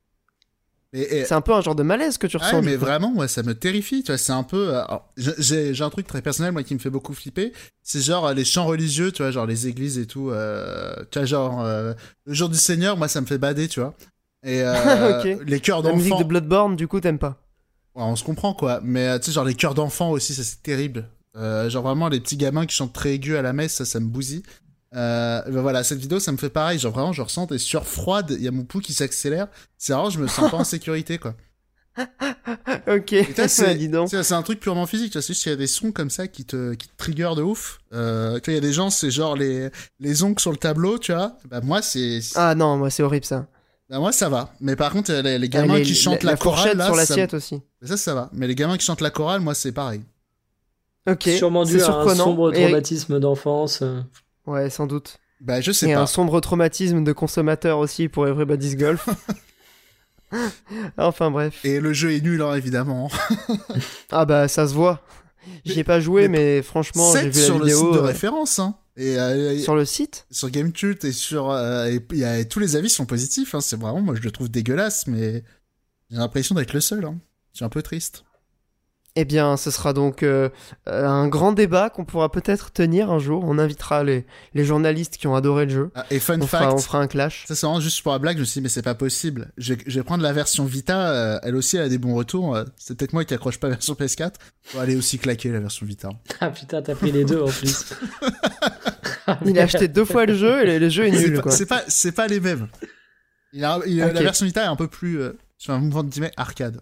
et- 0.92 1.24
C'est 1.24 1.34
un 1.34 1.40
peu 1.40 1.52
un 1.54 1.60
genre 1.60 1.76
de 1.76 1.82
malaise 1.84 2.18
que 2.18 2.26
tu 2.26 2.36
Ah 2.40 2.44
ressens. 2.44 2.56
ouais, 2.56 2.62
du 2.62 2.68
mais 2.68 2.76
vraiment, 2.76 3.10
moi, 3.12 3.28
ça 3.28 3.42
me 3.44 3.54
terrifie. 3.54 4.02
Tu 4.02 4.10
vois, 4.10 4.18
c'est 4.18 4.32
un 4.32 4.42
peu. 4.42 4.74
euh, 4.76 4.82
j'ai- 5.16 5.80
un 5.82 5.90
truc 5.90 6.06
très 6.06 6.20
personnel, 6.22 6.50
moi, 6.52 6.62
qui 6.64 6.74
me 6.74 6.80
fait 6.80 6.90
beaucoup 6.90 7.12
flipper. 7.14 7.52
C'est 7.82 8.00
genre 8.00 8.26
euh, 8.28 8.34
les 8.34 8.44
chants 8.44 8.64
religieux, 8.66 9.12
tu 9.12 9.22
vois, 9.22 9.30
genre 9.30 9.46
les 9.46 9.68
églises 9.68 9.98
et 9.98 10.06
tout. 10.06 10.30
euh, 10.30 10.94
tu 11.12 11.18
vois, 11.20 11.26
genre 11.26 11.60
euh, 11.64 11.92
le 12.26 12.34
jour 12.34 12.48
du 12.48 12.58
Seigneur, 12.58 12.96
moi, 12.96 13.06
ça 13.06 13.20
me 13.20 13.26
fait 13.26 13.38
bader, 13.38 13.68
tu 13.68 13.78
vois. 13.80 13.94
Et 14.42 14.62
euh, 14.64 15.36
les 15.46 15.60
chœurs 15.60 15.82
La 15.82 15.92
musique 15.92 16.10
d'enfants. 16.10 16.22
de 16.24 16.28
Bloodborne, 16.28 16.74
du 16.76 16.88
coup, 16.88 16.98
t'aimes 17.00 17.18
pas 17.18 17.36
Ouais, 17.94 18.02
on 18.02 18.16
se 18.16 18.24
comprend 18.24 18.54
quoi, 18.54 18.80
mais 18.82 19.06
euh, 19.08 19.18
tu 19.18 19.26
sais, 19.26 19.32
genre 19.32 19.44
les 19.44 19.54
chœurs 19.54 19.74
d'enfants 19.74 20.10
aussi, 20.10 20.32
ça 20.34 20.42
c'est 20.42 20.62
terrible. 20.62 21.06
Euh, 21.36 21.70
genre 21.70 21.82
vraiment 21.84 22.08
les 22.08 22.20
petits 22.20 22.36
gamins 22.36 22.66
qui 22.66 22.74
chantent 22.74 22.92
très 22.92 23.14
aigus 23.14 23.36
à 23.36 23.42
la 23.42 23.52
messe, 23.52 23.74
ça, 23.74 23.84
ça 23.84 24.00
me 24.00 24.06
bousille. 24.06 24.42
Euh, 24.96 25.40
ben 25.46 25.60
voilà, 25.62 25.84
cette 25.84 25.98
vidéo, 26.00 26.18
ça 26.18 26.32
me 26.32 26.36
fait 26.36 26.50
pareil. 26.50 26.78
Genre 26.78 26.92
vraiment, 26.92 27.12
je 27.12 27.22
ressens 27.22 27.46
des 27.46 27.58
sueurs 27.58 27.86
froides, 27.86 28.30
il 28.36 28.42
y 28.42 28.48
a 28.48 28.50
mon 28.50 28.64
pouls 28.64 28.80
qui 28.80 28.92
s'accélère. 28.92 29.46
C'est 29.78 29.94
rare, 29.94 30.10
je 30.10 30.18
me 30.18 30.26
sens 30.26 30.50
pas 30.50 30.56
en 30.56 30.64
sécurité 30.64 31.18
quoi. 31.18 31.34
Ok, 32.88 33.14
c'est 33.48 33.74
dis 33.74 33.88
donc. 33.88 34.08
c'est- 34.08 34.22
c'est 34.22 34.34
un 34.34 34.42
truc 34.42 34.58
purement 34.60 34.86
physique, 34.86 35.08
tu 35.12 35.18
vois, 35.18 35.22
c'est 35.22 35.28
juste 35.34 35.42
qu'il 35.42 35.50
y 35.50 35.54
a 35.54 35.56
des 35.56 35.66
sons 35.66 35.92
comme 35.92 36.10
ça 36.10 36.26
qui 36.28 36.44
te, 36.44 36.74
qui 36.74 36.88
te 36.88 36.96
trigger 36.96 37.30
de 37.36 37.42
ouf. 37.42 37.78
Euh, 37.92 38.38
tu 38.40 38.50
vois, 38.50 38.52
il 38.52 38.54
y 38.54 38.58
a 38.58 38.60
des 38.60 38.72
gens, 38.72 38.90
c'est 38.90 39.10
genre 39.10 39.36
les, 39.36 39.70
les 39.98 40.22
ongles 40.22 40.40
sur 40.40 40.50
le 40.50 40.56
tableau, 40.56 40.98
tu 40.98 41.12
vois. 41.12 41.36
Bah 41.48 41.60
moi, 41.62 41.82
c'est. 41.82 42.20
Ah 42.34 42.54
non, 42.54 42.76
moi 42.76 42.90
c'est 42.90 43.02
horrible 43.02 43.24
ça. 43.26 43.46
Bah 43.88 43.98
moi, 43.98 44.12
ça 44.12 44.28
va. 44.28 44.52
Mais 44.60 44.76
par 44.76 44.92
contre, 44.92 45.12
les, 45.12 45.38
les 45.38 45.48
gamins 45.48 45.74
Ah, 45.74 45.78
les- 45.78 45.84
qui 45.84 45.94
chantent 45.94 46.22
la, 46.22 46.32
la 46.32 46.36
chorale, 46.36 46.76
là, 46.76 46.86
sur 46.86 46.94
l'assiette 46.96 47.34
aussi. 47.34 47.60
ça, 47.82 47.96
ça 47.96 48.14
va. 48.14 48.30
Mais 48.32 48.46
les 48.46 48.54
gamins 48.54 48.76
qui 48.76 48.86
chantent 48.86 49.00
la 49.00 49.10
chorale, 49.10 49.40
moi, 49.40 49.54
c'est 49.54 49.72
pareil. 49.72 50.00
Ok, 51.08 51.22
Sûrement 51.38 51.64
c'est 51.64 51.76
dû 51.78 51.82
à 51.82 51.94
un 52.00 52.14
sombre 52.14 52.54
Et- 52.54 52.62
traumatisme 52.64 53.18
d'enfance. 53.20 53.80
euh. 53.82 54.00
Ouais, 54.46 54.68
sans 54.70 54.86
doute. 54.86 55.18
Bah, 55.40 55.60
je 55.60 55.72
sais 55.72 55.88
Et 55.90 55.94
pas. 55.94 56.00
un 56.02 56.06
sombre 56.06 56.40
traumatisme 56.40 57.02
de 57.04 57.12
consommateur 57.12 57.78
aussi 57.78 58.08
pour 58.08 58.26
Everybody's 58.28 58.76
Golf. 58.76 59.08
enfin 60.98 61.30
bref. 61.30 61.64
Et 61.64 61.80
le 61.80 61.92
jeu 61.92 62.12
est 62.12 62.20
nul, 62.20 62.42
hein, 62.42 62.54
évidemment. 62.54 63.10
Ah 64.12 64.24
bah 64.24 64.48
ça 64.48 64.66
se 64.68 64.74
voit. 64.74 65.02
J'y 65.64 65.80
ai 65.80 65.84
pas 65.84 66.00
joué, 66.00 66.28
mais, 66.28 66.62
franchement, 66.62 67.12
j'ai 67.12 67.22
7 67.22 67.34
vu 67.34 67.40
la 67.40 67.46
sur 67.46 67.58
le 67.58 67.68
site 67.68 67.92
de 67.94 67.98
référence, 67.98 68.58
hein. 68.58 68.74
Et, 68.96 69.18
euh, 69.18 69.58
sur 69.58 69.74
le 69.74 69.84
site? 69.84 70.26
sur 70.30 70.50
Gamecult 70.50 71.04
et 71.04 71.12
sur 71.12 71.50
euh, 71.50 71.86
et, 71.86 72.04
y 72.16 72.24
a- 72.24 72.44
tous 72.44 72.58
les 72.58 72.76
avis 72.76 72.90
sont 72.90 73.06
positifs. 73.06 73.54
Hein. 73.54 73.60
C'est 73.60 73.78
vraiment, 73.80 74.00
moi, 74.02 74.14
je 74.16 74.20
le 74.20 74.30
trouve 74.30 74.50
dégueulasse, 74.50 75.06
mais 75.06 75.42
j'ai 76.10 76.16
l'impression 76.18 76.54
d'être 76.54 76.74
le 76.74 76.80
seul. 76.80 77.04
Hein. 77.04 77.16
Je 77.52 77.58
suis 77.58 77.64
un 77.64 77.68
peu 77.70 77.82
triste. 77.82 78.24
Eh 79.20 79.26
bien, 79.26 79.58
ce 79.58 79.70
sera 79.70 79.92
donc 79.92 80.22
euh, 80.22 80.48
euh, 80.88 81.06
un 81.06 81.28
grand 81.28 81.52
débat 81.52 81.90
qu'on 81.90 82.06
pourra 82.06 82.32
peut-être 82.32 82.72
tenir 82.72 83.10
un 83.10 83.18
jour. 83.18 83.44
On 83.46 83.58
invitera 83.58 84.02
les, 84.02 84.24
les 84.54 84.64
journalistes 84.64 85.18
qui 85.18 85.26
ont 85.26 85.34
adoré 85.34 85.66
le 85.66 85.70
jeu. 85.70 85.90
Ah, 85.94 86.06
et 86.10 86.18
fun 86.20 86.38
On 86.40 86.46
fact, 86.46 86.62
fera, 86.64 86.74
on 86.74 86.78
fera 86.78 86.98
un 87.00 87.06
clash. 87.06 87.44
ça 87.46 87.54
c'est 87.54 87.66
vraiment 87.66 87.80
juste 87.82 88.02
pour 88.02 88.12
la 88.12 88.18
blague, 88.18 88.36
je 88.36 88.40
me 88.40 88.44
suis 88.46 88.60
dit 88.60 88.62
mais 88.62 88.70
c'est 88.70 88.80
pas 88.80 88.94
possible. 88.94 89.52
Je 89.58 89.74
vais, 89.74 89.82
je 89.86 89.98
vais 90.00 90.04
prendre 90.04 90.22
la 90.22 90.32
version 90.32 90.64
Vita, 90.64 91.10
euh, 91.10 91.38
elle 91.42 91.54
aussi 91.54 91.76
elle 91.76 91.82
a 91.82 91.88
des 91.90 91.98
bons 91.98 92.14
retours. 92.14 92.56
c'est 92.78 92.96
peut-être 92.96 93.12
moi 93.12 93.26
qui 93.26 93.34
accroche 93.34 93.58
pas 93.60 93.68
la 93.68 93.74
version 93.74 93.92
PS4. 93.92 94.32
Bon, 94.72 94.82
elle 94.82 94.90
est 94.90 94.96
aussi 94.96 95.18
claquée 95.18 95.50
la 95.50 95.60
version 95.60 95.84
Vita. 95.84 96.08
Ah 96.40 96.48
putain, 96.50 96.80
t'as 96.80 96.94
pris 96.94 97.12
les 97.12 97.24
deux 97.26 97.42
en 97.42 97.48
plus. 97.48 97.92
Il 99.44 99.58
a 99.58 99.62
acheté 99.64 99.86
deux 99.88 100.04
fois 100.04 100.24
le 100.26 100.34
jeu 100.34 100.62
et 100.62 100.66
le, 100.66 100.78
le 100.78 100.88
jeu 100.88 101.06
est 101.06 101.10
nul, 101.10 101.40
c'est 101.50 101.66
pas, 101.66 101.82
c'est 101.88 102.12
pas 102.12 102.26
les 102.26 102.40
mêmes. 102.40 102.68
Il 103.52 103.64
a, 103.64 103.78
il 103.86 104.00
a- 104.02 104.06
Ok. 104.06 104.14
La 104.14 104.22
version 104.22 104.46
Vita 104.46 104.62
est 104.62 104.66
un 104.68 104.76
peu 104.76 104.88
plus 104.88 105.20
euh, 105.20 105.36
sur 105.58 105.72
un 105.74 105.78
mouvement 105.78 106.02
de 106.04 106.08
guillemets 106.08 106.32
arcade. 106.36 106.80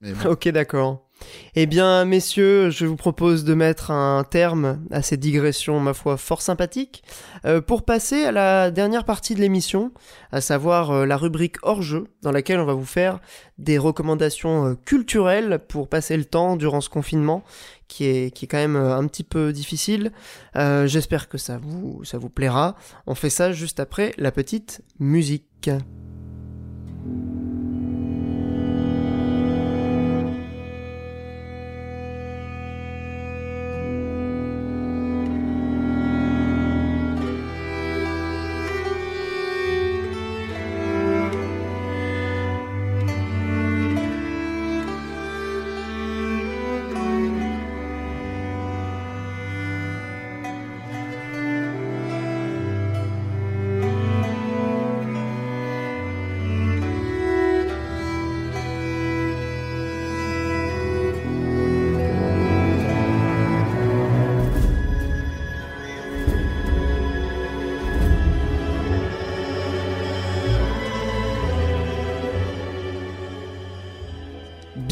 Mais 0.00 0.12
bon. 0.12 0.30
Ok, 0.30 0.48
d'accord. 0.48 1.07
Eh 1.54 1.66
bien, 1.66 2.04
messieurs, 2.04 2.70
je 2.70 2.86
vous 2.86 2.96
propose 2.96 3.44
de 3.44 3.54
mettre 3.54 3.90
un 3.90 4.24
terme 4.24 4.80
à 4.90 5.02
ces 5.02 5.16
digressions, 5.16 5.80
ma 5.80 5.94
foi, 5.94 6.16
fort 6.16 6.42
sympathiques, 6.42 7.02
euh, 7.44 7.60
pour 7.60 7.84
passer 7.84 8.24
à 8.24 8.32
la 8.32 8.70
dernière 8.70 9.04
partie 9.04 9.34
de 9.34 9.40
l'émission, 9.40 9.92
à 10.30 10.40
savoir 10.40 10.90
euh, 10.90 11.06
la 11.06 11.16
rubrique 11.16 11.56
hors-jeu, 11.62 12.04
dans 12.22 12.32
laquelle 12.32 12.60
on 12.60 12.64
va 12.64 12.74
vous 12.74 12.84
faire 12.84 13.20
des 13.58 13.78
recommandations 13.78 14.66
euh, 14.66 14.74
culturelles 14.84 15.60
pour 15.68 15.88
passer 15.88 16.16
le 16.16 16.24
temps 16.24 16.56
durant 16.56 16.80
ce 16.80 16.88
confinement, 16.88 17.42
qui 17.88 18.04
est, 18.04 18.34
qui 18.34 18.44
est 18.44 18.48
quand 18.48 18.58
même 18.58 18.76
un 18.76 19.06
petit 19.06 19.24
peu 19.24 19.50
difficile. 19.50 20.12
J'espère 20.54 21.30
que 21.30 21.38
ça 21.38 21.56
vous, 21.56 22.04
ça 22.04 22.18
vous 22.18 22.28
plaira. 22.28 22.76
On 23.06 23.14
fait 23.14 23.30
ça 23.30 23.52
juste 23.52 23.80
après 23.80 24.12
la 24.18 24.30
petite 24.30 24.82
musique. 24.98 25.70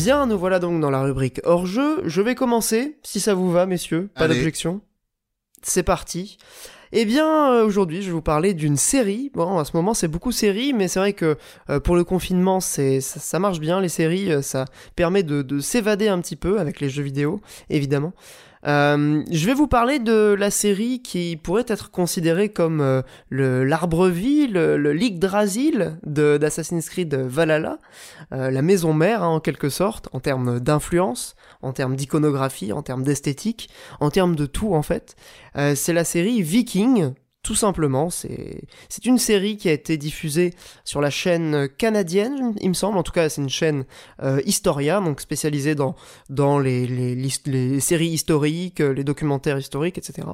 Bien, 0.06 0.26
nous 0.26 0.38
voilà 0.38 0.60
donc 0.60 0.80
dans 0.80 0.90
la 0.90 1.02
rubrique 1.02 1.40
hors-jeu. 1.42 2.00
Je 2.04 2.22
vais 2.22 2.36
commencer, 2.36 2.96
si 3.02 3.18
ça 3.18 3.34
vous 3.34 3.50
va, 3.50 3.66
messieurs. 3.66 4.08
Pas 4.14 4.28
d'objection. 4.28 4.80
C'est 5.64 5.82
parti. 5.82 6.38
Eh 6.92 7.04
bien, 7.04 7.50
euh, 7.50 7.66
aujourd'hui, 7.66 8.02
je 8.02 8.06
vais 8.06 8.12
vous 8.12 8.22
parler 8.22 8.54
d'une 8.54 8.76
série. 8.76 9.32
Bon, 9.34 9.58
à 9.58 9.64
ce 9.64 9.76
moment, 9.76 9.94
c'est 9.94 10.06
beaucoup 10.06 10.30
série, 10.30 10.72
mais 10.72 10.86
c'est 10.86 11.00
vrai 11.00 11.12
que 11.12 11.36
euh, 11.70 11.80
pour 11.80 11.96
le 11.96 12.04
confinement, 12.04 12.60
c'est 12.60 13.00
ça, 13.00 13.18
ça 13.18 13.40
marche 13.40 13.58
bien, 13.58 13.80
les 13.80 13.88
séries. 13.88 14.30
euh, 14.30 14.42
ça 14.42 14.66
permet 14.94 15.24
de, 15.24 15.42
de 15.42 15.58
s'évader 15.58 16.06
un 16.06 16.20
petit 16.20 16.36
peu 16.36 16.60
avec 16.60 16.78
les 16.78 16.88
jeux 16.88 17.02
vidéo, 17.02 17.40
évidemment. 17.68 18.12
Euh, 18.66 19.22
je 19.30 19.47
vais 19.47 19.55
vous 19.55 19.68
parler 19.68 19.98
de 19.98 20.34
la 20.36 20.51
série 20.51 21.01
qui 21.01 21.36
pourrait 21.36 21.64
être 21.68 21.90
considérée 21.90 22.48
comme 22.48 22.80
euh, 22.80 23.02
le 23.28 23.64
l'arbre-vie, 23.64 24.48
le, 24.48 24.76
le 24.76 25.01
Yggdrasil 25.01 25.98
d'Assassin's 26.05 26.88
Creed 26.88 27.14
Valhalla, 27.14 27.78
euh, 28.32 28.51
la 28.51 28.62
maison 28.62 28.93
mère 28.93 29.22
hein, 29.22 29.28
en 29.28 29.40
quelque 29.40 29.68
sorte, 29.68 30.09
en 30.12 30.20
termes 30.20 30.59
d'influence, 30.59 31.36
en 31.62 31.72
termes 31.72 31.94
d'iconographie, 31.94 32.72
en 32.72 32.82
termes 32.82 33.05
d'esthétique, 33.05 33.68
en 34.01 34.10
termes 34.10 34.34
de 34.34 34.47
tout 34.47 34.74
en 34.74 34.82
fait. 34.82 35.16
C'est 35.74 35.94
la 35.94 36.05
série 36.05 36.43
Viking, 36.43 37.14
tout 37.47 37.55
simplement. 37.55 38.10
C'est 38.10 39.05
une 39.05 39.18
série 39.18 39.56
qui 39.56 39.68
a 39.68 39.73
été 39.73 39.97
diffusée 39.97 40.52
sur 40.82 41.01
la 41.01 41.10
chaîne 41.10 41.68
canadienne, 41.68 42.56
il 42.60 42.70
me 42.70 42.74
semble. 42.74 42.98
En 42.98 43.05
tout 43.05 43.12
cas, 43.12 43.28
c'est 43.28 43.40
une 43.40 43.48
chaîne 43.48 43.85
euh, 44.20 44.40
Historia, 44.47 45.01
donc 45.01 45.20
spécialisée 45.20 45.77
dans 46.28 46.59
les 46.59 47.31
séries 47.78 48.09
historiques, 48.09 48.81
les 48.81 49.05
documentaires 49.05 49.59
historiques, 49.59 49.97
etc. 49.97 50.27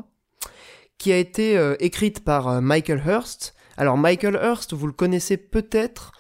Qui 0.97 1.13
a 1.13 1.19
été 1.19 1.59
euh, 1.59 1.77
écrite 1.81 2.25
par 2.25 2.49
euh, 2.49 2.61
Michael 2.63 3.03
Hurst. 3.07 3.55
Alors 3.77 3.99
Michael 3.99 4.41
Hurst, 4.43 4.73
vous 4.73 4.87
le 4.87 4.95
connaissez 4.95 5.37
peut-être 5.37 6.13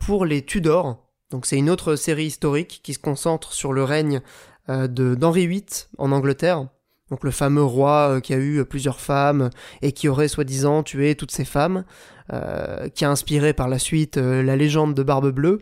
pour 0.00 0.26
les 0.26 0.42
Tudors. 0.42 1.06
Donc 1.30 1.46
c'est 1.46 1.56
une 1.56 1.70
autre 1.70 1.96
série 1.96 2.26
historique 2.26 2.80
qui 2.82 2.92
se 2.94 2.98
concentre 2.98 3.52
sur 3.52 3.74
le 3.74 3.84
règne 3.84 4.22
d'Henri 4.66 5.46
VIII 5.46 5.64
en 5.98 6.12
Angleterre. 6.12 6.68
Donc 7.10 7.24
le 7.24 7.30
fameux 7.30 7.62
roi 7.62 8.16
euh, 8.16 8.20
qui 8.20 8.34
a 8.34 8.38
eu 8.38 8.64
plusieurs 8.64 9.00
femmes 9.00 9.50
et 9.82 9.92
qui 9.92 10.08
aurait 10.08 10.28
soi-disant 10.28 10.82
tué 10.82 11.14
toutes 11.14 11.30
ces 11.30 11.44
femmes, 11.44 11.84
euh, 12.32 12.88
qui 12.88 13.04
a 13.04 13.10
inspiré 13.10 13.52
par 13.54 13.68
la 13.68 13.78
suite 13.78 14.18
euh, 14.18 14.42
la 14.42 14.56
légende 14.56 14.94
de 14.94 15.02
Barbe 15.02 15.30
Bleue. 15.30 15.60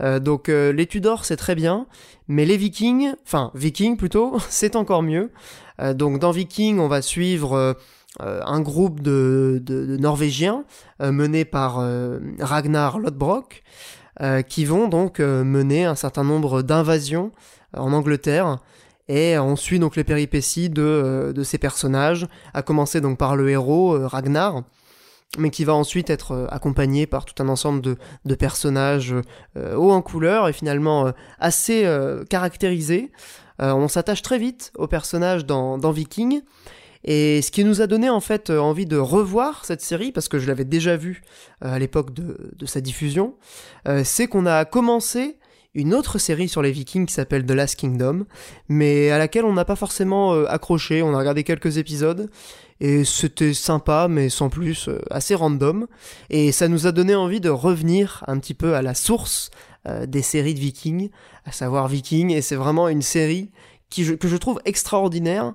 Euh, 0.00 0.18
donc 0.18 0.48
euh, 0.48 0.72
les 0.72 0.86
Tudors 0.86 1.24
c'est 1.24 1.36
très 1.36 1.54
bien, 1.54 1.86
mais 2.28 2.44
les 2.46 2.56
Vikings, 2.56 3.12
enfin 3.24 3.50
Vikings 3.54 3.96
plutôt, 3.96 4.38
c'est 4.48 4.76
encore 4.76 5.02
mieux. 5.02 5.30
Euh, 5.80 5.92
donc 5.92 6.18
dans 6.18 6.30
Vikings 6.30 6.78
on 6.78 6.88
va 6.88 7.02
suivre 7.02 7.52
euh, 7.54 7.74
euh, 8.22 8.40
un 8.46 8.60
groupe 8.62 9.00
de, 9.00 9.60
de- 9.62 9.98
Norvégiens 9.98 10.64
euh, 11.02 11.12
mené 11.12 11.44
par 11.44 11.80
euh, 11.80 12.18
Ragnar 12.40 12.98
Lodbrok, 12.98 13.62
euh, 14.22 14.40
qui 14.40 14.64
vont 14.64 14.88
donc 14.88 15.20
euh, 15.20 15.44
mener 15.44 15.84
un 15.84 15.94
certain 15.94 16.24
nombre 16.24 16.62
d'invasions 16.62 17.30
euh, 17.76 17.80
en 17.80 17.92
Angleterre. 17.92 18.56
Et 19.08 19.38
on 19.38 19.54
suit 19.54 19.78
donc 19.78 19.96
les 19.96 20.04
péripéties 20.04 20.68
de, 20.68 20.82
euh, 20.82 21.32
de 21.32 21.42
ces 21.44 21.58
personnages, 21.58 22.26
à 22.54 22.62
commencer 22.62 23.00
donc 23.00 23.18
par 23.18 23.36
le 23.36 23.48
héros 23.48 23.94
euh, 23.94 24.06
Ragnar, 24.06 24.62
mais 25.38 25.50
qui 25.50 25.64
va 25.64 25.74
ensuite 25.74 26.10
être 26.10 26.32
euh, 26.32 26.46
accompagné 26.50 27.06
par 27.06 27.24
tout 27.24 27.40
un 27.42 27.48
ensemble 27.48 27.80
de, 27.82 27.96
de 28.24 28.34
personnages 28.34 29.14
hauts 29.54 29.92
en 29.92 30.02
couleur 30.02 30.48
et 30.48 30.52
finalement 30.52 31.12
assez 31.38 31.88
caractérisés. 32.28 33.12
On 33.58 33.88
s'attache 33.88 34.22
très 34.22 34.38
vite 34.38 34.72
aux 34.76 34.86
personnages 34.86 35.46
dans, 35.46 35.78
dans 35.78 35.90
Viking, 35.90 36.42
et 37.04 37.40
ce 37.42 37.50
qui 37.50 37.64
nous 37.64 37.80
a 37.80 37.86
donné 37.86 38.10
en 38.10 38.20
fait 38.20 38.50
envie 38.50 38.86
de 38.86 38.96
revoir 38.96 39.64
cette 39.64 39.80
série, 39.80 40.12
parce 40.12 40.28
que 40.28 40.38
je 40.38 40.46
l'avais 40.46 40.64
déjà 40.64 40.96
vue 40.96 41.22
à 41.60 41.78
l'époque 41.78 42.12
de, 42.12 42.52
de 42.54 42.66
sa 42.66 42.80
diffusion, 42.80 43.34
c'est 44.04 44.26
qu'on 44.26 44.46
a 44.46 44.64
commencé 44.64 45.38
une 45.76 45.94
autre 45.94 46.18
série 46.18 46.48
sur 46.48 46.62
les 46.62 46.72
Vikings 46.72 47.06
qui 47.06 47.12
s'appelle 47.12 47.44
The 47.44 47.52
Last 47.52 47.76
Kingdom, 47.76 48.24
mais 48.68 49.10
à 49.10 49.18
laquelle 49.18 49.44
on 49.44 49.52
n'a 49.52 49.66
pas 49.66 49.76
forcément 49.76 50.32
euh, 50.32 50.46
accroché. 50.48 51.02
On 51.02 51.14
a 51.14 51.18
regardé 51.18 51.44
quelques 51.44 51.76
épisodes 51.76 52.30
et 52.80 53.04
c'était 53.04 53.52
sympa, 53.52 54.08
mais 54.08 54.30
sans 54.30 54.48
plus, 54.48 54.88
euh, 54.88 55.00
assez 55.10 55.34
random. 55.34 55.86
Et 56.30 56.50
ça 56.50 56.68
nous 56.68 56.86
a 56.86 56.92
donné 56.92 57.14
envie 57.14 57.40
de 57.40 57.50
revenir 57.50 58.24
un 58.26 58.38
petit 58.38 58.54
peu 58.54 58.74
à 58.74 58.80
la 58.80 58.94
source 58.94 59.50
euh, 59.86 60.06
des 60.06 60.22
séries 60.22 60.54
de 60.54 60.60
Vikings, 60.60 61.10
à 61.44 61.52
savoir 61.52 61.88
Vikings. 61.88 62.30
Et 62.30 62.40
c'est 62.40 62.56
vraiment 62.56 62.88
une 62.88 63.02
série 63.02 63.50
qui 63.90 64.18
que 64.18 64.26
je 64.26 64.36
trouve 64.36 64.60
extraordinaire 64.64 65.54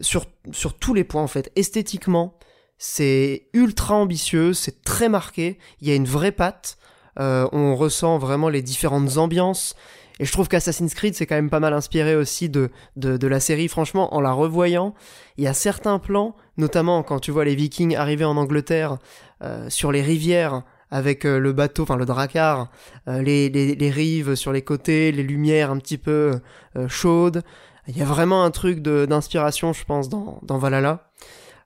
sur 0.00 0.26
sur 0.52 0.74
tous 0.74 0.94
les 0.94 1.04
points 1.04 1.22
en 1.22 1.26
fait. 1.26 1.50
Esthétiquement, 1.54 2.38
c'est 2.78 3.48
ultra 3.52 3.94
ambitieux, 3.94 4.54
c'est 4.54 4.82
très 4.84 5.08
marqué. 5.08 5.58
Il 5.80 5.88
y 5.88 5.90
a 5.90 5.94
une 5.94 6.06
vraie 6.06 6.32
patte. 6.32 6.78
Euh, 7.20 7.48
on 7.52 7.76
ressent 7.76 8.18
vraiment 8.18 8.48
les 8.48 8.62
différentes 8.62 9.16
ambiances. 9.16 9.74
Et 10.20 10.24
je 10.24 10.32
trouve 10.32 10.46
qu'Assassin's 10.46 10.94
Creed, 10.94 11.14
c'est 11.14 11.26
quand 11.26 11.34
même 11.34 11.50
pas 11.50 11.60
mal 11.60 11.72
inspiré 11.72 12.14
aussi 12.14 12.48
de, 12.48 12.70
de, 12.96 13.16
de 13.16 13.26
la 13.26 13.40
série. 13.40 13.66
Franchement, 13.66 14.14
en 14.14 14.20
la 14.20 14.32
revoyant, 14.32 14.94
il 15.38 15.44
y 15.44 15.48
a 15.48 15.54
certains 15.54 15.98
plans, 15.98 16.36
notamment 16.56 17.02
quand 17.02 17.18
tu 17.18 17.32
vois 17.32 17.44
les 17.44 17.56
Vikings 17.56 17.96
arriver 17.96 18.24
en 18.24 18.36
Angleterre 18.36 18.98
euh, 19.42 19.68
sur 19.70 19.90
les 19.90 20.02
rivières 20.02 20.62
avec 20.90 21.24
euh, 21.24 21.38
le 21.38 21.52
bateau, 21.52 21.82
enfin 21.82 21.96
le 21.96 22.04
dracar, 22.04 22.70
euh, 23.08 23.22
les, 23.22 23.48
les, 23.48 23.74
les 23.74 23.90
rives 23.90 24.36
sur 24.36 24.52
les 24.52 24.62
côtés, 24.62 25.10
les 25.10 25.24
lumières 25.24 25.72
un 25.72 25.78
petit 25.78 25.98
peu 25.98 26.40
euh, 26.76 26.88
chaudes. 26.88 27.42
Il 27.88 27.98
y 27.98 28.02
a 28.02 28.04
vraiment 28.06 28.44
un 28.44 28.50
truc 28.52 28.80
d'inspiration, 28.80 29.72
je 29.72 29.84
pense, 29.84 30.08
dans, 30.08 30.38
dans 30.42 30.58
Valhalla. 30.58 31.10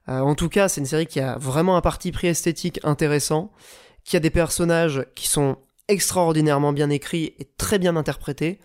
Euh, 0.09 0.19
en 0.21 0.33
tout 0.33 0.49
cas, 0.49 0.67
c'est 0.67 0.81
une 0.81 0.87
série 0.87 1.05
qui 1.05 1.19
a 1.19 1.37
vraiment 1.37 1.77
un 1.77 1.81
parti 1.81 2.11
pris 2.11 2.27
esthétique 2.27 2.79
intéressant, 2.83 3.51
qui 4.09 4.17
a 4.17 4.19
des 4.19 4.31
personnages 4.31 5.05
qui 5.13 5.27
sont 5.27 5.57
extraordinairement 5.87 6.73
bien 6.73 6.89
écrits 6.89 7.35
et 7.37 7.47
très 7.57 7.77
bien 7.77 7.95
interprétés, 7.95 8.59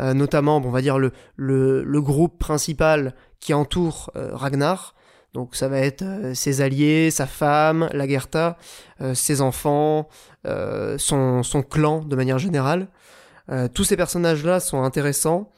Euh, 0.00 0.14
notamment, 0.14 0.58
on 0.58 0.70
va 0.70 0.80
dire 0.80 0.98
le, 0.98 2.00
groupe 2.00 2.38
principal 2.38 3.14
qui 3.40 3.52
entoure 3.54 4.10
euh, 4.16 4.30
Ragnar. 4.32 4.94
Donc 5.34 5.56
ça 5.56 5.68
va 5.68 5.78
être 5.78 6.02
euh, 6.02 6.34
ses 6.34 6.60
alliés, 6.60 7.10
sa 7.10 7.26
femme, 7.26 7.88
Lagertha, 7.92 8.58
euh, 9.00 9.14
ses 9.14 9.40
enfants, 9.40 10.08
son, 10.98 11.42
clan 11.68 12.00
de 12.04 12.16
manière 12.16 12.38
générale. 12.38 12.88
Tous 13.74 13.84
ces 13.84 13.96
personnages-là 13.96 14.60
sont 14.60 14.82
intéressants. 14.82 15.50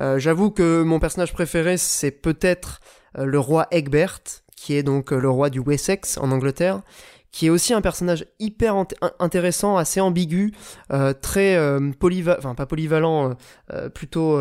J'avoue 0.00 0.50
que 0.50 0.82
mon 0.82 1.00
personnage 1.00 1.32
préféré, 1.32 1.76
c'est 1.76 2.12
peut-être 2.12 2.80
le 3.16 3.38
roi 3.38 3.66
Egbert, 3.70 4.20
qui 4.56 4.74
est 4.74 4.82
donc 4.82 5.10
le 5.10 5.28
roi 5.28 5.50
du 5.50 5.58
Wessex 5.58 6.18
en 6.18 6.30
Angleterre, 6.30 6.82
qui 7.32 7.46
est 7.46 7.50
aussi 7.50 7.74
un 7.74 7.80
personnage 7.80 8.26
hyper 8.38 8.76
intéressant, 9.18 9.76
assez 9.76 10.00
ambigu, 10.00 10.52
très 11.22 11.58
polyvalent, 11.98 12.38
enfin 12.38 12.54
pas 12.54 12.66
polyvalent, 12.66 13.34
plutôt 13.94 14.38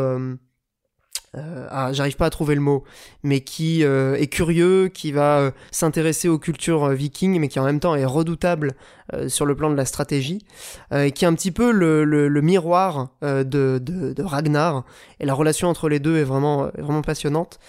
euh, 1.37 1.67
ah, 1.69 1.93
j'arrive 1.93 2.17
pas 2.17 2.25
à 2.25 2.29
trouver 2.29 2.55
le 2.55 2.61
mot, 2.61 2.83
mais 3.23 3.39
qui 3.39 3.85
euh, 3.85 4.15
est 4.15 4.27
curieux, 4.27 4.89
qui 4.89 5.13
va 5.13 5.39
euh, 5.39 5.51
s'intéresser 5.71 6.27
aux 6.27 6.39
cultures 6.39 6.89
vikings, 6.89 7.39
mais 7.39 7.47
qui 7.47 7.57
en 7.57 7.63
même 7.63 7.79
temps 7.79 7.95
est 7.95 8.05
redoutable 8.05 8.73
sur 9.27 9.45
le 9.45 9.57
plan 9.57 9.69
de 9.69 9.75
la 9.75 9.83
stratégie, 9.83 10.45
et 10.95 11.11
qui 11.11 11.25
est 11.25 11.27
un 11.27 11.33
petit 11.33 11.51
peu 11.51 11.73
le, 11.73 12.05
le, 12.05 12.41
miroir 12.41 13.09
de, 13.21 13.43
de, 13.43 14.13
de, 14.13 14.23
Ragnar, 14.23 14.85
et 15.19 15.25
la 15.25 15.33
relation 15.33 15.67
entre 15.67 15.89
les 15.89 15.99
deux 15.99 16.15
est 16.15 16.23
vraiment, 16.23 16.69
vraiment 16.77 17.01
passionnante. 17.01 17.59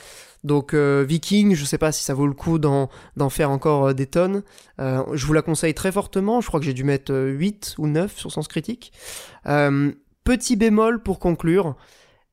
Donc 0.44 0.74
Viking, 0.74 1.54
je 1.54 1.64
sais 1.64 1.78
pas 1.78 1.92
si 1.92 2.02
ça 2.02 2.14
vaut 2.14 2.26
le 2.26 2.34
coup 2.34 2.58
d'en, 2.58 2.88
d'en 3.16 3.30
faire 3.30 3.50
encore 3.50 3.94
des 3.94 4.06
tonnes. 4.06 4.42
je 4.78 5.26
vous 5.26 5.32
la 5.32 5.42
conseille 5.42 5.74
très 5.74 5.92
fortement, 5.92 6.40
je 6.40 6.48
crois 6.48 6.58
que 6.58 6.66
j'ai 6.66 6.74
dû 6.74 6.82
mettre 6.84 7.14
8 7.14 7.76
ou 7.78 7.86
9 7.86 8.18
sur 8.18 8.32
Sens 8.32 8.48
Critique. 8.48 8.92
petit 9.44 10.56
bémol 10.56 11.02
pour 11.02 11.20
conclure, 11.20 11.76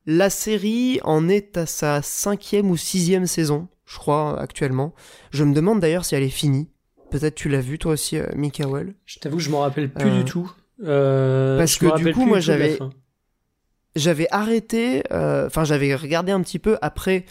la 0.05 0.31
série 0.31 0.99
en 1.03 1.29
est 1.29 1.55
à 1.55 1.67
sa 1.67 2.01
cinquième 2.01 2.71
ou 2.71 2.77
sixième 2.77 3.27
saison, 3.27 3.67
je 3.85 3.97
crois, 3.97 4.39
actuellement. 4.39 4.93
Je 5.31 5.43
me 5.43 5.53
demande 5.53 5.79
d'ailleurs 5.79 6.03
si 6.03 6.15
elle 6.15 6.23
est 6.23 6.29
finie. 6.29 6.67
Peut-être 7.11 7.35
tu 7.35 7.49
l'as 7.49 7.61
vu 7.61 7.77
toi 7.77 7.93
aussi, 7.93 8.17
euh, 8.17 8.25
Mikael. 8.35 8.93
Je 9.05 9.19
t'avoue 9.19 9.37
que 9.37 9.43
je 9.43 9.49
m'en 9.49 9.59
rappelle 9.59 9.91
plus 9.91 10.09
du 10.09 10.19
euh, 10.19 10.23
tout. 10.23 10.51
Euh, 10.83 11.57
parce 11.57 11.77
que 11.77 11.97
du 11.97 12.13
coup, 12.13 12.25
moi 12.25 12.39
j'avais 12.39 12.79
j'avais 13.95 14.27
arrêté, 14.31 15.03
enfin 15.11 15.63
j'avais 15.63 15.93
regardé 15.95 16.31
un 16.31 16.41
petit 16.41 16.59
peu 16.59 16.77
après 16.81 17.25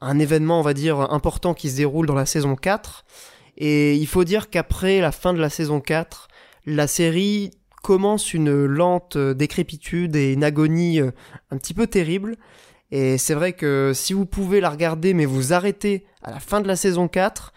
un 0.00 0.18
événement, 0.18 0.60
on 0.60 0.62
va 0.62 0.74
dire, 0.74 1.00
important 1.12 1.54
qui 1.54 1.70
se 1.70 1.76
déroule 1.76 2.06
dans 2.06 2.14
la 2.14 2.26
saison 2.26 2.56
4. 2.56 3.04
Et 3.56 3.94
il 3.96 4.06
faut 4.06 4.24
dire 4.24 4.50
qu'après 4.50 5.00
la 5.00 5.12
fin 5.12 5.32
de 5.32 5.40
la 5.40 5.50
saison 5.50 5.80
4, 5.80 6.28
la 6.66 6.86
série 6.86 7.50
commence 7.82 8.34
une 8.34 8.66
lente 8.66 9.16
décrépitude 9.16 10.16
et 10.16 10.32
une 10.32 10.44
agonie 10.44 11.00
euh, 11.00 11.10
un 11.50 11.56
petit 11.58 11.74
peu 11.74 11.86
terrible. 11.86 12.36
Et 12.90 13.18
c'est 13.18 13.34
vrai 13.34 13.52
que 13.52 13.92
si 13.94 14.12
vous 14.12 14.26
pouvez 14.26 14.60
la 14.60 14.70
regarder 14.70 15.14
mais 15.14 15.26
vous 15.26 15.52
arrêtez 15.52 16.06
à 16.22 16.30
la 16.30 16.40
fin 16.40 16.60
de 16.60 16.68
la 16.68 16.76
saison 16.76 17.08
4, 17.08 17.52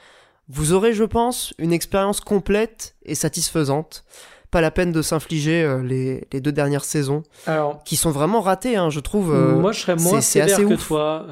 vous 0.50 0.74
aurez 0.74 0.94
je 0.94 1.04
pense 1.04 1.54
une 1.58 1.72
expérience 1.72 2.20
complète 2.20 2.96
et 3.04 3.16
satisfaisante. 3.16 4.04
Pas 4.52 4.62
la 4.62 4.72
peine 4.72 4.92
de 4.92 5.02
s'infliger 5.02 5.64
euh, 5.64 5.82
les, 5.82 6.42
deux 6.42 6.52
dernières 6.52 6.84
saisons, 6.84 7.24
Alors, 7.48 7.84
qui 7.84 7.96
sont 7.96 8.12
vraiment 8.12 8.42
ratées, 8.42 8.76
hein, 8.76 8.90
je 8.90 9.00
trouve. 9.00 9.34
Euh, 9.34 9.56
moi, 9.56 9.72
je 9.72 9.80
serais 9.80 9.96
moins 9.96 10.22
sévère 10.22 10.58
que 10.58 10.76
toi. 10.76 11.26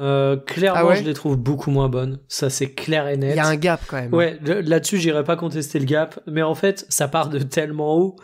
clairement, 0.46 0.90
ah 0.90 0.94
je 0.94 1.02
les 1.02 1.14
trouve 1.14 1.36
beaucoup 1.36 1.70
moins 1.70 1.88
bonnes. 1.88 2.18
Ça, 2.28 2.50
c'est 2.50 2.70
clair 2.70 3.06
et 3.08 3.16
net. 3.16 3.34
Il 3.34 3.36
y 3.36 3.40
a 3.40 3.46
un 3.46 3.56
gap 3.56 3.80
quand 3.86 3.96
même. 3.96 4.14
Ouais, 4.14 4.38
là-dessus, 4.42 4.98
j'irai 4.98 5.22
pas 5.22 5.36
contester 5.36 5.78
le 5.78 5.84
gap. 5.84 6.18
Mais 6.26 6.42
en 6.42 6.54
fait, 6.54 6.86
ça 6.88 7.08
part 7.08 7.28
de 7.28 7.38
tellement 7.38 7.96
haut 7.96 8.16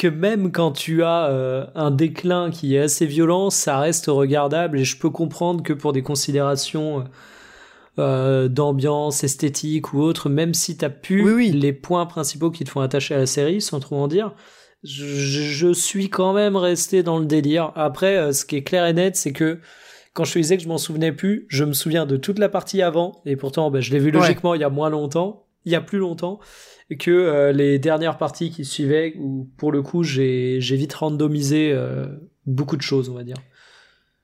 que 0.00 0.08
même 0.08 0.50
quand 0.50 0.72
tu 0.72 1.04
as 1.04 1.26
euh, 1.26 1.66
un 1.74 1.90
déclin 1.90 2.50
qui 2.50 2.74
est 2.74 2.80
assez 2.80 3.04
violent, 3.04 3.50
ça 3.50 3.78
reste 3.78 4.06
regardable 4.06 4.78
et 4.78 4.84
je 4.84 4.96
peux 4.96 5.10
comprendre 5.10 5.62
que 5.62 5.74
pour 5.74 5.92
des 5.92 6.02
considérations 6.02 7.04
euh, 8.00 8.48
d'ambiance, 8.48 9.24
esthétique 9.24 9.92
ou 9.92 10.00
autre, 10.00 10.28
même 10.28 10.54
si 10.54 10.76
tu 10.76 10.84
as 10.84 10.90
pu 10.90 11.40
les 11.52 11.72
points 11.72 12.06
principaux 12.06 12.50
qui 12.50 12.64
te 12.64 12.70
font 12.70 12.80
attacher 12.80 13.14
à 13.14 13.18
la 13.18 13.26
série, 13.26 13.60
sans 13.60 13.80
trop 13.80 13.96
en 13.96 14.08
dire, 14.08 14.34
je, 14.82 15.72
suis 15.72 16.08
quand 16.08 16.32
même 16.32 16.56
resté 16.56 17.02
dans 17.02 17.18
le 17.18 17.26
délire. 17.26 17.72
Après, 17.74 18.16
euh, 18.16 18.32
ce 18.32 18.44
qui 18.44 18.56
est 18.56 18.62
clair 18.62 18.86
et 18.86 18.92
net, 18.92 19.16
c'est 19.16 19.32
que 19.32 19.60
quand 20.14 20.24
je 20.24 20.32
te 20.32 20.38
disais 20.38 20.56
que 20.56 20.62
je 20.62 20.68
m'en 20.68 20.78
souvenais 20.78 21.12
plus, 21.12 21.46
je 21.48 21.64
me 21.64 21.72
souviens 21.72 22.06
de 22.06 22.16
toute 22.16 22.38
la 22.38 22.48
partie 22.48 22.82
avant, 22.82 23.20
et 23.26 23.36
pourtant 23.36 23.70
bah, 23.70 23.80
je 23.80 23.92
l'ai 23.92 23.98
vu 23.98 24.10
logiquement 24.10 24.54
il 24.54 24.60
y 24.60 24.64
a 24.64 24.70
moins 24.70 24.90
longtemps, 24.90 25.46
il 25.64 25.72
y 25.72 25.76
a 25.76 25.80
plus 25.80 25.98
longtemps, 25.98 26.40
que 26.98 27.10
euh, 27.10 27.52
les 27.52 27.78
dernières 27.78 28.18
parties 28.18 28.50
qui 28.50 28.64
suivaient, 28.64 29.14
où 29.18 29.48
pour 29.56 29.70
le 29.70 29.82
coup 29.82 30.02
j'ai 30.02 30.58
vite 30.58 30.94
randomisé 30.94 31.72
euh, 31.72 32.06
beaucoup 32.46 32.76
de 32.76 32.82
choses, 32.82 33.08
on 33.08 33.14
va 33.14 33.22
dire. 33.22 33.36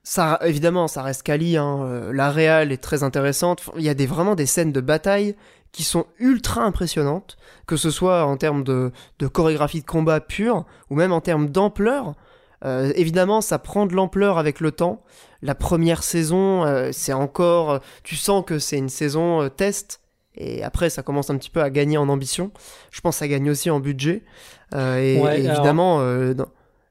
Ça, 0.09 0.39
évidemment, 0.41 0.87
ça 0.87 1.01
reste 1.01 1.23
quali. 1.23 1.57
Hein. 1.57 1.79
Euh, 1.81 2.13
la 2.13 2.31
réal 2.31 2.71
est 2.71 2.81
très 2.81 3.03
intéressante. 3.03 3.61
Il 3.75 3.81
y 3.81 3.89
a 3.89 3.93
des, 3.93 4.05
vraiment 4.05 4.35
des 4.35 4.45
scènes 4.45 4.71
de 4.71 4.79
bataille 4.79 5.35
qui 5.73 5.83
sont 5.83 6.05
ultra 6.17 6.63
impressionnantes, 6.63 7.35
que 7.65 7.75
ce 7.75 7.91
soit 7.91 8.23
en 8.23 8.37
termes 8.37 8.63
de, 8.63 8.93
de 9.19 9.27
chorégraphie 9.27 9.81
de 9.81 9.85
combat 9.85 10.21
pure 10.21 10.65
ou 10.89 10.95
même 10.95 11.11
en 11.11 11.19
termes 11.19 11.49
d'ampleur. 11.49 12.15
évidemment, 12.63 13.41
ça 13.41 13.59
prend 13.59 13.85
de 13.85 13.93
l'ampleur 13.93 14.37
avec 14.37 14.61
le 14.61 14.71
temps. 14.71 15.03
La 15.41 15.55
première 15.55 16.03
saison, 16.03 16.65
c'est 16.93 17.13
encore, 17.13 17.81
tu 18.03 18.15
sens 18.15 18.45
que 18.45 18.59
c'est 18.59 18.77
une 18.77 18.89
saison 18.89 19.49
test 19.49 19.99
et 20.37 20.63
après, 20.63 20.89
ça 20.89 21.03
commence 21.03 21.29
un 21.29 21.37
petit 21.37 21.49
peu 21.49 21.61
à 21.61 21.69
gagner 21.69 21.97
en 21.97 22.09
ambition. 22.09 22.51
Je 22.91 23.01
pense 23.01 23.15
que 23.15 23.19
ça 23.19 23.27
gagne 23.27 23.49
aussi 23.49 23.69
en 23.69 23.79
budget. 23.79 24.23
Euh, 24.73 24.97
et, 24.97 25.15
évidemment. 25.39 25.99
Euh, 26.01 26.33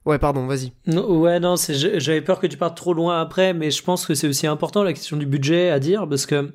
ouais, 0.06 0.18
pardon, 0.18 0.46
vas-y. 0.46 0.72
Ouais, 0.86 1.40
non, 1.40 1.56
j'avais 1.56 2.22
peur 2.22 2.40
que 2.40 2.46
tu 2.46 2.56
partes 2.56 2.76
trop 2.76 2.94
loin 2.94 3.20
après, 3.20 3.52
mais 3.52 3.70
je 3.70 3.82
pense 3.82 4.06
que 4.06 4.14
c'est 4.14 4.28
aussi 4.28 4.46
important 4.46 4.82
la 4.82 4.92
question 4.92 5.16
du 5.16 5.26
budget 5.26 5.70
à 5.70 5.78
dire 5.78 6.08
parce 6.08 6.26
que 6.26 6.52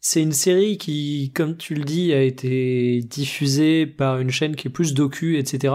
c'est 0.00 0.22
une 0.22 0.32
série 0.32 0.78
qui, 0.78 1.32
comme 1.34 1.56
tu 1.56 1.74
le 1.74 1.84
dis, 1.84 2.12
a 2.12 2.22
été 2.22 3.00
diffusée 3.00 3.86
par 3.86 4.18
une 4.18 4.30
chaîne 4.30 4.54
qui 4.54 4.68
est 4.68 4.70
plus 4.70 4.94
docu, 4.94 5.38
etc. 5.38 5.74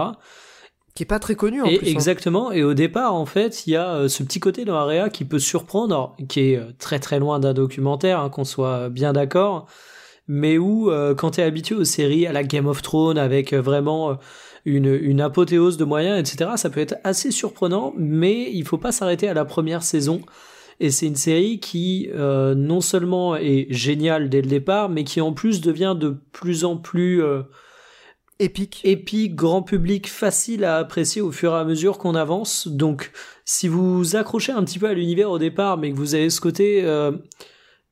Qui 0.94 1.02
est 1.02 1.06
pas 1.06 1.18
très 1.18 1.34
connue 1.34 1.62
en 1.62 1.66
et 1.66 1.78
plus. 1.78 1.88
Hein. 1.88 1.90
Exactement. 1.90 2.52
Et 2.52 2.62
au 2.62 2.74
départ, 2.74 3.14
en 3.14 3.26
fait, 3.26 3.66
il 3.66 3.72
y 3.72 3.76
a 3.76 3.94
euh, 3.94 4.08
ce 4.08 4.22
petit 4.22 4.40
côté 4.40 4.64
dans 4.64 4.76
Area 4.76 5.10
qui 5.10 5.24
peut 5.24 5.38
surprendre, 5.38 6.16
qui 6.28 6.40
est 6.40 6.78
très 6.78 6.98
très 6.98 7.18
loin 7.18 7.40
d'un 7.40 7.54
documentaire, 7.54 8.20
hein, 8.20 8.30
qu'on 8.30 8.44
soit 8.44 8.88
bien 8.88 9.12
d'accord 9.12 9.66
mais 10.32 10.58
où 10.58 10.92
euh, 10.92 11.12
quand 11.12 11.32
t'es 11.32 11.42
habitué 11.42 11.74
aux 11.74 11.84
séries 11.84 12.24
à 12.24 12.32
la 12.32 12.44
Game 12.44 12.66
of 12.66 12.82
Thrones 12.82 13.18
avec 13.18 13.52
euh, 13.52 13.60
vraiment 13.60 14.12
euh, 14.12 14.14
une, 14.64 14.94
une, 14.94 15.20
apothéose 15.20 15.76
de 15.76 15.84
moyens, 15.84 16.18
etc., 16.18 16.52
ça 16.56 16.70
peut 16.70 16.80
être 16.80 16.96
assez 17.04 17.30
surprenant, 17.30 17.92
mais 17.96 18.50
il 18.52 18.64
faut 18.64 18.78
pas 18.78 18.92
s'arrêter 18.92 19.28
à 19.28 19.34
la 19.34 19.44
première 19.44 19.82
saison. 19.82 20.20
Et 20.80 20.90
c'est 20.90 21.06
une 21.06 21.16
série 21.16 21.60
qui 21.60 22.08
non 22.14 22.80
seulement 22.80 23.36
est 23.36 23.66
géniale 23.68 24.30
dès 24.30 24.40
le 24.40 24.48
départ, 24.48 24.88
mais 24.88 25.04
qui 25.04 25.20
en 25.20 25.34
plus 25.34 25.60
devient 25.60 25.94
de 25.98 26.16
plus 26.32 26.64
en 26.64 26.78
plus 26.78 27.22
épique, 28.38 28.80
épique, 28.84 29.34
grand 29.34 29.62
public, 29.62 30.08
facile 30.08 30.64
à 30.64 30.78
apprécier 30.78 31.20
au 31.20 31.30
fur 31.30 31.52
et 31.52 31.58
à 31.58 31.64
mesure 31.64 31.98
qu'on 31.98 32.14
avance. 32.14 32.66
Donc, 32.66 33.12
si 33.44 33.68
vous 33.68 34.16
accrochez 34.16 34.52
un 34.52 34.64
petit 34.64 34.78
peu 34.78 34.88
à 34.88 34.94
l'univers 34.94 35.30
au 35.30 35.38
départ, 35.38 35.76
mais 35.76 35.92
que 35.92 35.96
vous 35.96 36.14
avez 36.14 36.30
ce 36.30 36.40
côté 36.40 36.82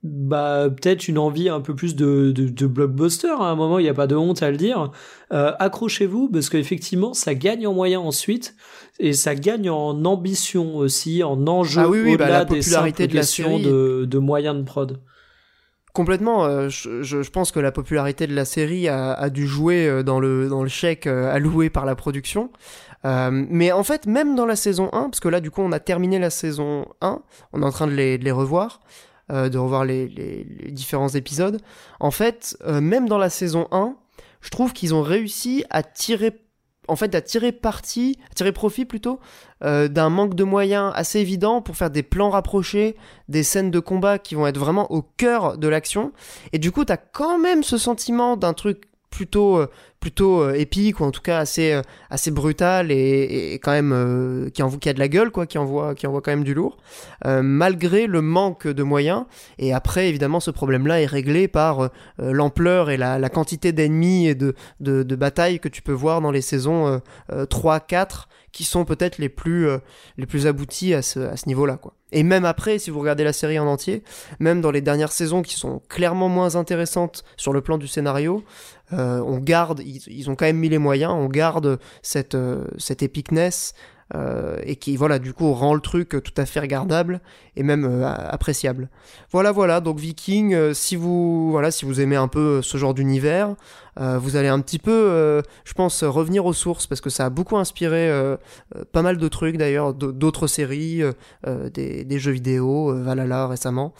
bah 0.04 0.68
peut-être 0.70 1.08
une 1.08 1.18
envie 1.18 1.48
un 1.48 1.60
peu 1.60 1.74
plus 1.74 1.96
de, 1.96 2.30
de, 2.30 2.66
blockbuster 2.66 3.28
hein. 3.28 3.40
à 3.40 3.46
un 3.46 3.56
moment 3.56 3.80
il 3.80 3.82
n'y 3.82 3.88
a 3.88 3.94
pas 3.94 4.06
de 4.06 4.14
honte 4.14 4.42
à 4.44 4.50
le 4.50 4.56
dire. 4.56 4.92
Euh, 5.32 5.52
accrochez-vous 5.58 6.28
parce 6.28 6.48
qu'effectivement 6.50 7.14
ça 7.14 7.34
gagne 7.34 7.66
en 7.66 7.74
moyens 7.74 8.04
ensuite 8.04 8.54
et 9.00 9.12
ça 9.12 9.34
gagne 9.34 9.68
en 9.70 10.04
ambition 10.04 10.76
aussi 10.76 11.24
en 11.24 11.46
enjeu 11.48 11.82
ah 11.84 11.88
oui, 11.88 12.02
bah, 12.16 12.26
au-delà 12.26 12.38
la 12.38 12.46
popularité 12.46 13.08
de 13.08 13.16
la 13.16 13.22
série. 13.24 13.62
de, 13.62 14.04
de, 14.08 14.18
moyens 14.18 14.56
de 14.56 14.62
prod. 14.62 15.00
Complètement 15.94 16.44
euh, 16.44 16.68
je, 16.68 17.02
je, 17.02 17.30
pense 17.30 17.50
que 17.50 17.58
la 17.58 17.72
popularité 17.72 18.28
de 18.28 18.34
la 18.36 18.44
série 18.44 18.86
a, 18.86 19.12
a 19.14 19.30
dû 19.30 19.48
jouer 19.48 19.88
euh, 19.88 20.04
dans 20.04 20.20
le 20.20 20.48
dans 20.48 20.62
le 20.62 20.68
chèque 20.68 21.08
alloué 21.08 21.70
par 21.70 21.86
la 21.86 21.96
production. 21.96 22.50
Mais 23.04 23.72
en 23.72 23.82
fait 23.82 24.06
même 24.06 24.36
dans 24.36 24.46
la 24.46 24.56
saison 24.56 24.90
1 24.92 25.10
parce 25.10 25.20
que 25.20 25.28
là 25.28 25.40
du 25.40 25.50
coup 25.50 25.62
on 25.62 25.72
a 25.72 25.80
terminé 25.80 26.20
la 26.20 26.30
saison 26.30 26.86
1 27.00 27.20
on 27.52 27.62
est 27.62 27.64
en 27.64 27.70
train 27.70 27.86
de 27.86 27.92
les, 27.92 28.18
de 28.18 28.24
les 28.24 28.32
revoir 28.32 28.80
euh, 29.30 29.48
de 29.48 29.58
revoir 29.58 29.84
les, 29.84 30.46
différents 30.70 31.08
épisodes. 31.08 31.60
En 32.00 32.10
fait, 32.10 32.56
euh, 32.66 32.80
même 32.80 33.08
dans 33.08 33.18
la 33.18 33.30
saison 33.30 33.68
1, 33.72 33.94
je 34.40 34.50
trouve 34.50 34.72
qu'ils 34.72 34.94
ont 34.94 35.02
réussi 35.02 35.64
à 35.70 35.82
tirer 35.82 36.32
en 36.88 36.96
fait 36.96 37.14
à 37.14 37.20
tirer 37.20 37.52
parti, 37.52 38.18
à 38.30 38.34
tirer 38.34 38.52
profit 38.52 38.86
plutôt 38.86 39.20
euh, 39.62 39.88
d'un 39.88 40.08
manque 40.08 40.34
de 40.34 40.44
moyens 40.44 40.90
assez 40.94 41.20
évident 41.20 41.60
pour 41.60 41.76
faire 41.76 41.90
des 41.90 42.02
plans 42.02 42.30
rapprochés, 42.30 42.96
des 43.28 43.42
scènes 43.42 43.70
de 43.70 43.78
combat 43.78 44.18
qui 44.18 44.34
vont 44.34 44.46
être 44.46 44.58
vraiment 44.58 44.90
au 44.90 45.02
cœur 45.02 45.58
de 45.58 45.68
l'action. 45.68 46.12
Et 46.54 46.58
du 46.58 46.72
coup, 46.72 46.86
t'as 46.86 46.96
quand 46.96 47.38
même 47.38 47.62
ce 47.62 47.76
sentiment 47.76 48.38
d'un 48.38 48.54
truc 48.54 48.87
plutôt 49.10 49.66
plutôt 50.00 50.42
euh, 50.42 50.54
épique 50.54 51.00
ou 51.00 51.04
en 51.04 51.10
tout 51.10 51.20
cas 51.20 51.38
assez 51.38 51.72
euh, 51.72 51.82
assez 52.10 52.30
brutal 52.30 52.90
et, 52.90 53.52
et 53.52 53.58
quand 53.58 53.72
même 53.72 53.92
euh, 53.92 54.48
qui 54.50 54.62
envoie 54.62 54.78
qui 54.78 54.88
a 54.88 54.92
de 54.92 54.98
la 54.98 55.08
gueule 55.08 55.30
quoi 55.30 55.46
qui 55.46 55.58
envoie 55.58 55.94
qui 55.94 56.06
envoie 56.06 56.20
quand 56.20 56.30
même 56.30 56.44
du 56.44 56.54
lourd. 56.54 56.78
Malgré 57.24 58.06
le 58.06 58.22
manque 58.22 58.66
de 58.66 58.82
moyens 58.82 59.24
et 59.58 59.72
après 59.72 60.08
évidemment 60.08 60.40
ce 60.40 60.50
problème 60.50 60.86
là 60.86 61.00
est 61.00 61.06
réglé 61.06 61.48
par 61.48 61.90
l'ampleur 62.18 62.90
et 62.90 62.96
la, 62.96 63.18
la 63.18 63.28
quantité 63.28 63.72
d'ennemis 63.72 64.28
et 64.28 64.34
de, 64.34 64.54
de, 64.80 65.02
de 65.02 65.16
batailles 65.16 65.58
que 65.60 65.68
tu 65.68 65.82
peux 65.82 65.92
voir 65.92 66.20
dans 66.20 66.30
les 66.30 66.40
saisons 66.40 67.00
3 67.50 67.80
4 67.80 68.28
qui 68.52 68.64
sont 68.64 68.84
peut-être 68.84 69.18
les 69.18 69.28
plus 69.28 69.68
les 70.16 70.26
plus 70.26 70.46
aboutis 70.46 70.94
à 70.94 71.02
ce, 71.02 71.20
à 71.20 71.36
ce 71.36 71.46
niveau 71.46 71.66
là 71.66 71.76
quoi. 71.76 71.94
Et 72.10 72.22
même 72.22 72.44
après, 72.44 72.78
si 72.78 72.90
vous 72.90 73.00
regardez 73.00 73.22
la 73.22 73.34
série 73.34 73.58
en 73.58 73.66
entier, 73.66 74.02
même 74.40 74.60
dans 74.60 74.70
les 74.70 74.80
dernières 74.80 75.12
saisons 75.12 75.42
qui 75.42 75.54
sont 75.54 75.82
clairement 75.88 76.28
moins 76.28 76.56
intéressantes 76.56 77.22
sur 77.36 77.52
le 77.52 77.60
plan 77.60 77.76
du 77.76 77.86
scénario, 77.86 78.44
euh, 78.92 79.20
on 79.20 79.38
garde, 79.38 79.80
ils, 79.80 80.30
ont 80.30 80.34
quand 80.34 80.46
même 80.46 80.58
mis 80.58 80.68
les 80.68 80.78
moyens, 80.78 81.12
on 81.12 81.28
garde 81.28 81.78
cette, 82.02 82.34
euh, 82.34 82.64
cette 82.78 83.02
épicness 83.02 83.74
euh, 84.14 84.56
et 84.62 84.76
qui 84.76 84.96
voilà 84.96 85.18
du 85.18 85.34
coup 85.34 85.52
rend 85.52 85.74
le 85.74 85.82
truc 85.82 86.16
tout 86.24 86.32
à 86.38 86.46
fait 86.46 86.60
regardable 86.60 87.20
et 87.56 87.62
même 87.62 87.84
euh, 87.84 88.08
appréciable. 88.08 88.88
Voilà 89.32 89.52
voilà 89.52 89.82
donc 89.82 89.98
Viking 89.98 90.54
euh, 90.54 90.72
si 90.72 90.96
vous 90.96 91.50
voilà 91.50 91.70
si 91.70 91.84
vous 91.84 92.00
aimez 92.00 92.16
un 92.16 92.28
peu 92.28 92.62
ce 92.62 92.78
genre 92.78 92.94
d'univers 92.94 93.54
vous 94.00 94.36
allez 94.36 94.46
un 94.46 94.60
petit 94.60 94.78
peu 94.78 95.42
je 95.64 95.72
pense 95.72 96.04
revenir 96.04 96.46
aux 96.46 96.52
sources 96.52 96.86
parce 96.86 97.00
que 97.00 97.10
ça 97.10 97.24
a 97.24 97.30
beaucoup 97.30 97.56
inspiré 97.56 98.08
pas 98.92 99.02
mal 99.02 99.16
de 99.16 99.26
trucs 99.26 99.56
d'ailleurs 99.56 99.92
d'autres 99.92 100.46
séries 100.46 101.02
des, 101.74 102.04
des, 102.04 102.18
jeux 102.20 102.30
vidéo 102.30 102.94
Valhalla 102.94 103.48
récemment 103.48 103.92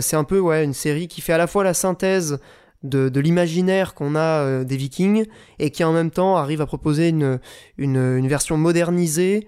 c'est 0.00 0.14
un 0.14 0.22
peu 0.22 0.38
ouais 0.38 0.62
une 0.62 0.72
série 0.72 1.08
qui 1.08 1.20
fait 1.20 1.32
à 1.32 1.38
la 1.38 1.48
fois 1.48 1.64
la 1.64 1.74
synthèse 1.74 2.38
de, 2.82 3.20
l'imaginaire 3.20 3.94
qu'on 3.94 4.14
a 4.14 4.42
euh, 4.42 4.64
des 4.64 4.76
vikings 4.76 5.26
et 5.58 5.70
qui 5.70 5.84
en 5.84 5.92
même 5.92 6.10
temps 6.10 6.36
arrive 6.36 6.60
à 6.60 6.66
proposer 6.66 7.08
une, 7.08 7.38
une, 7.76 8.28
version 8.28 8.56
modernisée 8.56 9.46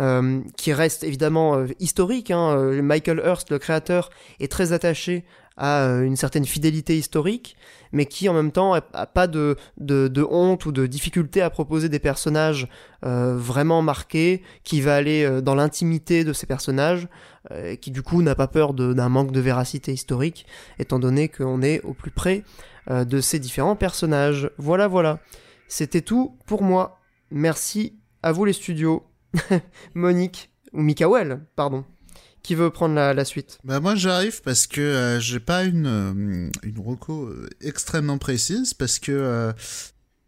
euh, 0.00 0.40
qui 0.56 0.72
reste 0.72 1.04
évidemment 1.04 1.56
euh, 1.56 1.66
historique. 1.80 2.30
Hein. 2.30 2.82
Michael 2.82 3.22
Hurst, 3.24 3.50
le 3.50 3.58
créateur, 3.58 4.10
est 4.40 4.50
très 4.50 4.72
attaché 4.72 5.24
à 5.56 5.84
une 6.02 6.16
certaine 6.16 6.44
fidélité 6.44 6.98
historique, 6.98 7.56
mais 7.92 8.06
qui 8.06 8.28
en 8.28 8.34
même 8.34 8.50
temps 8.50 8.74
n'a 8.74 9.06
pas 9.06 9.28
de, 9.28 9.56
de, 9.78 10.26
honte 10.28 10.66
ou 10.66 10.72
de 10.72 10.84
difficulté 10.84 11.42
à 11.42 11.48
proposer 11.48 11.88
des 11.88 12.00
personnages 12.00 12.66
vraiment 13.02 13.80
marqués, 13.80 14.42
qui 14.64 14.80
va 14.80 14.96
aller 14.96 15.40
dans 15.42 15.54
l'intimité 15.54 16.24
de 16.24 16.32
ces 16.32 16.46
personnages, 16.46 17.06
qui 17.80 17.92
du 17.92 18.02
coup 18.02 18.22
n'a 18.22 18.34
pas 18.34 18.48
peur 18.48 18.74
d'un 18.74 19.08
manque 19.08 19.30
de 19.30 19.38
véracité 19.38 19.92
historique, 19.92 20.44
étant 20.80 20.98
donné 20.98 21.28
qu'on 21.28 21.62
est 21.62 21.80
au 21.82 21.94
plus 21.94 22.10
près 22.10 22.42
euh, 22.90 23.04
de 23.04 23.20
ces 23.20 23.38
différents 23.38 23.76
personnages. 23.76 24.50
Voilà, 24.58 24.88
voilà. 24.88 25.20
C'était 25.68 26.02
tout 26.02 26.36
pour 26.46 26.62
moi. 26.62 27.00
Merci 27.30 27.98
à 28.22 28.32
vous 28.32 28.44
les 28.44 28.52
studios. 28.52 29.04
Monique, 29.94 30.50
ou 30.72 30.82
Mikael, 30.82 31.46
pardon. 31.56 31.84
Qui 32.42 32.54
veut 32.54 32.68
prendre 32.68 32.94
la, 32.94 33.24
suite? 33.24 33.58
Bah 33.64 33.80
moi 33.80 33.94
j'arrive 33.94 34.42
parce 34.42 34.66
que 34.66 34.82
euh, 34.82 35.18
j'ai 35.18 35.40
pas 35.40 35.64
une, 35.64 35.86
euh, 35.86 36.50
une 36.62 36.78
reco 36.78 37.32
extrêmement 37.62 38.18
précise 38.18 38.74
parce 38.74 38.98
que 38.98 39.54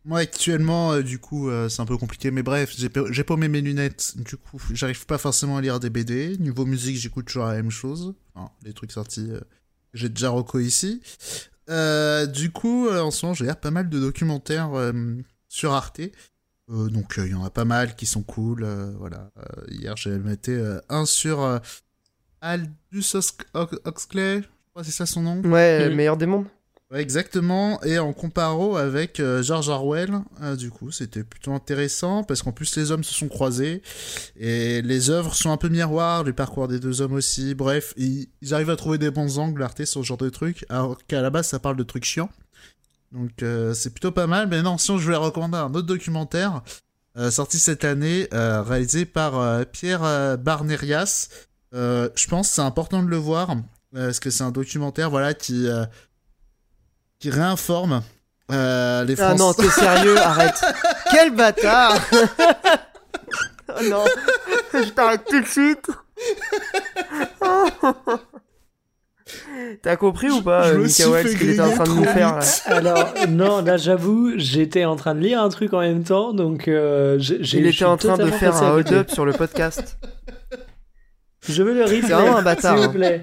moi 0.07 0.21
actuellement 0.21 0.99
du 1.01 1.19
coup 1.19 1.51
c'est 1.69 1.83
un 1.83 1.85
peu 1.85 1.99
compliqué 1.99 2.31
mais 2.31 2.43
bref 2.43 2.75
j'ai 2.75 3.25
paumé 3.25 3.49
mes 3.49 3.61
lunettes 3.61 4.15
du 4.17 4.39
coup 4.39 4.59
j'arrive 4.73 5.05
pas 5.05 5.19
forcément 5.19 5.59
à 5.59 5.61
lire 5.61 5.79
des 5.79 5.91
BD 5.91 6.39
niveau 6.39 6.65
musique 6.65 6.97
j'écoute 6.97 7.27
toujours 7.27 7.45
la 7.45 7.55
même 7.55 7.73
chose 7.73 8.15
les 8.65 8.73
trucs 8.73 8.93
sortis 8.93 9.31
j'ai 9.93 10.09
déjà 10.09 10.31
reco 10.31 10.59
ici 10.59 11.03
euh, 11.69 12.27
du 12.27 12.51
coup, 12.51 12.89
euh, 12.89 13.01
en 13.01 13.11
ce 13.11 13.25
moment, 13.25 13.35
j'ai 13.35 13.53
pas 13.55 13.71
mal 13.71 13.89
de 13.89 13.99
documentaires 13.99 14.75
euh, 14.75 14.93
sur 15.49 15.73
Arte. 15.73 16.01
donc, 16.69 17.15
il 17.19 17.31
y 17.31 17.35
en 17.35 17.45
a 17.45 17.51
pas 17.51 17.65
mal 17.65 17.97
qui 17.97 18.07
sont 18.07 18.23
cool. 18.23 18.67
voilà. 18.99 19.31
hier, 19.69 19.97
j'ai 19.97 20.19
metté 20.19 20.61
un 20.89 21.07
sur 21.07 21.61
Aldous 22.41 23.17
Huxley. 23.87 24.43
Je 24.43 24.71
crois 24.71 24.83
que 24.83 24.85
c'est 24.85 24.93
ça 24.93 25.07
son 25.07 25.23
nom. 25.23 25.41
Ouais, 25.43 25.89
meilleur 25.91 26.17
des 26.17 26.27
mondes. 26.27 26.47
Exactement. 26.95 27.83
Et 27.83 27.99
en 27.99 28.13
comparo 28.13 28.77
avec 28.77 29.19
euh, 29.19 29.43
George 29.43 29.69
Orwell, 29.69 30.21
euh, 30.43 30.55
du 30.55 30.71
coup, 30.71 30.93
c'était 30.93 31.25
plutôt 31.25 31.53
intéressant 31.53 32.23
parce 32.23 32.43
qu'en 32.43 32.53
plus 32.53 32.77
les 32.77 32.93
hommes 32.93 33.03
se 33.03 33.13
sont 33.13 33.29
croisés 33.29 33.83
et 34.37 34.83
les 34.83 35.11
œuvres 35.11 35.35
sont 35.35 35.51
un 35.51 35.57
peu 35.57 35.69
miroirs, 35.69 36.23
les 36.23 36.33
parcours 36.33 36.69
des 36.69 36.79
deux 36.79 37.01
hommes 37.01 37.15
aussi. 37.15 37.55
Bref, 37.55 37.93
ils, 37.97 38.29
arrivent 38.53 38.71
à 38.71 38.77
trouver 38.77 38.99
des 38.99 39.11
bons 39.11 39.39
angles, 39.39 39.63
Arte, 39.65 39.85
sur 39.85 40.03
ce 40.03 40.07
genre 40.07 40.17
de 40.17 40.31
trucs, 40.31 40.65
alors 40.69 40.97
qu'à 41.09 41.23
la 41.23 41.31
base 41.31 41.49
ça 41.49 41.59
parle 41.59 41.77
de 41.77 41.83
trucs 41.83 42.05
chiants. 42.05 42.31
Donc 43.11 43.43
euh, 43.43 43.75
c'est 43.75 43.91
plutôt 43.91 44.13
pas 44.13 44.29
mal. 44.29 44.47
Mais 44.47 44.63
non, 44.63 44.79
sinon 44.79 44.99
je 44.99 45.05
voulais 45.05 45.17
recommander 45.17 45.59
un 45.59 45.75
autre 45.75 45.87
documentaire 45.87 46.63
sorti 47.31 47.59
cette 47.59 47.87
année, 47.87 48.29
réalisé 48.31 49.07
par 49.07 49.65
Pierre 49.69 50.37
Barnerias. 50.37 51.31
je 51.73 52.27
pense 52.29 52.51
c'est 52.51 52.61
important 52.61 53.03
de 53.03 53.09
le 53.09 53.17
voir 53.17 53.57
parce 53.95 54.21
que 54.21 54.29
c'est 54.29 54.45
un 54.45 54.51
documentaire 54.51 55.09
voilà 55.09 55.33
qui 55.33 55.67
qui 57.19 57.31
réinforme 57.31 58.03
euh, 58.53 59.05
les 59.05 59.17
Français. 59.17 59.33
Ah 59.33 59.39
non, 59.39 59.53
t'es 59.53 59.69
sérieux, 59.69 60.17
arrête. 60.19 60.65
Quel 61.11 61.35
bâtard 61.35 61.95
Oh 63.69 63.83
non, 63.91 64.05
je 64.73 64.89
t'arrête 64.91 65.25
tout 65.29 65.41
de 65.41 65.47
suite. 65.47 65.91
T'as 69.83 69.97
compris 69.97 70.31
ou 70.31 70.41
pas, 70.41 70.73
Mikael, 70.73 71.29
ce 71.29 71.37
qu'il 71.37 71.51
était 71.51 71.61
en 71.61 71.73
train 71.73 71.85
de 71.85 71.91
nous 71.91 72.05
faire 72.05 72.39
Alors, 72.67 73.13
non, 73.29 73.61
là 73.61 73.77
j'avoue, 73.77 74.35
j'étais 74.37 74.85
en 74.85 74.95
train 74.95 75.17
de 75.17 75.21
lire 75.21 75.43
un 75.43 75.49
truc 75.49 75.73
en 75.73 75.81
même 75.81 76.05
temps, 76.05 76.33
donc 76.33 76.69
euh, 76.69 77.17
j'ai. 77.19 77.59
Il 77.59 77.67
était 77.67 77.85
en 77.85 77.97
train 77.97 78.17
de 78.17 78.31
faire 78.31 78.55
un 78.63 78.71
hold-up 78.71 79.11
sur 79.11 79.25
le 79.25 79.33
podcast. 79.33 79.99
Je 81.49 81.63
veux 81.63 81.75
le 81.75 81.83
replay. 81.83 82.03
C'est 82.03 82.13
vraiment 82.13 82.37
un 82.37 82.43
bâtard. 82.43 82.79
S'il 82.79 82.89
vous 82.89 83.05
hein. 83.05 83.21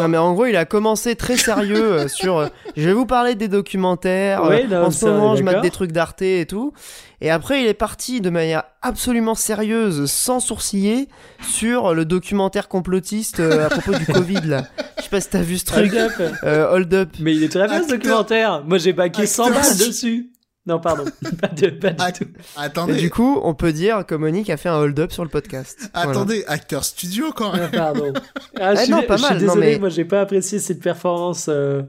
Non. 0.00 0.08
mais 0.08 0.18
en 0.18 0.32
gros, 0.32 0.46
il 0.46 0.56
a 0.56 0.64
commencé 0.64 1.16
très 1.16 1.36
sérieux 1.36 1.92
euh, 1.92 2.08
sur. 2.08 2.38
Euh, 2.38 2.48
je 2.76 2.88
vais 2.88 2.94
vous 2.94 3.06
parler 3.06 3.34
des 3.34 3.48
documentaires. 3.48 4.44
Euh, 4.44 4.84
en 4.84 4.90
ce 4.90 5.06
moment, 5.06 5.36
je 5.36 5.42
mate 5.42 5.60
des 5.60 5.70
trucs 5.70 5.92
d'Arte 5.92 6.22
et 6.22 6.46
tout. 6.46 6.72
Et 7.20 7.30
après, 7.30 7.62
il 7.62 7.68
est 7.68 7.74
parti 7.74 8.20
de 8.20 8.30
manière 8.30 8.64
absolument 8.80 9.34
sérieuse, 9.34 10.10
sans 10.10 10.40
sourciller, 10.40 11.08
sur 11.48 11.94
le 11.94 12.04
documentaire 12.04 12.68
complotiste 12.68 13.40
à 13.40 13.68
propos 13.68 13.94
du 13.96 14.06
Covid. 14.12 14.40
Là. 14.44 14.64
Je 14.98 15.04
sais 15.04 15.10
pas 15.10 15.20
si 15.20 15.28
t'as 15.28 15.42
vu 15.42 15.58
ce 15.58 15.64
truc. 15.66 15.92
Hold 15.92 16.12
Up. 16.20 16.32
Hold 16.72 16.94
Up. 16.94 17.08
Mais 17.20 17.34
il 17.34 17.44
est 17.44 17.48
très 17.48 17.68
bien 17.68 17.82
ce 17.82 17.88
documentaire. 17.88 18.64
Moi, 18.66 18.78
j'ai 18.78 18.92
baqué 18.92 19.26
100 19.26 19.50
balles 19.50 19.78
dessus. 19.78 20.30
Non, 20.66 20.78
pardon. 20.78 21.04
pas, 21.40 21.48
de, 21.48 21.70
pas 21.70 22.10
du 22.12 22.24
tout. 22.24 22.32
Attendez. 22.56 22.94
Et 22.94 22.96
du 22.96 23.10
coup, 23.10 23.40
on 23.42 23.54
peut 23.54 23.72
dire 23.72 24.06
que 24.06 24.14
Monique 24.14 24.48
a 24.48 24.56
fait 24.56 24.68
un 24.68 24.76
hold-up 24.76 25.10
sur 25.10 25.24
le 25.24 25.28
podcast. 25.28 25.90
Attendez, 25.92 26.44
acteur 26.46 26.84
studio 26.84 27.32
quand 27.34 27.52
même. 27.52 27.62
Ah, 27.72 27.92
pardon. 27.92 28.12
Ah, 28.60 28.74
eh 28.74 28.90
non, 28.90 29.02
pas 29.02 29.16
mal. 29.16 29.18
Je 29.18 29.26
suis 29.26 29.46
désolé, 29.46 29.78
moi 29.78 29.88
j'ai 29.88 30.04
pas 30.04 30.20
apprécié 30.20 30.58
cette 30.58 30.80
performance. 30.80 31.46
Euh. 31.48 31.82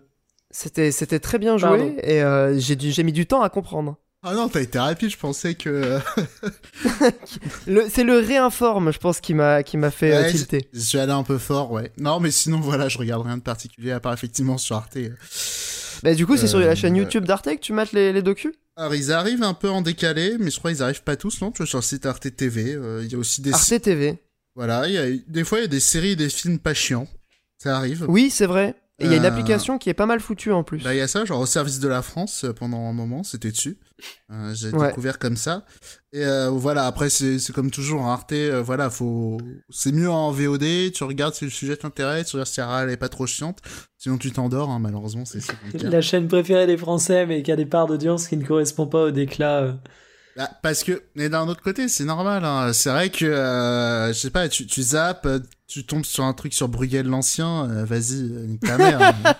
C'était, 0.49 0.91
c'était 0.91 1.19
très 1.19 1.39
bien 1.39 1.57
joué 1.57 1.95
et 2.01 2.21
euh, 2.21 2.57
j'ai, 2.57 2.77
j'ai 2.79 3.03
mis 3.03 3.11
du 3.11 3.25
temps 3.25 3.41
à 3.41 3.49
comprendre. 3.49 3.97
Ah 4.25 4.33
non, 4.33 4.47
t'as 4.47 4.61
été 4.61 4.79
rapide, 4.79 5.09
je 5.09 5.17
pensais 5.17 5.53
que. 5.55 5.99
c'est 7.89 8.05
le 8.05 8.19
réinforme, 8.19 8.93
je 8.93 8.99
pense, 8.99 9.19
qui 9.19 9.33
m'a, 9.33 9.63
qui 9.63 9.75
m'a 9.75 9.91
fait 9.91 10.13
euh, 10.13 10.31
tilter. 10.31 10.69
Je 10.71 10.79
suis 10.79 10.97
allé 10.97 11.11
un 11.11 11.23
peu 11.23 11.37
fort, 11.37 11.71
ouais. 11.71 11.91
Non, 11.97 12.21
mais 12.21 12.31
sinon, 12.31 12.61
voilà, 12.61 12.87
je 12.87 12.97
regarde 12.97 13.25
rien 13.25 13.37
de 13.37 13.41
particulier, 13.41 13.91
à 13.91 13.99
part 13.99 14.13
effectivement 14.13 14.57
sur 14.57 14.77
Arte. 14.77 14.97
Bah, 16.03 16.13
du 16.15 16.25
coup, 16.25 16.37
c'est 16.37 16.47
sur 16.47 16.59
la 16.59 16.75
chaîne 16.75 16.95
YouTube 16.95 17.25
d'Arte 17.25 17.49
que 17.49 17.59
tu 17.59 17.73
mates 17.73 17.91
les, 17.91 18.13
les 18.13 18.21
docus? 18.21 18.53
Alors, 18.75 18.95
ils 18.95 19.11
arrivent 19.11 19.43
un 19.43 19.53
peu 19.53 19.69
en 19.69 19.81
décalé, 19.81 20.37
mais 20.39 20.49
je 20.49 20.57
crois 20.57 20.71
qu'ils 20.71 20.81
arrivent 20.81 21.03
pas 21.03 21.15
tous, 21.15 21.41
non 21.41 21.51
Tu 21.51 21.57
vois, 21.57 21.67
sur 21.67 21.77
le 21.77 21.83
site 21.83 22.05
Arte 22.05 22.35
TV, 22.35 22.73
euh, 22.73 23.03
il 23.03 23.11
y 23.11 23.15
a 23.15 23.17
aussi 23.19 23.41
des... 23.41 23.53
Arte 23.53 23.81
TV. 23.81 24.17
Voilà, 24.55 24.87
il 24.87 24.93
y 24.93 24.97
a... 24.97 25.05
des 25.27 25.43
fois, 25.43 25.59
il 25.59 25.61
y 25.61 25.65
a 25.65 25.67
des 25.67 25.79
séries 25.79 26.11
et 26.11 26.15
des 26.15 26.29
films 26.29 26.59
pas 26.59 26.73
chiants. 26.73 27.07
Ça 27.59 27.77
arrive. 27.77 28.05
Oui, 28.09 28.29
c'est 28.29 28.47
vrai. 28.47 28.75
Et 28.99 29.05
il 29.05 29.11
y 29.11 29.15
a 29.15 29.17
une 29.17 29.25
euh, 29.25 29.27
application 29.27 29.79
qui 29.79 29.89
est 29.89 29.95
pas 29.95 30.05
mal 30.05 30.19
foutue 30.19 30.51
en 30.51 30.63
plus. 30.63 30.83
Bah, 30.83 30.93
il 30.93 30.97
y 30.97 31.01
a 31.01 31.07
ça, 31.07 31.25
genre 31.25 31.39
au 31.39 31.47
service 31.47 31.79
de 31.79 31.87
la 31.87 32.03
France, 32.03 32.43
euh, 32.43 32.53
pendant 32.53 32.87
un 32.87 32.93
moment, 32.93 33.23
c'était 33.23 33.49
dessus. 33.49 33.79
Euh, 34.31 34.53
j'ai 34.53 34.71
découvert 34.71 35.17
comme 35.17 35.35
ça. 35.35 35.65
Et 36.11 36.23
voilà, 36.51 36.85
après, 36.85 37.09
c'est 37.09 37.39
comme 37.53 37.71
toujours, 37.71 38.01
en 38.01 38.11
Arte, 38.11 38.33
voilà, 38.63 38.91
faut... 38.91 39.39
c'est 39.69 39.91
mieux 39.91 40.11
en 40.11 40.31
VOD, 40.31 40.91
tu 40.93 41.03
regardes 41.03 41.33
si 41.33 41.45
le 41.45 41.49
sujet 41.49 41.75
t'intéresse, 41.75 42.27
tu 42.27 42.35
regardes 42.35 42.49
si 42.49 42.61
elle 42.61 42.89
est 42.91 42.97
pas 42.97 43.09
trop 43.09 43.25
chiante, 43.25 43.59
sinon 43.97 44.19
tu 44.19 44.31
t'endors, 44.31 44.69
hein, 44.69 44.77
malheureusement, 44.79 45.23
c'est 45.25 45.39
La 45.83 46.01
chaîne 46.01 46.27
préférée 46.27 46.67
des 46.67 46.77
Français, 46.77 47.25
mais 47.25 47.41
qui 47.41 47.51
a 47.51 47.55
des 47.55 47.65
parts 47.65 47.87
d'audience 47.87 48.27
qui 48.27 48.37
ne 48.37 48.45
correspondent 48.45 48.91
pas 48.91 49.05
au 49.05 49.11
déclat. 49.11 49.75
Bah, 50.35 50.49
parce 50.63 50.83
que, 50.83 51.03
mais 51.15 51.29
d'un 51.29 51.47
autre 51.47 51.61
côté, 51.61 51.87
c'est 51.87 52.05
normal. 52.05 52.43
Hein. 52.43 52.73
C'est 52.73 52.89
vrai 52.89 53.09
que, 53.09 53.25
euh, 53.25 54.07
je 54.07 54.13
sais 54.13 54.31
pas, 54.31 54.49
tu, 54.49 54.65
tu 54.65 54.81
zappes, 54.81 55.27
tu 55.73 55.83
tombes 55.83 56.05
sur 56.05 56.23
un 56.23 56.33
truc 56.33 56.53
sur 56.53 56.67
Bruegel 56.67 57.07
l'ancien, 57.07 57.67
euh, 57.67 57.83
vas-y, 57.83 58.21
nique 58.47 58.61
ta 58.61 58.77
mère. 58.77 59.01
Hein. 59.01 59.33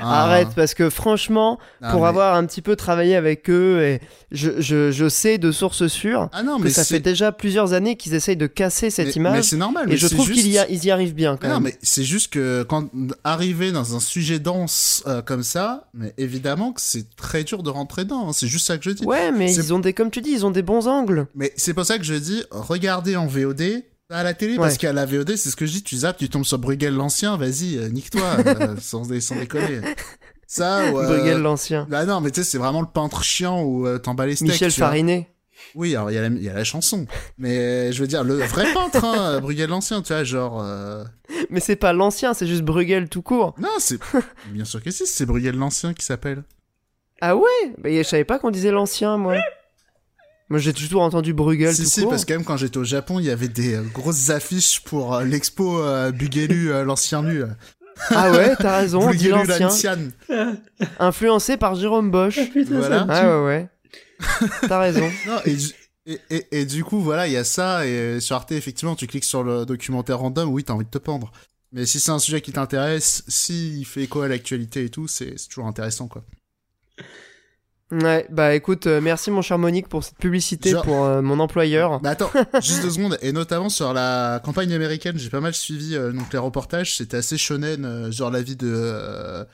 Ah. 0.00 0.24
Arrête, 0.24 0.48
parce 0.54 0.74
que 0.74 0.90
franchement, 0.90 1.58
pour 1.90 2.06
avoir 2.06 2.34
un 2.34 2.44
petit 2.46 2.62
peu 2.62 2.76
travaillé 2.76 3.16
avec 3.16 3.48
eux, 3.48 3.80
et 3.82 4.00
je, 4.30 4.60
je, 4.60 4.90
je 4.90 5.08
sais 5.08 5.38
de 5.38 5.52
sources 5.52 5.86
sûres 5.86 6.28
ah 6.32 6.42
non, 6.42 6.58
que 6.60 6.68
ça 6.68 6.84
fait 6.84 7.00
déjà 7.00 7.32
plusieurs 7.32 7.72
années 7.72 7.96
qu'ils 7.96 8.14
essayent 8.14 8.36
de 8.36 8.46
casser 8.46 8.90
cette 8.90 9.16
image. 9.16 9.36
Mais 9.36 9.42
c'est 9.42 9.56
normal. 9.56 9.90
Et 9.90 9.96
je 9.96 10.06
trouve 10.08 10.30
qu'ils 10.30 10.48
y, 10.48 10.86
y, 10.86 10.90
arrivent 10.90 11.14
bien 11.14 11.36
quand 11.36 11.48
non, 11.48 11.60
mais 11.60 11.78
c'est 11.82 12.04
juste 12.04 12.32
que 12.32 12.64
quand 12.68 12.90
arriver 13.24 13.72
dans 13.72 13.96
un 13.96 14.00
sujet 14.00 14.38
dense 14.38 15.02
euh, 15.06 15.22
comme 15.22 15.42
ça, 15.42 15.88
mais 15.94 16.12
évidemment 16.18 16.72
que 16.72 16.80
c'est 16.80 17.14
très 17.16 17.44
dur 17.44 17.62
de 17.62 17.70
rentrer 17.70 18.04
dedans. 18.04 18.28
Hein. 18.28 18.32
C'est 18.32 18.48
juste 18.48 18.66
ça 18.66 18.78
que 18.78 18.84
je 18.84 18.90
dis. 18.90 19.04
Ouais, 19.04 19.32
mais 19.32 19.54
ils 19.54 19.72
ont 19.72 19.78
des, 19.78 19.92
comme 19.92 20.10
tu 20.10 20.20
dis, 20.20 20.30
ils 20.30 20.44
ont 20.44 20.50
des 20.50 20.62
bons 20.62 20.88
angles. 20.88 21.26
Mais 21.34 21.52
c'est 21.56 21.72
pour 21.72 21.84
ça 21.84 21.98
que 21.98 22.04
je 22.04 22.14
dis, 22.14 22.42
regardez 22.50 23.16
en 23.16 23.26
VOD 23.26 23.82
à 24.10 24.22
la 24.22 24.34
télé, 24.34 24.56
parce 24.56 24.78
qu'à 24.78 24.92
la 24.92 25.04
VOD, 25.04 25.36
c'est 25.36 25.50
ce 25.50 25.56
que 25.56 25.66
je 25.66 25.72
dis, 25.72 25.82
tu 25.82 25.96
zappes, 25.96 26.18
tu 26.18 26.28
tombes 26.28 26.44
sur 26.44 26.58
Bruegel 26.58 26.94
l'ancien, 26.94 27.36
vas-y, 27.36 27.76
euh, 27.76 27.88
nique-toi, 27.88 28.36
euh, 28.46 28.76
sans, 28.80 29.04
sans, 29.20 29.36
déconner. 29.36 29.80
Ça, 30.46 30.92
ouais. 30.92 31.06
Bruegel 31.06 31.40
l'ancien. 31.40 31.86
Bah 31.90 32.04
non, 32.04 32.20
mais 32.20 32.30
tu 32.30 32.42
sais, 32.42 32.50
c'est 32.50 32.58
vraiment 32.58 32.80
le 32.80 32.86
peintre 32.86 33.24
chiant 33.24 33.62
où 33.62 33.86
euh, 33.86 33.98
t'emballes 33.98 34.28
les 34.28 34.36
steaks. 34.36 34.48
Michel 34.48 34.70
Farinet. 34.70 35.28
Oui, 35.74 35.96
alors 35.96 36.10
il 36.10 36.14
y, 36.14 36.44
y, 36.44 36.48
a 36.48 36.52
la 36.52 36.64
chanson. 36.64 37.06
Mais 37.38 37.92
je 37.92 38.00
veux 38.00 38.06
dire, 38.06 38.22
le 38.22 38.34
vrai 38.36 38.72
peintre, 38.72 39.04
hein, 39.04 39.40
Bruegel 39.40 39.70
l'ancien, 39.70 40.02
tu 40.02 40.12
vois, 40.12 40.22
genre. 40.22 40.62
Euh, 40.62 41.04
mais 41.50 41.60
c'est 41.60 41.76
pas 41.76 41.92
l'ancien, 41.92 42.34
c'est 42.34 42.46
juste 42.46 42.62
Bruegel 42.62 43.08
tout 43.08 43.22
court. 43.22 43.54
Non, 43.58 43.68
c'est. 43.78 43.98
Bien 44.50 44.64
sûr 44.64 44.82
que 44.82 44.90
si, 44.90 45.06
c'est 45.06 45.26
Bruegel 45.26 45.56
l'ancien 45.56 45.94
qui 45.94 46.04
s'appelle. 46.04 46.44
Ah 47.20 47.34
ouais? 47.34 47.74
Bah, 47.78 47.90
Je 47.90 48.02
savais 48.02 48.24
pas 48.24 48.38
qu'on 48.38 48.50
disait 48.50 48.70
l'ancien, 48.70 49.16
moi. 49.16 49.36
Moi, 50.48 50.60
j'ai 50.60 50.72
toujours 50.72 51.02
entendu 51.02 51.32
Bruegel 51.32 51.74
Si, 51.74 51.82
tout 51.84 51.88
si, 51.90 52.00
court. 52.02 52.10
parce 52.10 52.24
que 52.24 52.32
même 52.32 52.44
quand 52.44 52.56
j'étais 52.56 52.78
au 52.78 52.84
Japon, 52.84 53.18
il 53.18 53.26
y 53.26 53.30
avait 53.30 53.48
des 53.48 53.74
euh, 53.74 53.82
grosses 53.82 54.30
affiches 54.30 54.80
pour 54.80 55.14
euh, 55.14 55.24
l'expo 55.24 55.80
euh, 55.82 56.12
Bugelu, 56.12 56.70
euh, 56.70 56.84
l'ancien 56.84 57.22
nu. 57.22 57.42
Ah 58.10 58.30
ouais, 58.30 58.54
t'as 58.56 58.76
raison, 58.78 59.10
dit 59.10 59.16
Bugelu 59.28 59.46
l'ancien. 59.58 59.98
Influencé 60.98 61.56
par 61.56 61.74
Jérôme 61.74 62.10
Bosch. 62.10 62.38
Putain, 62.52 62.78
Voilà. 62.78 63.06
Ah 63.08 63.40
ouais, 63.40 63.44
ouais. 63.46 63.68
T'as 64.68 64.78
raison. 64.80 65.08
Non, 65.26 65.38
et, 65.44 65.54
du- 65.54 65.72
et, 66.06 66.20
et, 66.30 66.46
et 66.60 66.64
du 66.64 66.84
coup, 66.84 67.00
voilà, 67.00 67.26
il 67.26 67.32
y 67.32 67.36
a 67.36 67.44
ça. 67.44 67.86
Et 67.86 68.20
sur 68.20 68.36
Arte, 68.36 68.52
effectivement, 68.52 68.94
tu 68.94 69.06
cliques 69.06 69.24
sur 69.24 69.42
le 69.42 69.64
documentaire 69.66 70.18
random, 70.20 70.48
oui, 70.50 70.62
t'as 70.64 70.74
envie 70.74 70.84
de 70.84 70.90
te 70.90 70.98
pendre. 70.98 71.32
Mais 71.72 71.84
si 71.86 71.98
c'est 71.98 72.12
un 72.12 72.18
sujet 72.20 72.40
qui 72.40 72.52
t'intéresse, 72.52 73.24
s'il 73.26 73.84
fait 73.84 74.04
écho 74.04 74.20
à 74.22 74.28
l'actualité 74.28 74.84
et 74.84 74.88
tout, 74.90 75.08
c'est 75.08 75.34
c'est 75.36 75.48
toujours 75.48 75.66
intéressant, 75.66 76.06
quoi. 76.06 76.22
Ouais, 77.92 78.26
bah 78.30 78.54
écoute, 78.56 78.88
euh, 78.88 79.00
merci 79.00 79.30
mon 79.30 79.42
cher 79.42 79.58
Monique 79.58 79.88
pour 79.88 80.02
cette 80.02 80.18
publicité 80.18 80.70
Genre- 80.70 80.82
pour 80.84 81.04
euh, 81.04 81.22
mon 81.22 81.38
employeur. 81.38 82.00
Mais 82.02 82.08
attends, 82.08 82.30
juste 82.60 82.82
deux 82.82 82.90
secondes. 82.90 83.16
Et 83.22 83.30
notamment 83.30 83.68
sur 83.68 83.92
la 83.92 84.40
campagne 84.44 84.72
américaine, 84.72 85.16
j'ai 85.18 85.30
pas 85.30 85.40
mal 85.40 85.54
suivi 85.54 85.94
euh, 85.94 86.10
donc 86.10 86.32
les 86.32 86.38
reportages. 86.38 86.96
C'était 86.96 87.18
assez 87.18 87.38
shonen, 87.38 87.84
euh, 87.84 88.10
genre 88.10 88.30
la 88.32 88.42
vie 88.42 88.56
de, 88.56 88.68
euh, 88.72 89.44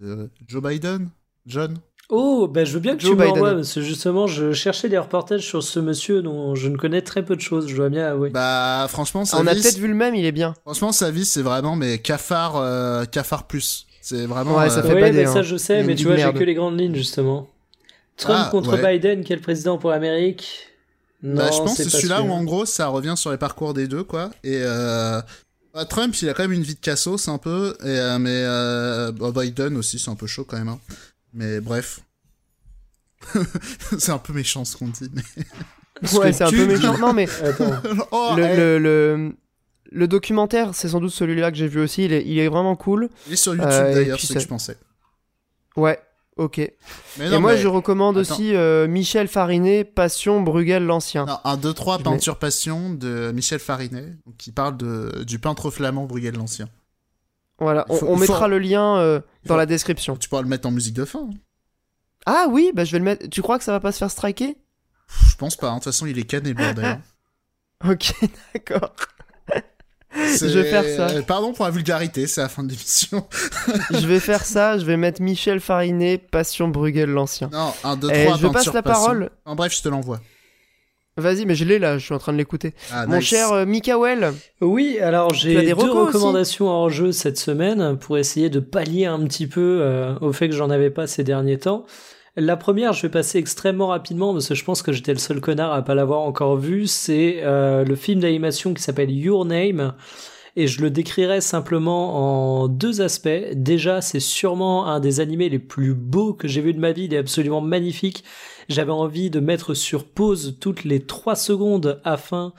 de 0.00 0.28
Joe 0.46 0.62
Biden, 0.62 1.08
John. 1.46 1.78
Oh, 2.10 2.46
bah 2.46 2.64
je 2.64 2.72
veux 2.74 2.80
bien 2.80 2.94
que 2.94 3.00
Joe 3.02 3.10
tu 3.12 3.16
Biden. 3.16 3.30
m'envoies, 3.32 3.54
parce 3.54 3.74
que 3.74 3.80
justement, 3.82 4.26
je 4.26 4.52
cherchais 4.52 4.88
des 4.90 4.96
reportages 4.98 5.46
sur 5.46 5.62
ce 5.62 5.78
monsieur 5.80 6.20
dont 6.22 6.54
je 6.54 6.68
ne 6.68 6.76
connais 6.76 7.02
très 7.02 7.22
peu 7.24 7.36
de 7.36 7.40
choses, 7.40 7.68
je 7.68 7.76
dois 7.76 7.88
bien 7.90 8.06
avouer. 8.06 8.30
Bah 8.30 8.86
franchement, 8.88 9.24
sa 9.26 9.38
On 9.38 9.46
a 9.46 9.52
vie, 9.54 9.60
peut-être 9.62 9.76
vu 9.78 9.88
le 9.88 9.94
même, 9.94 10.14
il 10.14 10.24
est 10.26 10.32
bien. 10.32 10.54
franchement 10.62 10.92
sa 10.92 11.10
vie, 11.10 11.24
c'est 11.26 11.42
vraiment 11.42 11.76
mais 11.76 11.98
cafard, 11.98 12.56
euh, 12.56 13.04
cafard 13.06 13.46
plus. 13.46 13.86
C'est 14.02 14.24
vraiment. 14.26 14.56
Ouais, 14.56 14.70
ça 14.70 14.78
euh, 14.78 14.82
fait 14.82 14.94
oui, 14.94 15.00
bader, 15.02 15.18
mais 15.18 15.26
ça 15.26 15.38
hein. 15.38 15.42
je 15.42 15.56
sais, 15.56 15.82
mais 15.84 15.94
tu 15.94 16.04
vois, 16.06 16.16
j'ai 16.16 16.32
que 16.32 16.44
les 16.44 16.54
grandes 16.54 16.78
lignes, 16.80 16.94
justement. 16.94 17.46
Trump 18.18 18.44
Ah, 18.46 18.48
contre 18.50 18.74
ouais. 18.80 18.98
Biden, 18.98 19.24
quel 19.24 19.40
président 19.40 19.78
pour 19.78 19.90
l'Amérique? 19.90 20.68
Non, 21.22 21.36
Bah, 21.36 21.50
je 21.50 21.58
pense 21.58 21.76
que 21.76 21.82
c'est 21.84 21.90
celui-là 21.90 22.22
où 22.22 22.30
en 22.30 22.44
gros 22.44 22.64
ça 22.66 22.88
revient 22.88 23.14
sur 23.16 23.30
les 23.32 23.38
parcours 23.38 23.74
des 23.74 23.88
deux 23.88 24.04
quoi. 24.04 24.30
Et 24.44 24.60
euh, 24.62 25.20
bah, 25.74 25.84
Trump 25.84 26.14
il 26.20 26.28
a 26.28 26.34
quand 26.34 26.42
même 26.42 26.52
une 26.52 26.62
vie 26.62 26.74
de 26.76 26.80
cassos 26.80 27.28
un 27.28 27.38
peu, 27.38 27.76
et, 27.82 27.86
euh, 27.88 28.18
mais 28.18 28.30
euh, 28.44 29.10
bah, 29.12 29.32
Biden 29.34 29.76
aussi 29.76 29.98
c'est 29.98 30.10
un 30.10 30.14
peu 30.16 30.26
chaud 30.26 30.44
quand 30.44 30.58
même. 30.58 30.68
hein. 30.68 30.78
Mais 31.34 31.60
bref. 31.60 32.00
c'est 33.98 34.12
un 34.12 34.18
peu 34.18 34.32
méchant 34.32 34.64
ce 34.64 34.76
qu'on 34.76 34.88
dit. 34.88 35.10
Mais... 35.12 35.22
Ouais, 36.16 36.32
c'est 36.32 36.44
un 36.44 36.50
peu 36.50 36.64
méchant. 36.66 36.96
Non, 36.98 37.12
mais 37.12 37.26
oh, 38.12 38.34
le, 38.36 38.42
hey, 38.44 38.56
le, 38.56 38.78
le, 38.78 39.32
le 39.90 40.06
documentaire, 40.06 40.72
c'est 40.72 40.88
sans 40.90 41.00
doute 41.00 41.10
celui-là 41.10 41.50
que 41.50 41.56
j'ai 41.56 41.66
vu 41.66 41.80
aussi. 41.80 42.04
Il 42.04 42.12
est, 42.12 42.24
il 42.24 42.38
est 42.38 42.46
vraiment 42.46 42.76
cool. 42.76 43.08
Il 43.26 43.32
est 43.32 43.36
sur 43.36 43.52
YouTube 43.56 43.68
Euh, 43.68 43.94
d'ailleurs, 43.94 44.20
c'est 44.20 44.28
ce 44.28 44.34
que 44.34 44.38
je 44.38 44.46
pensais. 44.46 44.76
Ouais, 45.76 45.98
ok. 46.38 46.58
Mais 47.18 47.30
Et 47.32 47.38
moi, 47.38 47.52
mais- 47.52 47.58
je 47.58 47.68
recommande 47.68 48.16
Attends. 48.18 48.34
aussi 48.34 48.54
euh, 48.54 48.88
Michel 48.88 49.28
Farinet, 49.28 49.84
Passion, 49.84 50.40
Bruegel, 50.40 50.84
l'ancien. 50.86 51.26
Un 51.44 51.56
2 51.56 51.74
3 51.74 51.98
Je 51.98 52.02
peinture 52.04 52.38
passion 52.38 52.90
de 52.94 53.30
Michel 53.32 53.58
Farinet 53.58 54.16
qui 54.38 54.50
parle 54.52 54.76
de 54.76 55.24
du 55.26 55.38
peintre 55.38 55.70
flamand 55.70 56.06
Bruegel 56.06 56.34
l'ancien. 56.36 56.68
Voilà, 57.60 57.84
on, 57.88 57.96
Faut- 57.96 58.06
on 58.06 58.14
faut- 58.14 58.20
mettra 58.20 58.48
le 58.48 58.58
lien 58.58 58.98
euh, 58.98 59.20
dans 59.44 59.54
faut- 59.54 59.58
la 59.58 59.66
description. 59.66 60.16
Tu 60.16 60.28
pourras 60.28 60.42
le 60.42 60.48
mettre 60.48 60.66
en 60.68 60.70
musique 60.70 60.94
de 60.94 61.04
fin. 61.04 61.20
hein. 61.30 61.34
Ah 62.26 62.46
oui, 62.50 62.70
bah 62.74 62.84
je 62.84 62.92
vais 62.92 62.98
le 62.98 63.04
mettre. 63.04 63.28
Tu 63.28 63.42
crois 63.42 63.58
que 63.58 63.64
ça 63.64 63.72
va 63.72 63.80
pas 63.80 63.90
se 63.92 63.98
faire 63.98 64.10
striker? 64.10 64.56
Je 65.28 65.34
pense 65.36 65.56
pas, 65.56 65.68
hein. 65.68 65.74
de 65.74 65.76
toute 65.78 65.84
façon 65.84 66.06
il 66.06 66.18
est 66.18 66.24
cané 66.24 66.50
le 66.50 66.54
bordel. 66.54 67.00
Ok, 67.88 68.12
d'accord. 68.54 68.92
Je 70.14 70.46
vais 70.46 70.64
faire 70.64 70.84
ça. 70.84 71.14
euh, 71.14 71.22
Pardon 71.22 71.52
pour 71.52 71.64
la 71.66 71.70
vulgarité, 71.70 72.26
c'est 72.26 72.40
la 72.40 72.48
fin 72.48 72.62
de 72.62 72.68
l'émission. 72.70 73.26
je 73.90 74.06
vais 74.06 74.20
faire 74.20 74.44
ça, 74.44 74.78
je 74.78 74.84
vais 74.84 74.96
mettre 74.96 75.20
Michel 75.22 75.60
Farinet, 75.60 76.18
Passion, 76.18 76.68
Bruegel, 76.68 77.10
l'ancien. 77.10 77.50
Non, 77.52 77.72
un 77.84 77.96
2 77.96 78.10
Et 78.10 78.24
3 78.26 78.36
je 78.38 78.46
passe 78.48 78.72
la 78.72 78.82
parole. 78.82 79.30
En 79.44 79.54
bref, 79.54 79.74
je 79.76 79.82
te 79.82 79.88
l'envoie. 79.88 80.20
Vas-y, 81.16 81.46
mais 81.46 81.56
je 81.56 81.64
l'ai 81.64 81.80
là, 81.80 81.98
je 81.98 82.04
suis 82.04 82.14
en 82.14 82.18
train 82.18 82.32
de 82.32 82.38
l'écouter. 82.38 82.74
Ah, 82.92 83.04
Mon 83.06 83.16
nice. 83.16 83.24
cher 83.24 83.50
euh, 83.52 83.66
Mikael, 83.66 84.32
Oui, 84.60 84.98
alors 85.00 85.34
j'ai 85.34 85.50
Tu 85.52 85.58
as 85.58 85.62
des 85.62 85.74
deux 85.74 85.90
recommandations 85.90 86.68
hors 86.68 86.90
jeu 86.90 87.10
cette 87.10 87.38
semaine 87.38 87.98
pour 87.98 88.18
essayer 88.18 88.50
de 88.50 88.60
pallier 88.60 89.06
un 89.06 89.18
petit 89.26 89.48
peu 89.48 89.80
euh, 89.82 90.14
au 90.20 90.32
fait 90.32 90.48
que 90.48 90.54
j'en 90.54 90.70
avais 90.70 90.90
pas 90.90 91.08
ces 91.08 91.24
derniers 91.24 91.58
temps. 91.58 91.86
La 92.40 92.56
première, 92.56 92.92
je 92.92 93.02
vais 93.02 93.08
passer 93.08 93.38
extrêmement 93.38 93.88
rapidement 93.88 94.32
parce 94.32 94.48
que 94.48 94.54
je 94.54 94.64
pense 94.64 94.82
que 94.82 94.92
j'étais 94.92 95.12
le 95.12 95.18
seul 95.18 95.40
connard 95.40 95.72
à 95.72 95.82
pas 95.82 95.96
l'avoir 95.96 96.20
encore 96.20 96.56
vu. 96.56 96.86
C'est 96.86 97.40
euh, 97.42 97.84
le 97.84 97.96
film 97.96 98.20
d'animation 98.20 98.74
qui 98.74 98.80
s'appelle 98.80 99.10
Your 99.10 99.44
Name 99.44 99.94
et 100.54 100.68
je 100.68 100.80
le 100.80 100.88
décrirais 100.90 101.40
simplement 101.40 102.62
en 102.62 102.68
deux 102.68 103.00
aspects. 103.00 103.28
Déjà, 103.54 104.00
c'est 104.02 104.20
sûrement 104.20 104.86
un 104.86 105.00
des 105.00 105.18
animés 105.18 105.48
les 105.48 105.58
plus 105.58 105.94
beaux 105.94 106.32
que 106.32 106.46
j'ai 106.46 106.60
vu 106.60 106.72
de 106.72 106.78
ma 106.78 106.92
vie. 106.92 107.06
Il 107.06 107.14
est 107.14 107.18
absolument 107.18 107.60
magnifique. 107.60 108.22
J'avais 108.68 108.92
envie 108.92 109.30
de 109.30 109.40
mettre 109.40 109.74
sur 109.74 110.04
pause 110.04 110.58
toutes 110.60 110.84
les 110.84 111.00
trois 111.00 111.34
secondes 111.34 112.00
afin 112.04 112.52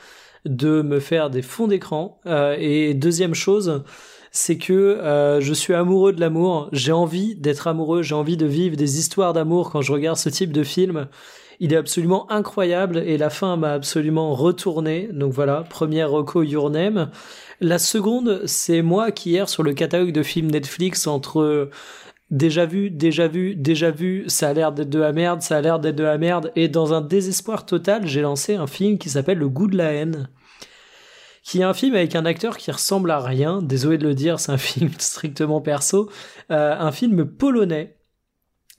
de 0.43 0.81
me 0.81 0.99
faire 0.99 1.29
des 1.29 1.41
fonds 1.41 1.67
d'écran. 1.67 2.19
Euh, 2.25 2.57
et 2.59 2.93
deuxième 2.95 3.33
chose, 3.33 3.85
c'est 4.31 4.57
que 4.57 4.73
euh, 4.73 5.41
je 5.41 5.53
suis 5.53 5.73
amoureux 5.73 6.13
de 6.13 6.21
l'amour. 6.21 6.69
J'ai 6.71 6.91
envie 6.91 7.35
d'être 7.35 7.67
amoureux. 7.67 8.01
J'ai 8.01 8.15
envie 8.15 8.37
de 8.37 8.45
vivre 8.45 8.75
des 8.75 8.99
histoires 8.99 9.33
d'amour 9.33 9.71
quand 9.71 9.81
je 9.81 9.91
regarde 9.91 10.17
ce 10.17 10.29
type 10.29 10.51
de 10.51 10.63
film. 10.63 11.07
Il 11.59 11.73
est 11.73 11.77
absolument 11.77 12.31
incroyable 12.31 12.97
et 12.99 13.17
la 13.17 13.29
fin 13.29 13.57
m'a 13.57 13.73
absolument 13.73 14.33
retourné. 14.33 15.09
Donc 15.11 15.33
voilà, 15.33 15.63
première 15.69 16.09
reco 16.11 16.43
Your 16.43 16.69
Name. 16.69 17.09
La 17.59 17.79
seconde, 17.79 18.43
c'est 18.45 18.81
moi 18.81 19.11
qui 19.11 19.31
hier 19.31 19.49
sur 19.49 19.63
le 19.63 19.73
catalogue 19.73 20.13
de 20.13 20.23
films 20.23 20.51
Netflix 20.51 21.07
entre 21.07 21.69
déjà 22.31 22.65
vu, 22.65 22.89
déjà 22.89 23.27
vu, 23.27 23.55
déjà 23.55 23.91
vu, 23.91 24.23
ça 24.27 24.49
a 24.49 24.53
l'air 24.53 24.71
d'être 24.71 24.89
de 24.89 24.99
la 24.99 25.11
merde, 25.11 25.41
ça 25.41 25.57
a 25.57 25.61
l'air 25.61 25.79
d'être 25.79 25.95
de 25.95 26.03
la 26.03 26.17
merde 26.17 26.51
et 26.55 26.67
dans 26.67 26.93
un 26.93 27.01
désespoir 27.01 27.65
total, 27.65 28.05
j'ai 28.05 28.21
lancé 28.21 28.55
un 28.55 28.67
film 28.67 28.97
qui 28.97 29.09
s'appelle 29.09 29.39
Le 29.39 29.49
goût 29.49 29.67
de 29.67 29.77
la 29.77 29.91
haine 29.91 30.29
qui 31.43 31.59
est 31.59 31.63
un 31.63 31.73
film 31.73 31.95
avec 31.95 32.15
un 32.15 32.25
acteur 32.25 32.57
qui 32.57 32.71
ressemble 32.71 33.11
à 33.11 33.19
rien. 33.19 33.61
Désolé 33.61 33.97
de 33.97 34.07
le 34.07 34.15
dire, 34.15 34.39
c'est 34.39 34.51
un 34.51 34.57
film 34.59 34.91
strictement 34.97 35.61
perso. 35.61 36.09
Euh, 36.51 36.75
un 36.77 36.91
film 36.91 37.25
polonais 37.25 37.95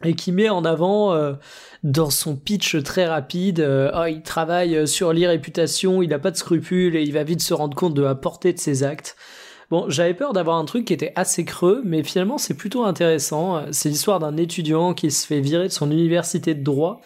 et 0.03 0.15
qui 0.15 0.32
met 0.32 0.49
en 0.49 0.65
avant 0.65 1.12
euh, 1.12 1.35
dans 1.82 2.09
son 2.09 2.35
pitch 2.35 2.82
très 2.82 3.07
rapide, 3.07 3.61
euh, 3.61 3.91
oh, 3.95 4.07
il 4.07 4.23
travaille 4.23 4.89
sur 4.89 5.12
l'irréputation, 5.12 6.01
il 6.01 6.09
n'a 6.09 6.19
pas 6.19 6.31
de 6.31 6.37
scrupules 6.37 6.97
et 6.97 7.03
il 7.03 7.12
va 7.12 7.23
vite 7.23 7.43
se 7.43 7.53
rendre 7.53 7.77
compte 7.77 7.93
de 7.93 8.03
la 8.03 8.15
portée 8.15 8.55
de 8.55 8.59
ses 8.59 8.82
actes. 8.82 9.16
Bon, 9.70 9.89
j'avais 9.89 10.15
peur 10.15 10.32
d'avoir 10.32 10.57
un 10.57 10.65
truc 10.65 10.87
qui 10.87 10.95
était 10.95 11.12
assez 11.16 11.45
creux, 11.45 11.82
mais 11.85 12.03
finalement 12.03 12.39
c'est 12.39 12.55
plutôt 12.55 12.85
intéressant. 12.85 13.62
C'est 13.73 13.91
l'histoire 13.91 14.19
d'un 14.19 14.37
étudiant 14.37 14.95
qui 14.95 15.11
se 15.11 15.27
fait 15.27 15.41
virer 15.41 15.69
de 15.69 15.73
son 15.73 15.91
université 15.91 16.55
de 16.55 16.65
droit 16.65 17.03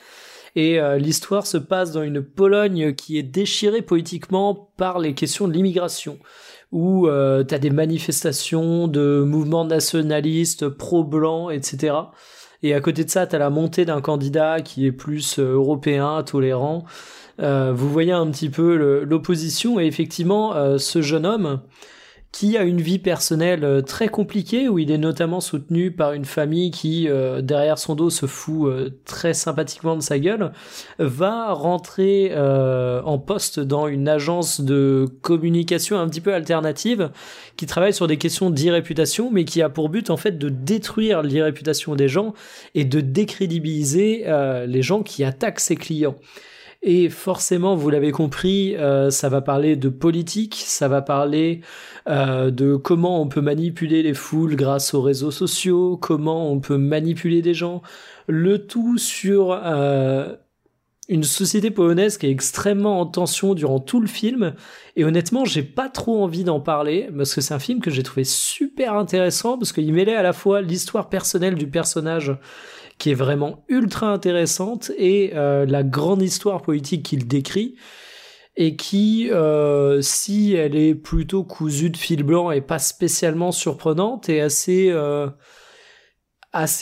et 0.56 0.80
euh, 0.80 0.98
l'histoire 0.98 1.46
se 1.46 1.56
passe 1.56 1.92
dans 1.92 2.02
une 2.02 2.22
Pologne 2.22 2.94
qui 2.94 3.18
est 3.18 3.22
déchirée 3.22 3.82
politiquement 3.82 4.70
par 4.76 4.98
les 4.98 5.14
questions 5.14 5.48
de 5.48 5.52
l'immigration, 5.52 6.18
où 6.72 7.08
euh, 7.08 7.44
t'as 7.44 7.58
des 7.58 7.70
manifestations 7.70 8.88
de 8.88 9.22
mouvements 9.26 9.64
nationalistes 9.64 10.68
pro-blancs, 10.68 11.52
etc. 11.52 11.94
Et 12.64 12.72
à 12.72 12.80
côté 12.80 13.04
de 13.04 13.10
ça, 13.10 13.26
t'as 13.26 13.36
la 13.36 13.50
montée 13.50 13.84
d'un 13.84 14.00
candidat 14.00 14.62
qui 14.62 14.86
est 14.86 14.92
plus 14.92 15.38
euh, 15.38 15.52
européen, 15.52 16.22
tolérant. 16.22 16.86
Euh, 17.40 17.72
vous 17.74 17.90
voyez 17.90 18.12
un 18.12 18.26
petit 18.30 18.48
peu 18.48 19.04
l'opposition, 19.04 19.78
et 19.78 19.84
effectivement, 19.84 20.54
euh, 20.54 20.78
ce 20.78 21.02
jeune 21.02 21.26
homme, 21.26 21.60
qui 22.34 22.56
a 22.56 22.64
une 22.64 22.80
vie 22.80 22.98
personnelle 22.98 23.62
euh, 23.62 23.80
très 23.80 24.08
compliquée, 24.08 24.68
où 24.68 24.80
il 24.80 24.90
est 24.90 24.98
notamment 24.98 25.40
soutenu 25.40 25.92
par 25.92 26.14
une 26.14 26.24
famille 26.24 26.72
qui, 26.72 27.08
euh, 27.08 27.40
derrière 27.40 27.78
son 27.78 27.94
dos, 27.94 28.10
se 28.10 28.26
fout 28.26 28.66
euh, 28.66 28.90
très 29.04 29.34
sympathiquement 29.34 29.94
de 29.94 30.00
sa 30.00 30.18
gueule, 30.18 30.50
va 30.98 31.52
rentrer 31.52 32.34
en 32.34 33.18
poste 33.18 33.60
dans 33.60 33.86
une 33.86 34.08
agence 34.08 34.60
de 34.60 35.06
communication 35.22 35.98
un 35.98 36.08
petit 36.08 36.20
peu 36.20 36.34
alternative, 36.34 37.10
qui 37.56 37.66
travaille 37.66 37.94
sur 37.94 38.08
des 38.08 38.16
questions 38.16 38.50
d'irréputation, 38.50 39.30
mais 39.30 39.44
qui 39.44 39.62
a 39.62 39.68
pour 39.68 39.88
but 39.88 40.10
en 40.10 40.16
fait 40.16 40.36
de 40.36 40.48
détruire 40.48 41.22
l'irréputation 41.22 41.94
des 41.94 42.08
gens 42.08 42.34
et 42.74 42.84
de 42.84 43.00
décrédibiliser 43.00 44.24
les 44.66 44.82
gens 44.82 45.02
qui 45.02 45.22
attaquent 45.22 45.60
ses 45.60 45.76
clients. 45.76 46.16
Et 46.86 47.08
forcément, 47.08 47.76
vous 47.76 47.88
l'avez 47.88 48.12
compris, 48.12 48.76
euh, 48.76 49.08
ça 49.08 49.30
va 49.30 49.40
parler 49.40 49.74
de 49.74 49.88
politique, 49.88 50.62
ça 50.66 50.86
va 50.86 51.00
parler 51.00 51.62
euh, 52.10 52.50
de 52.50 52.76
comment 52.76 53.22
on 53.22 53.26
peut 53.26 53.40
manipuler 53.40 54.02
les 54.02 54.12
foules 54.12 54.54
grâce 54.54 54.92
aux 54.92 55.00
réseaux 55.00 55.30
sociaux, 55.30 55.96
comment 55.96 56.52
on 56.52 56.60
peut 56.60 56.76
manipuler 56.76 57.40
des 57.40 57.54
gens, 57.54 57.80
le 58.26 58.66
tout 58.66 58.98
sur 58.98 59.58
euh, 59.64 60.34
une 61.08 61.24
société 61.24 61.70
polonaise 61.70 62.18
qui 62.18 62.26
est 62.26 62.30
extrêmement 62.30 63.00
en 63.00 63.06
tension 63.06 63.54
durant 63.54 63.80
tout 63.80 64.00
le 64.00 64.06
film. 64.06 64.52
Et 64.96 65.06
honnêtement, 65.06 65.46
j'ai 65.46 65.62
pas 65.62 65.88
trop 65.88 66.22
envie 66.22 66.44
d'en 66.44 66.60
parler 66.60 67.08
parce 67.16 67.34
que 67.34 67.40
c'est 67.40 67.54
un 67.54 67.58
film 67.58 67.80
que 67.80 67.90
j'ai 67.90 68.02
trouvé 68.02 68.24
super 68.24 68.92
intéressant 68.92 69.56
parce 69.56 69.72
qu'il 69.72 69.90
mêlait 69.94 70.16
à 70.16 70.22
la 70.22 70.34
fois 70.34 70.60
l'histoire 70.60 71.08
personnelle 71.08 71.54
du 71.54 71.66
personnage 71.66 72.36
qui 72.98 73.10
est 73.10 73.14
vraiment 73.14 73.64
ultra 73.68 74.12
intéressante 74.12 74.90
et 74.96 75.32
euh, 75.34 75.66
la 75.66 75.82
grande 75.82 76.22
histoire 76.22 76.62
politique 76.62 77.04
qu'il 77.04 77.26
décrit 77.26 77.76
et 78.56 78.76
qui, 78.76 79.30
euh, 79.32 80.00
si 80.00 80.54
elle 80.54 80.76
est 80.76 80.94
plutôt 80.94 81.42
cousue 81.42 81.90
de 81.90 81.96
fil 81.96 82.22
blanc 82.22 82.52
et 82.52 82.60
pas 82.60 82.78
spécialement 82.78 83.50
surprenante, 83.50 84.28
est 84.28 84.40
assez 84.40 84.90
euh, 84.90 85.28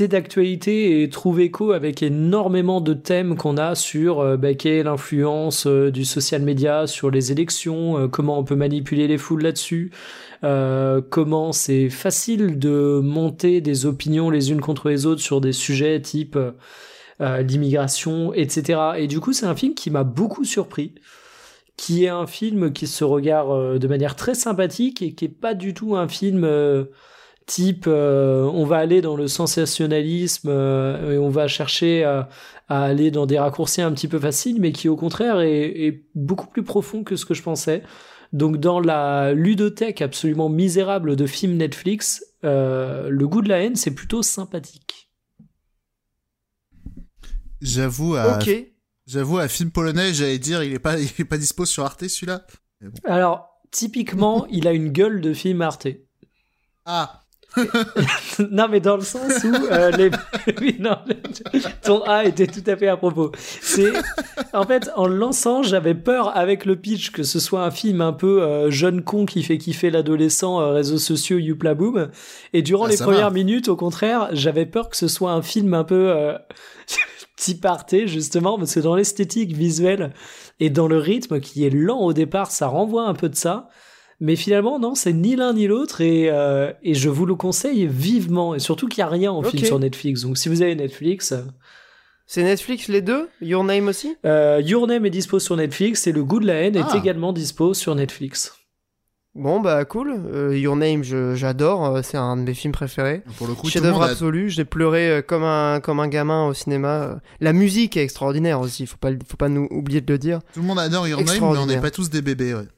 d'actualité 0.00 1.02
et 1.02 1.08
trouve 1.08 1.40
écho 1.40 1.72
avec 1.72 2.02
énormément 2.02 2.82
de 2.82 2.92
thèmes 2.92 3.36
qu'on 3.36 3.56
a 3.56 3.74
sur 3.74 4.36
bah, 4.36 4.50
l'influence 4.64 5.66
du 5.66 6.04
social 6.04 6.42
media 6.42 6.86
sur 6.86 7.10
les 7.10 7.32
élections, 7.32 8.06
comment 8.10 8.38
on 8.38 8.44
peut 8.44 8.54
manipuler 8.54 9.08
les 9.08 9.16
foules 9.16 9.42
là-dessus, 9.42 9.90
comment 10.42 11.52
c'est 11.52 11.88
facile 11.88 12.58
de 12.58 13.00
monter 13.02 13.60
des 13.60 13.86
opinions 13.86 14.28
les 14.28 14.50
unes 14.50 14.60
contre 14.60 14.88
les 14.88 15.06
autres 15.06 15.22
sur 15.22 15.40
des 15.40 15.52
sujets 15.52 16.00
type 16.00 16.38
l'immigration, 17.20 18.32
etc. 18.34 18.80
Et 18.98 19.06
du 19.06 19.20
coup, 19.20 19.32
c'est 19.32 19.46
un 19.46 19.54
film 19.54 19.74
qui 19.74 19.90
m'a 19.90 20.04
beaucoup 20.04 20.44
surpris 20.44 20.94
qui 21.78 22.04
est 22.04 22.08
un 22.08 22.26
film 22.26 22.72
qui 22.72 22.86
se 22.86 23.02
regarde 23.02 23.78
de 23.78 23.88
manière 23.88 24.14
très 24.14 24.34
sympathique 24.34 25.00
et 25.00 25.14
qui 25.14 25.24
est 25.24 25.28
pas 25.28 25.54
du 25.54 25.72
tout 25.72 25.96
un 25.96 26.06
film 26.06 26.44
type 27.46 27.84
euh, 27.86 28.44
on 28.52 28.64
va 28.64 28.78
aller 28.78 29.00
dans 29.00 29.16
le 29.16 29.28
sensationnalisme 29.28 30.48
euh, 30.50 31.14
et 31.14 31.18
on 31.18 31.28
va 31.28 31.48
chercher 31.48 32.04
à, 32.04 32.28
aller 32.68 33.10
dans 33.10 33.26
des 33.26 33.38
raccourcis 33.38 33.82
un 33.82 33.92
petit 33.92 34.08
peu 34.08 34.18
faciles, 34.18 34.60
mais 34.60 34.72
qui 34.72 34.88
au 34.88 34.96
contraire 34.96 35.40
est, 35.40 36.02
beaucoup 36.14 36.46
plus 36.46 36.62
profond 36.62 37.04
que 37.04 37.16
ce 37.16 37.26
que 37.26 37.34
je 37.34 37.42
pensais. 37.42 37.82
Donc 38.32 38.56
dans 38.56 38.80
la 38.80 39.34
ludothèque 39.34 40.00
absolument 40.00 40.48
misérable 40.48 41.16
de 41.16 41.26
films 41.26 41.56
Netflix, 41.56 42.24
euh, 42.44 43.08
le 43.10 43.28
goût 43.28 43.42
de 43.42 43.48
la 43.48 43.62
haine, 43.62 43.76
c'est 43.76 43.94
plutôt 43.94 44.22
sympathique. 44.22 45.10
J'avoue 47.60 48.16
à, 48.16 48.40
j'avoue 49.06 49.38
à 49.38 49.48
film 49.48 49.70
polonais, 49.70 50.14
j'allais 50.14 50.38
dire, 50.38 50.62
il 50.62 50.72
est 50.72 50.78
pas, 50.78 50.98
il 50.98 51.10
est 51.16 51.24
pas 51.24 51.38
dispo 51.38 51.64
sur 51.64 51.84
Arte 51.84 52.08
celui-là. 52.08 52.46
Alors 53.04 53.60
typiquement, 53.70 54.46
il 54.48 54.66
a 54.66 54.72
une 54.72 54.88
gueule 54.88 55.20
de 55.20 55.32
film 55.32 55.62
Arte. 55.62 55.88
Ah, 56.84 57.21
non, 58.50 58.68
mais 58.70 58.80
dans 58.80 58.96
le 58.96 59.02
sens 59.02 59.44
où 59.44 59.54
euh, 59.70 59.90
les... 59.90 60.10
oui, 60.60 60.76
non, 60.78 60.96
ton 61.82 62.02
A 62.02 62.24
était 62.24 62.46
tout 62.46 62.62
à 62.66 62.76
fait 62.76 62.88
à 62.88 62.96
propos. 62.96 63.32
C'est 63.60 63.92
en 64.52 64.64
fait 64.64 64.90
en 64.96 65.06
le 65.06 65.16
lançant, 65.16 65.62
j'avais 65.62 65.94
peur 65.94 66.36
avec 66.36 66.64
le 66.64 66.76
pitch 66.76 67.10
que 67.10 67.22
ce 67.22 67.38
soit 67.40 67.62
un 67.64 67.70
film 67.70 68.00
un 68.00 68.12
peu 68.12 68.42
euh, 68.42 68.70
jeune 68.70 69.02
con 69.02 69.26
qui 69.26 69.42
fait 69.42 69.58
kiffer 69.58 69.90
l'adolescent 69.90 70.60
euh, 70.60 70.72
réseaux 70.72 70.98
sociaux 70.98 71.38
youpla 71.38 71.74
boom. 71.74 72.10
Et 72.52 72.62
durant 72.62 72.86
ah, 72.86 72.88
les 72.88 72.96
premières 72.96 73.30
minutes, 73.30 73.68
au 73.68 73.76
contraire, 73.76 74.28
j'avais 74.32 74.66
peur 74.66 74.88
que 74.88 74.96
ce 74.96 75.08
soit 75.08 75.32
un 75.32 75.42
film 75.42 75.74
un 75.74 75.84
peu 75.84 76.34
type 77.36 77.64
Arte 77.64 78.06
justement 78.06 78.58
parce 78.58 78.74
que 78.74 78.80
dans 78.80 78.94
l'esthétique 78.94 79.52
visuelle 79.52 80.12
et 80.60 80.70
dans 80.70 80.88
le 80.88 80.98
rythme 80.98 81.40
qui 81.40 81.66
est 81.66 81.70
lent 81.70 82.00
au 82.00 82.12
départ, 82.12 82.50
ça 82.50 82.68
renvoie 82.68 83.04
un 83.06 83.14
peu 83.14 83.28
de 83.28 83.36
ça. 83.36 83.68
Mais 84.22 84.36
finalement, 84.36 84.78
non, 84.78 84.94
c'est 84.94 85.12
ni 85.12 85.34
l'un 85.34 85.52
ni 85.52 85.66
l'autre 85.66 86.00
et, 86.00 86.30
euh, 86.30 86.72
et 86.84 86.94
je 86.94 87.08
vous 87.08 87.26
le 87.26 87.34
conseille 87.34 87.88
vivement. 87.88 88.54
Et 88.54 88.60
surtout 88.60 88.86
qu'il 88.86 89.02
n'y 89.02 89.08
a 89.08 89.10
rien 89.10 89.32
en 89.32 89.42
film 89.42 89.64
sur 89.64 89.80
Netflix. 89.80 90.22
Donc 90.22 90.38
si 90.38 90.48
vous 90.48 90.62
avez 90.62 90.76
Netflix. 90.76 91.32
Euh, 91.32 91.42
c'est 92.24 92.44
Netflix 92.44 92.86
les 92.86 93.02
deux? 93.02 93.28
Your 93.40 93.64
Name 93.64 93.88
aussi? 93.88 94.16
Euh, 94.24 94.62
Your 94.64 94.86
Name 94.86 95.06
est 95.06 95.10
dispo 95.10 95.40
sur 95.40 95.56
Netflix 95.56 96.06
et 96.06 96.12
Le 96.12 96.22
Goût 96.22 96.38
de 96.38 96.46
la 96.46 96.54
haine 96.54 96.76
est 96.76 96.84
ah. 96.88 96.96
également 96.96 97.32
dispo 97.32 97.74
sur 97.74 97.96
Netflix. 97.96 98.56
Bon 99.34 99.58
bah 99.58 99.84
cool, 99.86 100.14
Your 100.52 100.76
Name 100.76 101.02
j'adore, 101.02 101.98
c'est 102.04 102.18
un 102.18 102.36
de 102.36 102.42
mes 102.42 102.54
films 102.54 102.74
préférés. 102.74 103.22
Pour 103.38 103.48
le 103.48 103.54
coup, 103.54 103.68
chef-d'œuvre 103.70 104.02
absolu, 104.02 104.50
j'ai 104.50 104.66
pleuré 104.66 105.24
comme 105.26 105.42
un 105.42 105.80
comme 105.80 106.00
un 106.00 106.08
gamin 106.08 106.46
au 106.46 106.54
cinéma. 106.54 107.18
La 107.40 107.54
musique 107.54 107.96
est 107.96 108.02
extraordinaire 108.02 108.60
aussi, 108.60 108.86
faut 108.86 108.98
pas 108.98 109.10
faut 109.26 109.38
pas 109.38 109.48
nous 109.48 109.66
oublier 109.70 110.02
de 110.02 110.12
le 110.12 110.18
dire. 110.18 110.40
Tout 110.52 110.60
le 110.60 110.66
monde 110.66 110.78
adore 110.78 111.08
Your 111.08 111.22
Name, 111.22 111.38
mais 111.40 111.58
on 111.58 111.66
n'est 111.66 111.80
pas 111.80 111.90
tous 111.90 112.10
des 112.10 112.20
bébés. 112.20 112.54
Ouais. 112.54 112.68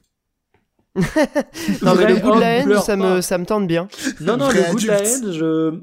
non, 1.81 1.95
mais 1.95 2.07
le 2.07 2.19
goût 2.19 2.35
de 2.35 2.39
la 2.39 2.51
haine, 2.57 2.79
ça 2.79 2.95
me, 2.95 3.21
ça 3.21 3.37
me 3.37 3.45
tente 3.45 3.67
bien. 3.67 3.87
Non, 4.21 4.37
non, 4.37 4.49
le 4.49 4.71
goût 4.71 4.79
de 4.79 4.87
la 4.87 5.03
haine, 5.03 5.31
je. 5.31 5.79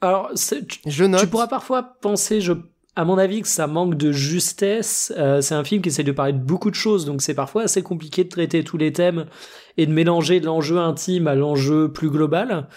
Alors, 0.00 0.30
tu, 0.34 0.80
je 0.86 1.04
note. 1.04 1.20
tu 1.20 1.26
pourras 1.26 1.46
parfois 1.46 1.82
penser, 2.00 2.40
je, 2.40 2.52
à 2.96 3.04
mon 3.04 3.18
avis, 3.18 3.42
que 3.42 3.48
ça 3.48 3.66
manque 3.66 3.96
de 3.96 4.12
justesse. 4.12 5.12
Euh, 5.16 5.40
c'est 5.40 5.54
un 5.54 5.64
film 5.64 5.82
qui 5.82 5.88
essaie 5.88 6.02
de 6.02 6.12
parler 6.12 6.32
de 6.32 6.38
beaucoup 6.38 6.70
de 6.70 6.76
choses, 6.76 7.04
donc 7.04 7.22
c'est 7.22 7.34
parfois 7.34 7.62
assez 7.62 7.82
compliqué 7.82 8.24
de 8.24 8.28
traiter 8.28 8.64
tous 8.64 8.76
les 8.76 8.92
thèmes 8.92 9.26
et 9.76 9.86
de 9.86 9.92
mélanger 9.92 10.40
l'enjeu 10.40 10.78
intime 10.78 11.26
à 11.26 11.34
l'enjeu 11.34 11.92
plus 11.92 12.10
global. 12.10 12.68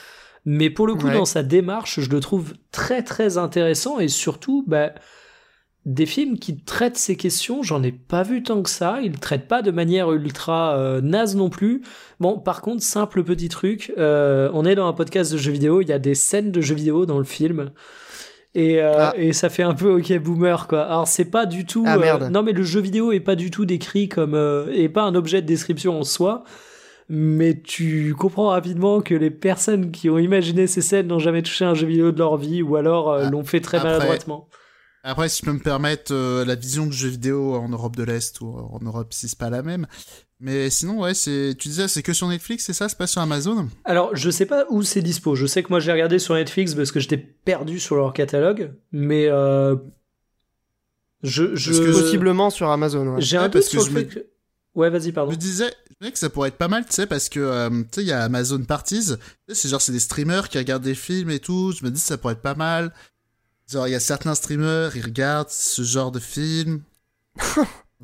Mais 0.45 0.69
pour 0.69 0.85
le 0.85 0.93
coup, 0.93 1.09
dans 1.09 1.25
sa 1.25 1.41
démarche, 1.41 1.99
je 1.99 2.09
le 2.09 2.19
trouve 2.19 2.53
très 2.71 3.01
très 3.01 3.39
intéressant 3.39 3.99
et 3.99 4.07
surtout, 4.07 4.63
bah, 4.67 4.91
des 5.85 6.07
films 6.07 6.39
qui 6.39 6.57
traitent 6.57 6.97
ces 6.97 7.15
questions, 7.15 7.61
j'en 7.61 7.83
ai 7.83 7.91
pas 7.91 8.23
vu 8.23 8.41
tant 8.41 8.63
que 8.63 8.69
ça. 8.69 8.99
Ils 9.03 9.19
traitent 9.19 9.47
pas 9.47 9.61
de 9.61 9.69
manière 9.69 10.11
ultra 10.11 10.75
euh, 10.75 10.99
naze 10.99 11.35
non 11.35 11.49
plus. 11.49 11.83
Bon, 12.19 12.39
par 12.39 12.61
contre, 12.61 12.81
simple 12.81 13.23
petit 13.23 13.49
truc, 13.49 13.93
euh, 13.97 14.49
on 14.53 14.65
est 14.65 14.73
dans 14.73 14.87
un 14.87 14.93
podcast 14.93 15.31
de 15.31 15.37
jeux 15.37 15.51
vidéo, 15.51 15.81
il 15.81 15.87
y 15.87 15.93
a 15.93 15.99
des 15.99 16.15
scènes 16.15 16.51
de 16.51 16.59
jeux 16.59 16.75
vidéo 16.75 17.05
dans 17.05 17.19
le 17.19 17.23
film. 17.23 17.71
Et, 18.55 18.81
euh, 18.81 18.93
ah. 18.97 19.13
et 19.17 19.33
ça 19.33 19.49
fait 19.49 19.63
un 19.63 19.73
peu 19.73 19.99
ok 19.99 20.17
boomer 20.19 20.67
quoi. 20.67 20.83
Alors 20.83 21.07
c'est 21.07 21.25
pas 21.25 21.45
du 21.45 21.65
tout. 21.65 21.83
Ah, 21.85 21.97
merde. 21.97 22.29
non 22.31 22.41
mais 22.41 22.53
le 22.53 22.63
jeu 22.63 22.79
vidéo 22.79 23.11
est 23.11 23.19
pas 23.19 23.35
du 23.35 23.51
tout 23.51 23.65
décrit 23.65 24.07
comme 24.07 24.33
et 24.71 24.87
pas 24.87 25.03
un 25.03 25.13
objet 25.13 25.41
de 25.41 25.45
description 25.45 25.99
en 25.99 26.03
soi. 26.03 26.45
Mais 27.09 27.59
tu 27.61 28.15
comprends 28.17 28.47
rapidement 28.47 29.01
que 29.01 29.13
les 29.13 29.29
personnes 29.29 29.91
qui 29.91 30.09
ont 30.09 30.17
imaginé 30.17 30.67
ces 30.67 30.81
scènes 30.81 31.07
n'ont 31.07 31.19
jamais 31.19 31.43
touché 31.43 31.65
un 31.65 31.73
jeu 31.75 31.85
vidéo 31.85 32.13
de 32.13 32.17
leur 32.17 32.37
vie 32.37 32.61
ou 32.63 32.77
alors 32.77 33.11
ah, 33.11 33.29
l'ont 33.29 33.43
fait 33.43 33.59
très 33.59 33.83
maladroitement. 33.83 34.47
Après, 35.07 35.29
si 35.29 35.41
je 35.41 35.45
peux 35.45 35.53
me 35.53 35.59
permettre, 35.59 36.11
euh, 36.13 36.43
la 36.45 36.55
vision 36.55 36.87
du 36.87 36.91
jeu 36.91 37.09
vidéo 37.09 37.53
en 37.53 37.69
Europe 37.69 37.95
de 37.95 38.01
l'Est 38.01 38.41
ou 38.41 38.47
en 38.47 38.79
Europe, 38.81 39.13
si 39.13 39.27
c'est 39.27 39.37
pas 39.37 39.51
la 39.51 39.61
même. 39.61 39.85
Mais 40.39 40.71
sinon, 40.71 40.99
ouais, 41.01 41.13
c'est, 41.13 41.55
tu 41.59 41.67
disais, 41.67 41.87
c'est 41.87 42.01
que 42.01 42.11
sur 42.11 42.27
Netflix, 42.27 42.65
c'est 42.65 42.73
ça, 42.73 42.89
c'est 42.89 42.97
pas 42.97 43.05
sur 43.05 43.21
Amazon? 43.21 43.69
Alors, 43.83 44.15
je 44.15 44.31
sais 44.31 44.47
pas 44.47 44.65
où 44.71 44.81
c'est 44.81 45.03
dispo. 45.03 45.35
Je 45.35 45.45
sais 45.45 45.61
que 45.61 45.69
moi, 45.69 45.79
j'ai 45.79 45.91
regardé 45.91 46.17
sur 46.17 46.33
Netflix 46.33 46.73
parce 46.73 46.91
que 46.91 46.99
j'étais 46.99 47.17
perdu 47.17 47.79
sur 47.79 47.97
leur 47.97 48.13
catalogue, 48.13 48.73
mais 48.91 49.27
euh... 49.27 49.75
je, 51.21 51.55
je... 51.55 51.71
possiblement 51.91 52.49
sur 52.49 52.71
Amazon. 52.71 53.19
J'ai 53.19 53.37
un 53.37 53.49
peu 53.49 53.61
sur 53.61 53.85
le 53.85 53.91
fait 53.91 54.07
que... 54.07 54.25
Ouais, 54.73 54.89
vas-y, 54.89 55.11
pardon. 55.11 55.31
Je 55.31 55.37
disais, 55.37 55.71
je 55.91 55.95
disais 56.01 56.11
que 56.13 56.19
ça 56.19 56.31
pourrait 56.31 56.49
être 56.49 56.57
pas 56.57 56.67
mal, 56.67 56.83
tu 56.83 56.93
sais, 56.93 57.05
parce 57.05 57.29
que, 57.29 57.39
euh, 57.39 57.69
tu 57.69 57.87
sais, 57.91 58.01
il 58.01 58.07
y 58.07 58.11
a 58.11 58.23
Amazon 58.23 58.61
Parties. 58.63 59.13
C'est 59.47 59.69
genre, 59.69 59.81
c'est 59.81 59.93
des 59.93 59.99
streamers 59.99 60.49
qui 60.49 60.57
regardent 60.57 60.83
des 60.83 60.95
films 60.95 61.29
et 61.29 61.39
tout. 61.39 61.71
Je 61.71 61.85
me 61.85 61.91
dis, 61.91 62.01
ça 62.01 62.17
pourrait 62.17 62.33
être 62.33 62.41
pas 62.41 62.55
mal. 62.55 62.91
Genre, 63.71 63.87
il 63.87 63.91
y 63.91 63.95
a 63.95 63.99
certains 63.99 64.35
streamers, 64.35 64.95
ils 64.95 65.03
regardent 65.03 65.49
ce 65.49 65.81
genre 65.81 66.11
de 66.11 66.19
film. 66.19 66.81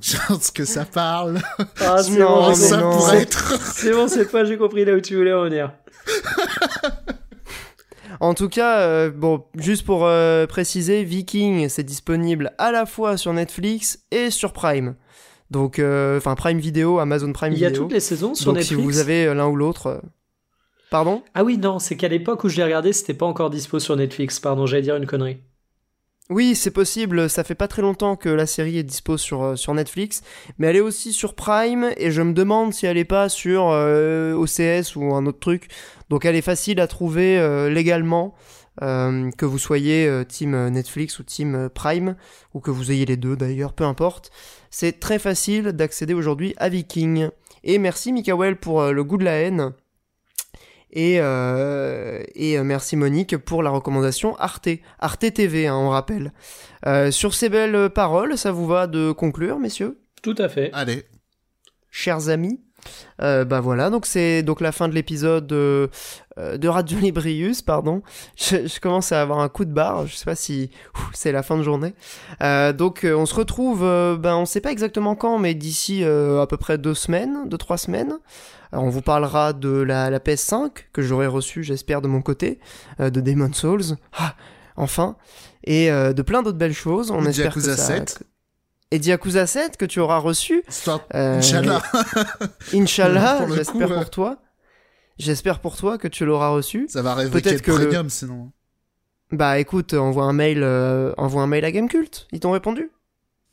Genre 0.01 0.41
ce 0.41 0.51
que 0.51 0.65
ça 0.65 0.85
parle. 0.85 1.40
Ah, 1.80 2.01
c'est 2.01 2.17
bon, 2.17 2.56
ça 2.56 2.80
pourrait 2.80 3.22
être. 3.22 3.59
c'est 3.73 3.91
bon, 3.91 4.07
cette 4.07 4.31
fois 4.31 4.45
j'ai 4.45 4.57
compris 4.57 4.85
là 4.85 4.93
où 4.93 5.01
tu 5.01 5.15
voulais 5.15 5.33
en 5.33 5.43
venir. 5.43 5.73
En 8.19 8.35
tout 8.35 8.49
cas, 8.49 8.81
euh, 8.81 9.09
bon, 9.09 9.45
juste 9.56 9.83
pour 9.83 10.06
euh, 10.06 10.45
préciser, 10.45 11.03
Viking, 11.03 11.69
c'est 11.69 11.83
disponible 11.83 12.53
à 12.59 12.72
la 12.72 12.85
fois 12.85 13.17
sur 13.17 13.33
Netflix 13.33 14.06
et 14.11 14.30
sur 14.30 14.53
Prime. 14.53 14.93
Donc, 15.49 15.80
euh, 15.80 16.17
enfin, 16.17 16.35
Prime 16.35 16.59
Video, 16.59 16.99
Amazon 16.99 17.33
Prime 17.33 17.53
Video. 17.53 17.67
Il 17.67 17.72
y 17.72 17.75
a 17.75 17.77
toutes 17.80 17.91
les 17.91 17.99
saisons 17.99 18.35
sur 18.35 18.53
Donc, 18.53 18.61
si 18.61 18.75
vous 18.75 18.99
avez 18.99 19.33
l'un 19.33 19.48
ou 19.48 19.56
l'autre. 19.56 20.03
Pardon? 20.91 21.23
Ah 21.33 21.43
oui, 21.43 21.57
non, 21.57 21.80
c'est 21.80 21.98
qu'à 21.98 22.09
l'époque 22.09 22.43
où 22.43 22.49
je 22.49 22.57
l'ai 22.57 22.64
regardé, 22.64 22.93
c'était 22.93 23.15
pas 23.15 23.25
encore 23.25 23.49
dispo 23.49 23.80
sur 23.80 23.95
Netflix. 23.95 24.40
Pardon, 24.40 24.67
j'allais 24.67 24.83
dire 24.83 24.98
une 24.98 25.07
connerie. 25.07 25.40
Oui, 26.32 26.56
c'est 26.56 26.72
possible. 26.72 27.30
Ça 27.30 27.43
fait 27.43 27.56
pas 27.56 27.68
très 27.68 27.82
longtemps 27.82 28.16
que 28.16 28.30
la 28.30 28.45
série 28.45 28.77
est 28.77 28.84
dispo 28.84 29.18
sur, 29.18 29.43
euh, 29.43 29.56
sur 29.58 29.74
Netflix, 29.74 30.22
mais 30.58 30.68
elle 30.68 30.77
est 30.77 30.82
aussi 30.82 31.11
sur 31.11 31.35
Prime 31.35 31.92
et 31.98 32.10
je 32.10 32.22
me 32.22 32.32
demande 32.32 32.74
si 32.74 32.85
elle 32.85 32.98
est 32.98 33.03
pas 33.03 33.27
sur 33.27 33.68
euh, 33.68 34.34
OCS 34.34 34.95
ou 34.95 35.14
un 35.14 35.26
autre 35.26 35.40
truc. 35.40 35.68
Donc 36.10 36.24
elle 36.24 36.38
est 36.38 36.42
facile 36.42 36.80
à 36.80 36.88
trouver 36.88 37.38
euh, 37.38 37.69
légalement, 37.69 38.34
que 38.80 39.45
vous 39.45 39.60
soyez 39.60 40.10
team 40.27 40.69
Netflix 40.69 41.19
ou 41.19 41.24
team 41.24 41.69
Prime 41.76 42.16
ou 42.53 42.61
que 42.61 42.72
vous 42.72 42.92
ayez 42.92 43.06
les 43.06 43.18
deux 43.18 43.35
d'ailleurs, 43.35 43.74
peu 43.74 43.84
importe. 43.84 44.32
C'est 44.72 45.00
très 45.00 45.19
facile 45.19 45.74
d'accéder 45.74 46.14
aujourd'hui 46.14 46.56
à 46.58 46.69
Viking. 46.69 47.30
Et 47.64 47.77
merci 47.77 48.11
Mikael 48.14 48.56
pour 48.56 48.82
le 48.85 49.03
goût 49.03 49.18
de 49.18 49.26
la 49.26 49.34
haine. 49.34 49.74
Et, 50.92 51.18
euh, 51.20 52.22
et 52.36 52.58
euh, 52.58 52.64
merci 52.64 52.98
Monique 52.98 53.38
pour 53.38 53.64
la 53.64 53.70
recommandation 53.70 54.36
Arte, 54.38 54.70
Arte 55.00 55.34
TV, 55.34 55.68
hein, 55.68 55.76
on 55.76 55.90
rappelle. 55.90 56.34
Euh, 56.86 57.11
sur 57.11 57.34
ces 57.34 57.50
belles 57.50 57.90
paroles, 57.90 58.38
ça 58.38 58.52
vous 58.52 58.68
va 58.68 58.88
de 58.88 59.11
conclure, 59.11 59.60
messieurs? 59.60 60.02
Tout 60.22 60.36
à 60.38 60.50
fait. 60.50 60.70
Allez. 60.74 61.06
Chers 61.90 62.30
amis, 62.30 62.61
euh, 63.22 63.45
bah 63.45 63.60
voilà, 63.60 63.90
donc 63.90 64.06
c'est 64.06 64.43
donc 64.43 64.61
la 64.61 64.72
fin 64.72 64.88
de 64.88 64.93
l'épisode 64.93 65.48
de, 65.48 65.90
de 66.38 66.68
Radio 66.68 66.98
Librius, 67.01 67.61
pardon. 67.61 68.01
Je, 68.35 68.68
je, 68.68 68.80
commence 68.80 69.11
à 69.11 69.22
avoir 69.22 69.40
un 69.40 69.50
coup 69.50 69.66
de 69.66 69.74
barre, 69.74 70.08
je 70.08 70.16
sais 70.16 70.26
pas 70.26 70.35
si 70.35 70.72
c'est 71.14 71.32
la 71.32 71.43
fin 71.43 71.58
de 71.58 71.64
journée. 71.64 71.93
Euh, 72.42 72.74
donc 72.74 73.06
on 73.06 73.26
se 73.26 73.35
retrouve, 73.35 73.82
ben 73.82 74.35
on 74.35 74.45
sait 74.45 74.61
pas 74.61 74.72
exactement 74.72 75.16
quand, 75.16 75.38
mais 75.38 75.53
d'ici 75.53 76.03
à 76.03 76.45
peu 76.48 76.58
près 76.58 76.77
deux 76.77 76.95
semaines, 76.95 77.48
deux 77.48 77.58
trois 77.58 77.77
semaines 77.77 78.18
on 78.74 78.90
vous 78.90 79.01
parlera 79.01 79.53
de 79.53 79.69
la, 79.69 80.19
PS5 80.19 80.72
que 80.93 81.01
j'aurai 81.01 81.27
reçue, 81.27 81.64
j'espère, 81.64 82.01
de 82.01 82.08
mon 82.08 82.22
côté, 82.22 82.60
euh, 83.00 83.10
de 83.10 83.22
Demon 83.22 83.51
Souls, 83.53 83.98
ah, 84.18 84.35
enfin, 84.76 85.16
et 85.64 85.92
euh, 85.92 86.14
de 86.14 86.22
plein 86.22 86.42
d'autres 86.42 86.58
belles 86.58 86.74
choses. 86.74 87.11
On 87.11 87.26
espère 87.26 87.53
que 87.53 87.60
ça... 87.60 87.76
7. 87.76 88.24
Et 88.92 89.00
Diakuza 89.00 89.48
7 89.48 89.78
que 89.78 89.86
tu 89.86 90.00
auras 90.00 90.18
reçu. 90.18 90.64
Euh, 91.16 91.38
Inch'Allah. 91.38 91.82
Inch'Allah, 92.74 93.48
j'espère 93.56 93.94
pour 93.94 94.10
toi. 94.10 94.42
J'espère 95.18 95.60
pour 95.60 95.78
toi 95.78 95.98
que 95.98 96.08
tu 96.08 96.26
l'auras 96.26 96.50
reçu. 96.50 96.88
Ça 96.90 97.02
va 97.02 97.16
réveiller 97.16 97.42
Peut-être 97.42 97.61
que 97.61 97.72
premium 97.72 98.10
sinon. 98.10 98.52
Bah 99.32 99.60
écoute, 99.60 99.94
envoie 99.94 100.26
un 100.26 100.34
mail, 100.34 100.61
euh, 100.61 101.14
envoie 101.18 101.42
un 101.42 101.48
mail 101.48 101.64
à 101.64 101.72
Gamecult. 101.72 102.28
Ils 102.34 102.42
t'ont 102.42 102.52
répondu 102.52 102.90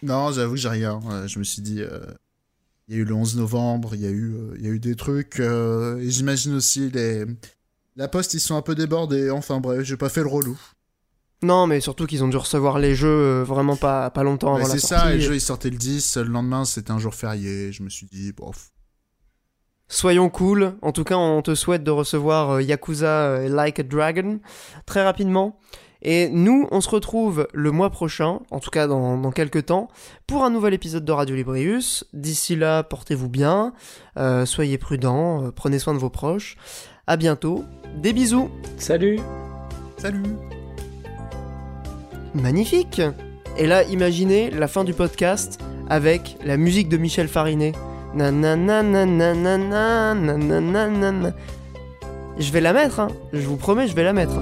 Non, 0.03 0.33
j'avoue 0.33 0.55
que 0.55 0.61
j'ai 0.61 0.69
rien. 0.69 0.99
Euh, 1.11 1.29
je 1.29 1.39
me 1.39 1.45
suis 1.45 1.63
dit, 1.63 1.83
euh, 1.83 2.01
il 2.89 2.97
y 2.97 2.99
a 2.99 3.03
eu 3.03 3.05
le 3.05 3.15
11 3.15 3.37
novembre, 3.37 3.95
il 3.95 4.01
y 4.01 4.07
a 4.07 4.11
eu, 4.11 4.35
euh, 4.35 4.55
il 4.57 4.65
y 4.65 4.69
a 4.69 4.71
eu 4.73 4.81
des 4.81 4.97
trucs, 4.97 5.39
euh, 5.39 5.99
et 5.99 6.11
j'imagine 6.11 6.55
aussi 6.55 6.91
les, 6.91 7.27
la 7.97 8.09
poste, 8.09 8.35
ils 8.35 8.41
sont 8.41 8.57
un 8.57 8.63
peu 8.63 8.75
débordés. 8.75 9.31
Enfin 9.31 9.61
bref, 9.61 9.83
j'ai 9.83 9.97
pas 9.97 10.09
fait 10.09 10.23
le 10.23 10.29
relou. 10.29 10.59
Non, 11.43 11.67
mais 11.67 11.81
surtout 11.81 12.07
qu'ils 12.07 12.25
ont 12.25 12.29
dû 12.29 12.37
recevoir 12.37 12.79
les 12.79 12.95
jeux 12.95 13.09
euh, 13.09 13.45
vraiment 13.45 13.77
pas, 13.77 14.11
pas 14.11 14.25
longtemps 14.25 14.57
avant 14.57 14.67
la 14.67 14.73
c'est 14.73 14.81
ça, 14.81 15.13
et 15.13 15.17
le 15.17 15.21
jeu 15.21 15.35
il 15.35 15.41
sortait 15.41 15.71
le 15.71 15.77
10, 15.77 16.17
le 16.17 16.25
lendemain 16.25 16.65
c'était 16.65 16.91
un 16.91 16.99
jour 16.99 17.15
férié. 17.15 17.71
Je 17.73 17.83
me 17.83 17.89
suis 17.89 18.07
dit, 18.07 18.33
bof. 18.33 18.71
Soyons 19.89 20.29
cool. 20.29 20.75
En 20.83 20.93
tout 20.93 21.05
cas, 21.05 21.17
on 21.17 21.41
te 21.41 21.55
souhaite 21.55 21.83
de 21.83 21.91
recevoir 21.91 22.51
euh, 22.51 22.63
Yakuza 22.63 23.07
euh, 23.07 23.49
Like 23.49 23.81
a 23.81 23.83
Dragon 23.83 24.41
très 24.85 25.03
rapidement. 25.03 25.59
Et 26.03 26.29
nous, 26.29 26.69
on 26.71 26.81
se 26.81 26.89
retrouve 26.89 27.49
le 27.53 27.73
mois 27.73 27.91
prochain, 27.91 28.41
en 28.51 28.61
tout 28.61 28.71
cas 28.71 28.87
dans, 28.87 29.19
dans 29.19 29.33
quelques 29.33 29.67
temps, 29.67 29.89
pour 30.27 30.45
un 30.45 30.51
nouvel 30.51 30.75
épisode 30.75 31.05
de 31.05 31.13
Radio 31.13 31.35
Librius. 31.35 32.05
D'ici 32.13 32.55
là, 32.55 32.83
portez-vous 32.85 33.29
bien, 33.29 33.73
euh, 34.17 34.47
soyez 34.47 34.79
prudents, 34.79 35.45
euh, 35.45 35.51
prenez 35.51 35.79
soin 35.79 35.95
de 35.95 35.99
vos 35.99 36.11
proches. 36.11 36.57
À 37.07 37.17
bientôt, 37.17 37.65
des 37.97 38.13
bisous. 38.13 38.51
Salut 38.77 39.19
Salut 39.97 40.23
Magnifique 42.41 43.03
Et 43.57 43.67
là, 43.67 43.83
imaginez 43.85 44.51
la 44.51 44.69
fin 44.69 44.85
du 44.85 44.95
podcast 44.95 45.61
avec 45.89 46.37
la 46.45 46.57
musique 46.57 46.89
de 46.89 46.97
Michel 46.97 47.29
Farinet. 47.29 47.73
Je 52.39 52.53
vais 52.53 52.61
la 52.61 52.73
mettre, 52.73 53.01
hein. 53.01 53.09
Je 53.33 53.47
vous 53.47 53.57
promets, 53.57 53.89
je 53.89 53.95
vais 53.95 54.05
la 54.05 54.13
mettre. 54.13 54.39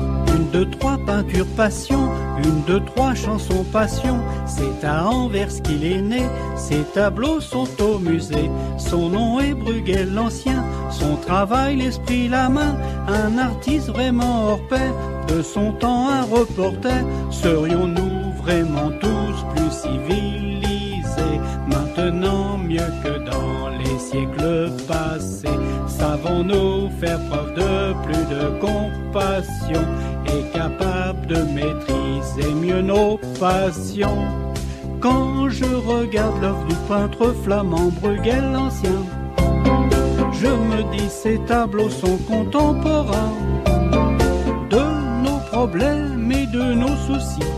Une, 0.54 0.70
trois 0.70 0.96
peintures 0.98 1.46
passion, 1.56 2.10
une, 2.38 2.62
deux, 2.66 2.80
trois 2.80 3.14
chansons 3.14 3.64
passion. 3.72 4.20
C'est 4.46 4.86
à 4.86 5.06
Anvers 5.06 5.62
qu'il 5.62 5.84
est 5.84 6.00
né, 6.00 6.22
ses 6.56 6.82
tableaux 6.94 7.40
sont 7.40 7.68
au 7.82 7.98
musée. 7.98 8.50
Son 8.78 9.08
nom 9.08 9.40
est 9.40 9.54
Bruegel 9.54 10.12
l'Ancien, 10.12 10.64
son 10.90 11.16
travail, 11.16 11.76
l'esprit, 11.76 12.28
la 12.28 12.48
main. 12.48 12.76
Un 13.08 13.38
artiste 13.38 13.88
vraiment 13.88 14.46
hors 14.48 14.66
pair, 14.68 14.92
de 15.28 15.42
son 15.42 15.72
temps 15.72 16.08
un 16.08 16.22
reporter. 16.22 17.04
Serions-nous 17.30 18.32
vraiment 18.42 18.90
tous 19.00 19.44
plus 19.54 19.70
civilisés 19.70 20.75
Maintenant 21.96 22.58
mieux 22.58 22.92
que 23.02 23.18
dans 23.24 23.70
les 23.78 23.98
siècles 23.98 24.70
passés. 24.86 25.48
Savons-nous 25.88 26.90
faire 27.00 27.18
preuve 27.30 27.54
de 27.54 27.94
plus 28.04 28.24
de 28.34 28.60
compassion 28.60 29.82
et 30.26 30.42
capables 30.52 31.26
de 31.26 31.38
maîtriser 31.54 32.52
mieux 32.54 32.82
nos 32.82 33.18
passions? 33.40 34.24
Quand 35.00 35.48
je 35.48 35.64
regarde 35.64 36.42
l'œuvre 36.42 36.66
du 36.68 36.74
peintre 36.86 37.34
flamand 37.44 37.90
Bruegel 38.00 38.44
l'Ancien, 38.52 39.00
je 40.32 40.48
me 40.48 40.82
dis 40.92 41.08
ces 41.08 41.38
tableaux 41.46 41.90
sont 41.90 42.18
contemporains 42.28 43.32
de 44.68 44.82
nos 45.24 45.38
problèmes 45.50 46.30
et 46.30 46.46
de 46.46 46.74
nos 46.74 46.96
soucis, 47.06 47.52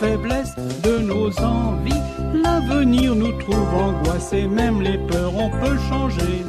nos 0.00 0.06
faiblesses, 0.06 0.54
de 0.82 0.98
nos 0.98 1.28
envies. 1.40 1.92
L'avenir 2.34 3.14
nous 3.14 3.32
trouve 3.38 3.74
angoissés, 3.74 4.46
même 4.46 4.82
les 4.82 4.98
peurs 4.98 5.34
on 5.34 5.50
peut 5.50 5.78
changer. 5.88 6.44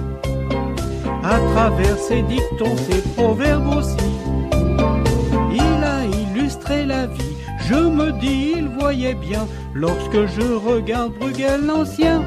À 1.23 1.39
travers 1.53 1.97
ces 1.97 2.21
dictons, 2.23 2.75
ces 2.89 3.01
proverbes 3.13 3.75
aussi, 3.75 3.97
il 5.53 5.83
a 5.83 6.05
illustré 6.05 6.85
la 6.85 7.07
vie. 7.07 7.35
Je 7.67 7.75
me 7.75 8.11
dis, 8.19 8.53
il 8.57 8.67
voyait 8.67 9.13
bien 9.13 9.47
lorsque 9.73 10.25
je 10.35 10.41
regarde 10.41 11.13
Bruegel 11.13 11.65
l'Ancien. 11.65 12.23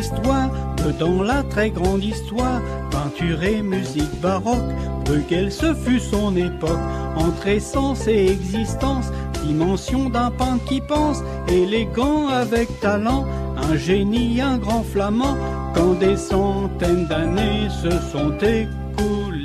Que 0.00 0.98
dans 0.98 1.22
la 1.22 1.42
très 1.42 1.70
grande 1.70 2.02
histoire, 2.02 2.60
peinture 2.90 3.42
et 3.42 3.62
musique 3.62 4.20
baroque, 4.20 4.72
Bruegel 5.04 5.52
ce 5.52 5.74
fut 5.74 6.00
son 6.00 6.34
époque, 6.36 6.78
entre 7.16 7.48
essence 7.48 8.06
et 8.08 8.28
existence, 8.28 9.12
dimension 9.44 10.08
d'un 10.08 10.30
peintre 10.30 10.64
qui 10.64 10.80
pense, 10.80 11.22
élégant 11.48 12.28
avec 12.28 12.68
talent, 12.80 13.26
un 13.56 13.76
génie, 13.76 14.40
un 14.40 14.56
grand 14.56 14.82
flamand, 14.82 15.36
quand 15.74 15.98
des 15.98 16.16
centaines 16.16 17.06
d'années 17.06 17.68
se 17.68 17.90
sont 18.12 18.32
écoulées, 18.38 19.39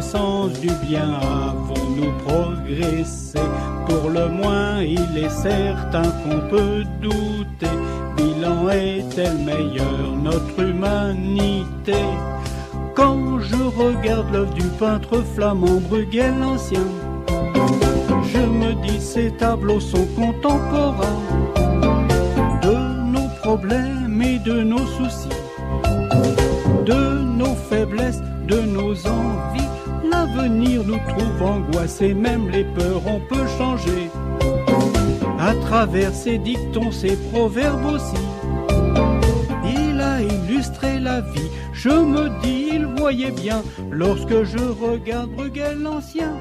sens 0.00 0.52
du 0.60 0.70
bien 0.86 1.14
avons-nous 1.14 2.12
progressé, 2.26 3.40
pour 3.88 4.10
le 4.10 4.28
moins 4.28 4.82
il 4.82 5.16
est 5.16 5.30
certain 5.30 6.02
qu'on 6.02 6.40
peut 6.48 6.84
douter, 7.00 7.76
bilan 8.16 8.68
est-elle 8.70 9.38
meilleure 9.38 10.12
notre 10.22 10.60
humanité? 10.60 12.02
Quand 12.94 13.38
je 13.40 13.56
regarde 13.56 14.32
l'œuvre 14.32 14.54
du 14.54 14.66
peintre 14.78 15.22
flamand 15.34 15.80
Bruegel 15.88 16.34
l'Ancien, 16.40 16.86
je 18.32 18.38
me 18.38 18.74
dis 18.86 19.00
ces 19.00 19.30
tableaux 19.32 19.80
sont 19.80 20.06
contemporains 20.16 21.22
de 22.62 22.76
nos 23.12 23.28
problèmes 23.42 24.20
et 24.22 24.38
de 24.38 24.62
nos 24.62 24.86
soucis, 24.86 25.28
de 26.84 27.18
nos 27.40 27.54
faiblesses, 27.54 28.22
de 28.48 28.60
nos 28.60 28.92
envies. 29.06 29.75
L'avenir 30.10 30.84
nous 30.84 30.98
trouve 31.08 31.42
angoissés, 31.42 32.14
même 32.14 32.48
les 32.50 32.64
peurs 32.64 33.06
on 33.06 33.20
peut 33.20 33.46
changer. 33.58 34.10
À 35.38 35.54
travers 35.54 36.12
ces 36.12 36.38
dictons, 36.38 36.90
ces 36.90 37.16
proverbes 37.30 37.86
aussi, 37.86 38.24
il 39.64 40.00
a 40.00 40.22
illustré 40.22 40.98
la 40.98 41.20
vie. 41.20 41.50
Je 41.72 41.90
me 41.90 42.28
dis, 42.42 42.70
il 42.72 42.86
voyait 42.86 43.30
bien 43.30 43.62
lorsque 43.90 44.44
je 44.44 44.58
regarde 44.58 45.30
Bruegel 45.30 45.78
l'Ancien. 45.82 46.32